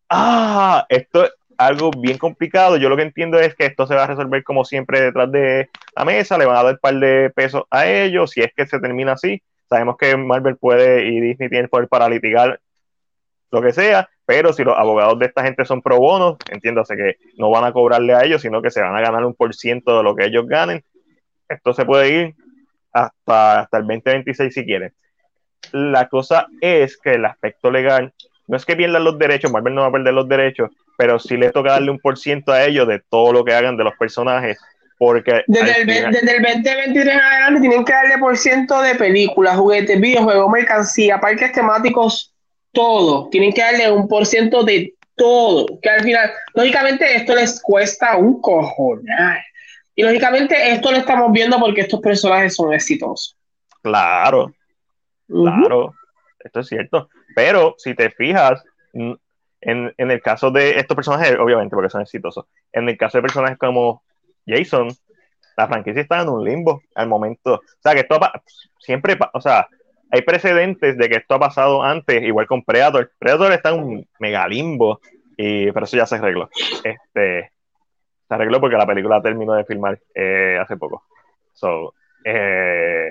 Ah, 0.08 0.84
esto 0.88 1.24
es 1.24 1.32
algo 1.58 1.90
bien 1.90 2.18
complicado. 2.18 2.76
Yo 2.76 2.88
lo 2.88 2.96
que 2.96 3.02
entiendo 3.02 3.38
es 3.38 3.54
que 3.54 3.66
esto 3.66 3.86
se 3.86 3.94
va 3.94 4.04
a 4.04 4.08
resolver 4.08 4.42
como 4.44 4.64
siempre 4.64 5.00
detrás 5.00 5.30
de 5.30 5.70
la 5.96 6.04
mesa, 6.04 6.38
le 6.38 6.46
van 6.46 6.56
a 6.56 6.62
dar 6.62 6.74
un 6.74 6.78
par 6.78 6.94
de 6.94 7.30
pesos 7.30 7.64
a 7.70 7.86
ellos, 7.86 8.30
si 8.30 8.40
es 8.40 8.52
que 8.54 8.66
se 8.66 8.80
termina 8.80 9.12
así. 9.12 9.42
Sabemos 9.68 9.96
que 9.96 10.16
Marvel 10.16 10.56
puede 10.56 11.06
y 11.08 11.20
Disney 11.20 11.48
tiene 11.48 11.64
el 11.64 11.68
poder 11.68 11.88
para 11.88 12.08
litigar 12.08 12.60
lo 13.50 13.62
que 13.62 13.72
sea, 13.72 14.08
pero 14.24 14.52
si 14.52 14.64
los 14.64 14.76
abogados 14.76 15.18
de 15.18 15.26
esta 15.26 15.42
gente 15.44 15.64
son 15.64 15.82
pro 15.82 15.98
bono, 15.98 16.38
entiéndase 16.50 16.96
que 16.96 17.16
no 17.36 17.50
van 17.50 17.64
a 17.64 17.72
cobrarle 17.72 18.14
a 18.14 18.24
ellos, 18.24 18.42
sino 18.42 18.62
que 18.62 18.70
se 18.70 18.80
van 18.80 18.96
a 18.96 19.00
ganar 19.00 19.24
un 19.24 19.34
por 19.34 19.54
ciento 19.54 19.96
de 19.96 20.02
lo 20.02 20.16
que 20.16 20.24
ellos 20.24 20.46
ganen. 20.46 20.82
Esto 21.48 21.74
se 21.74 21.84
puede 21.84 22.08
ir 22.08 22.34
hasta, 22.92 23.60
hasta 23.60 23.78
el 23.78 23.86
2026 23.86 24.54
si 24.54 24.64
quieren. 24.64 24.92
La 25.72 26.08
cosa 26.08 26.46
es 26.60 26.96
que 26.98 27.14
el 27.14 27.24
aspecto 27.24 27.70
legal 27.70 28.12
no 28.48 28.56
es 28.56 28.64
que 28.64 28.76
pierdan 28.76 29.04
los 29.04 29.18
derechos, 29.18 29.52
Marvel 29.52 29.74
no 29.74 29.82
va 29.82 29.88
a 29.88 29.92
perder 29.92 30.14
los 30.14 30.28
derechos, 30.28 30.70
pero 31.02 31.18
sí 31.18 31.36
les 31.36 31.52
toca 31.52 31.72
darle 31.72 31.90
un 31.90 31.98
por 31.98 32.16
ciento 32.16 32.52
a 32.52 32.62
ellos 32.64 32.86
de 32.86 33.00
todo 33.10 33.32
lo 33.32 33.44
que 33.44 33.52
hagan 33.52 33.76
de 33.76 33.82
los 33.82 33.94
personajes, 33.98 34.56
porque 34.98 35.42
Desde 35.48 35.80
el, 35.80 35.90
final- 35.90 36.12
desde 36.12 36.36
el 36.36 36.42
2023 36.44 37.14
en 37.14 37.20
adelante 37.20 37.60
tienen 37.60 37.84
que 37.84 37.92
darle 37.92 38.18
por 38.18 38.36
ciento 38.36 38.80
de 38.80 38.94
películas, 38.94 39.56
juguetes, 39.56 40.00
videojuegos, 40.00 40.48
mercancía, 40.48 41.18
parques 41.18 41.50
temáticos, 41.50 42.32
todo. 42.70 43.28
Tienen 43.30 43.52
que 43.52 43.62
darle 43.62 43.90
un 43.90 44.06
por 44.06 44.24
ciento 44.26 44.62
de 44.62 44.94
todo. 45.16 45.66
Que 45.82 45.90
al 45.90 46.04
final, 46.04 46.30
lógicamente, 46.54 47.16
esto 47.16 47.34
les 47.34 47.60
cuesta 47.60 48.16
un 48.16 48.40
cojonal. 48.40 49.40
Y 49.96 50.04
lógicamente, 50.04 50.70
esto 50.70 50.92
lo 50.92 50.98
estamos 50.98 51.32
viendo 51.32 51.58
porque 51.58 51.80
estos 51.80 51.98
personajes 52.00 52.54
son 52.54 52.72
exitosos. 52.72 53.36
claro. 53.82 54.54
Claro, 55.28 55.94
esto 56.38 56.60
es 56.60 56.68
cierto. 56.68 57.08
Pero 57.34 57.74
si 57.78 57.92
te 57.96 58.08
fijas, 58.10 58.62
en, 59.62 59.94
en 59.96 60.10
el 60.10 60.20
caso 60.20 60.50
de 60.50 60.72
estos 60.78 60.94
personajes, 60.94 61.38
obviamente 61.38 61.74
porque 61.74 61.90
son 61.90 62.02
exitosos, 62.02 62.46
en 62.72 62.88
el 62.88 62.96
caso 62.96 63.18
de 63.18 63.22
personajes 63.22 63.58
como 63.58 64.02
Jason, 64.46 64.88
la 65.56 65.68
franquicia 65.68 66.02
está 66.02 66.22
en 66.22 66.28
un 66.28 66.44
limbo 66.44 66.82
al 66.94 67.08
momento. 67.08 67.54
O 67.54 67.82
sea, 67.82 67.94
que 67.94 68.00
esto 68.00 68.16
ha 68.16 68.42
siempre, 68.78 69.16
o 69.32 69.40
sea, 69.40 69.68
hay 70.10 70.22
precedentes 70.22 70.98
de 70.98 71.08
que 71.08 71.16
esto 71.16 71.34
ha 71.34 71.40
pasado 71.40 71.82
antes, 71.82 72.22
igual 72.22 72.46
con 72.46 72.62
Predator. 72.62 73.12
Predator 73.18 73.52
está 73.52 73.70
en 73.70 73.82
un 73.82 74.08
mega 74.18 74.46
limbo, 74.46 75.00
y, 75.36 75.70
pero 75.72 75.84
eso 75.84 75.96
ya 75.96 76.06
se 76.06 76.16
arregló. 76.16 76.50
Este, 76.84 77.52
se 78.28 78.34
arregló 78.34 78.60
porque 78.60 78.76
la 78.76 78.86
película 78.86 79.22
terminó 79.22 79.54
de 79.54 79.64
filmar 79.64 79.98
eh, 80.14 80.58
hace 80.60 80.76
poco. 80.76 81.04
So, 81.54 81.94
eh, 82.24 83.10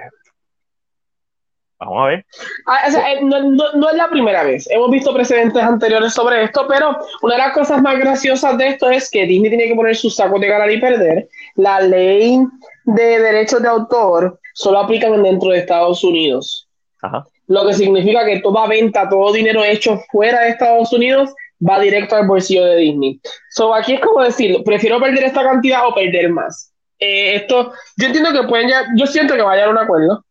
vamos 1.81 2.03
a 2.03 2.07
ver. 2.07 2.25
Ah, 2.67 2.83
o 2.87 2.91
sea, 2.91 3.11
eh, 3.13 3.19
no, 3.23 3.41
no- 3.41 3.73
no 3.73 3.89
es 3.89 3.95
la 3.95 4.09
primera 4.09 4.43
vez. 4.43 4.69
Hemos 4.69 4.89
visto 4.91 5.13
precedentes 5.13 5.61
anteriores 5.61 6.13
sobre 6.13 6.43
esto, 6.43 6.65
pero 6.69 6.97
una 7.21 7.33
de 7.35 7.39
las 7.41 7.53
cosas 7.53 7.81
más 7.81 7.97
graciosas 7.97 8.57
de 8.57 8.67
esto 8.69 8.89
es 8.89 9.09
que 9.09 9.25
Disney 9.25 9.49
tiene 9.49 9.67
que 9.67 9.75
poner 9.75 9.95
sus 9.95 10.15
sacos 10.15 10.39
de 10.39 10.47
ganar 10.47 10.71
y 10.71 10.79
perder. 10.79 11.27
La 11.55 11.81
ley 11.81 12.39
de 12.85 13.19
derechos 13.19 13.61
de 13.61 13.67
autor 13.67 14.39
solo 14.53 14.79
aplican 14.79 15.21
dentro 15.23 15.49
de 15.49 15.57
Estados 15.59 16.03
Unidos. 16.03 16.67
Ajá. 17.01 17.25
Lo 17.47 17.65
que 17.67 17.73
significa 17.73 18.25
que 18.25 18.39
toda 18.39 18.67
venta, 18.67 19.09
todo 19.09 19.33
dinero 19.33 19.63
hecho 19.63 19.99
fuera 20.11 20.41
de 20.41 20.49
Estados 20.51 20.93
Unidos 20.93 21.33
va 21.67 21.79
directo 21.79 22.15
al 22.15 22.27
bolsillo 22.27 22.63
de 22.65 22.77
Disney. 22.77 23.19
So, 23.49 23.73
aquí 23.73 23.93
es 23.93 23.99
como 23.99 24.23
decir, 24.23 24.55
prefiero 24.63 24.99
perder 24.99 25.25
esta 25.25 25.43
cantidad 25.43 25.85
o 25.87 25.93
perder 25.93 26.29
más. 26.29 26.71
Eh, 26.99 27.35
esto, 27.35 27.73
yo 27.97 28.07
entiendo 28.07 28.31
que 28.31 28.47
pueden 28.47 28.69
ya, 28.69 28.85
yo 28.95 29.05
siento 29.07 29.35
que 29.35 29.41
va 29.41 29.51
a 29.51 29.55
llegar 29.55 29.69
a 29.69 29.71
un 29.71 29.77
acuerdo. 29.79 30.23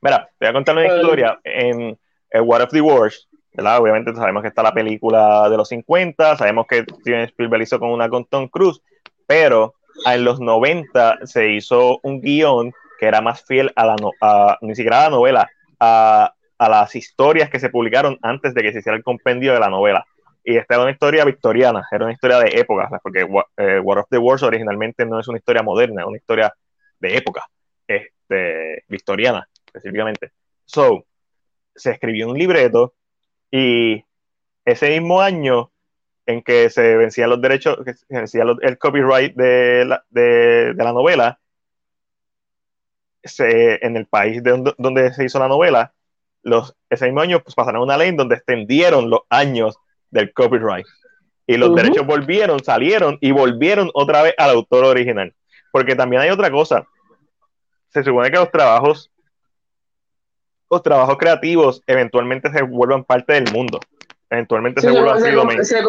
Mira, 0.00 0.28
te 0.38 0.46
voy 0.46 0.48
a 0.48 0.52
contar 0.52 0.76
una 0.76 0.86
historia. 0.96 1.38
En 1.44 1.98
el 2.30 2.40
War 2.42 2.62
of 2.62 2.70
the 2.70 2.80
Wars, 2.80 3.28
¿verdad? 3.52 3.78
Obviamente 3.80 4.14
sabemos 4.14 4.42
que 4.42 4.48
está 4.48 4.62
la 4.62 4.72
película 4.72 5.48
de 5.48 5.56
los 5.56 5.68
50, 5.68 6.36
sabemos 6.36 6.66
que 6.66 6.84
Steven 7.00 7.22
Spielberg 7.22 7.62
hizo 7.62 7.78
con 7.80 7.90
una 7.90 8.08
con 8.08 8.24
Tom 8.26 8.48
Cruise, 8.48 8.80
pero 9.26 9.74
en 10.06 10.24
los 10.24 10.40
90 10.40 11.18
se 11.24 11.50
hizo 11.50 11.98
un 12.02 12.20
guion 12.20 12.72
que 13.00 13.06
era 13.06 13.20
más 13.20 13.42
fiel 13.44 13.72
a 13.76 13.86
la 13.86 13.96
no- 13.96 14.12
a- 14.20 14.58
ni 14.60 14.74
siquiera 14.74 15.00
a 15.00 15.04
la 15.04 15.10
novela, 15.16 15.48
a, 15.80 16.32
a 16.58 16.68
las 16.68 16.94
historias 16.94 17.50
que 17.50 17.60
se 17.60 17.70
publicaron 17.70 18.18
antes 18.22 18.54
de 18.54 18.62
que 18.62 18.72
se 18.72 18.78
hiciera 18.80 18.96
el 18.96 19.04
compendio 19.04 19.52
de 19.52 19.60
la 19.60 19.68
novela. 19.68 20.04
Y 20.44 20.56
esta 20.56 20.74
era 20.74 20.82
una 20.84 20.92
historia 20.92 21.24
victoriana, 21.24 21.86
era 21.90 22.04
una 22.04 22.12
historia 22.14 22.38
de 22.38 22.58
época, 22.60 22.88
porque 23.02 23.26
eh, 23.56 23.80
War 23.80 23.98
of 23.98 24.06
the 24.10 24.18
Wars 24.18 24.42
originalmente 24.42 25.04
no 25.04 25.20
es 25.20 25.28
una 25.28 25.38
historia 25.38 25.62
moderna, 25.62 26.02
es 26.02 26.06
una 26.08 26.16
historia 26.16 26.54
de 27.00 27.16
época, 27.16 27.44
este, 27.86 28.84
victoriana 28.88 29.46
específicamente. 29.78 30.32
So, 30.64 31.04
se 31.74 31.92
escribió 31.92 32.28
un 32.28 32.38
libreto 32.38 32.94
y 33.50 34.04
ese 34.64 34.90
mismo 34.90 35.20
año 35.20 35.70
en 36.26 36.42
que 36.42 36.68
se 36.68 36.96
vencían 36.96 37.30
los 37.30 37.40
derechos, 37.40 37.78
que 37.84 37.94
se 37.94 38.04
vencía 38.10 38.44
el 38.62 38.78
copyright 38.78 39.34
de 39.34 39.84
la, 39.86 40.04
de, 40.10 40.74
de 40.74 40.84
la 40.84 40.92
novela, 40.92 41.40
se- 43.24 43.84
en 43.84 43.96
el 43.96 44.06
país 44.06 44.42
de 44.42 44.50
donde, 44.50 44.74
donde 44.76 45.12
se 45.14 45.24
hizo 45.24 45.38
la 45.38 45.48
novela, 45.48 45.92
los, 46.42 46.76
ese 46.90 47.06
mismo 47.06 47.20
año 47.20 47.42
pues, 47.42 47.54
pasaron 47.54 47.82
una 47.82 47.96
ley 47.96 48.10
en 48.10 48.16
donde 48.16 48.36
extendieron 48.36 49.08
los 49.10 49.20
años 49.30 49.76
del 50.10 50.32
copyright. 50.32 50.86
Y 51.46 51.56
los 51.56 51.70
Ujú. 51.70 51.76
derechos 51.76 52.06
volvieron, 52.06 52.62
salieron 52.62 53.16
y 53.22 53.30
volvieron 53.32 53.90
otra 53.94 54.22
vez 54.22 54.34
al 54.36 54.50
autor 54.50 54.84
original. 54.84 55.34
Porque 55.72 55.96
también 55.96 56.22
hay 56.22 56.30
otra 56.30 56.50
cosa. 56.50 56.86
Se 57.88 58.04
supone 58.04 58.30
que 58.30 58.36
los 58.36 58.50
trabajos, 58.50 59.10
los 60.70 60.82
trabajos 60.82 61.16
creativos 61.18 61.82
eventualmente 61.86 62.50
se 62.50 62.62
vuelvan 62.62 63.04
parte 63.04 63.32
del 63.34 63.52
mundo. 63.52 63.80
Eventualmente 64.30 64.80
se, 64.80 64.90
vuelvan 64.90 65.20
se, 65.20 65.32
domain. 65.32 65.64
se 65.64 65.82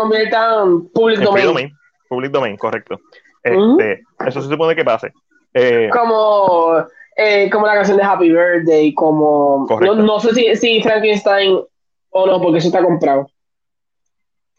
public 0.93 1.17
En 1.19 1.23
domain. 1.25 1.45
domain. 1.45 1.73
Public 2.07 2.31
domain, 2.31 2.57
correcto. 2.57 2.99
Este, 3.43 4.03
Eso 4.25 4.41
se 4.41 4.49
supone 4.49 4.75
que 4.75 4.83
pase. 4.85 5.11
Eh, 5.53 5.89
Como, 5.91 6.83
eh, 7.15 7.49
como 7.51 7.67
la 7.67 7.73
canción 7.75 7.97
de 7.97 8.03
Happy 8.03 8.29
Birthday, 8.31 8.93
como... 8.93 9.67
No, 9.95 10.19
sé 10.19 10.33
si, 10.33 10.55
si 10.55 10.81
Frankenstein 10.81 11.59
o 12.11 12.25
no, 12.25 12.41
porque 12.41 12.59
eso 12.59 12.67
está 12.67 12.81
comprado. 12.81 13.29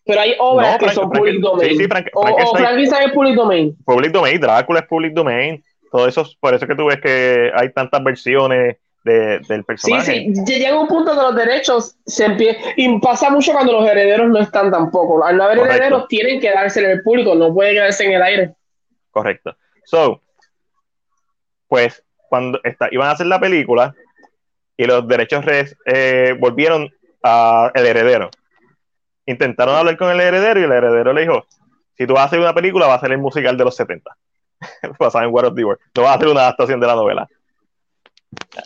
Pero 0.04 0.20
hay 0.20 0.34
obras 0.38 0.72
No, 0.72 0.78
que 0.78 0.84
Frank- 0.86 0.94
son 0.94 1.10
Frank- 1.10 1.18
public 1.24 1.40
domain. 1.40 1.68
sí, 1.70 1.76
sí, 1.76 1.84
Frank- 1.86 2.08
o, 2.14 2.20
o 2.20 2.56
Frankenstein- 2.56 3.06
es 3.08 3.12
public 3.12 3.34
domain. 3.36 3.76
public 3.84 4.12
domain, 4.12 4.40
Drácula 4.40 4.80
es 4.80 4.86
public 4.86 5.12
domain. 5.14 5.62
Todo 5.92 6.06
eso, 6.06 6.22
es 6.22 6.34
por 6.36 6.54
eso 6.54 6.66
que 6.66 6.74
tú 6.74 6.86
ves 6.86 7.00
que 7.00 7.50
hay 7.54 7.72
tantas 7.72 8.02
versiones 8.02 8.76
de- 9.04 9.38
del 9.48 9.60
Sí, 9.60 9.62
personaje. 9.66 10.32
sí, 10.46 10.54
llega 10.58 10.78
un 10.78 10.86
punto 10.88 11.12
que 11.12 11.16
los 11.22 11.34
derechos 11.36 11.96
se 12.06 12.26
empiezan. 12.26 12.62
Y 12.76 13.00
pasa 13.00 13.30
mucho 13.30 13.52
cuando 13.52 13.72
los 13.72 13.88
herederos 13.88 14.28
no 14.28 14.38
están 14.38 14.70
tampoco. 14.70 15.24
Al 15.24 15.36
no 15.36 15.44
haber 15.44 15.58
Correcto. 15.58 15.76
herederos, 15.76 16.08
tienen 16.08 16.40
que 16.40 16.50
darse 16.50 16.84
en 16.84 16.90
el 16.90 17.02
público, 17.02 17.34
no 17.34 17.52
puede 17.54 17.72
quedarse 17.72 18.04
en 18.06 18.12
el 18.12 18.22
aire. 18.22 18.54
Correcto. 19.10 19.56
So, 19.84 20.22
pues 21.68 22.02
cuando 22.28 22.60
está, 22.64 22.88
iban 22.90 23.08
a 23.08 23.12
hacer 23.12 23.26
la 23.26 23.40
película 23.40 23.94
y 24.76 24.84
los 24.86 25.06
derechos 25.08 25.44
res- 25.44 25.76
eh, 25.86 26.34
volvieron 26.38 26.88
al 27.22 27.72
heredero. 27.86 28.30
Intentaron 29.26 29.74
hablar 29.76 29.96
con 29.96 30.10
el 30.10 30.20
heredero 30.20 30.60
y 30.60 30.64
el 30.64 30.72
heredero 30.72 31.12
le 31.12 31.22
dijo, 31.22 31.44
si 31.96 32.06
tú 32.06 32.14
vas 32.14 32.22
a 32.22 32.26
hacer 32.26 32.40
una 32.40 32.54
película 32.54 32.86
va 32.86 32.94
a 32.94 33.00
ser 33.00 33.12
el 33.12 33.18
musical 33.18 33.56
de 33.56 33.64
los 33.64 33.76
70, 33.76 34.16
basado 34.98 35.24
en 35.24 35.32
War 35.34 35.46
of 35.46 35.54
the 35.54 35.64
World. 35.64 35.80
No 35.96 36.02
vas 36.02 36.12
a 36.12 36.14
hacer 36.14 36.28
una 36.28 36.40
adaptación 36.42 36.80
de 36.80 36.86
la 36.86 36.94
novela. 36.94 37.28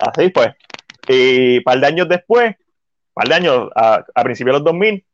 Así 0.01 0.29
pues. 0.31 0.55
Y 1.09 1.59
un 1.59 1.65
par 1.65 1.81
de 1.81 1.87
años 1.87 2.09
después, 2.09 2.55
par 3.13 3.29
de 3.29 3.35
años, 3.35 3.71
a, 3.75 4.05
principios 4.23 4.55
de 4.55 4.59
los 4.59 4.65
2000, 4.65 5.05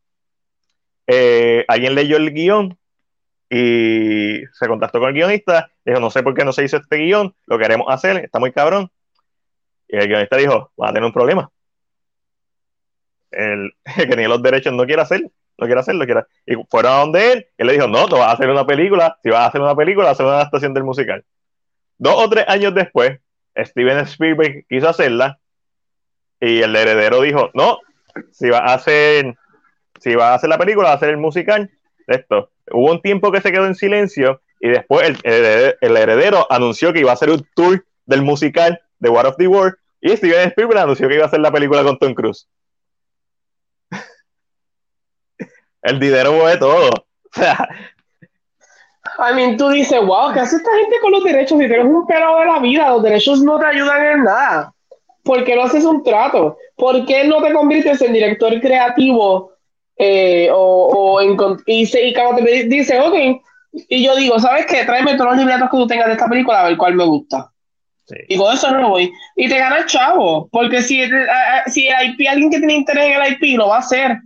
eh, 1.07 1.65
alguien 1.69 1.95
leyó 1.95 2.17
el 2.17 2.33
guion 2.33 2.79
y 3.49 4.43
se 4.53 4.69
contactó 4.69 5.01
con 5.01 5.09
el 5.09 5.15
guionista, 5.15 5.73
dijo, 5.85 5.99
no 5.99 6.11
sé 6.11 6.23
por 6.23 6.35
qué 6.35 6.45
no 6.45 6.53
se 6.53 6.65
hizo 6.65 6.77
este 6.77 6.99
guion, 6.99 7.35
lo 7.47 7.59
queremos 7.59 7.87
hacer, 7.89 8.19
está 8.19 8.39
muy 8.39 8.53
cabrón. 8.53 8.91
Y 9.89 9.97
el 9.97 10.07
guionista 10.07 10.37
dijo, 10.37 10.70
va 10.81 10.91
a 10.91 10.93
tener 10.93 11.05
un 11.05 11.12
problema. 11.12 11.51
El, 13.33 13.73
que 13.97 14.07
tiene 14.07 14.29
los 14.29 14.43
derechos 14.43 14.73
no 14.73 14.87
quiere 14.87 15.03
hacer, 15.03 15.23
no 15.59 15.67
quiere 15.67 15.81
hacerlo, 15.81 16.05
quiere. 16.05 16.23
Y 16.47 16.55
fueron 16.70 16.93
a 16.93 16.99
donde 16.99 17.33
él, 17.33 17.47
él 17.59 17.67
le 17.67 17.73
dijo, 17.73 17.89
no, 17.89 18.07
tú 18.07 18.17
vas 18.17 18.29
a 18.29 18.33
hacer 18.33 18.49
una 18.49 18.65
película, 18.65 19.19
si 19.23 19.31
vas 19.31 19.41
a 19.41 19.47
hacer 19.47 19.61
una 19.61 19.75
película, 19.75 20.11
hacer 20.11 20.27
una 20.27 20.37
adaptación 20.37 20.73
del 20.73 20.85
musical. 20.85 21.25
Dos 21.99 22.15
o 22.17 22.31
tres 22.31 22.45
años 22.47 22.73
después, 22.73 23.20
Steven 23.57 23.99
Spielberg 24.01 24.65
quiso 24.69 24.89
hacerla, 24.89 25.39
y 26.41 26.62
el 26.62 26.75
heredero 26.75 27.20
dijo, 27.20 27.51
no, 27.55 27.79
si 28.33 28.49
vas 28.51 28.62
a 28.62 28.75
hacer, 28.75 29.37
si 30.01 30.15
vas 30.15 30.31
a 30.31 30.35
hacer 30.35 30.49
la 30.51 30.59
película, 30.59 30.89
vas 30.89 30.95
a 30.95 30.97
hacer 30.97 31.11
el 31.11 31.19
musical, 31.19 31.70
esto. 32.07 32.51
Hubo 32.70 32.91
un 32.93 33.03
tiempo 33.03 33.31
que 33.33 33.41
se 33.41 33.53
quedó 33.53 33.67
en 33.67 33.75
silencio 33.75 34.41
y 34.61 34.69
después 34.70 35.09
el, 35.09 35.19
el- 35.25 35.77
el 35.81 35.97
heredero 35.97 36.47
anunció 36.51 36.93
que 36.93 37.01
iba 37.01 37.11
a 37.11 37.15
hacer 37.15 37.31
un 37.31 37.47
tour 37.55 37.85
del 38.07 38.23
musical 38.23 38.81
de 38.99 39.09
War 39.09 39.27
of 39.27 39.37
the 39.37 39.47
World 39.49 39.77
y 40.01 40.17
Steven 40.17 40.49
Spielberg 40.49 40.81
anunció 40.81 41.09
que 41.09 41.15
iba 41.15 41.25
a 41.25 41.27
hacer 41.27 41.41
la 41.41 41.53
película 41.53 41.83
con 41.83 41.99
Tom 41.99 42.15
Cruise. 42.15 42.49
el 45.83 45.99
dinero 46.01 46.33
mueve 46.33 46.59
todo. 46.59 46.91
O 47.33 47.39
sea, 47.41 47.69
I 49.19 49.35
mean, 49.35 49.57
tú 49.57 49.69
dices, 49.70 49.99
wow, 50.05 50.33
¿qué 50.33 50.41
hace 50.41 50.57
esta 50.57 50.70
gente 50.77 50.97
con 51.01 51.12
los 51.12 51.25
derechos? 51.25 51.59
Si 51.59 51.67
tienes 51.67 51.87
un 51.87 52.07
pelado 52.07 52.39
de 52.41 52.47
la 52.47 52.59
vida, 52.59 52.89
los 52.91 53.03
derechos 53.03 53.41
no 53.43 53.59
te 53.59 53.67
ayudan 53.67 54.05
en 54.07 54.25
nada. 54.25 54.73
¿Por 55.25 55.45
qué 55.45 55.55
no 55.57 55.62
haces 55.62 55.85
un 55.85 56.03
trato? 56.03 56.57
¿Por 56.77 57.05
qué 57.07 57.25
no 57.25 57.43
te 57.43 57.53
conviertes 57.53 58.01
en 58.03 58.12
director 58.12 58.59
creativo? 58.61 59.53
eh, 60.03 60.49
o, 60.51 60.57
o 61.17 61.20
en, 61.20 61.37
y, 61.67 61.85
se- 61.85 62.03
y 62.07 62.15
cuando 62.15 62.43
te 62.43 62.65
dice, 62.65 62.99
ok, 62.99 63.43
y 63.91 64.03
yo 64.03 64.17
digo, 64.17 64.39
¿sabes 64.39 64.65
qué? 64.65 64.83
Tráeme 64.87 65.12
todos 65.15 65.33
los 65.33 65.39
libretos 65.39 65.69
que 65.70 65.77
tú 65.77 65.87
tengas 65.87 66.07
de 66.07 66.12
esta 66.15 66.27
película 66.27 66.61
a 66.62 66.69
ver 66.69 66.79
cuál 66.79 66.95
me 66.95 67.05
gusta. 67.05 67.51
sí, 68.07 68.17
Y 68.29 68.39
con 68.39 68.55
eso 68.55 68.70
no 68.70 68.89
voy. 68.89 69.12
Y 69.37 69.47
te 69.51 69.59
ganas 69.59 69.85
chavo. 69.87 70.49
Porque 70.51 70.81
si, 70.81 71.03
el- 71.03 71.29
a- 71.29 71.59
a- 71.67 71.70
si 71.70 71.87
el 71.89 72.11
IP, 72.15 72.27
alguien 72.29 72.51
que 72.51 72.57
tiene 72.59 72.73
interés 72.75 73.15
en 73.15 73.23
el 73.23 73.33
IP, 73.33 73.59
lo 73.59 73.69
va 73.69 73.77
a 73.77 73.81
hacer. 73.81 74.17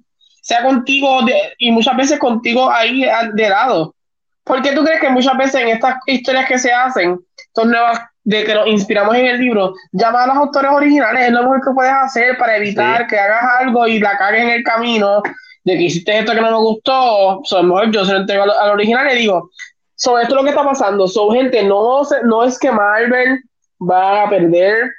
Sea 0.43 0.63
contigo 0.63 1.23
de- 1.23 1.55
y 1.59 1.73
muchas 1.73 1.97
veces 1.97 2.21
contigo 2.21 2.71
ahí 2.71 3.05
de 3.33 3.49
lado. 3.49 3.97
¿Por 4.45 4.63
qué 4.63 4.73
tú 4.73 4.85
crees 4.85 5.01
que 5.01 5.09
muchas 5.09 5.37
veces 5.37 5.61
en 5.63 5.69
estas 5.69 5.97
historias 6.07 6.47
que 6.47 6.59
se 6.59 6.73
hacen, 6.73 7.19
son 7.55 7.71
nuevas, 7.71 8.01
de 8.25 8.45
que 8.45 8.55
nos 8.55 8.67
inspiramos 8.69 9.15
en 9.17 9.27
el 9.27 9.39
libro, 9.39 9.75
llama 9.93 10.25
a 10.25 10.27
los 10.29 10.37
autores 10.37 10.71
originales? 10.71 11.27
Es 11.27 11.31
lo 11.33 11.43
mejor 11.43 11.61
que 11.63 11.71
puedes 11.75 11.93
hacer 11.93 12.37
para 12.39 12.57
evitar 12.57 13.03
Sí. 13.03 13.07
que 13.09 13.19
hagas 13.19 13.43
algo 13.61 13.87
y 13.87 13.99
la 14.01 14.17
cagues 14.17 14.43
en 14.43 14.51
el 14.51 14.63
camino, 14.65 15.23
de 15.65 15.73
que 15.77 15.83
hiciste 15.83 16.19
esto 16.19 16.33
que 16.35 16.41
no 16.41 16.51
me 16.51 16.57
gustó. 16.59 17.41
So, 17.45 17.59
a 17.59 17.63
lo 17.63 17.69
mejor 17.69 17.91
yo 17.91 18.05
se 18.05 18.13
lo 18.13 18.19
entrego 18.19 18.43
al, 18.45 18.51
al 18.51 18.71
original 18.71 19.11
y 19.13 19.17
digo, 19.21 19.51
so, 19.95 20.19
esto 20.19 20.35
es 20.35 20.37
lo 20.37 20.43
que 20.45 20.51
está 20.51 20.65
pasando. 20.65 21.09
So, 21.09 21.31
gente, 21.31 21.63
no, 21.63 22.05
se- 22.05 22.23
no 22.25 22.45
es 22.45 22.59
que 22.59 22.71
Marvel 22.71 23.39
va 23.81 24.25
a 24.25 24.29
perder 24.31 24.91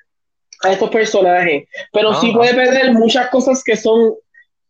a 0.63 0.71
estos 0.71 0.89
personajes, 0.89 1.65
pero 1.93 2.11
No, 2.13 2.19
sí 2.21 2.31
puede 2.31 2.53
perder 2.55 2.93
muchas 2.93 3.27
cosas 3.29 3.63
que 3.63 3.75
son 3.77 4.13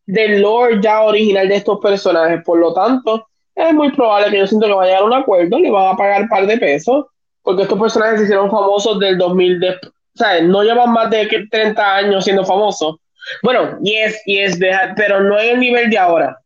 del 0.05 0.41
lore 0.41 0.79
ya 0.81 1.01
original 1.03 1.47
de 1.47 1.55
estos 1.55 1.79
personajes. 1.79 2.41
Por 2.43 2.59
lo 2.59 2.73
tanto, 2.73 3.27
es 3.55 3.73
muy 3.73 3.91
probable 3.91 4.31
que 4.31 4.39
yo 4.39 4.47
siento 4.47 4.67
que 4.67 4.73
va 4.73 4.83
a 4.83 4.85
llegar 4.85 5.01
a 5.01 5.05
un 5.05 5.13
acuerdo, 5.13 5.57
le 5.59 5.71
van 5.71 5.93
a 5.93 5.97
pagar 5.97 6.23
un 6.23 6.29
par 6.29 6.45
de 6.45 6.57
pesos, 6.57 7.05
porque 7.41 7.63
estos 7.63 7.79
personajes 7.79 8.19
se 8.19 8.23
hicieron 8.25 8.51
famosos 8.51 8.99
del 8.99 9.17
2000, 9.17 9.59
de, 9.59 9.69
o 9.69 9.77
sea, 10.13 10.41
no 10.41 10.63
llevan 10.63 10.91
más 10.91 11.09
de 11.09 11.27
que 11.27 11.47
30 11.47 11.95
años 11.97 12.23
siendo 12.23 12.43
famosos. 12.45 12.97
Bueno, 13.41 13.77
yes, 13.81 14.21
yes, 14.25 14.59
deja- 14.59 14.93
pero 14.95 15.21
no 15.21 15.39
en 15.39 15.51
el 15.55 15.59
nivel 15.59 15.89
de 15.89 15.97
ahora. 15.97 16.37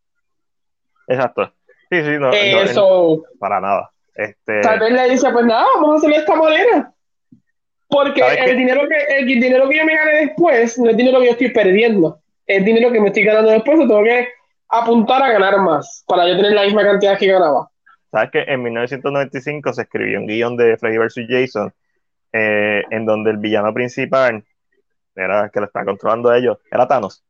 exacto. 1.07 1.51
Sí, 1.91 2.01
sí, 2.03 2.11
no, 2.11 2.27
no, 2.27 2.33
Eso, 2.33 3.23
para 3.39 3.59
nada. 3.59 3.89
Este, 4.13 4.61
tal 4.61 4.79
vez 4.79 4.91
le 4.91 5.09
dice, 5.09 5.29
pues 5.31 5.45
nada, 5.45 5.65
vamos 5.75 5.93
a 5.93 5.95
hacerlo 5.97 6.15
de 6.15 6.21
esta 6.21 6.35
manera. 6.35 6.93
Porque 7.87 8.21
¿Sabes 8.21 8.39
el 8.45 8.57
dinero, 8.57 8.81
que, 8.87 9.17
el 9.17 9.25
dinero 9.25 9.67
que 9.67 9.77
yo 9.77 9.85
me 9.85 9.95
gane 9.95 10.11
después 10.25 10.77
no 10.77 10.89
es 10.91 10.95
dinero 10.97 11.19
que 11.19 11.25
yo 11.25 11.31
estoy 11.31 11.49
perdiendo. 11.49 12.19
Es 12.45 12.63
dinero 12.63 12.91
que 12.91 12.99
me 12.99 13.07
estoy 13.07 13.23
ganando 13.23 13.49
después, 13.49 13.79
tengo 13.79 14.03
que 14.03 14.27
apuntar 14.69 15.23
a 15.23 15.31
ganar 15.31 15.59
más 15.61 16.03
para 16.07 16.27
yo 16.27 16.35
tener 16.35 16.53
la 16.53 16.63
misma 16.63 16.83
cantidad 16.83 17.17
que 17.17 17.27
ganaba. 17.27 17.69
¿Sabes 18.11 18.31
que 18.31 18.41
en 18.41 18.63
1995 18.63 19.73
se 19.73 19.81
escribió 19.81 20.19
un 20.19 20.27
guion 20.27 20.57
de 20.57 20.77
Freddy 20.77 20.97
vs. 20.97 21.25
Jason 21.27 21.73
eh, 22.31 22.83
en 22.89 23.05
donde 23.05 23.31
el 23.31 23.37
villano 23.37 23.73
principal 23.73 24.43
era 25.15 25.49
que 25.49 25.59
lo 25.59 25.65
estaba 25.65 25.85
controlando 25.85 26.29
a 26.29 26.37
ellos, 26.37 26.57
era 26.71 26.87
Thanos? 26.87 27.23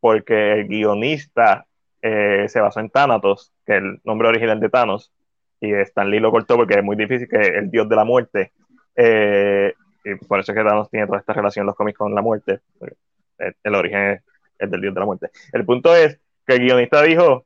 Porque 0.00 0.52
el 0.52 0.66
guionista 0.66 1.66
eh, 2.02 2.46
se 2.48 2.60
basó 2.60 2.80
en 2.80 2.90
Thanatos, 2.90 3.52
que 3.64 3.76
es 3.76 3.82
el 3.82 4.00
nombre 4.04 4.28
original 4.28 4.58
de 4.58 4.68
Thanos, 4.68 5.12
y 5.60 5.72
Stan 5.72 6.10
Lee 6.10 6.18
lo 6.18 6.32
cortó 6.32 6.56
porque 6.56 6.74
es 6.74 6.82
muy 6.82 6.96
difícil 6.96 7.28
que 7.28 7.38
el 7.38 7.70
dios 7.70 7.88
de 7.88 7.96
la 7.96 8.04
muerte, 8.04 8.52
eh, 8.96 9.72
y 10.04 10.14
por 10.16 10.40
eso 10.40 10.52
es 10.52 10.58
que 10.58 10.64
Thanos 10.64 10.90
tiene 10.90 11.06
toda 11.06 11.18
esta 11.18 11.32
relación 11.32 11.66
los 11.66 11.76
cómics 11.76 11.98
con 11.98 12.14
la 12.14 12.22
muerte, 12.22 12.60
el, 13.38 13.56
el 13.62 13.74
origen 13.74 14.00
es, 14.10 14.22
es 14.58 14.70
del 14.70 14.80
dios 14.80 14.94
de 14.94 15.00
la 15.00 15.06
muerte. 15.06 15.30
El 15.52 15.64
punto 15.64 15.94
es 15.94 16.18
que 16.46 16.54
el 16.54 16.60
guionista 16.60 17.02
dijo, 17.02 17.44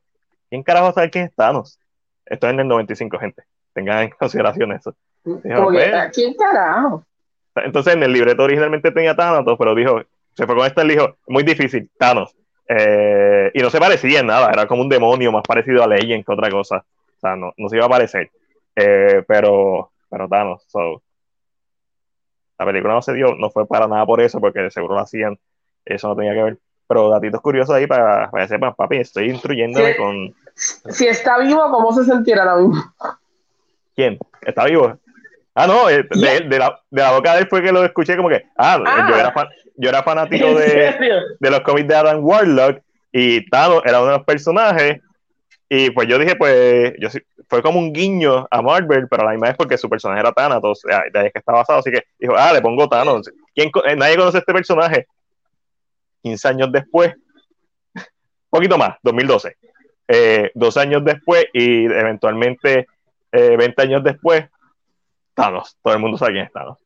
¿quién 0.49 0.63
carajo 0.63 0.93
sabe 0.93 1.09
quién 1.09 1.25
es 1.25 1.35
Thanos? 1.35 1.79
Esto 2.25 2.47
es 2.47 2.53
en 2.53 2.59
el 2.59 2.67
95, 2.67 3.19
gente. 3.19 3.43
Tengan 3.73 4.03
en 4.03 4.09
consideración 4.19 4.71
eso. 4.71 4.95
Como 5.23 5.41
que, 5.71 5.77
pues. 5.77 5.93
¿a 5.93 6.09
quién 6.09 6.33
carajo? 6.33 7.03
Entonces 7.55 7.95
en 7.95 8.03
el 8.03 8.13
libreto 8.13 8.43
originalmente 8.43 8.91
tenía 8.91 9.15
Thanatos, 9.15 9.57
pero 9.57 9.73
dijo, 9.73 10.01
se 10.35 10.45
fue 10.45 10.55
con 10.55 10.65
esta 10.65 10.83
y 10.83 10.89
dijo, 10.89 11.17
muy 11.27 11.43
difícil, 11.43 11.89
Thanos. 11.97 12.35
Eh, 12.69 13.49
y 13.53 13.61
no 13.61 13.69
se 13.69 13.79
parecía 13.79 14.19
en 14.19 14.27
nada, 14.27 14.51
era 14.51 14.67
como 14.67 14.81
un 14.81 14.89
demonio 14.89 15.31
más 15.31 15.43
parecido 15.47 15.83
a 15.83 15.87
Legend 15.87 16.25
que 16.25 16.31
otra 16.31 16.49
cosa. 16.49 16.77
O 16.77 17.19
sea, 17.19 17.35
no, 17.35 17.53
no 17.57 17.69
se 17.69 17.77
iba 17.77 17.85
a 17.85 17.89
parecer. 17.89 18.29
Eh, 18.75 19.23
pero, 19.27 19.91
pero 20.09 20.27
Thanos, 20.27 20.63
so. 20.67 21.01
La 22.59 22.65
película 22.65 22.93
no 22.95 23.01
se 23.01 23.13
dio, 23.13 23.35
no 23.35 23.49
fue 23.51 23.67
para 23.67 23.87
nada 23.87 24.05
por 24.05 24.19
eso, 24.21 24.39
porque 24.39 24.69
seguro 24.71 24.95
lo 24.95 25.01
hacían, 25.01 25.37
eso 25.85 26.07
no 26.07 26.15
tenía 26.15 26.33
que 26.33 26.43
ver. 26.43 26.57
Pero 26.87 27.09
datitos 27.09 27.41
curiosos 27.41 27.75
ahí 27.75 27.85
para, 27.85 28.29
para 28.31 28.43
que 28.45 28.49
sepan, 28.53 28.73
papi, 28.73 28.97
estoy 28.97 29.29
instruyéndome 29.29 29.95
con 29.97 30.33
Si 30.55 31.05
está 31.07 31.37
vivo, 31.39 31.69
¿cómo 31.69 31.91
se 31.93 32.05
sentirá 32.05 32.43
ahora 32.43 32.61
mismo? 32.63 32.83
quién. 33.95 34.17
¿Está 34.41 34.65
vivo? 34.65 34.97
Ah, 35.53 35.65
no, 35.67 35.89
eh, 35.89 36.07
de, 36.09 36.41
de 36.47 36.59
la, 36.59 36.79
de 36.89 37.01
la 37.01 37.11
boca 37.13 37.33
de 37.33 37.41
él 37.41 37.47
fue 37.49 37.63
que 37.63 37.71
lo 37.71 37.83
escuché 37.83 38.15
como 38.15 38.29
que, 38.29 38.45
ah, 38.57 38.79
Ah. 38.85 39.07
Yo, 39.09 39.15
era 39.17 39.31
fan- 39.31 39.49
yo 39.75 39.89
era 39.89 40.03
fanático 40.03 40.45
¿En 40.49 40.55
de, 40.55 41.21
de 41.39 41.51
los 41.51 41.61
cómics 41.61 41.87
de 41.87 41.95
Adam 41.95 42.23
Warlock 42.23 42.79
y 43.11 43.49
Thanos 43.49 43.81
era 43.85 43.99
uno 43.99 44.11
de 44.11 44.17
los 44.17 44.25
personajes 44.25 45.01
y 45.69 45.89
pues 45.89 46.07
yo 46.07 46.17
dije, 46.19 46.35
pues, 46.35 46.93
yo 46.99 47.09
fue 47.49 47.61
como 47.61 47.79
un 47.79 47.93
guiño 47.93 48.47
a 48.51 48.61
Marvel, 48.61 49.07
pero 49.09 49.23
a 49.23 49.25
la 49.25 49.31
misma 49.31 49.47
vez 49.47 49.57
porque 49.57 49.77
su 49.77 49.89
personaje 49.89 50.19
era 50.19 50.31
Thanatos, 50.33 50.81
de 50.83 51.19
ahí 51.19 51.27
es 51.27 51.33
que 51.33 51.39
está 51.39 51.53
basado, 51.53 51.79
así 51.79 51.91
que 51.91 52.03
dijo, 52.19 52.33
ah, 52.37 52.51
le 52.53 52.61
pongo 52.61 52.87
Thanos. 52.89 53.29
¿Quién, 53.55 53.71
co- 53.71 53.85
eh, 53.85 53.95
nadie 53.95 54.17
conoce 54.17 54.39
este 54.39 54.53
personaje. 54.53 55.07
15 56.23 56.47
años 56.47 56.71
después, 56.71 57.13
poquito 58.49 58.77
más, 58.77 58.97
2012, 59.03 59.55
eh, 60.09 60.51
dos 60.53 60.77
años 60.77 61.03
después 61.05 61.45
y 61.53 61.85
eventualmente 61.85 62.87
eh, 63.31 63.55
20 63.57 63.81
años 63.81 64.03
después, 64.03 64.45
Thanos, 65.33 65.77
todo 65.81 65.93
el 65.93 65.99
mundo 65.99 66.17
sabe 66.17 66.33
quién 66.33 66.45
es 66.45 66.51
Thanos. 66.51 66.77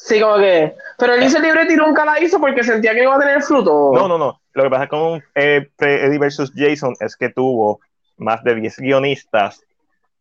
Sí, 0.00 0.20
como 0.20 0.36
que. 0.36 0.74
Pero 0.96 1.14
él 1.14 1.24
hizo 1.24 1.38
el 1.38 1.42
libreto 1.42 1.72
y 1.72 1.76
nunca 1.76 2.04
la 2.04 2.20
hizo 2.22 2.38
porque 2.38 2.62
sentía 2.62 2.92
que 2.92 2.98
no 2.98 3.02
iba 3.04 3.16
a 3.16 3.18
tener 3.18 3.42
fruto. 3.42 3.90
No, 3.92 4.06
no, 4.06 4.16
no. 4.16 4.40
Lo 4.52 4.62
que 4.62 4.70
pasa 4.70 4.86
con 4.86 5.24
eh, 5.34 5.68
Eddie 5.76 6.18
versus 6.20 6.52
Jason 6.54 6.94
es 7.00 7.16
que 7.16 7.30
tuvo 7.30 7.80
más 8.16 8.44
de 8.44 8.54
10 8.54 8.78
guionistas 8.78 9.64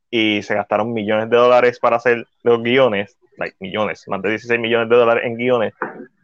y 0.10 0.42
se 0.44 0.56
gastaron 0.56 0.94
millones 0.94 1.30
de 1.30 1.38
dólares 1.38 1.80
para 1.80 1.98
hacer 1.98 2.26
los 2.44 2.61
guiones, 2.64 3.18
like, 3.38 3.56
millones, 3.60 4.03
más 4.08 4.22
de 4.22 4.30
16 4.30 4.60
millones 4.60 4.90
de 4.90 4.95
dólares 4.95 5.24
en 5.26 5.36
guiones, 5.36 5.74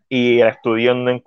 y 0.10 0.40
el 0.40 0.48
estudio 0.50 0.94
no, 0.94 1.20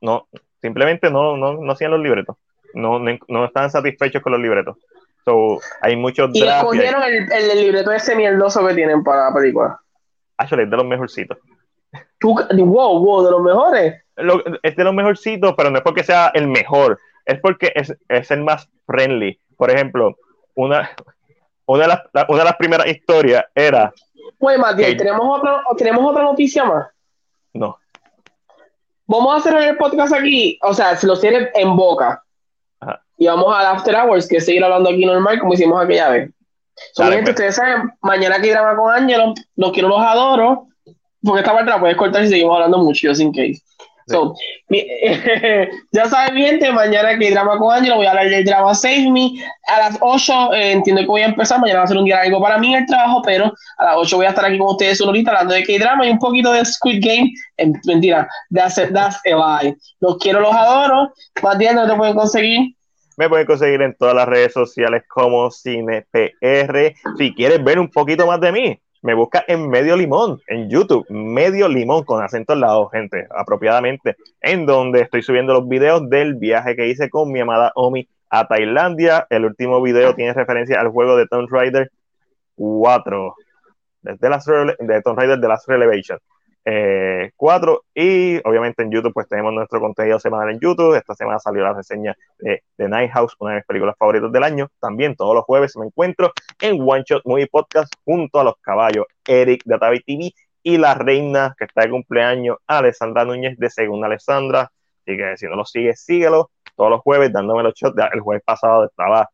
no 0.00 0.26
simplemente 0.60 1.10
no, 1.10 1.36
no, 1.36 1.54
no 1.54 1.72
hacían 1.72 1.90
los 1.90 2.00
libretos, 2.00 2.36
no, 2.74 2.98
no, 2.98 3.18
no 3.28 3.44
estaban 3.44 3.70
satisfechos 3.70 4.22
con 4.22 4.32
los 4.32 4.40
libretos. 4.40 4.76
So, 5.24 5.58
hay 5.82 5.96
muchos 5.96 6.30
Y 6.32 6.40
drafts. 6.40 6.74
y 6.74 6.78
hay- 6.78 6.84
escogieron 6.86 7.02
el, 7.02 7.32
el, 7.32 7.50
el 7.50 7.60
libreto 7.60 7.92
ese 7.92 8.16
mierdoso 8.16 8.66
que 8.66 8.74
tienen 8.74 9.04
para 9.04 9.28
la 9.28 9.34
película. 9.34 9.78
Actually, 10.38 10.62
es 10.64 10.70
de 10.70 10.76
los 10.78 10.86
mejorcitos. 10.86 11.36
Tú, 12.18 12.34
wow, 12.34 13.04
wow, 13.04 13.24
de 13.24 13.30
los 13.30 13.42
mejores. 13.42 14.02
Lo- 14.16 14.42
es 14.62 14.76
de 14.76 14.84
los 14.84 14.94
mejorcitos, 14.94 15.54
pero 15.56 15.70
no 15.70 15.76
es 15.78 15.82
porque 15.84 16.04
sea 16.04 16.30
el 16.34 16.48
mejor, 16.48 16.98
es 17.26 17.38
porque 17.40 17.70
es, 17.74 17.94
es 18.08 18.30
el 18.30 18.42
más 18.42 18.68
friendly. 18.86 19.38
Por 19.58 19.70
ejemplo, 19.70 20.16
una, 20.54 20.90
una, 21.72 21.82
de 21.82 21.88
las, 21.88 22.00
la- 22.12 22.26
una 22.28 22.38
de 22.38 22.44
las 22.44 22.56
primeras 22.56 22.86
historias 22.86 23.44
era, 23.54 23.92
Güey, 24.38 24.56
Matías. 24.58 24.96
¿tenemos, 24.96 25.38
otra, 25.38 25.62
¿tenemos 25.76 26.10
otra 26.10 26.22
noticia 26.22 26.64
más? 26.64 26.86
no, 27.54 27.76
Vamos 29.06 29.34
a 29.34 29.38
hacer 29.38 29.68
el 29.68 29.76
podcast 29.76 30.14
aquí, 30.14 30.58
o 30.62 30.72
sea, 30.72 30.96
si 30.96 31.06
los 31.06 31.20
tienes 31.20 31.48
en 31.54 31.74
boca. 31.76 32.22
Ajá. 32.78 33.02
Y 33.18 33.26
vamos 33.26 33.52
al 33.56 33.66
After 33.66 33.94
Hours, 33.96 34.28
que 34.28 34.36
es 34.36 34.44
seguir 34.46 34.62
hablando 34.62 34.88
aquí 34.90 35.04
normal, 35.04 35.40
como 35.40 35.52
hicimos 35.54 35.82
aquella 35.82 36.10
vez. 36.10 36.30
So, 36.94 37.02
Dale, 37.02 37.16
mi 37.16 37.16
gente, 37.16 37.32
pues. 37.32 37.48
ustedes 37.50 37.56
saben, 37.56 37.90
mañana 38.02 38.36
aquí 38.36 38.50
drama 38.50 38.76
con 38.76 38.94
Ángelo, 38.94 39.34
los 39.56 39.72
quiero, 39.72 39.88
los 39.88 40.00
adoro. 40.00 40.68
Porque 41.22 41.40
esta 41.40 41.52
parte 41.52 41.68
la 41.70 41.80
puedes 41.80 41.96
cortar 41.96 42.22
si 42.22 42.28
seguimos 42.30 42.54
hablando 42.54 42.78
mucho, 42.78 43.08
just 43.08 43.20
in 43.20 43.32
case. 43.32 43.60
So, 44.10 44.34
ya 45.92 46.06
saben, 46.08 46.34
mi 46.34 46.42
gente, 46.42 46.72
mañana 46.72 47.10
aquí 47.10 47.30
drama 47.30 47.58
con 47.58 47.72
Ángelo, 47.74 47.96
voy 47.96 48.06
a 48.06 48.10
hablar 48.10 48.28
del 48.28 48.44
drama 48.44 48.74
Save 48.74 49.10
Me. 49.10 49.30
A 49.68 49.78
las 49.78 49.98
8 50.00 50.54
eh, 50.54 50.72
entiendo 50.72 51.02
que 51.02 51.06
voy 51.06 51.22
a 51.22 51.26
empezar, 51.26 51.60
mañana 51.60 51.80
va 51.80 51.84
a 51.84 51.88
ser 51.88 51.96
un 51.96 52.04
día 52.04 52.16
largo 52.16 52.40
para 52.40 52.58
mí 52.58 52.74
el 52.74 52.86
trabajo, 52.86 53.22
pero 53.24 53.52
a 53.78 53.84
las 53.84 53.94
8 53.96 54.16
voy 54.16 54.26
a 54.26 54.30
estar 54.30 54.44
aquí 54.44 54.58
con 54.58 54.68
ustedes 54.68 55.00
una 55.00 55.10
horita 55.10 55.30
hablando 55.30 55.54
de 55.54 55.64
K-drama 55.64 56.06
y 56.06 56.10
un 56.10 56.18
poquito 56.18 56.52
de 56.52 56.64
Squid 56.64 57.04
Game. 57.04 57.30
En- 57.56 57.80
mentira, 57.86 58.28
that's, 58.54 58.76
that's 58.92 59.20
a 59.26 59.62
lie. 59.62 59.76
Los 60.00 60.18
quiero, 60.18 60.40
los 60.40 60.54
adoro. 60.54 61.12
Matías, 61.42 61.74
¿dónde 61.74 61.92
te 61.92 61.98
pueden 61.98 62.14
conseguir? 62.14 62.74
me 63.16 63.28
pueden 63.28 63.46
conseguir 63.46 63.82
en 63.82 63.94
todas 63.98 64.14
las 64.14 64.26
redes 64.26 64.54
sociales 64.54 65.02
como 65.06 65.50
CinePR. 65.50 66.94
Si 67.18 67.34
quieres 67.34 67.62
ver 67.62 67.78
un 67.78 67.90
poquito 67.90 68.26
más 68.26 68.40
de 68.40 68.50
mí, 68.50 68.80
me 69.02 69.14
busca 69.14 69.44
en 69.48 69.68
Medio 69.68 69.96
Limón, 69.96 70.40
en 70.46 70.68
YouTube, 70.68 71.06
Medio 71.08 71.68
Limón, 71.68 72.04
con 72.04 72.22
acento 72.22 72.52
al 72.52 72.60
lado, 72.60 72.88
gente, 72.88 73.26
apropiadamente, 73.30 74.16
en 74.40 74.66
donde 74.66 75.00
estoy 75.00 75.22
subiendo 75.22 75.54
los 75.54 75.68
videos 75.68 76.08
del 76.10 76.34
viaje 76.34 76.76
que 76.76 76.88
hice 76.88 77.08
con 77.08 77.32
mi 77.32 77.40
amada 77.40 77.72
Omi 77.74 78.08
a 78.28 78.46
Tailandia. 78.46 79.26
El 79.30 79.46
último 79.46 79.80
video 79.80 80.14
tiene 80.14 80.34
referencia 80.34 80.80
al 80.80 80.88
juego 80.88 81.16
de 81.16 81.26
Tomb 81.26 81.48
Raider 81.50 81.90
4, 82.56 83.34
desde 84.02 84.28
las 84.28 84.44
de 84.44 85.02
Tomb 85.02 85.18
Raider 85.18 85.38
de 85.38 85.48
las 85.48 85.66
Relevation. 85.66 86.18
Eh, 86.62 87.30
4 87.36 87.84
y 87.94 88.36
obviamente 88.46 88.82
en 88.82 88.90
YouTube 88.90 89.14
pues 89.14 89.26
tenemos 89.26 89.50
nuestro 89.52 89.80
contenido 89.80 90.18
semanal 90.18 90.50
en 90.50 90.60
YouTube. 90.60 90.94
Esta 90.94 91.14
semana 91.14 91.38
salió 91.38 91.62
la 91.62 91.72
reseña 91.72 92.14
de 92.38 92.62
The 92.76 92.88
Night 92.88 93.12
House 93.12 93.34
una 93.38 93.52
de 93.52 93.56
mis 93.58 93.66
películas 93.66 93.96
favoritas 93.98 94.30
del 94.30 94.42
año. 94.42 94.68
También 94.78 95.16
todos 95.16 95.34
los 95.34 95.44
jueves 95.44 95.76
me 95.76 95.86
encuentro 95.86 96.32
en 96.60 96.80
One 96.80 97.04
Shot 97.06 97.22
Movie 97.24 97.46
Podcast 97.46 97.92
junto 98.04 98.40
a 98.40 98.44
los 98.44 98.54
caballos 98.60 99.06
Eric 99.26 99.62
de 99.64 99.74
Atavi 99.74 100.00
TV 100.00 100.32
y 100.62 100.76
la 100.76 100.94
reina 100.94 101.54
que 101.58 101.64
está 101.64 101.82
de 101.82 101.90
cumpleaños 101.90 102.58
Alessandra 102.66 103.24
Núñez 103.24 103.56
de 103.58 103.70
Segunda 103.70 104.06
Alessandra. 104.06 104.70
Así 105.06 105.16
que 105.16 105.36
si 105.38 105.46
no 105.46 105.56
lo 105.56 105.64
sigues 105.64 106.04
síguelo. 106.04 106.50
Todos 106.76 106.90
los 106.90 107.00
jueves 107.00 107.32
dándome 107.32 107.62
los 107.62 107.74
shots. 107.74 107.96
El 108.12 108.20
jueves 108.20 108.42
pasado 108.44 108.84
estaba 108.84 109.28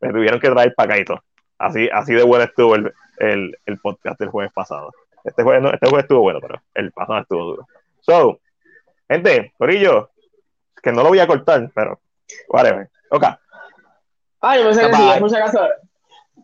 me 0.00 0.10
tuvieron 0.10 0.40
que 0.40 0.50
traer 0.50 0.74
todo. 1.06 1.22
Así, 1.58 1.88
así 1.92 2.12
de 2.12 2.24
bueno 2.24 2.44
estuvo 2.44 2.74
el, 2.74 2.92
el, 3.18 3.56
el 3.66 3.78
podcast 3.78 4.18
del 4.18 4.30
jueves 4.30 4.52
pasado 4.52 4.90
este 5.24 5.42
jueves, 5.42 5.62
no, 5.62 5.70
este 5.72 5.88
jueves 5.88 6.04
estuvo 6.04 6.20
bueno, 6.20 6.40
pero 6.40 6.60
el 6.74 6.92
pasado 6.92 7.20
estuvo 7.20 7.44
duro. 7.44 7.66
So, 8.00 8.40
gente, 9.08 9.52
Corillo, 9.58 10.10
que 10.82 10.92
no 10.92 11.02
lo 11.02 11.08
voy 11.10 11.20
a 11.20 11.26
cortar, 11.26 11.70
pero 11.74 12.00
whatever. 12.48 12.88
Ok, 13.10 13.24
Ah, 14.44 14.56
yo 14.56 14.64
pensé 14.64 14.80
que 14.88 14.96
sí, 14.96 15.02
después 15.10 15.32
si 15.32 15.38
acaso. 15.38 15.60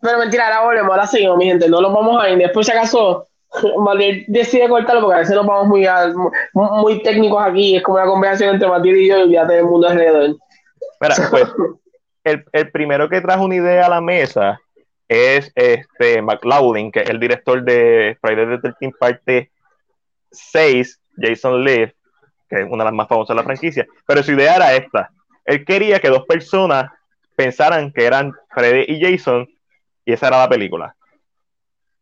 Pero 0.00 0.18
mentira, 0.18 0.46
ahora 0.46 0.64
volvemos, 0.66 0.90
ahora 0.92 1.06
seguimos, 1.06 1.36
mi 1.36 1.46
gente. 1.46 1.68
No 1.68 1.80
los 1.80 1.92
vamos 1.92 2.22
a 2.22 2.28
ir. 2.30 2.38
Después 2.38 2.64
si 2.66 2.72
acaso 2.72 3.26
Matías 3.78 4.24
decide 4.28 4.68
cortarlo 4.68 5.00
porque 5.02 5.16
a 5.16 5.18
veces 5.18 5.34
nos 5.34 5.46
vamos 5.46 5.66
muy, 5.66 5.84
a- 5.86 6.12
muy, 6.52 7.02
técnicos 7.02 7.42
aquí. 7.44 7.76
Es 7.76 7.82
como 7.82 7.96
una 7.98 8.06
conversación 8.06 8.54
entre 8.54 8.68
Matías 8.68 8.96
y 8.98 9.08
yo 9.08 9.18
y 9.24 9.32
ya 9.32 9.42
el 9.42 9.64
mundo 9.64 9.88
alrededor. 9.88 10.36
mira, 11.00 11.14
pues 11.30 11.48
el, 12.22 12.44
el 12.52 12.70
primero 12.70 13.08
que 13.08 13.20
trajo 13.20 13.44
una 13.44 13.56
idea 13.56 13.86
a 13.86 13.90
la 13.90 14.00
mesa 14.00 14.60
es 15.08 15.50
este 15.54 16.22
McLaughlin, 16.22 16.92
que 16.92 17.00
es 17.00 17.10
el 17.10 17.18
director 17.18 17.62
de 17.62 18.18
Friday 18.20 18.46
the 18.46 18.58
13 18.58 18.92
parte 18.98 19.50
6, 20.30 21.00
Jason 21.16 21.64
Leaf, 21.64 21.92
que 22.48 22.60
es 22.60 22.66
una 22.66 22.84
de 22.84 22.90
las 22.90 22.94
más 22.94 23.08
famosas 23.08 23.34
de 23.34 23.42
la 23.42 23.44
franquicia, 23.44 23.86
pero 24.06 24.22
su 24.22 24.32
idea 24.32 24.56
era 24.56 24.74
esta. 24.74 25.10
Él 25.44 25.64
quería 25.64 25.98
que 25.98 26.08
dos 26.08 26.26
personas 26.26 26.90
pensaran 27.34 27.92
que 27.92 28.04
eran 28.04 28.32
Freddy 28.54 28.84
y 28.88 29.00
Jason 29.00 29.48
y 30.04 30.12
esa 30.12 30.28
era 30.28 30.38
la 30.38 30.48
película. 30.48 30.94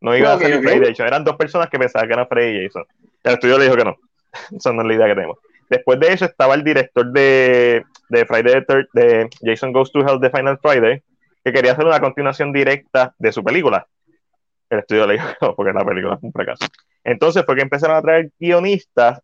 No 0.01 0.17
iba 0.17 0.33
a 0.33 0.39
ser. 0.39 0.61
Freddy 0.61 0.85
y 0.85 0.89
Jason, 0.89 1.07
eran 1.07 1.25
dos 1.25 1.37
personas 1.37 1.69
que 1.69 1.79
pensaban 1.79 2.09
que 2.09 2.15
eran 2.15 2.29
Freddy 2.29 2.59
y 2.59 2.67
Jason. 2.67 2.85
El 3.23 3.35
estudio 3.35 3.59
le 3.59 3.65
dijo 3.65 3.77
que 3.77 3.85
no. 3.85 3.97
Esa 4.57 4.73
no 4.73 4.83
es 4.83 4.89
la 4.89 4.95
idea 4.95 5.07
que 5.07 5.15
tenemos. 5.15 5.39
Después 5.69 5.99
de 5.99 6.13
eso 6.13 6.25
estaba 6.25 6.55
el 6.55 6.63
director 6.63 7.11
de, 7.11 7.85
de 8.09 8.27
Friday 8.27 8.53
the 8.53 8.63
Third, 8.63 8.89
de 8.93 9.29
Jason 9.43 9.73
Goes 9.73 9.91
to 9.91 10.01
Hell, 10.01 10.21
de 10.21 10.31
Final 10.31 10.59
Friday, 10.59 11.03
que 11.47 11.53
quería 11.53 11.73
hacer 11.73 11.87
una 11.87 12.01
continuación 12.01 12.53
directa 12.53 13.15
de 13.19 13.31
su 13.31 13.45
película. 13.45 13.87
El 14.69 14.81
estudio 14.81 15.07
le 15.07 15.13
dijo 15.15 15.55
porque 15.55 15.73
la 15.73 15.85
película 15.85 16.19
fue 16.19 16.27
un 16.27 16.33
fracaso. 16.33 16.67
Entonces 17.05 17.45
fue 17.47 17.55
que 17.55 17.63
empezaron 17.63 17.97
a 17.97 18.03
traer 18.03 18.33
guionistas, 18.37 19.21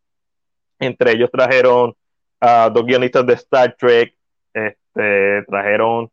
entre 0.78 1.10
ellos 1.12 1.30
trajeron 1.32 1.94
a 2.40 2.70
dos 2.70 2.84
guionistas 2.86 3.26
de 3.26 3.32
Star 3.34 3.74
Trek, 3.76 4.14
este, 4.54 5.42
trajeron 5.48 6.10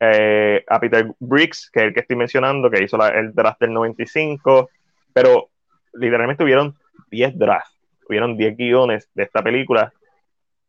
eh, 0.00 0.64
a 0.66 0.80
Peter 0.80 1.12
Briggs, 1.18 1.70
que 1.70 1.80
es 1.80 1.86
el 1.88 1.92
que 1.94 2.00
estoy 2.00 2.16
mencionando, 2.16 2.70
que 2.70 2.82
hizo 2.82 2.96
la- 2.96 3.08
el 3.10 3.34
draft 3.34 3.60
del 3.60 3.74
95, 3.74 4.70
pero 5.12 5.50
literalmente 5.92 6.42
hubieron 6.42 6.74
10 7.10 7.38
drafts, 7.38 7.78
hubieron 8.08 8.34
10 8.38 8.56
guiones 8.56 9.10
de 9.12 9.24
esta 9.24 9.42
película. 9.42 9.92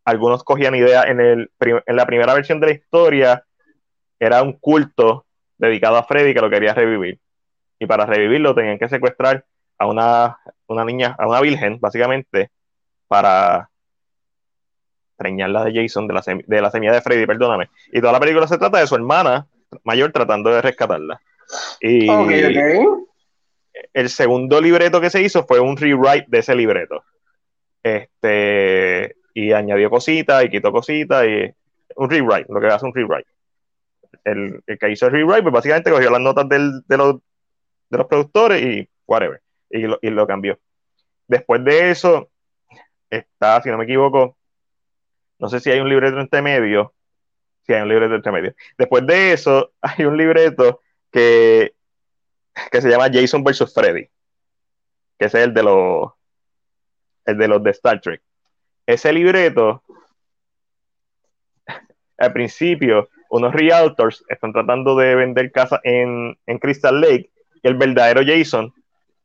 Algunos 0.03 0.43
cogían 0.43 0.75
ideas 0.75 1.05
en, 1.05 1.21
el, 1.21 1.49
en 1.61 1.95
la 1.95 2.05
primera 2.05 2.33
versión 2.33 2.59
de 2.59 2.67
la 2.67 2.73
historia, 2.73 3.45
era 4.21 4.43
un 4.43 4.53
culto 4.53 5.25
dedicado 5.57 5.97
a 5.97 6.03
Freddy 6.03 6.35
que 6.35 6.41
lo 6.41 6.49
quería 6.49 6.75
revivir. 6.75 7.19
Y 7.79 7.87
para 7.87 8.05
revivirlo 8.05 8.53
tenían 8.53 8.77
que 8.77 8.87
secuestrar 8.87 9.43
a 9.79 9.87
una, 9.87 10.37
una 10.67 10.85
niña, 10.85 11.15
a 11.17 11.27
una 11.27 11.41
virgen, 11.41 11.79
básicamente, 11.79 12.51
para 13.07 13.67
preñarla 15.17 15.63
de 15.63 15.73
Jason, 15.73 16.07
de 16.07 16.13
la, 16.13 16.21
de 16.25 16.61
la 16.61 16.69
semilla 16.69 16.93
de 16.93 17.01
Freddy, 17.01 17.25
perdóname. 17.25 17.71
Y 17.91 17.99
toda 17.99 18.13
la 18.13 18.19
película 18.19 18.47
se 18.47 18.59
trata 18.59 18.79
de 18.79 18.85
su 18.85 18.93
hermana 18.93 19.47
mayor 19.83 20.11
tratando 20.11 20.51
de 20.51 20.61
rescatarla. 20.61 21.19
Y 21.79 22.07
el 23.93 24.09
segundo 24.09 24.61
libreto 24.61 25.01
que 25.01 25.09
se 25.09 25.21
hizo 25.23 25.47
fue 25.47 25.59
un 25.59 25.77
rewrite 25.77 26.25
de 26.27 26.37
ese 26.37 26.53
libreto. 26.53 27.03
Este, 27.81 29.15
y 29.33 29.51
añadió 29.51 29.89
cositas 29.89 30.45
y 30.45 30.49
quitó 30.49 30.71
cositas 30.71 31.25
y 31.25 31.51
un 31.95 32.09
rewrite, 32.09 32.53
lo 32.53 32.61
que 32.61 32.67
hace 32.67 32.85
un 32.85 32.93
rewrite. 32.93 33.27
El, 34.23 34.63
que 34.79 34.89
hizo 34.91 35.07
el 35.07 35.11
rewrite, 35.13 35.41
pues 35.43 35.53
básicamente 35.53 35.91
cogió 35.91 36.09
las 36.09 36.21
notas 36.21 36.47
del- 36.49 36.81
de, 36.87 36.97
los, 36.97 37.15
de 37.89 37.97
los 37.97 38.07
productores 38.07 38.61
y 38.61 38.89
whatever, 39.07 39.41
y 39.69 39.79
lo, 39.81 39.99
y 40.01 40.09
lo 40.09 40.27
cambió. 40.27 40.59
Después 41.27 41.63
de 41.63 41.91
eso, 41.91 42.29
está, 43.09 43.61
si 43.61 43.69
no 43.69 43.77
me 43.77 43.85
equivoco, 43.85 44.37
no 45.39 45.49
sé 45.49 45.59
si 45.59 45.71
hay 45.71 45.79
un 45.79 45.89
libreto 45.89 46.19
entre 46.19 46.41
medio. 46.41 46.93
Si 47.65 47.73
hay 47.73 47.81
un 47.81 47.89
libreto 47.89 48.15
entre 48.15 48.31
medio. 48.31 48.55
Después 48.77 49.05
de 49.07 49.33
eso, 49.33 49.71
hay 49.81 50.05
un 50.05 50.17
libreto 50.17 50.81
que, 51.11 51.73
que 52.71 52.81
se 52.81 52.89
llama 52.89 53.09
Jason 53.11 53.43
vs. 53.43 53.73
Freddy. 53.73 54.07
que 55.17 55.25
es 55.25 55.33
el 55.35 55.53
de 55.53 55.63
los 55.63 56.11
el 57.25 57.37
de 57.37 57.47
los 57.47 57.63
de 57.63 57.69
Star 57.71 58.01
Trek. 58.01 58.21
Ese 58.85 59.13
libreto, 59.13 59.83
al 62.17 62.33
principio, 62.33 63.09
unos 63.31 63.53
realtors 63.53 64.25
están 64.27 64.51
tratando 64.51 64.95
de 64.95 65.15
vender 65.15 65.51
casas 65.51 65.79
en, 65.83 66.37
en 66.45 66.59
Crystal 66.59 66.99
Lake 66.99 67.31
el 67.63 67.75
verdadero 67.75 68.21
Jason 68.25 68.73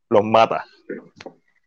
los 0.09 0.23
mata. 0.23 0.65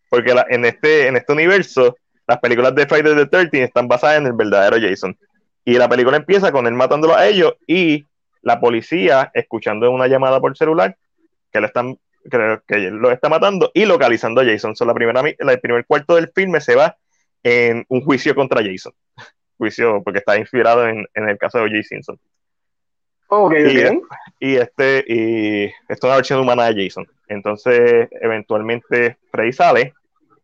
Porque 0.09 0.33
en, 0.49 0.63
este, 0.63 1.07
en 1.07 1.17
este 1.17 1.33
universo, 1.33 1.97
las 2.25 2.39
películas 2.39 2.73
de 2.75 2.87
Friday 2.87 3.13
the 3.13 3.25
13 3.25 3.63
están 3.63 3.89
basadas 3.89 4.19
en 4.19 4.27
el 4.27 4.33
verdadero 4.33 4.77
Jason. 4.79 5.17
Y 5.65 5.73
la 5.73 5.89
película 5.89 6.15
empieza 6.15 6.51
con 6.51 6.65
él 6.65 6.73
matándolo 6.73 7.15
a 7.15 7.27
ellos 7.27 7.55
y 7.67 8.05
la 8.41 8.61
policía 8.61 9.29
escuchando 9.33 9.91
una 9.91 10.07
llamada 10.07 10.39
por 10.39 10.57
celular 10.57 10.95
que, 11.51 11.59
le 11.59 11.67
están, 11.67 11.97
que, 12.31 12.89
lo 12.91 13.11
está 13.11 13.27
matando 13.27 13.69
y 13.73 13.83
localizando 13.83 14.39
a 14.39 14.45
Jason. 14.45 14.77
So, 14.77 14.85
la 14.85 14.93
primera, 14.93 15.21
el 15.37 15.59
primer 15.59 15.85
cuarto 15.85 16.15
del 16.15 16.31
filme 16.33 16.61
se 16.61 16.75
va 16.75 16.95
en 17.43 17.85
un 17.89 18.01
juicio 18.01 18.33
contra 18.33 18.63
Jason. 18.63 18.93
Juicio 19.59 20.01
porque 20.03 20.17
está 20.19 20.35
inspirado 20.39 20.87
en, 20.87 21.05
en 21.13 21.29
el 21.29 21.37
caso 21.37 21.59
de 21.59 21.65
O.J. 21.65 21.83
Simpson. 21.83 22.19
Ok, 23.27 23.53
Y, 23.59 23.85
ok. 23.85 24.03
y 24.39 24.55
este 24.55 25.03
y 25.07 25.65
esto 25.65 25.93
es 25.93 26.03
una 26.05 26.15
versión 26.15 26.39
humana 26.39 26.71
de 26.71 26.83
Jason. 26.83 27.05
Entonces, 27.27 28.07
eventualmente 28.21 29.17
Freddy 29.31 29.53
sale 29.53 29.93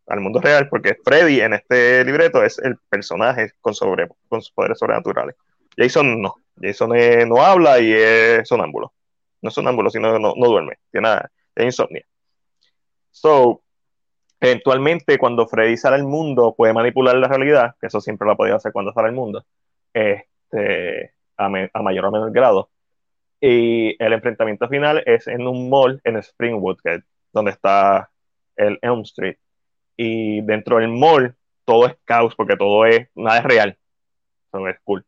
al 0.06 0.20
mundo 0.20 0.40
real 0.40 0.68
porque 0.68 0.96
Freddy 1.04 1.40
en 1.40 1.54
este 1.54 2.04
libreto 2.04 2.44
es 2.44 2.60
el 2.60 2.76
personaje 2.88 3.50
con 3.60 3.74
sobre 3.74 4.06
con 4.28 4.40
sus 4.40 4.52
poderes 4.52 4.78
sobrenaturales. 4.78 5.34
Jason 5.76 6.22
no. 6.22 6.36
Jason 6.60 6.94
es- 6.94 7.26
no 7.26 7.42
habla 7.42 7.80
y 7.80 7.92
es 7.92 8.46
sonámbulo. 8.46 8.92
No 9.42 9.48
es 9.48 9.54
sonámbulo, 9.54 9.90
sino 9.90 10.16
no, 10.20 10.34
no 10.36 10.46
duerme. 10.46 10.78
Tiene, 10.92 11.08
tiene 11.54 11.68
insomnia. 11.68 12.04
So, 13.10 13.62
eventualmente 14.40 15.18
cuando 15.18 15.46
Freddy 15.46 15.76
sale 15.76 15.96
al 15.96 16.04
mundo 16.04 16.54
puede 16.56 16.72
manipular 16.72 17.16
la 17.16 17.28
realidad, 17.28 17.74
que 17.80 17.86
eso 17.86 18.00
siempre 18.00 18.26
lo 18.26 18.32
ha 18.32 18.36
podido 18.36 18.56
hacer 18.56 18.72
cuando 18.72 18.92
sale 18.92 19.08
al 19.08 19.14
mundo, 19.14 19.44
este, 19.92 21.14
a, 21.36 21.48
mayor 21.48 22.06
o 22.06 22.10
menor 22.10 22.32
grado. 22.32 22.70
Y 23.40 24.02
el 24.02 24.12
enfrentamiento 24.12 24.68
final 24.68 25.02
es 25.06 25.26
en 25.28 25.46
un 25.46 25.68
mall 25.68 26.00
en 26.04 26.16
Springwood, 26.16 26.78
que 26.82 27.00
donde 27.32 27.50
está 27.50 28.10
el 28.56 28.78
Elm 28.82 29.00
Street. 29.02 29.36
Y 29.96 30.40
dentro 30.42 30.78
del 30.78 30.88
mall 30.88 31.34
todo 31.64 31.86
es 31.86 31.96
caos 32.04 32.34
porque 32.34 32.56
todo 32.56 32.86
es, 32.86 33.08
nada 33.14 33.38
es 33.38 33.44
real. 33.44 33.78
Eso 34.48 34.66
es 34.68 34.78
cool. 34.84 35.04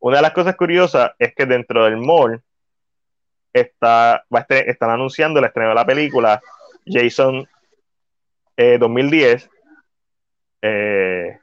Una 0.00 0.16
de 0.16 0.22
las 0.22 0.32
cosas 0.32 0.56
curiosas 0.56 1.12
es 1.18 1.34
que 1.34 1.46
dentro 1.46 1.84
del 1.84 1.96
mall 1.96 2.42
está, 3.52 4.24
están 4.66 4.90
anunciando 4.90 5.38
el 5.38 5.46
estreno 5.46 5.70
de 5.70 5.74
la 5.74 5.86
película 5.86 6.40
Jason 6.86 7.46
eh, 8.60 8.76
2010. 8.78 9.48
eh, 10.60 11.38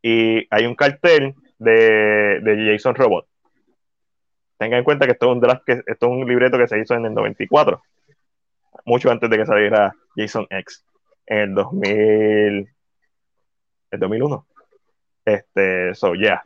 y 0.00 0.46
hay 0.50 0.66
un 0.66 0.76
cartel 0.76 1.34
de, 1.58 2.38
de 2.40 2.72
Jason 2.72 2.94
Robot. 2.94 3.26
Tengan 4.56 4.78
en 4.78 4.84
cuenta 4.84 5.06
que 5.06 5.12
esto 5.12 5.26
es, 5.26 5.32
un 5.32 5.40
draft 5.40 5.64
que, 5.66 5.72
esto 5.72 6.06
es 6.06 6.12
un 6.12 6.28
libreto 6.28 6.58
que 6.58 6.68
se 6.68 6.78
hizo 6.78 6.94
en 6.94 7.06
el 7.06 7.14
94, 7.14 7.82
mucho 8.84 9.10
antes 9.10 9.28
de 9.28 9.36
que 9.36 9.46
saliera 9.46 9.92
Jason 10.16 10.46
X, 10.48 10.84
en 11.26 11.38
el 11.38 11.54
2000, 11.54 12.68
el 13.90 14.00
2001. 14.00 14.46
Este, 15.24 15.94
so, 15.94 16.14
yeah. 16.14 16.42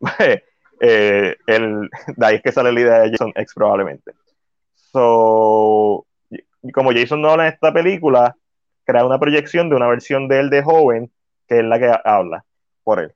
Eh, 0.78 1.34
el, 1.46 1.88
de 2.16 2.34
es 2.34 2.42
que 2.42 2.52
sale 2.52 2.70
la 2.70 2.80
idea 2.80 2.98
de 2.98 3.10
Jason 3.12 3.32
X 3.34 3.54
probablemente. 3.54 4.12
So, 4.74 6.06
como 6.74 6.92
Jason 6.92 7.22
no 7.22 7.30
habla 7.30 7.46
en 7.46 7.54
esta 7.54 7.72
película, 7.72 8.36
crea 8.86 9.04
una 9.04 9.18
proyección 9.18 9.68
de 9.68 9.76
una 9.76 9.88
versión 9.88 10.28
de 10.28 10.40
él 10.40 10.50
de 10.50 10.62
joven, 10.62 11.10
que 11.46 11.58
es 11.58 11.64
la 11.64 11.78
que 11.78 11.92
habla 12.04 12.44
por 12.84 13.00
él. 13.00 13.12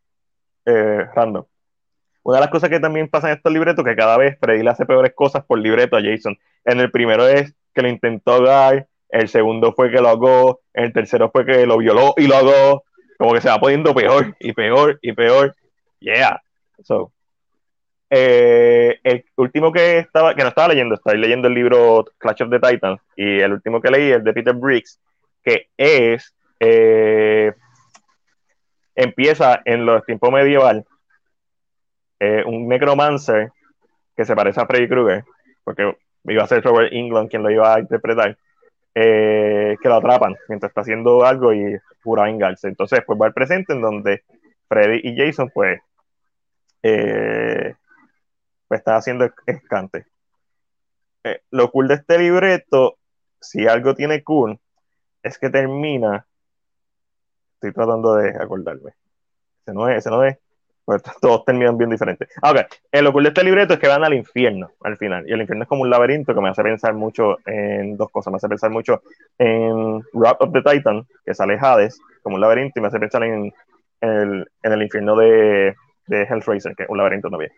Eh, 0.66 1.06
random. 1.14 1.44
Una 2.22 2.36
de 2.36 2.40
las 2.42 2.50
cosas 2.50 2.68
que 2.68 2.80
también 2.80 3.08
pasa 3.08 3.28
en 3.28 3.36
estos 3.36 3.52
libretos 3.52 3.84
que 3.84 3.96
cada 3.96 4.18
vez 4.18 4.36
Freddy 4.38 4.62
le 4.62 4.70
hace 4.70 4.84
peores 4.84 5.14
cosas 5.14 5.44
por 5.44 5.58
libreto 5.58 5.96
a 5.96 6.02
Jason. 6.02 6.36
En 6.64 6.80
el 6.80 6.90
primero 6.90 7.26
es 7.26 7.54
que 7.72 7.82
lo 7.82 7.88
intentó 7.88 8.32
ahogar, 8.32 8.86
el 9.08 9.28
segundo 9.28 9.72
fue 9.72 9.90
que 9.90 10.00
lo 10.00 10.08
ahogó, 10.08 10.60
el 10.74 10.92
tercero 10.92 11.30
fue 11.30 11.46
que 11.46 11.64
lo 11.66 11.78
violó 11.78 12.14
y 12.16 12.26
lo 12.26 12.36
ahogó. 12.36 12.84
Como 13.18 13.32
que 13.32 13.40
se 13.40 13.48
va 13.48 13.58
poniendo 13.58 13.94
peor 13.94 14.34
y 14.40 14.52
peor 14.52 14.98
y 15.02 15.12
peor. 15.12 15.54
Yeah. 16.00 16.42
So, 16.82 17.12
eh, 18.12 18.98
el 19.04 19.24
último 19.36 19.72
que 19.72 19.98
estaba, 19.98 20.34
que 20.34 20.42
no 20.42 20.48
estaba 20.48 20.68
leyendo, 20.68 20.96
estoy 20.96 21.16
leyendo 21.16 21.46
el 21.46 21.54
libro 21.54 22.04
Clash 22.18 22.42
of 22.42 22.50
the 22.50 22.58
Titans 22.58 23.00
y 23.14 23.38
el 23.38 23.52
último 23.52 23.80
que 23.80 23.90
leí 23.90 24.10
es 24.10 24.24
de 24.24 24.32
Peter 24.32 24.54
Briggs, 24.54 24.98
que 25.42 25.68
es 25.76 26.34
eh, 26.60 27.52
empieza 28.94 29.62
en 29.64 29.86
los 29.86 30.04
tiempos 30.04 30.30
medieval 30.30 30.84
eh, 32.18 32.44
un 32.44 32.68
necromancer 32.68 33.50
que 34.14 34.26
se 34.26 34.36
parece 34.36 34.60
a 34.60 34.66
Freddy 34.66 34.86
Krueger, 34.86 35.24
porque 35.64 35.96
iba 36.24 36.42
a 36.42 36.46
ser 36.46 36.62
Robert 36.62 36.92
England 36.92 37.30
quien 37.30 37.42
lo 37.42 37.50
iba 37.50 37.74
a 37.74 37.80
interpretar, 37.80 38.36
eh, 38.94 39.78
que 39.80 39.88
lo 39.88 39.94
atrapan 39.94 40.36
mientras 40.48 40.68
está 40.70 40.82
haciendo 40.82 41.24
algo 41.24 41.54
y 41.54 41.78
jura 42.02 42.24
vengarse. 42.24 42.68
Entonces, 42.68 43.00
pues 43.06 43.18
va 43.18 43.26
al 43.26 43.32
presente 43.32 43.72
en 43.72 43.80
donde 43.80 44.24
Freddy 44.68 45.00
y 45.02 45.16
Jason, 45.16 45.50
pues, 45.54 45.80
pues 46.82 48.78
están 48.78 48.96
haciendo 48.96 49.30
escante. 49.46 50.04
Lo 51.50 51.70
cool 51.70 51.88
de 51.88 51.94
este 51.94 52.18
libreto, 52.18 52.98
si 53.40 53.66
algo 53.66 53.94
tiene 53.94 54.22
cool, 54.22 54.58
es 55.22 55.38
que 55.38 55.50
termina. 55.50 56.26
Estoy 57.54 57.72
tratando 57.72 58.14
de 58.14 58.30
acordarme. 58.30 58.92
Ese 59.62 59.74
no 59.74 59.88
es, 59.88 59.98
ese 59.98 60.10
no 60.10 60.24
es. 60.24 60.38
Pues 60.84 61.02
todos 61.20 61.44
terminan 61.44 61.76
bien 61.76 61.90
diferentes. 61.90 62.28
Ah, 62.42 62.52
ok. 62.52 63.02
Lo 63.02 63.12
cool 63.12 63.24
de 63.24 63.28
este 63.28 63.44
libreto 63.44 63.74
es 63.74 63.80
que 63.80 63.88
van 63.88 64.04
al 64.04 64.14
infierno 64.14 64.72
al 64.80 64.96
final. 64.96 65.28
Y 65.28 65.32
el 65.32 65.40
infierno 65.40 65.64
es 65.64 65.68
como 65.68 65.82
un 65.82 65.90
laberinto 65.90 66.34
que 66.34 66.40
me 66.40 66.48
hace 66.48 66.62
pensar 66.62 66.94
mucho 66.94 67.38
en 67.46 67.96
dos 67.96 68.10
cosas. 68.10 68.32
Me 68.32 68.36
hace 68.36 68.48
pensar 68.48 68.70
mucho 68.70 69.02
en 69.38 70.02
Rock 70.12 70.40
of 70.40 70.52
the 70.52 70.62
Titan, 70.62 71.06
que 71.24 71.34
sale 71.34 71.58
Hades, 71.60 72.00
como 72.22 72.36
un 72.36 72.40
laberinto, 72.40 72.78
y 72.78 72.82
me 72.82 72.88
hace 72.88 72.98
pensar 72.98 73.22
en, 73.24 73.52
en 74.00 74.10
el, 74.10 74.50
en 74.62 74.72
el 74.72 74.82
infierno 74.82 75.16
de, 75.16 75.76
de 76.06 76.22
Hellraiser, 76.22 76.74
que 76.74 76.84
es 76.84 76.88
un 76.88 76.98
laberinto 76.98 77.30
también. 77.30 77.52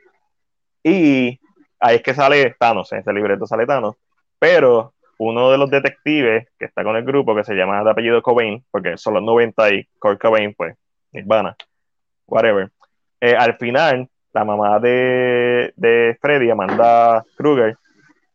Y 0.83 1.41
ahí 1.79 1.97
es 1.97 2.03
que 2.03 2.15
sale 2.15 2.55
Thanos, 2.59 2.93
en 2.93 2.99
este 2.99 3.13
libreto 3.13 3.47
sale 3.47 3.67
Thanos, 3.67 3.97
pero 4.39 4.95
uno 5.25 5.53
de 5.53 5.59
los 5.59 5.71
detectives 5.71 6.49
que 6.59 6.65
está 6.65 6.83
con 6.83 6.97
el 6.97 7.05
grupo, 7.05 7.35
que 7.37 7.45
se 7.45 7.55
llama 7.55 7.83
de 7.85 7.91
apellido 7.91 8.23
Cobain, 8.23 8.65
porque 8.71 8.99
son 8.99 9.15
los 9.15 9.23
90 9.23 9.73
y 9.73 9.85
Kurt 9.99 10.21
Cobain, 10.21 10.53
pues, 10.55 10.77
Nirvana, 11.13 11.57
whatever. 12.27 12.71
Eh, 13.21 13.37
al 13.37 13.57
final, 13.57 14.09
la 14.33 14.45
mamá 14.45 14.81
de, 14.81 15.73
de 15.77 16.19
Freddy, 16.21 16.51
Amanda 16.51 17.25
Kruger, 17.37 17.77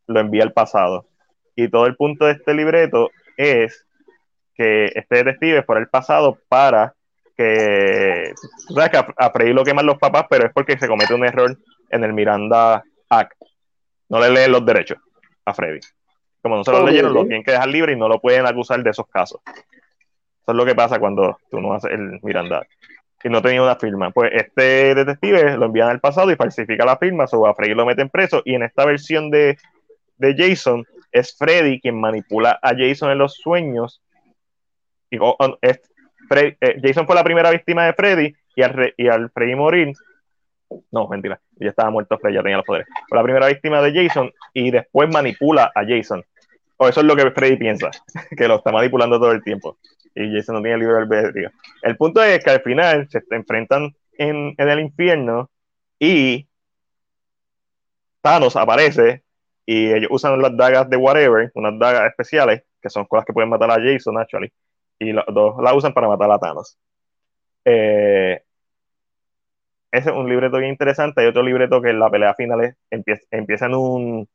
lo 0.08 0.20
envía 0.22 0.44
al 0.44 0.54
pasado. 0.54 1.08
Y 1.56 1.68
todo 1.68 1.88
el 1.88 1.96
punto 1.98 2.26
de 2.26 2.34
este 2.34 2.54
libreto 2.54 3.10
es 3.36 3.86
que 4.56 4.86
este 4.96 5.16
detective 5.16 5.64
fuera 5.64 5.82
el 5.82 5.90
pasado 5.90 6.38
para 6.48 6.94
que, 7.36 8.32
tú 8.68 8.76
sabes 8.76 8.92
que 8.92 8.98
a, 8.98 9.08
a 9.18 9.32
Freddy 9.32 9.52
lo 9.52 9.66
queman 9.66 9.86
los 9.86 9.98
papás, 9.98 10.26
pero 10.30 10.48
es 10.48 10.54
porque 10.54 10.78
se 10.80 10.88
comete 10.88 11.14
un 11.14 11.26
error 11.26 11.58
en 11.90 12.04
el 12.04 12.14
Miranda 12.14 12.82
Act. 13.10 13.34
No 14.08 14.22
le 14.22 14.30
leen 14.30 14.54
los 14.54 14.66
derechos 14.66 15.00
a 15.44 15.54
Freddy. 15.54 15.82
Como 16.48 16.58
no 16.58 16.64
se 16.64 16.72
Ok. 16.72 16.88
leyeron, 16.88 17.14
lo 17.14 17.26
tienen 17.26 17.44
que 17.44 17.52
dejar 17.52 17.68
libre 17.68 17.94
y 17.94 17.96
no 17.96 18.08
lo 18.08 18.20
pueden 18.20 18.46
acusar 18.46 18.82
de 18.82 18.90
esos 18.90 19.08
casos. 19.08 19.42
Eso 19.46 20.52
es 20.52 20.56
lo 20.56 20.66
que 20.66 20.76
pasa 20.76 21.00
cuando 21.00 21.38
tú 21.52 21.60
no 21.60 21.74
haces 21.74 21.92
el 21.92 22.20
Miranda. 22.24 22.66
Y 23.24 23.30
no 23.30 23.42
tenía 23.42 23.62
una 23.62 23.76
firma. 23.76 24.12
Pues 24.12 24.32
este 24.34 24.96
detective 24.96 25.58
lo 25.58 25.66
envían 25.66 25.90
al 25.90 26.00
pasado 26.00 26.32
y 26.32 26.36
falsifica 26.36 26.86
la 26.86 26.98
firma, 26.98 27.28
so 27.28 27.46
a 27.48 27.54
Freddy 27.54 27.74
lo 27.74 27.86
meten 27.86 28.10
preso. 28.10 28.42
Y 28.46 28.56
en 28.56 28.64
esta 28.64 28.86
versión 28.86 29.30
de, 29.32 29.58
de 30.18 30.36
Jason, 30.38 30.86
es 31.12 31.36
Freddy 31.38 31.82
quien 31.82 32.00
manipula 32.00 32.60
a 32.62 32.74
Jason 32.78 33.12
en 33.12 33.18
los 33.18 33.34
sueños. 33.36 34.02
Y, 35.10 35.18
oh, 35.18 35.36
oh, 35.40 35.58
es 35.62 35.82
eh, 36.30 36.58
Jason 36.84 37.06
fue 37.06 37.16
la 37.16 37.24
primera 37.24 37.50
víctima 37.52 37.86
de 37.86 37.94
Freddy 37.94 38.34
y 38.56 38.62
al, 38.62 38.74
re- 38.74 38.94
y 38.98 39.08
al 39.08 39.30
Freddy 39.32 39.56
morir, 39.56 39.94
no, 40.92 41.08
mentira, 41.08 41.40
ya 41.56 41.70
estaba 41.70 41.90
muerto 41.90 42.18
Freddy, 42.20 42.36
ya 42.36 42.42
tenía 42.44 42.58
los 42.58 42.66
poderes. 42.66 42.88
Fue 43.08 43.18
la 43.18 43.24
primera 43.24 43.48
víctima 43.48 43.82
de 43.82 43.94
Jason 44.08 44.32
y 44.54 44.70
después 44.72 45.10
manipula 45.10 45.72
a 45.74 45.84
Jason. 45.86 46.24
O 46.78 46.88
eso 46.88 47.00
es 47.02 47.06
lo 47.06 47.16
que 47.16 47.32
Freddy 47.32 47.58
piensa, 47.58 47.90
que 48.38 48.48
lo 48.48 48.56
está 48.56 48.72
manipulando 48.72 49.20
todo 49.20 49.32
el 49.32 49.44
tiempo. 49.44 49.78
Y 50.16 50.34
Jason 50.36 50.56
no 50.56 50.62
tiene 50.62 50.78
libre 50.80 50.98
albedrío. 50.98 51.52
El 51.82 51.98
punto 51.98 52.24
es 52.24 52.44
que 52.44 52.50
al 52.52 52.62
final 52.62 53.08
se 53.10 53.22
enfrentan 53.32 53.92
en, 54.18 54.54
en 54.58 54.70
el 54.70 54.80
infierno 54.80 55.50
y 56.00 56.48
Thanos 58.22 58.56
aparece 58.56 59.24
y 59.66 59.92
ellos 59.92 60.10
usan 60.12 60.42
las 60.42 60.56
dagas 60.56 60.90
de 60.90 60.98
whatever, 60.98 61.52
unas 61.56 61.78
dagas 61.80 62.10
especiales, 62.10 62.64
que 62.82 62.90
son 62.90 63.06
con 63.06 63.18
las 63.18 63.26
que 63.26 63.34
pueden 63.34 63.50
matar 63.50 63.72
a 63.72 63.76
Jason, 63.82 64.18
actually, 64.18 64.52
y 65.00 65.12
los 65.12 65.26
dos 65.28 65.56
la 65.62 65.74
usan 65.74 65.94
para 65.94 66.08
matar 66.08 66.32
a 66.32 66.40
Thanos. 66.40 66.78
Eh, 67.66 68.42
ese 69.92 70.10
es 70.10 70.16
un 70.16 70.30
libreto 70.30 70.58
bien 70.58 70.72
interesante. 70.72 71.22
Hay 71.22 71.28
otro 71.28 71.44
libreto 71.44 71.82
que 71.82 71.90
en 71.90 72.00
la 72.00 72.10
pelea 72.10 72.34
final 72.36 72.64
es- 72.64 72.76
empieza, 72.90 73.24
empieza 73.32 73.66
en, 73.68 73.76
un, 73.76 74.30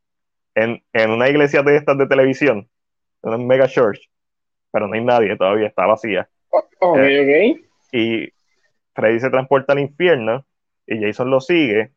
en, 0.54 0.82
en 0.92 1.10
una 1.10 1.28
iglesia 1.28 1.62
de 1.62 1.76
estas 1.76 1.98
de 1.98 2.06
televisión, 2.06 2.68
en 3.22 3.34
un 3.34 3.46
mega 3.46 3.68
church, 3.68 4.10
pero 4.70 4.88
no 4.88 4.94
hay 4.94 5.04
nadie 5.04 5.36
todavía, 5.36 5.68
está 5.68 5.86
vacía. 5.86 6.28
Ok, 6.50 6.70
ok. 6.80 7.60
Y 7.92 8.32
Freddy 8.94 9.20
se 9.20 9.30
transporta 9.30 9.72
al 9.72 9.80
infierno 9.80 10.44
y 10.86 11.00
Jason 11.00 11.30
lo 11.30 11.40
sigue. 11.40 11.92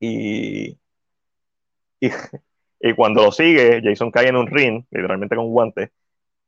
Y, 0.00 0.78
y, 2.00 2.10
y 2.80 2.94
cuando 2.94 3.24
lo 3.24 3.32
sigue, 3.32 3.80
Jason 3.82 4.10
cae 4.10 4.28
en 4.28 4.36
un 4.36 4.46
ring, 4.46 4.84
literalmente 4.90 5.36
con 5.36 5.50
guantes, 5.50 5.90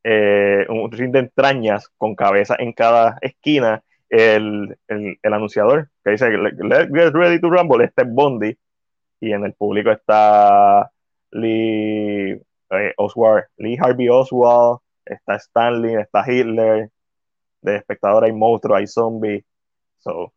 eh, 0.03 0.67
un 0.69 0.93
ring 0.93 1.13
de 1.13 1.21
entrañas 1.21 1.89
con 1.97 2.15
cabeza 2.15 2.57
en 2.59 2.73
cada 2.73 3.19
esquina. 3.23 3.83
El, 4.11 4.77
el, 4.87 5.19
el 5.23 5.33
anunciador 5.33 5.89
que 6.05 6.11
dice: 6.13 6.31
Let's 6.31 6.93
get 6.93 7.15
ready 7.15 7.41
to 7.41 7.51
rumble. 7.51 7.85
Este 7.85 8.03
es 8.03 8.09
Bondi. 8.13 8.57
Y 9.25 9.33
en 9.33 9.43
el 9.45 9.55
público 9.55 9.91
está 9.91 10.91
Lee 11.31 12.33
eh, 12.71 12.93
Oswald, 12.99 13.45
Lee 13.57 13.79
Harvey 13.81 14.11
Oswald, 14.11 14.81
está 15.03 15.37
Stanley, 15.37 15.95
está 15.95 16.31
Hitler, 16.31 16.91
de 17.63 17.77
espectador 17.77 18.25
hay 18.25 18.33
monstruos, 18.33 18.79
hay 18.79 18.87
zombies. 18.87 19.43
So, 19.99 20.31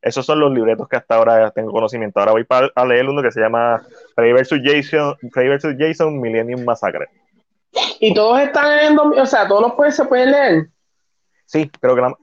esos 0.00 0.24
son 0.24 0.38
los 0.38 0.52
libretos 0.52 0.88
que 0.88 0.96
hasta 0.96 1.16
ahora 1.16 1.50
tengo 1.50 1.72
conocimiento. 1.72 2.20
Ahora 2.20 2.30
voy 2.30 2.44
para, 2.44 2.70
a 2.76 2.86
leer 2.86 3.08
uno 3.08 3.22
que 3.22 3.32
se 3.32 3.40
llama 3.40 3.84
Freddy 4.14 4.34
vs. 4.34 4.60
Jason, 4.62 5.16
Freddy 5.32 5.48
vs. 5.48 5.76
Jason 5.76 6.20
Millennium 6.20 6.64
Massacre. 6.64 7.08
Y 7.98 8.14
todos 8.14 8.40
están 8.40 8.78
en, 8.78 8.98
o 8.98 9.26
sea, 9.26 9.48
todos 9.48 9.62
los 9.62 9.72
pueden, 9.74 9.92
se 9.92 10.04
pueden 10.04 10.30
leer. 10.30 10.68
Sí, 11.44 11.68
creo 11.80 11.96
que 11.96 12.02
la. 12.02 12.16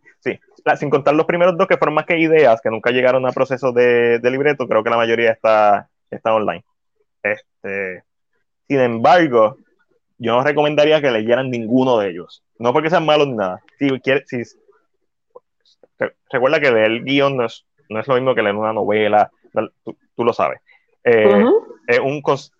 La- 0.65 0.75
sin 0.75 0.89
contar 0.89 1.13
los 1.15 1.25
primeros 1.27 1.55
dos 1.57 1.67
que 1.67 1.77
fueron 1.77 1.93
más 1.95 2.05
que 2.05 2.17
ideas, 2.19 2.59
que 2.61 2.69
nunca 2.69 2.89
llegaron 2.91 3.25
a 3.25 3.31
procesos 3.31 3.73
de, 3.73 4.19
de 4.19 4.31
libreto, 4.31 4.67
creo 4.67 4.83
que 4.83 4.89
la 4.89 4.97
mayoría 4.97 5.31
está, 5.31 5.87
está 6.11 6.33
online. 6.33 6.65
Este, 7.23 8.03
sin 8.67 8.79
embargo, 8.79 9.57
yo 10.17 10.33
no 10.33 10.43
recomendaría 10.43 11.01
que 11.01 11.11
leyeran 11.11 11.49
ninguno 11.51 11.99
de 11.99 12.09
ellos. 12.09 12.43
No 12.57 12.73
porque 12.73 12.89
sean 12.89 13.05
malos 13.05 13.27
ni 13.27 13.35
nada. 13.35 13.61
Si 13.77 13.87
quieres, 13.99 14.23
si, 14.27 14.41
re- 15.99 16.15
recuerda 16.31 16.59
que 16.59 16.71
leer 16.71 17.03
guion 17.03 17.37
no 17.37 17.45
es, 17.45 17.65
no 17.89 17.99
es 17.99 18.07
lo 18.07 18.15
mismo 18.15 18.33
que 18.33 18.41
leer 18.41 18.55
una 18.55 18.73
novela, 18.73 19.29
no- 19.53 19.69
tú, 19.83 19.95
tú 20.15 20.23
lo 20.23 20.33
sabes. 20.33 20.61
Eh, 21.03 21.43
es, 21.87 21.99
un, 21.99 22.23
es, 22.25 22.51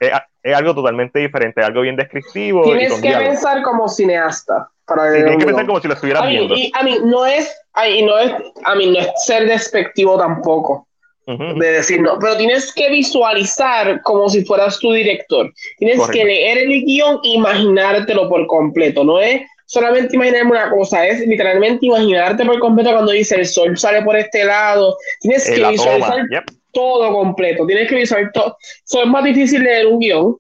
es 0.43 0.56
algo 0.56 0.75
totalmente 0.75 1.19
diferente, 1.19 1.64
algo 1.64 1.82
bien 1.82 1.95
descriptivo 1.95 2.61
Tienes 2.66 3.01
que 3.01 3.17
pensar 3.17 3.64
como 3.64 3.88
cineasta 3.88 4.69
para 4.85 5.11
Sí, 5.11 5.17
tienes 5.17 5.38
que 5.38 5.45
pensar 5.45 5.65
como 5.65 5.80
si 5.81 5.88
lo 5.88 5.93
estuvieras 5.93 6.27
viendo. 6.30 6.55
y, 6.55 6.72
a 6.73 6.83
mí, 6.83 6.97
no 7.03 7.25
es, 7.25 7.51
a 7.73 7.83
mí, 7.85 8.01
no 8.03 8.17
es, 8.19 8.31
a 8.64 8.75
mí, 8.75 8.88
no 8.88 8.99
es 8.99 9.07
ser 9.25 9.47
despectivo 9.47 10.17
tampoco. 10.17 10.88
De 11.27 11.72
decir 11.72 12.01
no, 12.03 12.19
pero 12.19 12.38
tienes 12.38 12.72
que 12.72 12.88
visualizar 12.91 13.99
como 14.03 14.30
si 14.30 14.45
fueras 14.45 14.77
tu 14.77 14.91
director. 14.93 15.51
Tienes 15.80 15.97
Correcto. 15.97 16.19
que 16.19 16.25
leer 16.25 16.57
el 16.59 16.83
guion 16.85 17.19
e 17.23 17.30
imaginártelo 17.30 18.30
por 18.30 18.45
completo. 18.45 19.03
No 19.03 19.19
es 19.19 19.41
solamente 19.65 20.15
imaginarme 20.15 20.51
una 20.51 20.69
cosa, 20.69 21.03
es 21.07 21.25
literalmente 21.25 21.88
imaginarte 21.88 22.45
por 22.45 22.59
completo 22.59 22.91
cuando 22.91 23.11
dice 23.11 23.35
el 23.38 23.47
sol 23.47 23.75
sale 23.75 24.03
por 24.03 24.15
este 24.15 24.45
lado. 24.45 24.95
Tienes 25.22 25.49
Eh, 25.49 25.55
que 25.55 25.61
la 25.61 25.72
visualizar. 25.72 26.30
Yep. 26.30 26.43
todo 26.72 27.11
completo. 27.11 27.65
Tienes 27.65 27.89
que 27.89 27.95
visualizar 27.95 28.31
todo. 28.31 28.55
So, 28.83 29.01
es 29.01 29.07
más 29.07 29.23
difícil 29.23 29.64
leer 29.64 29.88
un 29.88 29.97
guion. 29.99 30.38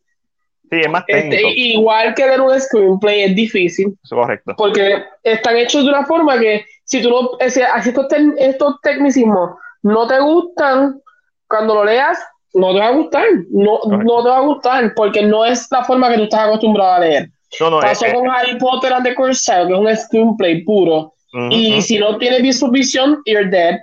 Sí, 0.75 0.81
es 0.85 0.89
más 0.91 1.03
Este, 1.07 1.29
técnico. 1.29 1.49
igual 1.55 2.13
que 2.15 2.25
leer 2.25 2.41
un 2.41 2.59
screenplay 2.59 3.21
es 3.23 3.35
difícil 3.35 3.97
es 4.03 4.09
correcto. 4.09 4.53
porque 4.57 5.03
están 5.23 5.57
hechos 5.57 5.83
de 5.83 5.89
una 5.89 6.05
forma 6.05 6.39
que 6.39 6.65
si 6.83 7.01
tú 7.01 7.09
no, 7.09 7.31
así 7.39 7.61
estos, 7.89 8.05
estos 8.37 8.75
tecnicismos 8.81 9.51
no 9.83 10.07
te 10.07 10.19
gustan, 10.19 10.99
cuando 11.47 11.75
lo 11.75 11.85
leas, 11.85 12.17
no 12.53 12.73
te 12.73 12.79
va 12.79 12.87
a 12.87 12.91
gustar, 12.91 13.25
no, 13.51 13.79
no 14.03 14.23
te 14.23 14.29
va 14.29 14.37
a 14.37 14.41
gustar, 14.41 14.93
porque 14.95 15.21
no 15.23 15.45
es 15.45 15.67
la 15.71 15.83
forma 15.83 16.09
que 16.09 16.17
tú 16.17 16.23
estás 16.23 16.41
acostumbrado 16.47 16.93
a 16.93 16.99
leer. 16.99 17.29
No, 17.59 17.69
no, 17.69 17.79
Pasó 17.79 18.05
eh, 18.05 18.09
eh, 18.09 18.13
con 18.13 18.29
Harry 18.29 18.57
Potter 18.57 18.93
and 18.93 19.05
the 19.05 19.13
Cursed 19.15 19.67
que 19.67 19.73
es 19.73 19.79
un 19.79 19.95
screenplay 19.97 20.63
puro, 20.63 21.13
ujú, 21.33 21.47
y 21.51 21.73
ujú. 21.73 21.81
si 21.81 21.97
no 21.99 22.17
tienes 22.17 22.41
visualización, 22.41 23.21
you're 23.25 23.49
dead. 23.49 23.75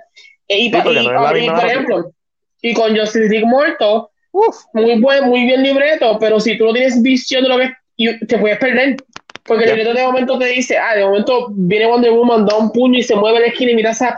E- 0.47 0.59
Y, 0.59 0.63
Sí, 0.65 0.71
porque 0.83 1.01
y- 1.01 1.07
no 1.07 1.27
es 1.29 1.43
y, 1.43 1.49
por 1.49 1.65
ejemplo, 1.65 2.11
y 2.61 2.73
con 2.73 2.97
Justice 2.97 3.29
League 3.29 3.45
muerto, 3.45 4.09
Uf, 4.33 4.55
muy 4.73 4.99
buen, 4.99 5.25
muy 5.25 5.45
bien 5.45 5.63
libreto, 5.63 6.17
pero 6.19 6.39
si 6.39 6.57
tú 6.57 6.65
no 6.65 6.73
tienes 6.73 7.01
visión 7.01 7.43
de 7.43 7.49
lo 7.49 7.57
que 7.59 7.71
te 8.27 8.37
puedes 8.37 8.57
perder. 8.57 8.97
Porque 9.45 9.65
el 9.65 9.69
Ya. 9.71 9.75
libreto 9.75 9.99
de 9.99 10.05
momento 10.05 10.39
te 10.39 10.45
dice, 10.45 10.77
ah, 10.77 10.95
de 10.95 11.05
momento 11.05 11.47
viene 11.51 11.85
Wonder 11.85 12.11
Woman, 12.11 12.45
da 12.45 12.55
un 12.57 12.71
puño 12.71 12.97
y 12.99 13.03
se 13.03 13.15
mueve 13.15 13.41
la 13.41 13.47
esquina 13.47 13.71
y 13.71 13.75
miras 13.75 14.01
a, 14.01 14.17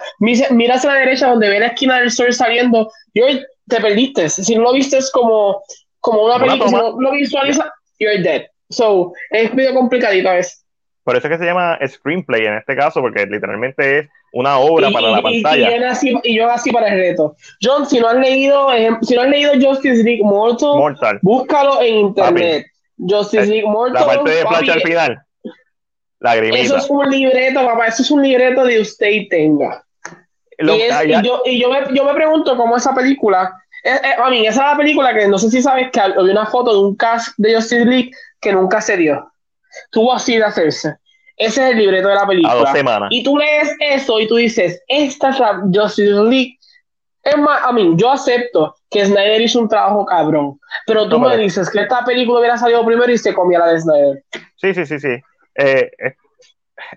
miras, 0.51 0.85
a 0.85 0.87
la 0.93 0.99
derecha 0.99 1.27
donde 1.29 1.49
ve 1.49 1.59
la 1.59 1.67
esquina 1.67 1.99
del 1.99 2.11
sol 2.11 2.31
saliendo 2.31 2.91
y 3.13 3.21
hoy 3.21 3.43
te 3.67 3.81
perdiste. 3.81 4.29
Si 4.29 4.55
no 4.55 4.61
lo 4.61 4.73
viste 4.73 4.97
es 4.99 5.11
como, 5.11 5.63
como 5.99 6.25
una 6.25 6.39
película, 6.39 6.69
si 6.69 6.75
no 6.75 7.01
lo 7.01 7.11
visualizas, 7.11 7.65
you're 7.99 8.21
dead. 8.21 8.43
So, 8.69 9.13
es 9.31 9.51
medio 9.53 9.73
complicadito 9.73 10.29
a 10.29 10.33
veces. 10.35 10.63
por 11.03 11.15
eso 11.17 11.27
es 11.27 11.33
que 11.33 11.39
se 11.39 11.45
llama 11.45 11.77
screenplay 11.87 12.45
en 12.45 12.57
este 12.57 12.75
caso, 12.75 13.01
porque 13.01 13.25
literalmente 13.25 13.99
es 13.99 14.09
una 14.35 14.57
obra 14.59 14.89
Y, 14.89 14.93
para 14.93 15.07
y- 15.07 15.11
la 15.11 15.17
y- 15.17 15.19
y 15.19 15.41
pantalla. 15.43 15.71
yo 15.71 15.79
nací, 15.85 16.13
y 16.23 16.35
yo 16.37 16.45
nací 16.47 16.71
para 16.71 16.87
el 16.89 16.99
reto. 16.99 17.35
John, 17.61 17.85
si 17.87 17.99
no 17.99 18.07
has 18.09 18.17
leído, 18.17 18.69
ejem- 18.69 19.01
si 19.01 19.15
no 19.15 19.21
has 19.21 19.29
leído 19.29 19.53
Justice 19.53 20.03
League 20.03 20.23
Mortal, 20.23 20.75
Mortal. 20.77 21.19
búscalo 21.21 21.81
en 21.81 21.95
internet. 21.95 22.65
Justice 22.97 23.43
Eh, 23.43 23.47
League 23.47 23.65
Mortal. 23.67 23.93
La 24.01 24.05
parte 24.15 24.31
de 24.31 24.43
papi, 24.43 24.55
Flash 24.65 24.69
al 24.71 24.81
final. 24.81 25.11
Eso 25.43 25.53
Lagrimita. 26.19 26.77
es 26.77 26.89
un 26.89 27.09
libreto, 27.09 27.65
papá. 27.65 27.87
Eso 27.87 28.01
es 28.01 28.11
un 28.11 28.21
libreto 28.23 28.63
de 28.65 28.79
usted 28.81 29.09
y 29.09 29.29
tenga. 29.29 29.83
Lo- 30.57 30.75
y 30.75 30.81
es- 30.83 30.95
y 31.05 31.23
yo, 31.23 31.41
y 31.45 31.59
yo, 31.61 31.69
me, 31.69 31.79
yo 31.93 32.03
me 32.05 32.13
pregunto 32.13 32.55
cómo 32.57 32.75
esa 32.77 32.93
película. 32.93 33.53
eh, 33.83 33.91
eh, 34.03 34.15
a 34.21 34.29
mí, 34.31 34.47
esa 34.47 34.61
es 34.65 34.71
la 34.71 34.77
película 34.77 35.13
que 35.13 35.27
no 35.27 35.37
sé 35.37 35.49
si 35.51 35.61
sabes 35.61 35.91
que 35.91 35.99
había 35.99 36.19
una 36.31 36.47
foto 36.47 36.73
de 36.73 36.79
un 36.79 36.95
cast 36.95 37.35
de 37.37 37.53
Justice 37.55 37.85
League 37.85 38.11
que 38.41 38.51
nunca 38.51 38.81
se 38.81 38.97
dio. 38.97 39.31
Tuvo 39.91 40.11
así 40.13 40.37
de 40.37 40.43
hacerse. 40.43 40.95
Ese 41.37 41.63
es 41.65 41.71
el 41.71 41.77
libreto 41.77 42.07
de 42.07 42.15
la 42.15 42.21
a 42.21 42.25
dos 42.25 42.29
película. 42.29 42.71
semanas. 42.73 43.09
Y 43.11 43.23
tú 43.23 43.37
lees 43.37 43.75
eso 43.79 44.19
y 44.19 44.27
tú 44.27 44.35
dices, 44.35 44.81
esta 44.87 45.29
es 45.29 45.39
la 45.39 45.61
Justice 45.73 46.11
League. 46.23 46.57
Es 47.23 47.37
más, 47.37 47.61
a 47.63 47.71
mí, 47.73 47.93
yo 47.95 48.11
acepto 48.11 48.75
que 48.89 49.03
Snyder 49.05 49.41
hizo 49.41 49.59
un 49.59 49.67
trabajo 49.67 50.05
cabrón, 50.05 50.59
pero 50.85 51.09
tú 51.09 51.19
No, 51.19 51.27
me 51.27 51.37
dices 51.37 51.69
que 51.71 51.81
esta 51.81 52.05
película 52.05 52.39
hubiera 52.39 52.57
salido 52.57 52.85
primero 52.85 53.11
y 53.11 53.17
se 53.17 53.33
comía 53.33 53.59
la 53.59 53.67
de 53.73 53.81
Snyder. 53.81 54.23
Sí, 54.57 54.73
sí, 54.75 54.85
sí, 54.85 54.99
sí. 54.99 55.09
Eh, 55.55 55.89
eh, 55.97 56.13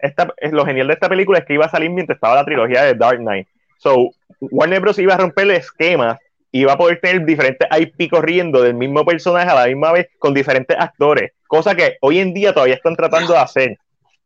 esta- 0.02 0.34
eh, 0.36 0.50
lo 0.52 0.66
genial 0.66 0.86
de 0.88 0.94
esta 0.94 1.08
película 1.08 1.38
es 1.38 1.46
que 1.46 1.54
iba 1.54 1.64
a 1.64 1.70
salir 1.70 1.90
mientras 1.90 2.16
estaba 2.16 2.34
la 2.34 2.44
trilogía 2.44 2.82
de 2.82 2.94
Dark 2.94 3.18
Knight. 3.18 3.48
So, 3.78 4.10
Warner 4.40 4.80
Bros. 4.80 4.98
iba 4.98 5.14
a 5.14 5.18
romper 5.18 5.44
el 5.44 5.50
esquema, 5.52 6.18
iba 6.52 6.72
a 6.74 6.78
poder 6.78 7.00
tener 7.00 7.24
diferentes 7.24 7.66
IP 7.78 8.10
corriendo 8.10 8.62
del 8.62 8.74
mismo 8.74 9.04
personaje 9.04 9.48
a 9.50 9.54
la 9.54 9.66
misma 9.66 9.92
vez 9.92 10.08
con 10.18 10.34
diferentes 10.34 10.76
actores, 10.78 11.32
cosa 11.46 11.74
que 11.74 11.96
hoy 12.02 12.18
en 12.18 12.34
día 12.34 12.52
todavía 12.52 12.74
están 12.74 12.96
tratando 12.96 13.32
de 13.32 13.38
hacer. 13.38 13.78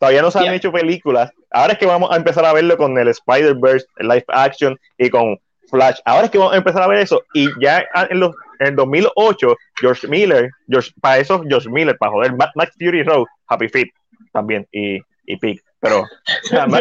Todavía 0.02 0.22
no 0.22 0.32
se 0.32 0.40
han 0.40 0.52
hecho 0.52 0.72
películas. 0.72 1.30
Ahora 1.52 1.74
es 1.74 1.78
que 1.78 1.86
vamos 1.86 2.10
a 2.10 2.16
empezar 2.16 2.44
a 2.44 2.52
verlo 2.52 2.76
con 2.76 2.98
el 2.98 3.06
Spider-Verse, 3.06 3.86
el 3.98 4.08
live 4.08 4.24
action 4.26 4.76
y 4.98 5.08
con 5.08 5.38
Flash. 5.70 6.00
Ahora 6.04 6.24
es 6.24 6.30
que 6.32 6.38
vamos 6.38 6.54
a 6.54 6.56
empezar 6.56 6.82
a 6.82 6.88
ver 6.88 6.98
eso. 6.98 7.22
Y 7.34 7.46
ya 7.60 7.84
en, 8.10 8.18
los, 8.18 8.34
en 8.58 8.66
el 8.66 8.74
2008, 8.74 9.56
George 9.80 10.08
Miller, 10.08 10.50
George, 10.68 10.90
para 11.00 11.18
eso 11.18 11.40
George 11.48 11.68
Miller, 11.68 11.96
para 11.98 12.10
joder, 12.10 12.32
Max 12.34 12.72
Fury 12.80 13.04
Road, 13.04 13.26
Happy 13.46 13.68
Feet 13.68 13.90
también 14.32 14.66
y, 14.72 14.98
y 15.24 15.36
Pig. 15.36 15.62
Pero 15.78 16.04
sí, 16.42 16.56
Happy 16.56 16.72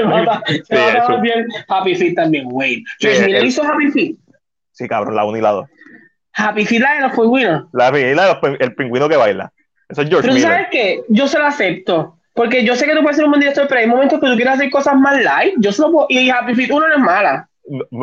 Feet 1.96 2.16
también. 2.16 2.48
Sí, 2.48 2.84
George 3.02 3.26
Miller 3.28 3.42
el- 3.42 3.46
hizo 3.46 3.64
Happy 3.64 3.92
Feet. 3.92 4.16
sí, 4.72 4.88
cabrón, 4.88 5.16
la 5.16 5.26
1 5.26 5.38
y 5.38 5.42
la 5.42 5.52
2. 5.52 5.68
Happy 6.34 6.66
Feet 6.66 6.82
la 6.82 6.96
de 6.96 7.02
los 7.02 7.12
pingüinos. 7.12 7.66
La, 7.72 7.92
la 7.92 7.98
de 8.00 8.16
los 8.16 8.38
el 8.60 8.74
pingüino 8.74 9.08
que 9.08 9.18
baila. 9.18 9.54
Eso 9.88 10.02
es 10.02 10.10
George 10.10 10.28
Pero 10.28 10.34
Miller. 10.34 10.52
¿sabes 10.52 10.68
qué? 10.72 11.04
Yo 11.10 11.28
se 11.28 11.38
lo 11.38 11.46
acepto. 11.46 12.18
Porque 12.42 12.66
yo 12.66 12.76
sé 12.76 12.86
que 12.88 12.96
tú 12.96 13.02
puedes 13.02 13.18
ser 13.18 13.26
un 13.26 13.32
buen 13.32 13.40
director, 13.42 13.68
pero 13.68 13.82
hay 13.82 13.88
momentos 13.88 14.20
que 14.20 14.26
tú 14.28 14.34
quieres 14.36 14.54
hacer 14.56 14.70
cosas 14.72 14.96
más 14.96 15.22
light. 15.22 15.54
Yo 15.60 15.72
se 15.72 15.82
lo 15.84 15.92
puedo... 15.92 16.08
Y 16.10 16.30
Happy 16.30 16.56
Feet 16.56 16.72
1 16.72 16.88
no 16.88 16.94
es 16.96 17.00
mala. 17.00 17.48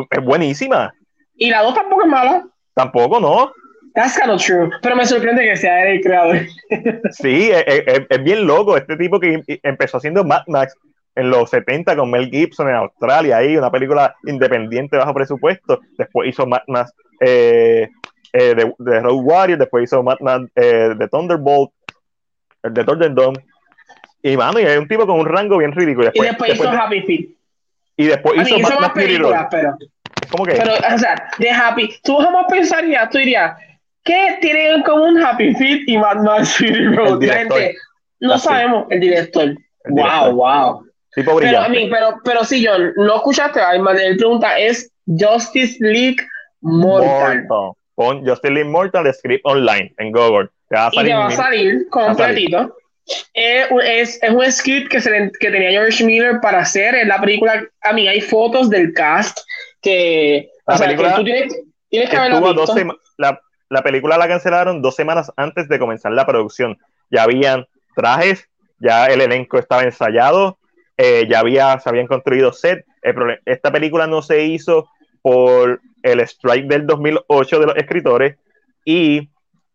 Es 0.09 0.23
buenísima. 0.23 0.93
Y 1.35 1.49
la 1.49 1.61
2 1.63 1.73
tampoco 1.75 2.03
es 2.03 2.07
mala. 2.09 2.45
Tampoco, 2.73 3.19
¿no? 3.19 3.51
That's 3.95 4.17
kind 4.17 4.31
of 4.31 4.41
true. 4.41 4.69
Pero 4.81 4.95
me 4.95 5.05
sorprende 5.05 5.43
que 5.43 5.57
sea 5.57 5.83
él 5.85 5.97
el 5.97 6.01
creador. 6.01 6.37
Sí, 7.11 7.49
es, 7.51 7.63
es- 7.67 8.05
es 8.09 8.23
bien 8.23 8.47
loco. 8.47 8.77
Este 8.77 8.95
tipo 8.95 9.19
que 9.19 9.33
em- 9.33 9.43
empezó 9.63 9.97
haciendo 9.97 10.23
Mad 10.23 10.43
Max 10.47 10.73
en 11.15 11.29
los 11.29 11.49
70 11.49 11.97
con 11.97 12.09
Mel 12.09 12.29
Gibson 12.29 12.69
en 12.69 12.75
Australia, 12.75 13.37
ahí, 13.37 13.57
una 13.57 13.69
película 13.71 14.15
independiente 14.25 14.95
bajo 14.95 15.13
presupuesto. 15.13 15.81
Después 15.97 16.29
hizo 16.29 16.45
Mad 16.45 16.61
Max 16.67 16.93
eh, 17.19 17.89
eh, 18.31 18.55
de, 18.55 18.73
de 18.77 18.99
Road 19.01 19.19
Warrior, 19.21 19.59
después 19.59 19.83
hizo 19.83 20.01
Mad 20.01 20.17
Max 20.21 20.45
eh, 20.55 20.93
de 20.97 21.07
Thunderbolt, 21.09 21.71
el 22.63 22.73
de 22.73 22.83
Thunderdome. 22.85 23.37
Y 24.21 24.35
mano, 24.37 24.59
y 24.59 24.63
es 24.63 24.77
un 24.77 24.87
tipo 24.87 25.05
con 25.07 25.19
un 25.19 25.25
rango 25.25 25.57
bien 25.57 25.71
ridículo. 25.71 26.11
Y 26.13 26.21
después 26.21 26.53
hizo 26.53 26.63
después- 26.63 26.81
Happy 26.81 27.01
Feet. 27.01 27.29
y 27.97 28.05
después 28.05 28.39
A 28.39 28.41
hizo 28.43 28.57
hizo 28.57 28.79
más 28.79 28.91
Fury 28.91 29.05
películas, 29.05 29.47
pero... 29.51 29.77
Es 30.21 30.27
como 30.31 30.45
que 30.45 30.53
Pero, 30.53 30.73
o 30.73 30.97
sea, 30.97 31.31
de 31.37 31.49
Happy... 31.49 31.93
Tú 32.03 32.17
jamás 32.17 32.45
pensarías, 32.49 33.09
tú 33.09 33.17
dirías, 33.17 33.57
¿qué 34.03 34.37
tienen 34.41 34.75
en 34.75 34.83
común 34.83 35.21
Happy 35.23 35.53
Feet 35.55 35.83
y 35.87 35.97
Mad 35.97 36.17
Max 36.17 36.57
Fury 36.57 36.95
Road? 36.95 37.21
Gente, 37.21 37.75
no 38.19 38.33
Así. 38.33 38.47
sabemos, 38.47 38.85
el 38.89 38.99
director. 38.99 39.43
El 39.43 39.57
wow, 39.91 39.95
director. 40.03 40.33
wow. 40.33 40.85
tipo 41.15 41.37
Pero 41.39 41.59
a 41.61 41.69
mí, 41.69 41.87
pero, 41.89 42.19
pero 42.23 42.43
sí, 42.43 42.65
John, 42.65 42.91
no 42.97 43.15
escuchaste, 43.17 43.61
Alma, 43.61 43.93
él 43.93 44.17
pregunta, 44.17 44.57
es 44.59 44.91
Justice 45.05 45.77
League 45.79 46.17
Mortal. 46.61 47.45
Mortal. 47.47 47.73
Pon 47.95 48.25
Justin 48.25 48.53
Lee 48.53 48.63
Mortal 48.63 49.13
Script 49.13 49.41
Online 49.45 49.93
en 49.97 50.11
Google. 50.11 50.49
Te 50.69 50.75
va 50.75 50.87
a 50.87 50.89
Y 50.91 50.95
salir 50.95 51.11
te 51.11 51.17
va 51.17 51.27
a 51.27 51.31
salir 51.31 51.89
completito. 51.89 52.75
Es, 53.33 53.67
es, 53.83 54.19
es 54.23 54.29
un 54.31 54.51
script 54.51 54.89
que, 54.91 55.01
se 55.01 55.09
le- 55.11 55.31
que 55.39 55.51
tenía 55.51 55.71
George 55.71 56.03
Miller 56.03 56.39
para 56.41 56.59
hacer. 56.59 56.95
En 56.95 57.07
la 57.07 57.19
película, 57.19 57.63
a 57.81 57.93
mí 57.93 58.07
hay 58.07 58.21
fotos 58.21 58.69
del 58.69 58.93
cast 58.93 59.39
que. 59.81 60.49
La 60.67 60.75
o 60.75 60.77
sea, 60.77 60.87
película 60.87 61.09
que 61.09 61.15
tú 61.15 61.23
tienes, 61.23 61.55
tienes 61.89 62.09
que 62.09 62.15
haberla 62.17 62.39
visto. 62.39 62.73
sema- 62.75 62.97
la, 63.17 63.41
la 63.69 63.81
película 63.81 64.17
la 64.17 64.27
cancelaron 64.27 64.81
dos 64.81 64.95
semanas 64.95 65.31
antes 65.35 65.67
de 65.67 65.79
comenzar 65.79 66.11
la 66.11 66.25
producción. 66.25 66.77
Ya 67.09 67.23
habían 67.23 67.65
trajes, 67.95 68.47
ya 68.79 69.07
el 69.07 69.21
elenco 69.21 69.57
estaba 69.57 69.83
ensayado, 69.83 70.59
eh, 70.97 71.25
ya 71.29 71.39
había, 71.39 71.79
se 71.79 71.89
habían 71.89 72.07
construido 72.07 72.53
set. 72.53 72.85
El 73.01 73.39
esta 73.45 73.71
película 73.71 74.05
no 74.07 74.21
se 74.21 74.43
hizo 74.43 74.89
por 75.21 75.81
el 76.03 76.19
strike 76.21 76.67
del 76.67 76.85
2008 76.85 77.59
de 77.59 77.65
los 77.65 77.75
escritores 77.77 78.37
y 78.85 79.29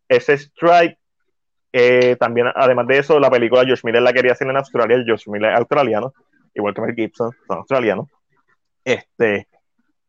ese 0.07 0.33
strike, 0.33 0.97
eh, 1.77 2.15
también, 2.17 2.47
además 2.55 2.87
de 2.87 2.99
eso, 2.99 3.19
la 3.19 3.29
película 3.29 3.65
George 3.65 3.81
Miller 3.83 4.01
la 4.01 4.13
quería 4.13 4.31
hacer 4.31 4.47
en 4.47 4.55
Australia, 4.55 4.95
el 4.95 5.03
George 5.03 5.29
Miller 5.29 5.51
es 5.51 5.57
australiano, 5.57 6.13
igual 6.53 6.73
que 6.73 6.79
Mel 6.79 6.95
Gibson, 6.95 7.31
son 7.45 7.57
australianos. 7.57 8.07
Este, 8.85 9.49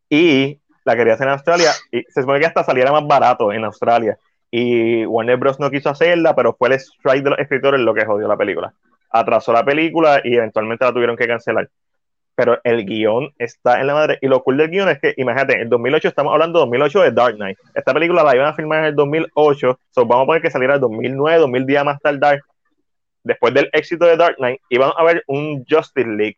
y 0.08 0.60
la 0.84 0.94
quería 0.94 1.14
hacer 1.14 1.26
en 1.26 1.32
Australia 1.32 1.72
y 1.90 2.04
se 2.04 2.20
supone 2.20 2.38
que 2.38 2.46
hasta 2.46 2.62
saliera 2.62 2.92
más 2.92 3.04
barato 3.04 3.52
en 3.52 3.64
Australia. 3.64 4.16
Y 4.48 5.04
Warner 5.06 5.38
Bros. 5.38 5.58
no 5.58 5.68
quiso 5.68 5.90
hacerla, 5.90 6.36
pero 6.36 6.54
fue 6.54 6.68
el 6.68 6.74
strike 6.74 7.24
de 7.24 7.30
los 7.30 7.38
escritores 7.40 7.80
lo 7.80 7.94
que 7.94 8.06
jodió 8.06 8.28
la 8.28 8.36
película. 8.36 8.72
Atrasó 9.10 9.52
la 9.52 9.64
película 9.64 10.20
y 10.22 10.36
eventualmente 10.36 10.84
la 10.84 10.92
tuvieron 10.92 11.16
que 11.16 11.26
cancelar. 11.26 11.68
Pero 12.36 12.60
el 12.62 12.84
guion 12.84 13.32
está 13.38 13.80
en 13.80 13.88
la 13.88 13.94
madre. 13.94 14.18
Y 14.20 14.28
lo 14.28 14.42
cool 14.44 14.58
del 14.58 14.70
guion 14.70 14.88
es 14.88 15.00
que, 15.00 15.14
imagínate, 15.16 15.60
en 15.60 15.68
2008 15.68 16.08
estamos 16.08 16.32
hablando 16.32 16.60
de 16.60 16.66
2008 16.66 17.02
de 17.02 17.10
Dark 17.10 17.36
Knight. 17.36 17.58
Esta 17.74 17.92
película 17.92 18.22
la 18.22 18.36
iban 18.36 18.46
a 18.46 18.54
filmar 18.54 18.80
en 18.80 18.84
el 18.86 18.94
2008. 18.94 19.80
So 19.90 20.06
vamos 20.06 20.24
a 20.24 20.26
poner 20.26 20.42
que 20.42 20.50
saliera 20.50 20.74
en 20.74 20.82
2009, 20.82 21.40
2000 21.40 21.66
días 21.66 21.84
más 21.84 22.00
tardar. 22.00 22.40
Después 23.24 23.52
del 23.54 23.68
éxito 23.72 24.04
de 24.04 24.16
Dark 24.16 24.36
Knight, 24.36 24.60
iban 24.68 24.92
a 24.96 25.02
ver 25.02 25.24
un 25.26 25.64
Justice 25.68 26.06
League 26.06 26.36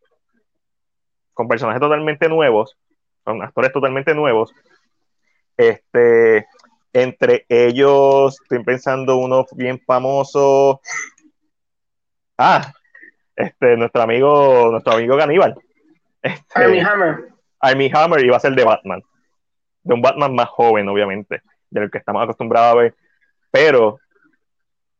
con 1.35 1.47
personajes 1.47 1.81
totalmente 1.81 2.29
nuevos, 2.29 2.77
con 3.25 3.43
actores 3.43 3.73
totalmente 3.73 4.15
nuevos. 4.15 4.55
Este, 5.57 6.47
entre 6.93 7.45
ellos, 7.49 8.41
estoy 8.41 8.65
pensando 8.65 9.17
uno 9.17 9.47
bien 9.53 9.81
famoso. 9.85 10.81
Ah, 12.39 12.73
este, 13.37 13.77
nuestro 13.77 14.03
amigo, 14.03 14.69
nuestro 14.71 14.95
amigo 14.95 15.17
Caníbal. 15.17 15.57
Este, 16.23 16.65
Armie 16.65 16.81
Hammer. 16.83 17.29
Armie 17.61 17.91
Hammer 17.93 18.25
iba 18.25 18.37
a 18.37 18.41
ser 18.41 18.55
de 18.55 18.65
Batman. 18.65 19.03
De 19.83 19.95
un 19.95 20.03
Batman 20.03 20.35
más 20.35 20.49
joven, 20.49 20.89
obviamente, 20.89 21.43
del 21.71 21.91
que 21.91 21.99
estamos 21.99 22.23
acostumbrados 22.23 22.73
a 22.73 22.79
ver. 22.79 22.95
Pero 23.51 23.99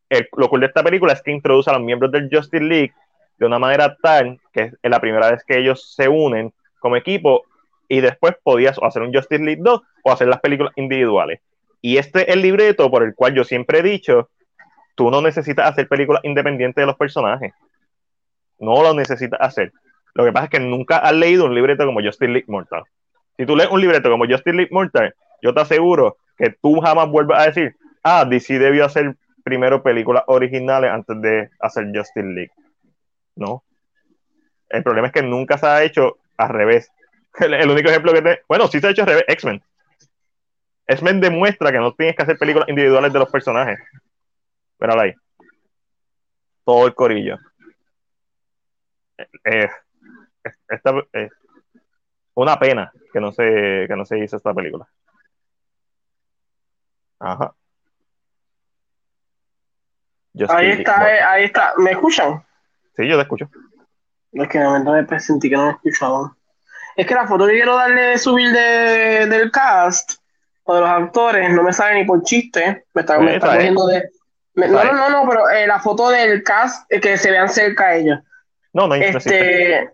el- 0.09 0.29
lo 0.37 0.49
cool 0.49 0.61
de 0.61 0.67
esta 0.67 0.83
película 0.83 1.13
es 1.13 1.23
que 1.23 1.31
introduce 1.31 1.71
a 1.71 1.75
los 1.75 1.83
miembros 1.83 2.11
del 2.13 2.29
Justice 2.33 2.63
League 2.65 2.95
de 3.37 3.47
una 3.47 3.59
manera 3.59 3.97
tal 4.03 4.41
que 4.53 4.63
es 4.83 4.91
la 4.91 5.01
primera 5.01 5.31
vez 5.31 5.45
que 5.45 5.59
ellos 5.59 5.95
se 5.95 6.09
unen 6.09 6.53
como 6.81 6.97
equipo 6.97 7.43
y 7.89 8.01
después 8.01 8.35
podías 8.43 8.77
hacer 8.83 9.03
un 9.03 9.13
Justice 9.13 9.43
League 9.43 9.63
2 9.63 9.83
o 10.03 10.13
hacer 10.13 10.29
las 10.29 10.41
películas 10.41 10.73
individuales. 10.77 11.41
Y 11.81 11.99
este 11.99 12.23
es 12.23 12.29
el 12.35 12.43
libreto 12.43 12.91
por 12.91 13.03
el 13.03 13.15
cual 13.15 13.35
yo 13.35 13.45
siempre 13.45 13.79
he 13.79 13.83
dicho, 13.83 14.31
tú 14.95 15.11
no 15.11 15.23
necesitas 15.23 15.67
hacer 15.69 15.87
películas 15.89 16.25
independientes 16.25 16.83
de 16.83 16.87
los 16.87 16.97
personajes. 16.97 17.53
No 18.59 18.83
lo 18.83 18.95
necesitas 18.95 19.41
hacer. 19.41 19.73
Lo 20.19 20.25
que 20.25 20.33
pasa 20.33 20.47
es 20.47 20.51
que 20.51 20.59
nunca 20.59 20.99
has 20.99 21.13
leído 21.13 21.45
un 21.45 21.55
libreto 21.55 21.87
como 21.87 22.03
Justice 22.03 22.27
League 22.27 22.47
Mortal. 22.49 22.83
Si 23.37 23.47
tú 23.47 23.55
lees 23.55 23.71
un 23.71 23.81
libreto 23.81 24.11
como 24.11 24.27
Justice 24.27 24.53
League 24.53 24.73
Mortal, 24.73 25.15
yo 25.41 25.55
te 25.55 25.61
aseguro 25.61 26.17
que 26.37 26.57
tú 26.61 26.81
jamás 26.81 27.09
vuelves 27.09 27.39
a 27.39 27.47
decir, 27.47 27.77
ah, 28.03 28.25
DC 28.25 28.59
debió 28.59 28.85
hacer 28.85 29.15
primero 29.45 29.81
películas 29.81 30.25
originales 30.27 30.91
antes 30.91 31.23
de 31.23 31.51
hacer 31.61 31.87
Justice 31.95 32.27
League. 32.27 32.51
No. 33.37 33.63
El 34.69 34.83
problema 34.83 35.07
es 35.07 35.13
que 35.13 35.23
nunca 35.23 35.57
se 35.57 35.69
ha 35.69 35.85
hecho 35.85 36.19
al 36.37 36.49
revés. 36.49 36.91
El, 37.39 37.55
el 37.55 37.71
único 37.71 37.89
ejemplo 37.89 38.13
que 38.13 38.23
te. 38.23 38.41
Bueno, 38.49 38.67
sí 38.67 38.81
se 38.81 38.89
ha 38.89 38.91
hecho 38.91 39.03
al 39.03 39.09
revés, 39.09 39.25
X-Men. 39.29 39.63
X-Men 40.89 41.21
demuestra 41.21 41.71
que 41.71 41.79
no 41.79 41.95
tienes 41.95 42.17
que 42.17 42.25
hacer 42.25 42.37
películas 42.37 42.69
individuales 42.69 43.13
de 43.13 43.19
los 43.21 43.31
personajes. 43.31 43.79
Pero 44.79 45.01
ahí. 45.01 45.15
Todo 46.65 46.89
el 46.89 46.95
corillo. 46.97 47.37
Eh, 49.17 49.27
eh, 49.45 49.69
esta, 50.69 50.91
eh, 51.13 51.29
una 52.35 52.59
pena 52.59 52.93
que 53.13 53.21
no 53.21 53.33
se 53.33 53.87
que 53.89 53.95
no 53.97 54.05
se 54.05 54.19
hizo 54.19 54.37
esta 54.37 54.55
película. 54.55 54.87
Ajá. 57.21 57.53
Ahí 60.49 60.71
está, 60.71 61.17
eh, 61.17 61.21
ahí 61.21 61.45
está. 61.45 61.73
¿Me 61.79 61.91
escuchan? 61.93 62.45
Sí, 62.97 63.09
yo 63.09 63.17
te 63.17 63.23
escucho. 63.23 63.51
Es 64.33 64.49
que 64.49 64.59
de 64.59 64.65
momento 64.65 64.93
me 64.93 65.21
sentí 65.21 65.49
que 65.51 65.57
no 65.57 65.67
me 65.67 65.71
escuchaban. 65.73 66.33
Es 66.97 67.07
que 67.07 67.15
la 67.15 67.27
foto 67.27 67.47
que 67.47 67.53
quiero 67.53 67.77
darle 67.77 68.19
subir 68.19 68.53
de, 68.53 69.27
del 69.27 69.51
cast 69.51 70.21
o 70.65 70.75
de 70.75 70.81
los 70.81 70.91
actores 70.91 71.51
no 71.53 71.63
me 71.63 71.73
sale 71.73 71.95
ni 71.97 72.05
por 72.05 72.23
chiste. 72.23 72.85
Me 72.95 73.01
está, 73.01 73.19
me 73.19 73.37
está 73.37 73.55
cogiendo 73.55 73.87
de. 73.87 74.11
me- 74.55 74.69
no, 74.69 74.85
no, 74.85 74.93
no, 74.93 75.11
no, 75.11 75.29
pero 75.29 75.49
eh, 75.49 75.67
la 75.67 75.81
foto 75.81 76.11
del 76.11 76.43
cast 76.43 76.91
eh, 76.93 77.01
que 77.01 77.17
se 77.17 77.31
vean 77.31 77.49
cerca 77.49 77.95
ellos. 77.97 78.19
No, 78.73 78.87
no. 78.87 78.95
Este. 78.95 79.91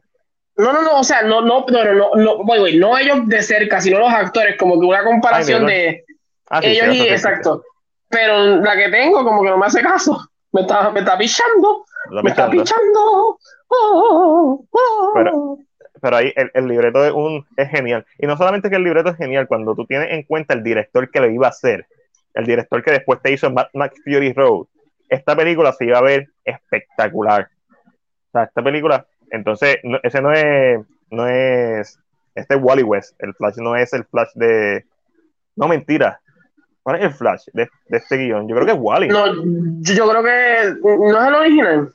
No, 0.57 0.73
no, 0.73 0.83
no, 0.83 1.01
o 1.01 1.05
sea, 1.05 1.23
no, 1.23 1.41
no, 1.41 1.65
no, 1.69 1.85
no, 1.95 2.11
no, 2.15 2.45
voy, 2.45 2.59
voy, 2.59 2.77
no 2.77 2.97
ellos 2.97 3.27
de 3.27 3.43
cerca, 3.43 3.81
sino 3.81 3.99
los 3.99 4.13
actores, 4.13 4.57
como 4.59 4.79
que 4.81 4.87
una 4.87 5.03
comparación 5.05 5.67
Ay, 5.69 5.75
de 5.75 6.05
Ah, 6.49 6.61
sí, 6.63 6.69
ellos 6.69 6.95
sí, 6.95 7.03
y 7.03 7.09
exacto. 7.09 7.65
Pero 8.09 8.61
la 8.61 8.77
que 8.77 8.89
tengo, 8.91 9.25
como 9.25 9.43
que 9.43 9.51
no 9.51 9.59
me 9.59 9.67
hace 9.67 9.83
caso. 9.83 10.21
Me 10.53 10.61
está, 10.61 10.91
me 10.91 11.01
está 11.01 11.19
pichando. 11.19 11.85
existe. 12.07 12.23
Me 12.23 12.31
está 12.31 12.51
pichando. 12.51 12.63
pichando. 12.63 13.39
Oh, 13.69 14.65
oh. 14.71 15.11
Pero- 15.15 15.59
pero 16.01 16.17
ahí 16.19 16.31
el, 16.37 16.51
el 16.53 16.69
libreto 16.69 17.03
es, 17.03 17.13
un, 17.13 17.47
es 17.57 17.71
genial. 17.71 18.05
Y 18.19 18.27
no 18.27 18.37
solamente 18.37 18.69
que 18.69 18.77
el 18.77 18.85
libreto 18.85 19.09
es 19.09 19.17
genial, 19.17 19.49
cuando 19.49 19.75
tú 19.75 19.87
tienes 19.87 20.11
en 20.13 20.23
cuenta 20.25 20.53
el 20.53 20.63
director 20.63 21.11
que 21.11 21.19
lo 21.19 21.31
iba 21.31 21.47
a 21.47 21.51
hacer, 21.51 21.87
el 22.35 22.45
director 22.45 22.83
que 22.85 22.91
después 22.91 23.23
te 23.23 23.33
hizo 23.33 23.51
Mad 23.51 23.69
Max 23.73 23.97
Fury 24.05 24.35
Road, 24.35 24.67
esta 25.09 25.35
película 25.35 25.73
se 25.73 25.87
iba 25.87 25.97
a 25.99 26.03
ver 26.03 26.29
espectacular. 26.45 27.49
O 27.81 28.31
sea, 28.33 28.43
esta 28.45 28.63
película, 28.63 29.07
entonces, 29.31 29.79
no- 29.83 29.99
ese 30.03 30.21
no 30.21 30.33
es, 30.33 30.81
no 31.11 31.27
es, 31.27 31.99
este 32.35 32.55
es 32.55 32.61
Wally 32.63 32.83
West, 32.83 33.15
el 33.21 33.35
Flash 33.35 33.57
no 33.59 33.77
es 33.77 33.93
el 33.93 34.05
Flash 34.05 34.31
de, 34.35 34.85
no 35.57 35.69
mentira, 35.69 36.21
¿cuál 36.83 36.97
es 36.97 37.03
el 37.05 37.13
Flash 37.13 37.45
de, 37.53 37.69
de 37.89 37.97
este 37.99 38.17
guion? 38.17 38.49
Yo 38.49 38.55
creo 38.55 38.67
que 38.67 38.73
es 38.73 38.79
Wally. 38.81 39.09
No, 39.09 39.27
yo, 39.83 40.09
creo 40.11 40.23
que 40.23 40.75
no 40.83 41.21
es 41.23 41.29
el 41.29 41.35
original. 41.35 41.95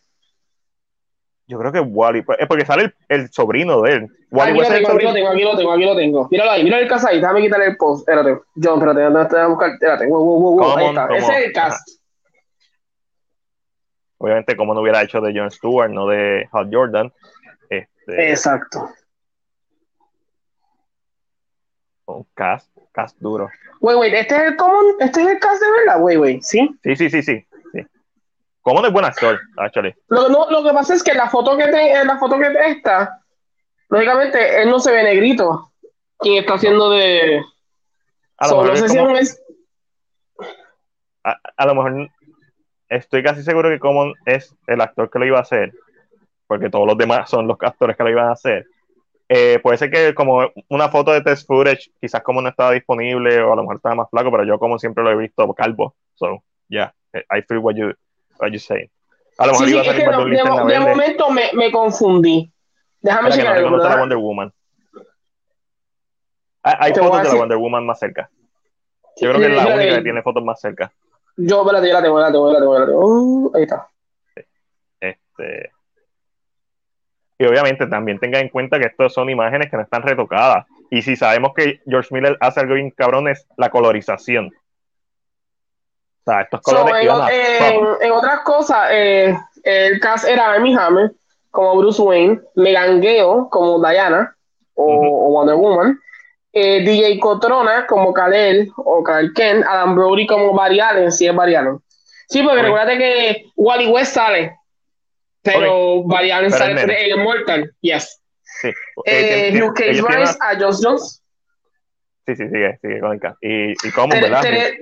Yo 1.47 1.57
creo 1.57 1.71
que 1.71 1.79
es 1.79 1.85
Wally, 1.87 2.23
es 2.37 2.47
porque 2.47 2.65
sale 2.65 2.83
el, 2.83 2.93
el 3.09 3.29
sobrino 3.31 3.81
de 3.81 3.93
él. 3.93 4.07
Wally 4.29 4.51
aquí 4.51 4.53
lo 4.53 4.59
West 4.59 4.71
es 4.71 4.77
el 4.77 4.85
tengo, 4.85 4.97
aquí 4.97 5.03
lo 5.03 5.13
tengo, 5.13 5.29
aquí 5.31 5.43
lo 5.43 5.57
tengo, 5.57 5.71
aquí 5.73 5.83
lo 5.85 5.95
tengo. 5.95 6.27
Míralo 6.29 6.51
ahí, 6.51 6.63
mira 6.63 6.79
el 6.79 6.87
cast 6.87 7.07
ahí, 7.07 7.19
déjame 7.19 7.41
quitarle 7.41 7.65
el 7.65 7.77
post. 7.77 8.07
Espérate, 8.07 8.41
John, 8.61 8.75
espérate, 8.75 9.01
¿dónde 9.01 9.25
te 9.25 9.35
voy 9.35 9.43
a 9.43 9.47
buscar? 9.47 9.69
Espérate, 9.71 10.07
wow, 10.07 10.23
wow, 10.23 10.39
wow, 10.41 10.59
wow, 10.59 10.77
ahí 10.77 10.85
está. 10.87 11.07
Ese 11.15 11.31
es 11.31 11.45
el 11.47 11.51
cast. 11.53 11.89
obviamente 14.19 14.55
como 14.57 14.73
no 14.73 14.81
hubiera 14.81 15.01
hecho 15.01 15.21
de 15.21 15.33
Jon 15.37 15.49
Stewart, 15.49 15.89
no 15.89 16.05
de 16.07 16.47
Hal 16.51 16.69
Jordan, 16.71 17.11
este, 18.11 18.29
Exacto. 18.31 18.89
un 22.05 22.25
cast, 22.33 22.69
cast 22.91 23.17
duro. 23.19 23.49
Wait, 23.81 23.97
wait, 23.97 24.13
este 24.13 24.35
es 24.35 24.41
el 24.41 24.55
common, 24.57 24.85
este 24.99 25.21
es 25.21 25.27
el 25.27 25.39
cast 25.39 25.61
de 25.61 25.71
verdad, 25.71 26.01
wait, 26.01 26.17
wait, 26.19 26.41
¿sí? 26.41 26.69
Sí, 26.83 26.95
sí, 26.95 27.09
sí, 27.09 27.21
sí, 27.21 27.47
sí. 27.71 27.85
Como 28.61 28.81
no 28.81 28.87
es 28.87 28.93
buen 28.93 29.05
actor, 29.05 29.39
actually. 29.57 29.93
Lo, 30.07 30.27
no, 30.27 30.49
lo 30.49 30.63
que 30.63 30.73
pasa 30.73 30.95
es 30.95 31.03
que 31.03 31.13
la 31.13 31.29
foto 31.29 31.55
que 31.55 31.65
te, 31.67 31.91
en 31.93 32.07
la 32.07 32.17
foto 32.17 32.37
que 32.39 32.49
te 32.49 32.71
está, 32.71 33.21
lógicamente, 33.89 34.61
él 34.61 34.69
no 34.69 34.79
se 34.79 34.91
ve 34.91 35.03
negrito. 35.03 35.71
Quien 36.17 36.39
está 36.43 36.55
haciendo 36.55 36.89
de. 36.89 37.41
A 38.37 38.47
lo 38.47 38.49
So, 38.49 38.55
mejor 38.57 38.67
no 38.67 38.73
es 38.73 38.79
sé 38.81 38.89
si 38.89 38.95
es 38.95 38.99
como- 39.01 39.11
un 39.13 39.17
es- 39.17 39.41
a, 41.23 41.35
a 41.57 41.65
lo 41.65 41.75
mejor 41.75 42.09
estoy 42.89 43.23
casi 43.23 43.43
seguro 43.43 43.69
que 43.69 43.79
Common 43.79 44.13
es 44.25 44.53
el 44.67 44.81
actor 44.81 45.09
que 45.09 45.19
lo 45.19 45.25
iba 45.25 45.37
a 45.37 45.43
hacer, 45.43 45.73
porque 46.49 46.71
todos 46.71 46.87
los 46.87 46.97
demás 46.97 47.29
son 47.29 47.47
los 47.47 47.57
actores 47.61 47.95
que 47.95 48.03
lo 48.03 48.09
iban 48.09 48.29
a 48.29 48.31
hacer. 48.31 48.65
Eh, 49.29 49.59
puede 49.61 49.77
ser 49.77 49.91
que 49.91 50.15
como 50.15 50.51
una 50.67 50.89
foto 50.89 51.11
de 51.11 51.21
test 51.21 51.45
footage, 51.45 51.91
quizás 52.01 52.23
como 52.23 52.41
no 52.41 52.49
estaba 52.49 52.71
disponible 52.71 53.39
o 53.39 53.53
a 53.53 53.55
lo 53.55 53.61
mejor 53.61 53.75
estaba 53.75 53.93
más 53.93 54.09
flaco, 54.09 54.31
pero 54.31 54.43
yo 54.43 54.57
como 54.57 54.79
siempre 54.79 55.03
lo 55.03 55.11
he 55.11 55.15
visto 55.15 55.53
calvo. 55.53 55.93
So, 56.15 56.43
yeah, 56.67 56.91
I 57.13 57.43
feel 57.47 57.59
what 57.59 57.75
you, 57.75 57.93
what 58.39 58.49
you 58.49 58.57
say. 58.57 58.89
A 59.37 59.45
lo 59.45 59.51
mejor 59.51 59.67
Sí, 59.67 59.73
sí, 59.73 59.77
iba 59.77 59.81
a 59.81 59.85
salir 59.85 60.07
más 60.07 60.65
de 60.65 60.73
de, 60.73 60.79
momento 60.79 61.29
me, 61.29 61.51
me 61.53 61.71
confundí. 61.71 62.51
Déjame 62.99 63.29
que 63.29 63.43
no. 63.43 63.99
Wonder 63.99 64.17
Woman. 64.17 64.51
Hay, 66.63 66.93
Te 66.93 66.99
fotos 66.99 67.21
de 67.21 67.29
la 67.29 67.35
Wonder 67.35 67.57
Woman 67.59 67.85
más 67.85 67.99
cerca. 67.99 68.27
Yo 69.21 69.29
creo 69.29 69.39
que 69.39 69.55
es 69.55 69.55
la 69.55 69.75
única 69.75 69.95
que 69.97 70.01
tiene 70.01 70.23
fotos 70.23 70.43
más 70.43 70.59
cerca. 70.59 70.91
Yo, 71.37 71.61
espérate, 71.61 71.87
yo 71.87 71.93
la 71.93 72.01
tengo, 72.01 72.19
la 72.19 72.31
tengo, 72.31 72.51
la 72.51 72.59
tengo, 72.59 72.79
la 72.79 72.85
tengo. 72.87 72.99
Uh, 73.05 73.51
ahí 73.55 73.63
está. 73.63 73.87
Este, 74.99 75.71
y 77.41 77.45
obviamente 77.45 77.87
también 77.87 78.19
tenga 78.19 78.39
en 78.39 78.49
cuenta 78.49 78.77
que 78.77 78.85
estas 78.87 79.13
son 79.13 79.29
imágenes 79.29 79.71
que 79.71 79.77
no 79.77 79.83
están 79.83 80.03
retocadas. 80.03 80.65
Y 80.91 81.01
si 81.01 81.15
sabemos 81.15 81.53
que 81.55 81.79
George 81.87 82.09
Miller 82.11 82.37
hace 82.41 82.59
algo 82.59 82.73
bien 82.75 82.91
cabrón 82.91 83.29
es 83.29 83.47
la 83.57 83.69
colorización. 83.69 84.47
O 86.25 86.31
sea, 86.31 86.41
estos 86.41 86.59
So, 86.65 86.71
colores 86.71 86.95
en, 86.99 87.03
iban 87.05 87.21
a 87.21 87.29
en- 87.33 87.87
en 88.01 88.11
otras 88.11 88.41
cosas, 88.41 88.89
eh, 88.91 89.35
el 89.63 89.99
cast 90.01 90.27
era 90.27 90.53
Amy 90.53 90.75
Hammer 90.75 91.11
como 91.49 91.77
Bruce 91.77 92.01
Wayne, 92.01 92.41
Megan 92.55 92.99
Gale 93.01 93.47
como 93.49 93.79
Diana 93.79 94.35
o, 94.75 95.29
Wonder 95.31 95.55
Woman, 95.55 95.97
eh, 96.51 96.81
DJ 96.81 97.19
Cotrona 97.19 97.87
como 97.87 98.13
Kal-El 98.13 98.69
o 98.77 99.01
Clark 99.03 99.33
Kent, 99.33 99.65
Adam 99.65 99.95
Brody 99.95 100.27
como 100.27 100.53
Barry 100.53 100.79
Allen, 100.79 101.11
sí 101.11 101.25
es 101.27 101.33
Barry 101.35 101.55
Allen. 101.55 101.79
Sí, 102.27 102.43
porque 102.43 102.59
Ok. 102.59 102.65
recuerda 102.65 102.97
que 102.97 103.45
Wally 103.55 103.87
West 103.87 104.13
sale, 104.13 104.55
pero 105.53 106.05
Allen 106.15 106.51
Pero 106.51 106.57
sale 106.57 107.09
Immortal, 107.09 107.71
yes. 107.81 108.21
sí. 108.61 108.67
Eh, 109.05 109.47
Eh, 109.49 109.51
Luke 109.53 109.83
Cage 109.83 110.01
Rice 110.01 110.37
a 110.41 110.57
Josh 110.59 110.79
Jones, 110.83 111.23
Sí, 112.25 112.35
sí, 112.35 112.43
sigue, 112.47 112.77
sigue 112.81 112.99
con 112.99 113.13
el 113.13 113.19
cast. 113.19 113.37
Y, 113.41 113.71
y 113.71 113.91
cómo, 113.95 114.13
¿verdad? 114.13 114.41
Tere- 114.43 114.77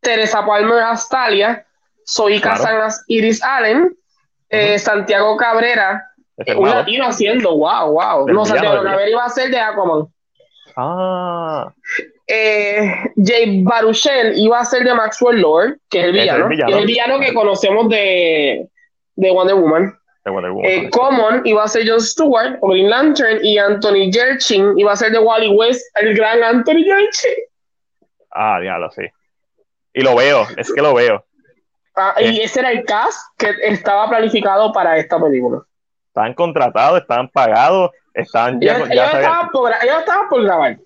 Teresa 0.00 0.44
Palmer 0.44 0.82
Astalia, 0.82 1.64
Zoe 2.06 2.40
Claro. 2.40 2.58
Casanas 2.58 3.04
Iris 3.08 3.42
Allen, 3.42 3.96
eh, 4.50 4.78
Santiago 4.78 5.34
Cabrera, 5.38 6.06
eh, 6.44 6.54
un 6.54 6.68
latino 6.68 7.06
haciendo, 7.06 7.56
wow, 7.56 7.92
wow. 7.92 8.26
Del 8.26 8.34
No, 8.34 8.44
Santiago 8.44 8.82
Cabrera 8.82 9.08
iba 9.08 9.24
a 9.24 9.28
ser 9.30 9.50
de 9.50 9.58
Aquaman. 9.58 10.08
Ah, 10.76 11.72
Eh, 12.26 12.92
Jay 13.16 13.62
Baruchel 13.64 14.38
iba 14.38 14.60
a 14.60 14.64
ser 14.64 14.84
de 14.84 14.94
Maxwell 14.94 15.40
Lord, 15.40 15.78
que 15.90 15.98
es 16.00 16.04
el 16.06 16.16
Ese 16.18 16.28
es 16.28 16.32
el 16.34 16.36
villano, 16.44 16.48
villano. 16.48 16.66
que 16.68 16.72
es 16.74 16.80
el 16.80 16.86
villano 16.86 17.18
que 17.20 17.34
conocemos 17.34 17.88
de, 17.88 18.68
de 19.16 19.30
Wonder 19.32 19.56
Woman. 19.56 19.98
De 20.24 20.30
Wonder 20.30 20.52
Woman. 20.52 20.70
Eh, 20.70 20.90
Common 20.90 21.42
iba 21.44 21.64
a 21.64 21.68
ser 21.68 21.88
John 21.88 22.00
Stewart 22.00 22.58
o 22.60 22.68
Green 22.68 22.90
Lantern 22.90 23.44
y 23.44 23.58
Anthony 23.58 24.10
Yerchin 24.10 24.78
iba 24.78 24.92
a 24.92 24.96
ser 24.96 25.12
de 25.12 25.18
Wally 25.18 25.48
West, 25.48 25.84
el 26.00 26.14
gran 26.14 26.42
Anthony 26.42 26.84
Yerchin. 26.84 27.34
Ah, 28.32 28.58
diablo, 28.60 28.90
sí. 28.90 29.02
Y 29.92 30.02
lo 30.02 30.14
veo, 30.14 30.46
es 30.56 30.72
que 30.72 30.82
lo 30.82 30.94
veo. 30.94 31.24
Ah, 31.96 32.14
y 32.20 32.40
ese 32.40 32.60
era 32.60 32.70
el 32.70 32.84
cast 32.84 33.18
que 33.36 33.52
estaba 33.62 34.08
planificado 34.08 34.72
para 34.72 34.96
esta 34.96 35.20
película. 35.20 35.62
Estaban 36.08 36.34
contratados, 36.34 37.00
estaban 37.00 37.28
pagados, 37.28 37.90
estaban 38.14 38.60
ya, 38.60 38.76
Ellos, 38.76 38.88
ya 38.88 38.94
ellos 38.94 39.14
estaban 39.14 39.48
por, 39.50 39.72
ellos 39.82 39.98
estaban 39.98 40.28
por 40.28 40.42
grabar. 40.42 40.78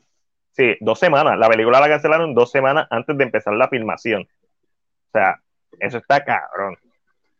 Sí, 0.53 0.77
dos 0.81 0.99
semanas. 0.99 1.39
La 1.39 1.49
película 1.49 1.81
la 1.81 1.89
cancelaron 1.89 2.35
dos 2.35 2.51
semanas 2.51 2.87
antes 2.91 3.17
de 3.17 3.25
empezar 3.25 3.55
la 3.55 3.69
filmación. 3.69 4.23
O 4.23 5.11
sea, 5.13 5.41
eso 5.81 5.99
está 5.99 6.25
cabrón. 6.25 6.77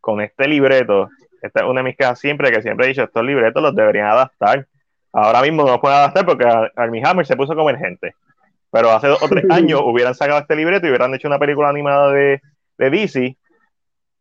Con 0.01 0.21
este 0.21 0.49
libreto, 0.49 1.09
esta 1.45 1.61
es 1.61 1.67
una 1.67 1.81
de 1.81 1.85
mis 1.85 1.97
quejas 1.97 2.19
siempre, 2.19 2.51
que 2.51 2.63
siempre 2.63 2.87
he 2.87 2.89
dicho, 2.89 3.03
estos 3.03 3.23
libretos 3.23 3.63
los 3.63 3.75
deberían 3.75 4.07
adaptar. 4.07 4.67
Ahora 5.13 5.43
mismo 5.43 5.63
no 5.63 5.73
los 5.73 5.81
pueden 5.81 5.99
adaptar 5.99 6.25
porque 6.25 6.47
Armie 6.75 7.03
Hammer 7.05 7.27
se 7.27 7.37
puso 7.37 7.55
como 7.55 7.69
emergente. 7.69 8.15
Pero 8.71 8.91
hace 8.91 9.09
dos 9.09 9.23
o 9.23 9.29
tres 9.29 9.45
años 9.51 9.83
hubieran 9.85 10.15
sacado 10.15 10.41
este 10.41 10.57
libreto 10.57 10.87
y 10.87 10.89
hubieran 10.89 11.15
hecho 11.15 11.29
una 11.29 11.39
película 11.39 11.69
animada 11.69 12.13
de, 12.13 12.41
de 12.79 12.91
DC. 12.91 13.37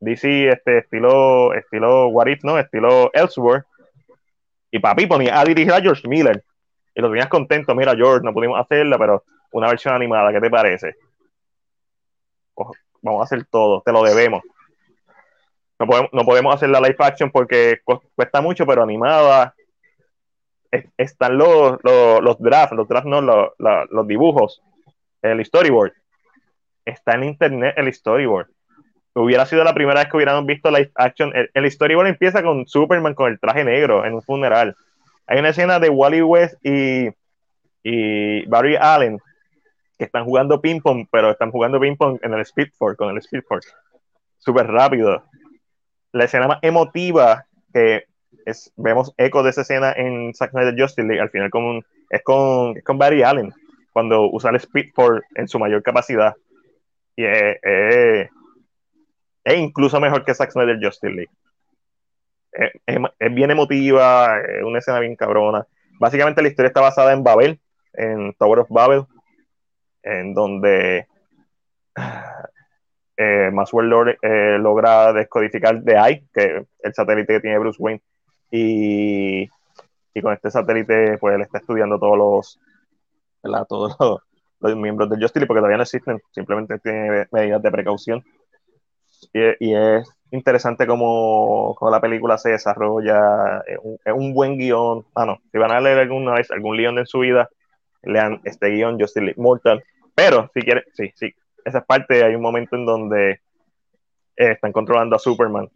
DC, 0.02 0.50
este 0.50 0.80
estilo, 0.80 1.54
estilo 1.54 2.08
What 2.10 2.28
If, 2.28 2.44
¿no? 2.44 2.60
Estilo 2.60 3.10
Elseworld. 3.14 3.64
Y 4.70 4.80
papi 4.80 5.06
ponía 5.06 5.40
a 5.40 5.46
dirigir 5.46 5.72
a 5.72 5.82
George 5.82 6.08
Miller 6.08 6.44
y 6.94 7.02
lo 7.02 7.10
tenías 7.10 7.28
contento, 7.28 7.74
mira 7.74 7.96
George, 7.96 8.26
no 8.26 8.34
pudimos 8.34 8.60
hacerla, 8.60 8.98
pero 8.98 9.24
una 9.52 9.70
versión 9.70 9.94
animada, 9.94 10.32
¿qué 10.32 10.42
te 10.42 10.50
parece? 10.50 10.96
Ojo, 12.56 12.74
vamos 13.02 13.22
a 13.22 13.24
hacer 13.24 13.46
todo, 13.46 13.82
te 13.82 13.92
lo 13.92 14.04
debemos. 14.04 14.44
No 15.84 15.88
podemos, 15.88 16.10
no 16.14 16.24
podemos 16.24 16.56
hacer 16.56 16.70
la 16.70 16.80
live 16.80 16.96
action 17.00 17.30
porque 17.30 17.80
cu- 17.84 18.02
cuesta 18.16 18.40
mucho, 18.42 18.66
pero 18.66 18.84
animada 18.84 19.54
es- 20.72 20.86
están 20.98 21.38
los, 21.38 21.78
los, 21.84 22.22
los 22.22 22.40
drafts, 22.40 22.76
los 22.76 22.88
drafts 22.88 23.10
no, 23.10 23.22
los, 23.22 23.50
los 23.58 24.08
dibujos, 24.08 24.62
el 25.22 25.44
storyboard. 25.46 25.92
Está 26.86 27.16
en 27.16 27.26
internet 27.26 27.74
el 27.78 27.94
storyboard. 27.94 28.48
Hubiera 29.16 29.46
sido 29.46 29.64
la 29.64 29.74
primera 29.74 30.00
vez 30.00 30.10
que 30.10 30.18
hubiéramos 30.18 30.46
visto 30.46 30.72
live 30.72 30.92
action. 30.96 31.32
El, 31.54 31.70
storyboard 31.72 32.08
empieza 32.08 32.42
con 32.42 32.66
Superman 32.66 33.14
con 33.14 33.32
el 33.32 33.40
traje 33.40 33.64
negro 33.64 34.06
en 34.06 34.14
un 34.14 34.22
funeral. 34.22 34.76
Hay 35.28 35.40
una 35.40 35.50
escena 35.50 35.80
de 35.80 35.90
Wally 35.90 36.22
West 36.22 36.56
y, 36.66 37.10
y 37.84 38.46
Barry 38.48 38.76
Allen 38.76 39.20
que 39.98 40.06
están 40.06 40.26
jugando 40.26 40.60
ping 40.62 40.80
pong, 40.82 41.06
pero 41.12 41.30
están 41.30 41.52
jugando 41.52 41.80
ping 41.80 41.96
pong 41.96 42.18
en 42.24 42.34
el 42.34 42.42
Speed 42.42 42.70
Force, 42.78 42.98
con 42.98 43.10
el 43.12 43.18
Speed 43.20 43.44
Force. 43.48 43.70
Súper 44.40 44.66
rápido. 44.68 45.24
La 46.14 46.24
escena 46.26 46.48
más 46.48 46.60
emotiva 46.62 47.46
que 47.74 48.06
es, 48.46 48.72
vemos 48.78 49.14
eco 49.18 49.44
de 49.44 49.50
esa 49.50 49.62
escena 49.62 49.92
en 49.92 50.34
Zack 50.34 50.52
Snyder 50.52 50.76
Justice 50.78 51.06
League, 51.08 51.22
al 51.22 51.30
final 51.30 51.50
con 51.50 51.84
es, 52.10 52.24
con, 52.24 52.78
es 52.78 52.84
con 52.84 52.98
Barry 52.98 53.24
Allen, 53.24 53.52
cuando 53.92 54.30
usa 54.32 54.52
el 54.52 54.58
Speed 54.58 54.92
Force 54.94 55.28
en 55.36 55.48
su 55.48 55.60
mayor 55.60 55.84
capacidad. 55.84 56.34
Y 57.16 57.26
es, 57.26 57.58
es- 57.62 58.30
es 59.44 59.58
incluso 59.60 60.00
mejor 60.00 60.24
que 60.24 60.34
Zack 60.34 60.52
Snyder 60.52 60.80
Justice 60.82 61.12
League. 61.14 61.32
Es 62.88 63.34
bien 63.34 63.50
emotiva, 63.52 64.40
es 64.40 64.64
una 64.64 64.80
escena 64.80 65.00
bien 65.00 65.16
cabrona. 65.16 65.66
Básicamente 66.00 66.42
la 66.42 66.48
historia 66.50 66.68
está 66.68 66.82
basada 66.82 67.12
en 67.14 67.24
Babel, 67.24 67.60
en 67.94 68.34
Tower 68.36 68.60
of 68.60 68.70
Babel, 68.70 69.06
en 70.04 70.34
donde 70.34 71.08
eh, 73.18 73.52
Lord 73.84 74.18
eh, 74.22 74.58
logra 74.60 75.14
descodificar 75.14 75.84
The 75.84 75.94
Eye, 75.94 76.24
que 76.34 76.66
el 76.80 76.94
satélite 76.94 77.34
que 77.34 77.40
tiene 77.40 77.60
Bruce 77.60 77.82
Wayne, 77.82 78.02
y, 78.52 79.50
y 80.14 80.22
con 80.22 80.34
este 80.34 80.52
satélite 80.52 81.18
pues 81.18 81.36
él 81.36 81.42
está 81.42 81.58
estudiando 81.58 82.00
todos 82.00 82.18
los, 82.18 82.60
todos 83.68 83.96
los, 84.00 84.20
los 84.60 84.76
miembros 84.78 85.10
del 85.10 85.22
Justice 85.22 85.46
porque 85.46 85.60
todavía 85.60 85.78
no 85.78 85.84
existen, 85.84 86.22
simplemente 86.32 86.80
tiene 86.80 87.28
medidas 87.32 87.62
de 87.62 87.72
precaución. 87.72 88.24
Y, 89.32 89.70
y 89.70 89.76
es 89.76 90.08
interesante 90.32 90.88
cómo, 90.88 91.76
cómo 91.78 91.92
la 91.92 92.02
película 92.02 92.38
se 92.38 92.50
desarrolla, 92.50 93.62
es 93.68 94.14
un, 94.14 94.34
buen 94.34 94.58
guion. 94.58 95.06
Ah, 95.16 95.26
no, 95.26 95.40
si 95.52 95.58
van 95.58 95.72
a 95.72 95.80
leer 95.80 96.00
alguna 96.00 96.34
vez 96.34 96.50
algún 96.52 96.76
guion 96.76 96.98
en 96.98 97.06
su 97.06 97.20
vida, 97.20 97.50
lean 98.02 98.42
este 98.44 98.70
guion, 98.70 99.00
Justice 99.00 99.22
League 99.22 99.42
Mortal. 99.42 99.84
Pero, 100.16 100.50
si 100.54 100.62
quieren, 100.62 100.84
sí, 100.94 101.12
sí, 101.16 101.34
esa 101.66 101.80
es 101.80 101.86
parte, 101.86 102.24
hay 102.24 102.36
un 102.36 102.42
momento 102.42 102.76
en 102.76 102.86
donde 102.86 103.32
eh, 103.32 103.40
están 104.52 104.72
controlando 104.72 105.16
a 105.16 105.20
Superman. 105.20 105.70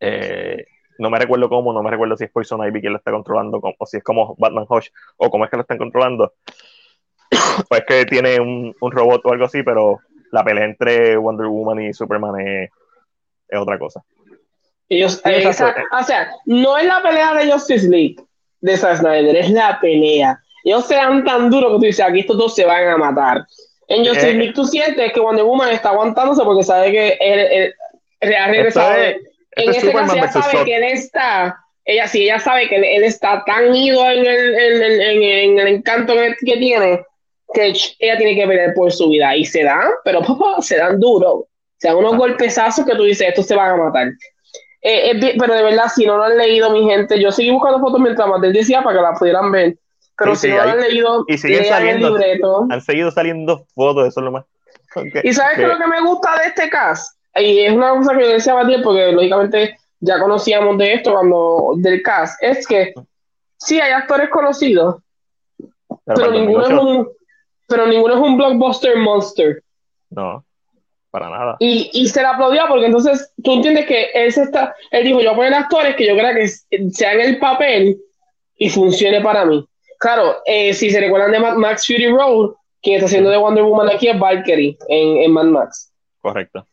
Eh, 0.00 0.64
no 0.98 1.10
me 1.10 1.18
recuerdo 1.18 1.48
cómo, 1.48 1.72
no 1.72 1.82
me 1.82 1.90
recuerdo 1.90 2.16
si 2.16 2.24
es 2.24 2.30
Poison 2.30 2.64
Ivy 2.66 2.80
quien 2.80 2.92
lo 2.92 2.98
está 2.98 3.10
controlando, 3.10 3.60
o 3.78 3.86
si 3.86 3.98
es 3.98 4.02
como 4.04 4.34
Batman 4.38 4.66
Hush, 4.68 4.88
o 5.16 5.30
cómo 5.30 5.44
es 5.44 5.50
que 5.50 5.56
lo 5.56 5.62
están 5.62 5.78
controlando. 5.78 6.34
o 7.70 7.74
es 7.76 7.84
que 7.86 8.04
tiene 8.06 8.40
un, 8.40 8.74
un 8.80 8.92
robot 8.92 9.22
o 9.24 9.32
algo 9.32 9.44
así, 9.46 9.62
pero 9.62 10.00
la 10.32 10.44
pelea 10.44 10.64
entre 10.64 11.16
Wonder 11.16 11.46
Woman 11.46 11.80
y 11.82 11.92
Superman 11.92 12.38
es, 12.40 12.70
es 13.48 13.58
otra 13.58 13.78
cosa. 13.78 14.02
Ellos, 14.88 15.22
eh, 15.24 15.48
esa- 15.48 15.74
o 15.98 16.02
sea, 16.02 16.30
no 16.46 16.76
es 16.76 16.84
la 16.86 17.00
pelea 17.02 17.34
de 17.34 17.50
Justice 17.50 17.88
League 17.88 18.16
de 18.60 18.76
Zack 18.76 18.98
Snyder, 18.98 19.36
es 19.36 19.50
la 19.50 19.78
pelea. 19.80 20.38
Ellos 20.64 20.86
se 20.86 20.96
dan 20.96 21.24
tan 21.24 21.48
duro 21.48 21.68
que 21.68 21.74
tú 21.76 21.80
dices, 21.82 22.04
aquí 22.04 22.20
estos 22.20 22.36
dos 22.36 22.54
se 22.54 22.66
van 22.66 22.86
a 22.88 22.96
matar. 22.98 23.46
En 23.90 24.04
Justice 24.06 24.30
Eh, 24.30 24.34
League 24.34 24.52
tú 24.54 24.64
sientes 24.64 25.12
que 25.12 25.20
Wonder 25.20 25.44
Woman 25.44 25.70
está 25.72 25.90
aguantándose 25.90 26.42
porque 26.44 26.62
sabe 26.62 26.90
que 26.92 27.18
él, 27.20 27.74
él- 28.20 28.34
ha 28.36 28.46
regresado. 28.48 28.94
En 29.56 29.70
este 29.70 29.92
caso 29.92 30.14
ella 30.14 30.30
sabe 30.30 30.64
que 30.64 30.76
él 30.76 30.84
está, 30.84 31.58
ella 31.84 32.06
sí, 32.06 32.22
ella 32.22 32.38
sabe 32.38 32.68
que 32.68 32.76
él, 32.76 32.84
él 32.84 33.04
está 33.04 33.42
tan 33.44 33.74
ido 33.74 34.08
en 34.08 34.24
el, 34.26 34.54
en 34.54 34.82
en 35.02 35.22
en 35.22 35.58
el 35.58 35.66
encanto 35.66 36.14
que, 36.14 36.34
que 36.46 36.56
tiene 36.56 37.04
que 37.52 37.72
ella 37.98 38.16
tiene 38.16 38.36
que 38.36 38.46
pelear 38.46 38.74
por 38.74 38.92
su 38.92 39.08
vida 39.10 39.34
y 39.36 39.44
se 39.44 39.64
dan, 39.64 39.88
pero 40.04 40.20
papá, 40.22 40.62
se 40.62 40.76
dan 40.76 41.00
duro. 41.00 41.46
Se 41.78 41.88
dan 41.88 41.96
unos 41.96 42.14
Ah. 42.14 42.18
golpezazos 42.18 42.86
que 42.86 42.94
tú 42.94 43.02
dices, 43.02 43.26
estos 43.28 43.46
se 43.46 43.56
van 43.56 43.70
a 43.72 43.76
matar. 43.76 44.06
Eh, 44.82 45.14
bien- 45.16 45.36
pero 45.38 45.54
de 45.54 45.62
verdad, 45.64 45.86
si 45.94 46.06
no 46.06 46.16
lo 46.16 46.22
han 46.24 46.38
leído, 46.38 46.70
mi 46.70 46.84
gente, 46.88 47.20
yo 47.20 47.32
seguí 47.32 47.50
buscando 47.50 47.80
fotos 47.80 47.98
mientras 48.00 48.28
Matel 48.28 48.52
decía 48.52 48.82
para 48.82 48.96
que 48.96 49.02
las 49.02 49.18
pudieran 49.18 49.50
ver. 49.50 49.74
Pero 50.20 50.36
Sí, 50.36 50.46
si 50.46 50.48
no 50.52 50.56
lo 50.58 50.62
ahí- 50.62 50.70
han 50.70 50.80
leído, 50.80 51.24
y 51.26 51.38
siguen 51.38 51.62
lean 51.62 51.74
saliendo. 51.74 52.06
el 52.08 52.12
libreto. 52.14 52.66
Han 52.70 52.80
seguido 52.80 53.10
saliendo 53.10 53.66
fotos, 53.74 54.06
eso 54.06 54.20
es 54.20 54.24
lo 54.24 54.30
más. 54.32 54.44
¿Y 55.24 55.32
sabes 55.32 55.56
que- 55.56 55.66
lo 55.66 55.78
que 55.78 55.86
me 55.88 56.00
gusta 56.02 56.36
de 56.38 56.44
este 56.48 56.68
cast? 56.70 57.18
Y 57.36 57.60
es 57.60 57.72
una 57.72 57.90
cosa 57.96 58.14
que 58.16 58.22
yo 58.22 58.28
decía 58.28 58.52
a 58.52 58.62
Matías, 58.62 58.82
porque 58.84 59.10
lógicamente 59.12 59.76
ya 60.00 60.20
conocíamos 60.20 60.78
de 60.78 60.94
esto 60.94 61.12
cuando 61.12 61.72
del 61.76 62.02
cast, 62.02 62.42
es 62.42 62.66
que 62.66 62.92
sí 63.56 63.80
hay 63.80 63.92
actores 63.92 64.28
conocidos, 64.30 64.96
pero 66.04 66.30
ninguno, 66.30 66.62
es 66.64 66.70
2008, 66.70 66.82
un, 66.86 67.08
pero 67.68 67.86
ninguno 67.86 68.14
es 68.14 68.20
un 68.20 68.36
blockbuster 68.36 68.96
monster. 68.98 69.62
No, 70.10 70.44
para 71.10 71.30
nada. 71.30 71.56
Y, 71.60 71.90
y 71.92 72.08
se 72.08 72.20
le 72.20 72.26
aplaudía 72.26 72.66
porque 72.68 72.86
entonces 72.86 73.32
tú 73.42 73.54
entiendes 73.54 73.86
que 73.86 74.06
él 74.14 74.32
se 74.32 74.42
está, 74.42 74.74
él 74.90 75.04
dijo, 75.04 75.20
yo 75.20 75.30
voy 75.30 75.32
a 75.32 75.36
poner 75.36 75.54
actores 75.54 75.96
que 75.96 76.06
yo 76.06 76.14
crea 76.16 76.34
que 76.34 76.48
sean 76.48 77.20
el 77.20 77.38
papel 77.38 77.96
y 78.56 78.70
funcione 78.70 79.20
para 79.20 79.44
mí. 79.44 79.64
Claro, 80.00 80.38
eh, 80.46 80.72
si 80.72 80.88
se 80.90 80.98
recuerdan 80.98 81.30
de 81.30 81.38
Mad 81.38 81.56
Max 81.56 81.86
Fury 81.86 82.08
Road, 82.08 82.54
quien 82.82 82.96
está 82.96 83.06
haciendo 83.06 83.28
de 83.28 83.36
Wonder 83.36 83.64
Woman 83.64 83.90
aquí 83.90 84.08
es 84.08 84.18
Valkyrie 84.18 84.76
en, 84.88 85.18
en 85.18 85.32
Mad 85.32 85.44
Max. 85.44 85.92
Correcto. 86.22 86.66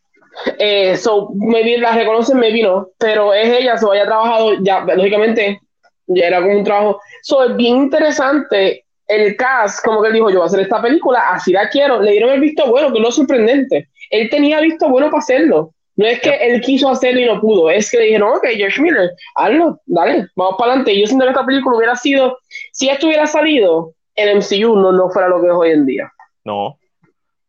Eh, 0.58 0.96
so, 0.96 1.32
maybe 1.36 1.78
la 1.78 1.92
reconocen, 1.92 2.40
maybe 2.40 2.64
no, 2.64 2.88
pero 2.98 3.34
es 3.34 3.50
ella, 3.50 3.78
so 3.78 3.92
haya 3.92 4.06
trabajado, 4.06 4.54
ya, 4.62 4.86
lógicamente, 4.96 5.60
ya 6.08 6.28
era 6.28 6.42
como 6.42 6.58
un 6.58 6.64
trabajo. 6.64 7.02
So, 7.22 7.44
es 7.44 7.56
bien 7.58 7.76
interesante 7.76 8.86
el 9.08 9.36
cast, 9.36 9.84
como 9.84 10.02
que 10.02 10.08
él 10.08 10.14
dijo, 10.14 10.30
yo 10.30 10.38
voy 10.38 10.46
a 10.46 10.48
hacer 10.48 10.62
esta 10.62 10.82
película, 10.82 11.30
así 11.30 11.52
la 11.52 11.68
quiero. 11.68 12.02
Le 12.02 12.12
dieron 12.12 12.30
el 12.30 12.40
visto 12.40 12.66
bueno, 12.70 12.94
que 12.94 13.00
es 13.00 13.04
lo 13.04 13.12
sorprendente. 13.12 13.90
Él 14.10 14.30
tenía 14.30 14.62
visto 14.62 14.88
bueno 14.88 15.08
para 15.08 15.20
hacerlo. 15.20 15.74
No 15.98 16.06
es 16.06 16.22
que 16.22 16.30
él 16.30 16.62
quiso 16.62 16.90
hacerlo 16.90 17.20
y 17.22 17.26
no 17.26 17.42
pudo, 17.42 17.70
es 17.72 17.90
que 17.90 17.98
le 17.98 18.06
dijeron, 18.06 18.30
ok, 18.36 18.46
George 18.56 18.80
Miller, 18.82 19.10
hazlo, 19.36 19.82
dale, 19.88 20.28
vamos 20.36 20.56
para 20.58 20.72
adelante. 20.72 21.00
Yo 21.00 21.08
siento 21.08 21.26
que 21.26 21.32
esta 21.32 21.46
película 21.46 21.76
hubiera 21.76 21.96
sido, 21.96 22.38
si 22.72 22.88
esto 22.90 23.08
hubiera 23.08 23.26
salido, 23.26 23.94
el 24.16 24.38
MCU 24.38 24.76
no, 24.76 24.92
no 24.92 25.10
fuera 25.10 25.28
lo 25.28 25.42
que 25.42 25.48
es 25.48 25.54
hoy 25.54 25.72
en 25.72 25.86
día. 25.88 26.12
No, 26.46 26.78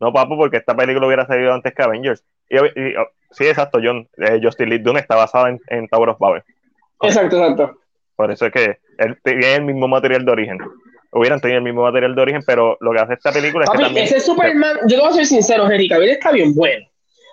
no, 0.01 0.13
papu, 0.13 0.37
porque 0.37 0.57
esta 0.57 0.75
película 0.75 1.07
hubiera 1.07 1.27
salido 1.27 1.53
antes 1.53 1.75
que 1.75 1.83
Avengers. 1.83 2.25
Y, 2.49 2.57
y- 2.57 2.97
oh, 2.97 3.07
sí, 3.33 3.47
exacto, 3.47 3.81
John, 3.83 4.09
eh, 4.17 4.41
Justin 4.43 4.71
Lee 4.71 4.79
Dune 4.79 5.01
está 5.01 5.15
basado 5.15 5.49
en, 5.49 5.61
en 5.69 5.87
Tower 5.89 6.09
of 6.09 6.19
Babel. 6.19 6.43
Exacto, 7.03 7.37
exacto. 7.37 7.79
Por 8.17 8.31
eso 8.31 8.47
es 8.47 8.53
que 8.53 8.79
él 8.99 9.19
tiene 9.23 9.55
el 9.57 9.65
mismo 9.65 9.87
material 9.89 10.25
de 10.25 10.33
origen. 10.33 10.59
Hubieran 11.13 11.41
tenido 11.41 11.59
el 11.59 11.65
mismo 11.65 11.83
material 11.83 12.15
de 12.15 12.23
origen, 12.23 12.43
pero 12.47 12.77
lo 12.81 12.93
que 12.93 12.99
hace 12.99 13.13
esta 13.15 13.31
película 13.31 13.65
es 13.65 13.71
que 13.71 13.79
también... 13.79 14.05
ese 14.07 14.21
Superman, 14.21 14.79
yo 14.87 14.97
te 14.97 15.01
voy 15.03 15.11
a 15.11 15.13
ser 15.13 15.27
sincero, 15.27 15.71
Henry 15.71 15.89
Cavill 15.89 16.11
está 16.11 16.33
bien 16.33 16.55
bueno. 16.55 16.87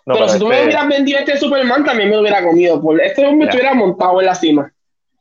No, 0.05 0.13
pero 0.13 0.29
si 0.29 0.39
tú 0.39 0.47
me 0.47 0.63
hubieras 0.63 0.87
vendido 0.87 1.19
este 1.19 1.37
Superman, 1.37 1.83
también 1.83 2.09
me 2.09 2.15
lo 2.15 2.21
hubiera 2.21 2.43
comido. 2.43 2.81
Por 2.81 3.01
este 3.01 3.25
hombre 3.25 3.47
estuviera 3.47 3.73
montado 3.73 4.19
en 4.19 4.25
la 4.27 4.35
cima. 4.35 4.71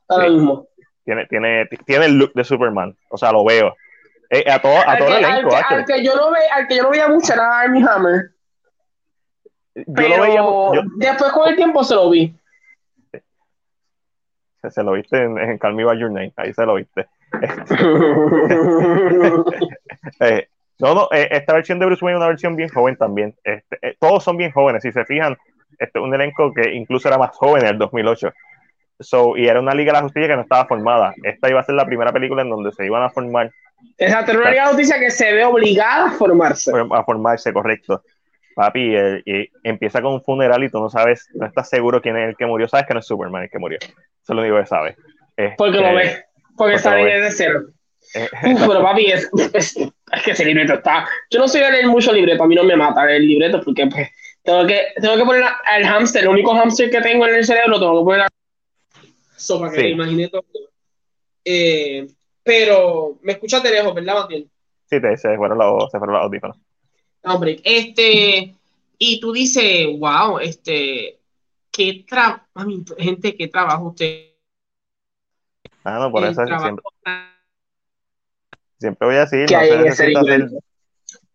Ahora 0.08 0.26
Sí. 0.26 0.32
mismo. 0.34 0.66
tiene, 1.04 1.26
tiene, 1.26 1.66
tiene 1.86 2.06
el 2.06 2.18
look 2.18 2.32
de 2.34 2.44
Superman. 2.44 2.96
O 3.08 3.16
sea, 3.16 3.32
lo 3.32 3.44
veo. 3.44 3.74
Eh, 4.30 4.44
a 4.50 4.60
todo, 4.60 4.76
a 4.76 4.82
Al 4.82 4.98
todo 4.98 5.08
que, 5.08 5.18
el 5.18 5.24
al, 5.24 5.32
elenco, 5.32 5.50
que, 5.50 5.74
al 5.74 5.84
que 5.84 6.04
yo 6.04 6.16
no 6.16 6.30
ve, 6.30 6.38
al 6.52 6.66
que 6.66 6.76
yo 6.76 6.82
no 6.82 6.90
veía 6.90 7.08
mucho 7.08 7.32
era 7.32 7.60
Armie 7.60 7.84
Hammer. 7.88 8.30
Yo 9.74 9.82
Pero 9.94 10.16
lo 10.16 10.22
veía. 10.22 10.36
Yo, 10.36 10.72
después 10.96 11.32
con 11.32 11.48
el 11.48 11.56
tiempo 11.56 11.84
se 11.84 11.94
lo 11.94 12.10
vi. 12.10 12.34
se, 14.62 14.70
se 14.70 14.82
lo 14.82 14.92
viste 14.92 15.22
en, 15.22 15.38
en 15.38 15.58
Call 15.58 15.74
Me 15.74 15.84
By 15.84 15.98
Your 15.98 16.10
Name. 16.10 16.32
Ahí 16.36 16.52
se 16.54 16.64
lo 16.66 16.74
viste. 16.74 17.06
Eh, 20.20 20.46
no, 20.78 20.94
no, 20.94 21.08
eh, 21.12 21.28
esta 21.30 21.52
versión 21.54 21.78
de 21.78 21.86
Bruce 21.86 22.04
Wayne 22.04 22.16
es 22.16 22.20
una 22.20 22.28
versión 22.28 22.56
bien 22.56 22.68
joven 22.68 22.96
también. 22.96 23.34
Este, 23.44 23.78
eh, 23.82 23.96
todos 24.00 24.24
son 24.24 24.36
bien 24.36 24.50
jóvenes, 24.52 24.82
si 24.82 24.92
se 24.92 25.04
fijan. 25.04 25.36
Este, 25.78 25.98
un 25.98 26.14
elenco 26.14 26.52
que 26.52 26.72
incluso 26.74 27.08
era 27.08 27.18
más 27.18 27.30
joven 27.36 27.62
en 27.64 27.70
el 27.70 27.78
2008. 27.78 28.32
So, 29.00 29.36
y 29.36 29.48
era 29.48 29.60
una 29.60 29.74
Liga 29.74 29.92
de 29.92 29.98
la 29.98 30.02
Justicia 30.02 30.28
que 30.28 30.36
no 30.36 30.42
estaba 30.42 30.66
formada. 30.66 31.14
Esta 31.22 31.50
iba 31.50 31.60
a 31.60 31.64
ser 31.64 31.74
la 31.74 31.84
primera 31.86 32.12
película 32.12 32.42
en 32.42 32.50
donde 32.50 32.70
se 32.72 32.86
iban 32.86 33.02
a 33.02 33.10
formar, 33.10 33.50
Exacto, 33.98 34.32
una 34.32 34.50
liga 34.50 34.66
de 34.66 34.72
noticia 34.72 34.98
que 34.98 35.10
se 35.10 35.32
ve 35.32 35.44
obligada 35.44 36.06
a 36.06 36.10
formarse. 36.12 36.72
a 36.90 37.04
formarse, 37.04 37.52
correcto. 37.52 38.02
Papi, 38.54 38.94
eh, 38.96 39.22
y 39.26 39.50
empieza 39.64 40.00
con 40.00 40.14
un 40.14 40.22
funeral 40.22 40.62
y 40.64 40.70
tú 40.70 40.80
no 40.80 40.88
sabes, 40.88 41.28
no 41.34 41.44
estás 41.46 41.68
seguro 41.68 42.00
quién 42.00 42.16
es 42.16 42.28
el 42.30 42.36
que 42.36 42.46
murió. 42.46 42.68
Sabes 42.68 42.86
que 42.86 42.94
no 42.94 43.00
es 43.00 43.06
Superman 43.06 43.42
el 43.42 43.50
que 43.50 43.58
murió. 43.58 43.78
Eso 43.80 43.92
es 44.28 44.34
lo 44.36 44.40
único 44.42 44.56
que 44.58 44.66
sabes. 44.66 44.96
Este, 45.36 45.54
Porque 45.58 45.78
lo 45.78 45.92
ves. 45.94 46.24
Porque 46.56 46.56
porque 46.56 46.74
está 46.76 46.96
lo 46.96 47.04
bien 47.04 47.20
ves. 47.20 47.36
de 47.38 47.44
cero. 47.44 47.60
eh, 48.14 48.28
Uf, 48.54 48.66
pero 48.68 48.82
papi, 48.82 49.06
es, 49.10 49.28
es, 49.52 49.76
es 50.16 50.22
que 50.22 50.30
ese 50.32 50.44
libreto 50.44 50.74
está. 50.74 51.06
Yo 51.30 51.38
no 51.38 51.48
soy 51.48 51.60
de 51.60 51.70
leer 51.70 51.86
mucho 51.86 52.12
libreto, 52.12 52.42
a 52.42 52.46
mí 52.46 52.54
no 52.54 52.64
me 52.64 52.76
mata 52.76 53.10
el 53.10 53.26
libreto 53.26 53.60
porque 53.64 53.86
pues, 53.86 54.08
tengo, 54.42 54.66
que, 54.66 54.88
tengo 55.00 55.16
que 55.16 55.24
poner 55.24 55.42
al 55.42 55.84
hámster, 55.84 56.22
el 56.22 56.28
único 56.28 56.54
hámster 56.54 56.90
que 56.90 57.00
tengo 57.00 57.26
en 57.26 57.36
el 57.36 57.44
cerebro, 57.44 57.78
tengo 57.78 58.00
que 58.00 58.04
poner 58.04 58.20
a. 58.22 58.28
So, 59.36 59.58
para 59.60 59.72
que 59.72 59.78
Sí. 59.78 59.82
me 59.84 59.90
imagine 59.90 60.28
todo. 60.28 60.44
Eh, 61.44 62.06
pero 62.42 63.18
me 63.22 63.32
escuchas 63.32 63.62
de 63.62 63.70
lejos, 63.70 63.94
¿verdad, 63.94 64.14
Matías? 64.14 64.44
sí, 64.86 65.00
te, 65.00 65.16
se, 65.16 65.36
fueron 65.36 65.58
los, 65.58 65.90
se 65.90 65.98
fueron 65.98 66.14
los 66.14 66.22
audífonos. 66.24 66.56
Hombre, 67.24 67.60
este, 67.64 68.54
y 68.98 69.20
tú 69.20 69.32
dices, 69.32 69.86
wow, 69.98 70.38
este, 70.38 71.18
qué 71.70 72.04
tra 72.08 72.46
mami, 72.54 72.84
gente, 72.98 73.34
qué 73.34 73.48
trabajo 73.48 73.88
usted. 73.88 74.30
Ah, 75.84 75.98
no, 75.98 76.10
por 76.10 76.22
el 76.24 76.30
eso 76.32 76.44
trabajo 76.44 76.64
siempre, 76.64 76.84
siempre 78.78 79.06
voy 79.06 79.16
a 79.16 79.20
decir, 79.20 79.40
no 79.42 79.46
se, 79.60 79.78
necesita 79.84 80.20
hacer, 80.20 80.38
libreto. 80.40 80.58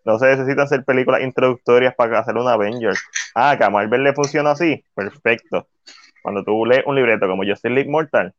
no 0.05 0.19
se 0.19 0.25
necesitan 0.27 0.59
hacer 0.61 0.83
películas 0.83 1.21
introductorias 1.21 1.95
para 1.95 2.19
hacer 2.19 2.35
un 2.37 2.47
Avengers. 2.47 3.01
Ah, 3.35 3.55
que 3.57 3.63
a 3.63 3.69
Marvel 3.69 4.03
le 4.03 4.13
funciona 4.13 4.51
así, 4.51 4.83
perfecto. 4.95 5.67
Cuando 6.21 6.43
tú 6.43 6.65
lees 6.65 6.83
un 6.85 6.95
libreto 6.95 7.27
como 7.27 7.43
Justice 7.43 7.69
League 7.69 7.89
Mortal, 7.89 8.33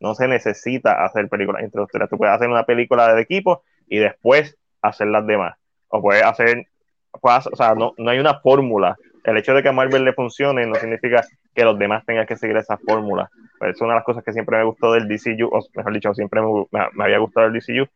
no 0.00 0.14
se 0.14 0.28
necesita 0.28 1.04
hacer 1.04 1.28
películas 1.28 1.62
introductorias. 1.62 2.08
Tú 2.10 2.18
puedes 2.18 2.34
hacer 2.34 2.48
una 2.48 2.64
película 2.64 3.12
de 3.14 3.20
equipo 3.22 3.62
y 3.88 3.98
después 3.98 4.56
hacer 4.82 5.08
las 5.08 5.26
demás. 5.26 5.56
O 5.88 6.00
puedes 6.02 6.22
hacer, 6.22 6.66
puedes- 7.20 7.46
o 7.48 7.56
sea, 7.56 7.74
no, 7.74 7.94
no 7.96 8.10
hay 8.10 8.18
una 8.18 8.38
fórmula. 8.40 8.96
El 9.24 9.36
hecho 9.38 9.54
de 9.54 9.62
que 9.62 9.68
a 9.68 9.72
Marvel 9.72 10.04
le 10.04 10.12
funcione 10.12 10.66
no 10.66 10.74
significa 10.76 11.24
que 11.54 11.64
los 11.64 11.78
demás 11.78 12.04
tengan 12.06 12.26
que 12.26 12.36
seguir 12.36 12.56
esa 12.56 12.76
fórmula. 12.78 13.28
Es 13.60 13.80
una 13.80 13.90
de 13.90 13.96
las 13.96 14.04
cosas 14.04 14.22
que 14.22 14.32
siempre 14.32 14.56
me 14.58 14.64
gustó 14.64 14.92
del 14.92 15.08
DCU, 15.08 15.48
o 15.50 15.60
mejor 15.74 15.92
dicho, 15.92 16.14
siempre 16.14 16.40
me, 16.40 16.48
me- 16.70 16.86
me 16.92 17.04
había 17.04 17.18
gustado 17.18 17.46
el 17.48 17.52
DCU, 17.54 17.86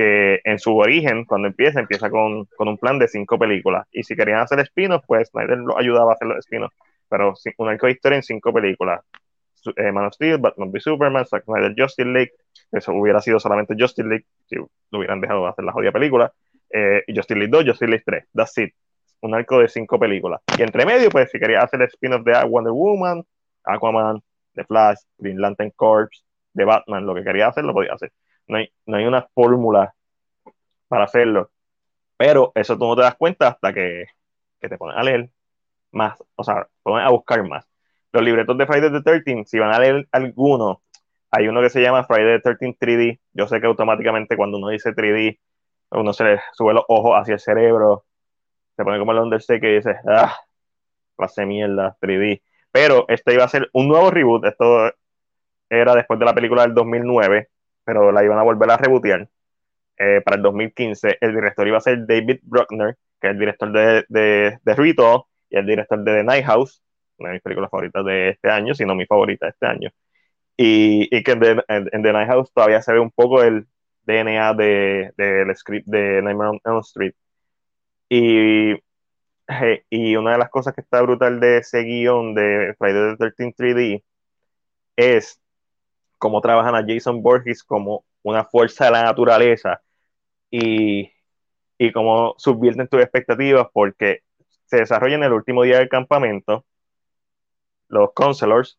que 0.00 0.40
en 0.44 0.58
su 0.58 0.74
origen, 0.78 1.26
cuando 1.26 1.48
empieza, 1.48 1.78
empieza 1.78 2.08
con, 2.08 2.46
con 2.56 2.68
un 2.68 2.78
plan 2.78 2.98
de 2.98 3.06
cinco 3.06 3.38
películas. 3.38 3.86
Y 3.92 4.02
si 4.02 4.16
querían 4.16 4.40
hacer 4.40 4.58
spin-off, 4.60 5.04
pues 5.06 5.28
Snyder 5.28 5.58
los 5.58 5.76
ayudaba 5.76 6.12
a 6.12 6.14
hacer 6.14 6.26
los 6.26 6.38
spin-offs. 6.38 6.74
Pero 7.10 7.34
un 7.58 7.68
arco 7.68 7.86
de 7.86 7.92
historia 7.92 8.16
en 8.16 8.22
cinco 8.22 8.50
películas. 8.50 9.02
Eh, 9.76 9.92
Man 9.92 10.06
of 10.06 10.14
Steel, 10.14 10.38
Batman 10.38 10.70
v 10.70 10.80
Superman, 10.80 11.26
Zack 11.26 11.44
Snyder, 11.44 11.74
Justice 11.76 12.08
League. 12.08 12.32
Eso 12.72 12.94
hubiera 12.94 13.20
sido 13.20 13.38
solamente 13.38 13.74
Justice 13.78 14.08
League 14.08 14.24
si 14.46 14.56
lo 14.56 14.70
hubieran 14.90 15.20
dejado 15.20 15.42
de 15.42 15.50
hacer 15.50 15.66
la 15.66 15.72
jodida 15.72 15.92
película. 15.92 16.32
Eh, 16.70 17.02
y 17.06 17.14
Justice 17.14 17.38
League 17.38 17.52
2, 17.52 17.64
Justice 17.66 17.90
League 17.90 18.04
3. 18.06 18.24
That's 18.32 18.56
it. 18.56 18.72
Un 19.20 19.34
arco 19.34 19.58
de 19.58 19.68
cinco 19.68 19.98
películas. 19.98 20.40
Y 20.56 20.62
entre 20.62 20.86
medio, 20.86 21.10
pues 21.10 21.30
si 21.30 21.38
quería 21.38 21.60
hacer 21.60 21.82
el 21.82 21.88
spin-off 21.88 22.24
de 22.24 22.42
Wonder 22.48 22.72
Woman, 22.72 23.22
Aquaman, 23.64 24.22
The 24.54 24.64
Flash, 24.64 25.00
Green 25.18 25.42
Lantern 25.42 25.72
Corps, 25.76 26.24
de 26.54 26.64
Batman, 26.64 27.04
lo 27.04 27.14
que 27.14 27.22
quería 27.22 27.48
hacer, 27.48 27.64
lo 27.64 27.74
podía 27.74 27.92
hacer. 27.92 28.10
No 28.50 28.58
hay, 28.58 28.72
no 28.86 28.96
hay 28.96 29.06
una 29.06 29.22
fórmula 29.34 29.94
para 30.88 31.04
hacerlo. 31.04 31.50
Pero 32.16 32.52
eso 32.54 32.76
tú 32.78 32.86
no 32.86 32.96
te 32.96 33.02
das 33.02 33.16
cuenta 33.16 33.48
hasta 33.48 33.72
que, 33.72 34.06
que 34.60 34.68
te 34.68 34.76
pones 34.78 34.96
a 34.96 35.02
leer 35.02 35.30
más, 35.92 36.22
o 36.36 36.44
sea, 36.44 36.68
pones 36.82 37.06
a 37.06 37.10
buscar 37.10 37.46
más. 37.48 37.66
Los 38.12 38.24
libretos 38.24 38.58
de 38.58 38.66
Friday 38.66 38.90
the 38.92 39.02
13, 39.02 39.44
si 39.46 39.58
van 39.58 39.72
a 39.72 39.78
leer 39.78 40.08
alguno, 40.12 40.82
hay 41.30 41.48
uno 41.48 41.62
que 41.62 41.70
se 41.70 41.80
llama 41.80 42.04
Friday 42.04 42.40
the 42.40 42.54
13 42.56 42.76
3D. 42.78 43.20
Yo 43.34 43.46
sé 43.46 43.60
que 43.60 43.66
automáticamente 43.66 44.36
cuando 44.36 44.58
uno 44.58 44.68
dice 44.68 44.92
3D, 44.94 45.38
a 45.90 45.98
uno 46.00 46.12
se 46.12 46.24
le 46.24 46.40
sube 46.52 46.74
los 46.74 46.84
ojos 46.88 47.12
hacia 47.16 47.34
el 47.34 47.40
cerebro, 47.40 48.04
se 48.76 48.84
pone 48.84 48.98
como 48.98 49.12
el 49.12 49.18
Undertaker 49.18 49.70
y 49.70 49.76
dice, 49.76 49.96
ah, 50.08 50.36
clase 51.16 51.46
mierda, 51.46 51.96
3D. 52.00 52.42
Pero 52.72 53.06
este 53.08 53.34
iba 53.34 53.44
a 53.44 53.48
ser 53.48 53.70
un 53.74 53.88
nuevo 53.88 54.10
reboot, 54.10 54.44
esto 54.46 54.92
era 55.68 55.94
después 55.94 56.18
de 56.18 56.26
la 56.26 56.34
película 56.34 56.62
del 56.62 56.74
2009, 56.74 57.49
pero 57.84 58.12
la 58.12 58.24
iban 58.24 58.38
a 58.38 58.42
volver 58.42 58.70
a 58.70 58.76
rebootear 58.76 59.28
eh, 59.98 60.20
para 60.24 60.36
el 60.36 60.42
2015. 60.42 61.18
El 61.20 61.34
director 61.34 61.66
iba 61.68 61.78
a 61.78 61.80
ser 61.80 62.06
David 62.06 62.40
Bruckner, 62.42 62.96
que 63.20 63.28
es 63.28 63.32
el 63.32 63.38
director 63.38 63.72
de, 63.72 64.04
de, 64.08 64.58
de 64.62 64.74
Rito 64.74 65.28
y 65.50 65.56
el 65.56 65.66
director 65.66 66.02
de 66.02 66.12
The 66.14 66.24
Night 66.24 66.46
House, 66.46 66.82
una 67.18 67.30
de 67.30 67.34
mis 67.34 67.42
películas 67.42 67.70
favoritas 67.70 68.04
de 68.04 68.30
este 68.30 68.50
año, 68.50 68.74
si 68.74 68.84
no 68.86 68.94
mi 68.94 69.06
favorita 69.06 69.46
de 69.46 69.50
este 69.50 69.66
año. 69.66 69.90
Y, 70.56 71.08
y 71.16 71.22
que 71.22 71.32
en 71.32 71.40
The, 71.40 71.50
en, 71.68 71.88
en 71.92 72.02
The 72.02 72.12
Night 72.12 72.28
House 72.28 72.52
todavía 72.52 72.82
se 72.82 72.92
ve 72.92 73.00
un 73.00 73.10
poco 73.10 73.42
el 73.42 73.66
DNA 74.04 74.54
del 74.54 75.12
de, 75.16 75.24
del 75.24 75.56
script 75.56 75.86
de 75.88 76.22
Nightmare 76.22 76.50
on 76.50 76.60
Elm 76.64 76.80
Street. 76.80 77.14
Y, 78.08 78.74
y 79.90 80.16
una 80.16 80.32
de 80.32 80.38
las 80.38 80.50
cosas 80.50 80.74
que 80.74 80.80
está 80.80 81.02
brutal 81.02 81.40
de 81.40 81.58
ese 81.58 81.82
guion 81.82 82.34
de 82.34 82.74
Friday 82.78 83.16
the 83.16 83.30
13 83.30 83.54
3D 83.56 84.04
es 84.96 85.40
cómo 86.20 86.40
trabajan 86.42 86.76
a 86.76 86.84
Jason 86.86 87.22
Borges 87.22 87.64
como 87.64 88.04
una 88.22 88.44
fuerza 88.44 88.84
de 88.86 88.90
la 88.92 89.04
naturaleza 89.04 89.82
y, 90.50 91.10
y 91.78 91.92
cómo 91.92 92.34
subvierten 92.38 92.88
tus 92.88 93.00
expectativas 93.00 93.68
porque 93.72 94.22
se 94.66 94.78
desarrolla 94.78 95.16
en 95.16 95.24
el 95.24 95.32
último 95.32 95.62
día 95.64 95.78
del 95.78 95.88
campamento. 95.88 96.66
Los 97.88 98.12
counselors 98.14 98.78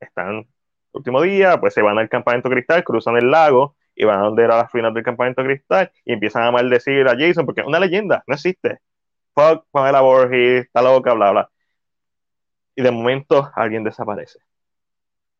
están 0.00 0.38
el 0.38 0.46
último 0.92 1.22
día, 1.22 1.60
pues 1.60 1.74
se 1.74 1.82
van 1.82 1.98
al 1.98 2.08
campamento 2.08 2.50
cristal, 2.50 2.84
cruzan 2.84 3.16
el 3.16 3.30
lago 3.30 3.76
y 3.94 4.04
van 4.04 4.20
a 4.20 4.24
donde 4.24 4.44
era 4.44 4.56
las 4.56 4.72
ruinas 4.72 4.92
del 4.94 5.04
campamento 5.04 5.44
cristal 5.44 5.92
y 6.04 6.12
empiezan 6.12 6.42
a 6.44 6.50
maldecir 6.50 7.06
a 7.08 7.16
Jason 7.16 7.46
porque 7.46 7.60
es 7.62 7.66
una 7.68 7.80
leyenda, 7.80 8.24
no 8.26 8.34
existe. 8.34 8.80
Fuck 9.34 9.66
Pamela 9.70 10.00
Borges, 10.02 10.66
está 10.66 10.82
loca, 10.82 11.14
bla, 11.14 11.30
bla. 11.32 11.50
Y 12.76 12.82
de 12.82 12.90
momento 12.90 13.50
alguien 13.54 13.84
desaparece. 13.84 14.40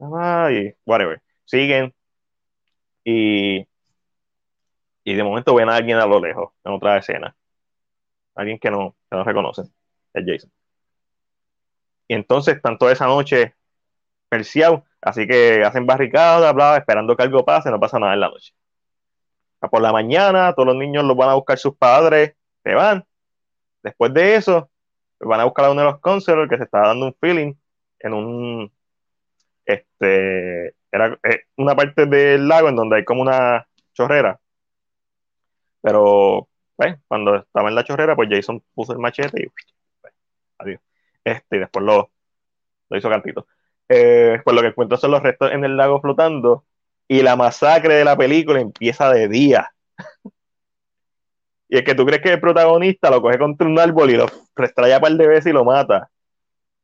Ay, 0.00 0.74
whatever. 0.86 1.23
Siguen 1.44 1.94
y, 3.04 3.66
y 5.04 5.14
de 5.14 5.22
momento 5.22 5.54
ven 5.54 5.68
a 5.68 5.76
alguien 5.76 5.98
a 5.98 6.06
lo 6.06 6.20
lejos, 6.20 6.52
en 6.64 6.72
otra 6.72 6.98
escena. 6.98 7.36
Alguien 8.34 8.58
que 8.58 8.70
no, 8.70 8.96
que 9.10 9.16
no. 9.16 9.52
Es 9.52 10.24
Jason. 10.26 10.50
Y 12.08 12.14
entonces 12.14 12.56
están 12.56 12.78
toda 12.78 12.92
esa 12.92 13.06
noche 13.06 13.54
perseados, 14.28 14.82
así 15.00 15.26
que 15.26 15.62
hacen 15.64 15.86
barricadas, 15.86 16.52
bla, 16.54 16.76
esperando 16.76 17.16
que 17.16 17.22
algo 17.22 17.44
pase, 17.44 17.70
no 17.70 17.80
pasa 17.80 17.98
nada 17.98 18.14
en 18.14 18.20
la 18.20 18.28
noche. 18.28 18.54
Por 19.60 19.80
la 19.80 19.92
mañana, 19.92 20.52
todos 20.52 20.66
los 20.66 20.76
niños 20.76 21.04
los 21.04 21.16
van 21.16 21.30
a 21.30 21.34
buscar 21.34 21.58
sus 21.58 21.76
padres, 21.76 22.34
se 22.62 22.74
van. 22.74 23.04
Después 23.82 24.12
de 24.12 24.36
eso, 24.36 24.70
van 25.20 25.40
a 25.40 25.44
buscar 25.44 25.66
a 25.66 25.70
uno 25.70 25.80
de 25.82 25.86
los 25.90 26.00
counselors 26.00 26.50
que 26.50 26.58
se 26.58 26.64
estaba 26.64 26.88
dando 26.88 27.06
un 27.06 27.14
feeling 27.14 27.54
en 28.00 28.12
un 28.12 28.72
este 29.64 30.74
era 30.94 31.18
eh, 31.24 31.42
una 31.56 31.74
parte 31.74 32.06
del 32.06 32.46
lago 32.46 32.68
en 32.68 32.76
donde 32.76 32.96
hay 32.96 33.04
como 33.04 33.22
una 33.22 33.66
chorrera 33.92 34.38
Pero, 35.82 36.48
pues, 36.76 36.96
cuando 37.08 37.36
estaba 37.36 37.68
en 37.68 37.74
la 37.74 37.84
chorrera, 37.84 38.16
pues 38.16 38.28
Jason 38.30 38.62
puso 38.74 38.92
el 38.92 38.98
machete 38.98 39.42
y 39.42 39.48
pues, 39.48 40.14
adiós. 40.58 40.80
Este, 41.24 41.56
y 41.56 41.58
después 41.60 41.84
lo, 41.84 42.10
lo 42.88 42.96
hizo 42.96 43.10
cantito. 43.10 43.46
Eh, 43.88 44.40
pues 44.44 44.54
lo 44.54 44.62
que 44.62 44.68
encuentro 44.68 44.96
son 44.96 45.10
los 45.10 45.22
restos 45.22 45.52
en 45.52 45.64
el 45.64 45.76
lago 45.76 46.00
flotando 46.00 46.64
y 47.08 47.22
la 47.22 47.36
masacre 47.36 47.94
de 47.94 48.04
la 48.04 48.16
película 48.16 48.60
empieza 48.60 49.10
de 49.12 49.28
día. 49.28 49.70
y 51.68 51.78
es 51.78 51.84
que 51.84 51.94
tú 51.94 52.06
crees 52.06 52.22
que 52.22 52.32
el 52.32 52.40
protagonista 52.40 53.10
lo 53.10 53.20
coge 53.20 53.38
contra 53.38 53.66
un 53.66 53.78
árbol 53.78 54.10
y 54.10 54.16
lo 54.16 54.26
restraya 54.56 54.96
un 54.96 55.02
par 55.02 55.12
de 55.12 55.26
veces 55.26 55.46
y 55.46 55.52
lo 55.52 55.64
mata. 55.64 56.10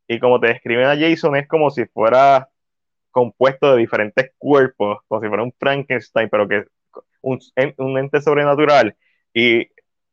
Y 0.08 0.18
como 0.18 0.40
te 0.40 0.48
describen 0.48 0.86
a 0.86 0.97
Jason, 0.98 1.36
es 1.36 1.47
como 1.48 1.70
si 1.70 1.86
fuera 1.86 2.48
compuesto 3.10 3.72
de 3.72 3.78
diferentes 3.78 4.32
cuerpos, 4.39 4.98
como 5.08 5.20
si 5.20 5.28
fuera 5.28 5.42
un 5.42 5.52
Frankenstein, 5.58 6.28
pero 6.30 6.48
que 6.48 6.64
un, 7.22 7.39
un 7.78 7.98
ente 7.98 8.20
sobrenatural. 8.20 8.97
Y 9.34 9.68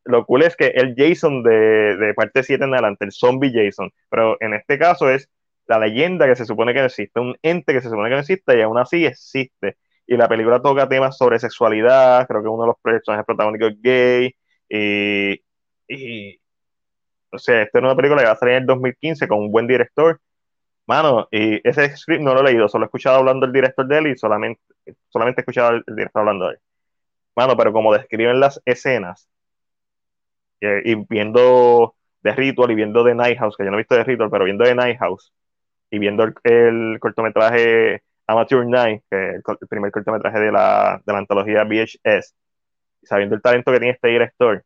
lo 0.06 0.26
cool 0.26 0.43
es 0.43 0.56
que 0.56 0.67
el 0.67 0.95
Jason 0.98 1.43
de, 1.43 1.98
de 1.98 2.14
parte 2.14 2.43
7 2.43 2.64
en 2.64 2.74
adelante, 2.74 3.06
el 3.06 3.11
zombie 3.11 3.51
Jason, 3.53 3.92
pero 4.09 4.38
en 4.40 4.53
este 4.53 4.77
caso 4.77 5.09
es 5.09 5.30
la 5.67 5.80
leyenda 5.80 6.27
que 6.27 6.35
se 6.35 6.45
supone 6.45 6.74
que 6.74 6.80
no 6.80 6.85
existe, 6.85 7.19
un 7.19 7.38
ente 7.42 7.74
que 7.74 7.82
se 7.82 7.90
supone 7.90 8.09
que 8.09 8.16
no 8.16 8.22
existe 8.22 8.58
y 8.58 8.61
aún 8.61 8.77
así 8.77 9.06
existe. 9.06 9.77
Y 10.06 10.16
la 10.16 10.30
película 10.30 10.61
toca 10.61 10.88
temas 10.88 11.17
sobre 11.17 11.40
sexualidad, 11.40 12.26
creo 12.27 12.42
que 12.42 12.48
uno 12.48 12.64
de 12.64 12.67
los 12.67 12.77
personajes 12.82 13.26
protagónicos 13.26 13.74
es 13.74 13.82
gay, 13.82 14.35
y, 15.88 16.40
o 17.32 17.38
sea, 17.38 17.64
esta 17.64 17.80
es 17.80 17.84
una 17.84 17.95
película 17.95 18.22
que 18.22 18.27
va 18.27 18.34
a 18.34 18.38
salir 18.38 18.56
en 18.56 18.61
el 18.61 18.67
2015 18.67 19.27
con 19.27 19.40
un 19.40 19.51
buen 19.51 19.67
director. 19.67 20.19
Mano, 20.88 21.27
y 21.32 21.59
ese 21.67 21.95
script 21.98 22.24
no 22.24 22.33
lo 22.33 22.40
he 22.41 22.43
leído, 22.43 22.69
solo 22.69 22.85
he 22.85 22.88
escuchado 22.88 23.17
hablando 23.17 23.45
el 23.45 23.51
director 23.51 23.85
de 23.85 23.98
él 23.98 24.07
y 24.07 24.17
solamente, 24.17 24.61
solamente 25.09 25.41
he 25.41 25.43
escuchado 25.43 25.72
el, 25.72 25.83
director 25.85 26.22
hablando 26.22 26.48
de 26.48 26.53
él. 26.53 26.59
Mano, 27.35 27.57
pero 27.57 27.74
como 27.74 27.93
describen 27.93 28.40
las 28.40 28.61
escenas, 28.66 29.30
y, 30.61 30.95
viendo 31.09 31.95
de 32.22 32.32
Ritual 32.33 32.72
y 32.72 32.75
viendo 32.75 33.03
de 33.03 33.16
Night 33.16 33.38
House, 33.40 33.57
que 33.57 33.66
yo 33.66 33.72
no 33.72 33.77
he 33.77 33.82
visto 33.82 33.95
de 33.95 34.03
Ritual, 34.06 34.30
pero 34.32 34.45
viendo 34.45 34.64
de 34.64 34.75
Night 34.75 34.98
House 34.99 35.33
y 35.91 35.99
viendo 35.99 36.24
el, 36.43 36.99
cortometraje 36.99 38.01
Amateur 38.27 38.66
Night, 38.66 39.03
que 39.09 39.30
es 39.32 39.35
el, 39.61 39.67
primer 39.67 39.91
cortometraje 39.91 40.40
de 40.40 40.51
la, 40.51 41.01
de 41.06 41.14
la 41.14 41.19
antología 41.19 41.64
VHS, 41.66 42.33
sabiendo 43.03 43.35
el 43.35 43.41
talento 43.41 43.72
que 43.72 43.80
tiene 43.80 43.93
este 43.93 44.07
director, 44.09 44.64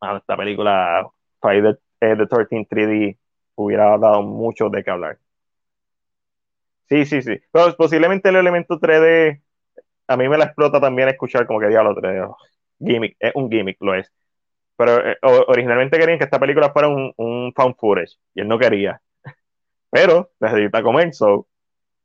mano, 0.00 0.18
esta 0.18 0.36
película 0.36 1.06
Friday 1.40 1.74
the, 2.00 2.16
the 2.16 2.26
13 2.26 2.66
3D 2.70 3.18
hubiera 3.56 3.98
dado 3.98 4.22
mucho 4.22 4.68
de 4.68 4.82
qué 4.84 4.90
hablar. 4.90 5.18
Sí, 6.88 7.06
sí, 7.06 7.22
sí. 7.22 7.38
Pero 7.50 7.74
posiblemente 7.76 8.28
el 8.28 8.36
elemento 8.36 8.78
3D 8.78 9.42
a 10.08 10.16
mí 10.16 10.28
me 10.28 10.36
la 10.38 10.44
explota 10.46 10.80
también 10.80 11.08
escuchar 11.08 11.46
como 11.46 11.60
que 11.60 11.68
diablo 11.68 11.94
3D. 11.94 12.34
gimmick, 12.80 13.16
es 13.18 13.32
un 13.34 13.50
gimmick, 13.50 13.78
lo 13.80 13.94
es. 13.94 14.12
Pero 14.76 15.06
eh, 15.10 15.18
originalmente 15.48 15.98
querían 15.98 16.18
que 16.18 16.24
esta 16.24 16.40
película 16.40 16.72
fuera 16.72 16.88
un, 16.88 17.12
un 17.16 17.52
found 17.54 17.76
footage 17.78 18.16
y 18.34 18.40
él 18.42 18.48
no 18.48 18.58
quería. 18.58 19.00
Pero 19.90 20.32
necesita 20.40 20.82
comer, 20.82 21.14
so 21.14 21.48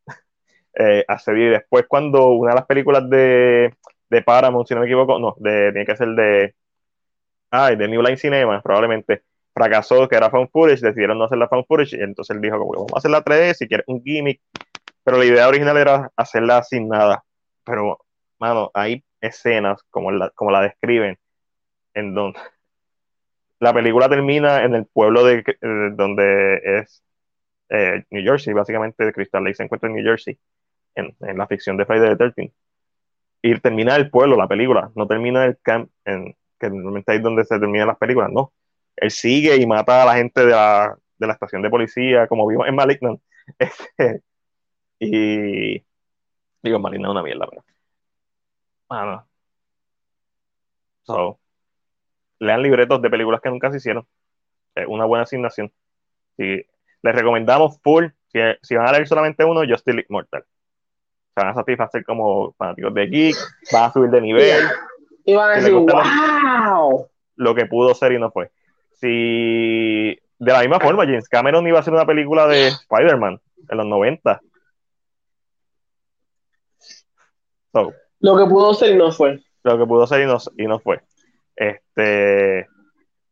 eh, 0.76 1.06
bien. 1.34 1.54
Después 1.54 1.86
cuando 1.88 2.30
una 2.30 2.52
de 2.52 2.56
las 2.56 2.66
películas 2.66 3.10
de, 3.10 3.74
de 4.10 4.22
Paramount, 4.24 4.68
si 4.68 4.74
no 4.76 4.82
me 4.82 4.88
equivoco, 4.88 5.20
no, 5.20 5.36
de, 5.40 5.72
tiene 5.72 5.86
que 5.86 5.96
ser 5.96 6.10
de, 6.10 6.56
ay, 7.52 7.76
de 7.76 7.88
New 7.88 8.02
Line 8.02 8.18
Cinema, 8.18 8.62
probablemente, 8.62 9.24
fracasó, 9.58 10.08
que 10.08 10.16
era 10.16 10.30
found 10.30 10.50
footage, 10.52 10.82
decidieron 10.82 11.18
no 11.18 11.26
hacer 11.26 11.38
la 11.38 11.48
found 11.48 11.66
footage, 11.68 11.98
y 11.98 12.02
entonces 12.02 12.36
él 12.36 12.42
dijo, 12.42 12.58
vamos 12.60 12.92
a 12.94 12.98
hacer 12.98 13.12
la 13.12 13.24
3D 13.24 13.54
si 13.56 13.68
quieres 13.68 13.88
un 13.88 14.04
gimmick, 14.04 14.42
pero 15.04 15.18
la 15.18 15.26
idea 15.26 15.48
original 15.48 15.78
era 15.78 16.12
hacerla 16.16 16.64
sin 16.64 16.88
nada, 16.88 17.24
pero, 17.64 18.00
mano, 18.40 18.72
hay 18.74 19.04
escenas, 19.22 19.82
como 19.90 20.12
la, 20.12 20.30
como 20.32 20.52
la 20.52 20.62
describen, 20.62 21.18
en 21.94 22.14
donde 22.14 22.40
la 23.60 23.74
película 23.74 24.08
termina 24.08 24.64
en 24.64 24.76
el 24.76 24.86
pueblo 24.86 25.24
de, 25.24 25.44
donde 25.96 26.62
es 26.64 27.04
eh, 27.70 28.04
New 28.12 28.24
Jersey, 28.24 28.54
básicamente 28.54 29.12
Crystal 29.12 29.44
Lake 29.44 29.56
se 29.56 29.64
encuentra 29.64 29.90
en 29.90 29.96
New 29.96 30.06
Jersey, 30.06 30.38
en, 30.96 31.16
la 31.20 31.48
ficción 31.48 31.78
de 31.78 31.86
Friday 31.86 32.10
the 32.10 32.16
13 32.16 32.54
y 33.42 33.60
termina 33.60 33.96
el 33.96 34.10
pueblo, 34.10 34.36
la 34.36 34.48
película, 34.48 34.92
no 34.96 35.08
termina 35.08 35.46
el 35.46 35.58
camp, 35.62 35.90
en, 36.06 36.36
que 36.60 36.70
normalmente 36.70 37.16
es 37.16 37.22
donde 37.22 37.46
se 37.46 37.60
terminan 37.60 37.88
las 37.88 37.98
películas, 37.98 38.32
no. 38.32 38.52
Él 38.98 39.12
sigue 39.12 39.56
y 39.56 39.66
mata 39.66 40.04
a 40.04 40.06
la 40.06 40.16
gente 40.16 40.46
de 40.46 40.52
la, 40.52 40.98
de 41.18 41.28
la 41.28 41.34
estación 41.34 41.62
de 41.62 41.70
policía, 41.70 42.28
como 42.28 42.48
vimos 42.48 42.68
en 42.68 42.76
Malignant. 42.76 43.22
Este, 43.60 44.24
y 45.00 45.82
digo, 46.62 46.80
Malignant 46.80 47.10
es 47.10 47.12
una 47.12 47.24
mierda, 47.24 47.48
pero. 47.50 47.64
Bueno. 48.90 49.28
So, 51.04 51.40
lean 52.40 52.62
libretos 52.62 53.02
de 53.02 53.10
películas 53.10 53.40
que 53.42 53.50
nunca 53.50 53.72
se 53.72 53.78
hicieron. 53.78 54.06
Es 54.76 54.86
una 54.88 55.06
buena 55.06 55.24
asignación. 55.24 55.72
Si, 56.36 56.44
les 57.02 57.16
recomendamos 57.16 57.80
full, 57.82 58.08
si, 58.28 58.40
si 58.62 58.76
van 58.76 58.88
a 58.88 58.92
leer 58.92 59.08
solamente 59.08 59.46
uno, 59.46 59.62
Justice 59.66 60.06
Mortal 60.10 60.46
se 61.38 61.44
van 61.44 61.52
a 61.52 61.54
satisfacer 61.54 62.04
como 62.04 62.54
fanáticos 62.54 62.94
de 62.96 63.06
Geek, 63.06 63.36
van 63.72 63.84
a 63.84 63.94
subir 63.94 64.10
de 64.10 64.22
nivel. 64.22 64.64
Y 65.24 65.36
van 65.36 65.52
a 65.52 65.56
decir, 65.56 65.72
wow. 65.72 67.08
Lo 67.36 67.54
que 67.54 67.68
pudo 67.68 67.94
ser 67.94 68.14
y 68.14 68.20
no 68.20 68.32
fue. 68.32 68.50
Si 69.00 70.20
de 70.40 70.52
la 70.52 70.60
misma 70.62 70.80
forma, 70.80 71.06
James 71.06 71.28
Cameron 71.30 71.68
iba 71.68 71.78
a 71.78 71.82
hacer 71.82 71.94
una 71.94 72.06
película 72.06 72.48
de 72.48 72.68
Spider-Man 72.68 73.40
en 73.70 73.78
los 73.78 73.86
90. 73.86 74.42
lo 78.20 78.38
que 78.38 78.46
pudo 78.46 78.74
ser 78.74 78.96
y 78.96 78.98
no 78.98 79.12
fue. 79.12 79.40
Lo 79.64 79.78
que 79.78 79.86
pudo 79.86 80.08
ser 80.08 80.22
y 80.22 80.26
no, 80.26 80.38
y 80.58 80.68
no 80.68 80.80
fue. 80.80 81.02
Este. 81.56 82.68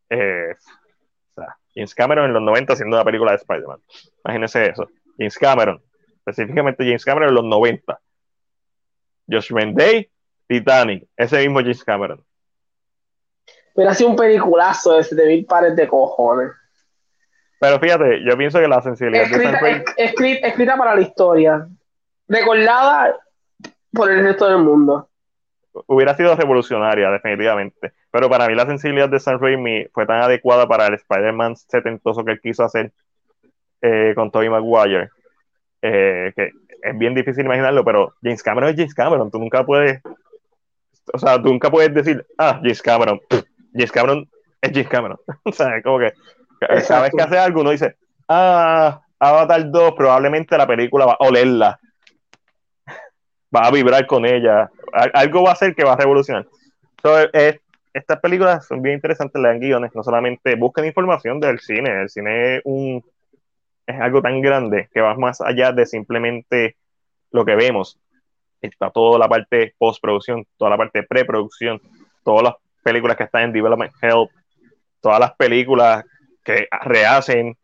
Eh, 0.10 0.54
o 0.54 1.34
sea, 1.34 1.58
James 1.74 1.96
Cameron 1.96 2.26
en 2.26 2.34
los 2.34 2.44
90 2.44 2.74
haciendo 2.74 2.98
una 2.98 3.06
película 3.06 3.32
de 3.32 3.38
Spider-Man. 3.38 3.80
Imagínense 4.24 4.70
eso. 4.70 4.88
James 5.18 5.38
Cameron 5.38 5.82
específicamente 6.26 6.84
James 6.84 7.06
Cameron 7.06 7.30
en 7.30 7.36
los 7.36 7.46
90. 7.46 8.00
Josh 9.30 9.52
Day, 9.74 10.10
Titanic, 10.48 11.08
ese 11.16 11.40
mismo 11.40 11.60
James 11.60 11.84
Cameron. 11.84 12.24
Ha 13.78 13.94
sido 13.94 14.10
un 14.10 14.16
peliculazo 14.16 14.94
de 14.94 15.04
7000 15.04 15.46
pares 15.46 15.76
de 15.76 15.88
cojones. 15.88 16.52
Pero 17.60 17.80
fíjate, 17.80 18.24
yo 18.24 18.38
pienso 18.38 18.60
que 18.60 18.68
la 18.68 18.82
sensibilidad 18.82 19.26
escrita, 19.26 19.52
de 19.52 19.58
Sam 19.58 19.84
escrita, 19.98 20.48
escrita, 20.48 20.78
para 20.78 20.96
la 20.96 21.02
historia, 21.02 21.68
recordada 22.28 23.18
por 23.92 24.12
el 24.12 24.24
resto 24.24 24.48
del 24.48 24.60
mundo. 24.60 25.10
Hubiera 25.88 26.16
sido 26.16 26.36
revolucionaria, 26.36 27.10
definitivamente. 27.10 27.94
Pero 28.12 28.30
para 28.30 28.48
mí 28.48 28.56
la 28.56 28.66
sensibilidad 28.66 29.10
de 29.10 29.20
Sam 29.20 29.40
Raimi 29.42 29.88
fue 29.94 30.06
tan 30.06 30.22
adecuada 30.22 30.68
para 30.68 30.88
el 30.88 30.94
Spider-Man 30.94 31.56
setentoso 31.58 32.24
que 32.24 32.34
él 32.34 32.42
quiso 32.42 32.64
hacer 32.64 32.94
eh, 33.82 34.14
con 34.16 34.32
Tobey 34.32 34.50
Maguire 34.50 35.10
eh, 35.88 36.34
que 36.36 36.52
es 36.82 36.98
bien 36.98 37.14
difícil 37.14 37.46
imaginarlo, 37.46 37.84
pero 37.86 38.16
James 38.24 38.42
Cameron 38.42 38.70
es 38.70 38.76
James 38.76 38.94
Cameron, 38.96 39.30
tú 39.30 39.38
nunca 39.38 39.66
puedes, 39.66 40.02
o 41.14 41.20
sea, 41.20 41.42
tú 41.42 41.50
nunca 41.50 41.70
puedes 41.70 41.94
decir, 41.94 42.26
ah, 42.38 42.60
James 42.62 42.82
Cameron, 42.82 43.22
James 43.76 43.92
Cameron 43.92 44.30
es 44.62 44.72
James 44.72 44.88
Cameron, 44.88 45.20
o 45.44 45.52
sea, 45.52 45.82
como 45.82 46.00
que 46.00 46.14
cada 46.60 47.02
vez 47.02 47.12
que 47.16 47.22
hace 47.22 47.38
algo 47.38 47.62
uno 47.62 47.72
dice, 47.72 47.96
ah, 48.30 49.02
Avatar 49.20 49.70
2, 49.70 49.94
probablemente 49.94 50.58
la 50.58 50.66
película 50.66 51.06
va 51.06 51.14
a 51.14 51.28
olerla, 51.28 51.80
va 53.56 53.68
a 53.68 53.72
vibrar 53.72 54.08
con 54.08 54.26
ella, 54.26 54.70
algo 55.14 55.44
va 55.44 55.52
a 55.52 55.56
ser 55.56 55.76
que 55.76 55.84
va 55.84 55.94
a 55.94 55.98
revolucionar. 55.98 56.48
estas 57.94 58.20
películas 58.20 58.66
son 58.66 58.82
bien 58.82 58.96
interesantes, 58.96 59.42
lean 59.42 59.60
guiones, 59.60 59.92
no 59.94 60.04
solamente 60.04 60.56
busquen 60.56 60.86
información 60.86 61.40
del 61.40 61.60
cine, 61.60 62.02
el 62.02 62.10
cine 62.10 62.58
es 62.58 62.62
un 62.66 63.04
es 63.88 64.02
algo 64.02 64.22
tan 64.22 64.42
grande 64.42 64.90
que 64.94 65.02
va 65.02 65.14
más 65.16 65.42
allá 65.42 65.72
de 65.72 65.86
simplemente 65.86 66.76
lo 67.32 67.46
que 67.46 67.56
vemos. 67.56 68.00
Está 68.62 68.90
toda 68.90 69.20
la 69.20 69.28
parte 69.28 69.76
postproducción, 69.78 70.46
toda 70.58 70.72
la 70.72 70.78
parte 70.78 71.04
preproducción, 71.04 71.80
todas 72.24 72.44
las 72.44 72.54
películas 72.86 73.18
que 73.18 73.24
están 73.24 73.44
en 73.46 73.52
Development 73.52 73.92
Help, 74.00 74.30
todas 75.02 75.20
las 75.20 75.34
películas 75.34 76.06
que 76.44 76.68
rehacen, 76.84 77.58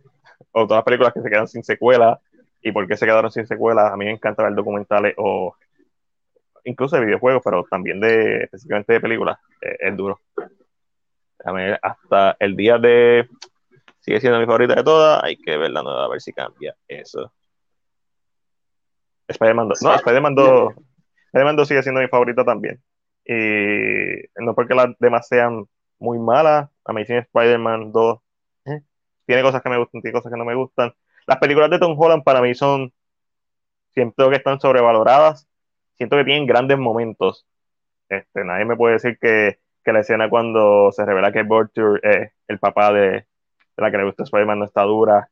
o 0.52 0.66
todas 0.66 0.80
las 0.80 0.84
películas 0.84 1.14
que 1.14 1.22
se 1.22 1.30
quedan 1.30 1.48
sin 1.48 1.64
secuela, 1.64 2.20
y 2.62 2.72
por 2.72 2.88
qué 2.88 2.98
se 2.98 3.06
quedaron 3.06 3.32
sin 3.32 3.46
secuela. 3.46 3.90
A 3.94 3.98
mí 3.98 4.06
me 4.06 4.12
encanta 4.12 4.44
ver 4.44 4.56
documentales 4.56 5.14
o 5.18 5.56
incluso 6.64 6.96
de 6.96 7.06
videojuegos, 7.06 7.42
pero 7.46 7.64
también 7.70 8.00
de 8.00 8.44
específicamente 8.44 8.94
de 8.94 9.00
películas. 9.00 9.38
Eh, 9.62 9.78
es 9.80 9.96
duro. 9.96 10.20
hasta 11.82 12.36
el 12.40 12.56
día 12.56 12.80
de 12.80 13.28
sigue 14.00 14.20
siendo 14.20 14.40
mi 14.40 14.46
favorita 14.46 14.76
de 14.76 14.84
todas. 14.84 15.24
Hay 15.24 15.38
que 15.38 15.56
verla 15.56 15.84
nueva 15.84 16.06
a 16.06 16.10
ver 16.10 16.22
si 16.22 16.34
cambia 16.34 16.76
eso. 16.88 17.32
Spider-Man 19.28 19.70
2. 19.70 19.82
No, 19.84 19.96
Spider-Man 19.96 20.36
2, 20.36 20.74
Spider 21.34 21.56
2 21.56 21.68
sigue 21.68 21.84
siendo 21.84 22.02
mi 22.02 22.08
favorita 22.08 22.44
también. 22.44 22.82
Y 23.26 24.44
no 24.44 24.56
porque 24.56 24.76
las 24.76 24.90
demás 25.00 25.28
sean 25.28 25.66
muy 26.00 26.20
malas. 26.20 26.70
Amazing 26.86 27.18
Spider-Man 27.18 27.92
2 27.92 28.20
¿eh? 28.66 28.82
tiene 29.26 29.44
cosas 29.44 29.62
que 29.62 29.70
me 29.70 29.78
gustan, 29.78 30.02
tiene 30.02 30.14
cosas 30.18 30.32
que 30.32 30.38
no 30.38 30.46
me 30.46 30.56
gustan. 30.56 30.94
Las 31.28 31.38
películas 31.38 31.70
de 31.70 31.80
Tom 31.80 31.96
Holland 31.98 32.24
para 32.24 32.42
mí 32.42 32.56
son. 32.56 32.94
Siento 33.94 34.30
que 34.30 34.38
están 34.38 34.60
sobrevaloradas. 34.60 35.48
Siento 35.98 36.18
que 36.18 36.24
tienen 36.24 36.48
grandes 36.48 36.78
momentos. 36.78 37.46
Este, 38.10 38.44
nadie 38.44 38.66
me 38.66 38.76
puede 38.76 38.94
decir 38.94 39.18
que 39.20 39.60
que 39.84 39.94
la 39.94 40.00
escena 40.02 40.30
cuando 40.30 40.92
se 40.92 41.06
revela 41.06 41.32
que 41.32 41.44
Bortur 41.44 42.00
es 42.04 42.32
el 42.48 42.60
papá 42.60 42.94
de, 42.94 43.12
de 43.12 43.26
la 43.78 43.92
que 43.92 43.98
le 43.98 44.06
gusta 44.06 44.24
Spider-Man 44.24 44.60
no 44.60 44.66
está 44.66 44.84
dura, 44.84 45.30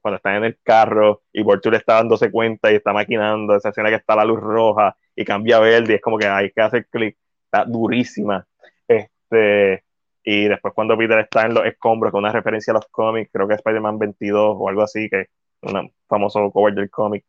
cuando 0.00 0.16
están 0.16 0.36
en 0.36 0.44
el 0.44 0.58
carro 0.62 1.22
y 1.32 1.42
Bortur 1.42 1.74
está 1.74 1.94
dándose 1.94 2.30
cuenta 2.30 2.70
y 2.70 2.76
está 2.76 2.92
maquinando, 2.92 3.56
esa 3.56 3.70
escena 3.70 3.88
que 3.88 3.96
está 3.96 4.16
la 4.16 4.24
luz 4.24 4.40
roja 4.40 4.96
y 5.20 5.24
cambia 5.26 5.58
a 5.58 5.60
verde 5.60 5.96
es 5.96 6.00
como 6.00 6.16
que 6.16 6.26
hay 6.26 6.50
que 6.50 6.62
hacer 6.62 6.86
clic, 6.86 7.14
está 7.44 7.66
durísima. 7.66 8.46
Este, 8.88 9.84
y 10.24 10.48
después 10.48 10.72
cuando 10.72 10.96
Peter 10.96 11.18
está 11.18 11.44
en 11.44 11.52
los 11.52 11.66
escombros 11.66 12.10
con 12.10 12.20
una 12.20 12.32
referencia 12.32 12.70
a 12.70 12.76
los 12.76 12.86
cómics, 12.86 13.28
creo 13.30 13.46
que 13.46 13.54
Spider-Man 13.54 13.98
22 13.98 14.56
o 14.58 14.68
algo 14.70 14.80
así, 14.80 15.10
que 15.10 15.20
es 15.20 15.28
un 15.60 15.92
famoso 16.08 16.50
cover 16.50 16.72
del 16.72 16.88
cómic, 16.88 17.22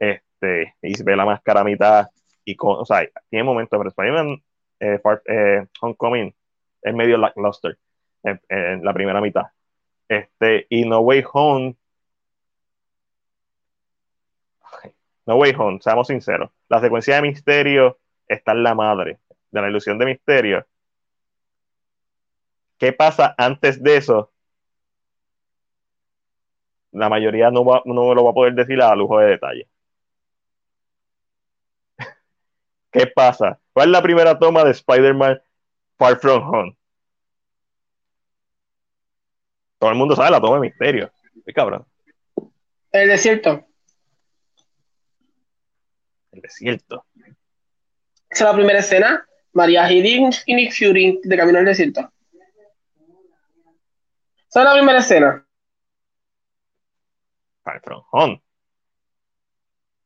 este, 0.00 0.74
y 0.82 1.00
ve 1.04 1.14
la 1.14 1.24
máscara 1.24 1.60
a 1.60 1.64
mitad 1.64 2.08
y 2.44 2.56
con, 2.56 2.80
o 2.80 2.84
sea, 2.84 3.08
tiene 3.30 3.44
momentos, 3.44 3.78
pero 3.78 3.90
Spider-Man 3.90 4.42
eh, 4.80 5.00
eh, 5.26 5.66
Homecoming 5.80 6.34
es 6.82 6.94
medio 6.94 7.18
lackluster 7.18 7.78
en, 8.24 8.40
en, 8.48 8.84
la 8.84 8.92
primera 8.92 9.20
mitad. 9.20 9.44
Este, 10.08 10.66
y 10.70 10.84
No 10.84 10.98
Way 11.00 11.22
Home 11.34 11.76
No 15.28 15.36
Way 15.36 15.54
Home, 15.58 15.78
seamos 15.82 16.06
sinceros. 16.06 16.50
La 16.70 16.80
secuencia 16.80 17.16
de 17.16 17.22
misterio 17.22 17.98
está 18.26 18.52
en 18.52 18.62
la 18.62 18.74
madre 18.74 19.18
de 19.50 19.60
la 19.60 19.68
ilusión 19.68 19.98
de 19.98 20.06
misterio. 20.06 20.66
¿Qué 22.78 22.94
pasa 22.94 23.34
antes 23.36 23.82
de 23.82 23.98
eso? 23.98 24.32
La 26.92 27.10
mayoría 27.10 27.50
no, 27.50 27.62
va, 27.62 27.82
no 27.84 28.14
lo 28.14 28.24
va 28.24 28.30
a 28.30 28.32
poder 28.32 28.54
decir 28.54 28.80
a 28.80 28.96
lujo 28.96 29.18
de 29.18 29.26
detalle. 29.26 29.68
¿Qué 32.90 33.06
pasa? 33.08 33.60
¿Cuál 33.74 33.88
es 33.88 33.92
la 33.92 34.02
primera 34.02 34.38
toma 34.38 34.64
de 34.64 34.70
Spider-Man 34.70 35.42
Far 35.98 36.18
From 36.20 36.42
Home? 36.42 36.76
Todo 39.78 39.90
el 39.90 39.96
mundo 39.96 40.16
sabe 40.16 40.30
la 40.30 40.40
toma 40.40 40.54
de 40.54 40.62
misterio. 40.62 41.10
¿Qué 41.44 41.52
cabrón? 41.52 41.84
El 42.92 43.08
desierto. 43.10 43.67
El 46.32 46.40
desierto. 46.40 47.04
Esa 48.30 48.44
es 48.44 48.50
la 48.50 48.54
primera 48.54 48.78
escena. 48.78 49.26
María 49.52 49.90
Hiddink 49.90 50.34
y 50.46 50.54
Nick 50.54 50.72
Fury 50.72 51.20
de 51.24 51.36
Camino 51.36 51.58
al 51.58 51.64
Desierto. 51.64 52.12
Esa 54.48 54.60
es 54.60 54.64
la 54.64 54.72
primera 54.74 54.98
escena. 54.98 55.46
Far 57.64 57.80
From 57.82 58.02
Home. 58.12 58.42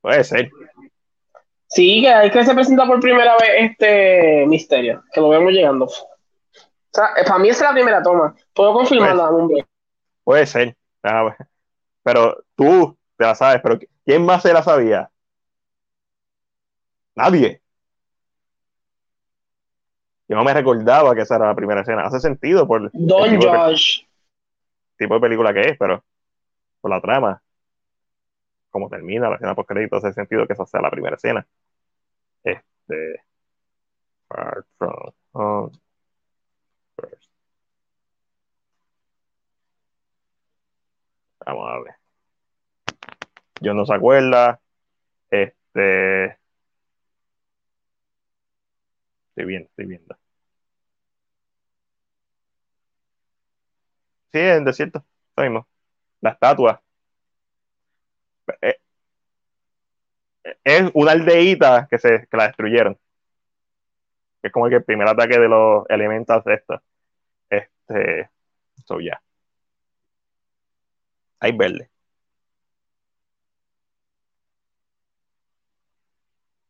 Puede 0.00 0.24
ser. 0.24 0.50
Sí, 1.66 2.02
que 2.02 2.08
hay 2.08 2.30
que 2.30 2.44
se 2.44 2.54
presenta 2.54 2.86
por 2.86 3.00
primera 3.00 3.34
vez 3.36 3.70
este 3.70 4.46
misterio, 4.46 5.04
que 5.12 5.20
lo 5.20 5.28
vemos 5.28 5.52
llegando. 5.52 5.86
O 5.86 5.90
sea, 6.90 7.10
para 7.26 7.38
mí 7.38 7.48
esa 7.48 7.64
es 7.64 7.70
la 7.70 7.74
primera 7.74 8.02
toma. 8.02 8.34
Puedo 8.52 8.74
confirmarla, 8.74 9.30
hombre. 9.30 9.66
Puede 10.24 10.46
ser. 10.46 10.76
Ah, 11.02 11.36
pero 12.02 12.44
tú 12.56 12.96
te 13.16 13.24
la 13.24 13.34
sabes, 13.34 13.60
pero 13.62 13.78
¿quién 14.04 14.24
más 14.24 14.42
se 14.42 14.52
la 14.52 14.62
sabía? 14.62 15.10
Nadie. 17.14 17.62
Yo 20.28 20.36
no 20.36 20.44
me 20.44 20.54
recordaba 20.54 21.14
que 21.14 21.22
esa 21.22 21.36
era 21.36 21.48
la 21.48 21.54
primera 21.54 21.82
escena. 21.82 22.06
Hace 22.06 22.20
sentido 22.20 22.66
por 22.66 22.90
Don 22.92 23.24
el 23.24 23.38
tipo 23.38 23.52
Josh. 23.52 24.00
De, 24.00 24.06
tipo 24.96 25.14
de 25.14 25.20
película 25.20 25.52
que 25.52 25.60
es, 25.60 25.78
pero 25.78 26.02
por 26.80 26.90
la 26.90 27.00
trama. 27.00 27.42
Como 28.70 28.88
termina 28.88 29.28
la 29.28 29.34
escena 29.36 29.54
por 29.54 29.66
crédito, 29.66 29.96
hace 29.96 30.12
sentido 30.14 30.46
que 30.46 30.54
esa 30.54 30.64
sea 30.64 30.80
la 30.80 30.90
primera 30.90 31.16
escena. 31.16 31.46
Este. 32.42 33.22
Far 34.28 34.64
from 34.78 35.12
home. 35.32 35.72
First. 36.96 37.30
Vamos 41.44 41.70
a 41.70 41.78
ver. 41.80 41.94
Yo 43.60 43.74
no 43.74 43.84
se 43.84 43.94
acuerda. 43.94 44.60
Este. 45.30 46.41
Estoy 49.32 49.44
viendo, 49.46 49.68
estoy 49.68 49.86
viendo. 49.86 50.16
Sí, 54.32 54.38
en 54.38 54.46
el 54.58 54.64
desierto, 54.64 55.04
lo 55.36 55.42
mismo. 55.44 55.68
La 56.20 56.30
estatua. 56.32 56.82
Eh, 58.62 58.76
Es 60.64 60.90
una 60.94 61.12
aldeíta 61.12 61.86
que, 61.90 61.98
se, 61.98 62.26
que 62.30 62.36
la 62.36 62.46
destruyeron. 62.48 62.98
Es 64.42 64.52
como 64.52 64.68
que 64.68 64.76
el 64.76 64.84
primer 64.84 65.08
ataque 65.08 65.38
de 65.38 65.48
los 65.48 65.84
elementos 65.88 66.44
de 66.44 66.54
esto. 66.54 66.82
Este. 67.50 68.30
So, 68.86 69.00
ya. 69.00 69.04
Yeah. 69.06 69.22
Hay 71.40 71.52
verde. 71.52 71.90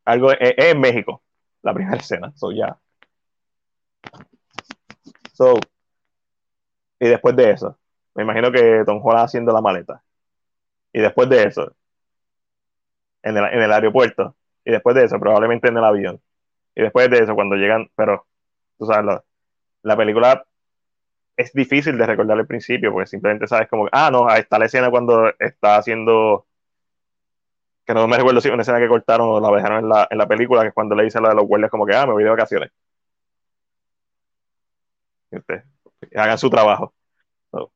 Algo 0.04 0.30
es, 0.32 0.38
es 0.56 0.64
en 0.66 0.80
México 0.80 1.22
la 1.62 1.74
primera 1.74 1.96
escena. 1.98 2.32
So, 2.36 2.52
ya. 2.52 2.78
So, 5.34 5.58
y 7.00 7.08
después 7.08 7.36
de 7.36 7.50
eso, 7.50 7.78
me 8.14 8.22
imagino 8.22 8.52
que 8.52 8.84
Tom 8.86 9.00
Holland 9.02 9.26
haciendo 9.26 9.52
la 9.52 9.60
maleta. 9.60 10.02
Y 10.92 11.00
después 11.00 11.28
de 11.28 11.44
eso, 11.44 11.74
en 13.22 13.36
el, 13.36 13.44
en 13.44 13.62
el 13.62 13.72
aeropuerto. 13.72 14.36
Y 14.64 14.70
después 14.72 14.94
de 14.96 15.04
eso, 15.04 15.18
probablemente 15.18 15.68
en 15.68 15.76
el 15.76 15.84
avión. 15.84 16.20
Y 16.74 16.82
después 16.82 17.10
de 17.10 17.18
eso, 17.20 17.34
cuando 17.34 17.56
llegan, 17.56 17.90
pero, 17.96 18.26
tú 18.78 18.86
sabes, 18.86 19.04
la, 19.06 19.24
la 19.82 19.96
película 19.96 20.44
es 21.36 21.52
difícil 21.52 21.98
de 21.98 22.06
recordar 22.06 22.38
al 22.38 22.46
principio, 22.46 22.92
porque 22.92 23.08
simplemente 23.08 23.48
sabes 23.48 23.68
como, 23.68 23.88
ah, 23.92 24.10
no, 24.12 24.28
ahí 24.28 24.40
está 24.42 24.58
la 24.58 24.66
escena 24.66 24.90
cuando 24.90 25.32
está 25.38 25.76
haciendo 25.76 26.46
que 27.84 27.94
no 27.94 28.06
me 28.06 28.16
recuerdo 28.16 28.40
si 28.40 28.48
una 28.48 28.62
escena 28.62 28.78
que 28.78 28.88
cortaron 28.88 29.28
o 29.28 29.40
la 29.40 29.56
dejaron 29.56 29.84
en 29.84 29.88
la, 29.88 30.08
en 30.10 30.18
la 30.18 30.26
película, 30.26 30.62
que 30.62 30.68
es 30.68 30.74
cuando 30.74 30.94
le 30.94 31.04
dice 31.04 31.18
a 31.18 31.34
los 31.34 31.46
guardias 31.46 31.70
como 31.70 31.86
que, 31.86 31.94
ah, 31.94 32.06
me 32.06 32.12
voy 32.12 32.24
de 32.24 32.30
vacaciones. 32.30 32.70
Hagan 36.14 36.38
su 36.38 36.50
trabajo. 36.50 36.92
So. 37.50 37.70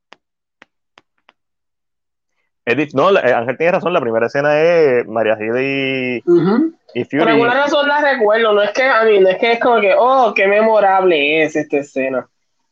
Edith, 2.65 2.95
no, 2.95 3.09
Ángel 3.09 3.57
tiene 3.57 3.73
razón, 3.73 3.93
la 3.93 4.01
primera 4.01 4.27
escena 4.27 4.61
es 4.61 5.07
María 5.07 5.37
Gil 5.37 5.57
y, 5.57 6.23
uh 6.27 6.35
-huh. 6.35 6.79
y 6.95 7.05
Fury. 7.05 7.19
Por 7.21 7.29
alguna 7.29 7.55
razón 7.55 7.89
la 7.89 8.01
recuerdo, 8.01 8.53
no 8.53 8.63
es 8.63 8.73
que 8.73 8.83
a 8.83 9.05
mí, 9.05 9.21
no 9.21 9.29
es 9.29 9.39
que 9.39 9.53
es 9.53 9.61
como 9.61 9.81
que, 9.81 9.95
oh, 9.97 10.33
qué 10.35 10.47
memorable 10.47 11.43
es 11.43 11.57
esta 11.57 11.79
escena. 11.79 12.29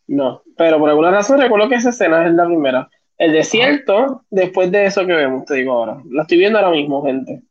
No, 0.06 0.42
pero 0.56 0.78
por 0.78 0.90
alguna 0.90 1.10
razón 1.10 1.40
recuerdo 1.40 1.68
que 1.68 1.76
esa 1.76 1.90
escena 1.90 2.26
es 2.26 2.34
la 2.34 2.44
primera. 2.44 2.88
El 3.18 3.32
desierto, 3.32 4.22
después 4.30 4.70
de 4.72 4.86
eso 4.86 5.06
que 5.06 5.12
vemos, 5.12 5.44
te 5.44 5.54
digo 5.54 5.72
ahora. 5.72 5.98
La 6.10 6.22
estoy 6.22 6.38
viendo 6.38 6.58
ahora 6.58 6.72
mismo, 6.72 7.04
gente. 7.04 7.42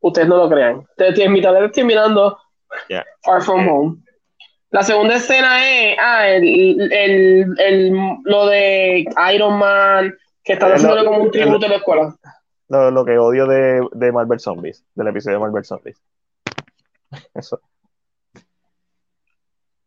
Ustedes 0.00 0.28
no 0.28 0.36
lo 0.36 0.48
crean. 0.48 0.84
En 0.96 1.32
mi 1.32 1.40
tableta 1.40 1.66
estoy 1.66 1.84
mirando 1.84 2.38
yeah. 2.88 3.04
Far 3.22 3.42
From. 3.42 3.68
Home. 3.68 3.96
La 4.70 4.82
segunda 4.82 5.16
escena 5.16 5.70
es 5.70 5.96
ah, 6.00 6.28
el, 6.28 6.90
el, 6.92 7.54
el, 7.58 7.92
lo 8.24 8.46
de 8.46 9.04
Iron 9.34 9.58
Man, 9.58 10.14
que 10.42 10.54
está 10.54 10.66
haciéndole 10.66 11.04
como 11.04 11.18
un 11.18 11.30
tributo 11.30 11.66
en 11.66 11.72
la 11.72 11.76
escuela. 11.76 12.16
Lo, 12.68 12.90
lo 12.90 13.04
que 13.04 13.18
odio 13.18 13.46
de, 13.46 13.86
de, 13.92 14.12
Marvel 14.12 14.40
Zombies, 14.40 14.82
del 14.94 15.08
episodio 15.08 15.36
de 15.36 15.42
Marvel 15.42 15.64
Zombies. 15.64 16.02
Eso. 17.34 17.60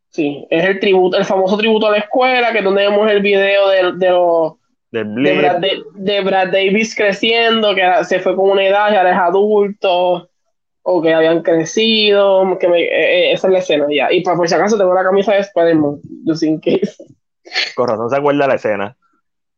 Sí, 0.09 0.47
es 0.51 0.63
el 0.63 0.79
tributo, 0.79 1.17
el 1.17 1.25
famoso 1.25 1.57
tributo 1.57 1.87
a 1.87 1.91
la 1.91 1.97
escuela, 1.97 2.51
que 2.51 2.59
es 2.59 2.63
donde 2.63 2.83
vemos 2.83 3.11
el 3.11 3.21
video 3.21 3.67
de, 3.69 3.93
de 3.93 4.09
los 4.11 4.53
de, 5.03 5.37
Brad, 5.37 5.57
de, 5.57 5.83
de, 5.93 6.21
Brad, 6.21 6.47
Davis 6.47 6.95
creciendo, 6.95 7.75
que 7.75 7.83
se 8.05 8.19
fue 8.19 8.35
con 8.35 8.51
una 8.51 8.63
edad, 8.63 8.91
ya 8.91 9.09
es 9.09 9.17
adulto, 9.17 10.29
o 10.83 11.01
que 11.01 11.13
habían 11.13 11.41
crecido, 11.41 12.57
que 12.59 12.67
me, 12.67 12.83
eh, 12.83 13.33
esa 13.33 13.47
es 13.47 13.53
la 13.53 13.59
escena 13.59 13.85
ya. 13.89 14.11
Y 14.11 14.21
para 14.21 14.37
por 14.37 14.47
si 14.47 14.55
acaso 14.55 14.77
tengo 14.77 14.93
la 14.93 15.03
camisa 15.03 15.33
de 15.33 15.39
Spider-Man, 15.39 15.99
just 16.25 16.43
in 16.43 16.59
case. 16.59 16.95
No 17.77 18.09
se 18.09 18.15
acuerda 18.15 18.47
la 18.47 18.55
escena. 18.55 18.95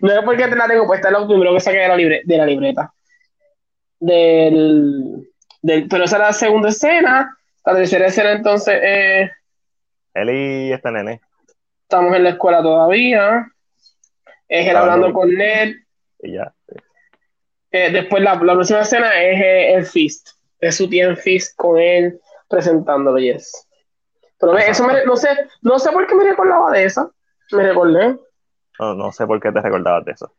no 0.00 0.12
es 0.12 0.22
porque 0.24 0.48
te 0.48 0.56
la 0.56 0.66
tengo 0.66 0.86
puesta, 0.86 1.08
es 1.08 1.12
lo 1.12 1.26
primero 1.26 1.54
que 1.54 1.60
saqué 1.60 1.78
de 1.78 1.88
la, 1.88 1.96
libre, 1.96 2.22
de 2.24 2.36
la 2.36 2.46
libreta. 2.46 2.92
Del, 4.00 5.28
del, 5.60 5.88
pero 5.88 6.04
esa 6.04 6.16
es 6.16 6.22
la 6.22 6.32
segunda 6.32 6.68
escena. 6.68 7.36
La 7.64 7.74
tercera 7.74 8.06
escena, 8.06 8.32
entonces, 8.32 8.78
eh, 8.82 9.30
él 10.14 10.30
y 10.30 10.72
este 10.72 10.90
nene. 10.90 11.20
Estamos 11.88 12.14
en 12.14 12.24
la 12.24 12.30
escuela 12.30 12.62
todavía. 12.62 13.50
Es 14.46 14.68
él 14.68 14.76
hablando 14.76 15.10
con 15.10 15.34
Ned. 15.34 15.74
Y 16.22 16.34
ya. 16.34 16.52
Eh, 17.70 17.90
después, 17.90 18.22
la, 18.22 18.34
la, 18.34 18.52
próxima 18.52 18.80
escena 18.80 19.08
es 19.18 19.40
eh, 19.40 19.72
el 19.72 19.86
Fist. 19.86 20.28
Es 20.60 20.76
su 20.76 20.86
tía 20.86 21.06
en 21.06 21.16
Fist 21.16 21.56
con 21.56 21.78
él 21.78 22.20
presentándolo, 22.46 23.18
yes. 23.18 23.66
Pero 24.38 24.58
eso 24.58 24.84
me, 24.84 25.02
no 25.06 25.16
sé, 25.16 25.30
no 25.62 25.78
sé 25.78 25.90
por 25.90 26.06
qué 26.06 26.14
me 26.14 26.24
recordaba 26.24 26.70
de 26.72 26.84
esa. 26.84 27.10
Me 27.52 27.62
recordé. 27.62 28.18
No, 28.78 28.94
no 28.94 29.10
sé 29.10 29.26
por 29.26 29.40
qué 29.40 29.50
te 29.50 29.62
recordabas 29.62 30.04
de 30.04 30.12
eso. 30.12 30.30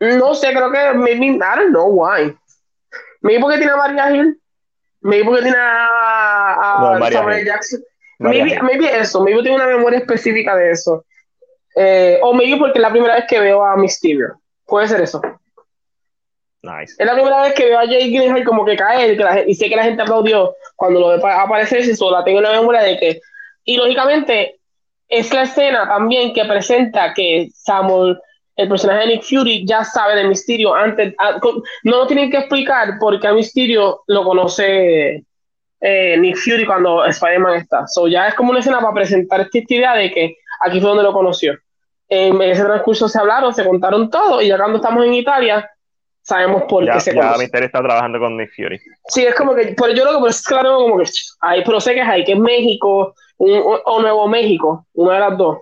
no 0.00 0.34
sé, 0.34 0.54
creo 0.54 0.72
que 0.72 0.94
maybe, 0.94 1.26
I 1.26 1.38
don't 1.38 1.68
know 1.68 1.86
why. 1.86 2.34
Maybe 3.20 3.42
porque 3.42 3.58
tiene 3.58 3.72
a 3.72 3.76
Maria 3.76 4.10
Hill. 4.10 4.40
Maybe 5.02 5.24
porque 5.26 5.42
tiene 5.42 5.58
a 5.58 6.54
a, 6.54 6.98
No, 6.98 7.10
Samuel 7.10 7.40
Hill. 7.40 7.46
Jackson. 7.46 7.80
Maria 8.20 8.44
Maybe, 8.44 8.62
maybe 8.62 8.98
eso, 8.98 9.22
maybe 9.22 9.42
tengo 9.42 9.56
una 9.56 9.66
memoria 9.66 9.98
específica 9.98 10.54
de 10.54 10.70
eso. 10.72 11.04
Eh, 11.74 12.18
o 12.22 12.32
maybe 12.34 12.58
porque 12.58 12.78
es 12.78 12.82
la 12.82 12.90
primera 12.90 13.14
vez 13.14 13.24
que 13.28 13.40
veo 13.40 13.64
a 13.64 13.76
Mysterio. 13.76 14.40
Puede 14.66 14.88
ser 14.88 15.00
eso. 15.00 15.20
Nice. 16.62 16.94
Es 16.98 17.06
la 17.06 17.14
primera 17.14 17.42
vez 17.42 17.54
que 17.54 17.64
veo 17.64 17.78
a 17.78 17.86
Jay 17.86 18.10
Gyllenhaal 18.10 18.44
como 18.44 18.64
que 18.66 18.76
cae 18.76 19.16
que 19.16 19.22
la 19.24 19.32
gente- 19.32 19.50
y 19.50 19.54
sé 19.54 19.68
que 19.70 19.76
la 19.76 19.84
gente 19.84 20.02
aplaudió 20.02 20.54
cuando 20.76 21.00
lo 21.00 21.26
aparecer 21.26 21.80
y 21.80 21.96
solo 21.96 22.18
la 22.18 22.24
tengo 22.24 22.38
en 22.38 22.44
la 22.44 22.52
memoria 22.52 22.82
de 22.82 22.98
que 22.98 23.20
y 23.64 23.76
lógicamente 23.78 24.58
es 25.08 25.32
la 25.32 25.42
escena 25.42 25.88
también 25.88 26.34
que 26.34 26.44
presenta 26.44 27.14
que 27.14 27.48
Samuel 27.54 28.18
el 28.56 28.68
personaje 28.68 29.00
de 29.00 29.06
Nick 29.14 29.22
Fury 29.22 29.64
ya 29.66 29.84
sabe 29.84 30.16
de 30.16 30.28
Mysterio 30.28 30.74
antes 30.74 31.14
a- 31.16 31.40
con- 31.40 31.62
no 31.84 31.96
lo 31.98 32.06
tienen 32.06 32.30
que 32.30 32.36
explicar 32.38 32.98
porque 33.00 33.26
a 33.26 33.32
Mysterio 33.32 34.02
lo 34.06 34.22
conoce 34.22 35.24
eh, 35.80 36.16
Nick 36.18 36.36
Fury 36.36 36.66
cuando 36.66 37.04
Spider-Man 37.04 37.54
está 37.56 37.86
so 37.86 38.06
ya 38.08 38.28
es 38.28 38.34
como 38.34 38.50
una 38.50 38.60
escena 38.60 38.80
para 38.80 38.92
presentar 38.94 39.40
esta 39.40 39.58
idea 39.74 39.94
de 39.94 40.10
que 40.10 40.36
aquí 40.64 40.80
fue 40.80 40.88
donde 40.90 41.04
lo 41.04 41.12
conoció 41.12 41.54
en 42.08 42.42
ese 42.42 42.64
transcurso 42.64 43.08
se 43.08 43.18
hablaron, 43.20 43.54
se 43.54 43.64
contaron 43.64 44.10
todo 44.10 44.42
y 44.42 44.48
ya 44.48 44.56
cuando 44.58 44.76
estamos 44.78 45.04
en 45.06 45.14
Italia 45.14 45.70
sabemos 46.22 46.64
por 46.68 46.84
Ya, 46.84 46.94
qué 46.94 47.00
se 47.00 47.14
ya 47.14 47.20
conoce. 47.22 47.38
Mysterio 47.38 47.66
está 47.66 47.82
trabajando 47.82 48.18
con 48.18 48.36
Nick 48.36 48.50
Fury. 48.54 48.80
Sí, 49.08 49.24
es 49.24 49.34
como 49.34 49.54
que, 49.54 49.74
pero 49.76 49.92
yo 49.94 50.04
lo 50.04 50.12
que 50.12 50.18
por 50.18 50.28
eso 50.30 50.40
es 50.40 50.46
que 50.46 50.54
la 50.54 50.62
tengo 50.62 50.78
como 50.82 50.98
que, 50.98 51.04
ahí, 51.40 51.62
pero 51.64 51.80
sé 51.80 51.94
que 51.94 52.00
es 52.02 52.08
ahí, 52.08 52.24
que 52.24 52.32
es 52.32 52.38
México, 52.38 53.14
un- 53.38 53.62
o, 53.84 54.00
Nuevo 54.02 54.28
México, 54.28 54.86
una 54.94 55.14
de 55.14 55.20
las 55.20 55.38
dos. 55.38 55.58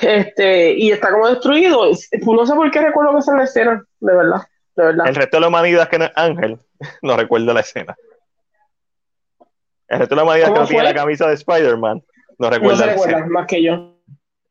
Este, 0.00 0.72
y 0.72 0.90
está 0.90 1.10
como 1.10 1.28
destruido. 1.28 1.80
Pues 1.88 2.08
No 2.26 2.46
sé 2.46 2.54
por 2.54 2.70
qué 2.70 2.80
recuerdo 2.80 3.12
que 3.12 3.18
es 3.18 3.26
la 3.28 3.44
escena, 3.44 3.84
de 4.00 4.14
verdad, 4.14 4.42
de 4.76 4.84
verdad. 4.84 5.06
El 5.06 5.14
resto 5.14 5.36
de 5.36 5.40
la 5.42 5.48
humanidad 5.48 5.88
que 5.88 5.98
no 5.98 6.04
es 6.06 6.12
Ángel 6.16 6.58
no 7.02 7.16
recuerda 7.16 7.54
la 7.54 7.60
escena. 7.60 7.96
El 9.94 10.00
resto 10.00 10.14
de 10.14 10.16
la 10.16 10.24
humanidad 10.24 10.46
que 10.46 10.52
¿Cómo 10.52 10.62
no 10.62 10.68
tiene 10.68 10.84
la 10.84 10.94
camisa 10.94 11.28
de 11.28 11.34
Spider-Man 11.34 12.02
no 12.38 12.46
No 12.46 12.50
recuerda 12.50 12.78
se 12.78 12.86
recuerda, 12.86 13.26
más 13.26 13.46
que 13.46 13.62
yo. 13.62 13.94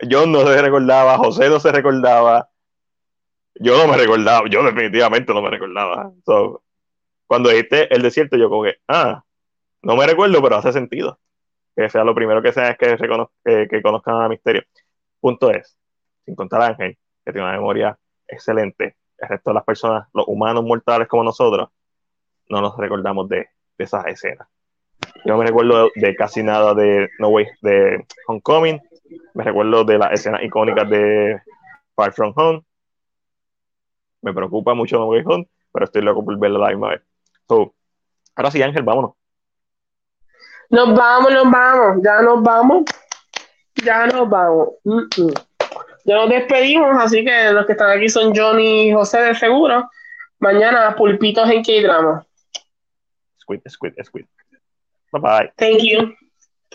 John 0.10 0.32
no 0.32 0.46
se 0.48 0.62
recordaba, 0.62 1.18
José 1.18 1.50
no 1.50 1.60
se 1.60 1.72
recordaba. 1.72 2.50
Yo 3.56 3.78
no 3.78 3.92
me 3.92 3.98
recordaba, 3.98 4.48
yo 4.50 4.64
definitivamente 4.64 5.34
no 5.34 5.42
me 5.42 5.50
recordaba. 5.50 6.12
So, 6.26 6.64
cuando 7.28 7.50
dijiste 7.50 7.94
el 7.94 8.02
desierto, 8.02 8.38
yo 8.38 8.50
como 8.50 8.64
que, 8.64 8.76
ah, 8.88 9.24
no 9.82 9.96
me 9.96 10.08
recuerdo, 10.08 10.42
pero 10.42 10.56
hace 10.56 10.72
sentido. 10.72 11.20
Que 11.76 11.90
sea 11.90 12.04
lo 12.04 12.16
primero 12.16 12.42
que 12.42 12.54
sea 12.54 12.70
es 12.70 12.78
que, 12.78 12.96
que, 13.44 13.68
que 13.70 13.82
conozcan 13.82 14.22
a 14.22 14.30
Misterio. 14.30 14.64
Punto 15.20 15.52
es, 15.52 15.78
sin 16.26 16.36
contar 16.36 16.62
a 16.62 16.68
Ángel, 16.68 16.98
que 17.26 17.32
tiene 17.32 17.48
una 17.48 17.58
memoria 17.58 17.98
excelente, 18.28 18.96
el 19.18 19.30
resto 19.30 19.50
de 19.50 19.56
las 19.56 19.64
personas, 19.64 20.08
los 20.14 20.26
humanos 20.28 20.64
mortales 20.64 21.08
como 21.08 21.24
nosotros, 21.24 21.70
no 22.50 22.62
nos 22.62 22.78
recordamos 22.78 23.28
de, 23.30 23.48
de 23.78 23.84
esas 23.84 24.06
escenas. 24.08 24.48
Yo 25.26 25.34
no 25.34 25.38
me 25.38 25.46
recuerdo 25.46 25.90
de, 25.96 26.16
casi 26.16 26.44
nada 26.44 26.74
de 26.74 27.10
No 27.20 27.30
Way, 27.30 27.48
de 27.62 28.06
Homecoming, 28.28 28.82
me 29.34 29.44
recuerdo 29.44 29.84
de 29.86 29.98
las 29.98 30.12
escenas 30.12 30.44
icónicas 30.44 30.90
de 30.90 31.42
Far 31.96 32.12
From 32.14 32.34
Home. 32.36 32.64
Me 34.22 34.34
preocupa 34.34 34.74
mucho 34.74 34.98
No 34.98 35.08
Way 35.08 35.24
Home, 35.26 35.48
pero 35.72 35.86
estoy 35.86 36.02
loco 36.02 36.26
por 36.26 36.38
verla 36.38 36.60
la 36.60 36.70
misma 36.70 36.90
vez. 36.90 37.02
So, 37.48 37.74
ahora 38.36 38.52
sí, 38.52 38.62
Ángel, 38.62 38.84
vámonos. 38.84 39.12
Nos 40.70 40.96
vamos, 40.96 41.32
nos 41.32 41.52
vamos, 41.52 42.04
ya 42.04 42.22
nos 42.22 42.42
vamos, 42.42 42.84
ya 43.76 44.08
nos 44.08 44.30
vamos. 44.30 44.70
Mm, 44.84 45.22
mm. 45.22 45.34
Ya 46.06 46.16
nos 46.16 46.30
despedimos, 46.30 46.98
así 47.00 47.24
que 47.24 47.52
los 47.52 47.66
que 47.66 47.74
están 47.74 47.98
aquí 47.98 48.10
son 48.10 48.36
Johnny 48.36 48.90
y 48.90 48.94
José 48.94 49.22
de 49.22 49.36
seguro. 49.36 49.90
Mañana 50.40 50.94
pulpitos 50.96 51.50
en 51.50 51.64
K-Drama. 51.64 52.26
Squid, 53.40 53.62
squid, 53.70 53.94
squid. 54.04 54.26
Bye 55.14 55.20
bye. 55.20 55.50
Thank 55.58 55.84
you. 55.84 56.16